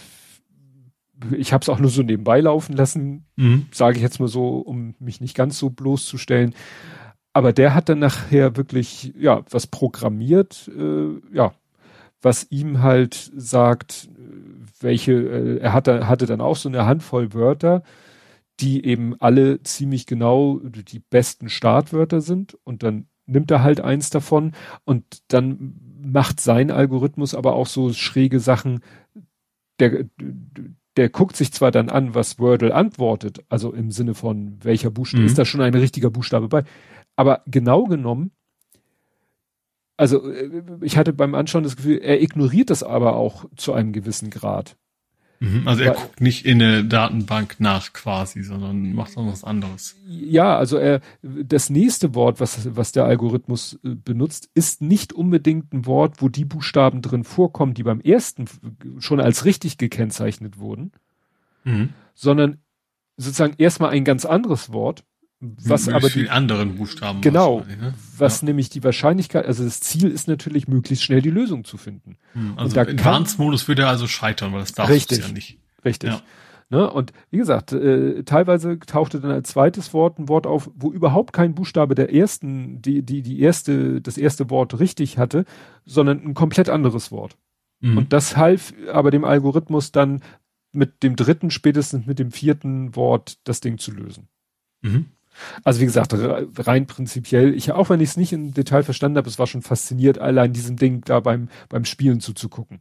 ich 1.35 1.55
habe 1.55 1.63
es 1.63 1.71
auch 1.71 1.79
nur 1.79 1.89
so 1.91 2.03
nebenbei 2.03 2.41
laufen 2.41 2.77
lassen, 2.77 3.25
mhm. 3.37 3.69
sage 3.71 3.97
ich 3.97 4.03
jetzt 4.03 4.21
mal 4.21 4.29
so, 4.29 4.59
um 4.59 4.97
mich 4.99 5.23
nicht 5.23 5.35
ganz 5.35 5.59
so 5.59 5.71
bloßzustellen. 5.71 6.55
Aber 7.33 7.53
der 7.53 7.75
hat 7.75 7.89
dann 7.89 7.99
nachher 7.99 8.57
wirklich, 8.57 9.15
ja, 9.19 9.43
was 9.51 9.67
programmiert, 9.67 10.71
äh, 10.77 11.21
ja, 11.35 11.55
was 12.21 12.47
ihm 12.51 12.83
halt 12.83 13.31
sagt, 13.35 14.09
welche, 14.81 15.13
äh, 15.13 15.59
er 15.59 15.73
hatte, 15.73 16.09
hatte 16.09 16.27
dann 16.27 16.41
auch 16.41 16.57
so 16.57 16.69
eine 16.69 16.85
Handvoll 16.87 17.33
Wörter, 17.33 17.83
die 18.61 18.85
eben 18.85 19.17
alle 19.21 19.63
ziemlich 19.63 20.07
genau 20.07 20.61
die 20.63 21.01
besten 21.01 21.49
Startwörter 21.49 22.21
sind 22.21 22.57
und 22.65 22.83
dann 22.83 23.07
nimmt 23.27 23.51
er 23.51 23.63
halt 23.63 23.81
eins 23.81 24.11
davon 24.11 24.53
und 24.85 25.05
dann 25.29 25.75
macht 26.01 26.41
sein 26.41 26.71
Algorithmus 26.71 27.35
aber 27.35 27.55
auch 27.55 27.67
so 27.67 27.93
schräge 27.93 28.41
Sachen, 28.41 28.81
der, 29.79 30.05
der 30.97 31.09
guckt 31.09 31.37
sich 31.37 31.53
zwar 31.53 31.71
dann 31.71 31.89
an, 31.89 32.15
was 32.15 32.39
Wordle 32.39 32.75
antwortet, 32.75 33.45
also 33.49 33.73
im 33.73 33.91
Sinne 33.91 34.15
von 34.15 34.59
welcher 34.63 34.91
Buchstabe, 34.91 35.23
mhm. 35.23 35.29
ist 35.29 35.39
da 35.39 35.45
schon 35.45 35.63
ein 35.63 35.75
richtiger 35.75 36.11
Buchstabe 36.11 36.49
bei, 36.49 36.65
aber 37.17 37.43
genau 37.47 37.85
genommen, 37.85 38.33
also 39.97 40.31
äh, 40.31 40.63
ich 40.81 40.97
hatte 40.97 41.13
beim 41.13 41.35
Anschauen 41.35 41.65
das 41.65 41.77
Gefühl, 41.77 41.99
er 41.99 42.21
ignoriert 42.21 42.71
das 42.71 42.83
aber 42.83 43.17
auch 43.17 43.45
zu 43.57 43.73
einem 43.73 43.93
gewissen 43.93 44.31
Grad. 44.31 44.77
Mhm, 45.43 45.67
also 45.67 45.83
er 45.83 45.91
Weil, 45.91 45.97
guckt 45.97 46.21
nicht 46.21 46.47
in 46.47 46.63
eine 46.63 46.85
Datenbank 46.85 47.57
nach 47.59 47.93
quasi, 47.93 48.43
sondern 48.43 48.93
macht 48.95 49.17
noch 49.17 49.27
was 49.27 49.43
anderes. 49.43 49.97
Ja, 50.07 50.57
also 50.57 50.77
er, 50.77 51.01
das 51.23 51.69
nächste 51.69 52.15
Wort, 52.15 52.39
was, 52.41 52.77
was 52.77 52.93
der 52.93 53.07
Algorithmus 53.07 53.79
äh, 53.83 53.97
benutzt, 53.97 54.51
ist 54.55 54.83
nicht 54.83 55.13
unbedingt 55.13 55.73
ein 55.73 55.85
Wort, 55.85 56.23
wo 56.23 56.29
die 56.29 56.45
Buchstaben 56.45 57.03
drin 57.03 57.25
vorkommen, 57.25 57.75
die 57.75 57.83
beim 57.83 58.01
ersten 58.01 58.45
schon 59.01 59.19
als 59.19 59.45
richtig 59.45 59.79
gekennzeichnet 59.79 60.59
wurden, 60.59 60.93
mhm. 61.65 61.89
sondern 62.15 62.59
sozusagen 63.17 63.55
erstmal 63.59 63.91
ein 63.91 64.05
ganz 64.05 64.25
anderes 64.25 64.73
Wort, 64.73 65.05
was 65.43 65.89
aber 65.89 66.09
die 66.09 66.31
anderen 66.31 66.77
Buchstaben. 66.77 67.21
Genau, 67.21 67.61
ne? 67.61 67.95
was 68.17 68.41
ja. 68.41 68.47
nämlich 68.47 68.71
die 68.71 68.85
Wahrscheinlichkeit, 68.85 69.45
also 69.45 69.65
das 69.65 69.81
Ziel 69.81 70.09
ist 70.09 70.29
natürlich 70.29 70.69
möglichst 70.69 71.05
schnell 71.05 71.21
die 71.21 71.31
Lösung 71.31 71.65
zu 71.65 71.77
finden. 71.77 72.17
Hm, 72.35 72.55
also 72.57 72.81
im 72.81 72.89
Advanced-Modus 72.89 73.67
würde 73.67 73.83
er 73.83 73.89
also 73.89 74.07
scheitern, 74.07 74.53
weil 74.53 74.61
das 74.61 74.73
darf 74.73 74.89
richtig, 74.89 75.19
ja 75.19 75.29
nicht. 75.29 75.59
Richtig. 75.85 76.11
Ja. 76.11 76.23
Ne? 76.71 76.91
Und 76.91 77.13
wie 77.31 77.39
gesagt, 77.39 77.73
äh, 77.73 78.23
teilweise 78.23 78.79
tauchte 78.79 79.21
dann 79.21 79.33
als 79.33 79.51
zweites 79.51 79.93
Wort 79.93 80.19
ein 80.19 80.29
Wort 80.29 80.47
auf, 80.47 80.71
wo 80.75 80.93
überhaupt 80.93 81.33
kein 81.33 81.55
Buchstabe 81.55 81.95
der 81.95 82.15
ersten, 82.15 82.81
die, 82.81 83.03
die, 83.03 83.23
die 83.23 83.41
erste, 83.41 84.01
das 84.01 84.17
erste 84.17 84.49
Wort 84.49 84.79
richtig 84.79 85.19
hatte, 85.19 85.45
sondern 85.85 86.25
ein 86.25 86.35
komplett 86.35 86.69
anderes 86.71 87.11
Wort. 87.11 87.37
Mhm. 87.81 87.99
Und 87.99 88.13
das 88.13 88.37
half 88.37 88.73
aber 88.91 89.11
dem 89.11 89.25
Algorithmus 89.25 89.93
dann 89.93 90.23
mit 90.73 91.03
dem 91.03 91.17
dritten, 91.17 91.51
spätestens 91.51 92.07
mit 92.07 92.19
dem 92.19 92.31
vierten 92.31 92.97
Wort 92.97 93.39
das 93.45 93.61
Ding 93.61 93.77
zu 93.79 93.91
lösen. 93.91 94.29
Mhm. 94.81 95.07
Also 95.65 95.81
wie 95.81 95.87
gesagt, 95.87 96.15
rein 96.15 96.87
prinzipiell, 96.87 97.55
ich 97.55 97.73
auch 97.73 97.91
wenn 97.91 98.01
ich 98.01 98.11
es 98.11 98.17
nicht 98.17 98.33
im 98.33 98.55
Detail 98.55 98.83
verstanden 98.83 99.19
habe, 99.19 99.29
es 99.29 99.39
war 99.39 99.47
schon 99.47 99.63
fasziniert, 99.63 100.19
allein 100.19 100.53
diesem 100.53 100.77
Ding 100.77 101.03
da 101.05 101.21
beim, 101.21 101.49
beim 101.69 101.85
Spielen 101.85 102.21
zuzugucken. 102.21 102.81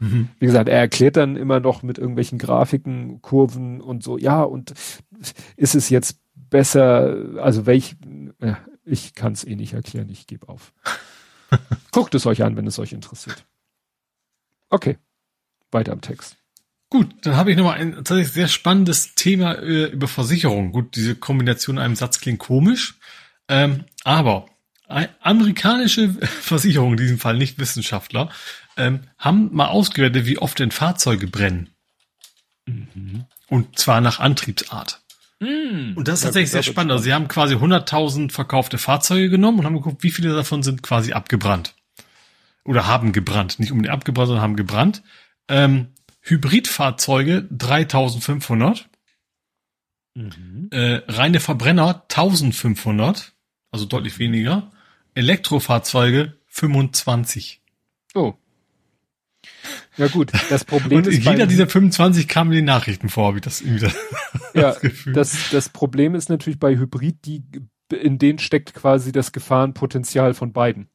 Mhm. 0.00 0.28
Wie 0.38 0.46
gesagt, 0.46 0.68
er 0.68 0.78
erklärt 0.78 1.16
dann 1.16 1.36
immer 1.36 1.60
noch 1.60 1.82
mit 1.82 1.98
irgendwelchen 1.98 2.38
Grafiken, 2.38 3.22
Kurven 3.22 3.80
und 3.80 4.02
so, 4.02 4.18
ja, 4.18 4.42
und 4.42 4.74
ist 5.56 5.74
es 5.74 5.88
jetzt 5.88 6.18
besser, 6.34 7.40
also 7.40 7.66
welch, 7.66 7.96
ja, 8.40 8.58
ich 8.84 9.14
kann 9.14 9.32
es 9.32 9.44
eh 9.44 9.56
nicht 9.56 9.74
erklären, 9.74 10.08
ich 10.08 10.26
gebe 10.26 10.48
auf. 10.48 10.72
Guckt 11.92 12.14
es 12.14 12.26
euch 12.26 12.42
an, 12.42 12.56
wenn 12.56 12.66
es 12.66 12.78
euch 12.78 12.92
interessiert. 12.92 13.46
Okay, 14.68 14.98
weiter 15.70 15.92
am 15.92 16.00
Text. 16.00 16.36
Gut, 16.94 17.12
dann 17.22 17.34
habe 17.34 17.50
ich 17.50 17.56
nochmal 17.56 17.80
ein 17.80 17.92
tatsächlich 17.92 18.30
sehr 18.30 18.46
spannendes 18.46 19.16
Thema 19.16 19.54
äh, 19.54 19.86
über 19.86 20.06
Versicherung. 20.06 20.70
Gut, 20.70 20.94
diese 20.94 21.16
Kombination 21.16 21.76
in 21.76 21.82
einem 21.82 21.96
Satz 21.96 22.20
klingt 22.20 22.38
komisch, 22.38 22.94
ähm, 23.48 23.82
aber 24.04 24.46
amerikanische 25.20 26.10
Versicherungen, 26.22 26.96
in 26.96 27.02
diesem 27.02 27.18
Fall 27.18 27.36
nicht 27.36 27.58
Wissenschaftler, 27.58 28.30
ähm, 28.76 29.00
haben 29.18 29.52
mal 29.52 29.66
ausgewertet, 29.66 30.26
wie 30.26 30.38
oft 30.38 30.56
denn 30.60 30.70
Fahrzeuge 30.70 31.26
brennen. 31.26 31.70
Mhm. 32.66 33.24
Und 33.48 33.76
zwar 33.76 34.00
nach 34.00 34.20
Antriebsart. 34.20 35.00
Mhm. 35.40 35.94
Und 35.96 36.06
das 36.06 36.20
ist 36.20 36.26
tatsächlich 36.26 36.52
sehr 36.52 36.62
spannend. 36.62 36.92
Also 36.92 37.02
sie 37.02 37.12
haben 37.12 37.26
quasi 37.26 37.56
100.000 37.56 38.30
verkaufte 38.30 38.78
Fahrzeuge 38.78 39.30
genommen 39.30 39.58
und 39.58 39.66
haben 39.66 39.74
geguckt, 39.74 40.04
wie 40.04 40.12
viele 40.12 40.32
davon 40.32 40.62
sind 40.62 40.84
quasi 40.84 41.12
abgebrannt. 41.12 41.74
Oder 42.64 42.86
haben 42.86 43.10
gebrannt. 43.10 43.58
Nicht 43.58 43.72
unbedingt 43.72 43.92
abgebrannt, 43.92 44.28
sondern 44.28 44.44
haben 44.44 44.54
gebrannt. 44.54 45.02
Ähm, 45.48 45.88
Hybridfahrzeuge 46.24 47.46
3500. 47.50 48.88
Mhm. 50.14 50.68
Äh, 50.70 51.02
reine 51.06 51.40
Verbrenner 51.40 52.04
1500. 52.08 53.32
Also 53.70 53.84
deutlich 53.84 54.18
weniger. 54.18 54.70
Elektrofahrzeuge 55.14 56.38
25. 56.46 57.62
Oh. 58.14 58.34
Ja 59.96 60.08
gut, 60.08 60.32
das 60.48 60.64
Problem 60.64 60.98
und 60.98 61.06
ist. 61.06 61.24
Jeder 61.24 61.46
dieser 61.46 61.68
25 61.68 62.26
kam 62.26 62.48
in 62.48 62.56
den 62.56 62.64
Nachrichten 62.64 63.08
vor, 63.08 63.34
ich 63.36 63.42
das 63.42 63.60
irgendwie 63.60 63.86
das, 63.86 63.94
ja, 64.54 64.62
das 64.62 64.80
Gefühl. 64.80 65.12
Das, 65.12 65.50
das 65.50 65.68
Problem 65.68 66.14
ist 66.14 66.30
natürlich 66.30 66.58
bei 66.58 66.76
Hybrid, 66.76 67.24
die, 67.26 67.42
in 67.92 68.18
denen 68.18 68.38
steckt 68.38 68.74
quasi 68.74 69.12
das 69.12 69.32
Gefahrenpotenzial 69.32 70.34
von 70.34 70.52
beiden. 70.52 70.88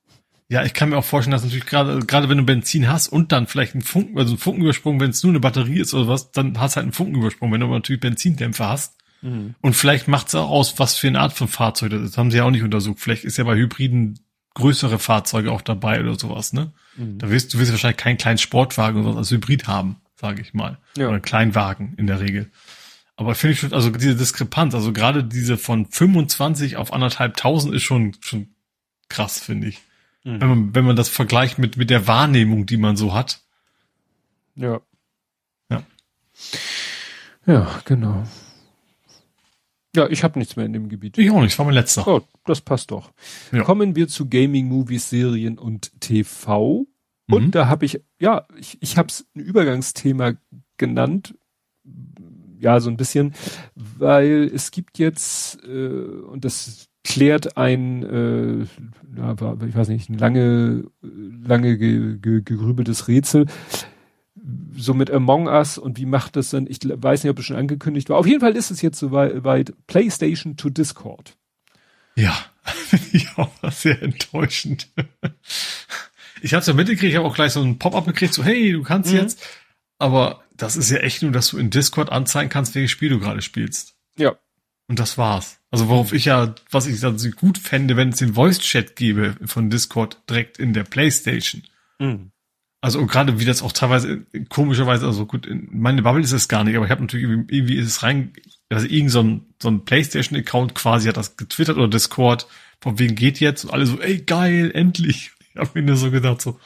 Ja, 0.51 0.63
ich 0.63 0.73
kann 0.73 0.89
mir 0.89 0.97
auch 0.97 1.05
vorstellen, 1.05 1.31
dass 1.31 1.43
natürlich 1.43 1.67
gerade, 1.67 1.99
gerade 1.99 2.27
wenn 2.27 2.39
du 2.39 2.43
Benzin 2.43 2.89
hast 2.89 3.07
und 3.07 3.31
dann 3.31 3.45
vielleicht 3.45 3.75
einen 3.75 3.83
Funken, 3.83 4.17
also 4.17 4.31
einen 4.31 4.39
Funkenübersprung, 4.39 4.99
wenn 4.99 5.11
es 5.11 5.21
nur 5.21 5.31
eine 5.31 5.39
Batterie 5.39 5.79
ist 5.79 5.93
oder 5.93 6.07
was, 6.07 6.31
dann 6.31 6.59
hast 6.59 6.73
du 6.73 6.77
halt 6.77 6.85
einen 6.85 6.93
Funkenübersprung, 6.93 7.51
wenn 7.51 7.59
du 7.59 7.67
aber 7.67 7.75
natürlich 7.75 8.01
Benzindämpfer 8.01 8.67
hast. 8.67 8.95
Mhm. 9.21 9.53
Und 9.61 9.75
vielleicht 9.75 10.07
macht 10.07 10.29
es 10.29 10.35
auch 10.35 10.49
aus, 10.49 10.79
was 10.79 10.95
für 10.95 11.07
eine 11.07 11.19
Art 11.19 11.33
von 11.33 11.47
Fahrzeug 11.47 11.91
das 11.91 12.01
ist. 12.01 12.11
Das 12.11 12.17
haben 12.17 12.31
sie 12.31 12.37
ja 12.37 12.45
auch 12.45 12.51
nicht 12.51 12.63
untersucht. 12.63 12.99
Vielleicht 12.99 13.25
ist 13.25 13.37
ja 13.37 13.43
bei 13.43 13.55
Hybriden 13.55 14.19
größere 14.55 14.97
Fahrzeuge 14.97 15.51
auch 15.51 15.61
dabei 15.61 15.99
oder 15.99 16.17
sowas, 16.17 16.51
ne? 16.51 16.73
Mhm. 16.97 17.19
Da 17.19 17.29
wirst 17.29 17.53
du 17.53 17.59
wirst 17.59 17.71
wahrscheinlich 17.71 17.97
keinen 17.97 18.17
kleinen 18.17 18.39
Sportwagen 18.39 18.99
oder 18.99 19.09
was 19.09 19.17
als 19.17 19.31
Hybrid 19.31 19.67
haben, 19.67 19.97
sage 20.15 20.41
ich 20.41 20.55
mal. 20.55 20.79
Ja. 20.97 21.05
Oder 21.05 21.15
einen 21.15 21.21
Kleinwagen 21.21 21.93
in 21.97 22.07
der 22.07 22.19
Regel. 22.19 22.49
Aber 23.15 23.35
finde 23.35 23.53
ich 23.53 23.59
schon, 23.59 23.73
also 23.73 23.91
diese 23.91 24.15
Diskrepanz, 24.15 24.73
also 24.73 24.93
gerade 24.93 25.23
diese 25.23 25.57
von 25.57 25.85
25 25.85 26.77
auf 26.77 26.91
anderthalbtausend 26.91 27.75
ist 27.75 27.83
schon, 27.83 28.15
schon 28.21 28.47
krass, 29.09 29.39
finde 29.39 29.67
ich. 29.67 29.79
Mhm. 30.29 30.41
Wenn 30.41 30.49
man, 30.49 30.75
wenn 30.75 30.85
man 30.85 30.95
das 30.95 31.09
vergleicht 31.09 31.57
mit, 31.57 31.77
mit 31.77 31.89
der 31.89 32.07
Wahrnehmung, 32.07 32.65
die 32.65 32.77
man 32.77 32.95
so 32.95 33.13
hat. 33.13 33.41
Ja. 34.55 34.81
Ja. 35.69 35.83
Ja, 37.45 37.81
genau. 37.85 38.23
Ja, 39.95 40.07
ich 40.07 40.23
habe 40.23 40.37
nichts 40.37 40.55
mehr 40.55 40.65
in 40.65 40.73
dem 40.73 40.87
Gebiet. 40.87 41.17
Ich 41.17 41.31
auch 41.31 41.41
nicht, 41.41 41.57
war 41.57 41.65
mein 41.65 41.73
letzter. 41.73 42.07
Oh, 42.07 42.21
das 42.45 42.61
passt 42.61 42.91
doch. 42.91 43.11
Ja. 43.51 43.63
Kommen 43.63 43.95
wir 43.95 44.07
zu 44.07 44.29
Gaming, 44.29 44.67
Movies, 44.67 45.09
Serien 45.09 45.57
und 45.57 45.99
TV. 45.99 46.85
Mhm. 47.27 47.33
Und 47.33 47.55
da 47.55 47.67
habe 47.67 47.85
ich, 47.85 48.01
ja, 48.19 48.45
ich, 48.57 48.77
ich 48.81 48.97
habe 48.97 49.09
es 49.09 49.25
ein 49.35 49.39
Übergangsthema 49.39 50.33
genannt. 50.77 51.35
Ja, 52.59 52.79
so 52.81 52.89
ein 52.89 52.97
bisschen, 52.97 53.33
weil 53.73 54.51
es 54.53 54.69
gibt 54.69 54.99
jetzt, 54.99 55.63
äh, 55.63 55.87
und 55.87 56.45
das 56.45 56.88
klärt 57.03 57.57
ein, 57.57 58.03
äh, 58.03 58.63
ich 59.65 59.75
weiß 59.75 59.89
nicht, 59.89 60.09
ein 60.09 60.17
lange, 60.17 60.85
lange 61.01 61.77
ge, 61.77 62.17
ge, 62.17 62.41
gegrübeltes 62.43 63.07
Rätsel 63.07 63.45
so 64.75 64.93
mit 64.93 65.11
Among 65.11 65.47
Us 65.47 65.77
und 65.77 65.97
wie 65.97 66.05
macht 66.05 66.35
das 66.35 66.49
dann? 66.49 66.67
Ich 66.67 66.79
weiß 66.83 67.23
nicht, 67.23 67.31
ob 67.31 67.39
es 67.39 67.45
schon 67.45 67.55
angekündigt 67.55 68.09
war. 68.09 68.17
Auf 68.17 68.27
jeden 68.27 68.39
Fall 68.39 68.55
ist 68.55 68.71
es 68.71 68.81
jetzt 68.81 68.99
soweit 68.99 69.73
PlayStation 69.87 70.57
to 70.57 70.69
Discord. 70.69 71.37
Ja, 72.15 72.37
ich 73.11 73.27
auch 73.37 73.51
sehr 73.71 74.01
enttäuschend. 74.01 74.89
Ich 76.41 76.53
habe 76.53 76.61
es 76.61 76.67
ja 76.67 76.73
mitgekriegt, 76.73 77.11
ich 77.11 77.17
habe 77.17 77.27
auch 77.27 77.35
gleich 77.35 77.51
so 77.51 77.61
ein 77.61 77.79
Pop-up 77.79 78.05
gekriegt, 78.05 78.33
so 78.33 78.45
hey, 78.45 78.71
du 78.71 78.81
kannst 78.81 79.11
mhm. 79.11 79.17
jetzt. 79.17 79.45
Aber 79.97 80.41
das 80.55 80.77
ist 80.77 80.89
ja 80.89 80.99
echt 80.99 81.21
nur, 81.21 81.33
dass 81.33 81.49
du 81.49 81.57
in 81.57 81.69
Discord 81.69 82.09
anzeigen 82.09 82.49
kannst, 82.49 82.75
welches 82.75 82.91
Spiel 82.91 83.09
du 83.09 83.19
gerade 83.19 83.41
spielst. 83.41 83.95
Ja. 84.17 84.37
Und 84.89 84.99
das 84.99 85.19
war's. 85.19 85.59
Also 85.69 85.87
worauf 85.87 86.13
ich 86.13 86.25
ja, 86.25 86.55
was 86.71 86.87
ich 86.87 86.99
dann 86.99 87.19
so 87.19 87.29
gut 87.29 87.59
fände, 87.59 87.95
wenn 87.95 88.09
es 88.09 88.17
den 88.17 88.33
Voice-Chat 88.33 88.95
gäbe 88.95 89.35
von 89.45 89.69
Discord 89.69 90.17
direkt 90.27 90.57
in 90.57 90.73
der 90.73 90.83
PlayStation. 90.83 91.61
Mhm. 91.99 92.31
Also 92.81 92.99
und 92.99 93.07
gerade 93.07 93.39
wie 93.39 93.45
das 93.45 93.61
auch 93.61 93.71
teilweise 93.71 94.25
komischerweise, 94.49 95.05
also 95.05 95.27
gut, 95.27 95.45
in 95.45 95.69
meine 95.71 96.01
Bubble 96.01 96.23
ist 96.23 96.31
es 96.31 96.47
gar 96.47 96.63
nicht, 96.63 96.75
aber 96.75 96.85
ich 96.85 96.91
habe 96.91 97.01
natürlich 97.01 97.27
irgendwie, 97.29 97.55
irgendwie 97.55 97.75
ist 97.75 97.87
es 97.87 98.03
rein, 98.03 98.33
also 98.69 98.87
irgend 98.87 99.11
so 99.11 99.21
ein, 99.21 99.45
so 99.61 99.69
ein 99.69 99.85
Playstation-Account 99.85 100.73
quasi 100.73 101.07
hat 101.07 101.17
das 101.17 101.37
getwittert 101.37 101.77
oder 101.77 101.87
Discord, 101.87 102.47
von 102.81 102.97
wegen 102.97 103.15
geht 103.15 103.39
jetzt 103.39 103.65
und 103.65 103.71
alle 103.71 103.85
so, 103.85 103.99
ey 103.99 104.19
geil, 104.19 104.71
endlich. 104.73 105.31
Ich 105.51 105.59
habe 105.59 105.81
mir 105.81 105.87
nur 105.87 105.95
so 105.97 106.11
gedacht, 106.11 106.41
so 106.41 106.59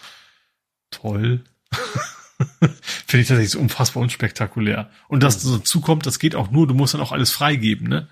toll. 0.92 1.42
Finde 3.08 3.22
ich 3.22 3.28
tatsächlich 3.28 3.52
so 3.52 3.60
unfassbar 3.60 4.04
unspektakulär. 4.04 4.90
Und 5.08 5.24
dass 5.24 5.42
so 5.42 5.58
zukommt, 5.58 6.06
das 6.06 6.20
geht 6.20 6.36
auch 6.36 6.52
nur, 6.52 6.68
du 6.68 6.74
musst 6.74 6.94
dann 6.94 7.02
auch 7.02 7.12
alles 7.12 7.32
freigeben, 7.32 7.88
ne? 7.88 8.08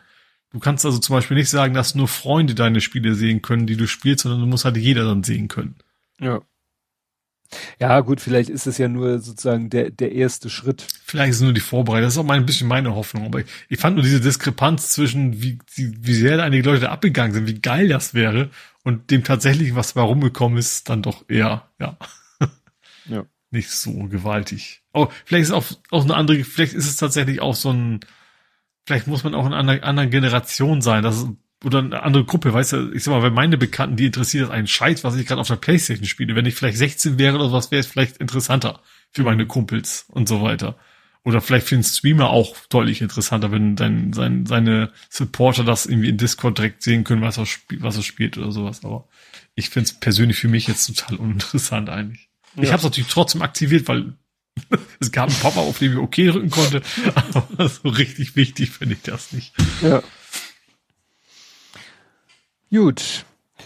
Du 0.52 0.60
kannst 0.60 0.86
also 0.86 0.98
zum 1.00 1.16
Beispiel 1.16 1.38
nicht 1.38 1.50
sagen, 1.50 1.74
dass 1.74 1.96
nur 1.96 2.10
Freunde 2.10 2.56
deine 2.56 2.82
Spiele 2.82 3.16
sehen 3.16 3.42
können, 3.42 3.68
die 3.68 3.78
du 3.78 3.88
spielst, 3.88 4.24
sondern 4.24 4.42
du 4.42 4.48
musst 4.48 4.66
halt 4.66 4.76
jeder 4.76 5.06
dann 5.06 5.24
sehen 5.24 5.48
können. 5.48 5.76
Ja. 6.20 6.42
Ja, 7.80 8.00
gut, 8.02 8.22
vielleicht 8.22 8.50
ist 8.50 8.68
es 8.68 8.78
ja 8.78 8.88
nur 8.88 9.20
sozusagen 9.20 9.70
der, 9.70 9.92
der 9.92 10.12
erste 10.14 10.50
Schritt. 10.50 10.88
Vielleicht 11.06 11.32
ist 11.32 11.36
es 11.38 11.42
nur 11.42 11.54
die 11.54 11.62
Vorbereitung. 11.62 12.06
Das 12.06 12.14
ist 12.14 12.18
auch 12.18 12.26
mal 12.26 12.38
ein 12.38 12.46
bisschen 12.46 12.68
meine 12.68 12.96
Hoffnung. 12.96 13.26
Aber 13.26 13.40
ich, 13.40 13.46
ich 13.70 13.80
fand 13.80 13.96
nur 13.96 14.04
diese 14.04 14.22
Diskrepanz 14.22 14.92
zwischen, 14.92 15.42
wie, 15.42 15.60
wie 15.76 16.14
sehr 16.14 16.42
einige 16.44 16.70
Leute 16.70 16.82
da 16.82 16.92
abgegangen 16.92 17.34
sind, 17.34 17.48
wie 17.48 17.60
geil 17.60 17.88
das 17.88 18.14
wäre 18.14 18.50
und 18.84 19.12
dem 19.12 19.24
tatsächlich, 19.24 19.76
was 19.76 19.96
warum 19.96 20.22
gekommen 20.22 20.58
ist, 20.58 20.90
dann 20.90 21.02
doch 21.02 21.26
eher, 21.30 21.70
ja. 21.80 21.98
Ja. 23.06 23.26
Nicht 23.52 23.70
so 23.70 23.92
gewaltig. 24.08 24.82
Oh, 24.94 25.08
vielleicht 25.26 25.44
ist 25.44 25.50
es 25.50 25.54
auch, 25.54 25.66
auch 25.92 26.04
eine 26.04 26.16
andere, 26.16 26.44
vielleicht 26.44 26.74
ist 26.74 26.88
es 26.88 26.98
tatsächlich 26.98 27.42
auch 27.42 27.56
so 27.56 27.72
ein, 27.72 28.00
vielleicht 28.86 29.08
muss 29.08 29.24
man 29.24 29.36
auch 29.36 29.46
in 29.46 29.54
einer 29.54 29.84
anderen 29.84 30.10
Generation 30.10 30.82
sein. 30.82 31.04
Das 31.04 31.18
ist 31.18 31.28
oder 31.64 31.80
eine 31.80 32.02
andere 32.02 32.26
Gruppe, 32.26 32.54
weißt 32.54 32.74
du, 32.74 32.92
ich 32.92 33.04
sag 33.04 33.12
mal, 33.12 33.24
wenn 33.24 33.34
meine 33.34 33.58
Bekannten, 33.58 33.96
die 33.96 34.08
interessiert 34.08 34.46
das 34.46 34.50
einen 34.50 34.68
Scheiß, 34.68 35.04
was 35.04 35.16
ich 35.16 35.28
gerade 35.28 35.42
auf 35.42 35.48
der 35.48 35.58
Playstation 35.58 36.08
spiele. 36.08 36.36
Wenn 36.36 36.46
ich 36.46 36.56
vielleicht 36.56 36.78
16 36.78 37.20
wäre 37.20 37.36
oder 37.38 37.52
was, 37.52 37.72
wäre 37.72 37.82
es 37.82 37.88
vielleicht 37.88 38.18
interessanter 38.18 38.82
für 39.12 39.24
meine 39.24 39.46
Kumpels 39.46 40.06
und 40.10 40.28
so 40.28 40.42
weiter. 40.42 40.78
Oder 41.24 41.40
vielleicht 41.40 41.68
für 41.68 41.76
den 41.76 41.84
Streamer 41.84 42.32
auch 42.32 42.56
deutlich 42.70 43.02
interessanter, 43.02 43.52
wenn 43.52 43.76
dein, 43.76 44.12
sein, 44.12 44.48
seine 44.48 44.92
Supporter 45.10 45.64
das 45.64 45.86
irgendwie 45.86 46.10
in 46.10 46.18
Discord 46.18 46.58
direkt 46.58 46.82
sehen 46.82 47.04
können, 47.04 47.22
was 47.22 47.38
er, 47.38 47.46
was 47.80 47.98
er 47.98 48.04
spielt 48.04 48.40
oder 48.40 48.52
sowas. 48.52 48.84
Aber 48.84 49.08
ich 49.54 49.70
finde 49.70 49.86
es 49.86 50.00
persönlich 50.00 50.38
für 50.38 50.48
mich 50.48 50.66
jetzt 50.66 50.88
total 50.88 51.18
uninteressant 51.18 51.90
eigentlich. 51.90 52.31
Ja. 52.56 52.64
Ich 52.64 52.70
habe 52.70 52.80
es 52.80 52.84
natürlich 52.84 53.10
trotzdem 53.10 53.42
aktiviert, 53.42 53.88
weil 53.88 54.14
es 55.00 55.12
gab 55.12 55.30
einen 55.30 55.40
Pop-up, 55.40 55.66
auf 55.66 55.80
dem 55.80 55.94
ich 55.94 55.98
okay 55.98 56.28
drücken 56.28 56.50
konnte, 56.50 56.82
aber 57.16 57.70
so 57.70 57.90
richtig 57.90 58.36
wichtig 58.36 58.72
finde 58.72 58.96
ich 58.96 59.02
das 59.02 59.32
nicht. 59.32 59.54
Ja. 59.82 60.02
Gut. 62.70 63.26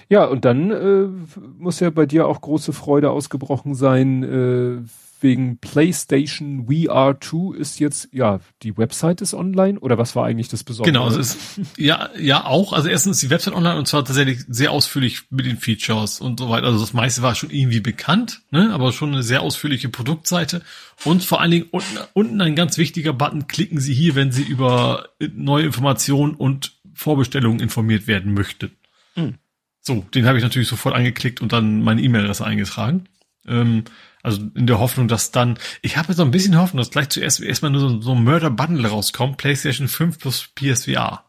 Ja, 0.09 0.25
und 0.25 0.45
dann 0.45 0.71
äh, 0.71 1.39
muss 1.57 1.79
ja 1.79 1.89
bei 1.89 2.05
dir 2.05 2.27
auch 2.27 2.41
große 2.41 2.73
Freude 2.73 3.11
ausgebrochen 3.11 3.75
sein, 3.75 4.23
äh, 4.23 5.04
wegen 5.25 5.57
PlayStation 5.57 6.67
VR2 6.67 7.55
ist 7.55 7.79
jetzt, 7.79 8.09
ja, 8.11 8.39
die 8.61 8.77
Website 8.77 9.21
ist 9.21 9.33
online 9.33 9.79
oder 9.79 9.97
was 9.97 10.15
war 10.15 10.25
eigentlich 10.25 10.49
das 10.49 10.63
Besondere? 10.63 10.93
Genau, 10.93 11.05
also 11.05 11.19
ist, 11.19 11.37
ja, 11.77 12.09
ja 12.17 12.45
auch. 12.45 12.73
Also 12.73 12.87
erstens 12.87 13.19
die 13.19 13.29
Website 13.29 13.55
online 13.55 13.77
und 13.77 13.87
zwar 13.87 14.05
tatsächlich 14.05 14.45
sehr 14.47 14.71
ausführlich 14.71 15.23
mit 15.31 15.45
den 15.45 15.57
Features 15.57 16.21
und 16.21 16.39
so 16.39 16.49
weiter. 16.49 16.67
Also 16.67 16.79
das 16.79 16.93
meiste 16.93 17.23
war 17.23 17.33
schon 17.33 17.49
irgendwie 17.49 17.79
bekannt, 17.79 18.43
ne, 18.51 18.71
aber 18.71 18.93
schon 18.93 19.13
eine 19.13 19.23
sehr 19.23 19.41
ausführliche 19.41 19.89
Produktseite 19.89 20.61
und 21.03 21.23
vor 21.23 21.41
allen 21.41 21.51
Dingen 21.51 21.67
unten, 21.71 21.97
unten 22.13 22.39
ein 22.41 22.55
ganz 22.55 22.77
wichtiger 22.77 23.11
Button, 23.11 23.47
klicken 23.47 23.79
Sie 23.79 23.93
hier, 23.93 24.15
wenn 24.15 24.31
Sie 24.31 24.43
über 24.43 25.09
neue 25.33 25.65
Informationen 25.65 26.35
und 26.35 26.77
Vorbestellungen 26.93 27.59
informiert 27.59 28.07
werden 28.07 28.33
möchten. 28.33 28.71
Hm. 29.15 29.35
So, 29.81 30.05
den 30.13 30.25
habe 30.25 30.37
ich 30.37 30.43
natürlich 30.43 30.67
sofort 30.67 30.95
angeklickt 30.95 31.41
und 31.41 31.51
dann 31.51 31.83
meine 31.83 32.01
E-Mail-Adresse 32.01 32.45
eingetragen. 32.45 33.05
Ähm, 33.47 33.83
also 34.25 34.41
in 34.55 34.65
der 34.65 34.79
Hoffnung, 34.79 35.07
dass 35.07 35.29
dann, 35.29 35.59
ich 35.83 35.97
habe 35.97 36.07
jetzt 36.07 36.17
so 36.17 36.23
ein 36.23 36.31
bisschen 36.31 36.57
Hoffnung, 36.57 36.79
dass 36.79 36.89
gleich 36.89 37.09
zuerst 37.09 37.41
erstmal 37.41 37.69
nur 37.69 37.81
so, 37.81 38.01
so 38.01 38.13
ein 38.13 38.23
Murder-Bundle 38.23 38.87
rauskommt, 38.87 39.37
PlayStation 39.37 39.87
5 39.87 40.17
plus 40.17 40.49
PSVR. 40.55 41.23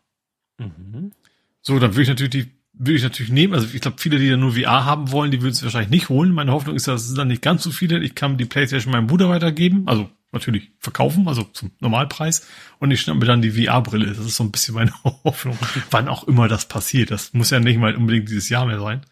Mhm. 0.58 1.12
So, 1.60 1.78
dann 1.78 1.92
würde 1.92 2.02
ich 2.02 2.08
natürlich 2.08 2.30
die, 2.30 2.52
würde 2.72 2.94
ich 2.94 3.02
natürlich 3.02 3.30
nehmen. 3.30 3.52
Also 3.52 3.68
ich 3.74 3.82
glaube, 3.82 3.98
viele, 3.98 4.18
die 4.18 4.30
da 4.30 4.38
nur 4.38 4.52
VR 4.52 4.86
haben 4.86 5.12
wollen, 5.12 5.30
die 5.30 5.42
würden 5.42 5.52
es 5.52 5.62
wahrscheinlich 5.62 5.90
nicht 5.90 6.08
holen. 6.08 6.32
Meine 6.32 6.52
Hoffnung 6.52 6.74
ist, 6.74 6.88
dass 6.88 7.06
es 7.06 7.14
dann 7.14 7.28
nicht 7.28 7.42
ganz 7.42 7.62
so 7.64 7.70
viele. 7.70 7.98
Ich 8.02 8.14
kann 8.14 8.38
die 8.38 8.46
PlayStation 8.46 8.92
meinem 8.92 9.08
Bruder 9.08 9.28
weitergeben, 9.28 9.86
also 9.86 10.08
natürlich 10.32 10.70
verkaufen, 10.78 11.28
also 11.28 11.42
zum 11.52 11.72
Normalpreis. 11.80 12.46
Und 12.78 12.92
ich 12.92 13.02
schnappe 13.02 13.20
mir 13.20 13.26
dann 13.26 13.42
die 13.42 13.62
VR-Brille. 13.62 14.06
Das 14.06 14.18
ist 14.18 14.36
so 14.36 14.44
ein 14.44 14.52
bisschen 14.52 14.74
meine 14.74 14.92
Hoffnung, 15.04 15.58
wann 15.90 16.08
auch 16.08 16.24
immer 16.24 16.48
das 16.48 16.66
passiert. 16.66 17.10
Das 17.10 17.34
muss 17.34 17.50
ja 17.50 17.60
nicht 17.60 17.78
mal 17.78 17.94
unbedingt 17.94 18.30
dieses 18.30 18.48
Jahr 18.48 18.64
mehr 18.64 18.80
sein. 18.80 19.02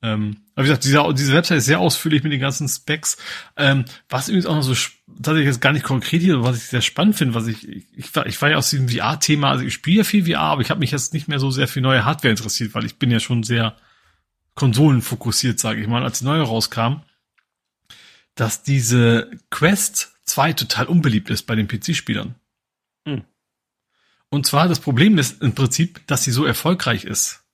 Ähm, 0.00 0.36
aber 0.54 0.64
wie 0.64 0.68
gesagt, 0.68 0.84
diese, 0.84 1.14
diese 1.14 1.32
Website 1.32 1.58
ist 1.58 1.64
sehr 1.64 1.80
ausführlich 1.80 2.22
mit 2.22 2.32
den 2.32 2.40
ganzen 2.40 2.68
Specs. 2.68 3.16
Ähm, 3.56 3.84
was 4.08 4.28
übrigens 4.28 4.46
auch 4.46 4.54
noch 4.54 4.62
so 4.62 4.74
tatsächlich 5.16 5.46
jetzt 5.46 5.60
gar 5.60 5.72
nicht 5.72 5.84
konkret 5.84 6.22
hier, 6.22 6.42
was 6.42 6.56
ich 6.56 6.64
sehr 6.64 6.82
spannend 6.82 7.16
finde, 7.16 7.34
was 7.34 7.48
ich, 7.48 7.68
ich, 7.68 7.86
ich 7.96 8.14
war, 8.14 8.26
ich 8.26 8.40
war 8.40 8.50
ja 8.50 8.56
aus 8.56 8.70
diesem 8.70 8.88
VR-Thema, 8.88 9.50
also 9.50 9.64
ich 9.64 9.74
spiele 9.74 9.98
ja 9.98 10.04
viel 10.04 10.24
VR, 10.24 10.40
aber 10.40 10.62
ich 10.62 10.70
habe 10.70 10.80
mich 10.80 10.92
jetzt 10.92 11.14
nicht 11.14 11.26
mehr 11.26 11.40
so 11.40 11.50
sehr 11.50 11.66
für 11.66 11.80
neue 11.80 12.04
Hardware 12.04 12.30
interessiert, 12.30 12.74
weil 12.74 12.84
ich 12.84 12.96
bin 12.96 13.10
ja 13.10 13.18
schon 13.18 13.42
sehr 13.42 13.76
konsolenfokussiert, 14.54 15.58
sage 15.58 15.80
ich 15.80 15.88
mal, 15.88 16.04
als 16.04 16.20
die 16.20 16.24
neue 16.24 16.42
rauskam, 16.42 17.02
dass 18.34 18.62
diese 18.62 19.30
Quest 19.50 20.12
2 20.26 20.52
total 20.52 20.86
unbeliebt 20.86 21.30
ist 21.30 21.44
bei 21.44 21.56
den 21.56 21.66
PC-Spielern. 21.66 22.34
Hm. 23.04 23.22
Und 24.30 24.46
zwar 24.46 24.68
das 24.68 24.80
Problem 24.80 25.18
ist 25.18 25.42
im 25.42 25.54
Prinzip, 25.54 26.06
dass 26.06 26.24
sie 26.24 26.32
so 26.32 26.44
erfolgreich 26.44 27.04
ist. 27.04 27.44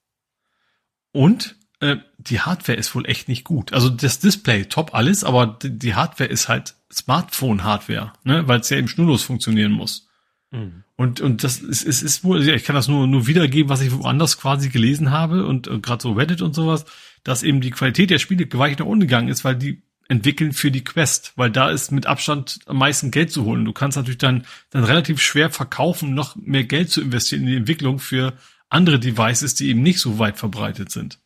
Und 1.12 1.56
äh, 1.80 1.96
die 2.18 2.40
Hardware 2.40 2.78
ist 2.78 2.94
wohl 2.94 3.06
echt 3.06 3.28
nicht 3.28 3.44
gut. 3.44 3.72
Also 3.72 3.90
das 3.90 4.18
Display, 4.18 4.66
top 4.66 4.94
alles, 4.94 5.24
aber 5.24 5.58
die 5.62 5.94
Hardware 5.94 6.30
ist 6.30 6.48
halt 6.48 6.74
Smartphone-Hardware, 6.92 8.12
ne? 8.24 8.46
weil 8.46 8.60
es 8.60 8.70
ja 8.70 8.76
eben 8.76 8.88
schnurlos 8.88 9.22
funktionieren 9.22 9.72
muss. 9.72 10.08
Mhm. 10.50 10.84
Und, 10.96 11.20
und 11.20 11.42
das 11.42 11.58
ist, 11.58 11.82
ist, 11.82 12.02
ist 12.02 12.22
wohl, 12.22 12.42
ja, 12.44 12.54
ich 12.54 12.64
kann 12.64 12.76
das 12.76 12.88
nur, 12.88 13.06
nur 13.06 13.26
wiedergeben, 13.26 13.68
was 13.68 13.80
ich 13.80 13.92
woanders 13.92 14.38
quasi 14.38 14.68
gelesen 14.68 15.10
habe 15.10 15.46
und, 15.46 15.66
und 15.66 15.82
gerade 15.82 16.02
so 16.02 16.12
Reddit 16.12 16.40
und 16.40 16.54
sowas, 16.54 16.84
dass 17.24 17.42
eben 17.42 17.60
die 17.60 17.72
Qualität 17.72 18.10
der 18.10 18.18
Spiele 18.18 18.46
gewaltig 18.46 18.78
nach 18.78 18.86
unten 18.86 19.00
gegangen 19.00 19.28
ist, 19.28 19.44
weil 19.44 19.56
die 19.56 19.82
entwickeln 20.08 20.52
für 20.52 20.70
die 20.70 20.84
Quest, 20.84 21.32
weil 21.36 21.50
da 21.50 21.70
ist 21.70 21.90
mit 21.90 22.06
Abstand 22.06 22.60
am 22.66 22.76
meisten 22.76 23.10
Geld 23.10 23.32
zu 23.32 23.44
holen. 23.44 23.64
Du 23.64 23.72
kannst 23.72 23.96
natürlich 23.96 24.18
dann, 24.18 24.44
dann 24.70 24.84
relativ 24.84 25.20
schwer 25.20 25.50
verkaufen, 25.50 26.14
noch 26.14 26.36
mehr 26.36 26.64
Geld 26.64 26.90
zu 26.90 27.00
investieren 27.00 27.42
in 27.42 27.48
die 27.48 27.56
Entwicklung 27.56 27.98
für 27.98 28.34
andere 28.68 28.98
Devices, 28.98 29.54
die 29.54 29.68
eben 29.68 29.82
nicht 29.82 30.00
so 30.00 30.18
weit 30.18 30.38
verbreitet 30.38 30.90
sind. 30.90 31.18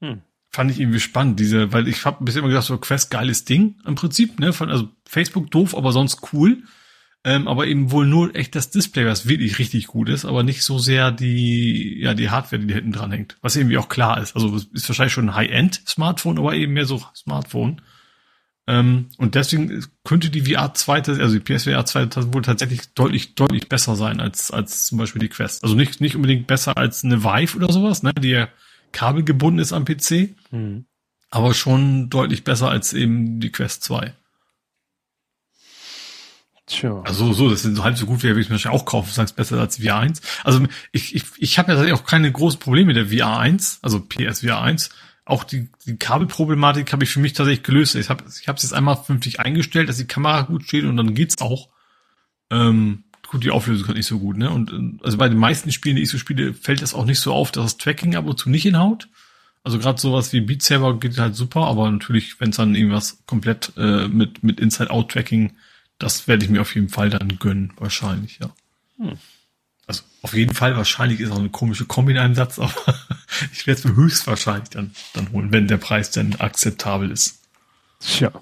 Hm. 0.00 0.22
Fand 0.50 0.70
ich 0.70 0.80
irgendwie 0.80 1.00
spannend, 1.00 1.38
diese, 1.38 1.72
weil 1.72 1.88
ich 1.88 2.04
habe 2.04 2.24
bisher 2.24 2.40
immer 2.40 2.48
gedacht, 2.48 2.66
so 2.66 2.78
Quest 2.78 3.10
geiles 3.10 3.44
Ding 3.44 3.76
im 3.86 3.94
Prinzip, 3.94 4.40
ne? 4.40 4.52
Von, 4.52 4.70
also 4.70 4.88
Facebook 5.04 5.50
doof, 5.50 5.76
aber 5.76 5.92
sonst 5.92 6.32
cool. 6.32 6.62
Ähm, 7.24 7.48
aber 7.48 7.66
eben 7.66 7.90
wohl 7.90 8.06
nur 8.06 8.34
echt 8.36 8.54
das 8.54 8.70
Display, 8.70 9.04
was 9.04 9.26
wirklich 9.26 9.58
richtig 9.58 9.88
gut 9.88 10.08
ist, 10.08 10.24
aber 10.24 10.44
nicht 10.44 10.62
so 10.62 10.78
sehr 10.78 11.10
die, 11.10 12.00
ja, 12.00 12.14
die 12.14 12.30
Hardware, 12.30 12.62
die 12.62 12.72
hinten 12.72 12.92
dran 12.92 13.10
hängt. 13.10 13.36
Was 13.42 13.56
irgendwie 13.56 13.76
auch 13.76 13.88
klar 13.88 14.22
ist. 14.22 14.36
Also 14.36 14.56
ist 14.56 14.88
wahrscheinlich 14.88 15.12
schon 15.12 15.28
ein 15.28 15.34
High-End-Smartphone, 15.34 16.38
aber 16.38 16.54
eben 16.54 16.72
mehr 16.72 16.86
so 16.86 17.02
Smartphone. 17.14 17.82
Ähm, 18.68 19.08
und 19.16 19.34
deswegen 19.34 19.84
könnte 20.04 20.30
die 20.30 20.42
VR 20.42 20.74
2, 20.74 21.02
also 21.20 21.38
die 21.38 21.40
PSVR 21.40 21.84
2 21.84 22.32
wohl 22.32 22.42
tatsächlich 22.42 22.94
deutlich, 22.94 23.34
deutlich 23.34 23.68
besser 23.68 23.96
sein 23.96 24.20
als, 24.20 24.50
als 24.50 24.86
zum 24.86 24.98
Beispiel 24.98 25.20
die 25.20 25.28
Quest. 25.28 25.64
Also 25.64 25.74
nicht, 25.74 26.00
nicht 26.00 26.16
unbedingt 26.16 26.46
besser 26.46 26.76
als 26.76 27.02
eine 27.02 27.24
Vive 27.24 27.56
oder 27.56 27.72
sowas, 27.72 28.02
ne, 28.02 28.12
die 28.14 28.28
ja 28.28 28.48
kabelgebunden 28.92 29.60
ist 29.60 29.72
am 29.72 29.84
PC. 29.84 30.34
Mhm. 30.50 30.86
Aber 31.30 31.52
schon 31.54 32.08
deutlich 32.08 32.44
besser 32.44 32.70
als 32.70 32.92
eben 32.94 33.40
die 33.40 33.52
Quest 33.52 33.84
2. 33.84 34.14
Tja. 36.68 37.00
Also 37.04 37.32
so, 37.32 37.48
das 37.48 37.62
sind 37.62 37.76
so 37.76 37.84
halb 37.84 37.96
so 37.96 38.06
gut, 38.06 38.22
wie 38.22 38.38
ich 38.38 38.50
mir 38.50 38.70
auch 38.70 38.84
kaufen, 38.84 39.20
es 39.20 39.32
besser 39.32 39.58
als 39.58 39.78
VR 39.78 39.98
1. 39.98 40.20
Also 40.44 40.66
ich, 40.92 41.14
ich, 41.14 41.24
ich 41.38 41.58
habe 41.58 41.72
ja 41.72 41.76
tatsächlich 41.76 41.98
auch 41.98 42.06
keine 42.06 42.30
großen 42.30 42.60
Probleme 42.60 42.92
mit 42.92 42.96
der 42.96 43.08
VR 43.08 43.38
1, 43.38 43.80
also 43.82 44.00
PSVR 44.00 44.60
1. 44.60 44.90
Auch 45.24 45.44
die, 45.44 45.70
die 45.86 45.96
Kabelproblematik 45.96 46.92
habe 46.92 47.04
ich 47.04 47.10
für 47.10 47.20
mich 47.20 47.32
tatsächlich 47.32 47.62
gelöst. 47.62 47.94
Ich 47.94 48.10
habe 48.10 48.24
ich 48.26 48.46
es 48.46 48.46
jetzt 48.46 48.72
einmal 48.72 48.96
vernünftig 48.96 49.40
eingestellt, 49.40 49.88
dass 49.88 49.96
die 49.96 50.06
Kamera 50.06 50.42
gut 50.42 50.64
steht 50.64 50.84
und 50.84 50.96
dann 50.96 51.14
geht's 51.14 51.40
auch. 51.40 51.68
Ähm, 52.50 53.04
gut, 53.28 53.44
die 53.44 53.50
Auflösung 53.50 53.88
ist 53.90 53.94
nicht 53.94 54.06
so 54.06 54.18
gut, 54.18 54.36
ne? 54.36 54.50
Und 54.50 54.72
äh, 54.72 55.04
also 55.04 55.16
bei 55.18 55.28
den 55.28 55.38
meisten 55.38 55.70
Spielen, 55.70 55.96
die 55.96 56.02
ich 56.02 56.10
so 56.10 56.18
spiele, 56.18 56.54
fällt 56.54 56.82
das 56.82 56.94
auch 56.94 57.04
nicht 57.04 57.20
so 57.20 57.32
auf, 57.32 57.52
dass 57.52 57.64
das 57.64 57.76
Tracking 57.76 58.16
ab 58.16 58.26
und 58.26 58.38
zu 58.38 58.50
nicht 58.50 58.64
hinhaut. 58.64 59.08
Also 59.62 59.78
gerade 59.78 60.00
sowas 60.00 60.32
wie 60.32 60.40
Beat 60.40 60.62
Saber 60.62 60.98
geht 60.98 61.18
halt 61.18 61.34
super, 61.36 61.66
aber 61.66 61.90
natürlich, 61.90 62.40
wenn 62.40 62.50
es 62.50 62.56
dann 62.56 62.74
irgendwas 62.74 63.18
komplett 63.26 63.72
äh, 63.76 64.08
mit 64.08 64.42
mit 64.42 64.60
Inside-Out-Tracking, 64.60 65.52
das 65.98 66.26
werde 66.26 66.44
ich 66.44 66.50
mir 66.50 66.62
auf 66.62 66.74
jeden 66.74 66.88
Fall 66.88 67.10
dann 67.10 67.38
gönnen, 67.38 67.72
wahrscheinlich, 67.76 68.38
ja. 68.40 68.50
Hm. 68.98 69.18
Also 69.86 70.02
auf 70.22 70.34
jeden 70.34 70.54
Fall 70.54 70.76
wahrscheinlich 70.76 71.20
ist 71.20 71.30
auch 71.30 71.38
eine 71.38 71.50
komische 71.50 71.86
Kombi-Einsatz, 71.86 72.58
aber 72.58 72.72
ich 73.52 73.66
werde 73.66 73.78
es 73.78 73.84
mir 73.84 73.96
höchstwahrscheinlich 73.96 74.70
dann 74.70 74.92
dann 75.12 75.32
holen, 75.32 75.52
wenn 75.52 75.68
der 75.68 75.76
Preis 75.78 76.10
dann 76.10 76.36
akzeptabel 76.36 77.10
ist. 77.10 77.40
Tja. 78.00 78.32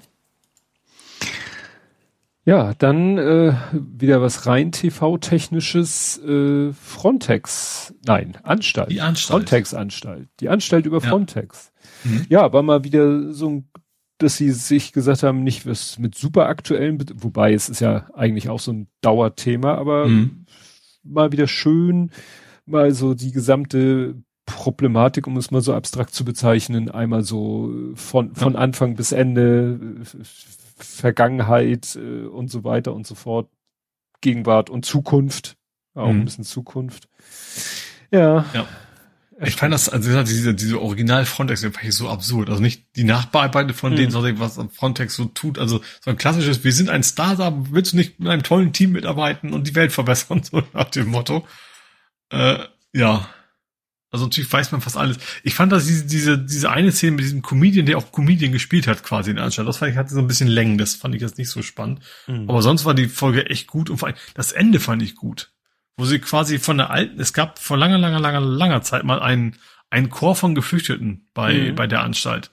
Ja, 2.47 2.73
dann 2.75 3.17
äh, 3.17 3.53
wieder 3.73 4.21
was 4.21 4.45
rein 4.45 4.71
TV-technisches 4.71 6.17
äh, 6.19 6.71
Frontex, 6.71 7.93
nein, 8.05 8.37
Anstalt. 8.41 8.89
Die 8.89 9.01
Anstalt. 9.01 9.49
Frontex-Anstalt. 9.49 10.29
Die 10.39 10.47
Anstalt 10.47 10.85
über 10.85 11.01
ja. 11.01 11.09
Frontex. 11.09 11.73
Mhm. 12.05 12.25
Ja, 12.29 12.53
war 12.53 12.63
mal 12.63 12.85
wieder 12.85 13.33
so 13.33 13.49
ein, 13.49 13.69
dass 14.17 14.37
sie 14.37 14.51
sich 14.51 14.93
gesagt 14.93 15.23
haben, 15.23 15.43
nicht 15.43 15.65
was 15.65 15.99
mit 15.99 16.15
super 16.15 16.45
aktuellen, 16.45 17.03
wobei 17.15 17.51
es 17.51 17.67
ist 17.67 17.81
ja 17.81 18.07
eigentlich 18.13 18.47
auch 18.47 18.61
so 18.61 18.71
ein 18.71 18.87
Dauerthema, 19.01 19.75
aber 19.75 20.07
mhm. 20.07 20.45
mal 21.03 21.33
wieder 21.33 21.47
schön, 21.47 22.11
mal 22.65 22.93
so 22.93 23.13
die 23.13 23.33
gesamte 23.33 24.15
Problematik, 24.45 25.27
um 25.27 25.35
es 25.35 25.51
mal 25.51 25.61
so 25.61 25.73
abstrakt 25.73 26.13
zu 26.13 26.23
bezeichnen, 26.23 26.89
einmal 26.89 27.23
so 27.23 27.73
von, 27.95 28.35
von 28.35 28.53
ja. 28.53 28.59
Anfang 28.59 28.95
bis 28.95 29.11
Ende 29.11 29.81
Vergangenheit 30.77 31.95
äh, 31.95 32.25
und 32.25 32.49
so 32.49 32.63
weiter 32.63 32.93
und 32.93 33.05
so 33.05 33.15
fort, 33.15 33.49
Gegenwart 34.21 34.69
und 34.69 34.85
Zukunft, 34.85 35.57
auch 35.93 36.11
mhm. 36.11 36.21
ein 36.21 36.25
bisschen 36.25 36.43
Zukunft. 36.43 37.07
Ja. 38.11 38.45
ja. 38.53 38.67
Ich 39.39 39.55
fand 39.55 39.71
das, 39.71 39.87
also 39.87 40.23
diese, 40.23 40.55
diese 40.55 40.81
Original 40.81 41.25
Frontex 41.25 41.61
fand 41.61 41.83
ich 41.83 41.95
so 41.95 42.09
absurd. 42.09 42.49
Also 42.49 42.61
nicht 42.61 42.85
die 42.95 43.03
Nachbearbeitung 43.03 43.75
von 43.75 43.91
mhm. 43.91 43.97
denen, 43.97 44.11
sondern 44.11 44.39
was 44.39 44.59
Frontex 44.73 45.15
so 45.15 45.25
tut. 45.25 45.59
Also 45.59 45.81
so 46.01 46.09
ein 46.09 46.17
klassisches, 46.17 46.63
wir 46.63 46.73
sind 46.73 46.89
ein 46.89 47.03
Startup, 47.03 47.53
willst 47.69 47.93
du 47.93 47.97
nicht 47.97 48.19
mit 48.19 48.29
einem 48.29 48.41
tollen 48.41 48.73
Team 48.73 48.93
mitarbeiten 48.93 49.53
und 49.53 49.67
die 49.67 49.75
Welt 49.75 49.91
verbessern, 49.91 50.41
so 50.51 50.63
nach 50.73 50.89
dem 50.89 51.07
Motto. 51.09 51.45
Äh, 52.31 52.57
ja. 52.93 53.29
Also 54.09 54.25
natürlich 54.25 54.51
weiß 54.51 54.71
man 54.71 54.81
fast 54.81 54.95
alles. 54.95 55.17
Ich 55.43 55.55
fand 55.55 55.71
dass 55.71 55.85
diese, 55.85 56.05
diese, 56.05 56.37
diese 56.37 56.69
eine 56.69 56.91
Szene 56.91 57.13
mit 57.13 57.25
diesem 57.25 57.41
Comedian, 57.41 57.85
der 57.85 57.97
auch 57.97 58.11
Comedian 58.11 58.53
gespielt 58.53 58.87
hat, 58.87 59.03
quasi 59.03 59.31
in 59.31 59.35
der 59.35 59.45
Anstalt. 59.45 59.67
Das 59.67 59.77
fand 59.77 59.91
ich 59.91 59.97
hatte 59.97 60.13
so 60.13 60.19
ein 60.19 60.27
bisschen 60.27 60.47
Längen, 60.47 60.77
das 60.77 60.95
fand 60.95 61.13
ich 61.13 61.21
jetzt 61.21 61.37
nicht 61.37 61.49
so 61.49 61.61
spannend. 61.61 61.99
Mhm. 62.27 62.49
Aber 62.49 62.61
sonst 62.61 62.85
war 62.85 62.93
die 62.93 63.07
Folge 63.07 63.49
echt 63.49 63.67
gut 63.67 63.89
und 63.89 63.97
vor 63.97 64.07
allem 64.07 64.17
das 64.33 64.53
Ende 64.53 64.79
fand 64.79 65.01
ich 65.01 65.15
gut. 65.15 65.51
Wo 65.97 66.05
sie 66.05 66.19
quasi 66.19 66.59
von 66.59 66.77
der 66.77 66.89
alten, 66.89 67.19
es 67.19 67.33
gab 67.33 67.59
vor 67.59 67.75
langer, 67.75 67.97
langer, 67.97 68.19
langer, 68.19 68.39
langer 68.39 68.81
Zeit 68.81 69.03
mal 69.03 69.19
einen, 69.19 69.55
einen 69.89 70.09
Chor 70.09 70.35
von 70.35 70.55
Geflüchteten 70.55 71.27
bei, 71.33 71.71
mhm. 71.71 71.75
bei 71.75 71.87
der 71.87 72.01
Anstalt. 72.01 72.51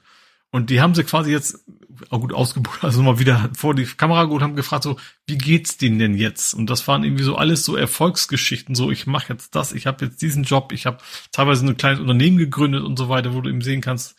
Und 0.55 0.70
die 0.70 0.81
haben 0.81 0.94
sie 0.94 1.02
quasi 1.02 1.33
jetzt 1.33 1.65
auch 2.10 2.20
gut 2.20 2.33
ausgebucht, 2.33 2.84
also 2.84 3.02
mal 3.02 3.18
wieder 3.18 3.50
vor 3.57 3.74
die 3.74 3.86
Kamera 3.86 4.23
geholt, 4.23 4.41
haben 4.41 4.55
gefragt 4.55 4.84
so, 4.84 4.97
wie 5.26 5.36
geht's 5.36 5.78
denen 5.78 5.99
denn 5.99 6.15
jetzt? 6.16 6.55
Und 6.55 6.70
das 6.70 6.86
waren 6.86 7.02
irgendwie 7.02 7.24
so 7.24 7.34
alles 7.34 7.65
so 7.65 7.74
Erfolgsgeschichten, 7.74 8.76
so 8.76 8.92
ich 8.92 9.08
mache 9.08 9.33
jetzt 9.33 9.57
das, 9.57 9.73
ich 9.73 9.89
habe 9.89 10.05
jetzt 10.05 10.23
diesen 10.23 10.44
Job, 10.44 10.70
ich 10.70 10.86
habe 10.86 10.99
teilweise 11.33 11.66
ein 11.66 11.76
kleines 11.76 11.99
Unternehmen 11.99 12.36
gegründet 12.36 12.84
und 12.84 12.97
so 12.97 13.08
weiter, 13.08 13.34
wo 13.34 13.41
du 13.41 13.50
eben 13.50 13.62
sehen 13.62 13.81
kannst, 13.81 14.15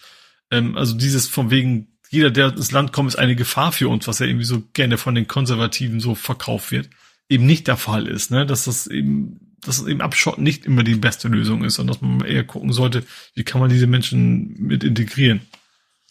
ähm, 0.52 0.78
also 0.78 0.98
dieses 0.98 1.30
von 1.30 1.52
wegen, 1.52 1.88
jeder, 2.10 2.32
der 2.32 2.50
ins 2.50 2.74
Land 2.74 2.92
kommt, 2.92 3.08
ist 3.08 3.16
eine 3.16 3.38
Gefahr 3.38 3.72
für 3.72 3.88
uns, 3.88 4.06
was 4.06 4.20
ja 4.20 4.26
irgendwie 4.26 4.44
so 4.44 4.62
gerne 4.74 4.98
von 4.98 5.16
den 5.16 5.30
Konservativen 5.30 6.02
so 6.02 6.16
verkauft 6.16 6.72
wird, 6.72 6.90
eben 7.30 7.46
nicht 7.46 7.66
der 7.68 7.78
Fall 7.78 8.08
ist, 8.08 8.32
ne, 8.32 8.46
dass 8.46 8.66
das 8.66 8.88
eben 8.88 9.40
dass 9.62 9.88
eben 9.88 10.02
Abschotten 10.02 10.44
nicht 10.44 10.66
immer 10.66 10.84
die 10.84 10.96
beste 10.96 11.30
Lösung 11.30 11.64
ist, 11.64 11.76
sondern 11.76 11.94
dass 11.94 12.02
man 12.02 12.28
eher 12.28 12.44
gucken 12.44 12.74
sollte, 12.74 13.04
wie 13.36 13.46
kann 13.46 13.62
man 13.62 13.70
diese 13.70 13.88
Menschen 13.88 14.54
mit 14.60 14.84
integrieren. 14.84 15.42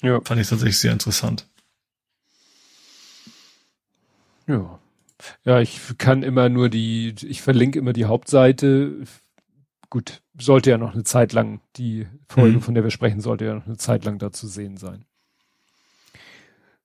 Ja. 0.04 0.20
Fand 0.22 0.40
ich 0.40 0.48
tatsächlich 0.48 0.78
sehr 0.78 0.92
interessant. 0.92 1.48
Ja. 4.46 4.78
Ja, 5.44 5.60
ich 5.60 5.80
kann 5.96 6.22
immer 6.22 6.50
nur 6.50 6.68
die, 6.68 7.14
ich 7.22 7.40
verlinke 7.40 7.78
immer 7.78 7.94
die 7.94 8.04
Hauptseite. 8.04 9.04
Gut, 9.88 10.20
sollte 10.38 10.70
ja 10.70 10.76
noch 10.76 10.92
eine 10.92 11.04
Zeit 11.04 11.32
lang, 11.32 11.60
die 11.76 12.06
Folge, 12.28 12.56
mhm. 12.56 12.60
von 12.60 12.74
der 12.74 12.84
wir 12.84 12.90
sprechen, 12.90 13.20
sollte 13.20 13.46
ja 13.46 13.54
noch 13.54 13.66
eine 13.66 13.78
Zeit 13.78 14.04
lang 14.04 14.18
da 14.18 14.30
zu 14.30 14.46
sehen 14.46 14.76
sein. 14.76 15.06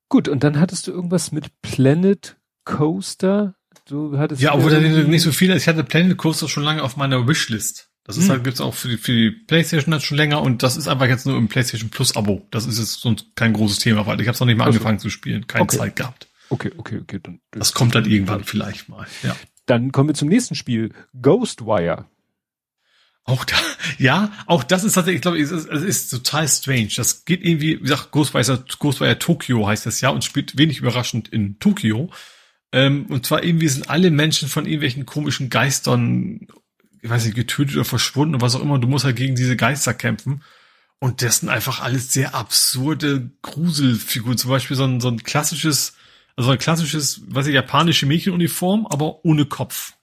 Gut, 0.08 0.26
und 0.26 0.42
dann 0.42 0.58
hattest 0.58 0.86
du 0.86 0.92
irgendwas 0.92 1.30
mit 1.30 1.60
Planet 1.60 2.36
Coaster. 2.64 3.54
Du 3.84 4.16
hattest 4.16 4.40
ja, 4.40 4.54
obwohl 4.54 4.70
da 4.70 4.80
nicht 4.80 5.22
so 5.22 5.32
viel 5.32 5.50
ist. 5.50 5.62
Ich 5.62 5.68
hatte 5.68 5.84
Planet 5.84 6.16
Coaster 6.16 6.48
schon 6.48 6.62
lange 6.62 6.82
auf 6.82 6.96
meiner 6.96 7.28
Wishlist. 7.28 7.89
Das 8.10 8.16
ist 8.16 8.24
hm. 8.24 8.30
halt, 8.30 8.44
gibt's 8.44 8.60
auch 8.60 8.74
für 8.74 8.88
die, 8.88 8.96
für 8.96 9.12
die 9.12 9.30
Playstation 9.30 10.00
schon 10.00 10.16
länger 10.16 10.42
und 10.42 10.64
das 10.64 10.76
ist 10.76 10.88
einfach 10.88 11.06
jetzt 11.06 11.26
nur 11.26 11.38
im 11.38 11.46
Playstation 11.46 11.90
Plus 11.90 12.16
Abo. 12.16 12.44
Das 12.50 12.66
ist 12.66 12.80
jetzt 12.80 13.02
sonst 13.02 13.36
kein 13.36 13.52
großes 13.52 13.78
Thema, 13.78 14.04
weil 14.04 14.20
ich 14.20 14.26
habe 14.26 14.34
es 14.34 14.40
noch 14.40 14.48
nicht 14.48 14.56
mal 14.56 14.64
also, 14.64 14.78
angefangen 14.78 14.98
zu 14.98 15.10
spielen, 15.10 15.46
keine 15.46 15.62
okay. 15.62 15.76
Zeit 15.76 15.94
gehabt. 15.94 16.26
Okay, 16.48 16.72
okay, 16.76 16.98
okay. 17.00 17.20
Dann, 17.22 17.40
das 17.52 17.72
kommt 17.72 17.94
dann 17.94 18.06
irgendwann 18.06 18.42
vielleicht 18.42 18.88
mal, 18.88 19.06
ja. 19.22 19.36
Dann 19.66 19.92
kommen 19.92 20.08
wir 20.08 20.14
zum 20.14 20.26
nächsten 20.26 20.56
Spiel, 20.56 20.92
Ghostwire. 21.22 22.06
Auch 23.22 23.44
da, 23.44 23.54
ja, 23.98 24.32
auch 24.46 24.64
das 24.64 24.82
ist 24.82 24.94
tatsächlich, 24.94 25.18
ich 25.18 25.22
glaube, 25.22 25.40
es 25.40 25.52
ist, 25.52 25.68
es 25.68 25.84
ist 25.84 26.08
total 26.08 26.48
strange. 26.48 26.88
Das 26.96 27.24
geht 27.24 27.44
irgendwie, 27.44 27.78
wie 27.78 27.82
gesagt, 27.82 28.10
Ghostwire, 28.10 28.64
Ghostwire 28.80 29.20
Tokyo 29.20 29.68
heißt 29.68 29.86
das 29.86 30.00
ja 30.00 30.08
und 30.08 30.24
spielt 30.24 30.58
wenig 30.58 30.78
überraschend 30.80 31.28
in 31.28 31.60
Tokio. 31.60 32.10
Ähm, 32.72 33.06
und 33.06 33.24
zwar 33.24 33.44
irgendwie 33.44 33.68
sind 33.68 33.88
alle 33.88 34.10
Menschen 34.10 34.48
von 34.48 34.66
irgendwelchen 34.66 35.06
komischen 35.06 35.48
Geistern, 35.48 36.48
ich 37.02 37.10
weiß 37.10 37.24
nicht, 37.24 37.34
getötet 37.34 37.76
oder 37.76 37.84
verschwunden 37.84 38.34
oder 38.34 38.42
was 38.42 38.54
auch 38.54 38.62
immer. 38.62 38.78
Du 38.78 38.88
musst 38.88 39.04
halt 39.04 39.16
gegen 39.16 39.34
diese 39.34 39.56
Geister 39.56 39.94
kämpfen. 39.94 40.42
Und 40.98 41.22
das 41.22 41.38
sind 41.38 41.48
einfach 41.48 41.80
alles 41.80 42.12
sehr 42.12 42.34
absurde 42.34 43.30
Gruselfiguren. 43.42 44.36
Zum 44.36 44.50
Beispiel 44.50 44.76
so 44.76 44.84
ein, 44.84 45.00
so 45.00 45.08
ein 45.08 45.22
klassisches, 45.22 45.94
also 46.36 46.50
ein 46.50 46.58
klassisches, 46.58 47.22
was 47.26 47.46
ich, 47.46 47.54
japanische 47.54 48.04
Mädchenuniform, 48.06 48.86
aber 48.86 49.24
ohne 49.24 49.46
Kopf. 49.46 49.94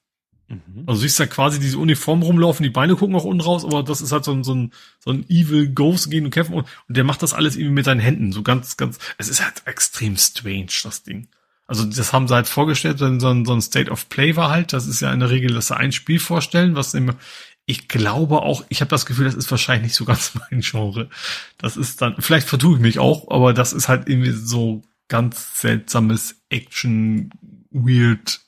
Mhm. 0.48 0.84
Also 0.88 1.02
siehst 1.02 1.20
da 1.20 1.28
quasi 1.28 1.60
diese 1.60 1.78
Uniform 1.78 2.24
rumlaufen, 2.24 2.64
die 2.64 2.70
Beine 2.70 2.96
gucken 2.96 3.16
auch 3.16 3.26
unten 3.26 3.42
raus, 3.42 3.66
aber 3.66 3.84
das 3.84 4.02
ist 4.02 4.12
halt 4.12 4.24
so 4.24 4.32
ein, 4.32 4.44
so 4.44 4.56
ein, 4.56 4.74
so 5.00 5.12
ein 5.12 5.26
Evil 5.30 5.70
Ghost 5.70 6.10
gehen 6.10 6.26
und 6.26 6.32
kämpfen 6.32 6.56
und, 6.56 6.68
und 6.88 6.98
der 6.98 7.04
macht 7.04 7.22
das 7.22 7.34
alles 7.34 7.56
irgendwie 7.56 7.74
mit 7.74 7.86
seinen 7.86 8.00
Händen, 8.00 8.32
so 8.32 8.44
ganz, 8.44 8.78
ganz, 8.78 8.98
es 9.18 9.28
ist 9.28 9.44
halt 9.44 9.64
extrem 9.66 10.16
strange, 10.16 10.72
das 10.84 11.04
Ding. 11.04 11.28
Also 11.68 11.84
das 11.84 12.14
haben 12.14 12.28
sie 12.28 12.34
halt 12.34 12.48
vorgestellt, 12.48 12.98
so 12.98 13.06
ein, 13.06 13.20
so 13.20 13.30
ein 13.30 13.62
State 13.62 13.92
of 13.92 14.08
Play 14.10 14.36
war 14.36 14.50
halt. 14.50 14.74
Das 14.74 14.88
ist 14.88 15.02
ja 15.02 15.12
in 15.12 15.20
der 15.20 15.30
Regel, 15.30 15.54
dass 15.54 15.68
sie 15.68 15.78
ein 15.78 15.92
Spiel 15.92 16.20
vorstellen, 16.20 16.76
was 16.76 16.94
im, 16.94 17.14
ich 17.66 17.90
glaube 17.90 18.42
auch, 18.42 18.64
ich 18.70 18.80
habe 18.80 18.90
das 18.90 19.06
Gefühl, 19.06 19.26
das 19.26 19.36
ist 19.36 19.52
wahrscheinlich 19.52 19.88
nicht 19.90 19.96
so 19.96 20.06
ganz 20.06 20.34
mein 20.52 20.62
Genre. 20.62 21.10
Das 21.58 21.76
ist 21.76 22.02
dann, 22.02 22.16
vielleicht 22.20 22.48
vertue 22.48 22.76
ich 22.76 22.82
mich 22.82 23.00
auch, 23.00 23.30
aber 23.30 23.54
das 23.54 23.74
ist 23.74 23.90
halt 23.90 24.08
irgendwie 24.08 24.32
so 24.32 24.82
ganz 25.10 25.60
seltsames 25.60 26.42
Action, 26.50 27.30
weird 27.70 28.40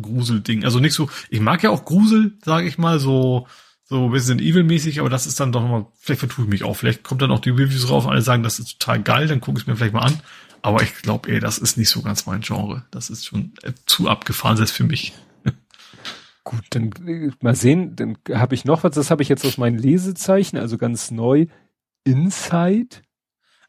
Gruselding. 0.00 0.64
Also 0.64 0.80
nicht 0.80 0.94
so, 0.94 1.08
ich 1.30 1.40
mag 1.40 1.62
ja 1.62 1.70
auch 1.70 1.84
Grusel, 1.84 2.36
sage 2.44 2.66
ich 2.66 2.78
mal, 2.78 2.98
so 2.98 3.46
so 3.86 4.06
Resident 4.06 4.40
Evil 4.40 4.64
mäßig, 4.64 5.00
aber 5.00 5.10
das 5.10 5.26
ist 5.26 5.38
dann 5.40 5.52
doch 5.52 5.60
nochmal, 5.60 5.86
vielleicht 6.00 6.20
vertue 6.20 6.44
ich 6.46 6.50
mich 6.50 6.64
auch. 6.64 6.74
Vielleicht 6.74 7.02
kommt 7.02 7.20
dann 7.20 7.30
auch 7.30 7.40
die 7.40 7.50
Reviews 7.50 7.90
rauf 7.90 8.06
alle 8.06 8.22
sagen, 8.22 8.42
das 8.42 8.58
ist 8.58 8.80
total 8.80 9.02
geil, 9.02 9.28
dann 9.28 9.40
gucke 9.40 9.60
ich 9.60 9.66
mir 9.66 9.76
vielleicht 9.76 9.92
mal 9.92 10.00
an. 10.00 10.20
Aber 10.64 10.82
ich 10.82 10.94
glaube, 10.94 11.30
ey, 11.30 11.40
das 11.40 11.58
ist 11.58 11.76
nicht 11.76 11.90
so 11.90 12.00
ganz 12.00 12.24
mein 12.24 12.40
Genre. 12.40 12.86
Das 12.90 13.10
ist 13.10 13.26
schon 13.26 13.52
äh, 13.60 13.72
zu 13.84 14.08
abgefahren, 14.08 14.56
selbst 14.56 14.72
für 14.72 14.84
mich. 14.84 15.12
Gut, 16.42 16.64
dann 16.70 16.90
äh, 17.06 17.30
mal 17.42 17.54
sehen, 17.54 17.96
dann 17.96 18.16
habe 18.32 18.54
ich 18.54 18.64
noch 18.64 18.82
was, 18.82 18.94
das 18.94 19.10
habe 19.10 19.22
ich 19.22 19.28
jetzt 19.28 19.44
aus 19.44 19.58
meinen 19.58 19.76
Lesezeichen, 19.76 20.56
also 20.56 20.78
ganz 20.78 21.10
neu. 21.10 21.48
Inside. 22.04 22.96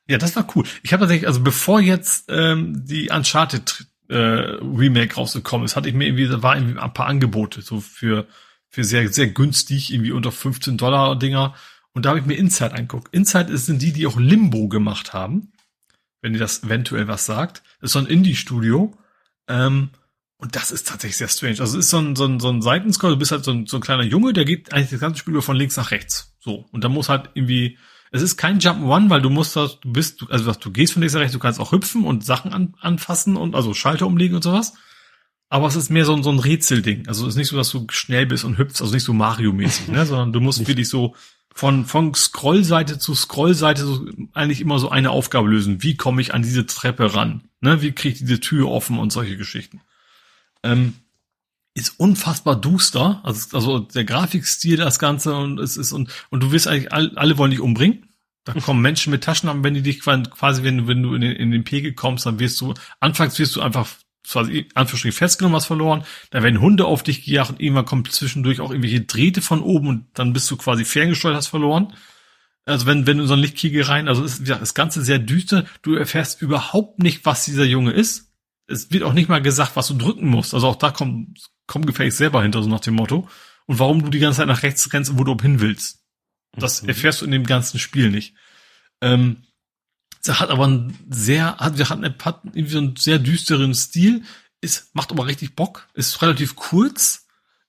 Ja, 0.07 0.17
das 0.17 0.37
war 0.37 0.47
cool. 0.55 0.63
Ich 0.83 0.93
habe 0.93 1.01
tatsächlich, 1.01 1.27
also 1.27 1.41
bevor 1.41 1.81
jetzt 1.81 2.27
ähm, 2.29 2.85
die 2.85 3.09
Uncharted 3.09 3.87
äh, 4.07 4.15
Remake 4.15 5.15
rausgekommen 5.15 5.65
ist, 5.65 5.75
hatte 5.75 5.89
ich 5.89 5.95
mir 5.95 6.05
irgendwie, 6.05 6.29
da 6.29 6.41
war 6.43 6.55
irgendwie 6.55 6.79
ein 6.79 6.93
paar 6.93 7.07
Angebote, 7.07 7.61
so 7.61 7.81
für, 7.81 8.25
für 8.69 8.85
sehr, 8.85 9.09
sehr 9.09 9.27
günstig, 9.27 9.91
irgendwie 9.91 10.13
unter 10.13 10.31
15 10.31 10.77
Dollar 10.77 11.19
Dinger. 11.19 11.55
Und 11.91 12.05
da 12.05 12.11
habe 12.11 12.19
ich 12.19 12.25
mir 12.25 12.35
Inside 12.35 12.71
angeguckt. 12.71 13.13
Inside 13.13 13.57
sind 13.57 13.81
die, 13.81 13.91
die 13.91 14.07
auch 14.07 14.17
Limbo 14.17 14.69
gemacht 14.69 15.11
haben 15.11 15.51
wenn 16.25 16.33
ihr 16.33 16.39
das 16.39 16.63
eventuell 16.63 17.07
was 17.07 17.27
sagt. 17.27 17.61
Das 17.79 17.89
ist 17.89 17.93
so 17.93 17.99
ein 17.99 18.07
Indie-Studio. 18.07 18.97
Ähm, 19.47 19.91
und 20.37 20.55
das 20.55 20.71
ist 20.71 20.87
tatsächlich 20.87 21.17
sehr 21.17 21.27
strange. 21.27 21.59
Also 21.59 21.77
es 21.77 21.85
ist 21.85 21.91
so 21.91 21.99
ein, 21.99 22.15
so 22.15 22.25
ein, 22.25 22.39
so 22.39 22.49
ein 22.49 22.63
Seitenscroll, 22.63 23.11
du 23.11 23.17
bist 23.17 23.31
halt 23.31 23.45
so 23.45 23.51
ein, 23.51 23.67
so 23.67 23.77
ein 23.77 23.81
kleiner 23.81 24.03
Junge, 24.03 24.33
der 24.33 24.43
geht 24.43 24.73
eigentlich 24.73 24.89
das 24.89 24.99
ganze 24.99 25.19
Spiel 25.19 25.33
über 25.33 25.43
von 25.43 25.55
links 25.55 25.77
nach 25.77 25.91
rechts. 25.91 26.35
So. 26.39 26.65
Und 26.71 26.83
da 26.83 26.89
muss 26.89 27.09
halt 27.09 27.29
irgendwie, 27.35 27.77
es 28.11 28.23
ist 28.23 28.37
kein 28.37 28.59
Jump'n'Run, 28.59 29.11
weil 29.11 29.21
du 29.21 29.29
musst 29.29 29.55
das, 29.55 29.79
du 29.81 29.93
bist, 29.93 30.25
also 30.29 30.51
du 30.51 30.71
gehst 30.71 30.93
von 30.93 31.03
links 31.03 31.13
nach 31.13 31.21
rechts, 31.21 31.33
du 31.33 31.39
kannst 31.39 31.59
auch 31.59 31.71
hüpfen 31.71 32.05
und 32.05 32.25
Sachen 32.25 32.53
an, 32.53 32.73
anfassen 32.81 33.37
und 33.37 33.53
also 33.53 33.75
Schalter 33.75 34.07
umlegen 34.07 34.35
und 34.35 34.43
sowas. 34.43 34.73
Aber 35.49 35.67
es 35.67 35.75
ist 35.75 35.91
mehr 35.91 36.05
so, 36.05 36.15
ein 36.15 36.23
so 36.23 36.31
ein 36.31 36.39
Rätselding. 36.39 37.07
Also 37.07 37.27
es 37.27 37.35
ist 37.35 37.37
nicht 37.37 37.49
so, 37.49 37.55
dass 37.55 37.69
du 37.69 37.85
schnell 37.91 38.25
bist 38.25 38.45
und 38.45 38.57
hüpfst, 38.57 38.81
also 38.81 38.95
nicht 38.95 39.03
so 39.03 39.13
Mario-mäßig, 39.13 39.89
ne, 39.89 40.05
sondern 40.07 40.33
du 40.33 40.39
musst 40.39 40.67
wirklich 40.67 40.89
so 40.89 41.15
von, 41.55 41.85
von 41.85 42.13
Scrollseite 42.13 42.99
zu 42.99 43.15
Scrollseite 43.15 43.85
so 43.85 44.05
eigentlich 44.33 44.59
immer 44.59 44.77
so 44.77 44.89
eine 44.89 45.11
Aufgabe 45.11 45.47
lösen. 45.47 45.81
Wie 45.81 45.95
komme 45.95 46.21
ich 46.21 46.33
an 46.33 46.43
diese 46.43 46.65
Treppe 46.65 47.15
ran? 47.15 47.45
Ne, 47.61 47.81
wie 47.81 47.93
kriege 47.93 48.13
ich 48.13 48.19
diese 48.19 48.41
Tür 48.41 48.69
offen 48.69 48.99
und 48.99 49.11
solche 49.11 49.37
Geschichten. 49.37 49.79
Ähm, 50.63 50.95
ist 51.73 51.97
unfassbar 51.97 52.55
duster, 52.57 53.21
also, 53.23 53.55
also 53.55 53.79
der 53.79 54.03
Grafikstil, 54.03 54.77
das 54.77 54.99
Ganze 54.99 55.33
und 55.33 55.59
es 55.59 55.77
ist 55.77 55.93
und, 55.93 56.09
und 56.29 56.43
du 56.43 56.51
wirst 56.51 56.67
eigentlich, 56.67 56.91
alle, 56.91 57.11
alle 57.15 57.37
wollen 57.37 57.51
dich 57.51 57.61
umbringen. 57.61 58.09
Da 58.43 58.53
kommen 58.53 58.81
Menschen 58.81 59.11
mit 59.11 59.23
Taschen 59.23 59.49
an, 59.49 59.63
wenn 59.63 59.73
die 59.73 59.81
dich 59.81 60.01
quasi, 60.01 60.63
wenn, 60.63 60.87
wenn 60.87 61.01
du 61.01 61.15
in 61.15 61.21
den, 61.21 61.35
in 61.35 61.51
den 61.51 61.63
Pegel 61.63 61.93
kommst, 61.93 62.25
dann 62.25 62.39
wirst 62.39 62.59
du, 62.61 62.73
anfangs 62.99 63.39
wirst 63.39 63.55
du 63.55 63.61
einfach 63.61 63.87
quasi 64.27 64.67
Anführungsstrichen 64.73 65.17
festgenommen, 65.17 65.55
hast 65.55 65.67
verloren, 65.67 66.03
dann 66.31 66.43
werden 66.43 66.61
Hunde 66.61 66.85
auf 66.85 67.03
dich 67.03 67.25
gejagt 67.25 67.51
und 67.51 67.61
irgendwann 67.61 67.85
kommt 67.85 68.11
zwischendurch 68.11 68.59
auch 68.59 68.71
irgendwelche 68.71 69.01
Drähte 69.01 69.41
von 69.41 69.61
oben 69.61 69.87
und 69.87 70.05
dann 70.13 70.33
bist 70.33 70.49
du 70.49 70.57
quasi 70.57 70.85
ferngesteuert, 70.85 71.35
hast 71.35 71.47
verloren. 71.47 71.93
Also 72.65 72.87
wenn, 72.87 73.05
wenn 73.05 73.19
du 73.19 73.27
so 73.27 73.33
ein 73.33 73.39
Lichtkegel 73.39 73.83
rein, 73.83 74.07
also 74.07 74.23
ist 74.23 74.47
das 74.47 74.73
Ganze 74.73 75.03
sehr 75.03 75.19
düster, 75.19 75.65
du 75.83 75.93
erfährst 75.95 76.41
überhaupt 76.41 76.99
nicht, 76.99 77.25
was 77.25 77.45
dieser 77.45 77.65
Junge 77.65 77.91
ist. 77.91 78.31
Es 78.67 78.91
wird 78.91 79.03
auch 79.03 79.13
nicht 79.13 79.29
mal 79.29 79.41
gesagt, 79.41 79.75
was 79.75 79.87
du 79.87 79.93
drücken 79.93 80.27
musst. 80.27 80.55
Also 80.55 80.67
auch 80.67 80.75
da 80.75 80.89
komm, 80.89 81.35
komm 81.67 81.85
gefälligst 81.85 82.17
selber 82.17 82.41
hinter, 82.41 82.63
so 82.63 82.69
nach 82.69 82.79
dem 82.79 82.95
Motto. 82.95 83.29
Und 83.67 83.79
warum 83.79 84.03
du 84.03 84.09
die 84.09 84.19
ganze 84.19 84.37
Zeit 84.37 84.47
nach 84.47 84.63
rechts 84.63 84.91
rennst 84.91 85.11
und 85.11 85.19
wo 85.19 85.23
du 85.23 85.37
hin 85.39 85.61
willst. 85.61 86.03
Das 86.57 86.81
mhm. 86.81 86.89
erfährst 86.89 87.21
du 87.21 87.25
in 87.25 87.31
dem 87.31 87.45
ganzen 87.45 87.77
Spiel 87.79 88.09
nicht. 88.09 88.33
Ähm, 89.01 89.43
hat 90.33 90.49
aber 90.49 90.67
ein 90.67 90.97
sehr, 91.09 91.57
hat, 91.57 91.77
wir 91.77 91.89
hatten 91.89 92.03
hat 92.03 92.41
irgendwie 92.45 92.71
so 92.71 92.77
einen 92.79 92.95
sehr 92.95 93.19
düsteren 93.19 93.73
Stil, 93.73 94.23
ist, 94.61 94.95
macht 94.95 95.11
aber 95.11 95.27
richtig 95.27 95.55
Bock, 95.55 95.87
ist 95.93 96.21
relativ 96.21 96.55
kurz, 96.55 97.25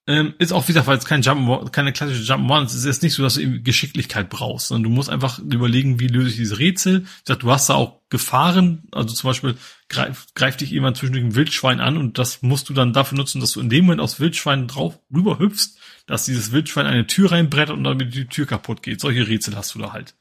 ähm, 0.08 0.34
ist 0.38 0.52
auch, 0.52 0.62
wie 0.64 0.68
gesagt, 0.68 0.86
weil 0.86 0.98
es 0.98 1.04
kein 1.04 1.22
Jump, 1.22 1.72
keine 1.72 1.92
klassische 1.92 2.22
Jump 2.22 2.48
One, 2.48 2.64
es 2.64 2.74
ist 2.74 2.84
jetzt 2.84 3.02
nicht 3.02 3.14
so, 3.14 3.24
dass 3.24 3.34
du 3.34 3.40
irgendwie 3.40 3.62
Geschicklichkeit 3.62 4.30
brauchst, 4.30 4.68
sondern 4.68 4.84
du 4.84 4.90
musst 4.90 5.10
einfach 5.10 5.40
überlegen, 5.40 5.98
wie 5.98 6.06
löse 6.06 6.30
ich 6.30 6.36
diese 6.36 6.60
Rätsel. 6.60 7.02
Ich 7.02 7.22
sag, 7.24 7.40
du 7.40 7.50
hast 7.50 7.68
da 7.68 7.74
auch 7.74 8.00
Gefahren, 8.08 8.84
also 8.92 9.12
zum 9.12 9.30
Beispiel 9.30 9.56
greift 9.88 10.36
greif 10.36 10.56
dich 10.56 10.70
jemand 10.70 10.96
zwischen 10.96 11.14
dem 11.14 11.34
Wildschwein 11.34 11.80
an 11.80 11.96
und 11.96 12.18
das 12.18 12.42
musst 12.42 12.68
du 12.68 12.72
dann 12.72 12.92
dafür 12.92 13.18
nutzen, 13.18 13.40
dass 13.40 13.50
du 13.50 13.60
in 13.60 13.68
dem 13.68 13.84
Moment 13.84 14.00
aufs 14.00 14.20
Wildschwein 14.20 14.68
drauf 14.68 15.00
rüber 15.12 15.40
hüpfst, 15.40 15.76
dass 16.06 16.24
dieses 16.24 16.52
Wildschwein 16.52 16.86
eine 16.86 17.08
Tür 17.08 17.32
reinbrettert 17.32 17.76
und 17.76 17.82
damit 17.82 18.14
die 18.14 18.26
Tür 18.26 18.46
kaputt 18.46 18.84
geht. 18.84 19.00
Solche 19.00 19.26
Rätsel 19.26 19.56
hast 19.56 19.74
du 19.74 19.80
da 19.80 19.92
halt. 19.92 20.14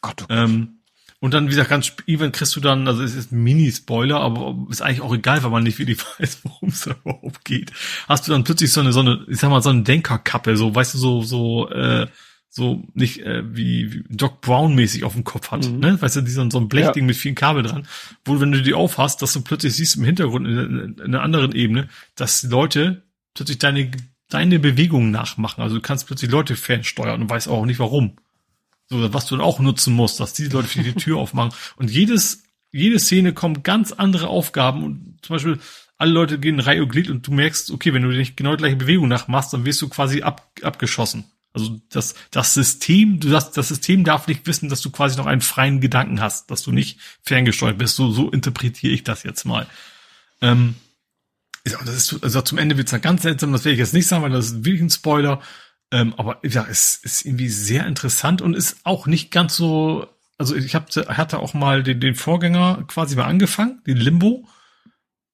Gott, 0.00 0.22
oh 0.22 0.26
Gott. 0.26 0.36
Ähm, 0.36 0.79
und 1.20 1.34
dann, 1.34 1.46
wie 1.46 1.50
gesagt, 1.50 1.68
ganz 1.68 1.92
Event 2.06 2.34
kriegst 2.34 2.56
du 2.56 2.60
dann, 2.60 2.88
also 2.88 3.02
es 3.02 3.14
ist 3.14 3.30
ein 3.30 3.42
Mini-Spoiler, 3.42 4.18
aber 4.18 4.56
ist 4.70 4.80
eigentlich 4.80 5.02
auch 5.02 5.14
egal, 5.14 5.42
weil 5.42 5.50
man 5.50 5.62
nicht 5.62 5.78
wirklich 5.78 5.98
weiß, 6.18 6.40
worum 6.44 6.70
es 6.70 6.86
überhaupt 6.86 7.44
geht. 7.44 7.72
Hast 8.08 8.26
du 8.26 8.32
dann 8.32 8.44
plötzlich 8.44 8.72
so 8.72 8.80
eine, 8.80 8.92
so 8.92 9.00
eine, 9.00 9.24
ich 9.28 9.38
sag 9.38 9.50
mal, 9.50 9.62
so 9.62 9.68
eine 9.70 9.82
Denkerkappe, 9.82 10.56
so, 10.56 10.74
weißt 10.74 10.94
du, 10.94 10.98
so, 10.98 11.22
so, 11.22 11.70
äh, 11.70 12.06
so 12.48 12.82
nicht 12.94 13.20
äh, 13.20 13.42
wie, 13.54 13.92
wie 13.92 14.04
Doc 14.08 14.40
Brown 14.40 14.74
mäßig 14.74 15.04
auf 15.04 15.12
dem 15.12 15.22
Kopf 15.22 15.50
hat, 15.50 15.68
mhm. 15.68 15.78
ne? 15.78 16.02
Weißt 16.02 16.16
du, 16.16 16.22
die 16.22 16.30
so, 16.30 16.48
so 16.50 16.58
ein 16.58 16.68
Blechding 16.68 17.04
ja. 17.04 17.06
mit 17.06 17.16
vielen 17.16 17.36
Kabel 17.36 17.62
dran, 17.62 17.86
wo 18.24 18.40
wenn 18.40 18.50
du 18.50 18.60
die 18.60 18.74
aufhast, 18.74 19.22
dass 19.22 19.32
du 19.32 19.42
plötzlich 19.42 19.74
siehst 19.76 19.96
im 19.96 20.04
Hintergrund 20.04 20.48
in, 20.48 20.58
in, 20.58 20.94
in 20.94 21.00
einer 21.00 21.22
anderen 21.22 21.52
Ebene, 21.52 21.88
dass 22.16 22.42
Leute 22.42 23.04
plötzlich 23.34 23.58
deine 23.58 23.90
deine 24.30 24.58
Bewegungen 24.58 25.10
nachmachen. 25.10 25.60
Also 25.60 25.76
du 25.76 25.82
kannst 25.82 26.06
plötzlich 26.06 26.30
Leute 26.30 26.56
fernsteuern 26.56 27.20
und 27.20 27.30
weißt 27.30 27.48
auch 27.48 27.66
nicht 27.66 27.78
warum. 27.78 28.16
So, 28.90 29.12
was 29.12 29.26
du 29.26 29.36
dann 29.36 29.44
auch 29.44 29.60
nutzen 29.60 29.94
musst, 29.94 30.18
dass 30.18 30.32
diese 30.32 30.50
Leute 30.50 30.68
für 30.68 30.82
die 30.82 30.94
Tür 30.94 31.18
aufmachen. 31.18 31.52
Und 31.76 31.90
jedes, 31.90 32.42
jede 32.72 32.98
Szene 32.98 33.32
kommt 33.32 33.62
ganz 33.62 33.92
andere 33.92 34.26
Aufgaben 34.28 34.82
und 34.82 35.18
zum 35.22 35.34
Beispiel 35.34 35.60
alle 35.96 36.12
Leute 36.12 36.38
gehen 36.38 36.54
in 36.54 36.60
Reihe 36.60 36.82
und 36.82 36.88
Glied 36.88 37.08
und 37.08 37.26
du 37.26 37.30
merkst, 37.30 37.70
okay, 37.70 37.94
wenn 37.94 38.02
du 38.02 38.08
nicht 38.08 38.36
genau 38.36 38.52
die 38.52 38.58
gleiche 38.58 38.76
Bewegung 38.76 39.06
nachmachst, 39.06 39.52
dann 39.52 39.64
wirst 39.64 39.80
du 39.82 39.88
quasi 39.88 40.22
ab, 40.22 40.50
abgeschossen. 40.62 41.24
Also 41.52 41.80
das, 41.90 42.14
das 42.30 42.54
System, 42.54 43.20
du 43.20 43.28
das, 43.28 43.52
das 43.52 43.68
System 43.68 44.04
darf 44.04 44.26
nicht 44.26 44.46
wissen, 44.46 44.68
dass 44.68 44.80
du 44.80 44.90
quasi 44.90 45.16
noch 45.16 45.26
einen 45.26 45.40
freien 45.40 45.80
Gedanken 45.80 46.20
hast, 46.20 46.50
dass 46.50 46.62
du 46.62 46.72
nicht 46.72 46.98
ferngesteuert 47.22 47.78
bist. 47.78 47.96
So, 47.96 48.10
so 48.10 48.30
interpretiere 48.30 48.92
ich 48.92 49.04
das 49.04 49.24
jetzt 49.24 49.44
mal. 49.44 49.66
Ähm, 50.40 50.76
das 51.64 51.94
ist, 51.94 52.22
also 52.22 52.40
zum 52.42 52.58
Ende 52.58 52.76
wird's 52.76 52.92
dann 52.92 53.00
ganz 53.00 53.22
seltsam, 53.22 53.52
das 53.52 53.64
werde 53.64 53.74
ich 53.74 53.80
jetzt 53.80 53.94
nicht 53.94 54.06
sagen, 54.06 54.22
weil 54.22 54.30
das 54.30 54.46
ist 54.46 54.64
wirklich 54.64 54.82
ein 54.82 54.90
Spoiler. 54.90 55.42
Ähm, 55.92 56.14
aber 56.16 56.38
ja, 56.46 56.66
es 56.70 56.96
ist 57.02 57.24
irgendwie 57.24 57.48
sehr 57.48 57.86
interessant 57.86 58.42
und 58.42 58.54
ist 58.54 58.78
auch 58.84 59.06
nicht 59.06 59.30
ganz 59.30 59.56
so. 59.56 60.06
Also 60.38 60.54
ich 60.56 60.74
hab, 60.74 60.90
hatte 60.94 61.40
auch 61.40 61.52
mal 61.52 61.82
den, 61.82 62.00
den 62.00 62.14
Vorgänger 62.14 62.84
quasi 62.88 63.16
mal 63.16 63.26
angefangen, 63.26 63.82
den 63.86 63.98
Limbo. 63.98 64.48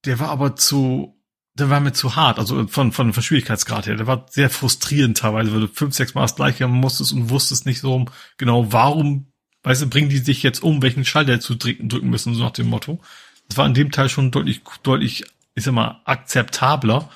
der 0.05 0.19
war 0.19 0.31
aber 0.31 0.57
zu, 0.57 1.17
der 1.55 1.71
war 1.71 1.81
mir 1.81 1.93
zu 1.93 2.17
hart, 2.17 2.39
also 2.39 2.67
von, 2.69 2.93
von, 2.93 3.13
von 3.13 3.23
Schwierigkeitsgrad 3.23 3.87
her. 3.87 3.97
Der 3.97 4.07
war 4.07 4.27
sehr 4.31 4.51
frustrierend 4.51 5.19
teilweise, 5.19 5.53
weil 5.53 5.61
du 5.61 5.69
fünf, 5.69 5.95
sechs 5.95 6.15
Mal 6.15 6.23
das 6.23 6.37
gleiche 6.37 6.67
musstest 6.69 7.13
und 7.13 7.31
wusstest 7.31 7.67
nicht 7.67 7.81
so 7.81 8.05
genau, 8.37 8.73
warum, 8.73 9.33
weißt 9.63 9.83
du, 9.83 9.89
bringen 9.89 10.09
die 10.09 10.19
sich 10.19 10.43
jetzt 10.43 10.63
um, 10.63 10.83
welchen 10.83 11.05
Schalter 11.05 11.41
zu 11.41 11.55
drücken, 11.55 11.89
müssen, 12.09 12.35
so 12.35 12.43
nach 12.43 12.51
dem 12.51 12.69
Motto. 12.69 13.01
Das 13.49 13.59
war 13.59 13.67
in 13.67 13.75
dem 13.75 13.91
Teil 13.91 14.09
schon 14.09 14.31
deutlich, 14.31 14.63
deutlich, 14.83 15.25
ich 15.55 15.65
sag 15.65 15.73
mal, 15.73 16.01
akzeptabler. 16.05 17.09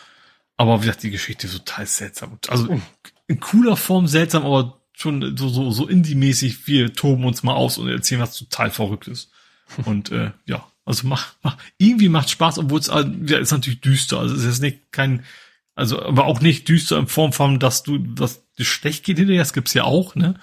Aber 0.56 0.82
wie 0.82 0.86
gesagt, 0.86 1.02
die 1.02 1.10
Geschichte 1.10 1.46
ist 1.46 1.56
total 1.56 1.86
seltsam. 1.86 2.38
Also 2.48 2.80
in 3.30 3.38
cooler 3.38 3.76
Form 3.76 4.08
seltsam, 4.08 4.44
aber 4.44 4.80
schon 4.92 5.36
so, 5.36 5.48
so, 5.48 5.70
so 5.70 5.86
indie-mäßig, 5.86 6.66
wir 6.66 6.92
toben 6.92 7.24
uns 7.24 7.44
mal 7.44 7.54
aus 7.54 7.78
und 7.78 7.88
erzählen 7.88 8.20
was 8.20 8.36
total 8.36 8.70
Verrücktes. 8.70 9.30
Und 9.84 10.10
äh, 10.10 10.32
ja, 10.46 10.66
also 10.84 11.06
mach, 11.06 11.34
mach, 11.44 11.56
irgendwie 11.78 12.08
macht 12.08 12.28
Spaß, 12.28 12.58
obwohl 12.58 12.80
es 12.80 12.88
ja, 12.88 13.38
ist 13.38 13.52
natürlich 13.52 13.80
düster. 13.80 14.18
Also 14.18 14.34
es 14.34 14.44
ist 14.44 14.60
nicht 14.60 14.90
kein, 14.90 15.24
also 15.76 16.02
aber 16.02 16.24
auch 16.24 16.40
nicht 16.40 16.68
düster 16.68 16.98
in 16.98 17.06
Form 17.06 17.32
von, 17.32 17.60
dass 17.60 17.84
du, 17.84 17.98
dass 17.98 18.42
das 18.58 18.66
schlecht 18.66 19.04
geht 19.04 19.18
hinterher, 19.18 19.42
das 19.42 19.52
gibt's 19.52 19.74
ja 19.74 19.84
auch, 19.84 20.16
ne? 20.16 20.34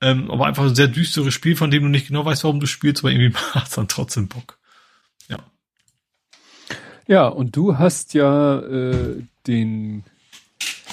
Ähm, 0.00 0.30
aber 0.30 0.46
einfach 0.46 0.64
ein 0.64 0.74
sehr 0.74 0.88
düsteres 0.88 1.34
Spiel, 1.34 1.54
von 1.54 1.70
dem 1.70 1.82
du 1.82 1.88
nicht 1.90 2.08
genau 2.08 2.24
weißt, 2.24 2.44
warum 2.44 2.60
du 2.60 2.66
spielst, 2.66 3.04
aber 3.04 3.12
irgendwie 3.12 3.38
macht's 3.54 3.74
dann 3.74 3.88
trotzdem 3.88 4.28
Bock. 4.28 4.58
Ja. 5.28 5.38
Ja, 7.06 7.28
und 7.28 7.54
du 7.54 7.76
hast 7.76 8.14
ja 8.14 8.58
äh, 8.60 9.22
den 9.46 10.04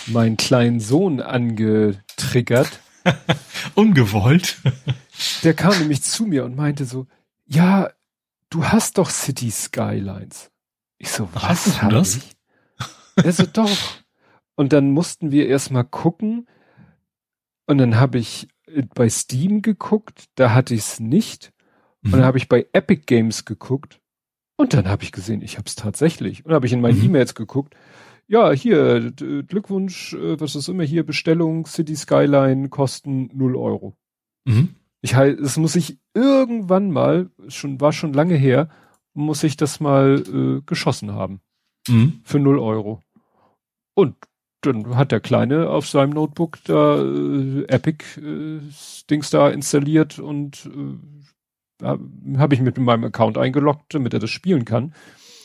meinen 0.08 0.38
kleinen 0.38 0.80
Sohn 0.80 1.22
angetriggert. 1.22 2.80
Ungewollt. 3.76 4.58
Der 5.44 5.53
kam 5.53 5.78
nämlich 5.80 6.03
zu 6.03 6.26
mir 6.26 6.45
und 6.45 6.56
meinte 6.56 6.86
so, 6.86 7.08
ja, 7.45 7.90
du 8.50 8.66
hast 8.66 8.98
doch 8.98 9.10
City 9.10 9.52
Skylines. 9.52 10.52
Ich 10.98 11.11
so, 11.11 11.30
was 11.34 11.44
hast 11.44 11.82
du 11.82 11.88
das? 11.90 12.16
Ich? 12.18 12.36
Er 13.16 13.32
so, 13.32 13.45
doch. 13.45 13.78
Und 14.56 14.74
dann 14.74 14.92
mussten 14.92 15.32
wir 15.32 15.48
erstmal 15.48 15.86
gucken. 15.86 16.48
Und 17.66 17.78
dann 17.78 17.98
habe 17.98 18.18
ich 18.18 18.50
bei 18.95 19.10
Steam 19.10 19.61
geguckt, 19.61 20.26
da 20.36 20.53
hatte 20.53 20.74
ich 20.74 20.82
es 20.82 21.00
nicht. 21.00 21.52
Und 22.03 22.11
dann 22.11 22.22
mhm. 22.22 22.26
habe 22.26 22.38
ich 22.38 22.50
bei 22.50 22.68
Epic 22.74 23.03
Games 23.06 23.45
geguckt. 23.45 24.00
Und 24.56 24.74
dann 24.74 24.88
habe 24.88 25.03
ich 25.03 25.11
gesehen, 25.11 25.42
ich 25.42 25.58
habe 25.58 25.68
es 25.68 25.76
tatsächlich. 25.76 26.45
Und 26.45 26.53
habe 26.53 26.66
ich 26.66 26.74
in 26.74 26.82
meine 26.82 26.98
mhm. 26.98 27.06
E-Mails 27.06 27.36
geguckt. 27.36 27.76
Ja, 28.32 28.51
hier, 28.51 29.11
Glückwunsch, 29.11 30.14
äh, 30.14 30.40
was 30.40 30.56
ist 30.56 30.67
immer 30.67 30.83
hier, 30.83 31.03
Bestellung, 31.03 31.66
City 31.66 31.95
Skyline, 31.95 32.69
kosten 32.69 33.32
null 33.33 33.56
Euro. 33.56 33.98
Mhm. 34.45 34.75
Ich 35.01 35.16
halt, 35.16 35.40
es 35.40 35.58
muss 35.58 35.75
ich 35.75 35.98
irgendwann 36.14 36.91
mal, 36.91 37.32
schon, 37.48 37.82
war 37.82 37.91
schon 37.91 38.14
lange 38.14 38.35
her, 38.35 38.69
muss 39.16 39.43
ich 39.43 39.58
das 39.58 39.80
mal 39.80 40.24
äh, 40.27 40.61
geschossen 40.64 41.14
haben. 41.14 41.41
Mhm. 41.88 42.22
Für 42.24 42.38
null 42.38 42.59
Euro. 42.59 43.01
Und 43.95 44.16
dann 44.61 44.95
hat 44.95 45.11
der 45.11 45.22
Kleine 45.22 45.69
auf 45.72 45.88
seinem 45.88 46.11
Notebook 46.11 46.59
da 46.66 47.01
äh, 47.01 47.64
Epic 47.64 48.03
äh, 48.19 48.59
Dings 49.09 49.32
da 49.32 49.49
installiert 49.49 50.19
und 50.19 50.69
äh, 51.82 51.98
habe 52.38 52.53
ich 52.53 52.61
mit 52.61 52.77
meinem 52.77 53.06
Account 53.06 53.40
eingeloggt, 53.40 53.93
damit 53.95 54.14
er 54.14 54.19
das 54.19 54.30
spielen 54.30 54.66
kann. 54.66 54.93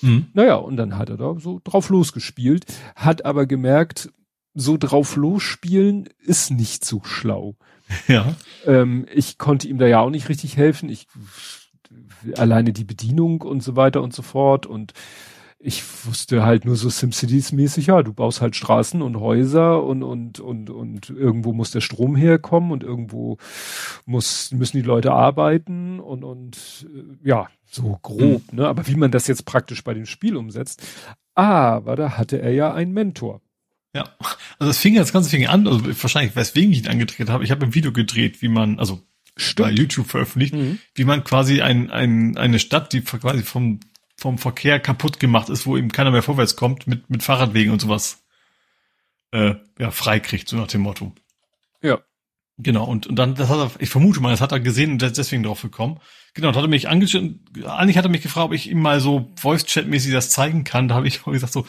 Mhm. 0.04 0.26
Naja, 0.34 0.56
und 0.56 0.76
dann 0.76 0.96
hat 0.96 1.10
er 1.10 1.16
da 1.16 1.34
so 1.38 1.60
drauf 1.64 1.88
losgespielt, 1.88 2.66
hat 2.94 3.24
aber 3.24 3.46
gemerkt, 3.46 4.10
so 4.54 4.76
drauf 4.76 5.16
losspielen 5.16 6.08
ist 6.20 6.50
nicht 6.50 6.84
so 6.84 7.02
schlau. 7.04 7.56
Ja. 8.08 8.34
Ähm, 8.66 9.06
ich 9.12 9.36
konnte 9.36 9.68
ihm 9.68 9.76
da 9.76 9.86
ja 9.86 10.00
auch 10.00 10.08
nicht 10.08 10.30
richtig 10.30 10.56
helfen. 10.56 10.88
Ich 10.88 11.06
alleine 12.38 12.72
die 12.72 12.84
Bedienung 12.84 13.42
und 13.42 13.62
so 13.62 13.76
weiter 13.76 14.02
und 14.02 14.14
so 14.14 14.22
fort 14.22 14.64
und 14.64 14.94
ich 15.66 15.82
wusste 16.06 16.44
halt 16.44 16.66
nur 16.66 16.76
so 16.76 16.90
SimCities 16.90 17.52
mäßig, 17.52 17.86
ja, 17.86 18.02
du 18.02 18.12
baust 18.12 18.42
halt 18.42 18.54
Straßen 18.54 19.00
und 19.00 19.18
Häuser 19.18 19.82
und, 19.82 20.02
und, 20.02 20.38
und, 20.38 20.68
und 20.68 21.08
irgendwo 21.08 21.54
muss 21.54 21.70
der 21.70 21.80
Strom 21.80 22.16
herkommen 22.16 22.70
und 22.70 22.84
irgendwo 22.84 23.38
muss, 24.04 24.52
müssen 24.52 24.76
die 24.76 24.82
Leute 24.82 25.12
arbeiten 25.12 26.00
und, 26.00 26.22
und, 26.22 26.86
äh, 26.94 27.28
ja, 27.28 27.48
so 27.74 27.98
grob, 28.02 28.42
mhm. 28.52 28.58
ne, 28.58 28.68
aber 28.68 28.86
wie 28.86 28.94
man 28.94 29.10
das 29.10 29.26
jetzt 29.26 29.44
praktisch 29.44 29.82
bei 29.84 29.94
dem 29.94 30.06
Spiel 30.06 30.36
umsetzt. 30.36 30.82
Aber 31.34 31.96
da 31.96 32.16
hatte 32.16 32.40
er 32.40 32.52
ja 32.52 32.72
einen 32.72 32.92
Mentor. 32.92 33.40
Ja, 33.94 34.08
also 34.58 34.70
das 34.70 34.78
fing 34.78 34.94
das 34.94 35.12
Ganze 35.12 35.30
fing 35.30 35.46
an, 35.46 35.66
also 35.66 35.84
wahrscheinlich 36.02 36.34
weswegen 36.36 36.72
ich 36.72 36.84
ihn 36.84 36.88
angedreht 36.88 37.28
habe. 37.28 37.44
Ich 37.44 37.50
habe 37.50 37.64
ein 37.64 37.74
Video 37.74 37.92
gedreht, 37.92 38.42
wie 38.42 38.48
man, 38.48 38.78
also 38.78 39.02
Stimmt. 39.36 39.68
bei 39.68 39.74
YouTube 39.74 40.08
veröffentlicht, 40.08 40.54
mhm. 40.54 40.78
wie 40.94 41.04
man 41.04 41.24
quasi 41.24 41.62
ein, 41.62 41.90
ein, 41.90 42.36
eine 42.36 42.58
Stadt, 42.58 42.92
die 42.92 43.02
quasi 43.02 43.42
vom 43.42 43.80
vom 44.16 44.38
Verkehr 44.38 44.80
kaputt 44.80 45.20
gemacht 45.20 45.48
ist, 45.48 45.66
wo 45.66 45.76
eben 45.76 45.90
keiner 45.90 46.10
mehr 46.10 46.22
vorwärts 46.22 46.56
kommt, 46.56 46.86
mit, 46.86 47.10
mit 47.10 47.22
Fahrradwegen 47.22 47.72
und 47.72 47.80
sowas, 47.80 48.24
äh, 49.32 49.54
ja, 49.78 49.90
freikriegt, 49.90 50.48
so 50.48 50.56
nach 50.56 50.68
dem 50.68 50.82
Motto. 50.82 51.12
Genau, 52.56 52.84
und, 52.84 53.06
und 53.08 53.16
dann, 53.16 53.34
das 53.34 53.48
hat 53.48 53.58
er, 53.58 53.70
ich 53.80 53.90
vermute 53.90 54.20
mal, 54.20 54.30
das 54.30 54.40
hat 54.40 54.52
er 54.52 54.60
gesehen 54.60 54.92
und 54.92 55.02
ist 55.02 55.18
deswegen 55.18 55.42
drauf 55.42 55.62
gekommen. 55.62 55.98
Genau, 56.34 56.52
da 56.52 56.58
hat 56.58 56.64
er 56.64 56.68
mich 56.68 56.88
angeschaut, 56.88 57.30
eigentlich 57.66 57.98
hat 57.98 58.04
er 58.04 58.10
mich 58.10 58.22
gefragt, 58.22 58.46
ob 58.46 58.52
ich 58.52 58.70
ihm 58.70 58.80
mal 58.80 59.00
so 59.00 59.32
Voice-Chat-mäßig 59.40 60.12
das 60.12 60.30
zeigen 60.30 60.62
kann. 60.62 60.88
Da 60.88 60.94
habe 60.94 61.08
ich 61.08 61.20
auch 61.26 61.32
gesagt 61.32 61.52
so, 61.52 61.66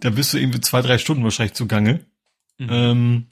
da 0.00 0.10
bist 0.10 0.32
du 0.32 0.38
irgendwie 0.38 0.60
zwei, 0.60 0.82
drei 0.82 0.98
Stunden 0.98 1.24
wahrscheinlich 1.24 1.54
zugange. 1.54 2.00
Mhm. 2.58 2.68
Ähm, 2.70 3.26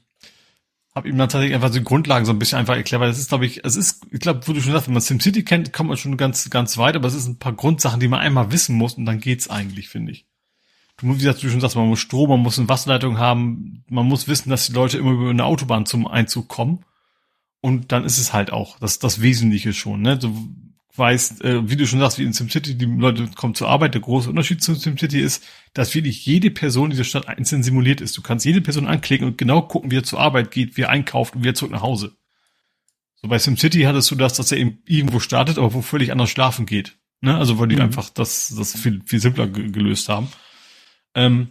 habe 0.94 1.08
ihm 1.08 1.16
dann 1.16 1.28
tatsächlich 1.28 1.54
einfach 1.54 1.72
so 1.72 1.78
die 1.78 1.84
Grundlagen 1.84 2.26
so 2.26 2.32
ein 2.32 2.38
bisschen 2.38 2.58
einfach 2.58 2.76
erklärt, 2.76 3.00
weil 3.00 3.08
das 3.08 3.18
ist, 3.18 3.28
glaube 3.28 3.46
ich, 3.46 3.64
es 3.64 3.76
ist, 3.76 4.06
ich 4.10 4.20
glaube, 4.20 4.46
wo 4.46 4.52
du 4.52 4.60
schon 4.60 4.72
sagst, 4.72 4.88
wenn 4.88 4.94
man 4.94 5.02
SimCity 5.02 5.42
kennt, 5.42 5.72
kommt 5.72 5.88
man 5.88 5.96
schon 5.96 6.16
ganz, 6.16 6.48
ganz 6.50 6.76
weit, 6.76 6.96
aber 6.96 7.08
es 7.08 7.14
ist 7.14 7.26
ein 7.26 7.38
paar 7.38 7.54
Grundsachen, 7.54 8.00
die 8.00 8.08
man 8.08 8.20
einmal 8.20 8.52
wissen 8.52 8.76
muss 8.76 8.94
und 8.94 9.06
dann 9.06 9.18
geht's 9.18 9.48
eigentlich, 9.48 9.88
finde 9.88 10.12
ich. 10.12 10.26
Du 10.98 11.06
musst, 11.06 11.20
wie 11.20 11.24
gesagt, 11.24 11.42
du 11.42 11.48
schon 11.48 11.60
sagst, 11.60 11.76
man 11.76 11.88
muss 11.88 12.00
Strom, 12.00 12.30
man 12.30 12.40
muss 12.40 12.58
eine 12.58 12.68
Wasserleitung 12.68 13.18
haben, 13.18 13.84
man 13.88 14.06
muss 14.06 14.28
wissen, 14.28 14.50
dass 14.50 14.66
die 14.66 14.72
Leute 14.72 14.98
immer 14.98 15.12
über 15.12 15.30
eine 15.30 15.44
Autobahn 15.44 15.86
zum 15.86 16.06
Einzug 16.06 16.48
kommen. 16.48 16.84
Und 17.60 17.92
dann 17.92 18.04
ist 18.04 18.18
es 18.18 18.32
halt 18.32 18.52
auch 18.52 18.78
das, 18.78 18.98
das 18.98 19.22
Wesentliche 19.22 19.72
schon, 19.72 20.02
ne? 20.02 20.18
Du 20.18 20.34
weißt, 20.94 21.42
äh, 21.44 21.68
wie 21.70 21.76
du 21.76 21.86
schon 21.86 22.00
sagst, 22.00 22.18
wie 22.18 22.24
in 22.24 22.32
SimCity, 22.32 22.76
die 22.76 22.84
Leute 22.84 23.28
kommen 23.34 23.54
zur 23.54 23.68
Arbeit. 23.68 23.94
Der 23.94 24.00
große 24.00 24.28
Unterschied 24.28 24.62
zu 24.62 24.74
SimCity 24.74 25.20
ist, 25.20 25.42
dass 25.72 25.94
wirklich 25.94 26.26
jede 26.26 26.50
Person 26.50 26.86
in 26.86 26.90
dieser 26.90 27.04
Stadt 27.04 27.28
einzeln 27.28 27.62
simuliert 27.62 28.00
ist. 28.00 28.16
Du 28.16 28.22
kannst 28.22 28.44
jede 28.44 28.60
Person 28.60 28.86
anklicken 28.86 29.26
und 29.26 29.38
genau 29.38 29.62
gucken, 29.62 29.90
wie 29.90 29.96
er 29.96 30.04
zur 30.04 30.20
Arbeit 30.20 30.50
geht, 30.50 30.76
wie 30.76 30.82
er 30.82 30.90
einkauft 30.90 31.34
und 31.34 31.44
wie 31.44 31.48
er 31.48 31.54
zurück 31.54 31.72
nach 31.72 31.82
Hause. 31.82 32.16
So 33.14 33.28
bei 33.28 33.38
SimCity 33.38 33.82
hattest 33.82 34.10
du 34.10 34.16
das, 34.16 34.34
dass 34.34 34.52
er 34.52 34.58
eben 34.58 34.82
irgendwo 34.84 35.20
startet, 35.20 35.56
aber 35.56 35.72
wo 35.72 35.80
völlig 35.80 36.12
anders 36.12 36.30
schlafen 36.30 36.66
geht. 36.66 36.98
Ne? 37.20 37.36
Also 37.36 37.58
weil 37.58 37.68
die 37.68 37.76
mhm. 37.76 37.82
einfach 37.82 38.10
das, 38.10 38.52
das 38.56 38.78
viel, 38.78 39.00
viel 39.06 39.20
simpler 39.20 39.46
gelöst 39.46 40.08
haben. 40.08 40.28
Ähm, 41.14 41.48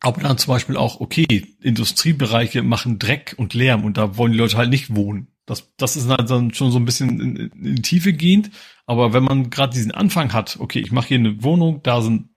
aber 0.00 0.22
dann 0.22 0.38
zum 0.38 0.52
Beispiel 0.52 0.76
auch, 0.76 1.00
okay, 1.00 1.46
Industriebereiche 1.62 2.62
machen 2.62 2.98
Dreck 2.98 3.34
und 3.38 3.54
Lärm 3.54 3.84
und 3.84 3.96
da 3.96 4.16
wollen 4.16 4.32
die 4.32 4.38
Leute 4.38 4.56
halt 4.56 4.70
nicht 4.70 4.94
wohnen. 4.94 5.28
Das, 5.46 5.72
das 5.76 5.96
ist 5.96 6.08
halt 6.08 6.28
dann 6.28 6.52
schon 6.52 6.70
so 6.70 6.78
ein 6.78 6.84
bisschen 6.84 7.20
in, 7.20 7.36
in 7.36 7.82
Tiefe 7.82 8.12
gehend. 8.12 8.50
Aber 8.84 9.12
wenn 9.12 9.24
man 9.24 9.48
gerade 9.48 9.72
diesen 9.72 9.92
Anfang 9.92 10.32
hat, 10.32 10.58
okay, 10.60 10.80
ich 10.80 10.92
mache 10.92 11.08
hier 11.08 11.18
eine 11.18 11.42
Wohnung, 11.42 11.82
da 11.82 12.02
sind 12.02 12.28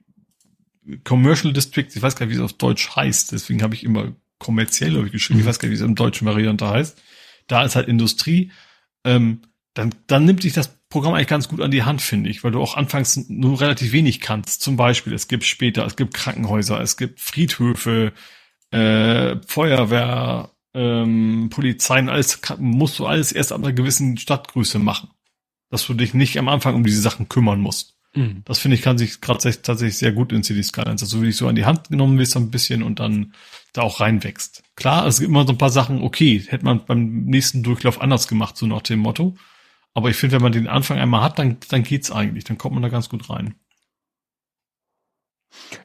Commercial 1.04 1.54
Districts, 1.54 1.96
ich 1.96 2.02
weiß 2.02 2.16
gar 2.16 2.26
nicht, 2.26 2.36
wie 2.36 2.40
es 2.40 2.46
auf 2.46 2.54
Deutsch 2.54 2.96
heißt, 2.96 3.32
deswegen 3.32 3.62
habe 3.62 3.76
ich 3.76 3.84
immer 3.84 4.16
kommerziell 4.40 5.06
ich 5.06 5.12
geschrieben, 5.12 5.42
ich 5.42 5.46
weiß 5.46 5.60
gar 5.60 5.68
nicht, 5.68 5.78
wie 5.78 5.84
es 5.84 5.88
im 5.88 5.96
deutschen 5.96 6.26
Variante 6.26 6.68
heißt. 6.68 7.00
Da 7.48 7.64
ist 7.64 7.76
halt 7.76 7.88
Industrie. 7.88 8.52
Ähm, 9.04 9.42
dann, 9.74 9.94
dann 10.08 10.26
nimmt 10.26 10.42
sich 10.42 10.54
das 10.54 10.79
Programm 10.90 11.14
eigentlich 11.14 11.28
ganz 11.28 11.48
gut 11.48 11.62
an 11.62 11.72
die 11.72 11.84
Hand, 11.84 12.02
finde 12.02 12.30
ich, 12.30 12.44
weil 12.44 12.52
du 12.52 12.62
auch 12.62 12.76
anfangs 12.76 13.30
nur 13.30 13.62
relativ 13.62 13.92
wenig 13.92 14.22
kannst. 14.22 14.62
Zum 14.62 14.76
Beispiel, 14.76 15.14
es 15.14 15.28
gibt 15.28 15.44
später, 15.44 15.86
es 15.86 15.96
gibt 15.96 16.16
Krankenhäuser, 16.16 16.82
es 16.82 16.98
gibt 16.98 17.20
Friedhöfe, 17.20 18.12
äh, 18.72 19.36
Feuerwehr, 19.46 20.52
ähm, 20.74 21.50
Polizeien, 21.52 22.10
alles 22.10 22.42
musst 22.58 22.98
du 23.00 23.06
alles 23.06 23.32
erst 23.32 23.52
ab 23.52 23.60
einer 23.60 23.74
gewissen 23.74 24.18
Stadtgröße 24.18 24.80
machen. 24.80 25.10
Dass 25.70 25.86
du 25.86 25.94
dich 25.94 26.16
nicht 26.16 26.40
am 26.40 26.50
Anfang 26.50 26.74
um 26.74 26.84
diese 26.84 27.02
Sachen 27.02 27.30
kümmern 27.30 27.62
musst. 27.62 27.96
Mhm. 28.16 28.42
Das 28.46 28.58
finde 28.58 28.76
ich 28.76 28.82
kann 28.82 28.98
sich 28.98 29.22
gerade 29.22 29.40
tatsächlich 29.62 29.98
sehr 29.98 30.12
gut 30.12 30.32
in 30.32 30.44
City 30.44 30.64
Skylines, 30.64 31.02
dass 31.02 31.12
du 31.12 31.22
dich 31.22 31.38
so 31.38 31.48
an 31.48 31.56
die 31.56 31.66
Hand 31.66 31.90
genommen 31.90 32.18
wirst 32.18 32.36
ein 32.36 32.50
bisschen 32.50 32.82
und 32.82 33.00
dann 33.00 33.34
da 33.74 33.84
auch 33.84 34.00
reinwächst. 34.00 34.64
Klar, 34.76 35.06
es 35.06 35.20
gibt 35.20 35.30
immer 35.30 35.46
so 35.46 35.54
ein 35.54 35.60
paar 35.60 35.70
Sachen, 35.70 36.02
okay, 36.02 36.44
hätte 36.48 36.66
man 36.66 36.86
beim 36.86 37.26
nächsten 37.26 37.62
Durchlauf 37.62 38.02
anders 38.02 38.28
gemacht, 38.28 38.58
so 38.58 38.66
nach 38.66 38.82
dem 38.82 39.00
Motto. 39.00 39.36
Aber 39.94 40.10
ich 40.10 40.16
finde, 40.16 40.36
wenn 40.36 40.44
man 40.44 40.52
den 40.52 40.68
Anfang 40.68 40.98
einmal 40.98 41.24
hat, 41.24 41.40
dann, 41.40 41.58
dann 41.70 41.84
geht's 41.84 42.12
eigentlich, 42.12 42.44
dann 42.44 42.58
kommt 42.58 42.74
man 42.74 42.84
da 42.84 42.90
ganz 42.90 43.10
gut 43.10 43.30
rein. 43.30 43.56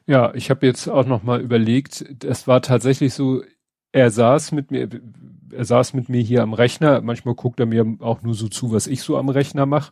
Ja, 0.05 0.33
ich 0.35 0.49
habe 0.49 0.65
jetzt 0.65 0.87
auch 0.87 1.05
noch 1.05 1.23
mal 1.23 1.41
überlegt, 1.41 2.23
es 2.23 2.47
war 2.47 2.61
tatsächlich 2.61 3.13
so, 3.13 3.43
er 3.91 4.11
saß 4.11 4.51
mit 4.51 4.71
mir, 4.71 4.89
er 5.51 5.65
saß 5.65 5.93
mit 5.93 6.09
mir 6.09 6.21
hier 6.21 6.43
am 6.43 6.53
Rechner. 6.53 7.01
Manchmal 7.01 7.35
guckt 7.35 7.59
er 7.59 7.65
mir 7.65 7.97
auch 7.99 8.21
nur 8.21 8.33
so 8.33 8.47
zu, 8.47 8.71
was 8.71 8.87
ich 8.87 9.01
so 9.01 9.17
am 9.17 9.29
Rechner 9.29 9.65
mache. 9.65 9.91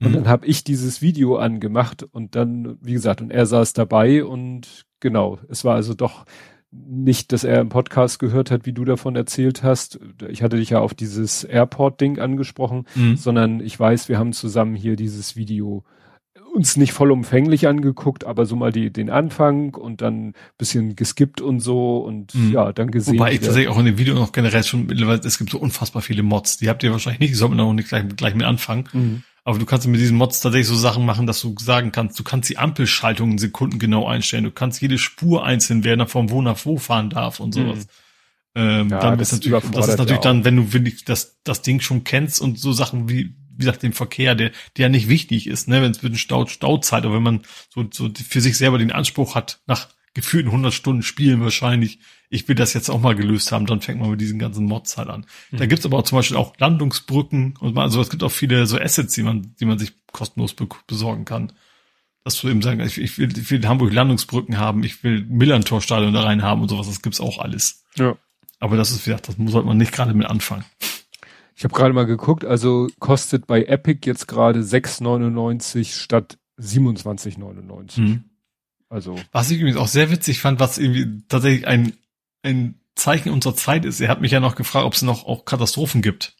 Und 0.00 0.10
mhm. 0.10 0.12
dann 0.14 0.28
habe 0.28 0.46
ich 0.46 0.64
dieses 0.64 1.02
Video 1.02 1.36
angemacht 1.36 2.02
und 2.04 2.36
dann, 2.36 2.78
wie 2.80 2.92
gesagt, 2.92 3.20
und 3.20 3.30
er 3.30 3.46
saß 3.46 3.72
dabei 3.72 4.24
und 4.24 4.86
genau, 5.00 5.38
es 5.48 5.64
war 5.64 5.74
also 5.74 5.94
doch 5.94 6.24
nicht, 6.70 7.32
dass 7.32 7.44
er 7.44 7.60
im 7.60 7.70
Podcast 7.70 8.18
gehört 8.18 8.50
hat, 8.50 8.66
wie 8.66 8.72
du 8.72 8.84
davon 8.84 9.16
erzählt 9.16 9.62
hast. 9.62 9.98
Ich 10.28 10.42
hatte 10.42 10.56
dich 10.56 10.70
ja 10.70 10.80
auf 10.80 10.94
dieses 10.94 11.44
Airport-Ding 11.44 12.18
angesprochen, 12.18 12.86
mhm. 12.94 13.16
sondern 13.16 13.60
ich 13.60 13.78
weiß, 13.78 14.08
wir 14.08 14.18
haben 14.18 14.32
zusammen 14.32 14.74
hier 14.74 14.96
dieses 14.96 15.36
Video 15.36 15.84
uns 16.54 16.76
nicht 16.76 16.92
vollumfänglich 16.92 17.68
angeguckt, 17.68 18.24
aber 18.24 18.46
so 18.46 18.56
mal 18.56 18.72
die, 18.72 18.90
den 18.92 19.10
Anfang 19.10 19.74
und 19.74 20.02
dann 20.02 20.34
bisschen 20.56 20.96
geskippt 20.96 21.40
und 21.40 21.60
so 21.60 21.98
und 21.98 22.34
mhm. 22.34 22.52
ja, 22.52 22.72
dann 22.72 22.90
gesehen. 22.90 23.18
Wobei 23.18 23.32
ich 23.32 23.40
tatsächlich 23.40 23.68
auch 23.68 23.78
in 23.78 23.84
dem 23.84 23.98
Video 23.98 24.14
noch 24.14 24.32
generell 24.32 24.64
schon 24.64 24.86
mittlerweile, 24.86 25.20
es 25.20 25.38
gibt 25.38 25.50
so 25.50 25.58
unfassbar 25.58 26.02
viele 26.02 26.22
Mods. 26.22 26.58
Die 26.58 26.68
habt 26.68 26.82
ihr 26.82 26.90
wahrscheinlich 26.90 27.20
nicht, 27.20 27.30
die 27.32 27.36
sollten 27.36 27.60
auch 27.60 27.72
nicht 27.72 27.88
gleich, 27.88 28.04
gleich 28.16 28.34
mit 28.34 28.44
anfangen. 28.44 28.84
Mhm. 28.92 29.22
Aber 29.48 29.58
du 29.58 29.64
kannst 29.64 29.86
mit 29.86 29.98
diesen 29.98 30.18
Mods 30.18 30.40
tatsächlich 30.40 30.66
so 30.66 30.74
Sachen 30.74 31.06
machen, 31.06 31.26
dass 31.26 31.40
du 31.40 31.54
sagen 31.58 31.90
kannst, 31.90 32.18
du 32.18 32.22
kannst 32.22 32.50
die 32.50 32.58
Ampelschaltungen 32.58 33.38
sekundengenau 33.38 34.06
einstellen, 34.06 34.44
du 34.44 34.50
kannst 34.50 34.82
jede 34.82 34.98
Spur 34.98 35.42
einzeln, 35.42 35.84
wer 35.84 35.96
nach 35.96 36.10
vom 36.10 36.28
wo 36.28 36.42
nach 36.42 36.66
wo 36.66 36.76
fahren 36.76 37.08
darf 37.08 37.40
und 37.40 37.54
sowas. 37.54 37.86
Mhm. 38.54 38.60
Ähm, 38.60 38.88
ja, 38.90 39.00
dann 39.00 39.18
das 39.18 39.32
ist 39.32 39.46
natürlich, 39.46 39.70
das 39.70 39.88
ist 39.88 39.96
natürlich 39.96 40.20
dann, 40.20 40.44
wenn 40.44 40.56
du 40.56 40.74
wirklich 40.74 41.06
das, 41.06 41.40
das 41.44 41.62
Ding 41.62 41.80
schon 41.80 42.04
kennst 42.04 42.42
und 42.42 42.58
so 42.58 42.72
Sachen 42.72 43.08
wie, 43.08 43.36
wie 43.52 43.56
gesagt, 43.56 43.82
den 43.82 43.94
Verkehr, 43.94 44.34
der, 44.34 44.50
der 44.76 44.82
ja 44.82 44.88
nicht 44.90 45.08
wichtig 45.08 45.46
ist, 45.46 45.66
ne, 45.66 45.80
wenn 45.80 45.92
es 45.92 46.02
mit 46.02 46.12
dem 46.12 46.18
Stau, 46.18 46.44
Stauzeit, 46.44 47.06
aber 47.06 47.14
wenn 47.14 47.22
man 47.22 47.40
so, 47.70 47.86
so 47.90 48.10
für 48.12 48.42
sich 48.42 48.58
selber 48.58 48.76
den 48.76 48.92
Anspruch 48.92 49.34
hat, 49.34 49.60
nach 49.66 49.88
gefühlten 50.18 50.48
100 50.48 50.74
Stunden 50.74 51.02
Spielen 51.02 51.40
wahrscheinlich, 51.40 52.00
ich 52.28 52.48
will 52.48 52.56
das 52.56 52.74
jetzt 52.74 52.90
auch 52.90 53.00
mal 53.00 53.14
gelöst 53.14 53.52
haben, 53.52 53.66
dann 53.66 53.80
fängt 53.80 54.00
man 54.00 54.10
mit 54.10 54.20
diesen 54.20 54.40
ganzen 54.40 54.64
Mods 54.64 54.96
halt 54.96 55.08
an. 55.08 55.26
Mhm. 55.52 55.58
Da 55.58 55.66
gibt's 55.66 55.86
aber 55.86 55.98
auch 55.98 56.02
zum 56.02 56.18
Beispiel 56.18 56.36
auch 56.36 56.54
Landungsbrücken 56.58 57.56
und 57.58 57.74
mal, 57.74 57.82
also 57.82 58.00
es 58.00 58.10
gibt 58.10 58.24
auch 58.24 58.32
viele 58.32 58.66
so 58.66 58.78
Assets, 58.78 59.14
die 59.14 59.22
man, 59.22 59.54
die 59.60 59.64
man 59.64 59.78
sich 59.78 59.92
kostenlos 60.12 60.54
be 60.54 60.68
besorgen 60.88 61.24
kann. 61.24 61.52
Dass 62.24 62.40
du 62.40 62.48
eben 62.48 62.62
sagen, 62.62 62.80
ich, 62.80 62.98
ich, 62.98 63.16
will, 63.18 63.36
ich 63.38 63.48
will 63.50 63.66
Hamburg 63.66 63.92
Landungsbrücken 63.92 64.58
haben, 64.58 64.82
ich 64.82 65.04
will 65.04 65.24
Millantor-Stadion 65.24 66.12
da 66.12 66.24
rein 66.24 66.42
haben 66.42 66.62
und 66.62 66.68
sowas, 66.68 66.88
das 66.88 67.00
gibt's 67.00 67.20
auch 67.20 67.38
alles. 67.38 67.84
Ja. 67.96 68.16
Aber 68.58 68.76
das 68.76 68.90
ist, 68.90 69.06
wie 69.06 69.10
gesagt, 69.10 69.28
das 69.28 69.36
sollte 69.38 69.68
man 69.68 69.76
nicht 69.76 69.92
gerade 69.92 70.12
mit 70.14 70.26
anfangen. 70.26 70.64
Ich 71.54 71.64
habe 71.64 71.74
gerade 71.74 71.94
mal 71.94 72.06
geguckt, 72.06 72.44
also 72.44 72.88
kostet 72.98 73.46
bei 73.46 73.64
Epic 73.64 74.00
jetzt 74.04 74.26
gerade 74.26 74.60
6,99 74.60 76.02
statt 76.02 76.38
27,99. 76.58 78.00
Mhm. 78.00 78.24
Also. 78.88 79.16
Was 79.32 79.50
ich 79.50 79.58
übrigens 79.58 79.78
auch 79.78 79.88
sehr 79.88 80.10
witzig 80.10 80.40
fand, 80.40 80.60
was 80.60 80.78
irgendwie 80.78 81.22
tatsächlich 81.28 81.66
ein, 81.66 81.92
ein 82.42 82.74
Zeichen 82.94 83.30
unserer 83.30 83.54
Zeit 83.54 83.84
ist. 83.84 84.00
Er 84.00 84.08
hat 84.08 84.20
mich 84.20 84.32
ja 84.32 84.40
noch 84.40 84.56
gefragt, 84.56 84.84
ob 84.84 84.94
es 84.94 85.02
noch 85.02 85.24
auch 85.24 85.44
Katastrophen 85.44 86.02
gibt. 86.02 86.34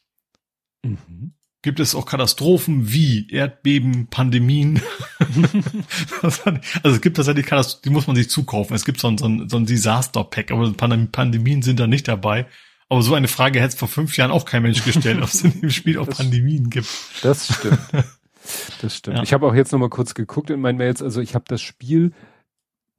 Mhm. 0.83 1.33
Gibt 1.61 1.81
es 1.81 1.93
auch 1.93 2.05
Katastrophen 2.05 2.91
wie 2.91 3.29
Erdbeben, 3.29 4.07
Pandemien? 4.07 4.81
also 6.21 6.41
es 6.83 7.01
gibt 7.01 7.17
tatsächlich 7.17 7.45
Katastrophen, 7.45 7.81
die 7.83 7.89
muss 7.89 8.07
man 8.07 8.15
sich 8.15 8.29
zukaufen. 8.29 8.75
Es 8.75 8.85
gibt 8.85 8.99
so 8.99 9.09
ein, 9.09 9.17
so 9.17 9.25
ein, 9.25 9.49
so 9.49 9.57
ein 9.57 9.65
Disaster-Pack, 9.65 10.51
aber 10.51 10.71
Pandemien 10.71 11.61
sind 11.61 11.79
da 11.79 11.87
nicht 11.87 12.07
dabei. 12.07 12.47
Aber 12.87 13.01
so 13.01 13.13
eine 13.13 13.27
Frage 13.27 13.59
hätte 13.59 13.73
es 13.73 13.75
vor 13.75 13.87
fünf 13.87 14.15
Jahren 14.17 14.31
auch 14.31 14.45
kein 14.45 14.63
Mensch 14.63 14.83
gestellt, 14.83 15.21
ob 15.21 15.29
es 15.29 15.43
in 15.43 15.59
dem 15.59 15.69
Spiel 15.69 15.99
auch 15.99 16.07
das 16.07 16.17
Pandemien 16.17 16.69
gibt. 16.69 16.87
Das 17.21 17.53
stimmt. 17.53 17.79
Das 18.81 18.95
stimmt. 18.95 19.17
Ja. 19.17 19.23
Ich 19.23 19.31
habe 19.31 19.45
auch 19.45 19.53
jetzt 19.53 19.71
noch 19.71 19.77
mal 19.77 19.89
kurz 19.89 20.15
geguckt 20.15 20.49
in 20.49 20.59
meinen 20.59 20.77
Mails. 20.77 21.03
Also 21.03 21.21
ich 21.21 21.35
habe 21.35 21.45
das 21.47 21.61
Spiel 21.61 22.13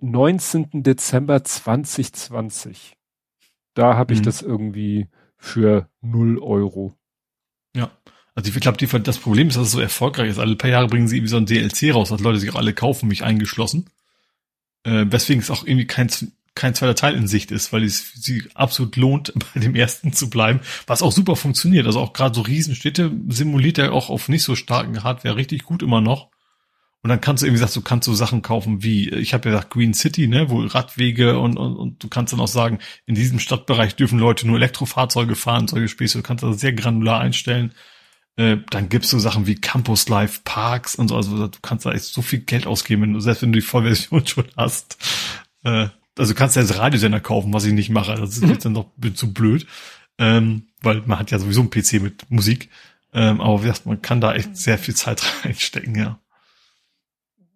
19. 0.01 0.83
Dezember 0.83 1.45
2020. 1.45 2.97
Da 3.75 3.97
habe 3.97 4.13
ich 4.13 4.21
mhm. 4.21 4.25
das 4.25 4.43
irgendwie 4.43 5.09
für 5.37 5.89
null 6.01 6.39
Euro. 6.39 6.95
Ja. 7.75 7.91
Also 8.35 8.53
ich 8.55 8.61
glaube, 8.61 9.01
das 9.01 9.19
Problem 9.19 9.49
ist, 9.49 9.57
dass 9.57 9.67
es 9.67 9.73
so 9.73 9.81
erfolgreich 9.81 10.31
ist. 10.31 10.39
Alle 10.39 10.57
paar 10.57 10.71
Jahre 10.71 10.87
bringen 10.87 11.09
sie 11.09 11.17
irgendwie 11.17 11.31
so 11.31 11.37
ein 11.37 11.47
DLC 11.47 11.95
raus, 11.95 12.11
dass 12.11 12.21
Leute 12.21 12.39
sich 12.39 12.51
auch 12.51 12.57
alle 12.57 12.73
kaufen, 12.73 13.09
mich 13.09 13.25
eingeschlossen. 13.25 13.91
Äh, 14.85 15.07
weswegen 15.09 15.43
es 15.43 15.51
auch 15.51 15.67
irgendwie 15.67 15.87
kein, 15.87 16.09
kein 16.55 16.75
zweiter 16.75 16.95
Teil 16.95 17.17
in 17.17 17.27
Sicht 17.27 17.51
ist, 17.51 17.73
weil 17.73 17.85
es 17.85 18.13
sie 18.15 18.45
absolut 18.55 18.97
lohnt, 18.97 19.35
bei 19.55 19.61
dem 19.61 19.75
ersten 19.75 20.13
zu 20.13 20.31
bleiben, 20.31 20.61
was 20.87 21.03
auch 21.03 21.13
super 21.13 21.37
funktioniert. 21.37 21.87
Also 21.87 22.01
auch 22.01 22.13
gerade 22.13 22.35
so 22.35 22.41
Riesenstädte 22.43 23.13
simuliert 23.29 23.79
er 23.79 23.93
auch 23.93 24.11
auf 24.11 24.29
nicht 24.29 24.45
so 24.45 24.55
starken 24.55 25.03
Hardware 25.03 25.37
richtig 25.37 25.65
gut 25.65 25.83
immer 25.83 26.01
noch. 26.01 26.31
Und 27.03 27.09
dann 27.09 27.21
kannst 27.21 27.43
du 27.43 27.47
irgendwie 27.47 27.61
sagen, 27.61 27.73
du 27.75 27.81
kannst 27.81 28.07
so 28.07 28.15
Sachen 28.15 28.43
kaufen 28.43 28.83
wie, 28.83 29.09
ich 29.09 29.33
habe 29.33 29.49
ja 29.49 29.55
gesagt, 29.57 29.73
Green 29.73 29.95
City, 29.95 30.29
ne, 30.29 30.51
wo 30.51 30.61
Radwege 30.61 31.39
und, 31.39 31.57
und, 31.57 31.77
und 31.77 32.03
du 32.05 32.09
kannst 32.09 32.33
dann 32.33 32.41
auch 32.41 32.49
sagen, 32.49 32.79
in 33.07 33.15
diesem 33.15 33.39
Stadtbereich 33.39 33.97
dürfen 33.97 34.19
Leute 34.19 34.47
nur 34.47 34.57
Elektrofahrzeuge 34.57 35.35
fahren, 35.35 35.67
solche 35.67 35.89
Späße, 35.89 36.19
du 36.19 36.23
kannst 36.23 36.45
das 36.45 36.61
sehr 36.61 36.75
granular 36.75 37.21
einstellen. 37.21 37.73
Äh, 38.37 38.59
dann 38.71 38.91
gibt's 38.91 39.11
so 39.11 39.19
Sachen 39.19 39.47
wie 39.47 39.55
Campus 39.55 40.09
Life 40.09 40.43
Parks 40.45 40.95
und 40.95 41.09
so, 41.09 41.17
also 41.17 41.49
du 41.49 41.59
kannst 41.63 41.87
da 41.87 41.93
echt 41.93 42.05
so 42.05 42.21
viel 42.21 42.41
Geld 42.41 42.67
ausgeben, 42.67 43.03
wenn 43.03 43.13
du, 43.15 43.21
selbst 43.21 43.43
wenn 43.43 43.53
du 43.53 43.59
die 43.59 43.67
Vollversion 43.67 44.27
schon 44.27 44.49
hast. 44.57 44.99
Äh, 45.65 45.89
also 46.19 46.35
du 46.35 46.39
kannst 46.39 46.57
ja 46.57 46.63
jetzt 46.63 46.77
Radiosender 46.77 47.21
kaufen, 47.21 47.53
was 47.55 47.65
ich 47.65 47.73
nicht 47.73 47.89
mache, 47.89 48.15
das 48.15 48.37
ist 48.37 48.45
jetzt 48.45 48.67
dann 48.67 48.75
doch 48.75 48.91
zu 49.15 49.33
blöd. 49.33 49.67
Ähm, 50.19 50.67
weil 50.83 51.03
man 51.07 51.19
hat 51.19 51.31
ja 51.31 51.39
sowieso 51.39 51.63
einen 51.63 51.71
PC 51.71 51.95
mit 51.95 52.31
Musik. 52.31 52.69
Ähm, 53.13 53.41
aber 53.41 53.63
wie 53.63 53.69
gesagt, 53.69 53.87
man 53.87 54.03
kann 54.03 54.21
da 54.21 54.35
echt 54.35 54.57
sehr 54.57 54.79
viel 54.79 54.95
Zeit 54.95 55.23
reinstecken, 55.45 55.95
ja. 55.95 56.21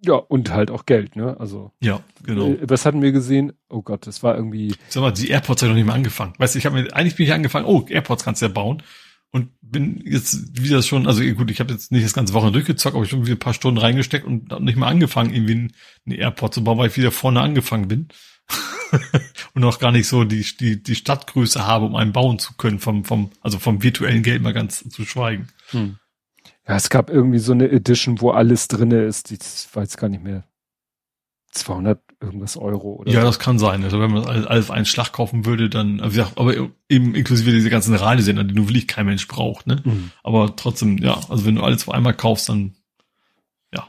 Ja, 0.04 0.14
und 0.14 0.50
halt 0.50 0.70
auch 0.70 0.86
Geld, 0.86 1.16
ne? 1.16 1.38
Also. 1.38 1.72
Ja, 1.80 2.00
genau. 2.24 2.48
Äh, 2.48 2.58
was 2.68 2.84
hatten 2.86 3.02
wir 3.02 3.12
gesehen? 3.12 3.52
Oh 3.68 3.82
Gott, 3.82 4.06
das 4.06 4.22
war 4.22 4.36
irgendwie. 4.36 4.74
Sag 4.88 5.02
mal, 5.02 5.12
die 5.12 5.28
AirPods 5.28 5.62
haben 5.62 5.70
noch 5.70 5.76
nicht 5.76 5.86
mal 5.86 5.94
angefangen. 5.94 6.34
Weißt 6.38 6.54
du, 6.54 6.58
ich 6.58 6.66
habe 6.66 6.80
mir, 6.80 6.94
eigentlich 6.94 7.16
bin 7.16 7.26
ich 7.26 7.32
angefangen, 7.32 7.66
oh, 7.66 7.84
AirPods 7.88 8.24
kannst 8.24 8.42
du 8.42 8.46
ja 8.46 8.52
bauen. 8.52 8.82
Und 9.30 9.48
bin 9.62 10.00
jetzt 10.06 10.62
wieder 10.62 10.80
schon, 10.82 11.08
also 11.08 11.20
gut, 11.20 11.50
ich 11.50 11.58
habe 11.58 11.72
jetzt 11.72 11.90
nicht 11.90 12.04
das 12.04 12.12
ganze 12.12 12.34
Woche 12.34 12.52
durchgezockt, 12.52 12.94
aber 12.94 13.02
ich 13.02 13.10
schon 13.10 13.26
wieder 13.26 13.34
ein 13.34 13.40
paar 13.40 13.52
Stunden 13.52 13.80
reingesteckt 13.80 14.24
und 14.24 14.60
nicht 14.60 14.76
mal 14.76 14.86
angefangen, 14.86 15.34
irgendwie 15.34 15.72
eine 16.06 16.16
AirPod 16.16 16.54
zu 16.54 16.62
bauen, 16.62 16.78
weil 16.78 16.86
ich 16.86 16.96
wieder 16.96 17.10
vorne 17.10 17.40
angefangen 17.40 17.88
bin. 17.88 18.08
und 19.54 19.62
noch 19.62 19.80
gar 19.80 19.90
nicht 19.90 20.06
so 20.06 20.22
die, 20.22 20.46
die, 20.60 20.82
die 20.82 20.94
Stadtgröße 20.94 21.66
habe, 21.66 21.86
um 21.86 21.96
einen 21.96 22.12
bauen 22.12 22.38
zu 22.38 22.54
können, 22.54 22.78
vom, 22.78 23.04
vom, 23.04 23.30
also 23.40 23.58
vom 23.58 23.82
virtuellen 23.82 24.22
Geld 24.22 24.42
mal 24.42 24.52
ganz 24.52 24.88
zu 24.88 25.04
schweigen. 25.04 25.48
Hm. 25.70 25.96
Ja, 26.66 26.76
es 26.76 26.88
gab 26.88 27.10
irgendwie 27.10 27.38
so 27.38 27.52
eine 27.52 27.70
Edition, 27.70 28.20
wo 28.20 28.30
alles 28.30 28.68
drinne 28.68 29.04
ist. 29.04 29.30
Ich 29.30 29.40
weiß 29.74 29.96
gar 29.96 30.08
nicht 30.08 30.22
mehr. 30.22 30.44
200 31.52 32.00
irgendwas 32.20 32.56
Euro 32.56 32.94
oder 32.94 33.12
Ja, 33.12 33.20
so. 33.20 33.26
das 33.26 33.38
kann 33.38 33.58
sein. 33.60 33.84
Also 33.84 34.00
wenn 34.00 34.10
man 34.10 34.24
alles, 34.24 34.64
auf 34.66 34.70
einen 34.72 34.86
Schlag 34.86 35.12
kaufen 35.12 35.44
würde, 35.46 35.70
dann, 35.70 36.00
also 36.00 36.22
aber 36.36 36.54
eben 36.88 37.14
inklusive 37.14 37.52
diese 37.52 37.70
ganzen 37.70 37.94
Radiosender, 37.94 38.42
die 38.42 38.54
nur 38.54 38.68
wirklich 38.68 38.88
kein 38.88 39.06
Mensch 39.06 39.28
braucht, 39.28 39.66
ne? 39.66 39.80
Mhm. 39.84 40.10
Aber 40.24 40.56
trotzdem, 40.56 40.98
ja, 40.98 41.14
also 41.28 41.44
wenn 41.46 41.54
du 41.54 41.62
alles 41.62 41.86
auf 41.86 41.94
einmal 41.94 42.14
kaufst, 42.14 42.48
dann, 42.48 42.74
ja. 43.72 43.86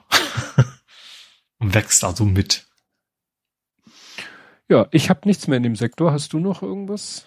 Und 1.58 1.74
wächst 1.74 2.04
da 2.04 2.16
so 2.16 2.26
mit. 2.26 2.68
Ja, 4.70 4.88
ich 4.92 5.10
habe 5.10 5.22
nichts 5.26 5.48
mehr 5.48 5.58
in 5.58 5.64
dem 5.64 5.76
Sektor. 5.76 6.12
Hast 6.12 6.34
du 6.34 6.40
noch 6.40 6.62
irgendwas? 6.62 7.26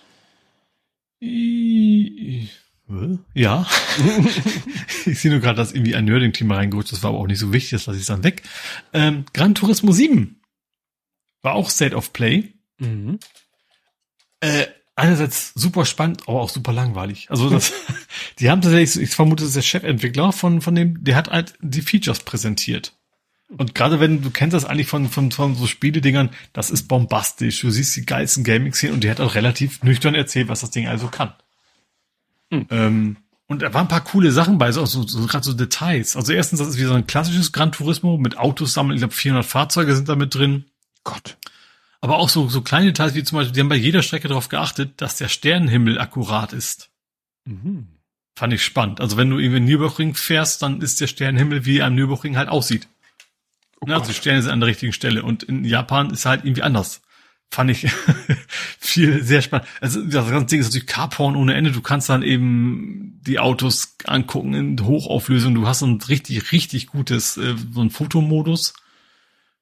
Ja. 3.35 3.67
ich 5.07 5.21
sehe 5.21 5.31
nur 5.31 5.41
gerade, 5.41 5.57
dass 5.57 5.73
irgendwie 5.73 5.95
ein 5.95 6.07
Nerding-Thema 6.07 6.57
reingerutscht 6.57 6.93
Das 6.93 7.03
war 7.03 7.11
aber 7.11 7.19
auch 7.19 7.27
nicht 7.27 7.39
so 7.39 7.53
wichtig, 7.53 7.71
das 7.73 7.87
lasse 7.87 7.99
ich 7.99 8.07
dann 8.07 8.25
weg. 8.25 8.43
Ähm, 8.93 9.27
Gran 9.35 9.55
Turismo 9.55 9.93
7 9.93 10.41
war 11.43 11.55
auch 11.55 11.71
State 11.71 11.95
of 11.95 12.13
Play. 12.13 12.55
Mhm. 12.79 13.19
Äh, 14.41 14.67
einerseits 14.97 15.53
super 15.55 15.85
spannend, 15.85 16.23
aber 16.27 16.41
auch 16.41 16.51
super 16.51 16.73
langweilig. 16.73 17.31
Also 17.31 17.51
das, 17.51 17.73
die 18.39 18.51
haben 18.51 18.63
tatsächlich, 18.63 19.03
ich 19.03 19.15
vermute, 19.15 19.43
das 19.43 19.49
ist 19.49 19.57
der 19.57 19.63
Chefentwickler 19.63 20.33
von, 20.33 20.61
von 20.61 20.75
dem, 20.75 21.05
der 21.05 21.17
hat 21.17 21.29
halt 21.29 21.55
die 21.61 21.83
Features 21.83 22.21
präsentiert. 22.21 22.95
Und 23.49 23.75
gerade 23.75 23.99
wenn 23.99 24.21
du 24.21 24.31
kennst 24.31 24.53
das 24.53 24.67
eigentlich 24.67 24.89
von, 24.89 25.09
von, 25.09 25.33
von 25.33 25.55
so 25.55 25.67
Spieledingern, 25.67 26.31
das 26.53 26.71
ist 26.71 26.87
bombastisch. 26.87 27.63
Du 27.63 27.71
siehst 27.71 27.97
die 27.97 28.05
geilsten 28.05 28.45
Gaming-Szenen 28.45 28.95
und 28.95 29.05
die 29.05 29.11
hat 29.11 29.21
auch 29.21 29.35
relativ 29.35 29.83
nüchtern 29.83 30.15
erzählt, 30.15 30.49
was 30.49 30.61
das 30.61 30.71
Ding 30.71 30.87
also 30.87 31.09
kann. 31.09 31.33
Mhm. 32.51 32.67
Ähm, 32.71 33.17
und 33.47 33.63
da 33.63 33.73
waren 33.73 33.87
ein 33.87 33.89
paar 33.89 34.05
coole 34.05 34.31
Sachen 34.31 34.59
bei, 34.59 34.73
so, 34.73 34.85
so, 34.85 35.07
so 35.07 35.27
gerade 35.27 35.45
so 35.45 35.55
Details. 35.55 36.17
Also 36.17 36.33
erstens, 36.33 36.59
das 36.59 36.69
ist 36.69 36.79
wie 36.79 36.85
so 36.85 36.93
ein 36.93 37.07
klassisches 37.07 37.53
Gran 37.53 37.73
Turismo 37.73 38.19
mit 38.19 38.37
Autos 38.37 38.75
sammeln. 38.75 38.97
Ich 38.97 39.01
glaube, 39.01 39.15
400 39.15 39.47
Fahrzeuge 39.47 39.95
sind 39.95 40.09
da 40.09 40.17
mit 40.17 40.35
drin. 40.35 40.67
Gott. 41.03 41.39
Aber 42.01 42.19
auch 42.19 42.29
so, 42.29 42.49
so 42.49 42.61
kleine 42.61 42.87
Details 42.87 43.15
wie 43.15 43.25
zum 43.25 43.39
Beispiel, 43.39 43.55
die 43.55 43.61
haben 43.61 43.71
bei 43.71 43.77
jeder 43.77 44.03
Strecke 44.03 44.29
darauf 44.29 44.49
geachtet, 44.49 45.01
dass 45.01 45.17
der 45.17 45.29
Sternenhimmel 45.29 45.99
akkurat 45.99 46.53
ist. 46.53 46.91
Mhm. 47.47 47.89
Fand 48.37 48.53
ich 48.53 48.63
spannend. 48.63 49.01
Also 49.01 49.17
wenn 49.17 49.31
du 49.31 49.39
irgendwie 49.39 49.59
in 49.59 49.65
Nürburgring 49.65 50.15
fährst, 50.15 50.63
dann 50.63 50.81
ist 50.83 51.01
der 51.01 51.07
Sternenhimmel, 51.07 51.65
wie 51.65 51.79
er 51.79 51.87
am 51.87 51.95
Nürburgring 51.95 52.37
halt 52.37 52.51
aussieht. 52.51 52.87
Oh 53.81 53.87
ne, 53.87 53.95
also 53.95 54.09
die 54.09 54.15
Sterne 54.15 54.43
sind 54.43 54.53
an 54.53 54.61
der 54.61 54.69
richtigen 54.69 54.93
Stelle. 54.93 55.23
Und 55.23 55.43
in 55.43 55.65
Japan 55.65 56.11
ist 56.11 56.27
halt 56.27 56.45
irgendwie 56.45 56.63
anders 56.63 57.01
fand 57.51 57.71
ich 57.71 57.91
viel 58.79 59.23
sehr 59.23 59.43
spannend. 59.43 59.69
Also 59.81 60.03
das 60.03 60.31
ganze 60.31 60.47
Ding 60.47 60.61
ist 60.61 60.67
natürlich 60.67 60.87
Carporn 60.87 61.37
ohne 61.37 61.55
Ende. 61.55 61.73
Du 61.73 61.81
kannst 61.81 62.09
dann 62.09 62.23
eben 62.23 63.21
die 63.27 63.39
Autos 63.39 63.97
angucken 64.05 64.55
in 64.55 64.85
Hochauflösung. 64.85 65.55
Du 65.55 65.67
hast 65.67 65.83
ein 65.83 66.01
richtig, 66.09 66.53
richtig 66.53 66.89
gutes, 66.89 67.37
äh, 67.37 67.55
so 67.73 67.81
ein 67.81 67.91
Fotomodus, 67.91 68.75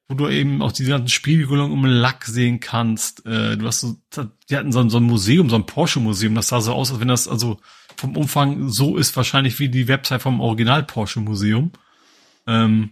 wo 0.07 0.15
du 0.15 0.27
eben 0.29 0.61
auch 0.61 0.71
diese 0.71 0.89
ganzen 0.89 1.09
Spiegelungen 1.09 1.71
um 1.71 1.85
Lack 1.85 2.25
sehen 2.25 2.59
kannst. 2.59 3.25
Äh, 3.25 3.57
du 3.57 3.65
hast 3.65 3.81
so, 3.81 3.97
die 4.49 4.57
hatten 4.57 4.71
so 4.71 4.79
ein, 4.79 4.89
so 4.89 4.97
ein 4.97 5.03
Museum, 5.03 5.49
so 5.49 5.55
ein 5.55 5.65
Porsche-Museum. 5.65 6.35
Das 6.35 6.49
sah 6.49 6.61
so 6.61 6.73
aus, 6.73 6.91
als 6.91 6.99
wenn 6.99 7.07
das 7.07 7.27
also 7.27 7.59
vom 7.95 8.15
Umfang 8.15 8.69
so 8.69 8.97
ist 8.97 9.15
wahrscheinlich 9.15 9.59
wie 9.59 9.69
die 9.69 9.87
Website 9.87 10.21
vom 10.21 10.39
Original 10.39 10.83
Porsche-Museum. 10.83 11.71
Ähm, 12.45 12.91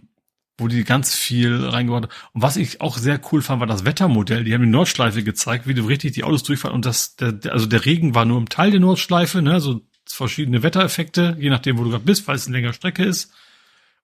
wo 0.58 0.68
die 0.68 0.84
ganz 0.84 1.14
viel 1.14 1.64
reingebaut 1.66 2.04
haben. 2.04 2.12
Und 2.32 2.42
was 2.42 2.56
ich 2.56 2.80
auch 2.80 2.96
sehr 2.96 3.20
cool 3.30 3.42
fand, 3.42 3.60
war 3.60 3.66
das 3.66 3.84
Wettermodell. 3.84 4.44
Die 4.44 4.54
haben 4.54 4.62
die 4.62 4.68
Nordschleife 4.68 5.22
gezeigt, 5.22 5.66
wie 5.66 5.74
du 5.74 5.84
richtig 5.84 6.12
die 6.12 6.24
Autos 6.24 6.44
durchfahren. 6.44 6.74
Und 6.74 6.86
das, 6.86 7.16
der, 7.16 7.34
also 7.50 7.66
der 7.66 7.84
Regen 7.84 8.14
war 8.14 8.24
nur 8.24 8.38
im 8.38 8.48
Teil 8.48 8.70
der 8.70 8.80
Nordschleife, 8.80 9.42
ne, 9.42 9.60
so 9.60 9.82
verschiedene 10.06 10.62
Wettereffekte, 10.62 11.36
je 11.38 11.50
nachdem, 11.50 11.78
wo 11.78 11.84
du 11.84 11.90
gerade 11.90 12.04
bist, 12.04 12.26
weil 12.26 12.36
es 12.36 12.46
eine 12.46 12.56
längere 12.56 12.72
Strecke 12.72 13.04
ist. 13.04 13.32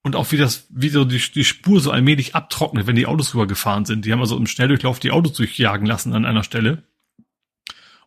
Und 0.03 0.17
auch 0.17 0.31
wie 0.33 0.37
das, 0.37 0.67
wie 0.69 0.89
so 0.89 1.05
die, 1.05 1.23
die 1.33 1.45
Spur 1.45 1.81
so 1.81 1.91
allmählich 1.91 2.35
abtrocknet, 2.35 2.87
wenn 2.87 2.97
die 2.97 3.07
Autos 3.07 3.35
rübergefahren 3.35 3.85
sind. 3.85 4.05
Die 4.05 4.13
haben 4.13 4.21
also 4.21 4.37
im 4.37 4.47
Schnelldurchlauf 4.47 4.99
die 4.99 5.13
Autos 5.13 5.35
durchjagen 5.35 5.87
lassen 5.87 6.13
an 6.13 6.25
einer 6.25 6.43
Stelle. 6.43 6.83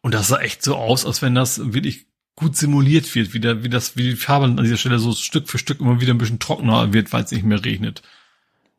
Und 0.02 0.14
das 0.14 0.28
sah 0.28 0.40
echt 0.40 0.62
so 0.62 0.76
aus, 0.76 1.06
als 1.06 1.22
wenn 1.22 1.34
das 1.34 1.74
wirklich 1.74 2.06
gut 2.36 2.58
simuliert 2.58 3.16
wird, 3.16 3.34
wie, 3.34 3.40
der, 3.40 3.64
wie 3.64 3.70
das, 3.70 3.96
wie 3.96 4.04
die 4.04 4.16
Farbe 4.16 4.46
an 4.46 4.58
dieser 4.58 4.78
Stelle 4.78 5.00
so 5.00 5.14
Stück 5.14 5.48
für 5.48 5.58
Stück 5.58 5.80
immer 5.80 6.02
wieder 6.02 6.14
ein 6.14 6.18
bisschen 6.18 6.40
trockener 6.40 6.94
wird, 6.94 7.14
weil 7.14 7.24
es 7.24 7.32
nicht 7.32 7.46
mehr 7.46 7.64
regnet. 7.64 8.04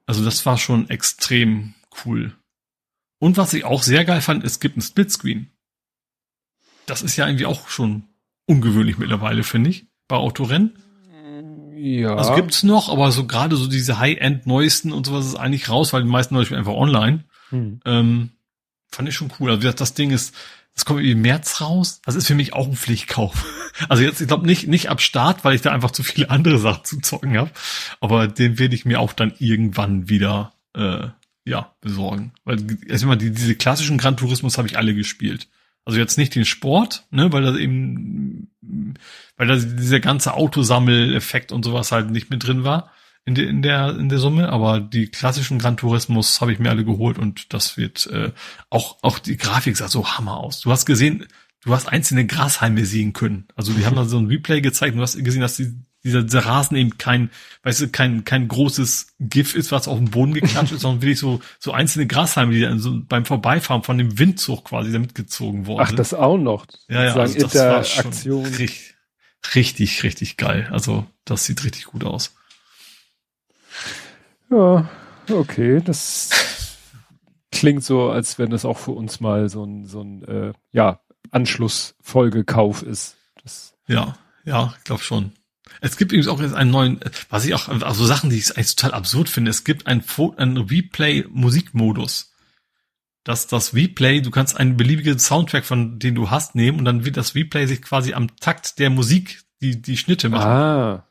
Also 0.06 0.24
das 0.24 0.46
war 0.46 0.56
schon 0.56 0.88
extrem 0.88 1.74
cool. 2.04 2.34
Und 3.18 3.36
was 3.36 3.52
ich 3.54 3.64
auch 3.64 3.82
sehr 3.82 4.04
geil 4.04 4.20
fand, 4.20 4.44
es 4.44 4.60
gibt 4.60 4.76
ein 4.76 4.82
Splitscreen. 4.82 5.50
Das 6.86 7.02
ist 7.02 7.16
ja 7.16 7.26
irgendwie 7.26 7.46
auch 7.46 7.68
schon 7.68 8.04
ungewöhnlich 8.46 8.98
mittlerweile, 8.98 9.42
finde 9.42 9.70
ich, 9.70 9.86
bei 10.06 10.16
Autorennen. 10.16 10.78
Ja. 11.74 12.14
Also 12.14 12.34
gibt's 12.34 12.62
noch, 12.62 12.88
aber 12.88 13.12
so 13.12 13.26
gerade 13.26 13.56
so 13.56 13.66
diese 13.66 13.98
High-End 13.98 14.46
neuesten 14.46 14.92
und 14.92 15.06
sowas 15.06 15.26
ist 15.26 15.34
eigentlich 15.34 15.68
raus, 15.68 15.92
weil 15.92 16.02
die 16.02 16.08
meisten 16.08 16.34
Leute 16.34 16.56
einfach 16.56 16.72
online. 16.72 17.24
Hm. 17.50 17.80
Ähm, 17.84 18.30
fand 18.88 19.08
ich 19.08 19.14
schon 19.14 19.32
cool. 19.38 19.50
Also 19.50 19.60
wie 19.60 19.64
gesagt, 19.64 19.80
das 19.80 19.94
Ding 19.94 20.10
ist, 20.10 20.34
das 20.74 20.84
kommt 20.84 21.02
im 21.02 21.20
März 21.20 21.60
raus. 21.60 22.00
Das 22.04 22.14
ist 22.14 22.26
für 22.26 22.34
mich 22.34 22.52
auch 22.52 22.66
ein 22.66 22.76
Pflichtkauf. 22.76 23.44
Also 23.88 24.02
jetzt, 24.02 24.20
ich 24.20 24.28
glaube 24.28 24.46
nicht 24.46 24.66
nicht 24.68 24.88
ab 24.88 25.00
Start, 25.00 25.44
weil 25.44 25.54
ich 25.54 25.62
da 25.62 25.72
einfach 25.72 25.90
zu 25.90 26.02
viele 26.02 26.30
andere 26.30 26.58
Sachen 26.58 26.84
zu 26.84 27.00
zocken 27.00 27.36
habe. 27.36 27.50
Aber 28.00 28.28
den 28.28 28.58
werde 28.58 28.74
ich 28.74 28.84
mir 28.84 29.00
auch 29.00 29.12
dann 29.12 29.32
irgendwann 29.38 30.08
wieder 30.08 30.52
äh, 30.74 31.08
ja 31.44 31.74
besorgen. 31.80 32.32
Weil 32.44 32.58
erstmal 32.86 33.16
also 33.16 33.26
die, 33.26 33.34
diese 33.34 33.54
klassischen 33.54 33.98
Gran 33.98 34.16
Tourismus 34.16 34.58
habe 34.58 34.68
ich 34.68 34.78
alle 34.78 34.94
gespielt. 34.94 35.48
Also 35.84 35.98
jetzt 35.98 36.18
nicht 36.18 36.34
den 36.34 36.44
Sport, 36.44 37.04
ne, 37.10 37.32
weil 37.32 37.42
das 37.42 37.56
eben, 37.56 38.50
weil 39.36 39.46
da 39.46 39.54
dieser 39.54 40.00
ganze 40.00 40.34
Autosammeleffekt 40.34 41.52
und 41.52 41.64
sowas 41.64 41.92
halt 41.92 42.10
nicht 42.10 42.28
mit 42.28 42.44
drin 42.44 42.64
war 42.64 42.90
in, 43.26 43.34
der 43.34 43.48
in 43.48 43.60
der 43.60 43.96
in 43.98 44.08
der 44.08 44.18
Summe, 44.18 44.48
aber 44.48 44.80
die 44.80 45.08
klassischen 45.08 45.58
Gran 45.58 45.76
Turismus 45.76 46.40
habe 46.40 46.52
ich 46.52 46.60
mir 46.60 46.70
alle 46.70 46.84
geholt 46.84 47.18
und 47.18 47.52
das 47.52 47.76
wird 47.76 48.06
äh, 48.06 48.30
auch 48.70 48.98
auch 49.02 49.18
die 49.18 49.36
Grafik 49.36 49.76
sah 49.76 49.88
so 49.88 50.06
hammer 50.06 50.36
aus. 50.36 50.60
Du 50.60 50.70
hast 50.70 50.86
gesehen, 50.86 51.26
du 51.66 51.74
hast 51.74 51.88
einzelne 51.88 52.26
Grashalme 52.26 52.86
sehen 52.86 53.12
können. 53.12 53.46
Also 53.56 53.72
die 53.72 53.84
haben 53.84 53.96
da 53.96 54.04
so 54.04 54.18
ein 54.18 54.28
Replay 54.28 54.60
gezeigt 54.60 54.92
und 54.92 54.98
du 54.98 55.02
hast 55.02 55.22
gesehen, 55.22 55.42
dass 55.42 55.56
die 55.56 55.74
dieser, 56.04 56.22
dieser 56.22 56.46
Rasen 56.46 56.76
eben 56.76 56.98
kein, 56.98 57.30
weißt 57.64 57.80
du, 57.80 57.88
kein, 57.88 58.24
kein 58.24 58.46
großes 58.46 59.14
GIF 59.18 59.56
ist, 59.56 59.72
was 59.72 59.88
auf 59.88 59.98
den 59.98 60.10
Boden 60.10 60.34
geklatscht 60.34 60.72
ist, 60.72 60.82
sondern 60.82 61.02
wirklich 61.02 61.18
so, 61.18 61.40
so 61.58 61.72
einzelne 61.72 62.06
Grashalme, 62.06 62.52
die 62.52 62.60
dann 62.60 62.78
so 62.78 63.00
beim 63.08 63.24
Vorbeifahren 63.24 63.82
von 63.82 63.98
dem 63.98 64.16
Windzug 64.16 64.66
quasi 64.66 64.92
da 64.92 65.00
mitgezogen 65.00 65.66
wurden. 65.66 65.82
Ach, 65.84 65.90
das 65.92 66.14
auch 66.14 66.38
noch. 66.38 66.66
Ja, 66.88 67.04
ja, 67.06 67.16
also 67.16 67.38
das 67.40 67.54
war 67.56 67.82
schon 67.82 68.12
richtig, 68.44 68.94
richtig, 69.56 70.04
richtig 70.04 70.36
geil. 70.36 70.68
Also, 70.70 71.06
das 71.24 71.44
sieht 71.44 71.64
richtig 71.64 71.86
gut 71.86 72.04
aus. 72.04 72.36
Ja, 74.48 74.88
okay, 75.28 75.82
das 75.84 76.30
klingt 77.50 77.82
so, 77.82 78.10
als 78.10 78.38
wenn 78.38 78.50
das 78.50 78.64
auch 78.64 78.78
für 78.78 78.92
uns 78.92 79.18
mal 79.18 79.48
so 79.48 79.64
ein, 79.64 79.86
so 79.86 80.02
ein, 80.02 80.22
äh, 80.22 80.52
ja, 80.70 81.00
Anschlussfolgekauf 81.32 82.82
ist. 82.82 83.16
Das 83.42 83.74
ja, 83.86 84.16
ja, 84.44 84.74
ich 84.78 84.84
glaube 84.84 85.02
schon. 85.02 85.32
Es 85.80 85.96
gibt 85.96 86.12
übrigens 86.12 86.28
auch 86.28 86.40
jetzt 86.40 86.54
einen 86.54 86.70
neuen, 86.70 87.00
was 87.28 87.44
ich 87.44 87.54
auch, 87.54 87.68
also 87.68 88.06
Sachen, 88.06 88.30
die 88.30 88.36
ich 88.36 88.56
eigentlich 88.56 88.76
total 88.76 88.94
absurd 88.94 89.28
finde. 89.28 89.50
Es 89.50 89.64
gibt 89.64 89.86
ein, 89.86 90.02
ein 90.36 90.56
Replay-Musikmodus. 90.56 92.32
Dass 93.24 93.48
das 93.48 93.74
Replay, 93.74 94.20
du 94.20 94.30
kannst 94.30 94.56
einen 94.56 94.76
beliebigen 94.76 95.18
Soundtrack 95.18 95.64
von 95.64 95.98
den 95.98 96.14
du 96.14 96.30
hast 96.30 96.54
nehmen 96.54 96.78
und 96.78 96.84
dann 96.84 97.04
wird 97.04 97.16
das 97.16 97.34
Replay 97.34 97.66
sich 97.66 97.82
quasi 97.82 98.14
am 98.14 98.36
Takt 98.36 98.78
der 98.78 98.88
Musik 98.88 99.42
die, 99.60 99.82
die 99.82 99.96
Schnitte 99.96 100.28
machen. 100.28 100.48
Ah. 100.48 101.06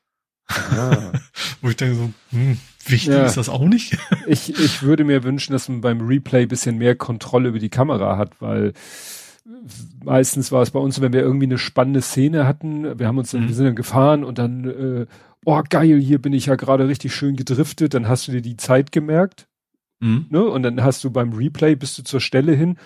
ah. 0.48 1.11
Wo 1.61 1.69
ich 1.69 1.76
denke 1.76 1.95
so, 1.95 2.14
hm, 2.32 2.58
wichtig 2.85 3.14
ja. 3.14 3.26
ist 3.26 3.35
das 3.35 3.50
auch 3.50 3.66
nicht. 3.66 3.98
ich, 4.27 4.58
ich 4.58 4.82
würde 4.82 5.03
mir 5.03 5.24
wünschen, 5.24 5.52
dass 5.52 5.68
man 5.68 5.82
beim 5.82 6.02
Replay 6.02 6.45
bisschen 6.45 6.77
mehr 6.77 6.95
Kontrolle 6.95 7.50
über 7.50 7.60
die 7.60 7.69
Kamera 7.69 8.18
hat, 8.18 8.40
weil 8.40 8.74
meistens 10.03 10.51
war 10.51 10.61
es 10.61 10.72
bei 10.72 10.80
uns, 10.80 11.01
wenn 11.01 11.14
wir 11.14 11.22
irgendwie 11.22 11.45
eine 11.45 11.57
spannende 11.57 12.01
Szene 12.01 12.48
hatten, 12.48 12.98
wir 12.98 13.07
haben 13.07 13.17
uns 13.17 13.32
dann, 13.32 13.43
mhm. 13.43 13.48
wir 13.48 13.56
sind 13.56 13.65
dann 13.65 13.75
gefahren 13.75 14.24
und 14.24 14.38
dann, 14.40 14.65
äh, 14.65 15.06
oh 15.45 15.61
geil, 15.69 15.99
hier 15.99 16.19
bin 16.19 16.33
ich 16.33 16.48
ja 16.48 16.56
gerade 16.56 16.88
richtig 16.88 17.14
schön 17.14 17.35
gedriftet, 17.35 17.93
dann 17.93 18.07
hast 18.07 18.27
du 18.27 18.32
dir 18.32 18.41
die 18.41 18.57
Zeit 18.57 18.91
gemerkt, 18.91 19.48
mhm. 19.99 20.25
ne? 20.30 20.43
Und 20.43 20.64
dann 20.64 20.83
hast 20.83 21.03
du 21.03 21.11
beim 21.11 21.33
Replay 21.33 21.75
bist 21.75 21.98
du 21.98 22.03
zur 22.03 22.22
Stelle 22.22 22.53
hin 22.53 22.77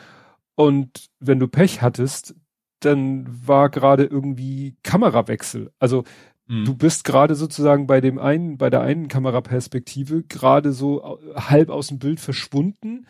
und 0.56 1.10
wenn 1.20 1.40
du 1.40 1.48
Pech 1.48 1.82
hattest, 1.82 2.36
dann 2.82 3.26
war 3.46 3.70
gerade 3.70 4.04
irgendwie 4.06 4.76
Kamerawechsel. 4.84 5.72
Also 5.80 6.04
mhm. 6.48 6.66
du 6.66 6.76
bist 6.76 7.06
gerade 7.06 7.36
sozusagen 7.36 7.88
bei 7.88 8.02
dem 8.02 8.20
einen, 8.20 8.58
bei 8.58 8.70
der 8.70 8.82
einen 8.82 9.08
Kameraperspektive 9.08 10.24
gerade 10.24 10.74
so 10.74 11.20
halb 11.36 11.70
aus 11.70 11.88
dem 11.88 12.00
Bild 12.00 12.20
verschwunden 12.20 13.06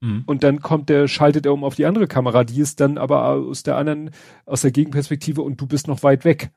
Mhm. 0.00 0.22
Und 0.26 0.42
dann 0.42 0.60
kommt 0.60 0.88
der, 0.88 1.08
schaltet 1.08 1.46
er 1.46 1.52
um 1.52 1.64
auf 1.64 1.74
die 1.74 1.86
andere 1.86 2.06
Kamera, 2.06 2.44
die 2.44 2.60
ist 2.60 2.80
dann 2.80 2.98
aber 2.98 3.24
aus 3.26 3.62
der 3.62 3.76
anderen, 3.76 4.10
aus 4.46 4.62
der 4.62 4.70
Gegenperspektive 4.70 5.42
und 5.42 5.60
du 5.60 5.66
bist 5.66 5.88
noch 5.88 6.02
weit 6.02 6.24
weg. 6.24 6.50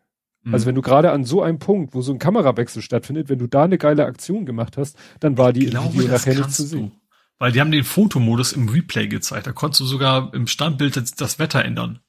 Mhm. 0.44 0.54
Also 0.54 0.66
wenn 0.66 0.76
du 0.76 0.82
gerade 0.82 1.12
an 1.12 1.26
so 1.26 1.42
einem 1.42 1.60
Punkt, 1.60 1.94
wo 1.94 2.02
so 2.02 2.14
ein 2.14 2.20
Kamerawechsel 2.20 2.82
stattfindet, 2.82 3.30
wenn 3.30 3.40
du 3.40 3.48
da 3.48 3.64
eine 3.64 3.78
geile 3.78 4.06
Aktion 4.06 4.46
gemacht 4.46 4.78
hast, 4.78 4.98
dann 5.20 5.38
war 5.38 5.54
die 5.54 5.68
glaube, 5.68 5.94
Video 5.94 6.08
nachher 6.08 6.36
nicht 6.36 6.52
zu 6.52 6.64
sehen. 6.64 6.92
Du. 6.92 7.04
Weil 7.40 7.52
die 7.52 7.60
haben 7.60 7.72
den 7.72 7.84
Fotomodus 7.84 8.54
im 8.54 8.70
Replay 8.70 9.08
gezeigt. 9.08 9.48
Da 9.48 9.52
konntest 9.52 9.82
du 9.82 9.86
sogar 9.86 10.34
im 10.34 10.48
Standbild 10.48 10.96
das, 11.20 11.40
Wetter 11.40 11.66
ändern. 11.66 12.00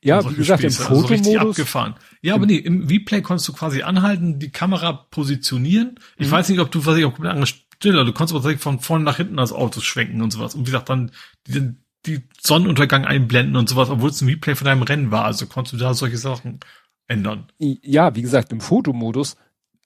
Ja, 0.00 0.28
wie 0.28 0.34
gesagt, 0.34 0.60
Späße. 0.60 0.82
im 0.82 0.88
also 0.88 1.02
Fotomodus. 1.02 1.36
Also 1.36 1.50
abgefahren. 1.50 1.94
Ja, 2.22 2.34
aber 2.34 2.46
nee, 2.46 2.56
im 2.56 2.86
Replay 2.86 3.20
konntest 3.20 3.48
du 3.48 3.52
quasi 3.52 3.82
anhalten, 3.82 4.38
die 4.38 4.50
Kamera 4.50 4.92
positionieren. 4.92 5.98
Ich 6.16 6.28
mhm. 6.28 6.32
weiß 6.32 6.48
nicht, 6.48 6.60
ob 6.60 6.70
du, 6.70 6.84
was 6.86 6.96
ich 6.96 7.04
auch 7.04 7.14
komplett 7.14 7.36
stiller. 7.82 8.04
Du 8.04 8.12
kannst 8.12 8.32
aber 8.32 8.42
direkt 8.42 8.62
von 8.62 8.78
vorne 8.78 9.04
nach 9.04 9.16
hinten 9.16 9.36
das 9.36 9.52
Auto 9.52 9.80
schwenken 9.80 10.22
und 10.22 10.32
sowas. 10.32 10.54
Und 10.54 10.62
wie 10.62 10.66
gesagt, 10.66 10.88
dann 10.88 11.10
die, 11.46 11.74
die 12.06 12.22
Sonnenuntergang 12.40 13.04
einblenden 13.04 13.56
und 13.56 13.68
sowas, 13.68 13.90
obwohl 13.90 14.10
es 14.10 14.20
ein 14.20 14.28
Replay 14.28 14.54
von 14.54 14.66
deinem 14.66 14.82
Rennen 14.82 15.10
war. 15.10 15.24
Also 15.24 15.46
konntest 15.46 15.74
du 15.74 15.78
da 15.78 15.94
solche 15.94 16.16
Sachen 16.16 16.60
ändern. 17.08 17.46
Ja, 17.58 18.14
wie 18.14 18.22
gesagt, 18.22 18.52
im 18.52 18.60
Fotomodus. 18.60 19.36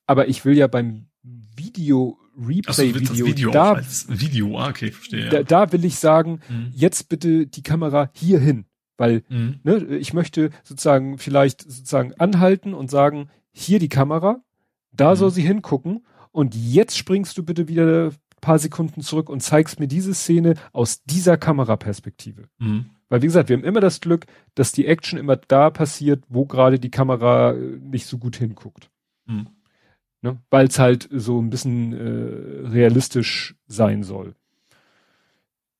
Aber 0.06 0.28
ich 0.28 0.44
will 0.44 0.56
ja 0.56 0.66
beim 0.66 1.06
Video 1.22 2.18
Replay 2.38 2.92
so, 2.92 2.94
Video, 2.94 3.26
Video 3.26 3.50
da, 3.50 3.80
Video, 4.08 4.58
ah, 4.58 4.68
okay, 4.68 4.90
verstehe. 4.90 5.28
Da, 5.30 5.42
da 5.42 5.72
will 5.72 5.84
ich 5.84 5.96
sagen, 5.96 6.40
mhm. 6.48 6.70
jetzt 6.74 7.08
bitte 7.08 7.46
die 7.46 7.62
Kamera 7.62 8.10
hier 8.12 8.38
hin, 8.38 8.66
weil 8.98 9.24
mhm. 9.28 9.60
ne, 9.64 9.76
ich 9.96 10.12
möchte 10.12 10.50
sozusagen 10.62 11.16
vielleicht 11.16 11.62
sozusagen 11.62 12.12
anhalten 12.14 12.74
und 12.74 12.90
sagen, 12.90 13.30
hier 13.52 13.78
die 13.78 13.88
Kamera, 13.88 14.42
da 14.92 15.12
mhm. 15.12 15.16
soll 15.16 15.30
sie 15.30 15.42
hingucken 15.42 16.04
und 16.36 16.54
jetzt 16.54 16.98
springst 16.98 17.38
du 17.38 17.42
bitte 17.42 17.66
wieder 17.66 18.12
paar 18.42 18.58
Sekunden 18.58 19.00
zurück 19.00 19.30
und 19.30 19.40
zeigst 19.40 19.80
mir 19.80 19.88
diese 19.88 20.12
Szene 20.12 20.54
aus 20.72 21.02
dieser 21.04 21.38
Kameraperspektive. 21.38 22.44
Mhm. 22.58 22.90
Weil 23.08 23.22
wie 23.22 23.26
gesagt, 23.26 23.48
wir 23.48 23.56
haben 23.56 23.64
immer 23.64 23.80
das 23.80 24.02
Glück, 24.02 24.26
dass 24.54 24.70
die 24.70 24.86
Action 24.86 25.18
immer 25.18 25.36
da 25.36 25.70
passiert, 25.70 26.22
wo 26.28 26.44
gerade 26.44 26.78
die 26.78 26.90
Kamera 26.90 27.54
äh, 27.54 27.78
nicht 27.80 28.06
so 28.06 28.18
gut 28.18 28.36
hinguckt. 28.36 28.90
Mhm. 29.24 29.46
Ne? 30.20 30.38
Weil 30.50 30.66
es 30.66 30.78
halt 30.78 31.08
so 31.10 31.40
ein 31.40 31.48
bisschen 31.48 31.94
äh, 31.94 32.68
realistisch 32.68 33.56
sein 33.66 34.02
soll. 34.02 34.34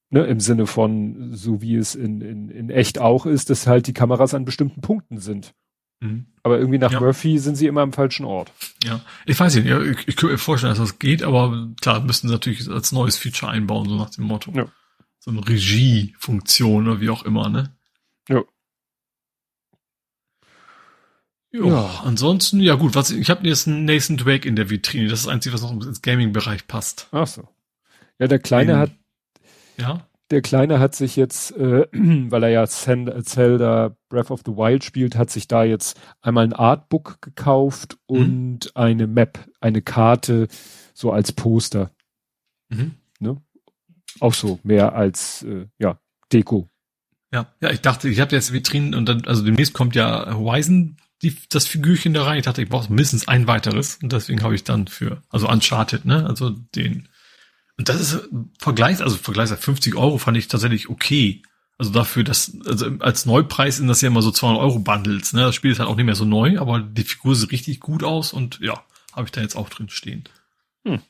Ne? 0.09 0.25
Im 0.25 0.41
Sinne 0.41 0.67
von, 0.67 1.35
so 1.35 1.61
wie 1.61 1.77
es 1.77 1.95
in, 1.95 2.23
in, 2.23 2.49
in 2.49 2.71
echt 2.71 2.99
auch 2.99 3.27
ist, 3.27 3.51
dass 3.51 3.67
halt 3.67 3.89
die 3.89 3.93
Kameras 3.93 4.33
an 4.33 4.47
bestimmten 4.47 4.81
Punkten 4.81 5.19
sind. 5.19 5.55
Mhm. 6.01 6.27
Aber 6.43 6.59
irgendwie 6.59 6.79
nach 6.79 6.93
ja. 6.93 7.01
Murphy 7.01 7.39
sind 7.39 7.57
sie 7.57 7.67
immer 7.67 7.81
am 7.81 7.93
falschen 7.93 8.25
Ort. 8.25 8.53
Ja, 8.85 9.01
ich 9.25 9.39
weiß 9.39 9.57
nicht, 9.57 9.67
ich, 9.67 10.09
ich 10.09 10.17
könnte 10.17 10.35
mir 10.35 10.39
vorstellen, 10.39 10.73
dass 10.73 10.79
das 10.79 10.99
geht, 10.99 11.23
aber 11.23 11.69
klar, 11.81 12.01
müssten 12.01 12.29
sie 12.29 12.35
natürlich 12.35 12.69
als 12.69 12.93
neues 12.93 13.17
Feature 13.17 13.51
einbauen, 13.51 13.89
so 13.89 13.97
nach 13.97 14.11
dem 14.11 14.25
Motto. 14.25 14.53
Ja. 14.53 14.67
So 15.19 15.31
eine 15.31 15.47
Regiefunktion 15.47 16.87
oder 16.87 17.01
wie 17.01 17.11
auch 17.11 17.25
immer, 17.25 17.49
ne? 17.49 17.75
Ja. 18.29 18.43
Jo, 21.51 21.69
ja. 21.71 22.03
ansonsten, 22.05 22.61
ja 22.61 22.75
gut, 22.75 22.95
was 22.95 23.11
ich 23.11 23.31
habe 23.31 23.49
jetzt 23.49 23.67
einen 23.67 23.87
Nathan 23.87 24.17
Drake 24.17 24.47
in 24.47 24.57
der 24.57 24.69
Vitrine. 24.69 25.09
Das 25.09 25.21
ist 25.21 25.27
das 25.27 25.33
Einzige, 25.33 25.55
was 25.55 25.63
noch 25.63 25.73
ins 25.73 26.03
Gaming-Bereich 26.03 26.67
passt. 26.67 27.09
Ach 27.13 27.27
so. 27.27 27.49
Ja, 28.19 28.29
der 28.29 28.39
Kleine 28.39 28.73
in, 28.73 28.79
hat. 28.79 28.91
Ja 29.79 30.07
der 30.31 30.43
Kleine 30.43 30.81
hat 30.81 30.95
sich 30.95 31.17
jetzt, 31.17 31.57
äh, 31.57 31.87
weil 31.93 32.43
er 32.43 32.49
ja 32.51 32.67
Zelda 32.67 33.97
Breath 34.09 34.31
of 34.31 34.43
the 34.45 34.53
Wild 34.53 34.85
spielt, 34.85 35.17
hat 35.17 35.31
sich 35.31 35.49
da 35.49 35.65
jetzt 35.65 35.99
einmal 36.21 36.45
ein 36.45 36.53
Artbook 36.53 37.21
gekauft 37.21 37.99
mhm. 38.09 38.17
und 38.17 38.77
eine 38.77 39.07
Map, 39.07 39.39
eine 39.61 39.83
Karte, 39.83 40.49
so 40.95 41.13
als 41.13 41.33
Poster. 41.33 41.91
Mhm. 42.69 42.95
Ne? 43.21 43.41
Auch 44.21 44.35
so, 44.35 44.59
mehr 44.63 44.95
als 44.95 45.43
äh, 45.43 45.67
ja, 45.79 45.99
Deko. 46.33 46.69
Ja, 47.33 47.53
ja, 47.61 47.71
ich 47.71 47.81
dachte, 47.81 48.09
ich 48.09 48.21
habe 48.21 48.35
jetzt 48.35 48.53
Vitrinen 48.53 48.95
und 48.95 49.09
dann, 49.09 49.25
also 49.27 49.45
demnächst 49.45 49.75
kommt 49.75 49.95
ja 49.95 50.35
Horizon 50.35 50.97
die, 51.23 51.37
das 51.49 51.67
Figürchen 51.67 52.15
da 52.15 52.25
rein. 52.25 52.39
Ich 52.39 52.45
dachte, 52.45 52.63
ich 52.63 52.69
brauche 52.69 52.89
mindestens 52.89 53.29
ein 53.29 53.47
weiteres 53.47 53.99
und 54.03 54.13
deswegen 54.13 54.43
habe 54.43 54.55
ich 54.55 54.65
dann 54.65 54.87
für, 54.87 55.23
also 55.31 55.49
Uncharted, 55.49 56.05
ne, 56.05 56.27
also 56.27 56.51
den 56.51 57.09
und 57.79 57.89
das 57.89 58.01
ist 58.01 58.29
Vergleich, 58.59 59.03
also 59.03 59.17
Vergleich 59.17 59.51
50 59.51 59.95
Euro 59.97 60.19
fand 60.19 60.37
ich 60.37 60.49
tatsächlich 60.49 60.89
okay. 60.89 61.43
Also 61.79 61.91
dafür, 61.91 62.25
dass, 62.25 62.57
also 62.65 62.87
als 63.01 63.27
Neupreis 63.27 63.77
sind 63.77 63.89
das 63.89 64.01
ja 64.01 64.09
immer 64.09 64.23
so 64.23 64.31
200 64.31 64.63
Euro 64.63 64.79
Bundles, 64.79 65.35
ne? 65.35 65.43
Das 65.43 65.55
Spiel 65.55 65.73
ist 65.73 65.79
halt 65.79 65.91
auch 65.91 65.97
nicht 65.97 66.07
mehr 66.07 66.15
so 66.15 66.25
neu, 66.25 66.59
aber 66.59 66.81
die 66.81 67.05
Figur 67.05 67.37
sieht 67.37 67.53
richtig 67.53 67.81
gut 67.81 68.03
aus 68.03 68.33
und 68.33 68.61
ja, 68.61 68.83
habe 69.13 69.27
ich 69.27 69.33
da 69.33 69.43
jetzt 69.43 69.57
auch 69.57 69.69
drin 69.69 69.91
stehen. 69.91 70.25
Hm. 70.87 71.03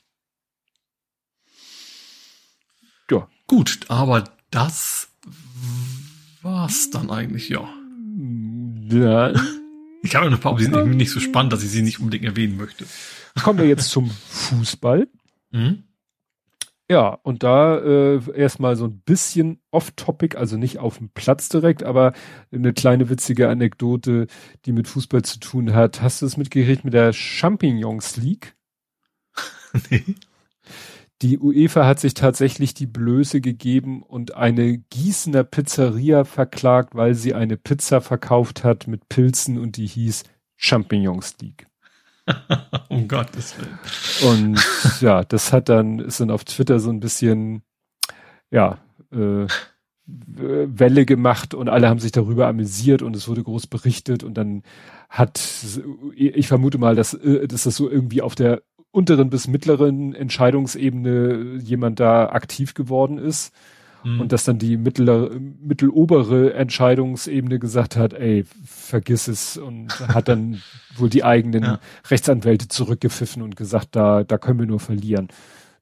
Ja. 3.10 3.28
Gut, 3.46 3.78
aber 3.86 4.24
das 4.50 5.08
war's 6.42 6.90
dann 6.90 7.10
eigentlich, 7.10 7.48
ja. 7.48 7.68
Ja. 8.90 9.32
Ich 10.02 10.14
habe 10.16 10.26
noch 10.26 10.38
ein 10.38 10.40
paar, 10.40 10.56
die 10.56 10.64
sind 10.64 10.74
irgendwie 10.74 10.96
nicht 10.96 11.10
so 11.10 11.20
spannend, 11.20 11.52
dass 11.52 11.62
ich 11.62 11.70
sie 11.70 11.82
nicht 11.82 12.00
unbedingt 12.00 12.24
erwähnen 12.24 12.56
möchte. 12.56 12.86
Kommen 13.42 13.58
wir 13.58 13.66
jetzt 13.66 13.90
zum 13.90 14.10
Fußball. 14.10 15.06
Mhm. 15.52 15.84
Ja, 16.88 17.18
und 17.24 17.42
da 17.42 17.78
äh, 17.78 18.20
erstmal 18.36 18.76
so 18.76 18.84
ein 18.84 19.00
bisschen 19.00 19.60
off-topic, 19.72 20.36
also 20.38 20.56
nicht 20.56 20.78
auf 20.78 20.98
dem 20.98 21.10
Platz 21.10 21.48
direkt, 21.48 21.82
aber 21.82 22.12
eine 22.52 22.72
kleine 22.72 23.08
witzige 23.10 23.48
Anekdote, 23.48 24.28
die 24.64 24.72
mit 24.72 24.86
Fußball 24.86 25.22
zu 25.22 25.40
tun 25.40 25.74
hat. 25.74 26.00
Hast 26.00 26.22
du 26.22 26.26
es 26.26 26.36
mitgekriegt 26.36 26.84
mit 26.84 26.94
der 26.94 27.12
Champignons 27.12 28.16
League? 28.16 28.54
nee. 29.90 30.14
Die 31.22 31.38
UEFA 31.38 31.86
hat 31.86 31.98
sich 31.98 32.14
tatsächlich 32.14 32.74
die 32.74 32.86
Blöße 32.86 33.40
gegeben 33.40 34.02
und 34.02 34.36
eine 34.36 34.78
Gießener 34.78 35.44
Pizzeria 35.44 36.24
verklagt, 36.24 36.94
weil 36.94 37.14
sie 37.14 37.34
eine 37.34 37.56
Pizza 37.56 38.00
verkauft 38.00 38.64
hat 38.64 38.86
mit 38.86 39.08
Pilzen 39.08 39.58
und 39.58 39.76
die 39.78 39.86
hieß 39.86 40.24
Champignons 40.56 41.36
League. 41.40 41.66
um 42.88 43.08
Gottes 43.08 43.54
Willen. 43.58 43.78
Und 44.32 45.00
ja, 45.00 45.24
das 45.24 45.52
hat 45.52 45.68
dann, 45.68 45.98
ist 45.98 46.20
dann 46.20 46.30
auf 46.30 46.44
Twitter 46.44 46.78
so 46.80 46.90
ein 46.90 47.00
bisschen, 47.00 47.62
ja, 48.50 48.78
äh, 49.12 49.46
Welle 50.08 51.04
gemacht 51.04 51.52
und 51.52 51.68
alle 51.68 51.88
haben 51.88 51.98
sich 51.98 52.12
darüber 52.12 52.46
amüsiert 52.46 53.02
und 53.02 53.16
es 53.16 53.26
wurde 53.26 53.42
groß 53.42 53.66
berichtet 53.66 54.22
und 54.22 54.34
dann 54.34 54.62
hat, 55.08 55.40
ich 56.14 56.46
vermute 56.46 56.78
mal, 56.78 56.94
dass, 56.94 57.12
äh, 57.14 57.48
dass 57.48 57.64
das 57.64 57.76
so 57.76 57.90
irgendwie 57.90 58.22
auf 58.22 58.36
der 58.36 58.62
unteren 58.92 59.30
bis 59.30 59.48
mittleren 59.48 60.14
Entscheidungsebene 60.14 61.58
jemand 61.60 61.98
da 62.00 62.28
aktiv 62.28 62.74
geworden 62.74 63.18
ist 63.18 63.52
mhm. 64.06 64.20
und 64.20 64.32
dass 64.32 64.44
dann 64.44 64.58
die 64.58 64.76
mittlere, 64.76 65.30
mittelobere 65.60 66.54
Entscheidungsebene 66.54 67.58
gesagt 67.58 67.96
hat, 67.96 68.12
ey, 68.14 68.44
vergiss 68.64 69.28
es 69.28 69.56
und 69.56 69.98
hat 70.00 70.28
dann 70.28 70.62
wohl 70.96 71.10
die 71.10 71.24
eigenen 71.24 71.62
ja. 71.62 71.80
Rechtsanwälte 72.08 72.68
zurückgepfiffen 72.68 73.42
und 73.42 73.56
gesagt, 73.56 73.88
da, 73.92 74.24
da 74.24 74.38
können 74.38 74.60
wir 74.60 74.66
nur 74.66 74.80
verlieren. 74.80 75.28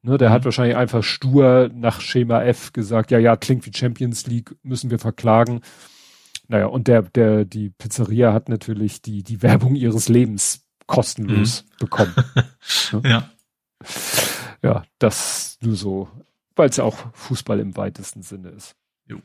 Ne, 0.02 0.18
der 0.18 0.30
mhm. 0.30 0.34
hat 0.34 0.44
wahrscheinlich 0.44 0.76
einfach 0.76 1.02
stur 1.02 1.70
nach 1.74 2.00
Schema 2.00 2.42
F 2.42 2.72
gesagt, 2.72 3.10
ja, 3.10 3.18
ja, 3.18 3.36
klingt 3.36 3.64
wie 3.66 3.72
Champions 3.74 4.26
League, 4.26 4.54
müssen 4.62 4.90
wir 4.90 4.98
verklagen. 4.98 5.60
Naja, 6.48 6.66
und 6.66 6.88
der, 6.88 7.02
der, 7.02 7.44
die 7.44 7.70
Pizzeria 7.70 8.32
hat 8.34 8.48
natürlich 8.50 9.00
die, 9.00 9.22
die 9.22 9.42
Werbung 9.42 9.76
ihres 9.76 10.08
Lebens 10.08 10.66
kostenlos 10.86 11.64
mhm. 11.64 11.76
bekommen. 11.78 12.14
ne? 12.92 13.02
Ja. 13.04 13.30
Ja, 14.62 14.84
das 14.98 15.58
nur 15.60 15.76
so 15.76 16.08
weil 16.56 16.68
es 16.68 16.76
ja 16.76 16.84
auch 16.84 17.12
Fußball 17.14 17.60
im 17.60 17.76
weitesten 17.76 18.22
Sinne 18.22 18.50
ist. 18.50 18.76
Jo. 19.06 19.18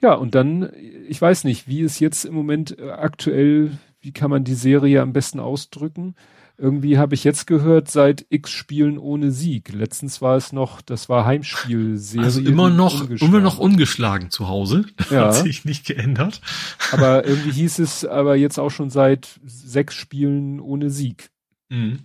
Ja, 0.00 0.14
und 0.14 0.34
dann, 0.34 0.70
ich 1.08 1.20
weiß 1.20 1.44
nicht, 1.44 1.68
wie 1.68 1.80
ist 1.80 2.00
jetzt 2.00 2.24
im 2.24 2.34
Moment 2.34 2.78
äh, 2.78 2.90
aktuell, 2.90 3.78
wie 4.00 4.12
kann 4.12 4.30
man 4.30 4.44
die 4.44 4.54
Serie 4.54 5.02
am 5.02 5.12
besten 5.12 5.40
ausdrücken? 5.40 6.14
Irgendwie 6.60 6.98
habe 6.98 7.14
ich 7.14 7.22
jetzt 7.22 7.46
gehört, 7.46 7.88
seit 7.88 8.26
X 8.30 8.50
Spielen 8.50 8.98
ohne 8.98 9.30
Sieg. 9.30 9.72
Letztens 9.72 10.20
war 10.20 10.36
es 10.36 10.52
noch, 10.52 10.80
das 10.80 11.08
war 11.08 11.24
Heimspielserie. 11.24 12.24
Also 12.24 12.40
immer 12.40 12.68
noch, 12.68 13.08
immer 13.08 13.38
noch 13.38 13.58
ungeschlagen 13.58 14.30
zu 14.30 14.48
Hause. 14.48 14.84
Ja. 15.10 15.26
Hat 15.26 15.36
sich 15.36 15.64
nicht 15.64 15.86
geändert. 15.86 16.40
Aber 16.92 17.24
irgendwie 17.24 17.52
hieß 17.52 17.78
es 17.78 18.04
aber 18.04 18.36
jetzt 18.36 18.58
auch 18.58 18.70
schon 18.70 18.90
seit 18.90 19.40
sechs 19.44 19.94
Spielen 19.94 20.60
ohne 20.60 20.90
Sieg. 20.90 21.30
Mhm. 21.70 22.00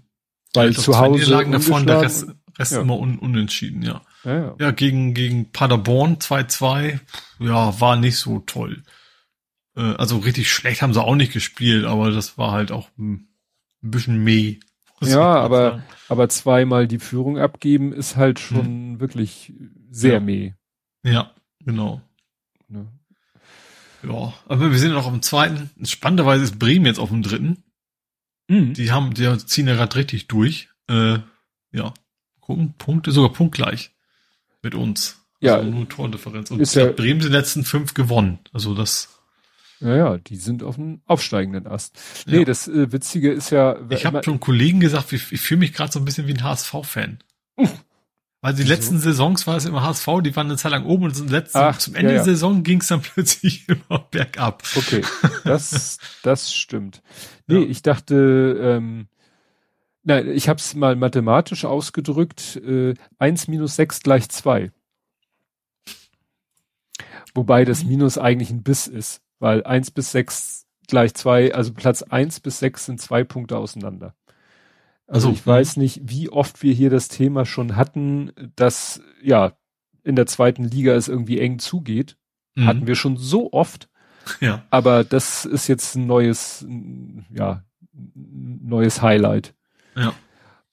Weil 0.54 0.74
zu 0.74 0.98
Hause. 0.98 1.30
Lagen 1.30 1.52
davon, 1.52 1.86
der 1.86 2.02
Rest, 2.02 2.28
Rest 2.58 2.74
ja. 2.74 2.82
immer 2.82 2.98
un, 2.98 3.18
unentschieden, 3.18 3.82
ja. 3.82 4.02
Ja, 4.24 4.38
ja. 4.38 4.56
ja 4.60 4.72
gegen, 4.72 5.14
gegen 5.14 5.52
Paderborn 5.52 6.18
2-2, 6.18 7.00
ja, 7.40 7.80
war 7.80 7.96
nicht 7.96 8.18
so 8.18 8.40
toll. 8.40 8.84
Äh, 9.76 9.82
also 9.96 10.18
richtig 10.18 10.52
schlecht 10.52 10.82
haben 10.82 10.94
sie 10.94 11.04
auch 11.04 11.16
nicht 11.16 11.34
gespielt, 11.34 11.86
aber 11.86 12.12
das 12.12 12.38
war 12.38 12.52
halt 12.52 12.72
auch 12.72 12.90
ein, 12.98 13.28
bisschen 13.82 14.24
meh. 14.24 14.60
Ja, 15.02 15.36
aber, 15.36 15.72
sagen. 15.72 15.84
aber 16.08 16.30
zweimal 16.30 16.88
die 16.88 17.00
Führung 17.00 17.38
abgeben 17.38 17.92
ist 17.92 18.16
halt 18.16 18.40
schon 18.40 18.66
hm. 18.66 19.00
wirklich 19.02 19.52
sehr 19.90 20.14
ja. 20.14 20.20
meh. 20.22 20.54
Ja, 21.04 21.32
genau. 21.60 22.02
Ja. 22.70 22.86
ja, 24.04 24.34
aber 24.48 24.72
wir 24.72 24.80
sind 24.80 24.94
noch 24.94 25.10
dem 25.12 25.22
zweiten. 25.22 25.70
Spannenderweise 25.86 26.46
ist 26.46 26.60
Bremen 26.60 26.86
jetzt 26.86 27.00
auf 27.00 27.10
dem 27.10 27.24
dritten. 27.24 27.64
Mhm. 28.48 28.74
Die 28.74 28.92
haben, 28.92 29.14
die 29.14 29.38
ziehen 29.46 29.68
ja 29.68 29.76
gerade 29.76 29.98
richtig 29.98 30.28
durch. 30.28 30.70
Äh, 30.88 31.20
ja, 31.74 31.94
gucken, 32.40 32.74
Punkte, 32.78 33.12
sogar 33.12 33.34
punktgleich 33.34 33.93
mit 34.64 34.76
uns. 34.76 35.20
Ja. 35.40 35.58
Also 35.58 35.70
nur 35.70 35.88
Tordifferenz. 35.90 36.52
Und 36.52 36.62
ist 36.62 36.76
ja, 36.76 36.86
Bremen 36.92 37.20
die 37.20 37.28
letzten 37.28 37.66
fünf 37.66 37.94
gewonnen. 37.94 38.40
Also 38.54 38.74
das. 38.74 39.10
Ja, 39.80 39.96
ja, 39.96 40.18
die 40.18 40.38
sind 40.38 40.64
auf 40.64 40.76
dem 40.76 41.02
aufsteigenden 41.06 41.68
Ast. 41.68 42.00
Nee, 42.26 42.40
ja. 42.40 42.46
das 42.46 42.70
äh, 42.70 42.92
Witzige 42.94 43.32
ist 43.32 43.50
ja. 43.50 43.78
Ich 43.90 44.06
habe 44.06 44.22
schon 44.24 44.40
Kollegen 44.40 44.80
gesagt, 44.80 45.12
ich, 45.12 45.32
ich 45.34 45.42
fühle 45.42 45.60
mich 45.60 45.74
gerade 45.74 45.92
so 45.92 46.00
ein 46.00 46.06
bisschen 46.06 46.28
wie 46.28 46.34
ein 46.34 46.44
HSV-Fan. 46.44 47.20
Weil 48.44 48.54
die 48.56 48.64
letzten 48.64 49.00
Saisons 49.00 49.48
war 49.48 49.56
es 49.56 49.64
immer 49.64 49.84
HSV, 49.84 50.06
die 50.22 50.36
waren 50.36 50.48
eine 50.48 50.58
Zeit 50.58 50.72
lang 50.72 50.86
oben 50.86 51.06
und 51.06 51.16
zum, 51.16 51.30
letzten, 51.30 51.60
Ach, 51.60 51.78
zum 51.78 51.96
Ende 51.96 52.12
ja, 52.12 52.18
ja. 52.18 52.24
der 52.26 52.34
Saison 52.34 52.64
ging 52.64 52.82
es 52.82 52.88
dann 52.88 53.02
plötzlich 53.14 53.70
immer 53.70 54.00
bergab. 54.12 54.64
Okay, 54.76 55.02
das, 55.46 55.98
das 56.24 56.54
stimmt. 56.54 57.02
Nee, 57.48 57.60
ja. 57.60 57.70
ich 57.70 57.84
dachte, 57.84 58.60
ähm, 58.62 59.08
Nein, 60.04 60.30
ich 60.30 60.50
habe 60.50 60.60
es 60.60 60.76
mal 60.76 60.96
mathematisch 60.96 61.66
ausgedrückt. 61.66 62.58
Äh, 62.58 62.94
1 63.20 63.48
minus 63.48 63.76
6 63.78 64.02
gleich 64.02 64.30
2. 64.30 64.72
Wobei 67.36 67.66
das 67.66 67.84
Minus 67.84 68.18
eigentlich 68.18 68.52
ein 68.52 68.64
Biss 68.64 68.88
ist, 68.88 69.22
weil 69.40 69.64
1 69.64 69.92
bis 69.92 70.12
6 70.12 70.68
gleich 70.88 71.14
2, 71.14 71.56
also 71.56 71.74
Platz 71.74 72.04
1 72.04 72.42
bis 72.42 72.60
6 72.60 72.86
sind 72.86 73.02
zwei 73.02 73.24
Punkte 73.24 73.58
auseinander. 73.58 74.14
Also, 75.08 75.30
also 75.30 75.32
ich 75.32 75.46
weiß 75.46 75.78
nicht, 75.78 76.02
wie 76.04 76.30
oft 76.30 76.62
wir 76.62 76.74
hier 76.74 76.90
das 76.90 77.08
Thema 77.08 77.46
schon 77.46 77.76
hatten, 77.76 78.32
dass 78.56 79.02
ja 79.22 79.54
in 80.04 80.16
der 80.16 80.28
zweiten 80.28 80.64
Liga 80.64 80.94
es 80.94 81.08
irgendwie 81.08 81.40
eng 81.40 81.60
zugeht. 81.60 82.18
Mhm. 82.56 82.68
Hatten 82.68 82.88
wir 82.88 82.96
schon 82.96 83.18
so 83.18 83.52
oft. 83.52 83.90
Ja. 84.40 84.64
Aber 84.70 85.04
das 85.04 85.46
ist 85.46 85.68
jetzt 85.68 85.96
ein 85.96 86.06
neues, 86.06 86.66
ja, 87.30 87.64
neues 87.92 89.02
Highlight. 89.02 89.54
Ja. 89.96 90.14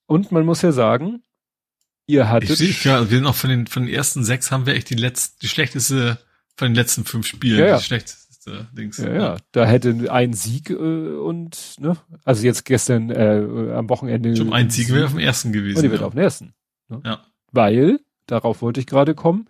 Und 0.06 0.32
man 0.32 0.44
muss 0.44 0.62
ja 0.62 0.72
sagen, 0.72 1.22
ihr 2.06 2.28
hattet. 2.28 2.50
Ich 2.50 2.58
sehe, 2.58 2.92
ja, 2.92 3.10
wir 3.10 3.18
sind 3.18 3.26
auch 3.26 3.34
von 3.34 3.50
den, 3.50 3.66
von 3.66 3.84
den 3.84 3.94
ersten 3.94 4.24
sechs 4.24 4.50
haben 4.50 4.66
wir 4.66 4.74
echt 4.74 4.90
die 4.90 4.94
letzte, 4.94 5.38
die 5.40 5.48
schlechteste 5.48 6.18
von 6.56 6.68
den 6.68 6.74
letzten 6.74 7.04
fünf 7.04 7.26
Spielen, 7.26 7.60
ja, 7.60 7.66
ja. 7.66 7.76
die 7.78 7.84
schlechteste 7.84 8.68
Dings. 8.72 8.98
Ja, 8.98 9.12
ja, 9.12 9.36
da 9.52 9.64
hätte 9.64 10.12
ein 10.12 10.32
Sieg 10.32 10.70
äh, 10.70 10.74
und, 10.74 11.76
ne, 11.78 11.96
also 12.24 12.44
jetzt 12.44 12.64
gestern, 12.64 13.10
äh, 13.10 13.72
am 13.74 13.88
Wochenende. 13.88 14.36
Schon 14.36 14.52
ein 14.52 14.70
Sieg 14.70 14.90
wäre 14.90 15.06
auf 15.06 15.12
dem 15.12 15.20
ersten 15.20 15.52
gewesen. 15.52 15.78
Und 15.78 15.84
die 15.84 15.90
wird 15.90 16.02
auf 16.02 16.12
dem 16.12 16.20
ersten. 16.20 16.54
Ne? 16.88 17.00
Ja. 17.04 17.24
Weil, 17.52 18.00
darauf 18.26 18.62
wollte 18.62 18.80
ich 18.80 18.86
gerade 18.86 19.14
kommen, 19.14 19.48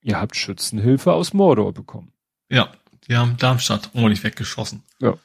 ihr 0.00 0.20
habt 0.20 0.36
Schützenhilfe 0.36 1.12
aus 1.12 1.32
Mordor 1.32 1.72
bekommen. 1.72 2.12
Ja, 2.48 2.72
die 3.08 3.16
haben 3.16 3.36
Darmstadt 3.36 3.90
ordentlich 3.94 4.22
weggeschossen. 4.22 4.82
Ja. 5.00 5.16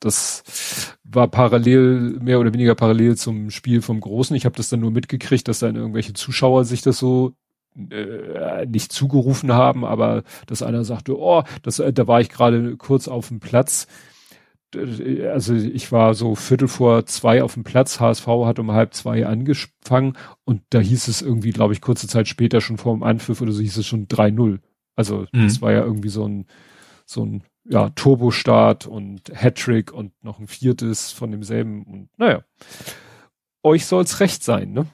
Das 0.00 0.96
war 1.04 1.28
parallel, 1.28 2.18
mehr 2.20 2.40
oder 2.40 2.52
weniger 2.52 2.74
parallel 2.74 3.16
zum 3.16 3.50
Spiel 3.50 3.82
vom 3.82 4.00
Großen. 4.00 4.34
Ich 4.34 4.44
habe 4.46 4.56
das 4.56 4.70
dann 4.70 4.80
nur 4.80 4.90
mitgekriegt, 4.90 5.46
dass 5.46 5.58
dann 5.58 5.76
irgendwelche 5.76 6.14
Zuschauer 6.14 6.64
sich 6.64 6.82
das 6.82 6.98
so 6.98 7.34
äh, 7.90 8.66
nicht 8.66 8.92
zugerufen 8.92 9.52
haben, 9.52 9.84
aber 9.84 10.24
dass 10.46 10.62
einer 10.62 10.84
sagte, 10.84 11.18
oh, 11.18 11.44
das, 11.62 11.78
äh, 11.78 11.92
da 11.92 12.06
war 12.06 12.20
ich 12.20 12.28
gerade 12.28 12.76
kurz 12.76 13.08
auf 13.08 13.28
dem 13.28 13.40
Platz. 13.40 13.86
Also 14.74 15.54
ich 15.54 15.90
war 15.90 16.14
so 16.14 16.36
Viertel 16.36 16.68
vor 16.68 17.04
zwei 17.06 17.42
auf 17.42 17.54
dem 17.54 17.64
Platz, 17.64 17.98
HSV 17.98 18.26
hat 18.44 18.60
um 18.60 18.70
halb 18.70 18.94
zwei 18.94 19.26
angefangen 19.26 20.16
und 20.44 20.62
da 20.70 20.78
hieß 20.78 21.08
es 21.08 21.22
irgendwie, 21.22 21.50
glaube 21.50 21.72
ich, 21.72 21.80
kurze 21.80 22.06
Zeit 22.06 22.28
später 22.28 22.60
schon 22.60 22.78
vor 22.78 22.94
dem 22.94 23.02
Anpfiff 23.02 23.40
oder 23.40 23.50
so 23.50 23.60
hieß 23.60 23.78
es 23.78 23.86
schon 23.86 24.06
3-0. 24.06 24.60
Also 24.94 25.26
mhm. 25.32 25.44
das 25.44 25.60
war 25.60 25.72
ja 25.72 25.82
irgendwie 25.82 26.08
so 26.08 26.24
ein, 26.26 26.46
so 27.04 27.24
ein 27.24 27.42
ja, 27.70 27.88
Turbostart 27.90 28.86
und 28.86 29.30
Hattrick 29.32 29.92
und 29.92 30.12
noch 30.24 30.40
ein 30.40 30.48
viertes 30.48 31.12
von 31.12 31.30
demselben 31.30 31.84
und 31.84 32.08
naja. 32.18 32.42
Euch 33.62 33.86
soll's 33.86 34.18
recht 34.18 34.42
sein, 34.42 34.72
ne? 34.72 34.86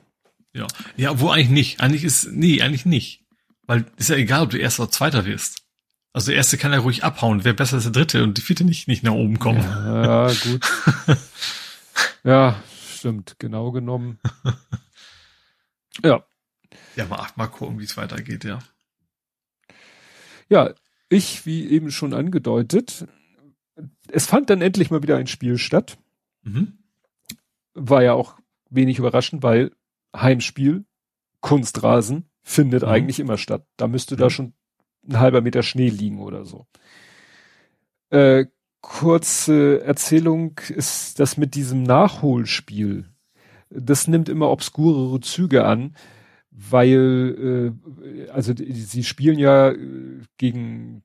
Ja. 0.52 0.66
Ja, 0.96 1.18
wo 1.18 1.30
eigentlich 1.30 1.48
nicht. 1.48 1.80
Eigentlich 1.80 2.04
ist, 2.04 2.28
nee, 2.32 2.60
eigentlich 2.60 2.84
nicht. 2.84 3.24
Weil 3.66 3.86
ist 3.96 4.10
ja 4.10 4.16
egal, 4.16 4.42
ob 4.42 4.50
du 4.50 4.58
erster 4.58 4.82
oder 4.82 4.92
zweiter 4.92 5.24
wirst. 5.24 5.62
Also 6.12 6.26
der 6.26 6.36
erste 6.36 6.58
kann 6.58 6.72
ja 6.72 6.78
ruhig 6.78 7.02
abhauen, 7.02 7.44
wer 7.44 7.54
besser 7.54 7.78
ist 7.78 7.84
der 7.84 7.92
dritte 7.92 8.22
und 8.22 8.36
die 8.36 8.42
vierte 8.42 8.64
nicht, 8.64 8.88
nicht 8.88 9.02
nach 9.02 9.12
oben 9.12 9.38
kommen. 9.38 9.62
Ja, 9.62 10.26
gut. 10.26 10.66
ja, 12.24 12.62
stimmt, 12.94 13.36
genau 13.38 13.72
genommen. 13.72 14.18
Ja. 16.02 16.26
Ja, 16.94 17.06
mal, 17.06 17.26
mal 17.36 17.46
gucken, 17.46 17.78
wie 17.78 17.84
es 17.84 17.96
weitergeht, 17.96 18.44
ja. 18.44 18.58
Ja, 20.48 20.74
ich, 21.08 21.46
wie 21.46 21.68
eben 21.68 21.90
schon 21.90 22.14
angedeutet, 22.14 23.06
es 24.08 24.26
fand 24.26 24.50
dann 24.50 24.62
endlich 24.62 24.90
mal 24.90 25.02
wieder 25.02 25.16
ein 25.16 25.26
Spiel 25.26 25.58
statt. 25.58 25.98
Mhm. 26.42 26.78
war 27.74 28.04
ja 28.04 28.12
auch 28.12 28.36
wenig 28.70 29.00
überraschend, 29.00 29.42
weil 29.42 29.72
Heimspiel, 30.14 30.84
Kunstrasen 31.40 32.30
findet 32.42 32.82
mhm. 32.82 32.88
eigentlich 32.88 33.18
immer 33.18 33.36
statt. 33.36 33.66
Da 33.76 33.88
müsste 33.88 34.14
mhm. 34.14 34.18
da 34.18 34.30
schon 34.30 34.52
ein 35.08 35.18
halber 35.18 35.40
Meter 35.40 35.62
Schnee 35.62 35.88
liegen 35.88 36.20
oder 36.20 36.44
so. 36.44 36.66
Äh, 38.10 38.46
kurze 38.80 39.82
Erzählung 39.82 40.60
ist 40.68 41.18
das 41.18 41.36
mit 41.36 41.54
diesem 41.56 41.82
Nachholspiel. 41.82 43.06
Das 43.68 44.06
nimmt 44.06 44.28
immer 44.28 44.50
obskurere 44.50 45.20
Züge 45.20 45.64
an, 45.64 45.96
weil 46.58 47.74
äh, 48.02 48.30
also 48.30 48.54
sie 48.56 49.04
spielen 49.04 49.38
ja 49.38 49.70
äh, 49.70 50.22
gegen 50.38 51.02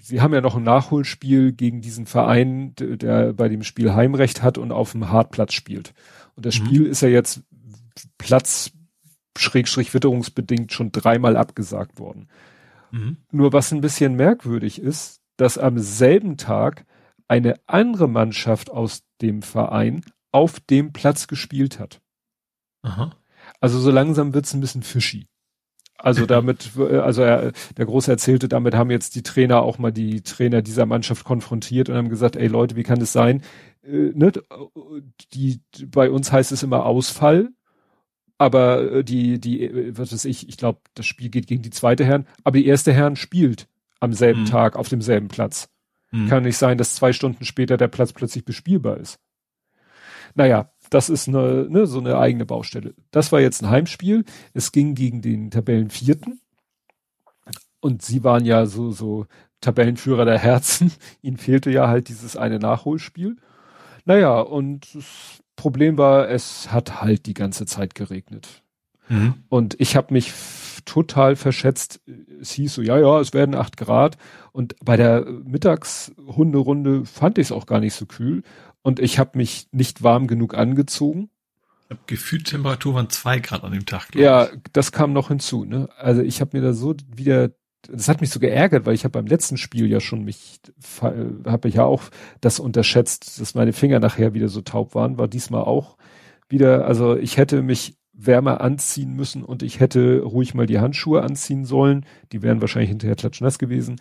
sie 0.00 0.20
haben 0.20 0.34
ja 0.34 0.40
noch 0.40 0.56
ein 0.56 0.64
Nachholspiel 0.64 1.52
gegen 1.52 1.80
diesen 1.80 2.06
Verein, 2.06 2.74
der 2.74 3.32
bei 3.32 3.48
dem 3.48 3.62
Spiel 3.62 3.94
Heimrecht 3.94 4.42
hat 4.42 4.58
und 4.58 4.72
auf 4.72 4.92
dem 4.92 5.10
Hartplatz 5.10 5.52
spielt. 5.52 5.94
Und 6.34 6.46
das 6.46 6.58
mhm. 6.58 6.66
Spiel 6.66 6.86
ist 6.86 7.02
ja 7.02 7.08
jetzt 7.08 7.42
Platz 8.18 8.72
schrägstrich 9.36 9.94
witterungsbedingt 9.94 10.72
schon 10.72 10.90
dreimal 10.90 11.36
abgesagt 11.36 12.00
worden. 12.00 12.28
Mhm. 12.90 13.18
Nur 13.30 13.52
was 13.52 13.72
ein 13.72 13.80
bisschen 13.80 14.16
merkwürdig 14.16 14.80
ist, 14.80 15.20
dass 15.36 15.58
am 15.58 15.78
selben 15.78 16.36
Tag 16.36 16.84
eine 17.28 17.54
andere 17.66 18.08
Mannschaft 18.08 18.70
aus 18.70 19.04
dem 19.20 19.42
Verein 19.42 20.04
auf 20.32 20.58
dem 20.58 20.92
Platz 20.92 21.28
gespielt 21.28 21.78
hat. 21.78 22.00
Aha. 22.82 23.12
Also 23.60 23.78
so 23.78 23.90
langsam 23.90 24.34
wird's 24.34 24.54
ein 24.54 24.60
bisschen 24.60 24.82
fishy. 24.82 25.26
Also 25.96 26.26
damit, 26.26 26.70
also 26.76 27.22
er, 27.22 27.52
der 27.76 27.86
Große 27.86 28.10
erzählte, 28.10 28.48
damit 28.48 28.74
haben 28.74 28.90
jetzt 28.90 29.14
die 29.16 29.22
Trainer 29.22 29.62
auch 29.62 29.78
mal 29.78 29.92
die 29.92 30.22
Trainer 30.22 30.62
dieser 30.62 30.86
Mannschaft 30.86 31.24
konfrontiert 31.24 31.88
und 31.88 31.96
haben 31.96 32.08
gesagt, 32.08 32.36
ey 32.36 32.46
Leute, 32.46 32.76
wie 32.76 32.84
kann 32.84 33.00
das 33.00 33.12
sein? 33.12 33.42
Äh, 33.82 34.12
ne? 34.14 34.32
die, 35.32 35.60
bei 35.86 36.10
uns 36.10 36.30
heißt 36.30 36.52
es 36.52 36.62
immer 36.62 36.86
Ausfall, 36.86 37.50
aber 38.38 38.92
äh, 38.92 39.04
die, 39.04 39.40
die, 39.40 39.64
äh, 39.64 39.98
was 39.98 40.12
weiß 40.12 40.24
ich, 40.24 40.48
ich 40.48 40.56
glaube, 40.56 40.80
das 40.94 41.06
Spiel 41.06 41.28
geht 41.28 41.48
gegen 41.48 41.62
die 41.62 41.70
zweite 41.70 42.04
Herren, 42.04 42.26
aber 42.44 42.58
die 42.58 42.66
erste 42.66 42.92
Herren 42.92 43.16
spielt 43.16 43.68
am 44.00 44.12
selben 44.12 44.42
mhm. 44.42 44.46
Tag 44.46 44.76
auf 44.76 44.88
demselben 44.88 45.28
Platz. 45.28 45.68
Mhm. 46.12 46.28
Kann 46.28 46.44
nicht 46.44 46.56
sein, 46.56 46.78
dass 46.78 46.94
zwei 46.94 47.12
Stunden 47.12 47.44
später 47.44 47.76
der 47.76 47.88
Platz 47.88 48.12
plötzlich 48.12 48.44
bespielbar 48.44 48.98
ist. 48.98 49.18
Naja, 50.34 50.70
das 50.90 51.08
ist 51.08 51.28
eine, 51.28 51.66
ne, 51.68 51.86
so 51.86 51.98
eine 51.98 52.18
eigene 52.18 52.46
Baustelle. 52.46 52.94
Das 53.10 53.32
war 53.32 53.40
jetzt 53.40 53.62
ein 53.62 53.70
Heimspiel. 53.70 54.24
Es 54.54 54.72
ging 54.72 54.94
gegen 54.94 55.22
den 55.22 55.50
Tabellenvierten. 55.50 56.40
Und 57.80 58.02
sie 58.02 58.24
waren 58.24 58.44
ja 58.44 58.66
so, 58.66 58.90
so 58.90 59.26
Tabellenführer 59.60 60.24
der 60.24 60.38
Herzen. 60.38 60.92
Ihnen 61.22 61.36
fehlte 61.36 61.70
ja 61.70 61.88
halt 61.88 62.08
dieses 62.08 62.36
eine 62.36 62.58
Nachholspiel. 62.58 63.36
Naja, 64.04 64.40
und 64.40 64.94
das 64.94 65.42
Problem 65.56 65.98
war, 65.98 66.28
es 66.28 66.72
hat 66.72 67.02
halt 67.02 67.26
die 67.26 67.34
ganze 67.34 67.66
Zeit 67.66 67.94
geregnet. 67.94 68.62
Mhm. 69.08 69.34
Und 69.48 69.80
ich 69.80 69.96
habe 69.96 70.14
mich 70.14 70.32
total 70.84 71.36
verschätzt. 71.36 72.00
Es 72.40 72.52
hieß 72.52 72.74
so, 72.74 72.82
ja, 72.82 72.98
ja, 72.98 73.20
es 73.20 73.34
werden 73.34 73.54
acht 73.54 73.76
Grad. 73.76 74.16
Und 74.52 74.76
bei 74.82 74.96
der 74.96 75.24
Mittagshunderunde 75.26 77.04
fand 77.04 77.38
ich 77.38 77.48
es 77.48 77.52
auch 77.52 77.66
gar 77.66 77.80
nicht 77.80 77.94
so 77.94 78.06
kühl. 78.06 78.42
Und 78.82 79.00
ich 79.00 79.18
habe 79.18 79.36
mich 79.36 79.68
nicht 79.72 80.02
warm 80.02 80.26
genug 80.26 80.54
angezogen. 80.54 81.30
Ich 81.90 81.96
gefühlt 82.06 82.46
Temperatur 82.46 82.94
waren 82.94 83.10
zwei 83.10 83.38
Grad 83.38 83.64
an 83.64 83.72
dem 83.72 83.86
Tag. 83.86 84.14
Ja, 84.14 84.44
ich. 84.44 84.60
das 84.72 84.92
kam 84.92 85.12
noch 85.12 85.28
hinzu. 85.28 85.64
Ne? 85.64 85.88
Also 85.96 86.22
ich 86.22 86.40
habe 86.40 86.56
mir 86.56 86.62
da 86.62 86.72
so 86.72 86.94
wieder, 87.14 87.50
das 87.88 88.08
hat 88.08 88.20
mich 88.20 88.30
so 88.30 88.40
geärgert, 88.40 88.84
weil 88.86 88.94
ich 88.94 89.04
habe 89.04 89.12
beim 89.12 89.26
letzten 89.26 89.56
Spiel 89.56 89.86
ja 89.86 90.00
schon 90.00 90.24
mich, 90.24 90.60
habe 91.46 91.68
ich 91.68 91.76
ja 91.76 91.84
auch 91.84 92.02
das 92.40 92.60
unterschätzt, 92.60 93.40
dass 93.40 93.54
meine 93.54 93.72
Finger 93.72 94.00
nachher 94.00 94.34
wieder 94.34 94.48
so 94.48 94.60
taub 94.60 94.94
waren. 94.94 95.18
War 95.18 95.28
diesmal 95.28 95.62
auch 95.62 95.96
wieder, 96.48 96.86
also 96.86 97.16
ich 97.16 97.36
hätte 97.36 97.62
mich 97.62 97.96
wärmer 98.12 98.60
anziehen 98.60 99.14
müssen 99.14 99.44
und 99.44 99.62
ich 99.62 99.80
hätte 99.80 100.20
ruhig 100.20 100.52
mal 100.52 100.66
die 100.66 100.80
Handschuhe 100.80 101.22
anziehen 101.22 101.64
sollen. 101.64 102.04
Die 102.32 102.42
wären 102.42 102.60
wahrscheinlich 102.60 102.90
hinterher 102.90 103.16
klatschnass 103.16 103.58
gewesen. 103.58 104.00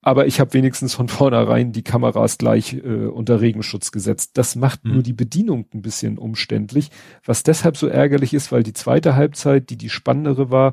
Aber 0.00 0.26
ich 0.26 0.38
habe 0.38 0.54
wenigstens 0.54 0.94
von 0.94 1.08
vornherein 1.08 1.72
die 1.72 1.82
Kameras 1.82 2.38
gleich 2.38 2.74
äh, 2.74 3.06
unter 3.06 3.40
Regenschutz 3.40 3.90
gesetzt. 3.90 4.32
Das 4.38 4.54
macht 4.54 4.84
mhm. 4.84 4.94
nur 4.94 5.02
die 5.02 5.12
Bedienung 5.12 5.66
ein 5.74 5.82
bisschen 5.82 6.18
umständlich, 6.18 6.90
was 7.24 7.42
deshalb 7.42 7.76
so 7.76 7.88
ärgerlich 7.88 8.32
ist, 8.32 8.52
weil 8.52 8.62
die 8.62 8.72
zweite 8.72 9.16
Halbzeit, 9.16 9.70
die 9.70 9.76
die 9.76 9.90
spannendere 9.90 10.50
war, 10.50 10.72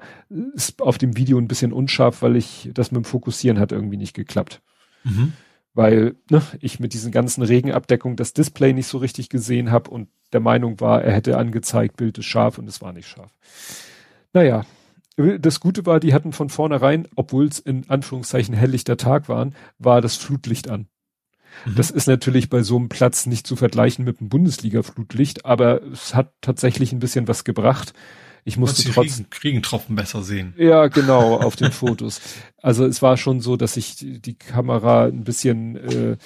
ist 0.53 0.79
auf 0.81 0.99
dem 0.99 1.17
Video 1.17 1.39
ein 1.39 1.47
bisschen 1.47 1.73
unscharf, 1.73 2.21
weil 2.21 2.35
ich 2.35 2.69
das 2.73 2.91
mit 2.91 3.03
dem 3.03 3.05
Fokussieren 3.05 3.59
hat 3.59 3.71
irgendwie 3.71 3.97
nicht 3.97 4.13
geklappt. 4.13 4.61
Mhm. 5.03 5.33
Weil 5.73 6.15
ne, 6.29 6.41
ich 6.61 6.79
mit 6.79 6.93
diesen 6.93 7.11
ganzen 7.11 7.41
Regenabdeckungen 7.41 8.15
das 8.15 8.33
Display 8.33 8.73
nicht 8.73 8.87
so 8.87 8.99
richtig 8.99 9.29
gesehen 9.29 9.71
habe 9.71 9.89
und 9.89 10.07
der 10.33 10.39
Meinung 10.39 10.79
war, 10.79 11.03
er 11.03 11.13
hätte 11.13 11.37
angezeigt, 11.37 11.97
Bild 11.97 12.17
ist 12.17 12.25
scharf 12.25 12.57
und 12.57 12.67
es 12.67 12.81
war 12.81 12.93
nicht 12.93 13.07
scharf. 13.07 13.31
Naja, 14.33 14.65
das 15.17 15.59
Gute 15.59 15.85
war, 15.85 15.99
die 15.99 16.13
hatten 16.13 16.33
von 16.33 16.49
vornherein, 16.49 17.07
obwohl 17.15 17.45
es 17.47 17.59
in 17.59 17.89
Anführungszeichen 17.89 18.53
helllichter 18.53 18.97
Tag 18.97 19.29
waren, 19.29 19.55
war 19.79 20.01
das 20.01 20.17
Flutlicht 20.17 20.69
an. 20.69 20.87
Mhm. 21.65 21.75
Das 21.75 21.91
ist 21.91 22.07
natürlich 22.07 22.49
bei 22.49 22.63
so 22.63 22.77
einem 22.77 22.89
Platz 22.89 23.25
nicht 23.25 23.47
zu 23.47 23.55
vergleichen 23.55 24.03
mit 24.03 24.19
dem 24.19 24.29
Bundesliga-Flutlicht, 24.29 25.45
aber 25.45 25.81
es 25.83 26.13
hat 26.13 26.33
tatsächlich 26.41 26.91
ein 26.91 26.99
bisschen 26.99 27.27
was 27.27 27.43
gebracht. 27.43 27.93
Ich 28.47 28.57
musste 28.57 28.91
trotzdem 28.91 29.25
Regentropfen 29.43 29.95
besser 29.95 30.21
sehen. 30.21 30.53
Ja, 30.57 30.87
genau, 30.87 31.37
auf 31.37 31.55
den 31.55 31.71
Fotos. 31.71 32.21
Also 32.61 32.85
es 32.85 33.01
war 33.01 33.17
schon 33.17 33.41
so, 33.41 33.57
dass 33.57 33.75
ich 33.75 33.95
die 33.97 34.35
Kamera 34.35 35.05
ein 35.05 35.23
bisschen 35.23 35.75
äh, 35.75 36.17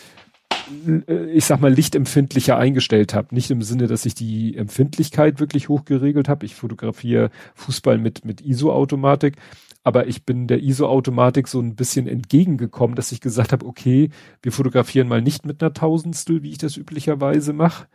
ich 1.34 1.46
sag 1.46 1.62
mal, 1.62 1.74
lichtempfindlicher 1.74 2.58
eingestellt 2.58 3.14
habe. 3.14 3.34
Nicht 3.36 3.52
im 3.52 3.62
Sinne, 3.62 3.88
dass 3.88 4.06
ich 4.06 4.16
die 4.16 4.56
Empfindlichkeit 4.56 5.40
wirklich 5.40 5.70
hoch 5.70 5.86
geregelt 5.86 6.30
habe. 6.30 6.46
Ich 6.46 6.56
fotografiere 6.56 7.30
Fußball 7.56 7.98
mit, 7.98 8.26
mit 8.26 8.42
ISO-Automatik, 8.42 9.36
aber 9.84 10.08
ich 10.08 10.26
bin 10.26 10.48
der 10.48 10.62
ISO-Automatik 10.62 11.48
so 11.48 11.60
ein 11.60 11.76
bisschen 11.76 12.08
entgegengekommen, 12.08 12.96
dass 12.96 13.12
ich 13.12 13.22
gesagt 13.22 13.52
habe, 13.52 13.66
okay, 13.66 14.10
wir 14.42 14.52
fotografieren 14.52 15.08
mal 15.08 15.22
nicht 15.22 15.46
mit 15.46 15.62
einer 15.62 15.74
Tausendstel, 15.74 16.44
wie 16.44 16.52
ich 16.52 16.58
das 16.58 16.78
üblicherweise 16.78 17.54
mache, 17.54 17.88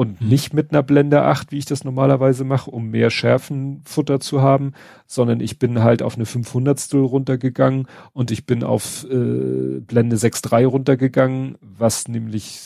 und 0.00 0.18
mhm. 0.18 0.28
nicht 0.28 0.54
mit 0.54 0.70
einer 0.70 0.82
Blende 0.82 1.24
8, 1.24 1.52
wie 1.52 1.58
ich 1.58 1.66
das 1.66 1.84
normalerweise 1.84 2.42
mache, 2.42 2.70
um 2.70 2.88
mehr 2.88 3.10
Schärfenfutter 3.10 4.18
zu 4.18 4.40
haben, 4.40 4.72
sondern 5.06 5.40
ich 5.40 5.58
bin 5.58 5.82
halt 5.82 6.02
auf 6.02 6.14
eine 6.14 6.24
500 6.24 6.94
runtergegangen 6.94 7.86
und 8.14 8.30
ich 8.30 8.46
bin 8.46 8.64
auf 8.64 9.04
äh, 9.04 9.80
Blende 9.80 10.16
6.3 10.16 10.64
runtergegangen, 10.64 11.58
was 11.60 12.08
nämlich 12.08 12.60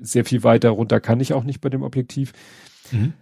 sehr 0.00 0.24
viel 0.24 0.42
weiter 0.42 0.70
runter 0.70 1.00
kann 1.00 1.20
ich 1.20 1.34
auch 1.34 1.44
nicht 1.44 1.60
bei 1.60 1.68
dem 1.68 1.82
Objektiv. 1.82 2.32
Mhm. 2.90 3.12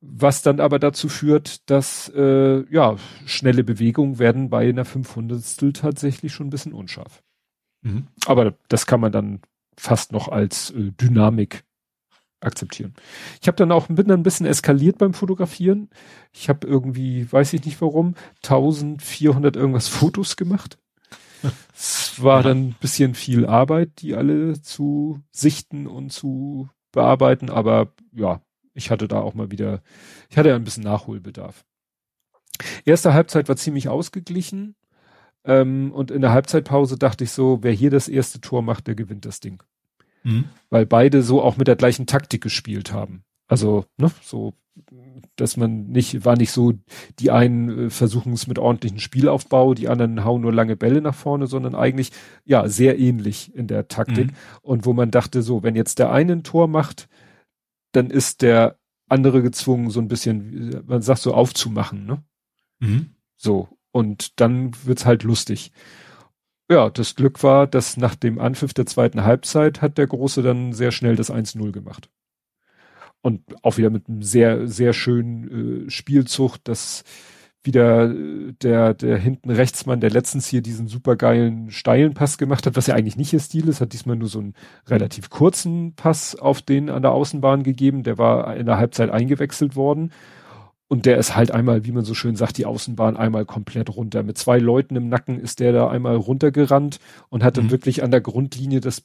Was 0.00 0.40
dann 0.40 0.58
aber 0.58 0.78
dazu 0.78 1.10
führt, 1.10 1.68
dass 1.68 2.10
äh, 2.16 2.64
ja 2.72 2.96
schnelle 3.26 3.62
Bewegungen 3.62 4.20
werden 4.20 4.48
bei 4.48 4.66
einer 4.66 4.86
500 4.86 5.74
tatsächlich 5.74 6.32
schon 6.32 6.46
ein 6.46 6.50
bisschen 6.50 6.72
unscharf. 6.72 7.22
Mhm. 7.82 8.06
Aber 8.24 8.54
das 8.68 8.86
kann 8.86 9.00
man 9.00 9.12
dann 9.12 9.40
fast 9.76 10.12
noch 10.12 10.28
als 10.28 10.70
äh, 10.70 10.92
Dynamik 10.98 11.64
akzeptieren. 12.44 12.94
Ich 13.40 13.48
habe 13.48 13.56
dann 13.56 13.72
auch 13.72 13.86
bin 13.88 14.08
dann 14.08 14.20
ein 14.20 14.24
bisschen 14.24 14.46
eskaliert 14.46 14.98
beim 14.98 15.14
Fotografieren. 15.14 15.90
Ich 16.32 16.48
habe 16.48 16.66
irgendwie, 16.66 17.30
weiß 17.30 17.52
ich 17.52 17.64
nicht 17.64 17.80
warum, 17.80 18.14
1400 18.44 19.56
irgendwas 19.56 19.88
Fotos 19.88 20.36
gemacht. 20.36 20.78
Es 21.74 22.22
war 22.22 22.42
dann 22.42 22.68
ein 22.68 22.76
bisschen 22.80 23.14
viel 23.14 23.46
Arbeit, 23.46 24.00
die 24.00 24.14
alle 24.14 24.60
zu 24.60 25.20
sichten 25.30 25.86
und 25.86 26.12
zu 26.12 26.68
bearbeiten, 26.92 27.50
aber 27.50 27.92
ja, 28.12 28.42
ich 28.74 28.90
hatte 28.90 29.08
da 29.08 29.20
auch 29.20 29.34
mal 29.34 29.50
wieder, 29.50 29.82
ich 30.30 30.36
hatte 30.36 30.50
ja 30.50 30.56
ein 30.56 30.64
bisschen 30.64 30.84
Nachholbedarf. 30.84 31.64
Erste 32.84 33.12
Halbzeit 33.12 33.48
war 33.48 33.56
ziemlich 33.56 33.88
ausgeglichen 33.88 34.76
ähm, 35.44 35.92
und 35.92 36.10
in 36.10 36.20
der 36.20 36.32
Halbzeitpause 36.32 36.96
dachte 36.96 37.24
ich 37.24 37.32
so, 37.32 37.62
wer 37.62 37.72
hier 37.72 37.90
das 37.90 38.08
erste 38.08 38.40
Tor 38.40 38.62
macht, 38.62 38.86
der 38.86 38.94
gewinnt 38.94 39.24
das 39.24 39.40
Ding. 39.40 39.62
Mhm. 40.24 40.44
Weil 40.70 40.86
beide 40.86 41.22
so 41.22 41.42
auch 41.42 41.56
mit 41.56 41.68
der 41.68 41.76
gleichen 41.76 42.06
Taktik 42.06 42.42
gespielt 42.42 42.92
haben. 42.92 43.24
Also, 43.46 43.84
ne, 43.98 44.10
so, 44.22 44.54
dass 45.36 45.56
man 45.56 45.88
nicht, 45.88 46.24
war 46.24 46.36
nicht 46.36 46.52
so, 46.52 46.72
die 47.18 47.30
einen 47.30 47.86
äh, 47.86 47.90
versuchen 47.90 48.32
es 48.32 48.46
mit 48.46 48.58
ordentlichen 48.58 48.98
Spielaufbau, 48.98 49.74
die 49.74 49.88
anderen 49.88 50.24
hauen 50.24 50.40
nur 50.40 50.52
lange 50.52 50.76
Bälle 50.76 51.00
nach 51.00 51.14
vorne, 51.14 51.46
sondern 51.46 51.74
eigentlich, 51.74 52.12
ja, 52.44 52.68
sehr 52.68 52.98
ähnlich 52.98 53.54
in 53.54 53.66
der 53.66 53.88
Taktik. 53.88 54.28
Mhm. 54.28 54.36
Und 54.62 54.86
wo 54.86 54.92
man 54.92 55.10
dachte, 55.10 55.42
so, 55.42 55.62
wenn 55.62 55.76
jetzt 55.76 55.98
der 55.98 56.10
eine 56.10 56.32
ein 56.32 56.44
Tor 56.44 56.68
macht, 56.68 57.08
dann 57.92 58.08
ist 58.08 58.42
der 58.42 58.78
andere 59.08 59.42
gezwungen, 59.42 59.90
so 59.90 60.00
ein 60.00 60.08
bisschen, 60.08 60.82
man 60.86 61.02
sagt 61.02 61.20
so, 61.20 61.34
aufzumachen, 61.34 62.06
ne? 62.06 62.22
Mhm. 62.80 63.10
So. 63.36 63.68
Und 63.90 64.40
dann 64.40 64.72
wird's 64.84 65.04
halt 65.04 65.22
lustig 65.22 65.72
ja, 66.72 66.90
das 66.90 67.14
Glück 67.14 67.42
war, 67.42 67.66
dass 67.66 67.96
nach 67.96 68.14
dem 68.14 68.38
Anpfiff 68.38 68.74
der 68.74 68.86
zweiten 68.86 69.24
Halbzeit 69.24 69.82
hat 69.82 69.98
der 69.98 70.06
Große 70.06 70.42
dann 70.42 70.72
sehr 70.72 70.90
schnell 70.90 71.16
das 71.16 71.30
1-0 71.30 71.70
gemacht. 71.70 72.08
Und 73.20 73.42
auch 73.62 73.76
wieder 73.76 73.90
mit 73.90 74.08
einem 74.08 74.22
sehr, 74.22 74.66
sehr 74.66 74.92
schönen 74.92 75.86
äh, 75.86 75.90
Spielzug, 75.90 76.56
das 76.64 77.04
wieder 77.62 78.10
äh, 78.10 78.52
der, 78.60 78.94
der 78.94 79.18
hinten 79.18 79.50
Rechtsmann, 79.50 80.00
der 80.00 80.10
letztens 80.10 80.48
hier 80.48 80.62
diesen 80.62 80.88
supergeilen 80.88 81.70
steilen 81.70 82.14
Pass 82.14 82.38
gemacht 82.38 82.66
hat, 82.66 82.74
was 82.74 82.86
ja 82.86 82.94
eigentlich 82.94 83.16
nicht 83.16 83.32
ihr 83.32 83.40
Stil 83.40 83.68
ist, 83.68 83.80
hat 83.80 83.92
diesmal 83.92 84.16
nur 84.16 84.28
so 84.28 84.40
einen 84.40 84.54
relativ 84.88 85.30
kurzen 85.30 85.94
Pass 85.94 86.34
auf 86.34 86.62
den 86.62 86.90
an 86.90 87.02
der 87.02 87.12
Außenbahn 87.12 87.62
gegeben. 87.62 88.02
Der 88.02 88.18
war 88.18 88.56
in 88.56 88.66
der 88.66 88.78
Halbzeit 88.78 89.10
eingewechselt 89.10 89.76
worden. 89.76 90.10
Und 90.92 91.06
der 91.06 91.16
ist 91.16 91.34
halt 91.34 91.52
einmal, 91.52 91.86
wie 91.86 91.92
man 91.92 92.04
so 92.04 92.12
schön 92.12 92.36
sagt, 92.36 92.58
die 92.58 92.66
Außenbahn 92.66 93.16
einmal 93.16 93.46
komplett 93.46 93.88
runter. 93.88 94.22
Mit 94.22 94.36
zwei 94.36 94.58
Leuten 94.58 94.94
im 94.94 95.08
Nacken 95.08 95.40
ist 95.40 95.58
der 95.58 95.72
da 95.72 95.88
einmal 95.88 96.16
runtergerannt 96.16 96.98
und 97.30 97.42
hat 97.42 97.56
dann 97.56 97.68
mhm. 97.68 97.70
wirklich 97.70 98.02
an 98.02 98.10
der 98.10 98.20
Grundlinie 98.20 98.82
das, 98.82 99.02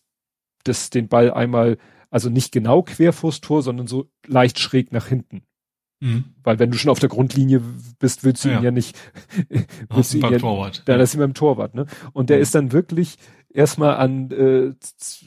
das, 0.65 0.89
den 0.89 1.07
Ball 1.07 1.31
einmal, 1.31 1.77
also 2.09 2.29
nicht 2.29 2.51
genau 2.51 2.83
quer 2.83 3.13
vors 3.13 3.39
Tor, 3.39 3.63
sondern 3.63 3.87
so 3.87 4.09
leicht 4.25 4.59
schräg 4.59 4.91
nach 4.91 5.07
hinten. 5.07 5.43
Mhm. 6.01 6.25
Weil 6.43 6.59
wenn 6.59 6.71
du 6.71 6.77
schon 6.77 6.91
auf 6.91 6.99
der 6.99 7.07
Grundlinie 7.07 7.61
bist, 7.99 8.25
willst 8.25 8.43
du 8.43 8.49
ja. 8.49 8.57
ihn 8.57 8.63
ja 8.65 8.71
nicht, 8.71 8.97
willst 9.89 10.13
du 10.13 10.17
ihn 10.17 10.29
ja, 10.29 10.39
Torwart. 10.39 10.83
Da 10.83 10.97
ja. 10.97 11.01
ist 11.01 11.15
immer 11.15 11.23
im 11.23 11.35
Torwart, 11.35 11.73
ne? 11.73 11.85
Und 12.11 12.29
der 12.29 12.35
mhm. 12.35 12.43
ist 12.43 12.53
dann 12.53 12.73
wirklich 12.73 13.17
erstmal 13.57 13.95
an 13.97 14.29
äh, 14.29 14.73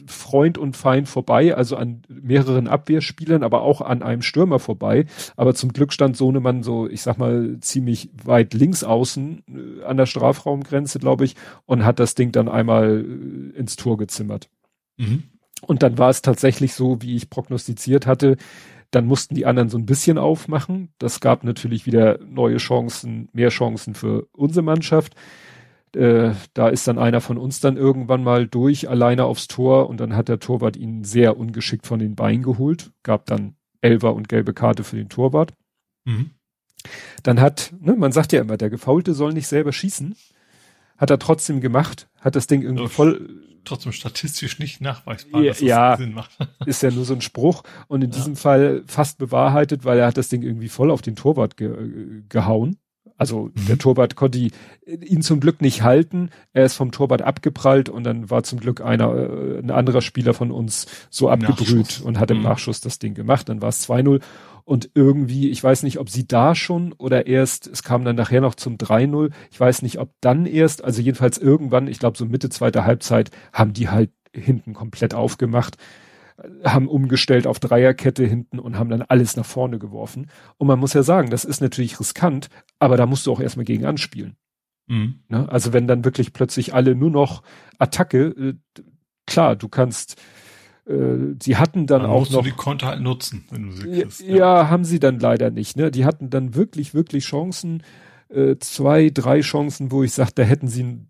Freund 0.07 0.57
und 0.57 0.77
Feind 0.77 1.09
vorbei, 1.09 1.57
also 1.57 1.77
an 1.77 2.03
mehreren 2.09 2.69
Abwehrspielern, 2.69 3.43
aber 3.43 3.63
auch 3.63 3.81
an 3.81 4.05
einem 4.05 4.23
Stürmer 4.23 4.61
vorbei. 4.61 5.07
Aber 5.37 5.53
zum 5.53 5.73
Glück 5.73 5.93
stand 5.93 6.17
Sohnemann 6.17 6.63
so, 6.63 6.89
ich 6.89 7.03
sag 7.03 7.19
mal, 7.19 7.59
ziemlich 7.61 8.09
weit 8.23 8.55
links 8.55 8.85
außen 8.85 9.43
äh, 9.49 9.85
an 9.85 9.97
der 9.97 10.07
Strafraumgrenze, 10.07 11.01
glaube 11.01 11.25
ich, 11.25 11.35
und 11.67 11.85
hat 11.85 11.99
das 11.99 12.15
Ding 12.15 12.31
dann 12.31 12.49
einmal 12.49 13.05
äh, 13.05 13.59
ins 13.59 13.75
Tor 13.75 13.99
gezimmert. 13.99 14.49
Mhm. 14.97 15.25
Und 15.63 15.83
dann 15.83 15.99
war 15.99 16.09
es 16.09 16.23
tatsächlich 16.23 16.75
so, 16.75 17.03
wie 17.03 17.17
ich 17.17 17.31
prognostiziert 17.31 18.07
hatte. 18.07 18.37
Dann 18.93 19.07
mussten 19.07 19.35
die 19.35 19.45
anderen 19.47 19.69
so 19.69 19.77
ein 19.77 19.87
bisschen 19.87 20.19
aufmachen. 20.19 20.93
Das 20.99 21.19
gab 21.19 21.43
natürlich 21.43 21.85
wieder 21.85 22.21
neue 22.25 22.59
Chancen, 22.59 23.29
mehr 23.33 23.51
Chancen 23.51 23.95
für 23.95 24.29
unsere 24.33 24.63
Mannschaft. 24.63 25.17
Äh, 25.95 26.33
da 26.55 26.69
ist 26.69 26.87
dann 26.87 26.99
einer 26.99 27.21
von 27.21 27.39
uns 27.39 27.61
dann 27.61 27.77
irgendwann 27.77 28.23
mal 28.23 28.47
durch, 28.47 28.89
alleine 28.89 29.25
aufs 29.25 29.49
Tor 29.49 29.89
und 29.89 29.99
dann 29.99 30.15
hat 30.15 30.29
der 30.29 30.39
Torwart 30.39 30.77
ihn 30.77 31.05
sehr 31.05 31.37
ungeschickt 31.37 31.87
von 31.87 31.99
den 31.99 32.15
Beinen 32.15 32.43
geholt. 32.43 32.93
Gab 33.03 33.27
dann 33.27 33.55
Elfer 33.81 34.15
und 34.15 34.29
gelbe 34.29 34.55
Karte 34.55 34.85
für 34.85 34.97
den 34.97 35.09
Torwart. 35.09 35.53
Mhm. 36.05 36.31
Dann 37.23 37.41
hat, 37.41 37.73
ne, 37.81 37.95
man 37.95 38.13
sagt 38.13 38.33
ja 38.33 38.41
immer, 38.41 38.57
der 38.57 38.71
Gefaulte 38.71 39.15
soll 39.15 39.33
nicht 39.33 39.49
selber 39.49 39.73
schießen. 39.73 40.15
Hat 40.97 41.11
er 41.11 41.19
trotzdem 41.19 41.61
gemacht, 41.61 42.09
hat 42.21 42.37
das 42.37 42.47
Ding 42.47 42.63
irgendwie 42.63 42.89
voll 42.89 43.47
trotzdem 43.65 43.93
statistisch 43.93 44.59
nicht 44.59 44.81
nachweisbar, 44.81 45.43
dass 45.43 45.59
das 45.59 45.67
ja, 45.67 45.97
Sinn 45.97 46.15
macht. 46.15 46.37
ist 46.67 46.83
ja 46.83 46.91
nur 46.91 47.05
so 47.05 47.15
ein 47.15 47.21
Spruch 47.21 47.63
und 47.89 48.03
in 48.03 48.11
ja. 48.11 48.17
diesem 48.17 48.37
Fall 48.37 48.83
fast 48.87 49.19
bewahrheitet, 49.19 49.85
weil 49.85 49.99
er 49.99 50.07
hat 50.07 50.17
das 50.17 50.29
Ding 50.29 50.43
irgendwie 50.43 50.69
voll 50.69 50.91
auf 50.91 51.03
den 51.03 51.17
Torwart 51.17 51.57
ge 51.57 52.23
gehauen. 52.29 52.77
Also 53.17 53.51
mhm. 53.55 53.67
der 53.69 53.79
Torwart 53.79 54.17
konnte 54.17 54.39
ihn 54.87 55.23
zum 55.23 55.41
Glück 55.41 55.61
nicht 55.61 55.83
halten. 55.83 56.31
Er 56.53 56.65
ist 56.65 56.75
vom 56.75 56.91
Torwart 56.91 57.23
abgeprallt 57.23 57.89
und 57.89 58.05
dann 58.05 58.31
war 58.31 58.43
zum 58.43 58.61
Glück 58.61 58.81
einer, 58.81 59.15
äh, 59.15 59.59
ein 59.59 59.71
anderer 59.71 60.01
Spieler 60.01 60.35
von 60.35 60.51
uns 60.51 60.87
so 61.11 61.29
abgebrüht 61.29 62.01
und 62.01 62.19
hat 62.19 62.31
im 62.31 62.39
mhm. 62.39 62.45
Nachschuss 62.45 62.81
das 62.81 62.99
Ding 62.99 63.15
gemacht. 63.15 63.49
Dann 63.49 63.63
war 63.63 63.69
es 63.69 63.89
2-0 63.89 64.21
und 64.65 64.91
irgendwie, 64.95 65.51
ich 65.51 65.63
weiß 65.63 65.83
nicht, 65.83 65.99
ob 65.99 66.09
sie 66.09 66.27
da 66.27 66.55
schon 66.55 66.93
oder 66.93 67.27
erst, 67.27 67.67
es 67.67 67.83
kam 67.83 68.05
dann 68.05 68.17
nachher 68.17 68.41
noch 68.41 68.55
zum 68.55 68.77
3-0. 68.77 69.33
Ich 69.51 69.59
weiß 69.59 69.83
nicht, 69.83 69.99
ob 69.99 70.13
dann 70.21 70.47
erst, 70.47 70.85
also 70.85 71.03
jedenfalls 71.03 71.39
irgendwann, 71.39 71.89
ich 71.89 71.99
glaube 71.99 72.17
so 72.17 72.25
Mitte 72.25 72.51
zweiter 72.51 72.85
Halbzeit, 72.85 73.31
haben 73.53 73.73
die 73.73 73.89
halt 73.89 74.11
hinten 74.33 74.75
komplett 74.75 75.13
aufgemacht 75.13 75.77
haben 76.65 76.89
umgestellt 76.89 77.47
auf 77.47 77.61
Dreierkette 77.61 78.25
hinten 78.25 78.59
und 78.59 78.79
haben 78.79 78.91
dann 78.91 79.03
alles 79.03 79.37
nach 79.37 79.45
vorne 79.45 79.79
geworfen. 79.79 80.31
Und 80.57 80.67
man 80.67 80.79
muss 80.79 80.95
ja 80.95 81.03
sagen, 81.03 81.31
das 81.31 81.45
ist 81.45 81.61
natürlich 81.61 82.01
riskant, 82.01 82.49
aber 82.79 82.97
da 82.97 83.07
musst 83.07 83.27
du 83.27 83.33
auch 83.33 83.41
erstmal 83.41 83.65
gegen 83.65 83.85
anspielen. 83.85 84.37
Mhm. 84.87 85.21
Ne? 85.29 85.49
Also 85.51 85.73
wenn 85.73 85.87
dann 85.87 86.05
wirklich 86.05 86.33
plötzlich 86.33 86.75
alle 86.75 86.95
nur 86.95 87.11
noch 87.11 87.43
Attacke, 87.79 88.27
äh, 88.29 88.55
klar, 89.27 89.57
du 89.57 89.69
kannst, 89.69 90.21
äh, 90.87 91.35
sie 91.43 91.57
hatten 91.57 91.87
dann, 91.87 92.03
dann 92.03 92.11
auch 92.11 92.31
noch. 92.31 92.45
Die 92.45 92.51
Konter 92.51 92.89
halt 92.89 93.01
nutzen, 93.01 93.45
wenn 93.51 93.69
du 93.69 93.73
sie 93.73 93.83
kriegst. 93.85 94.21
Ja, 94.21 94.37
ja, 94.37 94.71
haben 94.71 94.85
sie 94.85 94.99
dann 94.99 95.19
leider 95.19 95.51
nicht. 95.51 95.77
Ne? 95.77 95.91
Die 95.91 96.05
hatten 96.05 96.31
dann 96.31 96.55
wirklich, 96.55 96.95
wirklich 96.95 97.25
Chancen, 97.25 97.83
äh, 98.29 98.57
zwei, 98.59 99.11
drei 99.11 99.41
Chancen, 99.41 99.91
wo 99.93 100.03
ich 100.03 100.13
sage, 100.13 100.33
da 100.35 100.43
hätten 100.43 100.69
sie 100.69 101.07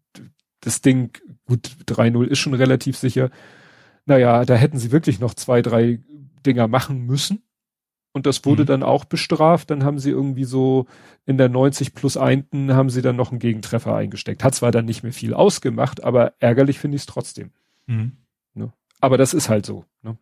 das 0.60 0.82
Ding, 0.82 1.12
gut, 1.46 1.70
3-0 1.86 2.26
ist 2.26 2.38
schon 2.38 2.54
relativ 2.54 2.96
sicher, 2.98 3.30
naja, 4.06 4.44
da 4.44 4.54
hätten 4.54 4.78
sie 4.78 4.92
wirklich 4.92 5.20
noch 5.20 5.34
zwei, 5.34 5.62
drei 5.62 6.00
Dinger 6.46 6.68
machen 6.68 7.06
müssen. 7.06 7.42
Und 8.12 8.26
das 8.26 8.44
wurde 8.44 8.62
mhm. 8.62 8.66
dann 8.66 8.82
auch 8.82 9.04
bestraft. 9.04 9.70
Dann 9.70 9.84
haben 9.84 9.98
sie 9.98 10.10
irgendwie 10.10 10.44
so 10.44 10.86
in 11.26 11.38
der 11.38 11.48
90 11.48 11.94
plus 11.94 12.16
1 12.16 12.46
haben 12.70 12.90
sie 12.90 13.02
dann 13.02 13.16
noch 13.16 13.30
einen 13.30 13.38
Gegentreffer 13.38 13.94
eingesteckt. 13.94 14.42
Hat 14.42 14.54
zwar 14.54 14.72
dann 14.72 14.84
nicht 14.84 15.02
mehr 15.02 15.12
viel 15.12 15.32
ausgemacht, 15.32 16.02
aber 16.02 16.34
ärgerlich 16.40 16.80
finde 16.80 16.96
ich 16.96 17.02
es 17.02 17.06
trotzdem. 17.06 17.50
Mhm. 17.86 18.16
Ne? 18.54 18.72
Aber 19.00 19.16
das 19.16 19.32
ist 19.32 19.48
halt 19.48 19.64
so. 19.64 19.84
Ne? 20.02 20.18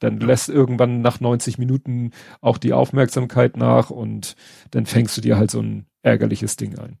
Dann 0.00 0.20
ja. 0.20 0.26
lässt 0.26 0.50
irgendwann 0.50 1.00
nach 1.00 1.20
90 1.20 1.56
Minuten 1.56 2.10
auch 2.42 2.58
die 2.58 2.74
Aufmerksamkeit 2.74 3.56
nach 3.56 3.90
und 3.90 4.36
dann 4.70 4.84
fängst 4.84 5.16
du 5.16 5.22
dir 5.22 5.38
halt 5.38 5.50
so 5.50 5.60
ein 5.60 5.86
ärgerliches 6.02 6.56
Ding 6.56 6.78
ein. 6.78 6.98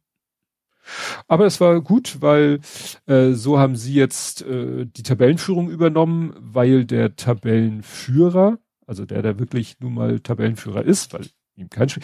Aber 1.28 1.46
es 1.46 1.60
war 1.60 1.80
gut, 1.80 2.20
weil 2.20 2.60
äh, 3.06 3.32
so 3.32 3.58
haben 3.58 3.76
sie 3.76 3.94
jetzt 3.94 4.42
äh, 4.42 4.86
die 4.86 5.02
Tabellenführung 5.02 5.70
übernommen, 5.70 6.34
weil 6.38 6.84
der 6.84 7.16
Tabellenführer, 7.16 8.58
also 8.86 9.04
der, 9.04 9.22
der 9.22 9.38
wirklich 9.38 9.78
nun 9.80 9.94
mal 9.94 10.20
Tabellenführer 10.20 10.84
ist, 10.84 11.12
weil 11.12 11.26
ihm 11.56 11.70
kein 11.70 11.88
Spiel, 11.88 12.02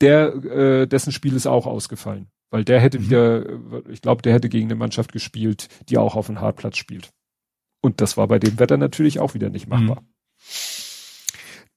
der, 0.00 0.34
äh, 0.34 0.86
dessen 0.86 1.12
Spiel 1.12 1.34
ist 1.34 1.46
auch 1.46 1.66
ausgefallen. 1.66 2.28
Weil 2.50 2.64
der 2.64 2.80
hätte 2.80 2.98
mhm. 2.98 3.04
wieder, 3.04 3.46
ich 3.90 4.02
glaube, 4.02 4.22
der 4.22 4.32
hätte 4.32 4.48
gegen 4.48 4.68
eine 4.68 4.76
Mannschaft 4.76 5.12
gespielt, 5.12 5.68
die 5.88 5.98
auch 5.98 6.14
auf 6.14 6.26
dem 6.26 6.40
Hartplatz 6.40 6.76
spielt. 6.76 7.10
Und 7.82 8.00
das 8.00 8.16
war 8.16 8.28
bei 8.28 8.38
dem 8.38 8.58
Wetter 8.58 8.76
natürlich 8.76 9.18
auch 9.18 9.34
wieder 9.34 9.50
nicht 9.50 9.68
machbar. 9.68 10.02
Mhm. 10.02 10.06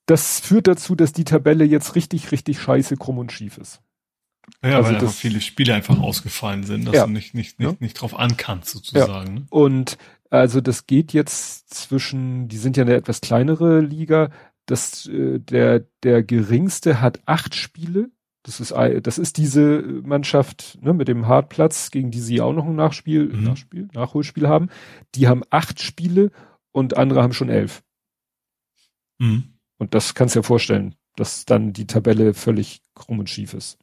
Das 0.05 0.39
führt 0.39 0.67
dazu, 0.67 0.95
dass 0.95 1.13
die 1.13 1.23
Tabelle 1.23 1.65
jetzt 1.65 1.95
richtig, 1.95 2.31
richtig 2.31 2.59
scheiße 2.59 2.97
krumm 2.97 3.19
und 3.19 3.31
schief 3.31 3.57
ist. 3.57 3.81
Ja, 4.63 4.77
also 4.77 4.87
weil 4.87 4.93
das, 4.93 5.03
einfach 5.03 5.15
viele 5.15 5.41
Spiele 5.41 5.73
einfach 5.73 5.99
ausgefallen 5.99 6.63
sind, 6.63 6.85
dass 6.85 6.95
ja. 6.95 7.05
du 7.05 7.11
nicht, 7.11 7.33
nicht, 7.33 7.59
nicht, 7.59 7.71
ja. 7.71 7.77
nicht 7.79 7.93
drauf 7.93 8.17
ankannst, 8.17 8.69
sozusagen. 8.69 9.27
Ja. 9.27 9.39
Ne? 9.39 9.45
Und 9.49 9.97
also 10.29 10.61
das 10.61 10.85
geht 10.85 11.13
jetzt 11.13 11.73
zwischen, 11.73 12.47
die 12.47 12.57
sind 12.57 12.77
ja 12.77 12.83
eine 12.83 12.95
etwas 12.95 13.21
kleinere 13.21 13.81
Liga, 13.81 14.29
das, 14.69 15.07
äh, 15.07 15.39
der, 15.39 15.85
der 16.03 16.23
geringste 16.23 17.01
hat 17.01 17.21
acht 17.25 17.55
Spiele. 17.55 18.11
Das 18.43 18.59
ist, 18.59 18.71
das 18.71 19.17
ist 19.17 19.37
diese 19.37 19.81
Mannschaft 19.81 20.77
ne, 20.81 20.93
mit 20.93 21.07
dem 21.07 21.27
Hartplatz, 21.27 21.91
gegen 21.91 22.09
die 22.09 22.21
sie 22.21 22.39
auch 22.39 22.53
noch 22.53 22.65
ein 22.65 22.75
Nachspiel, 22.75 23.25
mhm. 23.25 23.43
Nachspiel, 23.43 23.87
Nachholspiel 23.93 24.47
haben. 24.47 24.69
Die 25.15 25.27
haben 25.27 25.43
acht 25.49 25.81
Spiele 25.81 26.31
und 26.71 26.97
andere 26.97 27.21
haben 27.21 27.33
schon 27.33 27.49
elf. 27.49 27.83
Mhm. 29.17 29.55
Und 29.77 29.93
das 29.93 30.13
kannst 30.13 30.35
du 30.35 30.39
dir 30.39 30.45
vorstellen, 30.45 30.95
dass 31.15 31.45
dann 31.45 31.73
die 31.73 31.87
Tabelle 31.87 32.33
völlig 32.33 32.81
krumm 32.95 33.19
und 33.19 33.29
schief 33.29 33.53
ist. 33.53 33.77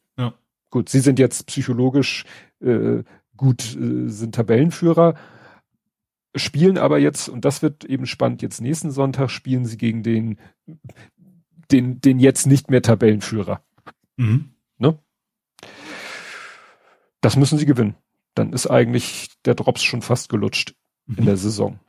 Gut, 0.70 0.88
sie 0.88 1.00
sind 1.00 1.18
jetzt 1.18 1.46
psychologisch 1.46 2.24
äh, 2.60 3.02
gut, 3.36 3.76
äh, 3.76 4.08
sind 4.08 4.34
Tabellenführer, 4.34 5.14
spielen 6.34 6.78
aber 6.78 6.98
jetzt, 6.98 7.28
und 7.28 7.44
das 7.44 7.62
wird 7.62 7.84
eben 7.84 8.06
spannend, 8.06 8.42
jetzt 8.42 8.60
nächsten 8.60 8.90
Sonntag 8.90 9.30
spielen 9.30 9.64
sie 9.64 9.76
gegen 9.76 10.02
den, 10.02 10.38
den, 11.70 12.00
den 12.00 12.18
jetzt 12.18 12.46
nicht 12.46 12.70
mehr 12.70 12.82
Tabellenführer. 12.82 13.62
Mhm. 14.16 14.50
Ne? 14.78 14.98
Das 17.20 17.36
müssen 17.36 17.58
sie 17.58 17.66
gewinnen. 17.66 17.96
Dann 18.34 18.52
ist 18.52 18.66
eigentlich 18.66 19.30
der 19.44 19.54
Drops 19.54 19.82
schon 19.82 20.02
fast 20.02 20.28
gelutscht 20.28 20.74
mhm. 21.06 21.18
in 21.18 21.24
der 21.26 21.36
Saison. 21.36 21.80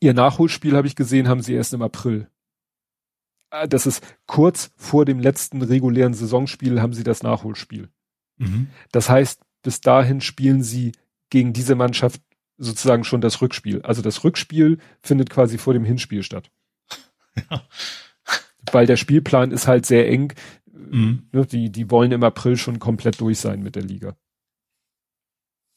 Ihr 0.00 0.14
Nachholspiel 0.14 0.76
habe 0.76 0.86
ich 0.86 0.96
gesehen, 0.96 1.28
haben 1.28 1.42
sie 1.42 1.54
erst 1.54 1.74
im 1.74 1.82
April. 1.82 2.28
Ah, 3.54 3.68
das 3.68 3.86
ist 3.86 4.04
kurz 4.26 4.72
vor 4.76 5.04
dem 5.04 5.20
letzten 5.20 5.62
regulären 5.62 6.12
Saisonspiel 6.12 6.82
haben 6.82 6.92
sie 6.92 7.04
das 7.04 7.22
Nachholspiel. 7.22 7.88
Mhm. 8.36 8.66
Das 8.90 9.08
heißt, 9.08 9.40
bis 9.62 9.80
dahin 9.80 10.20
spielen 10.20 10.64
sie 10.64 10.90
gegen 11.30 11.52
diese 11.52 11.76
Mannschaft 11.76 12.20
sozusagen 12.56 13.04
schon 13.04 13.20
das 13.20 13.40
Rückspiel. 13.40 13.80
Also 13.82 14.02
das 14.02 14.24
Rückspiel 14.24 14.78
findet 15.04 15.30
quasi 15.30 15.56
vor 15.56 15.72
dem 15.72 15.84
Hinspiel 15.84 16.24
statt. 16.24 16.50
Ja. 17.48 17.62
Weil 18.72 18.86
der 18.86 18.96
Spielplan 18.96 19.52
ist 19.52 19.68
halt 19.68 19.86
sehr 19.86 20.08
eng. 20.08 20.32
Mhm. 20.66 21.28
Ne, 21.30 21.46
die, 21.46 21.70
die 21.70 21.92
wollen 21.92 22.10
im 22.10 22.24
April 22.24 22.56
schon 22.56 22.80
komplett 22.80 23.20
durch 23.20 23.38
sein 23.38 23.62
mit 23.62 23.76
der 23.76 23.84
Liga. 23.84 24.16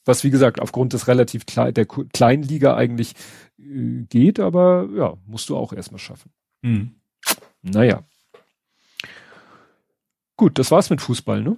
Was 0.04 0.24
wie 0.24 0.32
gesagt 0.32 0.60
aufgrund 0.60 0.94
des 0.94 1.08
relativ 1.08 1.46
klein, 1.46 1.76
der 1.76 1.86
kleinen 1.86 2.42
Liga 2.42 2.76
eigentlich 2.76 3.14
äh, 3.60 4.02
geht, 4.10 4.40
aber 4.40 4.90
ja, 4.96 5.16
musst 5.28 5.50
du 5.50 5.56
auch 5.56 5.74
erstmal 5.74 6.00
schaffen. 6.00 6.32
Mhm. 6.64 6.96
Naja. 7.62 8.04
Gut, 10.36 10.60
das 10.60 10.72
war's 10.72 10.90
mit 10.90 11.02
Fußball, 11.02 11.42
ne? 11.42 11.58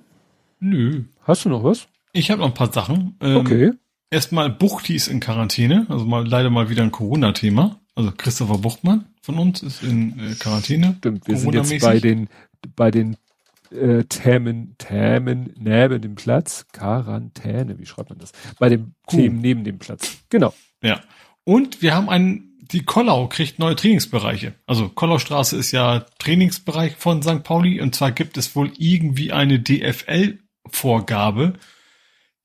Nö. 0.60 1.04
Hast 1.24 1.46
du 1.46 1.50
noch 1.50 1.64
was? 1.64 1.88
Ich 2.14 2.32
habe 2.32 2.42
noch 2.42 2.48
ein 2.48 2.54
paar 2.54 2.72
Sachen. 2.72 3.16
Ähm, 3.22 3.38
okay. 3.38 3.72
Erstmal 4.10 4.50
Buchti 4.50 4.96
ist 4.96 5.08
in 5.08 5.20
Quarantäne, 5.20 5.86
also 5.90 6.06
mal 6.06 6.28
leider 6.28 6.50
mal 6.50 6.70
wieder 6.70 6.84
ein 6.84 6.92
Corona-Thema. 6.92 7.80
Also 7.96 8.12
Christopher 8.16 8.58
Buchtmann 8.58 9.06
von 9.22 9.38
uns 9.38 9.62
ist 9.62 9.84
in 9.84 10.18
äh, 10.20 10.34
Quarantäne. 10.36 10.96
Stimmt, 10.98 11.28
wir 11.28 11.38
sind 11.38 11.54
jetzt 11.54 11.82
bei 11.82 12.00
den 12.00 12.30
bei 12.76 12.92
den 12.92 13.18
äh, 13.72 14.04
Themen, 14.06 14.76
Themen 14.78 15.54
neben 15.58 16.02
dem 16.02 16.16
Platz. 16.16 16.66
Quarantäne, 16.72 17.78
wie 17.80 17.86
schreibt 17.86 18.10
man 18.10 18.20
das? 18.20 18.32
Bei 18.58 18.70
dem 18.70 18.94
cool. 19.12 19.20
Themen 19.20 19.40
neben 19.40 19.64
dem 19.64 19.80
Platz. 19.80 20.18
Genau. 20.30 20.54
Ja. 20.82 21.02
Und 21.44 21.82
wir 21.82 21.96
haben 21.96 22.10
einen, 22.10 22.49
die 22.72 22.84
Kollau 22.84 23.28
kriegt 23.28 23.60
neue 23.60 23.76
Trainingsbereiche. 23.76 24.54
Also 24.68 24.90
Kollaustraße 24.90 25.58
ist 25.58 25.72
ja 25.72 26.06
Trainingsbereich 26.20 26.96
von 26.96 27.24
St. 27.24 27.44
Pauli 27.44 27.82
und 27.82 27.96
zwar 27.96 28.12
gibt 28.12 28.38
es 28.38 28.56
wohl 28.56 28.72
irgendwie 28.78 29.32
eine 29.32 29.60
DFL-Vorgabe, 29.60 31.54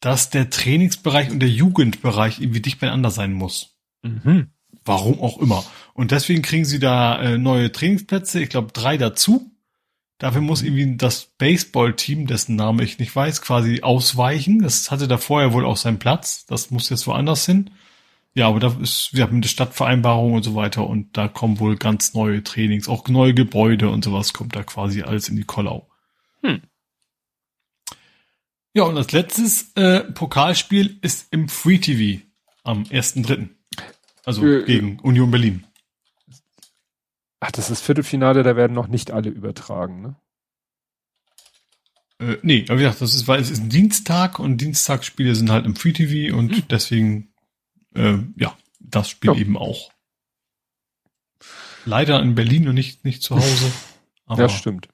dass 0.01 0.31
der 0.31 0.51
Trainingsbereich 0.51 1.31
und 1.31 1.41
der 1.41 1.51
Jugendbereich 1.51 2.41
irgendwie 2.41 2.61
dicht 2.61 2.81
beieinander 2.81 3.11
sein 3.11 3.33
muss. 3.33 3.77
Mhm. 4.03 4.49
Warum 4.85 5.20
auch 5.20 5.39
immer. 5.39 5.65
Und 5.94 6.11
deswegen 6.11 6.43
kriegen 6.43 6.65
sie 6.65 6.78
da 6.78 7.20
äh, 7.20 7.39
neue 7.39 7.73
Trainingsplätze, 7.73 8.43
ich 8.43 8.51
glaube 8.51 8.73
drei 8.73 8.97
dazu. 8.99 9.51
Dafür 10.19 10.43
muss 10.43 10.62
irgendwie 10.62 10.97
das 10.97 11.33
Baseball-Team, 11.39 12.27
dessen 12.27 12.57
Name 12.57 12.85
ich 12.85 12.99
nicht 12.99 13.15
weiß, 13.15 13.43
quasi 13.43 13.83
ausweichen. 13.83 14.61
Das 14.61 14.91
hatte 14.91 15.09
da 15.09 15.19
vorher 15.19 15.53
wohl 15.53 15.67
auch 15.67 15.77
seinen 15.77 15.99
Platz. 15.99 16.47
Das 16.47 16.70
muss 16.70 16.89
jetzt 16.89 17.07
woanders 17.07 17.47
hin. 17.47 17.70
Ja, 18.35 18.49
aber 18.49 18.59
da 18.59 18.77
ist, 18.81 19.11
wir 19.13 19.23
haben 19.23 19.37
eine 19.37 19.47
Stadtvereinbarung 19.47 20.33
und 20.35 20.43
so 20.43 20.57
weiter 20.57 20.87
und 20.87 21.17
da 21.17 21.29
kommen 21.29 21.61
wohl 21.61 21.77
ganz 21.77 22.15
neue 22.15 22.43
Trainings, 22.43 22.89
auch 22.89 23.07
neue 23.09 23.33
Gebäude 23.33 23.89
und 23.91 24.05
sowas 24.05 24.33
kommt 24.33 24.57
da 24.57 24.65
quasi 24.65 25.03
alles 25.03 25.29
in 25.29 25.37
die 25.37 25.45
Kollau. 25.45 25.89
Hm. 26.43 26.63
Ja, 28.73 28.83
und 28.85 28.97
als 28.97 29.13
letztes 29.13 29.73
äh, 29.77 30.01
Pokalspiel 30.01 30.99
ist 31.01 31.33
im 31.33 31.49
Free 31.49 31.79
TV 31.79 32.25
am 32.65 32.83
1.3. 32.83 33.49
Also 34.25 34.45
äh, 34.45 34.65
gegen 34.65 34.99
Union 34.99 35.31
Berlin. 35.31 35.65
Ach, 37.39 37.53
das 37.53 37.71
ist 37.71 37.83
Viertelfinale, 37.83 38.43
da 38.43 38.57
werden 38.57 38.73
noch 38.73 38.89
nicht 38.89 39.13
alle 39.13 39.29
übertragen, 39.29 40.01
ne? 40.03 40.17
Äh, 42.19 42.39
nee, 42.43 42.65
aber 42.69 42.79
wie 42.79 42.83
gesagt, 42.85 43.01
das 43.01 43.15
ist, 43.15 43.29
weil 43.29 43.41
es 43.41 43.51
ist 43.51 43.61
ein 43.61 43.69
Dienstag 43.69 44.39
und 44.41 44.61
Dienstagsspiele 44.61 45.35
sind 45.35 45.51
halt 45.51 45.67
im 45.67 45.77
Free 45.77 45.93
TV 45.93 46.37
und 46.37 46.51
hm. 46.51 46.63
deswegen, 46.69 47.34
äh, 47.95 48.19
ja, 48.37 48.57
das 48.81 49.09
Spiel 49.09 49.33
ja. 49.33 49.39
eben 49.39 49.57
auch. 49.57 49.91
Leider 51.85 52.21
in 52.23 52.35
Berlin 52.35 52.69
und 52.69 52.75
nicht, 52.75 53.05
nicht 53.05 53.23
zu 53.23 53.37
Hause. 53.37 53.73
Aber, 54.27 54.43
ja, 54.43 54.49
stimmt. 54.49 54.89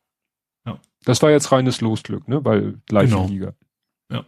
Ja. 0.67 0.81
Das 1.05 1.23
war 1.23 1.31
jetzt 1.31 1.53
reines 1.53 1.81
Losglück, 1.81 2.29
ne? 2.29 2.45
Weil 2.45 2.81
gleiche 2.87 3.15
genau. 3.15 3.29
Liga. 3.29 3.55
Ja. 4.11 4.25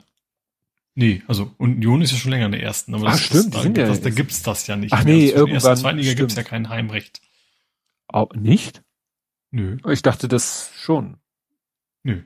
Nee, 0.95 1.23
also 1.27 1.53
Union 1.59 2.03
ist 2.03 2.13
ja 2.13 2.19
schon 2.19 2.31
länger 2.31 2.47
in 2.47 2.53
der 2.53 2.63
ersten, 2.63 2.95
aber 2.95 3.09
Ach, 3.09 3.13
das 3.13 3.25
stimmt, 3.25 3.55
ist, 3.55 3.55
da, 3.55 3.63
ja 3.65 3.87
das, 3.89 4.01
da 4.01 4.11
gibt's 4.11 4.43
das 4.43 4.67
ja 4.67 4.77
nicht. 4.77 4.93
Ach 4.93 5.05
nee, 5.05 5.33
also 5.33 5.47
irgendwann. 5.47 5.57
In 5.57 5.63
der 5.63 5.77
zweiten 5.77 5.99
Liga 5.99 6.15
gibt's 6.15 6.37
ja 6.37 6.43
kein 6.43 6.69
Heimrecht. 6.69 7.21
Auch 8.09 8.33
nicht? 8.35 8.83
Nö. 9.51 9.79
Ich 9.91 10.03
dachte 10.03 10.29
das 10.29 10.71
schon. 10.77 11.19
Nö. 12.03 12.23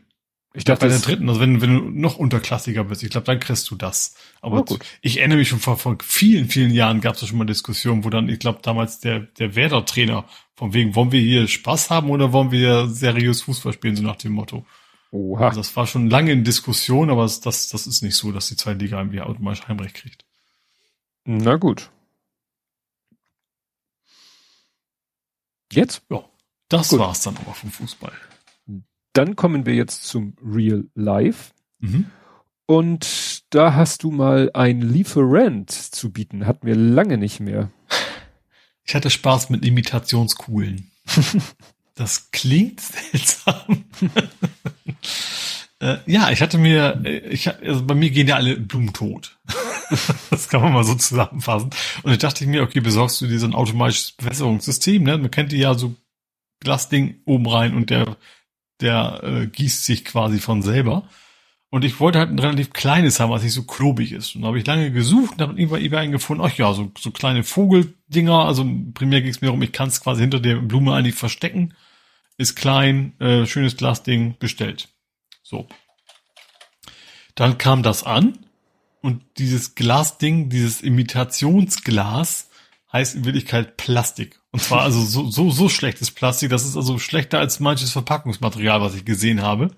Ich 0.57 0.65
dachte, 0.65 0.87
bei 0.87 0.89
der 0.89 1.01
dritten, 1.01 1.29
also 1.29 1.39
wenn, 1.39 1.61
wenn 1.61 1.75
du 1.75 1.91
noch 1.91 2.17
unterklassiger 2.17 2.85
bist, 2.85 3.03
ich 3.03 3.11
glaube, 3.11 3.27
dann 3.27 3.39
kriegst 3.39 3.71
du 3.71 3.77
das. 3.77 4.15
Aber 4.41 4.65
oh, 4.67 4.79
ich 5.03 5.19
erinnere 5.19 5.39
mich 5.39 5.49
schon 5.49 5.61
vor, 5.61 5.77
vor 5.77 5.99
vielen, 6.03 6.49
vielen 6.49 6.71
Jahren 6.71 7.03
gab 7.03 7.15
es 7.15 7.29
schon 7.29 7.37
mal 7.37 7.45
Diskussionen, 7.45 8.05
wo 8.05 8.11
dann, 8.11 8.31
ich 8.31 8.39
glaube, 8.39 8.61
damals 8.63 8.99
der, 9.01 9.21
der 9.21 9.55
Werder-Trainer, 9.55 10.25
von 10.55 10.73
wegen, 10.73 10.95
wollen 10.95 11.13
wir 11.13 11.21
hier 11.21 11.47
Spaß 11.47 11.91
haben 11.91 12.09
oder 12.09 12.33
wollen 12.33 12.51
wir 12.53 12.89
seriös 12.89 13.43
Fußball 13.43 13.75
spielen, 13.75 13.97
so 13.97 14.03
nach 14.03 14.17
dem 14.17 14.33
Motto. 14.33 14.65
Oha. 15.11 15.49
Also 15.49 15.61
das 15.61 15.77
war 15.77 15.87
schon 15.87 16.09
lange 16.09 16.33
in 16.33 16.43
Diskussion, 16.43 17.11
aber 17.11 17.23
das, 17.23 17.41
das, 17.41 17.69
das 17.69 17.87
ist 17.87 18.03
nicht 18.03 18.17
so, 18.17 18.33
dass 18.33 18.49
die 18.49 18.57
zweite 18.57 18.79
Liga 18.79 18.99
irgendwie 18.99 19.21
automatisch 19.21 19.69
Heimrecht 19.69 19.97
kriegt. 19.97 20.25
Na 21.27 21.57
gut. 21.57 21.91
Jetzt? 25.71 26.03
Ja, 26.11 26.25
das 26.71 26.89
Gut. 26.89 27.01
war's 27.01 27.21
dann 27.23 27.37
aber 27.37 27.53
vom 27.53 27.71
Fußball. 27.71 28.13
Dann 29.17 29.35
kommen 29.35 29.65
wir 29.65 29.75
jetzt 29.75 30.05
zum 30.05 30.35
Real 30.45 30.85
Life. 30.95 31.53
Mhm. 31.79 32.07
Und 32.67 33.45
da 33.49 33.75
hast 33.75 34.03
du 34.03 34.11
mal 34.11 34.51
ein 34.53 34.83
Lieferant 34.83 35.71
zu 35.71 36.13
bieten. 36.13 36.47
Hatten 36.47 36.67
wir 36.67 36.75
lange 36.75 37.17
nicht 37.17 37.41
mehr. 37.41 37.71
Ich 38.85 38.95
hatte 38.95 39.09
Spaß 39.09 39.49
mit 39.49 39.65
Imitationskugeln. 39.65 40.91
das 41.95 42.31
klingt 42.31 42.83
seltsam. 42.83 43.87
äh, 45.81 45.97
ja, 46.05 46.31
ich 46.31 46.43
hatte 46.43 46.59
mir, 46.59 47.01
äh, 47.03 47.19
ich, 47.29 47.49
also 47.49 47.87
bei 47.87 47.95
mir 47.95 48.11
gehen 48.11 48.29
ja 48.29 48.37
alle 48.37 48.59
Blumen 48.59 48.93
tot. 48.93 49.39
das 50.31 50.51
kann 50.51 50.61
man 50.61 50.75
mal 50.75 50.85
so 50.85 50.95
zusammenfassen. 50.95 51.71
Und 52.03 52.13
ich 52.13 52.19
dachte 52.19 52.47
mir, 52.47 52.63
okay, 52.63 52.81
besorgst 52.81 53.23
du 53.23 53.27
dir 53.27 53.39
so 53.39 53.47
ein 53.47 53.55
automatisches 53.55 54.13
Bewässerungssystem, 54.13 55.03
ne? 55.03 55.17
Man 55.17 55.31
kennt 55.31 55.53
die 55.53 55.59
ja 55.59 55.73
so 55.73 55.97
Glasding 56.61 57.23
oben 57.25 57.47
rein 57.47 57.75
und 57.75 57.91
der, 57.91 58.17
der 58.81 59.21
äh, 59.23 59.47
gießt 59.47 59.85
sich 59.85 60.05
quasi 60.05 60.39
von 60.39 60.63
selber. 60.63 61.09
Und 61.69 61.85
ich 61.85 61.99
wollte 62.01 62.19
halt 62.19 62.31
ein 62.31 62.39
relativ 62.39 62.73
kleines 62.73 63.19
haben, 63.19 63.31
was 63.31 63.43
nicht 63.43 63.53
so 63.53 63.65
klobig 63.65 64.13
ist. 64.13 64.35
Und 64.35 64.43
da 64.43 64.49
habe 64.49 64.59
ich 64.59 64.67
lange 64.67 64.93
gesucht 64.93 65.33
und 65.33 65.41
habe 65.43 65.67
bei 65.67 65.81
eBay 65.81 66.01
einen 66.01 66.13
gefunden, 66.13 66.43
ach 66.45 66.57
ja, 66.57 66.73
so, 66.73 66.93
so 66.99 67.11
kleine 67.11 67.43
Vogeldinger. 67.43 68.45
Also 68.47 68.65
primär 68.95 69.21
ging 69.21 69.31
es 69.31 69.41
mir 69.41 69.49
darum, 69.49 69.63
ich 69.63 69.73
kann 69.73 69.89
es 69.89 70.01
quasi 70.01 70.23
hinter 70.23 70.41
der 70.41 70.57
Blume 70.57 70.95
eigentlich 70.95 71.17
verstecken. 71.17 71.75
Ist 72.39 72.55
klein, 72.55 73.19
äh, 73.21 73.47
schönes 73.47 73.77
Glasding, 73.77 74.37
bestellt. 74.39 74.89
So. 75.43 75.67
Dann 77.35 77.59
kam 77.59 77.83
das 77.83 78.05
an 78.05 78.39
und 79.03 79.23
dieses 79.39 79.75
Glasding, 79.75 80.49
dieses 80.49 80.83
Imitationsglas, 80.83 82.49
heißt 82.97 83.15
in 83.15 83.25
Wirklichkeit 83.25 83.77
Plastik. 83.77 84.41
Und 84.51 84.61
zwar 84.61 84.83
also 84.83 85.03
so, 85.03 85.31
so, 85.31 85.51
so 85.51 85.69
schlechtes 85.69 86.11
Plastik, 86.11 86.51
das 86.51 86.65
ist 86.65 86.77
also 86.77 86.99
schlechter 86.99 87.39
als 87.39 87.61
manches 87.61 87.93
Verpackungsmaterial, 87.93 88.81
was 88.81 88.95
ich 88.95 89.05
gesehen 89.05 89.43
habe. 89.43 89.71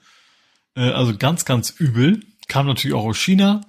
Äh, 0.76 0.90
also 0.90 1.16
ganz, 1.16 1.44
ganz 1.44 1.70
übel. 1.70 2.20
Kam 2.46 2.66
natürlich 2.66 2.94
auch 2.96 3.04
aus 3.04 3.18
China. 3.18 3.62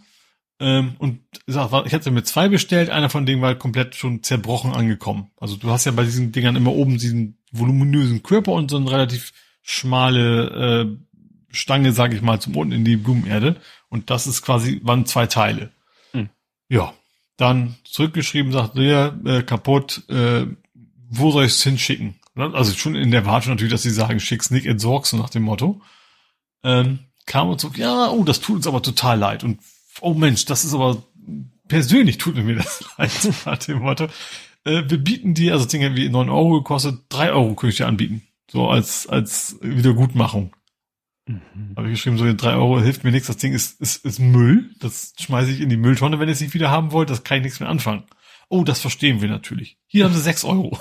Ähm, 0.59 0.95
und 0.99 1.21
ich 1.47 1.55
hatte 1.55 2.11
mir 2.11 2.23
zwei 2.23 2.49
bestellt, 2.49 2.89
einer 2.89 3.09
von 3.09 3.25
denen 3.25 3.41
war 3.41 3.55
komplett 3.55 3.95
schon 3.95 4.23
zerbrochen 4.23 4.73
angekommen. 4.73 5.31
Also 5.37 5.55
du 5.55 5.69
hast 5.69 5.85
ja 5.85 5.91
bei 5.91 6.03
diesen 6.03 6.31
Dingern 6.31 6.55
immer 6.55 6.73
oben 6.73 6.97
diesen 6.97 7.37
voluminösen 7.51 8.23
Körper 8.23 8.51
und 8.51 8.69
so 8.69 8.77
eine 8.77 8.91
relativ 8.91 9.31
schmale 9.61 10.89
äh, 10.89 10.97
Stange, 11.51 11.93
sage 11.93 12.15
ich 12.15 12.21
mal, 12.21 12.39
zum 12.39 12.55
unten 12.55 12.73
in 12.73 12.85
die 12.85 12.97
Blumenerde. 12.97 13.55
Und 13.89 14.09
das 14.09 14.27
ist 14.27 14.41
quasi, 14.41 14.79
waren 14.83 15.05
zwei 15.05 15.25
Teile. 15.27 15.71
Hm. 16.11 16.29
Ja. 16.67 16.93
Dann 17.39 17.77
zurückgeschrieben, 17.85 18.51
sagt 18.51 18.77
der, 18.77 19.17
äh, 19.23 19.43
kaputt, 19.43 20.03
äh, 20.09 20.45
wo 21.09 21.31
soll 21.31 21.45
ich 21.45 21.53
es 21.53 21.63
hinschicken? 21.63 22.15
Also 22.35 22.75
schon 22.75 22.95
in 22.95 23.11
der 23.11 23.25
Wartung 23.25 23.53
natürlich, 23.53 23.71
dass 23.71 23.81
sie 23.81 23.91
sagen, 23.91 24.19
schick's 24.19 24.51
nicht, 24.51 24.65
entsorgst, 24.65 25.11
so 25.11 25.17
nach 25.17 25.29
dem 25.29 25.43
Motto. 25.43 25.81
Ähm, 26.65 26.99
kam 27.25 27.47
und 27.47 27.61
so, 27.61 27.71
ja, 27.77 28.09
oh, 28.09 28.25
das 28.25 28.41
tut 28.41 28.57
uns 28.57 28.67
aber 28.67 28.81
total 28.81 29.19
leid. 29.19 29.45
Und, 29.45 29.61
oh 30.01 30.13
Mensch, 30.13 30.43
das 30.43 30.65
ist 30.65 30.73
aber, 30.73 31.01
persönlich 31.69 32.17
tut 32.17 32.35
mir 32.35 32.55
das 32.55 32.83
leid, 32.97 33.11
nach 33.45 33.57
dem 33.57 33.79
Motto. 33.79 34.09
Äh, 34.65 34.83
wir 34.89 34.97
bieten 34.97 35.33
dir, 35.33 35.53
also 35.53 35.65
Dinge 35.65 35.95
wie 35.95 36.09
neun 36.09 36.29
Euro 36.29 36.57
gekostet, 36.57 37.03
drei 37.07 37.31
Euro 37.31 37.55
könnte 37.55 37.71
ich 37.71 37.77
dir 37.77 37.87
anbieten. 37.87 38.21
So 38.51 38.67
als, 38.67 39.07
als 39.07 39.57
Wiedergutmachung. 39.61 40.53
Mhm. 41.29 41.75
Habe 41.75 41.87
ich 41.87 41.93
geschrieben, 41.93 42.17
so 42.17 42.33
drei 42.33 42.53
Euro 42.53 42.81
hilft 42.81 43.03
mir 43.03 43.11
nichts, 43.11 43.27
das 43.27 43.37
Ding 43.37 43.53
ist, 43.53 43.79
ist, 43.79 44.03
ist 44.03 44.19
Müll. 44.19 44.71
Das 44.79 45.13
schmeiße 45.19 45.51
ich 45.51 45.61
in 45.61 45.69
die 45.69 45.77
Mülltonne, 45.77 46.19
wenn 46.19 46.27
ihr 46.27 46.33
es 46.33 46.41
nicht 46.41 46.55
wieder 46.55 46.71
haben 46.71 46.91
wollt, 46.91 47.09
das 47.09 47.23
kann 47.23 47.37
ich 47.37 47.43
nichts 47.43 47.59
mehr 47.59 47.69
anfangen. 47.69 48.03
Oh, 48.49 48.63
das 48.63 48.81
verstehen 48.81 49.21
wir 49.21 49.29
natürlich. 49.29 49.77
Hier 49.85 50.05
haben 50.05 50.13
sie 50.13 50.21
sechs 50.21 50.43
Euro. 50.43 50.79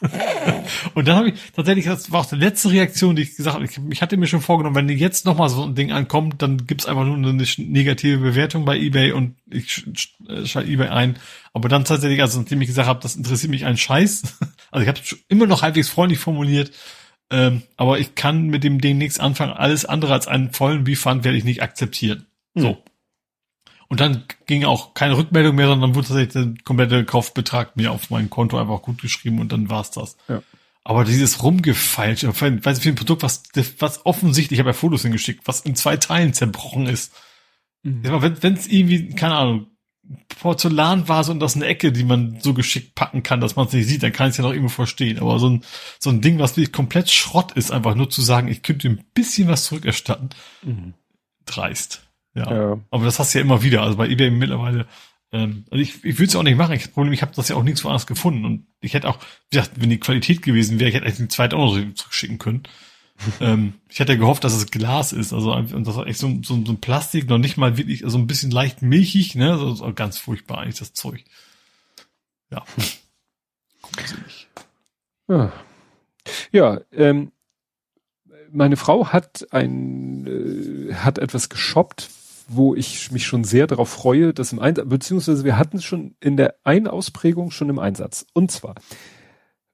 und 0.94 1.06
dann 1.06 1.16
habe 1.16 1.28
ich 1.28 1.34
tatsächlich, 1.54 1.84
das 1.84 2.10
war 2.10 2.22
auch 2.22 2.26
die 2.26 2.34
letzte 2.34 2.72
Reaktion, 2.72 3.14
die 3.14 3.22
ich 3.22 3.36
gesagt 3.36 3.54
habe, 3.54 3.64
ich, 3.64 3.78
ich 3.90 4.02
hatte 4.02 4.16
mir 4.16 4.26
schon 4.26 4.40
vorgenommen, 4.40 4.74
wenn 4.74 4.88
jetzt 4.88 5.24
nochmal 5.24 5.48
so 5.48 5.62
ein 5.62 5.76
Ding 5.76 5.92
ankommt, 5.92 6.42
dann 6.42 6.66
gibt's 6.66 6.86
einfach 6.86 7.04
nur 7.04 7.16
eine 7.16 7.32
negative 7.32 8.18
Bewertung 8.18 8.64
bei 8.64 8.76
eBay 8.76 9.12
und 9.12 9.36
ich 9.48 9.84
schalte 10.44 10.70
eBay 10.70 10.88
ein. 10.88 11.16
Aber 11.52 11.68
dann 11.68 11.84
tatsächlich, 11.84 12.20
also 12.20 12.40
nachdem 12.40 12.60
ich 12.62 12.66
gesagt 12.66 12.88
habe, 12.88 13.00
das 13.00 13.14
interessiert 13.14 13.50
mich 13.50 13.64
ein 13.64 13.76
Scheiß, 13.76 14.38
also 14.72 14.82
ich 14.82 14.88
habe 14.88 14.98
es 14.98 15.16
immer 15.28 15.46
noch 15.46 15.62
halbwegs 15.62 15.88
freundlich 15.88 16.18
formuliert, 16.18 16.72
ähm, 17.34 17.62
aber 17.76 17.98
ich 17.98 18.14
kann 18.14 18.46
mit 18.46 18.62
dem 18.62 18.80
Ding 18.80 18.96
nichts 18.96 19.18
anfangen. 19.18 19.52
Alles 19.52 19.84
andere 19.84 20.12
als 20.12 20.28
einen 20.28 20.52
vollen 20.52 20.84
Refund 20.84 21.24
werde 21.24 21.36
ich 21.36 21.44
nicht 21.44 21.62
akzeptieren. 21.62 22.26
Hm. 22.54 22.62
So. 22.62 22.82
Und 23.88 24.00
dann 24.00 24.24
ging 24.46 24.64
auch 24.64 24.94
keine 24.94 25.16
Rückmeldung 25.16 25.56
mehr, 25.56 25.66
sondern 25.66 25.96
wurde 25.96 26.06
tatsächlich 26.06 26.32
der 26.32 26.64
komplette 26.64 27.04
Kaufbetrag 27.04 27.76
mir 27.76 27.90
auf 27.90 28.10
mein 28.10 28.30
Konto 28.30 28.56
einfach 28.56 28.82
gut 28.82 29.02
geschrieben 29.02 29.40
und 29.40 29.52
dann 29.52 29.68
war's 29.68 29.90
das. 29.90 30.16
Ja. 30.28 30.42
Aber 30.84 31.04
dieses 31.04 31.42
rumgefeilt, 31.42 32.22
weiß 32.24 32.78
ich, 32.78 32.82
für 32.82 32.88
ein 32.90 32.94
Produkt, 32.94 33.22
was, 33.22 33.42
was 33.78 34.06
offensichtlich, 34.06 34.58
ich 34.58 34.60
habe 34.60 34.70
ja 34.70 34.74
Fotos 34.74 35.02
hingeschickt, 35.02 35.46
was 35.46 35.60
in 35.60 35.74
zwei 35.74 35.96
Teilen 35.96 36.34
zerbrochen 36.34 36.86
ist. 36.86 37.12
Mhm. 37.82 38.02
Wenn 38.42 38.54
es 38.54 38.68
irgendwie, 38.68 39.10
keine 39.10 39.34
Ahnung, 39.34 39.66
Porzellanvase 40.40 41.32
und 41.32 41.40
das 41.40 41.56
eine 41.56 41.66
Ecke, 41.66 41.92
die 41.92 42.04
man 42.04 42.38
so 42.40 42.54
geschickt 42.54 42.94
packen 42.94 43.22
kann, 43.22 43.40
dass 43.40 43.56
man 43.56 43.66
es 43.66 43.72
nicht 43.72 43.88
sieht, 43.88 44.02
dann 44.02 44.12
kann 44.12 44.26
ich 44.26 44.32
es 44.32 44.36
ja 44.38 44.44
noch 44.44 44.52
irgendwo 44.52 44.68
verstehen. 44.68 45.18
Aber 45.18 45.38
so 45.38 45.48
ein, 45.48 45.64
so 45.98 46.10
ein 46.10 46.20
Ding, 46.20 46.38
was 46.38 46.56
wirklich 46.56 46.72
komplett 46.72 47.10
Schrott 47.10 47.52
ist, 47.52 47.70
einfach 47.70 47.94
nur 47.94 48.10
zu 48.10 48.20
sagen, 48.20 48.48
ich 48.48 48.62
könnte 48.62 48.88
ein 48.88 49.04
bisschen 49.14 49.48
was 49.48 49.64
zurückerstatten, 49.64 50.30
mhm. 50.62 50.94
dreist. 51.46 52.06
Ja. 52.34 52.50
ja. 52.50 52.80
Aber 52.90 53.04
das 53.04 53.18
hast 53.18 53.34
du 53.34 53.38
ja 53.38 53.44
immer 53.44 53.62
wieder. 53.62 53.82
Also 53.82 53.96
bei 53.96 54.08
eBay 54.08 54.30
mittlerweile, 54.30 54.86
ähm, 55.32 55.64
also 55.70 55.82
ich, 55.82 56.04
ich 56.04 56.18
würde 56.18 56.24
es 56.28 56.36
auch 56.36 56.42
nicht 56.42 56.58
machen. 56.58 56.74
Ich, 56.74 56.92
Problem, 56.92 57.12
ich 57.12 57.22
habe 57.22 57.32
das 57.34 57.48
ja 57.48 57.56
auch 57.56 57.62
nirgendwo 57.62 57.88
anders 57.88 58.06
gefunden. 58.06 58.44
Und 58.44 58.66
ich 58.80 58.94
hätte 58.94 59.08
auch, 59.08 59.18
wie 59.50 59.56
gesagt, 59.56 59.72
wenn 59.76 59.90
die 59.90 60.00
Qualität 60.00 60.42
gewesen 60.42 60.78
wäre, 60.80 60.88
ich 60.90 60.96
hätte 60.96 61.06
eigentlich 61.06 61.18
den 61.18 61.30
zweiten 61.30 61.54
auch 61.54 61.74
noch 61.74 61.94
zurückschicken 61.94 62.38
können. 62.38 62.64
Ähm, 63.40 63.74
ich 63.88 64.00
hatte 64.00 64.18
gehofft, 64.18 64.44
dass 64.44 64.54
es 64.54 64.70
Glas 64.70 65.12
ist, 65.12 65.32
also 65.32 65.54
und 65.54 65.86
das 65.86 65.96
war 65.96 66.06
echt 66.06 66.18
so, 66.18 66.28
so, 66.42 66.62
so 66.64 66.72
ein 66.72 66.80
Plastik, 66.80 67.28
noch 67.28 67.38
nicht 67.38 67.56
mal 67.56 67.76
wirklich, 67.76 68.00
so 68.00 68.06
also 68.06 68.18
ein 68.18 68.26
bisschen 68.26 68.50
leicht 68.50 68.82
milchig, 68.82 69.34
ne, 69.34 69.56
so, 69.58 69.74
so 69.74 69.92
ganz 69.94 70.18
furchtbar 70.18 70.58
eigentlich 70.58 70.78
das 70.78 70.92
Zeug. 70.92 71.24
Ja. 72.50 72.64
Gruselig. 73.82 74.48
Ja, 75.28 75.52
ja 76.52 76.80
ähm, 76.92 77.32
meine 78.50 78.76
Frau 78.76 79.08
hat 79.08 79.46
ein, 79.50 80.26
äh, 80.26 80.94
hat 80.94 81.18
etwas 81.18 81.48
geshoppt, 81.48 82.10
wo 82.48 82.74
ich 82.74 83.10
mich 83.10 83.26
schon 83.26 83.44
sehr 83.44 83.66
darauf 83.66 83.88
freue, 83.90 84.34
dass 84.34 84.52
im 84.52 84.60
Einsatz, 84.60 84.88
beziehungsweise 84.88 85.44
wir 85.44 85.58
hatten 85.58 85.78
es 85.78 85.84
schon 85.84 86.14
in 86.20 86.36
der 86.36 86.56
einen 86.62 86.86
Ausprägung 86.86 87.50
schon 87.50 87.70
im 87.70 87.78
Einsatz. 87.78 88.26
Und 88.32 88.50
zwar, 88.52 88.74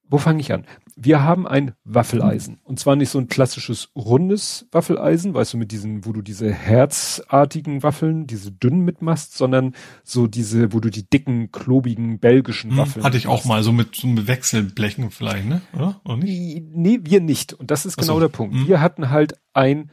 wo 0.04 0.18
fange 0.18 0.40
ich 0.40 0.52
an? 0.52 0.66
Wir 1.02 1.22
haben 1.22 1.46
ein 1.46 1.72
Waffeleisen. 1.84 2.58
Und 2.62 2.78
zwar 2.78 2.94
nicht 2.94 3.08
so 3.08 3.18
ein 3.18 3.28
klassisches 3.28 3.88
rundes 3.96 4.68
Waffeleisen, 4.70 5.32
weißt 5.32 5.54
du, 5.54 5.56
mit 5.56 5.72
diesen, 5.72 6.04
wo 6.04 6.12
du 6.12 6.20
diese 6.20 6.52
herzartigen 6.52 7.82
Waffeln, 7.82 8.26
diese 8.26 8.52
dünnen 8.52 8.80
mitmachst, 8.80 9.34
sondern 9.34 9.74
so 10.04 10.26
diese, 10.26 10.74
wo 10.74 10.80
du 10.80 10.90
die 10.90 11.08
dicken, 11.08 11.52
klobigen, 11.52 12.18
belgischen 12.18 12.72
hm, 12.72 12.76
Waffeln. 12.76 13.04
Hatte 13.04 13.16
ich 13.16 13.28
auch 13.28 13.46
mal, 13.46 13.62
so 13.62 13.72
mit, 13.72 13.96
so 13.96 14.08
mit 14.08 14.26
Wechselblechen 14.26 15.10
vielleicht, 15.10 15.46
ne? 15.46 15.62
Oder? 15.72 16.02
Oder 16.04 16.18
nicht? 16.18 16.64
Nee, 16.74 17.00
wir 17.02 17.22
nicht. 17.22 17.54
Und 17.54 17.70
das 17.70 17.86
ist 17.86 17.96
genau 17.96 18.14
so. 18.14 18.20
der 18.20 18.28
Punkt. 18.28 18.54
Hm. 18.54 18.68
Wir 18.68 18.82
hatten 18.82 19.08
halt 19.08 19.40
ein 19.54 19.90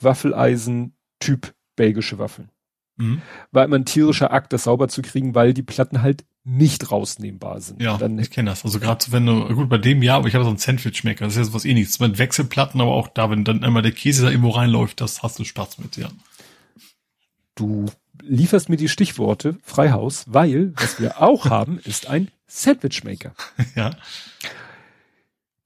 Waffeleisen-Typ 0.00 1.54
belgische 1.76 2.18
Waffeln. 2.18 2.50
Mhm. 2.96 3.22
War 3.52 3.64
immer 3.64 3.76
ein 3.76 3.84
tierischer 3.84 4.32
Akt, 4.32 4.52
das 4.52 4.64
sauber 4.64 4.88
zu 4.88 5.02
kriegen, 5.02 5.36
weil 5.36 5.54
die 5.54 5.62
Platten 5.62 6.02
halt 6.02 6.24
nicht 6.44 6.90
rausnehmbar 6.90 7.60
sind. 7.60 7.82
Ja, 7.82 7.98
dann, 7.98 8.18
ich 8.18 8.30
kenne 8.30 8.50
das. 8.50 8.64
Also 8.64 8.80
gerade 8.80 9.04
wenn 9.10 9.26
du, 9.26 9.54
gut, 9.54 9.68
bei 9.68 9.78
dem 9.78 10.02
Jahr, 10.02 10.18
aber 10.18 10.28
ich 10.28 10.34
habe 10.34 10.44
so 10.44 10.50
einen 10.50 10.58
Sandwich-Maker, 10.58 11.24
das 11.24 11.34
ist 11.34 11.46
jetzt 11.46 11.54
was 11.54 11.64
ähnliches. 11.64 12.00
Mit 12.00 12.18
Wechselplatten, 12.18 12.80
aber 12.80 12.92
auch 12.92 13.08
da, 13.08 13.30
wenn 13.30 13.44
dann 13.44 13.64
einmal 13.64 13.82
der 13.82 13.92
Käse 13.92 14.22
da 14.24 14.30
irgendwo 14.30 14.50
reinläuft, 14.50 15.00
das 15.00 15.22
hast 15.22 15.38
du 15.38 15.44
Spaß 15.44 15.78
mit, 15.78 15.96
ja. 15.96 16.08
Du 17.54 17.86
lieferst 18.22 18.68
mir 18.68 18.76
die 18.76 18.88
Stichworte 18.88 19.58
Freihaus, 19.62 20.24
weil 20.28 20.72
was 20.76 21.00
wir 21.00 21.20
auch 21.20 21.46
haben, 21.50 21.78
ist 21.78 22.08
ein 22.08 22.30
Sandwich-Maker. 22.46 23.34
Ja. 23.74 23.96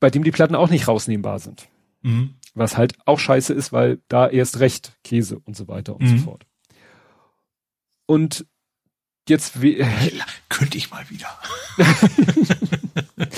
Bei 0.00 0.10
dem 0.10 0.24
die 0.24 0.32
Platten 0.32 0.56
auch 0.56 0.68
nicht 0.68 0.88
rausnehmbar 0.88 1.38
sind. 1.38 1.68
Mhm. 2.00 2.34
Was 2.54 2.76
halt 2.76 2.94
auch 3.06 3.20
scheiße 3.20 3.54
ist, 3.54 3.72
weil 3.72 4.00
da 4.08 4.26
erst 4.28 4.58
recht 4.58 4.98
Käse 5.04 5.38
und 5.38 5.56
so 5.56 5.68
weiter 5.68 5.94
und 5.94 6.02
mhm. 6.02 6.18
so 6.18 6.24
fort. 6.24 6.46
Und 8.06 8.46
jetzt 9.28 9.54
könnte 10.48 10.78
ich 10.78 10.90
mal 10.90 11.08
wieder. 11.08 11.28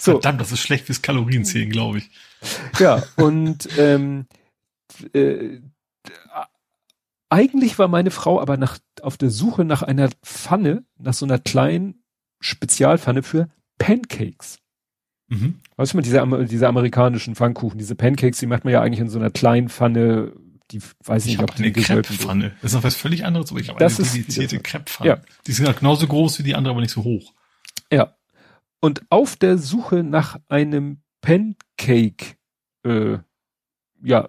so. 0.00 0.12
Verdammt, 0.12 0.40
das 0.40 0.52
ist 0.52 0.60
schlecht 0.60 0.86
fürs 0.86 1.02
Kalorienzählen, 1.02 1.70
glaube 1.70 1.98
ich. 1.98 2.10
Ja, 2.78 3.02
und 3.16 3.68
ähm, 3.78 4.26
äh, 5.12 5.60
eigentlich 7.30 7.78
war 7.78 7.88
meine 7.88 8.10
Frau 8.10 8.40
aber 8.40 8.56
nach, 8.56 8.78
auf 9.02 9.16
der 9.16 9.30
Suche 9.30 9.64
nach 9.64 9.82
einer 9.82 10.08
Pfanne, 10.24 10.84
nach 10.98 11.14
so 11.14 11.26
einer 11.26 11.38
kleinen 11.38 12.02
Spezialpfanne 12.40 13.22
für 13.22 13.48
Pancakes. 13.78 14.58
Mhm. 15.28 15.60
Weißt 15.76 15.92
du 15.92 15.98
mal, 15.98 16.02
diese, 16.02 16.46
diese 16.46 16.68
amerikanischen 16.68 17.34
Pfannkuchen, 17.34 17.78
diese 17.78 17.94
Pancakes, 17.94 18.38
die 18.38 18.46
macht 18.46 18.64
man 18.64 18.72
ja 18.72 18.80
eigentlich 18.80 19.00
in 19.00 19.10
so 19.10 19.18
einer 19.18 19.30
kleinen 19.30 19.68
Pfanne, 19.68 20.32
die 20.70 20.80
weiß 21.04 21.26
ich, 21.26 21.32
ich 21.32 21.38
nicht, 21.38 21.50
ob 21.50 21.56
eine 21.56 21.72
Crepe-Pfanne. 21.72 22.52
Das 22.60 22.72
ist 22.72 22.74
noch 22.74 22.82
was 22.82 22.94
völlig 22.94 23.24
anderes, 23.24 23.50
aber 23.50 23.60
ich 23.60 23.68
habe 23.68 23.84
eine 23.84 23.94
dedizierte 23.94 24.60
Crepe-Pfanne. 24.60 25.08
Ja. 25.08 25.20
Die 25.46 25.52
sind 25.52 25.66
halt 25.66 25.78
genauso 25.78 26.06
groß 26.06 26.38
wie 26.38 26.42
die 26.42 26.54
andere, 26.54 26.72
aber 26.72 26.80
nicht 26.80 26.92
so 26.92 27.04
hoch. 27.04 27.32
Ja. 27.92 28.16
Und 28.80 29.02
auf 29.10 29.36
der 29.36 29.58
Suche 29.58 30.04
nach 30.04 30.38
einem 30.48 31.02
Pancake, 31.20 32.36
äh, 32.84 33.18
ja, 34.02 34.28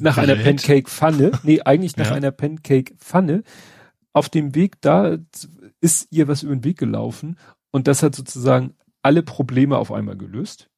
nach 0.00 0.16
Gerät. 0.16 0.30
einer 0.30 0.42
Pancake-Pfanne, 0.42 1.32
nee, 1.42 1.60
eigentlich 1.62 1.96
nach 1.96 2.10
ja. 2.10 2.14
einer 2.14 2.30
Pancake-Pfanne, 2.30 3.42
auf 4.12 4.28
dem 4.28 4.54
Weg 4.54 4.80
da 4.80 5.18
ist 5.80 6.08
ihr 6.10 6.28
was 6.28 6.42
über 6.42 6.54
den 6.56 6.64
Weg 6.64 6.78
gelaufen 6.78 7.38
und 7.70 7.86
das 7.86 8.02
hat 8.02 8.14
sozusagen 8.14 8.74
alle 9.02 9.22
Probleme 9.22 9.78
auf 9.78 9.92
einmal 9.92 10.16
gelöst. 10.16 10.70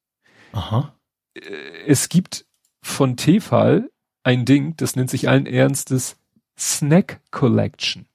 Aha. 0.51 0.95
Äh, 1.33 1.85
es 1.87 2.09
gibt 2.09 2.45
von 2.83 3.17
Tefal 3.17 3.89
ein 4.23 4.45
Ding, 4.45 4.75
das 4.77 4.95
nennt 4.95 5.09
sich 5.09 5.29
allen 5.29 5.45
Ernstes 5.45 6.17
Snack 6.57 7.21
Collection. 7.31 8.07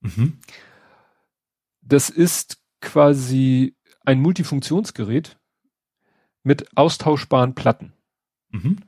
Mhm. 0.00 0.38
Das 1.80 2.10
ist 2.10 2.60
quasi 2.80 3.76
ein 4.04 4.20
Multifunktionsgerät 4.20 5.38
mit 6.42 6.76
austauschbaren 6.76 7.54
Platten. 7.54 7.92
Mhm. 8.50 8.78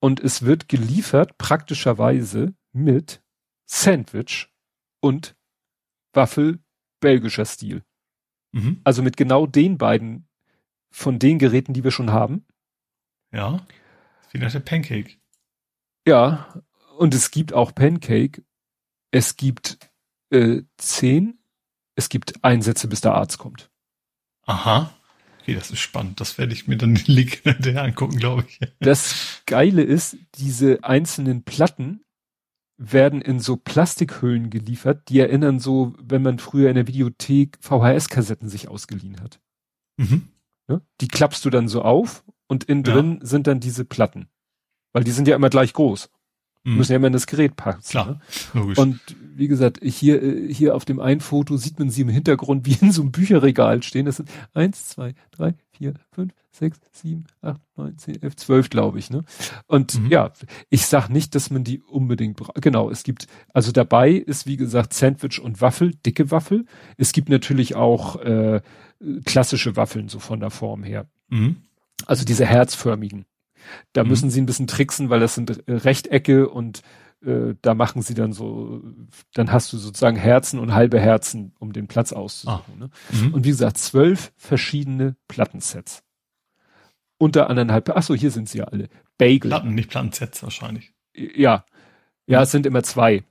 Und 0.00 0.20
es 0.20 0.42
wird 0.42 0.68
geliefert 0.68 1.38
praktischerweise 1.38 2.54
mit 2.72 3.22
Sandwich 3.66 4.48
und 5.00 5.36
Waffel 6.12 6.58
belgischer 7.00 7.44
Stil. 7.44 7.84
Mhm. 8.52 8.80
Also 8.82 9.02
mit 9.02 9.16
genau 9.16 9.46
den 9.46 9.78
beiden 9.78 10.26
von 10.90 11.18
den 11.18 11.38
Geräten, 11.38 11.72
die 11.72 11.84
wir 11.84 11.92
schon 11.92 12.10
haben. 12.10 12.44
Ja. 13.32 13.64
Vielleicht 14.28 14.54
der 14.54 14.60
Pancake. 14.60 15.19
Ja, 16.06 16.62
und 16.98 17.14
es 17.14 17.30
gibt 17.30 17.52
auch 17.52 17.74
Pancake. 17.74 18.42
Es 19.10 19.36
gibt 19.36 19.78
äh, 20.30 20.62
zehn. 20.76 21.38
Es 21.94 22.08
gibt 22.08 22.44
Einsätze, 22.44 22.88
bis 22.88 23.00
der 23.00 23.14
Arzt 23.14 23.38
kommt. 23.38 23.70
Aha. 24.46 24.92
Okay, 25.40 25.54
das 25.54 25.70
ist 25.70 25.80
spannend. 25.80 26.20
Das 26.20 26.38
werde 26.38 26.52
ich 26.52 26.68
mir 26.68 26.76
dann 26.76 26.94
den 26.94 27.06
Link 27.06 27.34
hinterher 27.42 27.82
angucken, 27.82 28.16
glaube 28.18 28.44
ich. 28.48 28.60
Das 28.80 29.42
Geile 29.46 29.82
ist, 29.82 30.16
diese 30.36 30.84
einzelnen 30.84 31.42
Platten 31.44 32.04
werden 32.76 33.20
in 33.20 33.40
so 33.40 33.56
Plastikhüllen 33.56 34.48
geliefert, 34.48 35.08
die 35.08 35.20
erinnern 35.20 35.58
so, 35.58 35.94
wenn 36.00 36.22
man 36.22 36.38
früher 36.38 36.70
in 36.70 36.76
der 36.76 36.86
Videothek 36.86 37.58
VHS-Kassetten 37.60 38.48
sich 38.48 38.68
ausgeliehen 38.68 39.20
hat. 39.20 39.40
Mhm. 39.98 40.28
Ja? 40.68 40.80
Die 41.00 41.08
klappst 41.08 41.44
du 41.44 41.50
dann 41.50 41.68
so 41.68 41.82
auf 41.82 42.24
und 42.46 42.64
innen 42.64 42.82
drin 42.82 43.18
ja. 43.20 43.26
sind 43.26 43.46
dann 43.46 43.60
diese 43.60 43.84
Platten. 43.84 44.28
Weil 44.92 45.04
die 45.04 45.12
sind 45.12 45.28
ja 45.28 45.36
immer 45.36 45.50
gleich 45.50 45.72
groß. 45.72 46.10
Mhm. 46.64 46.76
Müssen 46.76 46.92
ja 46.92 46.96
immer 46.96 47.06
in 47.06 47.12
das 47.12 47.26
Gerät 47.26 47.56
passen. 47.56 47.82
Klar, 47.88 48.06
ne? 48.06 48.20
logisch. 48.54 48.78
Und 48.78 49.00
wie 49.34 49.48
gesagt, 49.48 49.80
hier, 49.82 50.22
äh, 50.22 50.52
hier 50.52 50.74
auf 50.74 50.84
dem 50.84 51.00
einen 51.00 51.20
Foto 51.20 51.56
sieht 51.56 51.78
man 51.78 51.88
sie 51.88 52.02
im 52.02 52.10
Hintergrund 52.10 52.66
wie 52.66 52.76
in 52.80 52.92
so 52.92 53.02
einem 53.02 53.12
Bücherregal 53.12 53.82
stehen. 53.82 54.06
Das 54.06 54.16
sind 54.16 54.28
eins, 54.52 54.88
zwei, 54.88 55.14
drei, 55.30 55.54
vier, 55.72 55.94
fünf, 56.12 56.34
sechs, 56.50 56.78
sieben, 56.92 57.24
acht, 57.40 57.60
neun, 57.76 57.96
zehn, 57.96 58.22
elf, 58.22 58.36
zwölf, 58.36 58.68
glaube 58.68 58.98
ich. 58.98 59.08
Ne? 59.08 59.24
Und 59.66 59.98
mhm. 59.98 60.10
ja, 60.10 60.32
ich 60.68 60.84
sag 60.84 61.08
nicht, 61.08 61.34
dass 61.34 61.50
man 61.50 61.64
die 61.64 61.80
unbedingt 61.80 62.36
braucht. 62.36 62.60
Genau, 62.60 62.90
es 62.90 63.04
gibt, 63.04 63.26
also 63.54 63.72
dabei 63.72 64.10
ist 64.10 64.46
wie 64.46 64.58
gesagt 64.58 64.92
Sandwich 64.92 65.40
und 65.40 65.62
Waffel, 65.62 65.94
dicke 66.04 66.30
Waffel. 66.30 66.66
Es 66.98 67.12
gibt 67.12 67.30
natürlich 67.30 67.76
auch 67.76 68.16
äh, 68.16 68.60
klassische 69.24 69.76
Waffeln 69.76 70.08
so 70.08 70.18
von 70.18 70.40
der 70.40 70.50
Form 70.50 70.82
her. 70.82 71.06
Mhm. 71.28 71.56
Also 72.06 72.24
diese 72.26 72.44
herzförmigen. 72.44 73.24
Da 73.92 74.02
mhm. 74.02 74.10
müssen 74.10 74.30
sie 74.30 74.40
ein 74.40 74.46
bisschen 74.46 74.66
tricksen, 74.66 75.10
weil 75.10 75.20
das 75.20 75.34
sind 75.34 75.68
äh, 75.68 75.72
Rechtecke 75.72 76.48
und 76.48 76.82
äh, 77.24 77.54
da 77.60 77.74
machen 77.74 78.02
sie 78.02 78.14
dann 78.14 78.32
so, 78.32 78.82
dann 79.34 79.52
hast 79.52 79.72
du 79.72 79.78
sozusagen 79.78 80.16
Herzen 80.16 80.58
und 80.58 80.74
halbe 80.74 80.98
Herzen, 80.98 81.52
um 81.58 81.72
den 81.72 81.86
Platz 81.86 82.12
auszusuchen. 82.12 82.74
Ah. 82.74 82.78
Ne? 82.78 82.90
Mhm. 83.12 83.34
Und 83.34 83.44
wie 83.44 83.50
gesagt, 83.50 83.78
zwölf 83.78 84.32
verschiedene 84.36 85.16
Plattensets. 85.28 86.02
Unter 87.18 87.50
anderthalb, 87.50 87.90
ach 87.90 88.02
so, 88.02 88.14
hier 88.14 88.30
sind 88.30 88.48
sie 88.48 88.58
ja 88.58 88.64
alle. 88.64 88.88
Bagel. 89.18 89.50
Platten, 89.50 89.74
nicht 89.74 89.90
Plattensets 89.90 90.42
wahrscheinlich. 90.42 90.92
Ja. 91.14 91.66
Ja, 92.26 92.38
mhm. 92.38 92.42
es 92.44 92.50
sind 92.50 92.66
immer 92.66 92.82
zwei. 92.82 93.24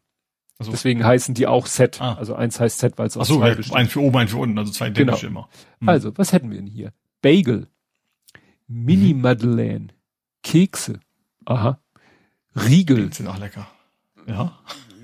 Also, 0.59 0.72
Deswegen 0.72 1.06
heißen 1.06 1.33
die 1.33 1.48
auch 1.48 1.66
Set. 1.66 2.01
Ah. 2.01 2.16
Also 2.16 2.35
eins 2.35 2.59
heißt 2.59 2.80
Set, 2.80 2.98
weil 2.98 3.08
es 3.08 3.16
aus 3.16 3.30
so, 3.30 3.38
zwei 3.38 3.56
besteht. 3.56 3.75
ein 3.75 3.88
für 3.88 4.01
oben, 4.01 4.17
ein 4.17 4.27
für 4.27 4.38
unten, 4.38 4.58
also 4.58 4.72
zwei 4.72 4.90
genau. 4.90 5.17
immer. 5.17 5.49
Mhm. 5.80 5.90
Also, 5.90 6.16
was 6.17 6.33
hätten 6.33 6.51
wir 6.51 6.58
denn 6.58 6.67
hier? 6.67 6.91
Bagel, 7.22 7.67
Mini 8.67 9.14
Madeleine, 9.14 9.88
Kekse. 10.43 11.00
Aha. 11.45 11.80
Riegel. 12.56 13.09
Die 13.09 13.16
sind 13.16 13.27
auch 13.27 13.40
lecker. 13.40 13.68
Ja. 14.27 14.59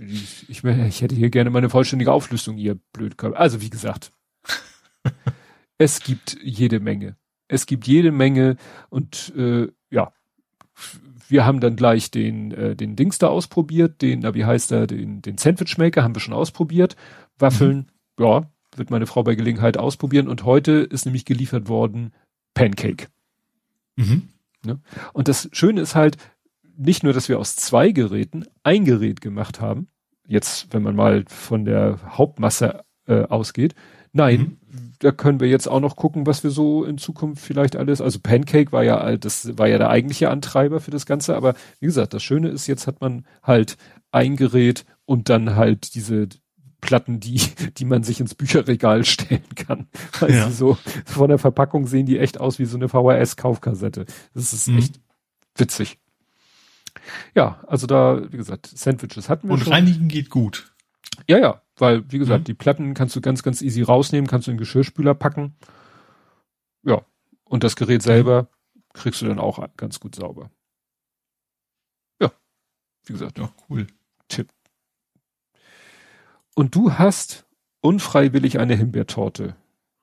Ich, 0.08 0.50
ich, 0.50 0.64
ich 0.64 1.02
hätte 1.02 1.16
hier 1.16 1.30
gerne 1.30 1.50
mal 1.50 1.60
eine 1.60 1.70
vollständige 1.70 2.12
Auflistung, 2.12 2.58
ihr 2.58 2.76
Blödkörper. 2.94 3.40
Also 3.40 3.62
wie 3.62 3.70
gesagt, 3.70 4.12
es 5.78 6.02
gibt 6.02 6.38
jede 6.44 6.80
Menge. 6.80 7.16
Es 7.48 7.66
gibt 7.66 7.88
jede 7.88 8.12
Menge 8.12 8.58
und 8.90 9.34
äh, 9.38 9.68
ja, 9.90 10.12
wir 11.28 11.46
haben 11.46 11.60
dann 11.60 11.76
gleich 11.76 12.12
den, 12.12 12.52
äh, 12.52 12.76
den 12.76 12.96
Dings 12.96 13.18
da 13.18 13.28
ausprobiert, 13.28 14.02
den, 14.02 14.20
na, 14.20 14.34
wie 14.34 14.46
heißt 14.46 14.72
der, 14.72 14.88
den, 14.88 15.22
den 15.22 15.38
Sandwich 15.38 15.78
Maker 15.78 16.04
haben 16.04 16.16
wir 16.16 16.20
schon 16.22 16.34
ausprobiert. 16.34 16.96
Waffeln, 17.38 17.88
mhm. 18.18 18.26
ja, 18.26 18.52
wird 18.76 18.92
meine 18.92 19.08
Frau 19.08 19.24
bei 19.24 19.36
Gelegenheit 19.36 19.78
ausprobieren. 19.78 20.28
Und 20.28 20.44
heute 20.44 20.72
ist 20.72 21.06
nämlich 21.06 21.26
geliefert 21.26 21.68
worden 21.68 22.14
Pancake. 22.54 23.08
Mhm. 23.96 24.30
Ne? 24.66 24.80
Und 25.14 25.28
das 25.28 25.50
Schöne 25.52 25.82
ist 25.82 25.96
halt, 25.96 26.18
nicht 26.78 27.04
nur, 27.04 27.14
dass 27.14 27.30
wir 27.30 27.40
aus 27.40 27.56
zwei 27.56 27.92
Geräten 27.92 28.46
ein 28.64 28.86
Gerät 28.86 29.22
gemacht 29.22 29.62
haben, 29.62 29.88
jetzt, 30.28 30.74
wenn 30.74 30.84
man 30.84 30.96
mal 30.96 31.26
von 31.28 31.66
der 31.66 32.00
Hauptmasse 32.18 32.84
äh, 33.08 33.24
ausgeht. 33.24 33.76
Nein, 34.12 34.58
mhm. 34.70 34.94
da 35.00 35.12
können 35.12 35.40
wir 35.40 35.48
jetzt 35.48 35.68
auch 35.68 35.80
noch 35.80 35.96
gucken, 35.96 36.26
was 36.26 36.44
wir 36.44 36.52
so 36.52 36.84
in 36.86 36.98
Zukunft 36.98 37.44
vielleicht 37.44 37.76
alles. 37.76 38.02
Also 38.02 38.20
Pancake 38.22 38.72
war 38.72 38.84
ja 38.84 39.18
das 39.18 39.58
war 39.58 39.68
ja 39.68 39.78
der 39.78 39.90
eigentliche 39.90 40.30
Antreiber 40.30 40.80
für 40.80 40.92
das 40.92 41.06
Ganze, 41.06 41.36
aber 41.36 41.54
wie 41.80 41.86
gesagt, 41.86 42.14
das 42.14 42.24
Schöne 42.24 42.50
ist, 42.50 42.68
jetzt 42.68 42.88
hat 42.88 43.02
man 43.02 43.26
halt 43.44 43.78
ein 44.12 44.38
Gerät 44.38 44.86
und 45.06 45.30
dann 45.30 45.56
halt 45.56 45.96
diese 45.96 46.30
Platten, 46.86 47.20
die, 47.20 47.42
die 47.78 47.86
man 47.86 48.04
sich 48.04 48.20
ins 48.20 48.36
Bücherregal 48.36 49.04
stellen 49.06 49.56
kann. 49.56 49.88
Weil 50.20 50.36
ja. 50.36 50.52
so 50.52 50.78
von 51.06 51.30
der 51.30 51.40
Verpackung 51.40 51.88
sehen 51.88 52.06
die 52.06 52.20
echt 52.20 52.40
aus 52.40 52.60
wie 52.60 52.66
so 52.66 52.78
eine 52.78 52.88
VHS-Kaufkassette. 52.88 54.06
Das 54.34 54.54
ist 54.54 54.68
mhm. 54.68 54.78
echt 54.78 55.00
witzig. 55.56 55.98
Ja, 57.34 57.64
also 57.68 57.88
da, 57.88 58.32
wie 58.32 58.38
gesagt, 58.38 58.68
Sandwiches 58.68 59.30
hatten 59.30 59.48
wir 59.48 59.54
Und 59.54 59.64
schon. 59.64 59.74
reinigen 59.74 60.08
geht 60.08 60.30
gut. 60.30 60.74
Ja, 61.28 61.40
ja, 61.40 61.62
weil, 61.78 62.10
wie 62.12 62.20
gesagt, 62.20 62.42
mhm. 62.42 62.46
die 62.46 62.54
Platten 62.54 62.94
kannst 62.94 63.16
du 63.16 63.22
ganz, 63.22 63.42
ganz 63.42 63.62
easy 63.62 63.82
rausnehmen, 63.82 64.28
kannst 64.28 64.48
du 64.48 64.52
in 64.52 64.58
den 64.58 64.60
Geschirrspüler 64.60 65.16
packen. 65.16 65.56
Ja. 66.84 67.02
Und 67.46 67.64
das 67.64 67.76
Gerät 67.76 68.04
selber 68.04 68.48
kriegst 68.94 69.22
du 69.22 69.26
dann 69.26 69.40
auch 69.40 69.66
ganz 69.76 70.00
gut 70.00 70.16
sauber. 70.16 70.52
Ja. 72.22 72.32
Wie 73.06 73.14
gesagt. 73.14 73.40
Ja, 73.40 73.52
cool. 73.70 73.88
Tipp. 74.28 74.50
Und 76.56 76.74
du 76.74 76.94
hast 76.94 77.46
unfreiwillig 77.82 78.60
eine 78.60 78.76
Himbeertorte 78.76 79.56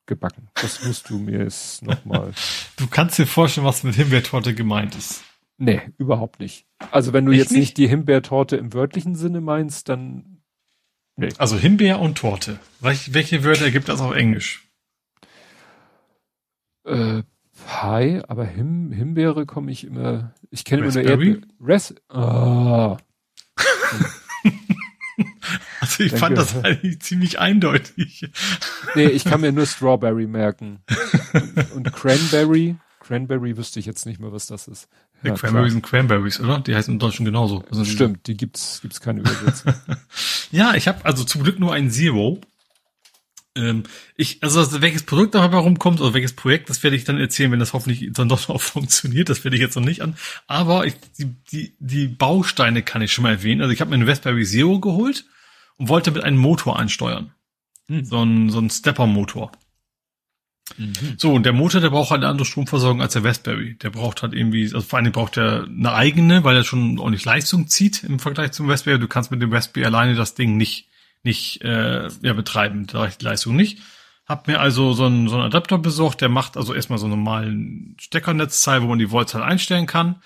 gebacken. 0.07 0.49
Das 0.55 0.85
musst 0.85 1.11
du 1.11 1.19
mir 1.19 1.41
jetzt 1.41 1.83
nochmal. 1.83 2.33
Du 2.77 2.87
kannst 2.89 3.19
dir 3.19 3.27
vorstellen, 3.27 3.67
was 3.67 3.85
mit 3.85 3.95
Himbeertorte 3.95 4.55
gemeint 4.55 4.95
ist. 4.97 5.23
Nee, 5.57 5.81
überhaupt 5.99 6.41
nicht. 6.41 6.67
Also 6.91 7.13
wenn 7.13 7.25
du 7.25 7.33
Echt 7.33 7.39
jetzt 7.41 7.51
nicht? 7.53 7.61
nicht 7.61 7.77
die 7.77 7.87
Himbeertorte 7.87 8.57
im 8.57 8.73
wörtlichen 8.73 9.15
Sinne 9.15 9.41
meinst, 9.41 9.89
dann 9.89 10.43
nee. 11.17 11.29
Also 11.39 11.57
Himbeer 11.57 12.01
und 12.01 12.19
Torte. 12.19 12.59
Welche 12.81 13.45
Wörter 13.45 13.71
gibt 13.71 13.89
das 13.89 14.01
auf 14.01 14.15
Englisch? 14.15 14.67
Äh, 16.85 17.23
Pie, 17.55 18.23
aber 18.27 18.45
Him 18.45 18.91
Himbeere 18.91 19.47
komme 19.47 19.71
ich 19.71 19.85
immer. 19.85 20.35
Ich 20.51 20.65
kenne 20.65 20.83
immer 20.83 20.93
nur 20.93 21.03
Erdbeere. 21.05 21.41
Res. 21.61 21.95
Oh. 22.09 22.97
Also 25.81 26.05
ich 26.05 26.13
Danke. 26.13 26.19
fand 26.19 26.39
das 26.39 26.65
eigentlich 26.65 27.01
ziemlich 27.01 27.39
eindeutig. 27.41 28.31
Nee, 28.95 29.07
ich 29.07 29.25
kann 29.25 29.41
mir 29.41 29.51
nur 29.53 29.67
Strawberry 29.67 30.27
merken. 30.27 30.81
Und, 31.33 31.73
und 31.73 31.93
Cranberry. 31.93 32.77
Cranberry 33.01 33.57
wüsste 33.57 33.81
ich 33.81 33.87
jetzt 33.87 34.07
nicht 34.07 34.21
mehr, 34.21 34.33
was 34.33 34.47
das 34.47 34.69
ist. 34.69 34.89
Ja, 35.25 35.35
Cranberry 35.35 35.71
sind 35.71 35.83
Cranberries, 35.83 36.41
oder? 36.41 36.61
Die 36.61 36.75
heißen 36.75 36.95
im 36.95 36.99
Deutschen 36.99 37.25
genauso. 37.25 37.65
Stimmt, 37.85 38.27
die 38.27 38.37
gibt's, 38.37 38.81
gibt's 38.81 39.01
keine 39.01 39.21
Übersetzung. 39.21 39.75
ja, 40.51 40.75
ich 40.75 40.89
habe 40.89 41.05
also 41.05 41.25
zum 41.25 41.43
Glück 41.43 41.59
nur 41.59 41.73
ein 41.73 41.91
Zero. 41.91 42.41
Ähm, 43.55 43.83
ich, 44.17 44.43
also 44.43 44.81
welches 44.81 45.03
Produkt 45.03 45.35
dabei 45.35 45.59
rumkommt 45.59 46.01
oder 46.01 46.15
welches 46.15 46.33
Projekt, 46.33 46.71
das 46.71 46.83
werde 46.83 46.97
ich 46.97 47.05
dann 47.05 47.19
erzählen, 47.19 47.53
wenn 47.53 47.59
das 47.59 47.73
hoffentlich 47.73 48.11
dann 48.13 48.29
doch 48.29 48.49
noch 48.49 48.61
funktioniert. 48.61 49.29
Das 49.29 49.45
werde 49.45 49.57
ich 49.57 49.63
jetzt 49.63 49.77
noch 49.77 49.85
nicht 49.85 50.01
an. 50.01 50.17
Aber 50.47 50.87
ich, 50.87 50.95
die, 51.19 51.35
die, 51.51 51.75
die 51.79 52.09
Bausteine 52.09 52.83
kann 52.83 53.03
ich 53.03 53.13
schon 53.13 53.23
mal 53.23 53.33
erwähnen. 53.33 53.61
Also 53.61 53.73
ich 53.73 53.81
habe 53.81 53.91
mir 53.91 53.97
einen 53.97 54.09
Raspberry 54.09 54.45
Zero 54.45 54.81
geholt 54.81 55.25
und 55.77 55.89
wollte 55.89 56.11
mit 56.11 56.25
einem 56.25 56.39
Motor 56.39 56.79
ansteuern. 56.79 57.33
Hm. 57.89 58.05
So 58.05 58.25
ein, 58.25 58.51
so 58.51 58.59
ein 58.59 58.71
Stepper-Motor. 58.71 59.53
Mhm. 60.77 60.95
So, 61.17 61.33
und 61.33 61.45
der 61.45 61.53
Motor, 61.53 61.81
der 61.81 61.91
braucht 61.91 62.11
halt 62.11 62.23
eine 62.23 62.31
andere 62.31 62.47
Stromversorgung 62.47 63.03
als 63.03 63.13
der 63.13 63.25
Raspberry. 63.25 63.77
Der 63.79 63.91
braucht 63.91 64.23
halt 64.23 64.33
irgendwie, 64.33 64.65
also 64.65 64.81
vor 64.81 64.99
allem 64.99 65.13
braucht 65.13 65.37
er 65.37 65.65
eine 65.65 65.93
eigene, 65.93 66.45
weil 66.45 66.57
er 66.57 66.65
schon 66.65 66.99
ordentlich 66.99 67.25
Leistung 67.25 67.69
zieht 67.69 68.05
im 68.05 68.19
Vergleich 68.19 68.53
zum 68.53 68.71
Raspberry. 68.71 68.99
Du 68.99 69.09
kannst 69.09 69.31
mit 69.31 69.43
dem 69.43 69.53
Raspberry 69.53 69.87
alleine 69.87 70.15
das 70.15 70.35
Ding 70.35 70.57
nicht, 70.57 70.89
nicht 71.23 71.63
äh, 71.63 72.09
ja, 72.23 72.33
betreiben, 72.33 72.87
da 72.87 73.01
reicht 73.01 73.21
die 73.21 73.27
Leistung 73.27 73.57
nicht. 73.57 73.81
Hab 74.27 74.47
mir 74.47 74.61
also 74.61 74.93
so 74.93 75.07
einen, 75.07 75.29
so 75.29 75.35
einen 75.35 75.45
Adapter 75.45 75.79
besorgt, 75.79 76.21
der 76.21 76.29
macht 76.29 76.57
also 76.57 76.75
erstmal 76.75 76.99
so 76.99 77.07
einen 77.07 77.17
normalen 77.17 77.97
Steckernetzteil, 78.01 78.83
wo 78.83 78.87
man 78.87 78.99
die 78.99 79.11
Voltzahl 79.11 79.43
einstellen 79.43 79.87
kann. 79.87 80.23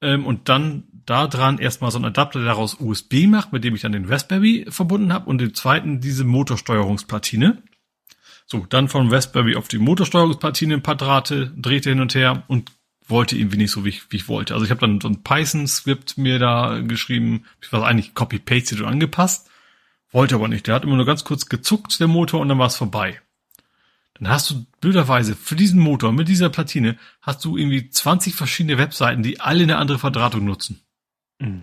Ähm, 0.00 0.26
und 0.26 0.48
dann 0.48 0.84
da 1.06 1.26
dran 1.26 1.58
erstmal 1.58 1.90
so 1.90 1.98
einen 1.98 2.06
Adapter, 2.06 2.40
der 2.40 2.48
daraus 2.48 2.76
USB 2.80 3.26
macht, 3.26 3.52
mit 3.52 3.64
dem 3.64 3.74
ich 3.74 3.82
dann 3.82 3.92
den 3.92 4.04
Raspberry 4.04 4.66
verbunden 4.68 5.12
habe 5.12 5.28
und 5.28 5.40
den 5.40 5.54
zweiten 5.54 6.00
diese 6.00 6.24
Motorsteuerungsplatine. 6.24 7.62
So, 8.46 8.66
dann 8.68 8.88
von 8.88 9.08
Raspberry 9.12 9.56
auf 9.56 9.68
die 9.68 9.78
Motorsteuerungsplatine 9.78 10.74
ein 10.74 10.82
paar 10.82 10.96
Drahte, 10.96 11.52
drehte 11.56 11.90
hin 11.90 12.00
und 12.00 12.14
her 12.14 12.42
und 12.48 12.72
wollte 13.08 13.36
irgendwie 13.36 13.56
nicht 13.56 13.70
so, 13.70 13.84
wie 13.84 13.90
ich, 13.90 14.10
wie 14.10 14.16
ich 14.16 14.28
wollte. 14.28 14.54
Also 14.54 14.64
ich 14.64 14.70
habe 14.70 14.80
dann 14.80 15.00
so 15.00 15.08
ein 15.08 15.22
Python-Skript 15.22 16.18
mir 16.18 16.38
da 16.38 16.80
geschrieben, 16.80 17.44
war 17.70 17.86
eigentlich 17.86 18.14
copy-pasted 18.14 18.80
und 18.80 18.86
angepasst, 18.86 19.48
wollte 20.12 20.34
aber 20.34 20.48
nicht. 20.48 20.66
Der 20.66 20.74
hat 20.74 20.84
immer 20.84 20.96
nur 20.96 21.06
ganz 21.06 21.24
kurz 21.24 21.48
gezuckt, 21.48 21.98
der 21.98 22.08
Motor, 22.08 22.40
und 22.40 22.48
dann 22.48 22.58
war 22.58 22.66
es 22.66 22.76
vorbei. 22.76 23.20
Dann 24.14 24.28
hast 24.28 24.50
du 24.50 24.66
blöderweise 24.80 25.34
für 25.34 25.56
diesen 25.56 25.80
Motor 25.80 26.12
mit 26.12 26.28
dieser 26.28 26.50
Platine 26.50 26.96
hast 27.22 27.44
du 27.44 27.56
irgendwie 27.56 27.88
20 27.88 28.34
verschiedene 28.34 28.78
Webseiten, 28.78 29.22
die 29.22 29.40
alle 29.40 29.64
eine 29.64 29.78
andere 29.78 29.98
Verdrahtung 29.98 30.44
nutzen. 30.44 30.80
Mhm. 31.38 31.62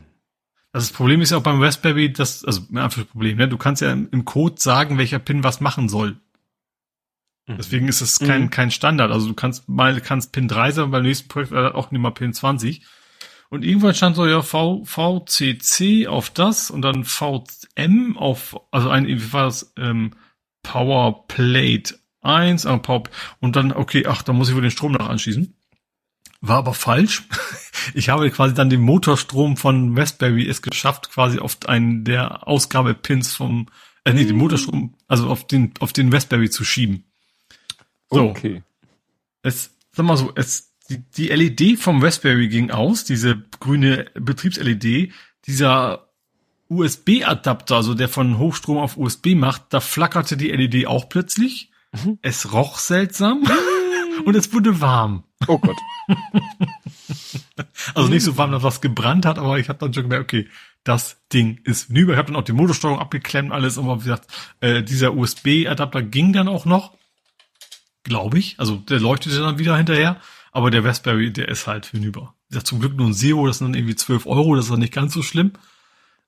Das 0.72 0.92
Problem 0.92 1.22
ist 1.22 1.32
ja 1.32 1.38
auch 1.38 1.44
beim 1.44 1.61
Raspberry, 1.61 2.11
das, 2.11 2.45
also 2.45 2.61
einfach 2.76 3.02
das 3.02 3.06
Problem, 3.06 3.38
ne? 3.38 3.48
Du 3.48 3.58
kannst 3.58 3.82
ja 3.82 3.92
im 3.92 4.26
Code 4.26 4.56
sagen, 4.60 4.98
welcher 4.98 5.19
Pin 5.19 5.44
was 5.44 5.61
machen 5.61 5.90
soll. 5.90 6.18
Mhm. 7.48 7.58
Deswegen 7.58 7.88
ist 7.88 8.02
es 8.02 8.19
kein, 8.19 8.44
mhm. 8.44 8.50
kein 8.50 8.72
Standard. 8.72 9.11
Also 9.11 9.28
du 9.28 9.34
kannst 9.34 9.68
mal, 9.68 10.00
kannst 10.02 10.32
Pin 10.32 10.48
3 10.48 10.72
sein, 10.72 10.92
beim 10.92 11.03
nächsten 11.03 11.28
Projekt 11.28 11.53
auch 11.53 11.92
nicht 11.92 12.02
mal 12.02 12.11
Pin 12.11 12.34
20. 12.34 12.82
Und 13.50 13.66
irgendwann 13.66 13.95
stand 13.95 14.16
so, 14.16 14.28
ja, 14.28 14.42
V, 14.42 14.84
VCC 14.86 16.08
auf 16.08 16.30
das 16.30 16.69
und 16.69 16.84
dann 16.84 17.03
VM 17.03 18.16
auf, 18.18 18.60
also 18.72 18.90
ein, 18.90 19.08
wie 19.08 19.34
war 19.34 19.45
das, 19.45 19.74
ähm, 19.78 20.11
Power 20.61 21.28
Plate 21.28 22.00
1, 22.22 22.66
äh, 22.66 22.78
Power, 22.78 23.03
und 23.40 23.56
dann, 23.56 23.72
okay, 23.72 24.06
ach, 24.08 24.22
da 24.22 24.34
muss 24.34 24.50
ich 24.50 24.56
wohl 24.56 24.61
den 24.61 24.72
Strom 24.72 24.92
noch 24.92 25.10
anschließen. 25.10 25.56
War 26.42 26.58
aber 26.58 26.74
falsch. 26.74 27.24
Ich 27.94 28.10
habe 28.10 28.30
quasi 28.30 28.53
dann 28.53 28.69
den 28.69 28.82
Motorstrom 28.82 29.56
von 29.56 29.95
Westberry 29.95 30.48
es 30.48 30.61
geschafft, 30.61 31.10
quasi 31.11 31.40
auf 31.40 31.58
einen 31.66 32.03
der 32.03 32.45
Ausgabepins 32.45 33.36
vom, 33.36 33.68
äh, 34.03 34.14
nee, 34.14 34.26
den 34.26 34.36
Motorstrom, 34.36 34.95
also 35.08 35.28
auf 35.28 35.48
den, 35.48 35.74
auf 35.80 35.94
den 35.94 36.11
Westberry 36.11 36.50
zu 36.50 36.66
schieben. 36.66 37.06
So. 38.10 38.30
Okay. 38.30 38.64
Es, 39.44 39.72
sag 39.92 40.06
mal 40.06 40.18
so, 40.18 40.34
es, 40.36 40.69
die, 40.90 41.03
die 41.16 41.27
LED 41.27 41.80
vom 41.80 42.01
Westberry 42.01 42.48
ging 42.48 42.72
aus, 42.72 43.03
diese 43.03 43.43
grüne 43.59 44.08
Betriebs-LED, 44.16 45.11
dieser 45.45 46.09
USB-Adapter, 46.69 47.76
also 47.76 47.93
der 47.93 48.09
von 48.09 48.38
Hochstrom 48.38 48.77
auf 48.77 48.98
USB 48.98 49.35
macht, 49.35 49.66
da 49.69 49.80
flackerte 49.80 50.38
die 50.38 50.50
LED 50.50 50.88
auch 50.88 51.09
plötzlich. 51.09 51.72
Mhm. 51.92 52.19
Es 52.22 52.53
roch 52.53 52.77
seltsam 52.77 53.43
und 54.26 54.35
es 54.35 54.53
wurde 54.53 54.80
warm. 54.80 55.24
Oh 55.48 55.58
Gott. 55.58 55.77
also 57.95 58.09
nicht 58.09 58.24
so 58.24 58.38
warm, 58.38 58.51
dass 58.51 58.64
was 58.64 58.82
gebrannt 58.82 59.26
hat, 59.26 59.40
aber 59.40 59.58
ich 59.58 59.69
habe 59.69 59.80
dann 59.80 59.93
schon 59.93 60.03
gemerkt, 60.03 60.26
okay, 60.26 60.48
das 60.84 61.18
Ding 61.34 61.59
ist 61.64 61.88
hinüber. 61.88 62.14
Ich 62.14 62.18
habe 62.18 62.32
dann 62.32 62.35
auch 62.35 62.45
die 62.45 62.53
Motorsteuerung 62.53 63.00
abgeklemmt, 63.00 63.51
alles, 63.51 63.77
aber 63.77 64.00
wie 64.00 64.06
gesagt, 64.06 64.30
äh, 64.61 64.84
dieser 64.84 65.16
USB-Adapter 65.16 66.03
ging 66.03 66.34
dann 66.34 66.48
auch 66.48 66.66
noch, 66.66 66.95
glaube 68.03 68.40
ich. 68.40 68.59
Also 68.59 68.77
der 68.77 69.00
leuchtete 69.00 69.40
dann 69.40 69.59
wieder 69.59 69.76
hinterher, 69.76 70.22
aber 70.52 70.72
der 70.72 70.84
Raspberry, 70.84 71.32
der 71.32 71.48
ist 71.50 71.68
halt 71.68 71.88
hinüber. 71.88 72.36
Gesagt, 72.50 72.68
zum 72.68 72.80
Glück 72.80 72.95
nur 72.95 73.08
ein 73.08 73.14
Zero, 73.14 73.48
das 73.48 73.60
sind 73.60 73.68
dann 73.68 73.76
irgendwie 73.76 73.95
12 73.95 74.26
Euro, 74.26 74.56
das 74.56 74.66
ist 74.66 74.72
dann 74.72 74.80
nicht 74.80 74.94
ganz 74.94 75.14
so 75.14 75.22
schlimm. 75.22 75.53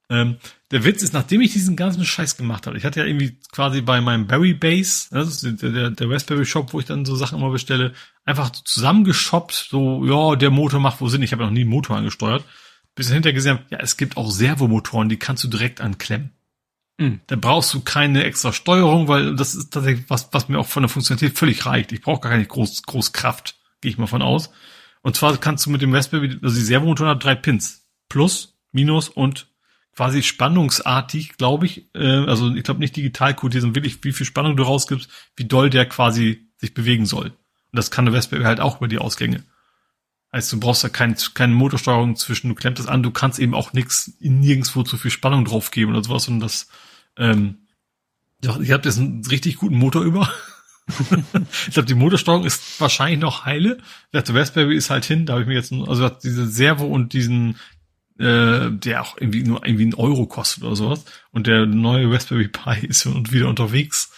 Ähm, 0.09 0.35
der 0.71 0.83
Witz 0.83 1.03
ist, 1.03 1.13
nachdem 1.13 1.39
ich 1.39 1.53
diesen 1.53 1.77
ganzen 1.77 2.03
Scheiß 2.03 2.35
gemacht 2.35 2.67
habe, 2.67 2.77
ich 2.77 2.83
hatte 2.83 2.99
ja 2.99 3.05
irgendwie 3.05 3.37
quasi 3.53 3.79
bei 3.79 4.01
meinem 4.01 4.27
Berry 4.27 4.53
Base, 4.53 5.07
das 5.09 5.41
ist 5.41 5.61
der, 5.63 5.89
der, 5.89 6.09
Raspberry 6.09 6.45
Shop, 6.45 6.73
wo 6.73 6.81
ich 6.81 6.85
dann 6.85 7.05
so 7.05 7.15
Sachen 7.15 7.39
immer 7.39 7.49
bestelle, 7.49 7.93
einfach 8.25 8.49
zusammengeshoppt, 8.51 9.67
so, 9.69 10.05
ja, 10.05 10.35
der 10.35 10.51
Motor 10.51 10.81
macht 10.81 10.99
wohl 10.99 11.09
Sinn. 11.09 11.23
Ich 11.23 11.31
habe 11.31 11.43
noch 11.43 11.49
nie 11.49 11.61
einen 11.61 11.69
Motor 11.69 11.95
angesteuert. 11.95 12.43
Bis 12.93 13.09
hinterher 13.09 13.33
gesehen, 13.33 13.59
ja, 13.69 13.79
es 13.79 13.95
gibt 13.95 14.17
auch 14.17 14.29
Servomotoren, 14.29 15.07
die 15.07 15.17
kannst 15.17 15.45
du 15.45 15.47
direkt 15.47 15.79
anklemmen. 15.79 16.31
Mhm. 16.97 17.21
Da 17.27 17.37
brauchst 17.37 17.73
du 17.73 17.79
keine 17.79 18.25
extra 18.25 18.51
Steuerung, 18.51 19.07
weil 19.07 19.35
das 19.37 19.55
ist 19.55 19.71
tatsächlich 19.71 20.09
was, 20.09 20.27
was 20.33 20.49
mir 20.49 20.59
auch 20.59 20.67
von 20.67 20.83
der 20.83 20.89
Funktionalität 20.89 21.37
völlig 21.37 21.65
reicht. 21.65 21.93
Ich 21.93 22.01
brauche 22.01 22.19
gar 22.19 22.31
keine 22.31 22.45
groß, 22.45 22.83
groß 22.83 23.13
Kraft, 23.13 23.55
gehe 23.81 23.91
ich 23.91 23.97
mal 23.97 24.07
von 24.07 24.21
aus. 24.21 24.51
Und 25.01 25.15
zwar 25.15 25.35
kannst 25.37 25.65
du 25.65 25.69
mit 25.69 25.81
dem 25.81 25.93
Raspberry, 25.93 26.39
also 26.41 26.55
die 26.55 26.61
Servomotoren 26.61 27.11
hat 27.11 27.23
drei 27.23 27.35
Pins. 27.35 27.87
Plus, 28.09 28.57
Minus 28.71 29.09
und 29.09 29.47
quasi 29.95 30.23
spannungsartig, 30.23 31.37
glaube 31.37 31.65
ich. 31.65 31.89
Äh, 31.93 32.25
also 32.25 32.53
ich 32.53 32.63
glaube 32.63 32.79
nicht 32.79 32.95
Digitalcode, 32.95 33.53
sondern 33.53 33.75
wirklich, 33.75 34.03
wie 34.03 34.13
viel 34.13 34.25
Spannung 34.25 34.55
du 34.55 34.63
rausgibst, 34.63 35.09
wie 35.35 35.45
doll 35.45 35.69
der 35.69 35.85
quasi 35.87 36.47
sich 36.57 36.73
bewegen 36.73 37.05
soll. 37.05 37.27
Und 37.27 37.77
das 37.77 37.91
kann 37.91 38.07
eine 38.07 38.15
Raspberry 38.15 38.43
halt 38.43 38.59
auch 38.59 38.77
über 38.77 38.87
die 38.87 38.99
Ausgänge. 38.99 39.43
Heißt, 40.33 40.51
du 40.53 40.59
brauchst 40.59 40.83
da 40.83 40.89
kein, 40.89 41.17
keine 41.33 41.53
Motorsteuerung 41.53 42.15
zwischen, 42.15 42.47
du 42.47 42.55
klemmst 42.55 42.81
es 42.81 42.87
an, 42.87 43.03
du 43.03 43.11
kannst 43.11 43.39
eben 43.39 43.53
auch 43.53 43.73
nichts, 43.73 44.13
nirgendwo 44.19 44.83
zu 44.83 44.97
viel 44.97 45.11
Spannung 45.11 45.43
draufgeben 45.43 45.93
oder 45.93 46.03
sowas. 46.03 46.27
Und 46.29 46.39
das, 46.39 46.69
ähm, 47.17 47.67
ich 48.41 48.71
habe 48.71 48.87
jetzt 48.87 48.97
einen 48.97 49.25
richtig 49.25 49.57
guten 49.57 49.75
Motor 49.75 50.03
über. 50.03 50.31
ich 51.67 51.73
glaube, 51.73 51.87
die 51.87 51.95
Motorsteuerung 51.95 52.45
ist 52.45 52.79
wahrscheinlich 52.79 53.19
noch 53.19 53.45
heile. 53.45 53.77
Der 54.13 54.23
Raspberry 54.27 54.75
ist 54.75 54.89
halt 54.89 55.05
hin, 55.05 55.25
da 55.25 55.33
habe 55.33 55.43
ich 55.43 55.47
mir 55.47 55.55
jetzt, 55.55 55.73
also 55.73 56.09
diese 56.09 56.47
Servo 56.47 56.85
und 56.85 57.13
diesen 57.13 57.57
äh, 58.21 58.71
der 58.71 59.01
auch 59.01 59.17
irgendwie 59.17 59.43
nur 59.43 59.65
irgendwie 59.65 59.83
einen 59.83 59.95
Euro 59.95 60.27
kostet 60.27 60.63
oder 60.63 60.75
sowas. 60.75 61.05
Und 61.31 61.47
der 61.47 61.65
neue 61.65 62.11
Raspberry 62.11 62.47
Pi 62.47 62.85
ist 62.87 63.05
und 63.05 63.31
wieder 63.31 63.49
unterwegs. 63.49 64.11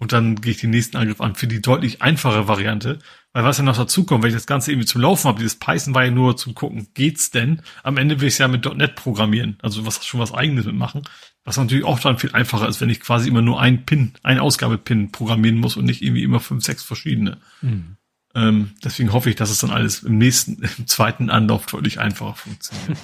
Und 0.00 0.12
dann 0.12 0.36
gehe 0.36 0.52
ich 0.52 0.60
den 0.60 0.70
nächsten 0.70 0.96
Angriff 0.96 1.20
an 1.20 1.34
für 1.34 1.48
die 1.48 1.60
deutlich 1.60 2.02
einfache 2.02 2.46
Variante. 2.46 2.98
Weil 3.32 3.44
was 3.44 3.58
ja 3.58 3.64
noch 3.64 3.76
dazu 3.76 4.04
kommt, 4.04 4.22
wenn 4.22 4.30
ich 4.30 4.36
das 4.36 4.46
Ganze 4.46 4.70
irgendwie 4.70 4.86
zum 4.86 5.00
Laufen 5.00 5.28
habe, 5.28 5.38
dieses 5.38 5.58
Python 5.58 5.94
war 5.94 6.04
ja 6.04 6.10
nur 6.10 6.36
zum 6.36 6.54
Gucken, 6.54 6.88
geht's 6.94 7.30
denn? 7.30 7.62
Am 7.82 7.96
Ende 7.96 8.20
will 8.20 8.28
ich 8.28 8.34
es 8.34 8.38
ja 8.38 8.48
mit 8.48 8.64
.NET 8.64 8.94
programmieren, 8.94 9.58
also 9.60 9.84
was 9.84 10.04
schon 10.06 10.20
was 10.20 10.32
eigenes 10.32 10.64
mitmachen. 10.66 11.02
Was 11.48 11.56
natürlich 11.56 11.84
auch 11.84 11.98
dann 11.98 12.18
viel 12.18 12.32
einfacher 12.32 12.68
ist, 12.68 12.82
wenn 12.82 12.90
ich 12.90 13.00
quasi 13.00 13.26
immer 13.26 13.40
nur 13.40 13.58
ein 13.58 13.86
Pin, 13.86 14.12
ein 14.22 14.38
Ausgabepin 14.38 15.12
programmieren 15.12 15.56
muss 15.56 15.78
und 15.78 15.86
nicht 15.86 16.02
irgendwie 16.02 16.22
immer 16.22 16.40
fünf, 16.40 16.62
sechs 16.62 16.82
verschiedene. 16.82 17.38
Mhm. 17.62 17.96
Ähm, 18.34 18.72
deswegen 18.84 19.14
hoffe 19.14 19.30
ich, 19.30 19.36
dass 19.36 19.48
es 19.48 19.60
dann 19.60 19.70
alles 19.70 20.02
im 20.02 20.18
nächsten, 20.18 20.62
im 20.78 20.86
zweiten 20.86 21.30
Anlauf 21.30 21.64
deutlich 21.64 22.00
einfacher 22.00 22.34
funktioniert. 22.34 22.98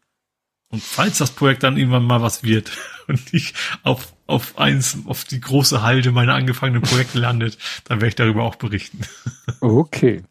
Und 0.70 0.82
falls 0.82 1.18
das 1.18 1.32
Projekt 1.32 1.62
dann 1.62 1.76
irgendwann 1.76 2.04
mal 2.04 2.22
was 2.22 2.42
wird 2.42 2.72
und 3.08 3.34
ich 3.34 3.52
auf, 3.82 4.14
auf 4.26 4.56
eins, 4.56 4.96
auf 5.04 5.24
die 5.24 5.40
große 5.40 5.82
Halde 5.82 6.10
meiner 6.10 6.34
angefangenen 6.34 6.80
Projekte 6.80 7.18
landet, 7.18 7.58
dann 7.84 8.00
werde 8.00 8.08
ich 8.08 8.14
darüber 8.14 8.44
auch 8.44 8.54
berichten. 8.54 9.00
Okay. 9.60 10.22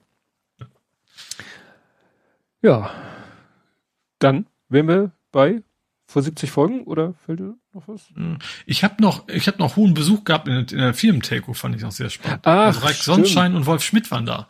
Ja. 2.64 2.89
Dann 4.17 4.48
wären 4.69 4.88
wir 4.88 5.11
bei 5.31 5.61
vor 6.09 6.23
70 6.23 6.49
Folgen 6.49 6.83
oder 6.85 7.13
fällt 7.25 7.39
dir 7.39 7.55
noch 7.71 7.88
was? 7.88 8.07
Ich 8.65 8.83
habe 8.83 8.99
noch, 8.99 9.27
ich 9.29 9.47
habe 9.47 9.59
noch 9.59 9.75
hohen 9.75 9.93
Besuch 9.93 10.23
gehabt 10.23 10.47
in, 10.47 10.55
in 10.55 10.65
der 10.65 10.95
Firmentelco, 10.95 11.53
fand 11.53 11.75
ich 11.75 11.85
auch 11.85 11.91
sehr 11.91 12.09
spannend. 12.09 12.41
Ach, 12.45 12.65
also 12.65 12.79
Reich 12.79 12.97
Sonnenschein 12.97 13.55
und 13.55 13.67
Wolf 13.67 13.83
Schmidt 13.83 14.09
waren 14.09 14.25
da. 14.25 14.47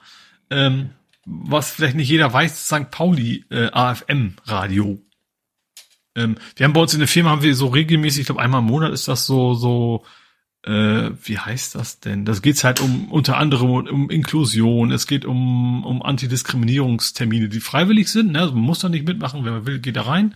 Ähm, 0.49 0.91
was 1.25 1.71
vielleicht 1.71 1.97
nicht 1.97 2.07
jeder 2.07 2.31
weiß, 2.31 2.65
St. 2.65 2.89
Pauli 2.91 3.43
äh, 3.51 3.69
AFM 3.71 4.35
Radio. 4.45 5.01
Ähm, 6.15 6.37
wir 6.55 6.63
haben 6.63 6.71
bei 6.71 6.79
uns 6.79 6.93
in 6.93 6.99
der 6.99 7.09
Firma 7.09 7.31
haben 7.31 7.43
wir 7.43 7.53
so 7.53 7.67
regelmäßig, 7.67 8.21
ich 8.21 8.25
glaube 8.27 8.41
einmal 8.41 8.61
im 8.61 8.67
Monat 8.67 8.93
ist 8.93 9.09
das 9.09 9.25
so, 9.25 9.53
so, 9.53 10.05
äh, 10.63 11.11
wie 11.23 11.39
heißt 11.39 11.75
das 11.75 11.99
denn? 11.99 12.23
Das 12.23 12.41
geht's 12.41 12.63
halt 12.63 12.79
um 12.79 13.11
unter 13.11 13.37
anderem 13.37 13.69
um 13.69 14.09
Inklusion, 14.09 14.93
es 14.93 15.07
geht 15.07 15.25
um, 15.25 15.85
um 15.85 16.01
Antidiskriminierungstermine, 16.01 17.49
die 17.49 17.59
freiwillig 17.59 18.07
sind, 18.07 18.31
ne? 18.31 18.39
Also 18.39 18.53
man 18.53 18.63
muss 18.63 18.79
da 18.79 18.87
nicht 18.87 19.05
mitmachen, 19.05 19.43
wenn 19.43 19.53
man 19.53 19.65
will, 19.65 19.79
geht 19.79 19.97
da 19.97 20.03
rein. 20.03 20.35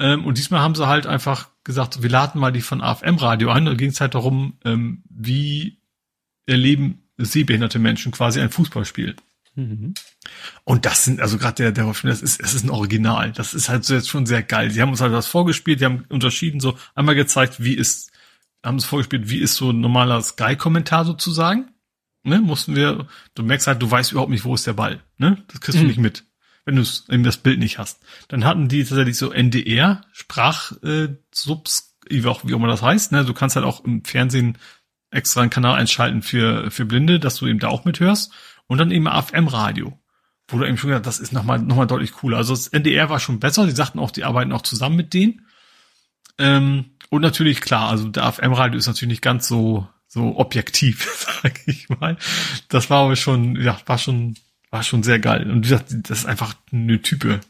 Ähm, 0.00 0.24
und 0.24 0.38
diesmal 0.38 0.60
haben 0.60 0.74
sie 0.74 0.86
halt 0.86 1.06
einfach 1.06 1.50
gesagt, 1.62 2.02
wir 2.02 2.10
laden 2.10 2.40
mal 2.40 2.52
die 2.52 2.60
von 2.60 2.80
AFM 2.80 3.16
Radio 3.16 3.50
ein. 3.50 3.64
Da 3.64 3.74
ging 3.74 3.90
es 3.90 4.00
halt 4.00 4.14
darum, 4.14 4.58
ähm, 4.64 5.02
wie 5.08 5.78
erleben 6.46 7.02
sehbehinderte 7.16 7.78
Menschen 7.78 8.12
quasi 8.12 8.40
ein 8.40 8.50
Fußballspiel. 8.50 9.16
Mhm. 9.54 9.94
Und 10.64 10.84
das 10.84 11.04
sind, 11.04 11.20
also 11.20 11.38
gerade 11.38 11.54
der, 11.54 11.72
der 11.72 11.84
Rolf 11.84 12.02
das 12.02 12.22
ist, 12.22 12.40
es 12.40 12.54
ist 12.54 12.64
ein 12.64 12.70
Original. 12.70 13.32
Das 13.32 13.54
ist 13.54 13.68
halt 13.68 13.84
so 13.84 13.94
jetzt 13.94 14.08
schon 14.08 14.26
sehr 14.26 14.42
geil. 14.42 14.70
Sie 14.70 14.82
haben 14.82 14.90
uns 14.90 15.00
halt 15.00 15.12
das 15.12 15.26
vorgespielt, 15.26 15.80
die 15.80 15.84
haben 15.84 16.04
unterschieden, 16.08 16.60
so 16.60 16.76
einmal 16.94 17.14
gezeigt, 17.14 17.62
wie 17.62 17.74
ist, 17.74 18.10
haben 18.64 18.76
es 18.76 18.84
vorgespielt, 18.84 19.28
wie 19.28 19.38
ist 19.38 19.54
so 19.54 19.70
ein 19.70 19.80
normaler 19.80 20.20
Sky-Kommentar 20.22 21.04
sozusagen. 21.04 21.70
Ne, 22.26 22.40
mussten 22.40 22.74
wir, 22.74 23.06
du 23.34 23.42
merkst 23.42 23.66
halt, 23.66 23.82
du 23.82 23.90
weißt 23.90 24.12
überhaupt 24.12 24.30
nicht, 24.30 24.46
wo 24.46 24.54
ist 24.54 24.66
der 24.66 24.72
Ball. 24.72 25.02
Ne? 25.18 25.44
Das 25.48 25.60
kriegst 25.60 25.78
mhm. 25.78 25.82
du 25.82 25.88
nicht 25.88 26.00
mit, 26.00 26.24
wenn 26.64 26.76
du 26.76 26.84
eben 27.10 27.24
das 27.24 27.36
Bild 27.36 27.58
nicht 27.58 27.78
hast. 27.78 28.02
Dann 28.28 28.44
hatten 28.44 28.68
die 28.68 28.84
tatsächlich 28.84 29.18
so 29.18 29.30
NDR, 29.30 30.02
Sprach, 30.12 30.72
äh, 30.82 31.08
auch, 32.24 32.44
wie 32.44 32.54
auch 32.54 32.58
immer 32.58 32.68
das 32.68 32.82
heißt. 32.82 33.12
Ne? 33.12 33.24
Du 33.24 33.34
kannst 33.34 33.56
halt 33.56 33.66
auch 33.66 33.84
im 33.84 34.04
Fernsehen 34.04 34.58
extra 35.10 35.42
einen 35.42 35.50
Kanal 35.50 35.78
einschalten 35.78 36.22
für, 36.22 36.70
für 36.70 36.84
Blinde, 36.84 37.20
dass 37.20 37.36
du 37.36 37.46
eben 37.46 37.58
da 37.58 37.68
auch 37.68 37.84
mithörst. 37.84 38.32
Und 38.66 38.78
dann 38.78 38.90
eben 38.90 39.06
AFM-Radio, 39.06 39.98
wo 40.48 40.58
du 40.58 40.64
eben 40.66 40.78
schon 40.78 40.88
gesagt 40.88 41.06
das 41.06 41.20
ist 41.20 41.32
nochmal 41.32 41.58
noch 41.58 41.76
mal 41.76 41.86
deutlich 41.86 42.12
cooler. 42.12 42.38
Also 42.38 42.54
das 42.54 42.68
NDR 42.68 43.10
war 43.10 43.20
schon 43.20 43.40
besser, 43.40 43.66
die 43.66 43.72
sagten 43.72 43.98
auch, 43.98 44.10
die 44.10 44.24
arbeiten 44.24 44.52
auch 44.52 44.62
zusammen 44.62 44.96
mit 44.96 45.12
denen. 45.12 45.46
Ähm, 46.38 46.96
und 47.10 47.22
natürlich, 47.22 47.60
klar, 47.60 47.90
also 47.90 48.08
der 48.08 48.24
AFM-Radio 48.24 48.78
ist 48.78 48.86
natürlich 48.86 49.12
nicht 49.12 49.22
ganz 49.22 49.46
so, 49.46 49.86
so 50.08 50.36
objektiv, 50.36 51.26
sag 51.42 51.60
ich 51.66 51.88
mal. 51.88 52.16
Das 52.68 52.90
war 52.90 53.04
aber 53.04 53.16
schon, 53.16 53.56
ja, 53.56 53.78
war 53.86 53.98
schon, 53.98 54.34
war 54.74 54.82
schon 54.82 55.04
sehr 55.04 55.20
geil. 55.20 55.48
Und 55.48 55.58
wie 55.58 55.68
gesagt, 55.68 55.94
das 56.10 56.18
ist 56.18 56.26
einfach 56.26 56.56
eine 56.72 57.00
Type. 57.00 57.40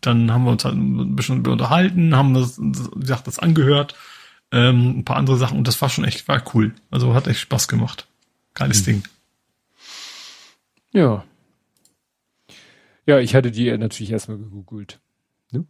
Dann 0.00 0.32
haben 0.32 0.44
wir 0.44 0.50
uns 0.50 0.64
halt 0.64 0.74
ein 0.74 1.14
bisschen 1.14 1.46
unterhalten, 1.46 2.16
haben 2.16 2.34
das, 2.34 2.58
wie 2.58 3.00
gesagt, 3.00 3.28
das 3.28 3.38
angehört, 3.38 3.94
ähm, 4.50 4.98
ein 4.98 5.04
paar 5.04 5.16
andere 5.16 5.36
Sachen 5.36 5.56
und 5.56 5.68
das 5.68 5.80
war 5.80 5.88
schon 5.88 6.04
echt, 6.04 6.26
war 6.26 6.42
cool. 6.52 6.74
Also 6.90 7.14
hat 7.14 7.28
echt 7.28 7.38
Spaß 7.38 7.68
gemacht. 7.68 8.08
Geiles 8.54 8.80
mhm. 8.80 8.84
Ding. 8.86 9.02
Ja. 10.92 11.24
Ja, 13.06 13.20
ich 13.20 13.36
hatte 13.36 13.52
die 13.52 13.70
natürlich 13.78 14.10
erstmal 14.10 14.38
gegoogelt. 14.38 14.98
Ne? 15.54 15.66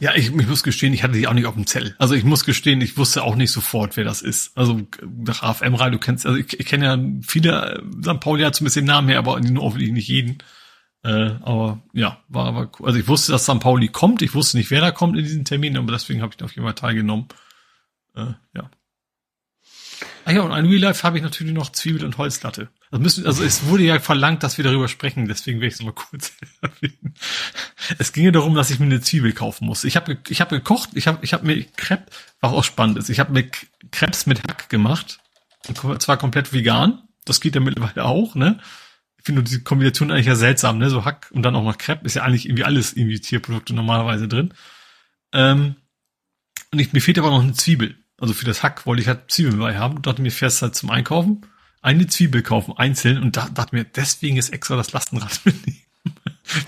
Ja, 0.00 0.14
ich, 0.14 0.34
ich 0.34 0.48
muss 0.48 0.62
gestehen, 0.62 0.92
ich 0.92 1.02
hatte 1.02 1.14
die 1.14 1.28
auch 1.28 1.34
nicht 1.34 1.46
auf 1.46 1.54
dem 1.54 1.66
Zettel. 1.66 1.94
Also 1.98 2.14
ich 2.14 2.24
muss 2.24 2.44
gestehen, 2.44 2.80
ich 2.80 2.96
wusste 2.96 3.22
auch 3.22 3.36
nicht 3.36 3.52
sofort, 3.52 3.96
wer 3.96 4.04
das 4.04 4.22
ist. 4.22 4.56
Also 4.56 4.80
nach 5.24 5.42
AFM 5.42 5.74
Radio 5.74 5.98
kennst, 5.98 6.26
also 6.26 6.38
ich, 6.38 6.58
ich 6.58 6.66
kenne 6.66 6.84
ja 6.84 6.98
viele 7.26 7.82
St. 8.02 8.20
Pauli 8.20 8.42
hat 8.42 8.54
zumindest 8.54 8.76
den 8.76 8.86
Namen 8.86 9.08
her, 9.08 9.18
aber 9.18 9.38
nur 9.40 9.62
hoffentlich 9.62 9.92
nicht 9.92 10.08
jeden. 10.08 10.38
Äh, 11.04 11.34
aber 11.42 11.82
ja, 11.92 12.18
war, 12.28 12.54
war 12.54 12.70
cool. 12.78 12.86
Also 12.86 12.98
ich 12.98 13.08
wusste, 13.08 13.32
dass 13.32 13.44
St. 13.44 13.60
Pauli 13.60 13.88
kommt. 13.88 14.22
Ich 14.22 14.34
wusste 14.34 14.56
nicht, 14.56 14.70
wer 14.70 14.80
da 14.80 14.90
kommt 14.90 15.16
in 15.16 15.24
diesen 15.24 15.44
Termin, 15.44 15.76
aber 15.76 15.92
deswegen 15.92 16.22
habe 16.22 16.32
ich 16.36 16.42
auf 16.42 16.52
jeden 16.52 16.64
Fall 16.64 16.74
teilgenommen. 16.74 17.26
Äh, 18.14 18.32
ja. 18.54 18.70
Ah 20.24 20.32
ja, 20.32 20.42
und 20.42 20.52
ein 20.52 20.66
Real 20.66 20.80
Life 20.80 21.02
habe 21.02 21.16
ich 21.16 21.22
natürlich 21.22 21.52
noch 21.52 21.72
Zwiebel 21.72 22.04
und 22.04 22.16
Holzlatte. 22.18 22.68
Also, 22.90 23.02
müssen, 23.02 23.26
also 23.26 23.42
es 23.42 23.66
wurde 23.66 23.84
ja 23.84 23.98
verlangt, 23.98 24.42
dass 24.42 24.56
wir 24.56 24.64
darüber 24.64 24.86
sprechen, 24.86 25.26
deswegen 25.26 25.60
will 25.60 25.68
ich 25.68 25.74
es 25.74 25.82
mal 25.82 25.92
kurz 25.92 26.32
erwähnen. 26.60 27.14
Es 27.98 28.12
ging 28.12 28.24
ja 28.24 28.30
darum, 28.30 28.54
dass 28.54 28.70
ich 28.70 28.78
mir 28.78 28.86
eine 28.86 29.00
Zwiebel 29.00 29.32
kaufen 29.32 29.66
muss. 29.66 29.84
Ich 29.84 29.96
habe 29.96 30.18
ich 30.28 30.40
hab 30.40 30.50
gekocht, 30.50 30.90
ich 30.94 31.06
habe 31.06 31.18
ich 31.22 31.32
hab 31.32 31.42
mir 31.42 31.64
Crepe, 31.76 32.06
was 32.40 32.52
auch 32.52 32.64
spannend 32.64 32.98
ist, 32.98 33.08
ich 33.08 33.18
habe 33.18 33.32
mir 33.32 33.48
Crepes 33.90 34.26
mit 34.26 34.42
Hack 34.46 34.68
gemacht. 34.68 35.18
Und 35.68 36.02
zwar 36.02 36.16
komplett 36.16 36.52
vegan. 36.52 37.02
Das 37.24 37.40
geht 37.40 37.54
ja 37.54 37.60
mittlerweile 37.60 38.04
auch, 38.04 38.34
ne? 38.34 38.58
Ich 39.18 39.26
finde 39.26 39.44
diese 39.44 39.62
Kombination 39.62 40.10
eigentlich 40.10 40.26
ja 40.26 40.34
seltsam, 40.34 40.78
ne? 40.78 40.90
So 40.90 41.04
Hack 41.04 41.30
und 41.32 41.42
dann 41.42 41.54
auch 41.54 41.62
noch 41.62 41.78
Crepe 41.78 42.04
ist 42.04 42.14
ja 42.14 42.22
eigentlich 42.22 42.46
irgendwie 42.46 42.64
alles 42.64 42.92
irgendwie 42.94 43.20
Tierprodukte 43.20 43.74
normalerweise 43.74 44.26
drin. 44.26 44.54
Ähm, 45.32 45.76
und 46.72 46.78
ich, 46.78 46.92
mir 46.92 47.00
fehlt 47.00 47.18
aber 47.18 47.30
noch 47.30 47.42
eine 47.42 47.52
Zwiebel. 47.52 47.96
Also 48.22 48.34
für 48.34 48.44
das 48.44 48.62
Hack 48.62 48.86
wollte 48.86 49.02
ich 49.02 49.08
halt 49.08 49.32
Zwiebeln 49.32 49.58
bei 49.58 49.76
haben 49.76 49.96
und 49.96 50.06
dachte 50.06 50.22
mir, 50.22 50.30
fährst 50.30 50.62
halt 50.62 50.76
zum 50.76 50.90
Einkaufen, 50.90 51.44
eine 51.80 52.06
Zwiebel 52.06 52.42
kaufen, 52.42 52.72
einzeln 52.76 53.20
und 53.20 53.36
da, 53.36 53.48
dachte 53.48 53.74
mir, 53.74 53.82
deswegen 53.82 54.36
ist 54.36 54.50
extra 54.50 54.76
das 54.76 54.92
Lastenrad 54.92 55.40
mitnehmen. 55.44 55.80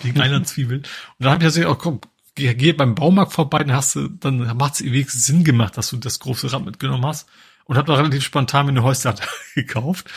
Wegen 0.03 0.21
einer 0.21 0.43
Zwiebel. 0.45 0.79
Und 0.79 0.85
dann 1.21 1.31
habe 1.31 1.45
ich 1.45 1.55
gesagt, 1.55 1.69
oh 1.69 1.77
komm, 1.77 2.01
geh, 2.35 2.53
geh 2.55 2.73
beim 2.73 2.97
Baumarkt 2.97 3.33
vorbei, 3.33 3.61
dann 3.61 3.77
hast 3.77 3.95
du, 3.95 4.09
dann 4.09 4.57
macht 4.57 4.75
es 4.75 4.85
wenigstens 4.85 5.27
Sinn 5.27 5.45
gemacht, 5.45 5.77
dass 5.77 5.91
du 5.91 5.97
das 5.97 6.19
große 6.19 6.53
Rad 6.53 6.65
mitgenommen 6.65 7.07
hast. 7.07 7.29
Und 7.67 7.77
habe 7.77 7.87
da 7.87 7.95
relativ 7.95 8.25
spontan 8.25 8.67
mir 8.67 8.73
eine 8.73 8.83
Holzrad 8.83 9.23
gekauft. 9.55 10.11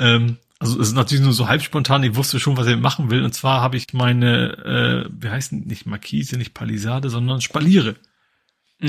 ähm, 0.00 0.38
also 0.58 0.80
es 0.80 0.88
ist 0.88 0.94
natürlich 0.94 1.22
nur 1.22 1.32
so 1.32 1.46
halb 1.46 1.62
spontan, 1.62 2.02
ich 2.02 2.16
wusste 2.16 2.40
schon, 2.40 2.56
was 2.56 2.66
er 2.66 2.76
machen 2.76 3.08
will. 3.08 3.22
Und 3.24 3.34
zwar 3.34 3.60
habe 3.60 3.76
ich 3.76 3.92
meine, 3.92 5.06
äh, 5.06 5.10
wie 5.16 5.28
heißt 5.28 5.52
denn, 5.52 5.60
nicht 5.60 5.86
Markise, 5.86 6.38
nicht 6.38 6.54
Palisade, 6.54 7.08
sondern 7.08 7.40
Spaliere. 7.40 7.94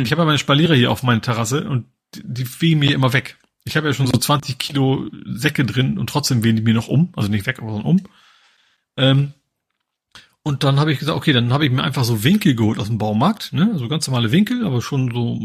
Ich 0.01 0.11
habe 0.11 0.22
ja 0.23 0.25
meine 0.25 0.39
Spaliere 0.39 0.75
hier 0.75 0.91
auf 0.91 1.03
meiner 1.03 1.22
Terrasse 1.22 1.69
und 1.69 1.85
die, 2.15 2.45
fegen 2.45 2.80
mir 2.80 2.93
immer 2.93 3.13
weg. 3.13 3.38
Ich 3.63 3.77
habe 3.77 3.88
ja 3.88 3.93
schon 3.93 4.07
so 4.07 4.17
20 4.17 4.57
Kilo 4.57 5.09
Säcke 5.25 5.65
drin 5.65 5.97
und 5.97 6.09
trotzdem 6.09 6.43
wehen 6.43 6.55
die 6.55 6.61
mir 6.61 6.73
noch 6.73 6.88
um. 6.88 7.13
Also 7.15 7.30
nicht 7.30 7.45
weg, 7.45 7.59
aber 7.59 7.85
um. 7.85 8.01
Ähm, 8.97 9.33
und 10.41 10.63
dann 10.63 10.80
habe 10.80 10.91
ich 10.91 10.99
gesagt, 10.99 11.17
okay, 11.17 11.31
dann 11.31 11.53
habe 11.53 11.65
ich 11.65 11.72
mir 11.72 11.83
einfach 11.83 12.03
so 12.03 12.23
Winkel 12.23 12.55
geholt 12.55 12.80
aus 12.80 12.88
dem 12.88 12.97
Baumarkt, 12.97 13.53
ne? 13.53 13.77
So 13.77 13.88
ganz 13.88 14.07
normale 14.07 14.31
Winkel, 14.31 14.65
aber 14.65 14.81
schon 14.81 15.11
so 15.13 15.39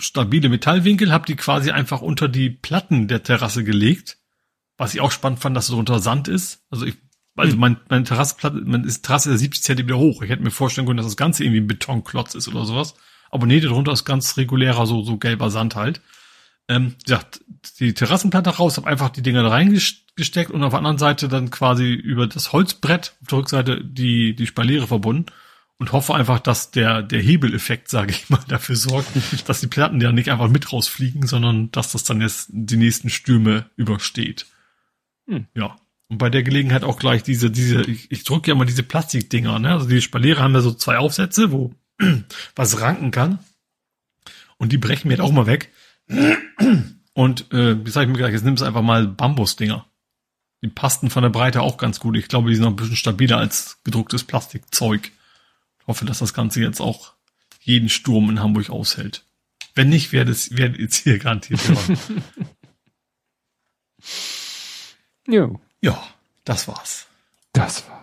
stabile 0.00 0.48
Metallwinkel, 0.48 1.12
habe 1.12 1.26
die 1.26 1.36
quasi 1.36 1.70
einfach 1.70 2.02
unter 2.02 2.28
die 2.28 2.50
Platten 2.50 3.08
der 3.08 3.22
Terrasse 3.22 3.64
gelegt. 3.64 4.18
Was 4.76 4.94
ich 4.94 5.00
auch 5.00 5.12
spannend 5.12 5.38
fand, 5.38 5.56
dass 5.56 5.68
es 5.68 5.74
unter 5.74 6.00
Sand 6.00 6.28
ist. 6.28 6.64
Also 6.68 6.84
ich, 6.84 6.96
also 7.36 7.52
hm. 7.52 7.60
mein, 7.60 7.76
meine 7.88 8.04
Terrasseplatte, 8.04 8.60
meine 8.64 8.86
Terrasse 8.86 9.32
ist 9.32 9.40
70 9.40 9.62
Zentimeter 9.62 9.98
hoch. 9.98 10.22
Ich 10.22 10.30
hätte 10.30 10.42
mir 10.42 10.50
vorstellen 10.50 10.86
können, 10.86 10.96
dass 10.98 11.06
das 11.06 11.16
Ganze 11.16 11.44
irgendwie 11.44 11.60
ein 11.60 11.66
Betonklotz 11.66 12.34
ist 12.34 12.48
oder 12.48 12.66
sowas. 12.66 12.94
Aber 13.32 13.46
nee, 13.46 13.60
darunter 13.60 13.92
ist 13.92 14.04
ganz 14.04 14.36
regulärer, 14.36 14.86
so, 14.86 15.02
so 15.02 15.16
gelber 15.16 15.50
Sand 15.50 15.74
halt. 15.74 16.00
Ähm, 16.68 16.94
ja, 17.06 17.20
die 17.80 17.94
Terrassenplatte 17.94 18.50
raus, 18.50 18.76
habe 18.76 18.86
einfach 18.86 19.10
die 19.10 19.22
Dinger 19.22 19.42
da 19.42 19.48
reingesteckt 19.48 20.50
und 20.50 20.62
auf 20.62 20.70
der 20.70 20.78
anderen 20.78 20.98
Seite 20.98 21.28
dann 21.28 21.50
quasi 21.50 21.92
über 21.92 22.26
das 22.26 22.52
Holzbrett 22.52 23.16
auf 23.22 23.28
der 23.28 23.38
Rückseite 23.38 23.84
die, 23.84 24.36
die 24.36 24.46
Spaliere 24.46 24.86
verbunden 24.86 25.26
und 25.78 25.92
hoffe 25.92 26.14
einfach, 26.14 26.38
dass 26.38 26.70
der, 26.70 27.02
der 27.02 27.20
Hebeleffekt, 27.20 27.88
sage 27.88 28.12
ich 28.12 28.30
mal, 28.30 28.40
dafür 28.48 28.76
sorgt, 28.76 29.08
dass 29.46 29.60
die 29.60 29.66
Platten 29.66 30.00
ja 30.00 30.12
nicht 30.12 30.30
einfach 30.30 30.48
mit 30.48 30.72
rausfliegen, 30.72 31.26
sondern 31.26 31.72
dass 31.72 31.92
das 31.92 32.04
dann 32.04 32.20
jetzt 32.20 32.50
die 32.52 32.76
nächsten 32.76 33.10
Stürme 33.10 33.66
übersteht. 33.76 34.46
Hm. 35.26 35.46
Ja. 35.54 35.76
Und 36.08 36.18
bei 36.18 36.28
der 36.28 36.42
Gelegenheit 36.42 36.84
auch 36.84 36.98
gleich 36.98 37.22
diese, 37.22 37.50
diese, 37.50 37.82
ich, 37.82 38.12
ich 38.12 38.24
drücke 38.24 38.50
ja 38.50 38.54
mal 38.54 38.66
diese 38.66 38.82
Plastikdinger, 38.82 39.58
ne? 39.58 39.72
Also 39.72 39.88
die 39.88 40.02
Spaliere 40.02 40.42
haben 40.42 40.54
ja 40.54 40.60
so 40.60 40.72
zwei 40.72 40.98
Aufsätze, 40.98 41.50
wo 41.50 41.74
was 42.56 42.80
ranken 42.80 43.10
kann. 43.10 43.38
Und 44.58 44.72
die 44.72 44.78
brechen 44.78 45.08
mir 45.08 45.18
halt 45.18 45.20
auch 45.28 45.32
mal 45.32 45.46
weg. 45.46 45.72
Und 47.14 47.52
äh, 47.52 47.72
jetzt 47.72 47.96
habe 47.96 48.04
ich 48.04 48.10
mir 48.10 48.16
gedacht, 48.16 48.32
jetzt 48.32 48.44
nimmst 48.44 48.62
du 48.62 48.66
einfach 48.66 48.82
mal 48.82 49.06
Bambusdinger. 49.06 49.86
Die 50.62 50.68
passten 50.68 51.10
von 51.10 51.22
der 51.22 51.30
Breite 51.30 51.60
auch 51.60 51.76
ganz 51.76 52.00
gut. 52.00 52.16
Ich 52.16 52.28
glaube, 52.28 52.48
die 52.48 52.54
sind 52.54 52.64
noch 52.64 52.70
ein 52.70 52.76
bisschen 52.76 52.96
stabiler 52.96 53.38
als 53.38 53.78
gedrucktes 53.84 54.24
Plastikzeug. 54.24 55.10
Ich 55.80 55.86
hoffe, 55.86 56.04
dass 56.04 56.20
das 56.20 56.34
Ganze 56.34 56.60
jetzt 56.60 56.80
auch 56.80 57.12
jeden 57.60 57.88
Sturm 57.88 58.30
in 58.30 58.40
Hamburg 58.40 58.70
aushält. 58.70 59.24
Wenn 59.74 59.88
nicht, 59.88 60.12
werde 60.12 60.30
es 60.30 60.56
werde 60.56 60.80
jetzt 60.80 60.96
hier 60.96 61.18
garantiert. 61.18 61.60
Jo. 65.26 65.60
Ja, 65.80 66.02
das 66.44 66.66
war's. 66.68 67.06
Das 67.52 67.88
war's. 67.88 68.01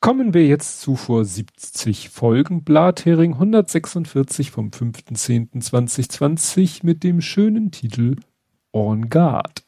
Kommen 0.00 0.32
wir 0.32 0.46
jetzt 0.46 0.80
zu 0.80 0.94
vor 0.94 1.24
70 1.24 2.10
Folgen 2.10 2.62
Blathering 2.62 3.32
146 3.32 4.52
vom 4.52 4.68
5.10.2020 4.68 6.86
mit 6.86 7.02
dem 7.02 7.20
schönen 7.20 7.72
Titel 7.72 8.14
On 8.72 9.10
Guard. 9.10 9.64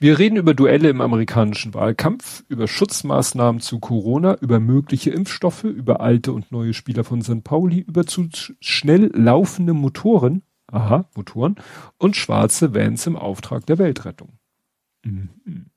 Wir 0.00 0.18
reden 0.18 0.36
über 0.36 0.54
Duelle 0.54 0.90
im 0.90 1.00
amerikanischen 1.00 1.72
Wahlkampf, 1.72 2.44
über 2.48 2.66
Schutzmaßnahmen 2.66 3.60
zu 3.60 3.78
Corona, 3.78 4.34
über 4.40 4.58
mögliche 4.58 5.10
Impfstoffe, 5.10 5.62
über 5.62 6.00
alte 6.00 6.32
und 6.32 6.50
neue 6.50 6.74
Spieler 6.74 7.04
von 7.04 7.22
St. 7.22 7.44
Pauli, 7.44 7.78
über 7.78 8.06
zu 8.06 8.28
schnell 8.58 9.12
laufende 9.14 9.72
Motoren, 9.72 10.42
aha, 10.66 11.08
Motoren, 11.14 11.54
und 11.96 12.16
schwarze 12.16 12.74
Vans 12.74 13.06
im 13.06 13.14
Auftrag 13.14 13.66
der 13.66 13.78
Weltrettung. 13.78 14.32
Mhm. 15.04 15.67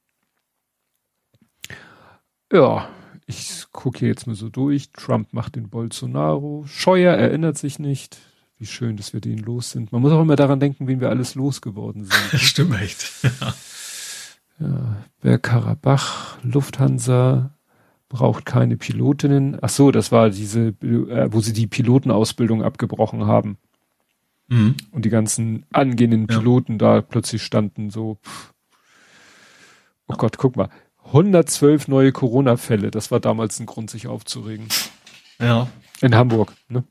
Ja, 2.52 2.90
ich 3.28 3.66
gucke 3.72 4.00
hier 4.00 4.10
jetzt 4.10 4.28
mal 4.28 4.36
so 4.36 4.50
durch. 4.50 4.92
Trump 4.92 5.32
macht 5.34 5.56
den 5.56 5.70
Bolsonaro. 5.70 6.66
Scheuer 6.68 7.14
erinnert 7.14 7.58
sich 7.58 7.80
nicht. 7.80 8.18
Wie 8.58 8.66
schön, 8.66 8.98
dass 8.98 9.14
wir 9.14 9.22
den 9.22 9.40
los 9.40 9.72
sind. 9.72 9.92
Man 9.92 10.02
muss 10.02 10.12
auch 10.12 10.22
immer 10.22 10.36
daran 10.36 10.60
denken, 10.60 10.88
wen 10.88 11.00
wir 11.00 11.10
alles 11.10 11.36
losgeworden 11.36 12.06
sind. 12.06 12.40
Stimmt 12.40 12.80
echt. 12.80 13.10
Ja, 14.60 14.98
Bergkarabach, 15.22 16.38
Lufthansa 16.44 17.56
braucht 18.10 18.46
keine 18.46 18.78
Pilotinnen. 18.78 19.58
Ach 19.62 19.70
so, 19.70 19.90
das 19.90 20.12
war 20.12 20.30
diese, 20.30 20.76
äh, 20.82 21.32
wo 21.32 21.40
sie 21.40 21.54
die 21.54 21.68
Pilotenausbildung 21.68 22.62
abgebrochen 22.62 23.26
haben. 23.26 23.58
Mhm. 24.50 24.76
Und 24.92 25.06
die 25.06 25.10
ganzen 25.10 25.66
angehenden 25.72 26.28
Piloten 26.28 26.74
ja. 26.74 26.78
da 26.78 27.02
plötzlich 27.02 27.42
standen 27.42 27.90
so. 27.90 28.20
Pff. 28.24 28.54
Oh 30.08 30.16
Gott, 30.16 30.38
guck 30.38 30.58
mal. 30.58 30.70
112 31.12 31.88
neue 31.88 32.12
Corona-Fälle. 32.12 32.90
Das 32.90 33.12
war 33.12 33.20
damals 33.20 33.60
ein 33.60 33.66
Grund, 33.66 33.90
sich 33.90 34.08
aufzuregen. 34.08 34.68
Ja. 35.40 35.68
In 36.02 36.16
Hamburg, 36.16 36.54
ne? 36.70 36.84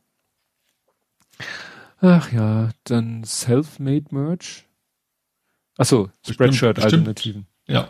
Ach 2.01 2.31
ja, 2.33 2.71
dann 2.85 3.25
Self-Made 3.25 4.07
Merch. 4.11 4.67
Achso, 5.77 6.11
Spreadshirt-Alternativen. 6.29 7.47
Ja. 7.67 7.89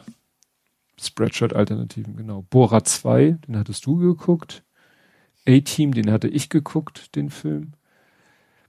Spreadshirt-Alternativen, 1.01 2.17
genau. 2.17 2.43
Bora 2.43 2.85
2, 2.85 3.39
den 3.47 3.57
hattest 3.57 3.87
du 3.87 3.97
geguckt. 3.97 4.63
A-Team, 5.49 5.95
den 5.95 6.11
hatte 6.11 6.29
ich 6.29 6.51
geguckt, 6.51 7.17
den 7.17 7.31
Film. 7.31 7.73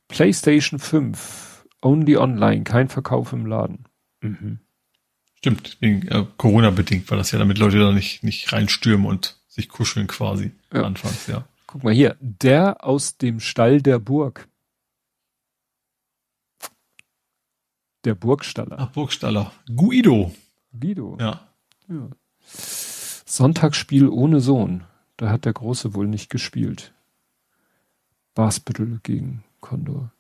PlayStation 0.08 0.80
5, 0.80 1.68
only 1.82 2.18
online, 2.18 2.64
kein 2.64 2.90
Verkauf 2.90 3.34
im 3.34 3.46
Laden. 3.46 3.86
Mhm. 4.22 4.60
Stimmt, 5.42 5.78
wegen 5.80 6.08
äh, 6.08 6.24
Corona 6.38 6.70
bedingt, 6.70 7.10
weil 7.10 7.18
das 7.18 7.32
ja 7.32 7.40
damit 7.40 7.58
Leute 7.58 7.80
da 7.80 7.92
nicht, 7.92 8.24
nicht 8.24 8.54
reinstürmen 8.54 9.08
und 9.08 9.38
sich 9.48 9.70
kuscheln 9.70 10.06
quasi 10.06 10.52
ja. 10.72 10.84
anfangs, 10.84 11.26
ja. 11.26 11.46
Guck 11.66 11.84
mal 11.84 11.94
hier, 11.94 12.16
der 12.20 12.86
aus 12.86 13.18
dem 13.18 13.40
Stall 13.40 13.82
der 13.82 13.98
Burg. 13.98 14.48
Der 18.06 18.14
Burgstaller. 18.14 18.76
Ach, 18.78 18.92
Burgstaller. 18.92 19.52
Guido. 19.76 20.32
Guido. 20.80 21.18
Ja. 21.20 21.48
ja. 21.90 22.10
Sonntagsspiel 23.26 24.10
ohne 24.10 24.42
Sohn. 24.42 24.84
Da 25.18 25.30
hat 25.30 25.46
der 25.46 25.54
Große 25.54 25.96
wohl 25.96 26.08
nicht 26.08 26.30
gespielt. 26.30 26.94
Basbüttel 28.36 29.00
gegen 29.02 29.44
Condor. 29.60 30.12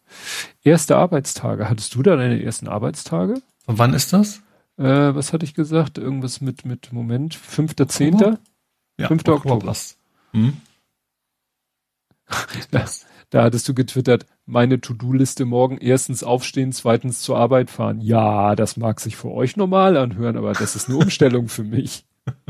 Erste 0.64 0.98
Arbeitstage. 0.98 1.69
Hattest 1.69 1.93
du 1.93 2.01
da 2.01 2.16
deine 2.16 2.41
ersten 2.41 2.67
Arbeitstage? 2.67 3.41
Und 3.67 3.77
wann 3.77 3.93
ist 3.93 4.14
das? 4.14 4.41
Äh, 4.81 5.13
was 5.13 5.31
hatte 5.31 5.45
ich 5.45 5.53
gesagt? 5.53 5.99
Irgendwas 5.99 6.41
mit, 6.41 6.65
mit 6.65 6.91
Moment, 6.91 7.35
5.10. 7.35 8.39
Ja, 8.97 9.07
5. 9.07 9.27
Oktober. 9.27 9.53
Oktober. 9.53 9.75
Hm? 10.33 10.57
Das, 12.71 13.05
da 13.29 13.43
hattest 13.43 13.67
du 13.67 13.73
getwittert, 13.73 14.25
meine 14.45 14.79
To-Do-Liste 14.79 15.43
morgen 15.43 15.77
erstens 15.79 16.23
aufstehen, 16.23 16.71
zweitens 16.71 17.21
zur 17.21 17.37
Arbeit 17.37 17.69
fahren. 17.69 17.99
Ja, 17.99 18.55
das 18.55 18.77
mag 18.77 19.01
sich 19.01 19.17
für 19.17 19.31
euch 19.31 19.57
normal 19.57 19.97
anhören, 19.97 20.37
aber 20.37 20.53
das 20.53 20.77
ist 20.77 20.87
eine 20.87 20.97
Umstellung 20.97 21.49
für 21.49 21.65
mich. 21.65 22.05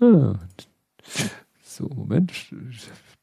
ah. 0.00 0.34
So, 1.62 1.88
Moment. 1.94 2.32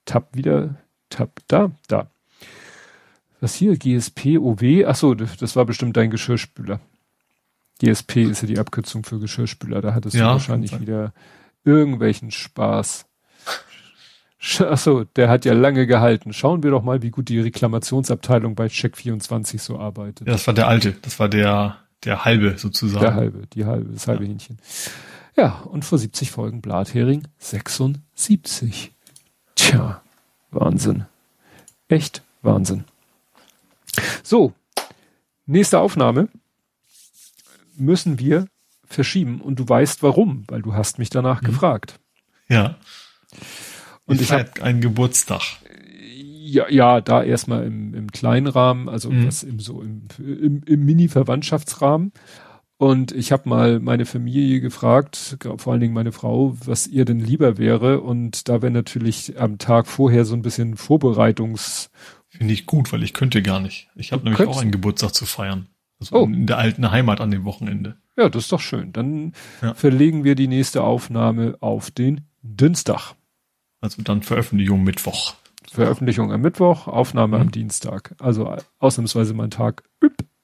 Tab 0.05 0.33
wieder. 0.35 0.75
Tab 1.09 1.41
da, 1.49 1.71
da. 1.89 2.09
Was 3.41 3.55
hier? 3.55 3.77
GSP, 3.77 4.37
OW? 4.37 4.85
Ach 4.87 4.95
so, 4.95 5.13
das 5.13 5.57
war 5.57 5.65
bestimmt 5.65 5.97
dein 5.97 6.09
Geschirrspüler. 6.09 6.79
GSP 7.79 8.23
ist 8.23 8.41
ja 8.41 8.47
die 8.47 8.59
Abkürzung 8.59 9.03
für 9.03 9.19
Geschirrspüler. 9.19 9.81
Da 9.81 9.93
hattest 9.93 10.15
ja, 10.15 10.27
du 10.27 10.31
wahrscheinlich 10.33 10.79
wieder 10.79 11.13
irgendwelchen 11.63 12.31
Spaß. 12.31 13.05
Achso, 14.59 15.03
der 15.15 15.29
hat 15.29 15.45
ja 15.45 15.53
lange 15.53 15.87
gehalten. 15.87 16.31
Schauen 16.31 16.63
wir 16.63 16.71
doch 16.71 16.83
mal, 16.83 17.01
wie 17.01 17.09
gut 17.09 17.29
die 17.29 17.39
Reklamationsabteilung 17.39 18.55
bei 18.55 18.67
Check24 18.67 19.59
so 19.59 19.79
arbeitet. 19.79 20.27
Ja, 20.27 20.33
das 20.33 20.45
war 20.47 20.53
der 20.53 20.67
alte, 20.67 20.93
das 21.01 21.19
war 21.19 21.27
der, 21.27 21.77
der 22.03 22.25
halbe 22.25 22.57
sozusagen. 22.57 23.03
Der 23.03 23.15
halbe, 23.15 23.47
die 23.47 23.65
halbe, 23.65 23.91
das 23.91 24.07
halbe 24.07 24.23
ja. 24.23 24.29
Hähnchen. 24.29 24.59
Ja, 25.35 25.59
und 25.65 25.83
vor 25.83 25.97
70 25.97 26.31
Folgen 26.31 26.61
Blathering 26.61 27.27
76. 27.39 28.93
Tja, 29.55 30.01
Wahnsinn. 30.51 31.05
Echt 31.87 32.21
Wahnsinn. 32.41 32.85
So, 34.23 34.53
nächste 35.45 35.79
Aufnahme 35.79 36.29
müssen 37.77 38.19
wir 38.19 38.47
verschieben 38.85 39.41
und 39.41 39.59
du 39.59 39.67
weißt 39.67 40.03
warum, 40.03 40.43
weil 40.47 40.61
du 40.61 40.73
hast 40.73 40.99
mich 40.99 41.09
danach 41.09 41.41
mhm. 41.41 41.47
gefragt. 41.47 41.99
Ja. 42.49 42.77
Und 44.05 44.15
ich, 44.15 44.23
ich 44.23 44.31
habe 44.31 44.61
einen 44.61 44.81
Geburtstag. 44.81 45.41
Ja, 46.17 46.69
ja, 46.69 47.01
da 47.01 47.23
erstmal 47.23 47.65
im, 47.65 47.93
im 47.95 48.11
kleinen 48.11 48.47
Rahmen, 48.47 48.87
also 48.87 49.09
mhm. 49.09 49.27
was 49.27 49.43
im 49.43 49.59
so 49.59 49.81
im, 49.81 50.07
im, 50.19 50.61
im 50.63 50.85
Mini-Verwandtschaftsrahmen. 50.85 52.11
Und 52.77 53.13
ich 53.13 53.31
habe 53.31 53.47
mal 53.47 53.79
meine 53.79 54.05
Familie 54.05 54.59
gefragt, 54.59 55.37
vor 55.57 55.71
allen 55.71 55.79
Dingen 55.79 55.93
meine 55.93 56.11
Frau, 56.11 56.55
was 56.65 56.87
ihr 56.87 57.05
denn 57.05 57.19
lieber 57.19 57.57
wäre. 57.57 58.01
Und 58.01 58.49
da 58.49 58.61
wäre 58.61 58.71
natürlich 58.71 59.39
am 59.39 59.57
Tag 59.57 59.87
vorher 59.87 60.25
so 60.25 60.35
ein 60.35 60.41
bisschen 60.41 60.75
Vorbereitungs. 60.75 61.89
Finde 62.27 62.53
ich 62.53 62.65
gut, 62.65 62.91
weil 62.91 63.01
ich 63.03 63.13
könnte 63.13 63.41
gar 63.41 63.61
nicht. 63.61 63.87
Ich 63.95 64.11
habe 64.11 64.23
nämlich 64.25 64.45
auch 64.45 64.61
einen 64.61 64.71
Geburtstag 64.71 65.13
zu 65.13 65.25
feiern. 65.25 65.69
Also 65.99 66.15
oh. 66.15 66.25
in 66.25 66.45
der 66.47 66.57
alten 66.57 66.91
Heimat 66.91 67.21
an 67.21 67.31
dem 67.31 67.45
Wochenende. 67.45 67.95
Ja, 68.17 68.29
das 68.29 68.43
ist 68.43 68.51
doch 68.51 68.59
schön. 68.59 68.93
Dann 68.93 69.33
ja. 69.61 69.73
verlegen 69.73 70.23
wir 70.23 70.35
die 70.35 70.47
nächste 70.47 70.83
Aufnahme 70.83 71.57
auf 71.59 71.91
den 71.91 72.21
Dienstag. 72.41 73.15
Also 73.81 74.01
dann 74.01 74.21
Veröffentlichung 74.21 74.83
Mittwoch. 74.83 75.35
Veröffentlichung 75.71 76.31
am 76.31 76.41
Mittwoch, 76.41 76.87
Aufnahme 76.87 77.37
mhm. 77.37 77.43
am 77.43 77.51
Dienstag. 77.51 78.15
Also 78.19 78.55
ausnahmsweise 78.79 79.33
mein 79.33 79.51
Tag 79.51 79.83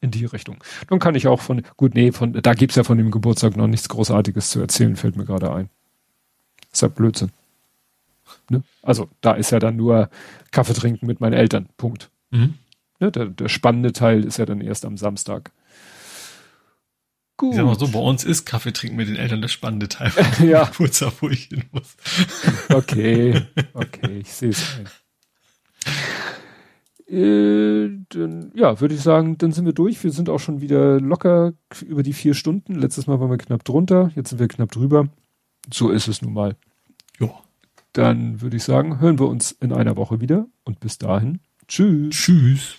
in 0.02 0.12
die 0.12 0.26
Richtung. 0.26 0.58
Dann 0.90 1.00
kann 1.00 1.16
ich 1.16 1.28
auch 1.28 1.42
von, 1.42 1.62
gut, 1.78 1.96
nee, 1.96 2.12
von, 2.12 2.34
da 2.34 2.54
gibt's 2.54 2.76
ja 2.76 2.84
von 2.84 2.98
dem 2.98 3.12
Geburtstag 3.12 3.56
noch 3.56 3.68
nichts 3.68 3.88
Großartiges 3.88 4.50
zu 4.50 4.60
erzählen, 4.60 4.96
fällt 4.96 5.16
mir 5.16 5.26
gerade 5.26 5.54
ein. 5.54 5.70
ist 6.72 6.82
ja 6.82 6.88
Blödsinn. 6.88 7.32
Ne? 8.50 8.64
Also 8.82 9.10
da 9.22 9.34
ist 9.34 9.52
ja 9.52 9.60
dann 9.60 9.76
nur 9.76 10.10
Kaffee 10.52 10.74
trinken 10.74 11.06
mit 11.06 11.22
meinen 11.22 11.34
Eltern. 11.34 11.70
Punkt. 11.78 12.10
Mhm. 12.32 12.56
Ne? 13.02 13.12
Der, 13.12 13.26
der 13.26 13.50
spannende 13.50 13.92
Teil 13.92 14.24
ist 14.24 14.38
ja 14.38 14.46
dann 14.46 14.62
erst 14.62 14.86
am 14.86 14.96
Samstag. 14.96 15.52
Gut. 17.36 17.52
Ich 17.52 17.56
sag 17.58 17.66
mal 17.66 17.78
so, 17.78 17.88
bei 17.88 18.00
uns 18.00 18.24
ist 18.24 18.46
Kaffee 18.46 18.72
trinken 18.72 18.98
mit 18.98 19.08
den 19.08 19.16
Eltern 19.16 19.42
das 19.42 19.52
spannende 19.52 19.90
Teil. 19.90 20.12
ja. 20.48 20.66
Kurz 20.78 21.04
wo 21.20 21.28
ich 21.28 21.46
hin 21.46 21.64
muss. 21.72 21.98
okay, 22.70 23.42
okay, 23.74 24.20
ich 24.20 24.32
sehe 24.32 24.50
es 24.50 24.78
ein. 24.78 24.88
Äh, 27.12 28.06
dann, 28.10 28.52
ja, 28.54 28.80
würde 28.80 28.94
ich 28.94 29.02
sagen, 29.02 29.40
dann 29.40 29.52
sind 29.52 29.66
wir 29.66 29.74
durch. 29.74 30.04
Wir 30.04 30.12
sind 30.12 30.30
auch 30.30 30.40
schon 30.40 30.62
wieder 30.62 31.02
locker 31.02 31.54
über 31.84 32.04
die 32.04 32.14
vier 32.14 32.36
Stunden. 32.36 32.76
Letztes 32.76 33.08
Mal 33.08 33.20
waren 33.20 33.32
wir 33.32 33.38
knapp 33.38 33.66
drunter, 33.66 34.12
jetzt 34.16 34.30
sind 34.30 34.40
wir 34.40 34.48
knapp 34.48 34.72
drüber. 34.72 35.10
So 35.74 35.90
ist 35.90 36.08
es 36.08 36.22
nun 36.22 36.34
mal. 36.34 36.56
Ja. 37.20 37.32
Dann 37.94 38.42
würde 38.42 38.58
ich 38.58 38.64
sagen, 38.64 39.00
hören 39.00 39.18
wir 39.18 39.28
uns 39.28 39.52
in 39.52 39.74
einer 39.74 39.98
Woche 39.98 40.22
wieder 40.22 40.46
und 40.64 40.80
bis 40.80 41.00
dahin. 41.00 41.40
Tschüss. 41.72 42.10
Tschüss. 42.10 42.76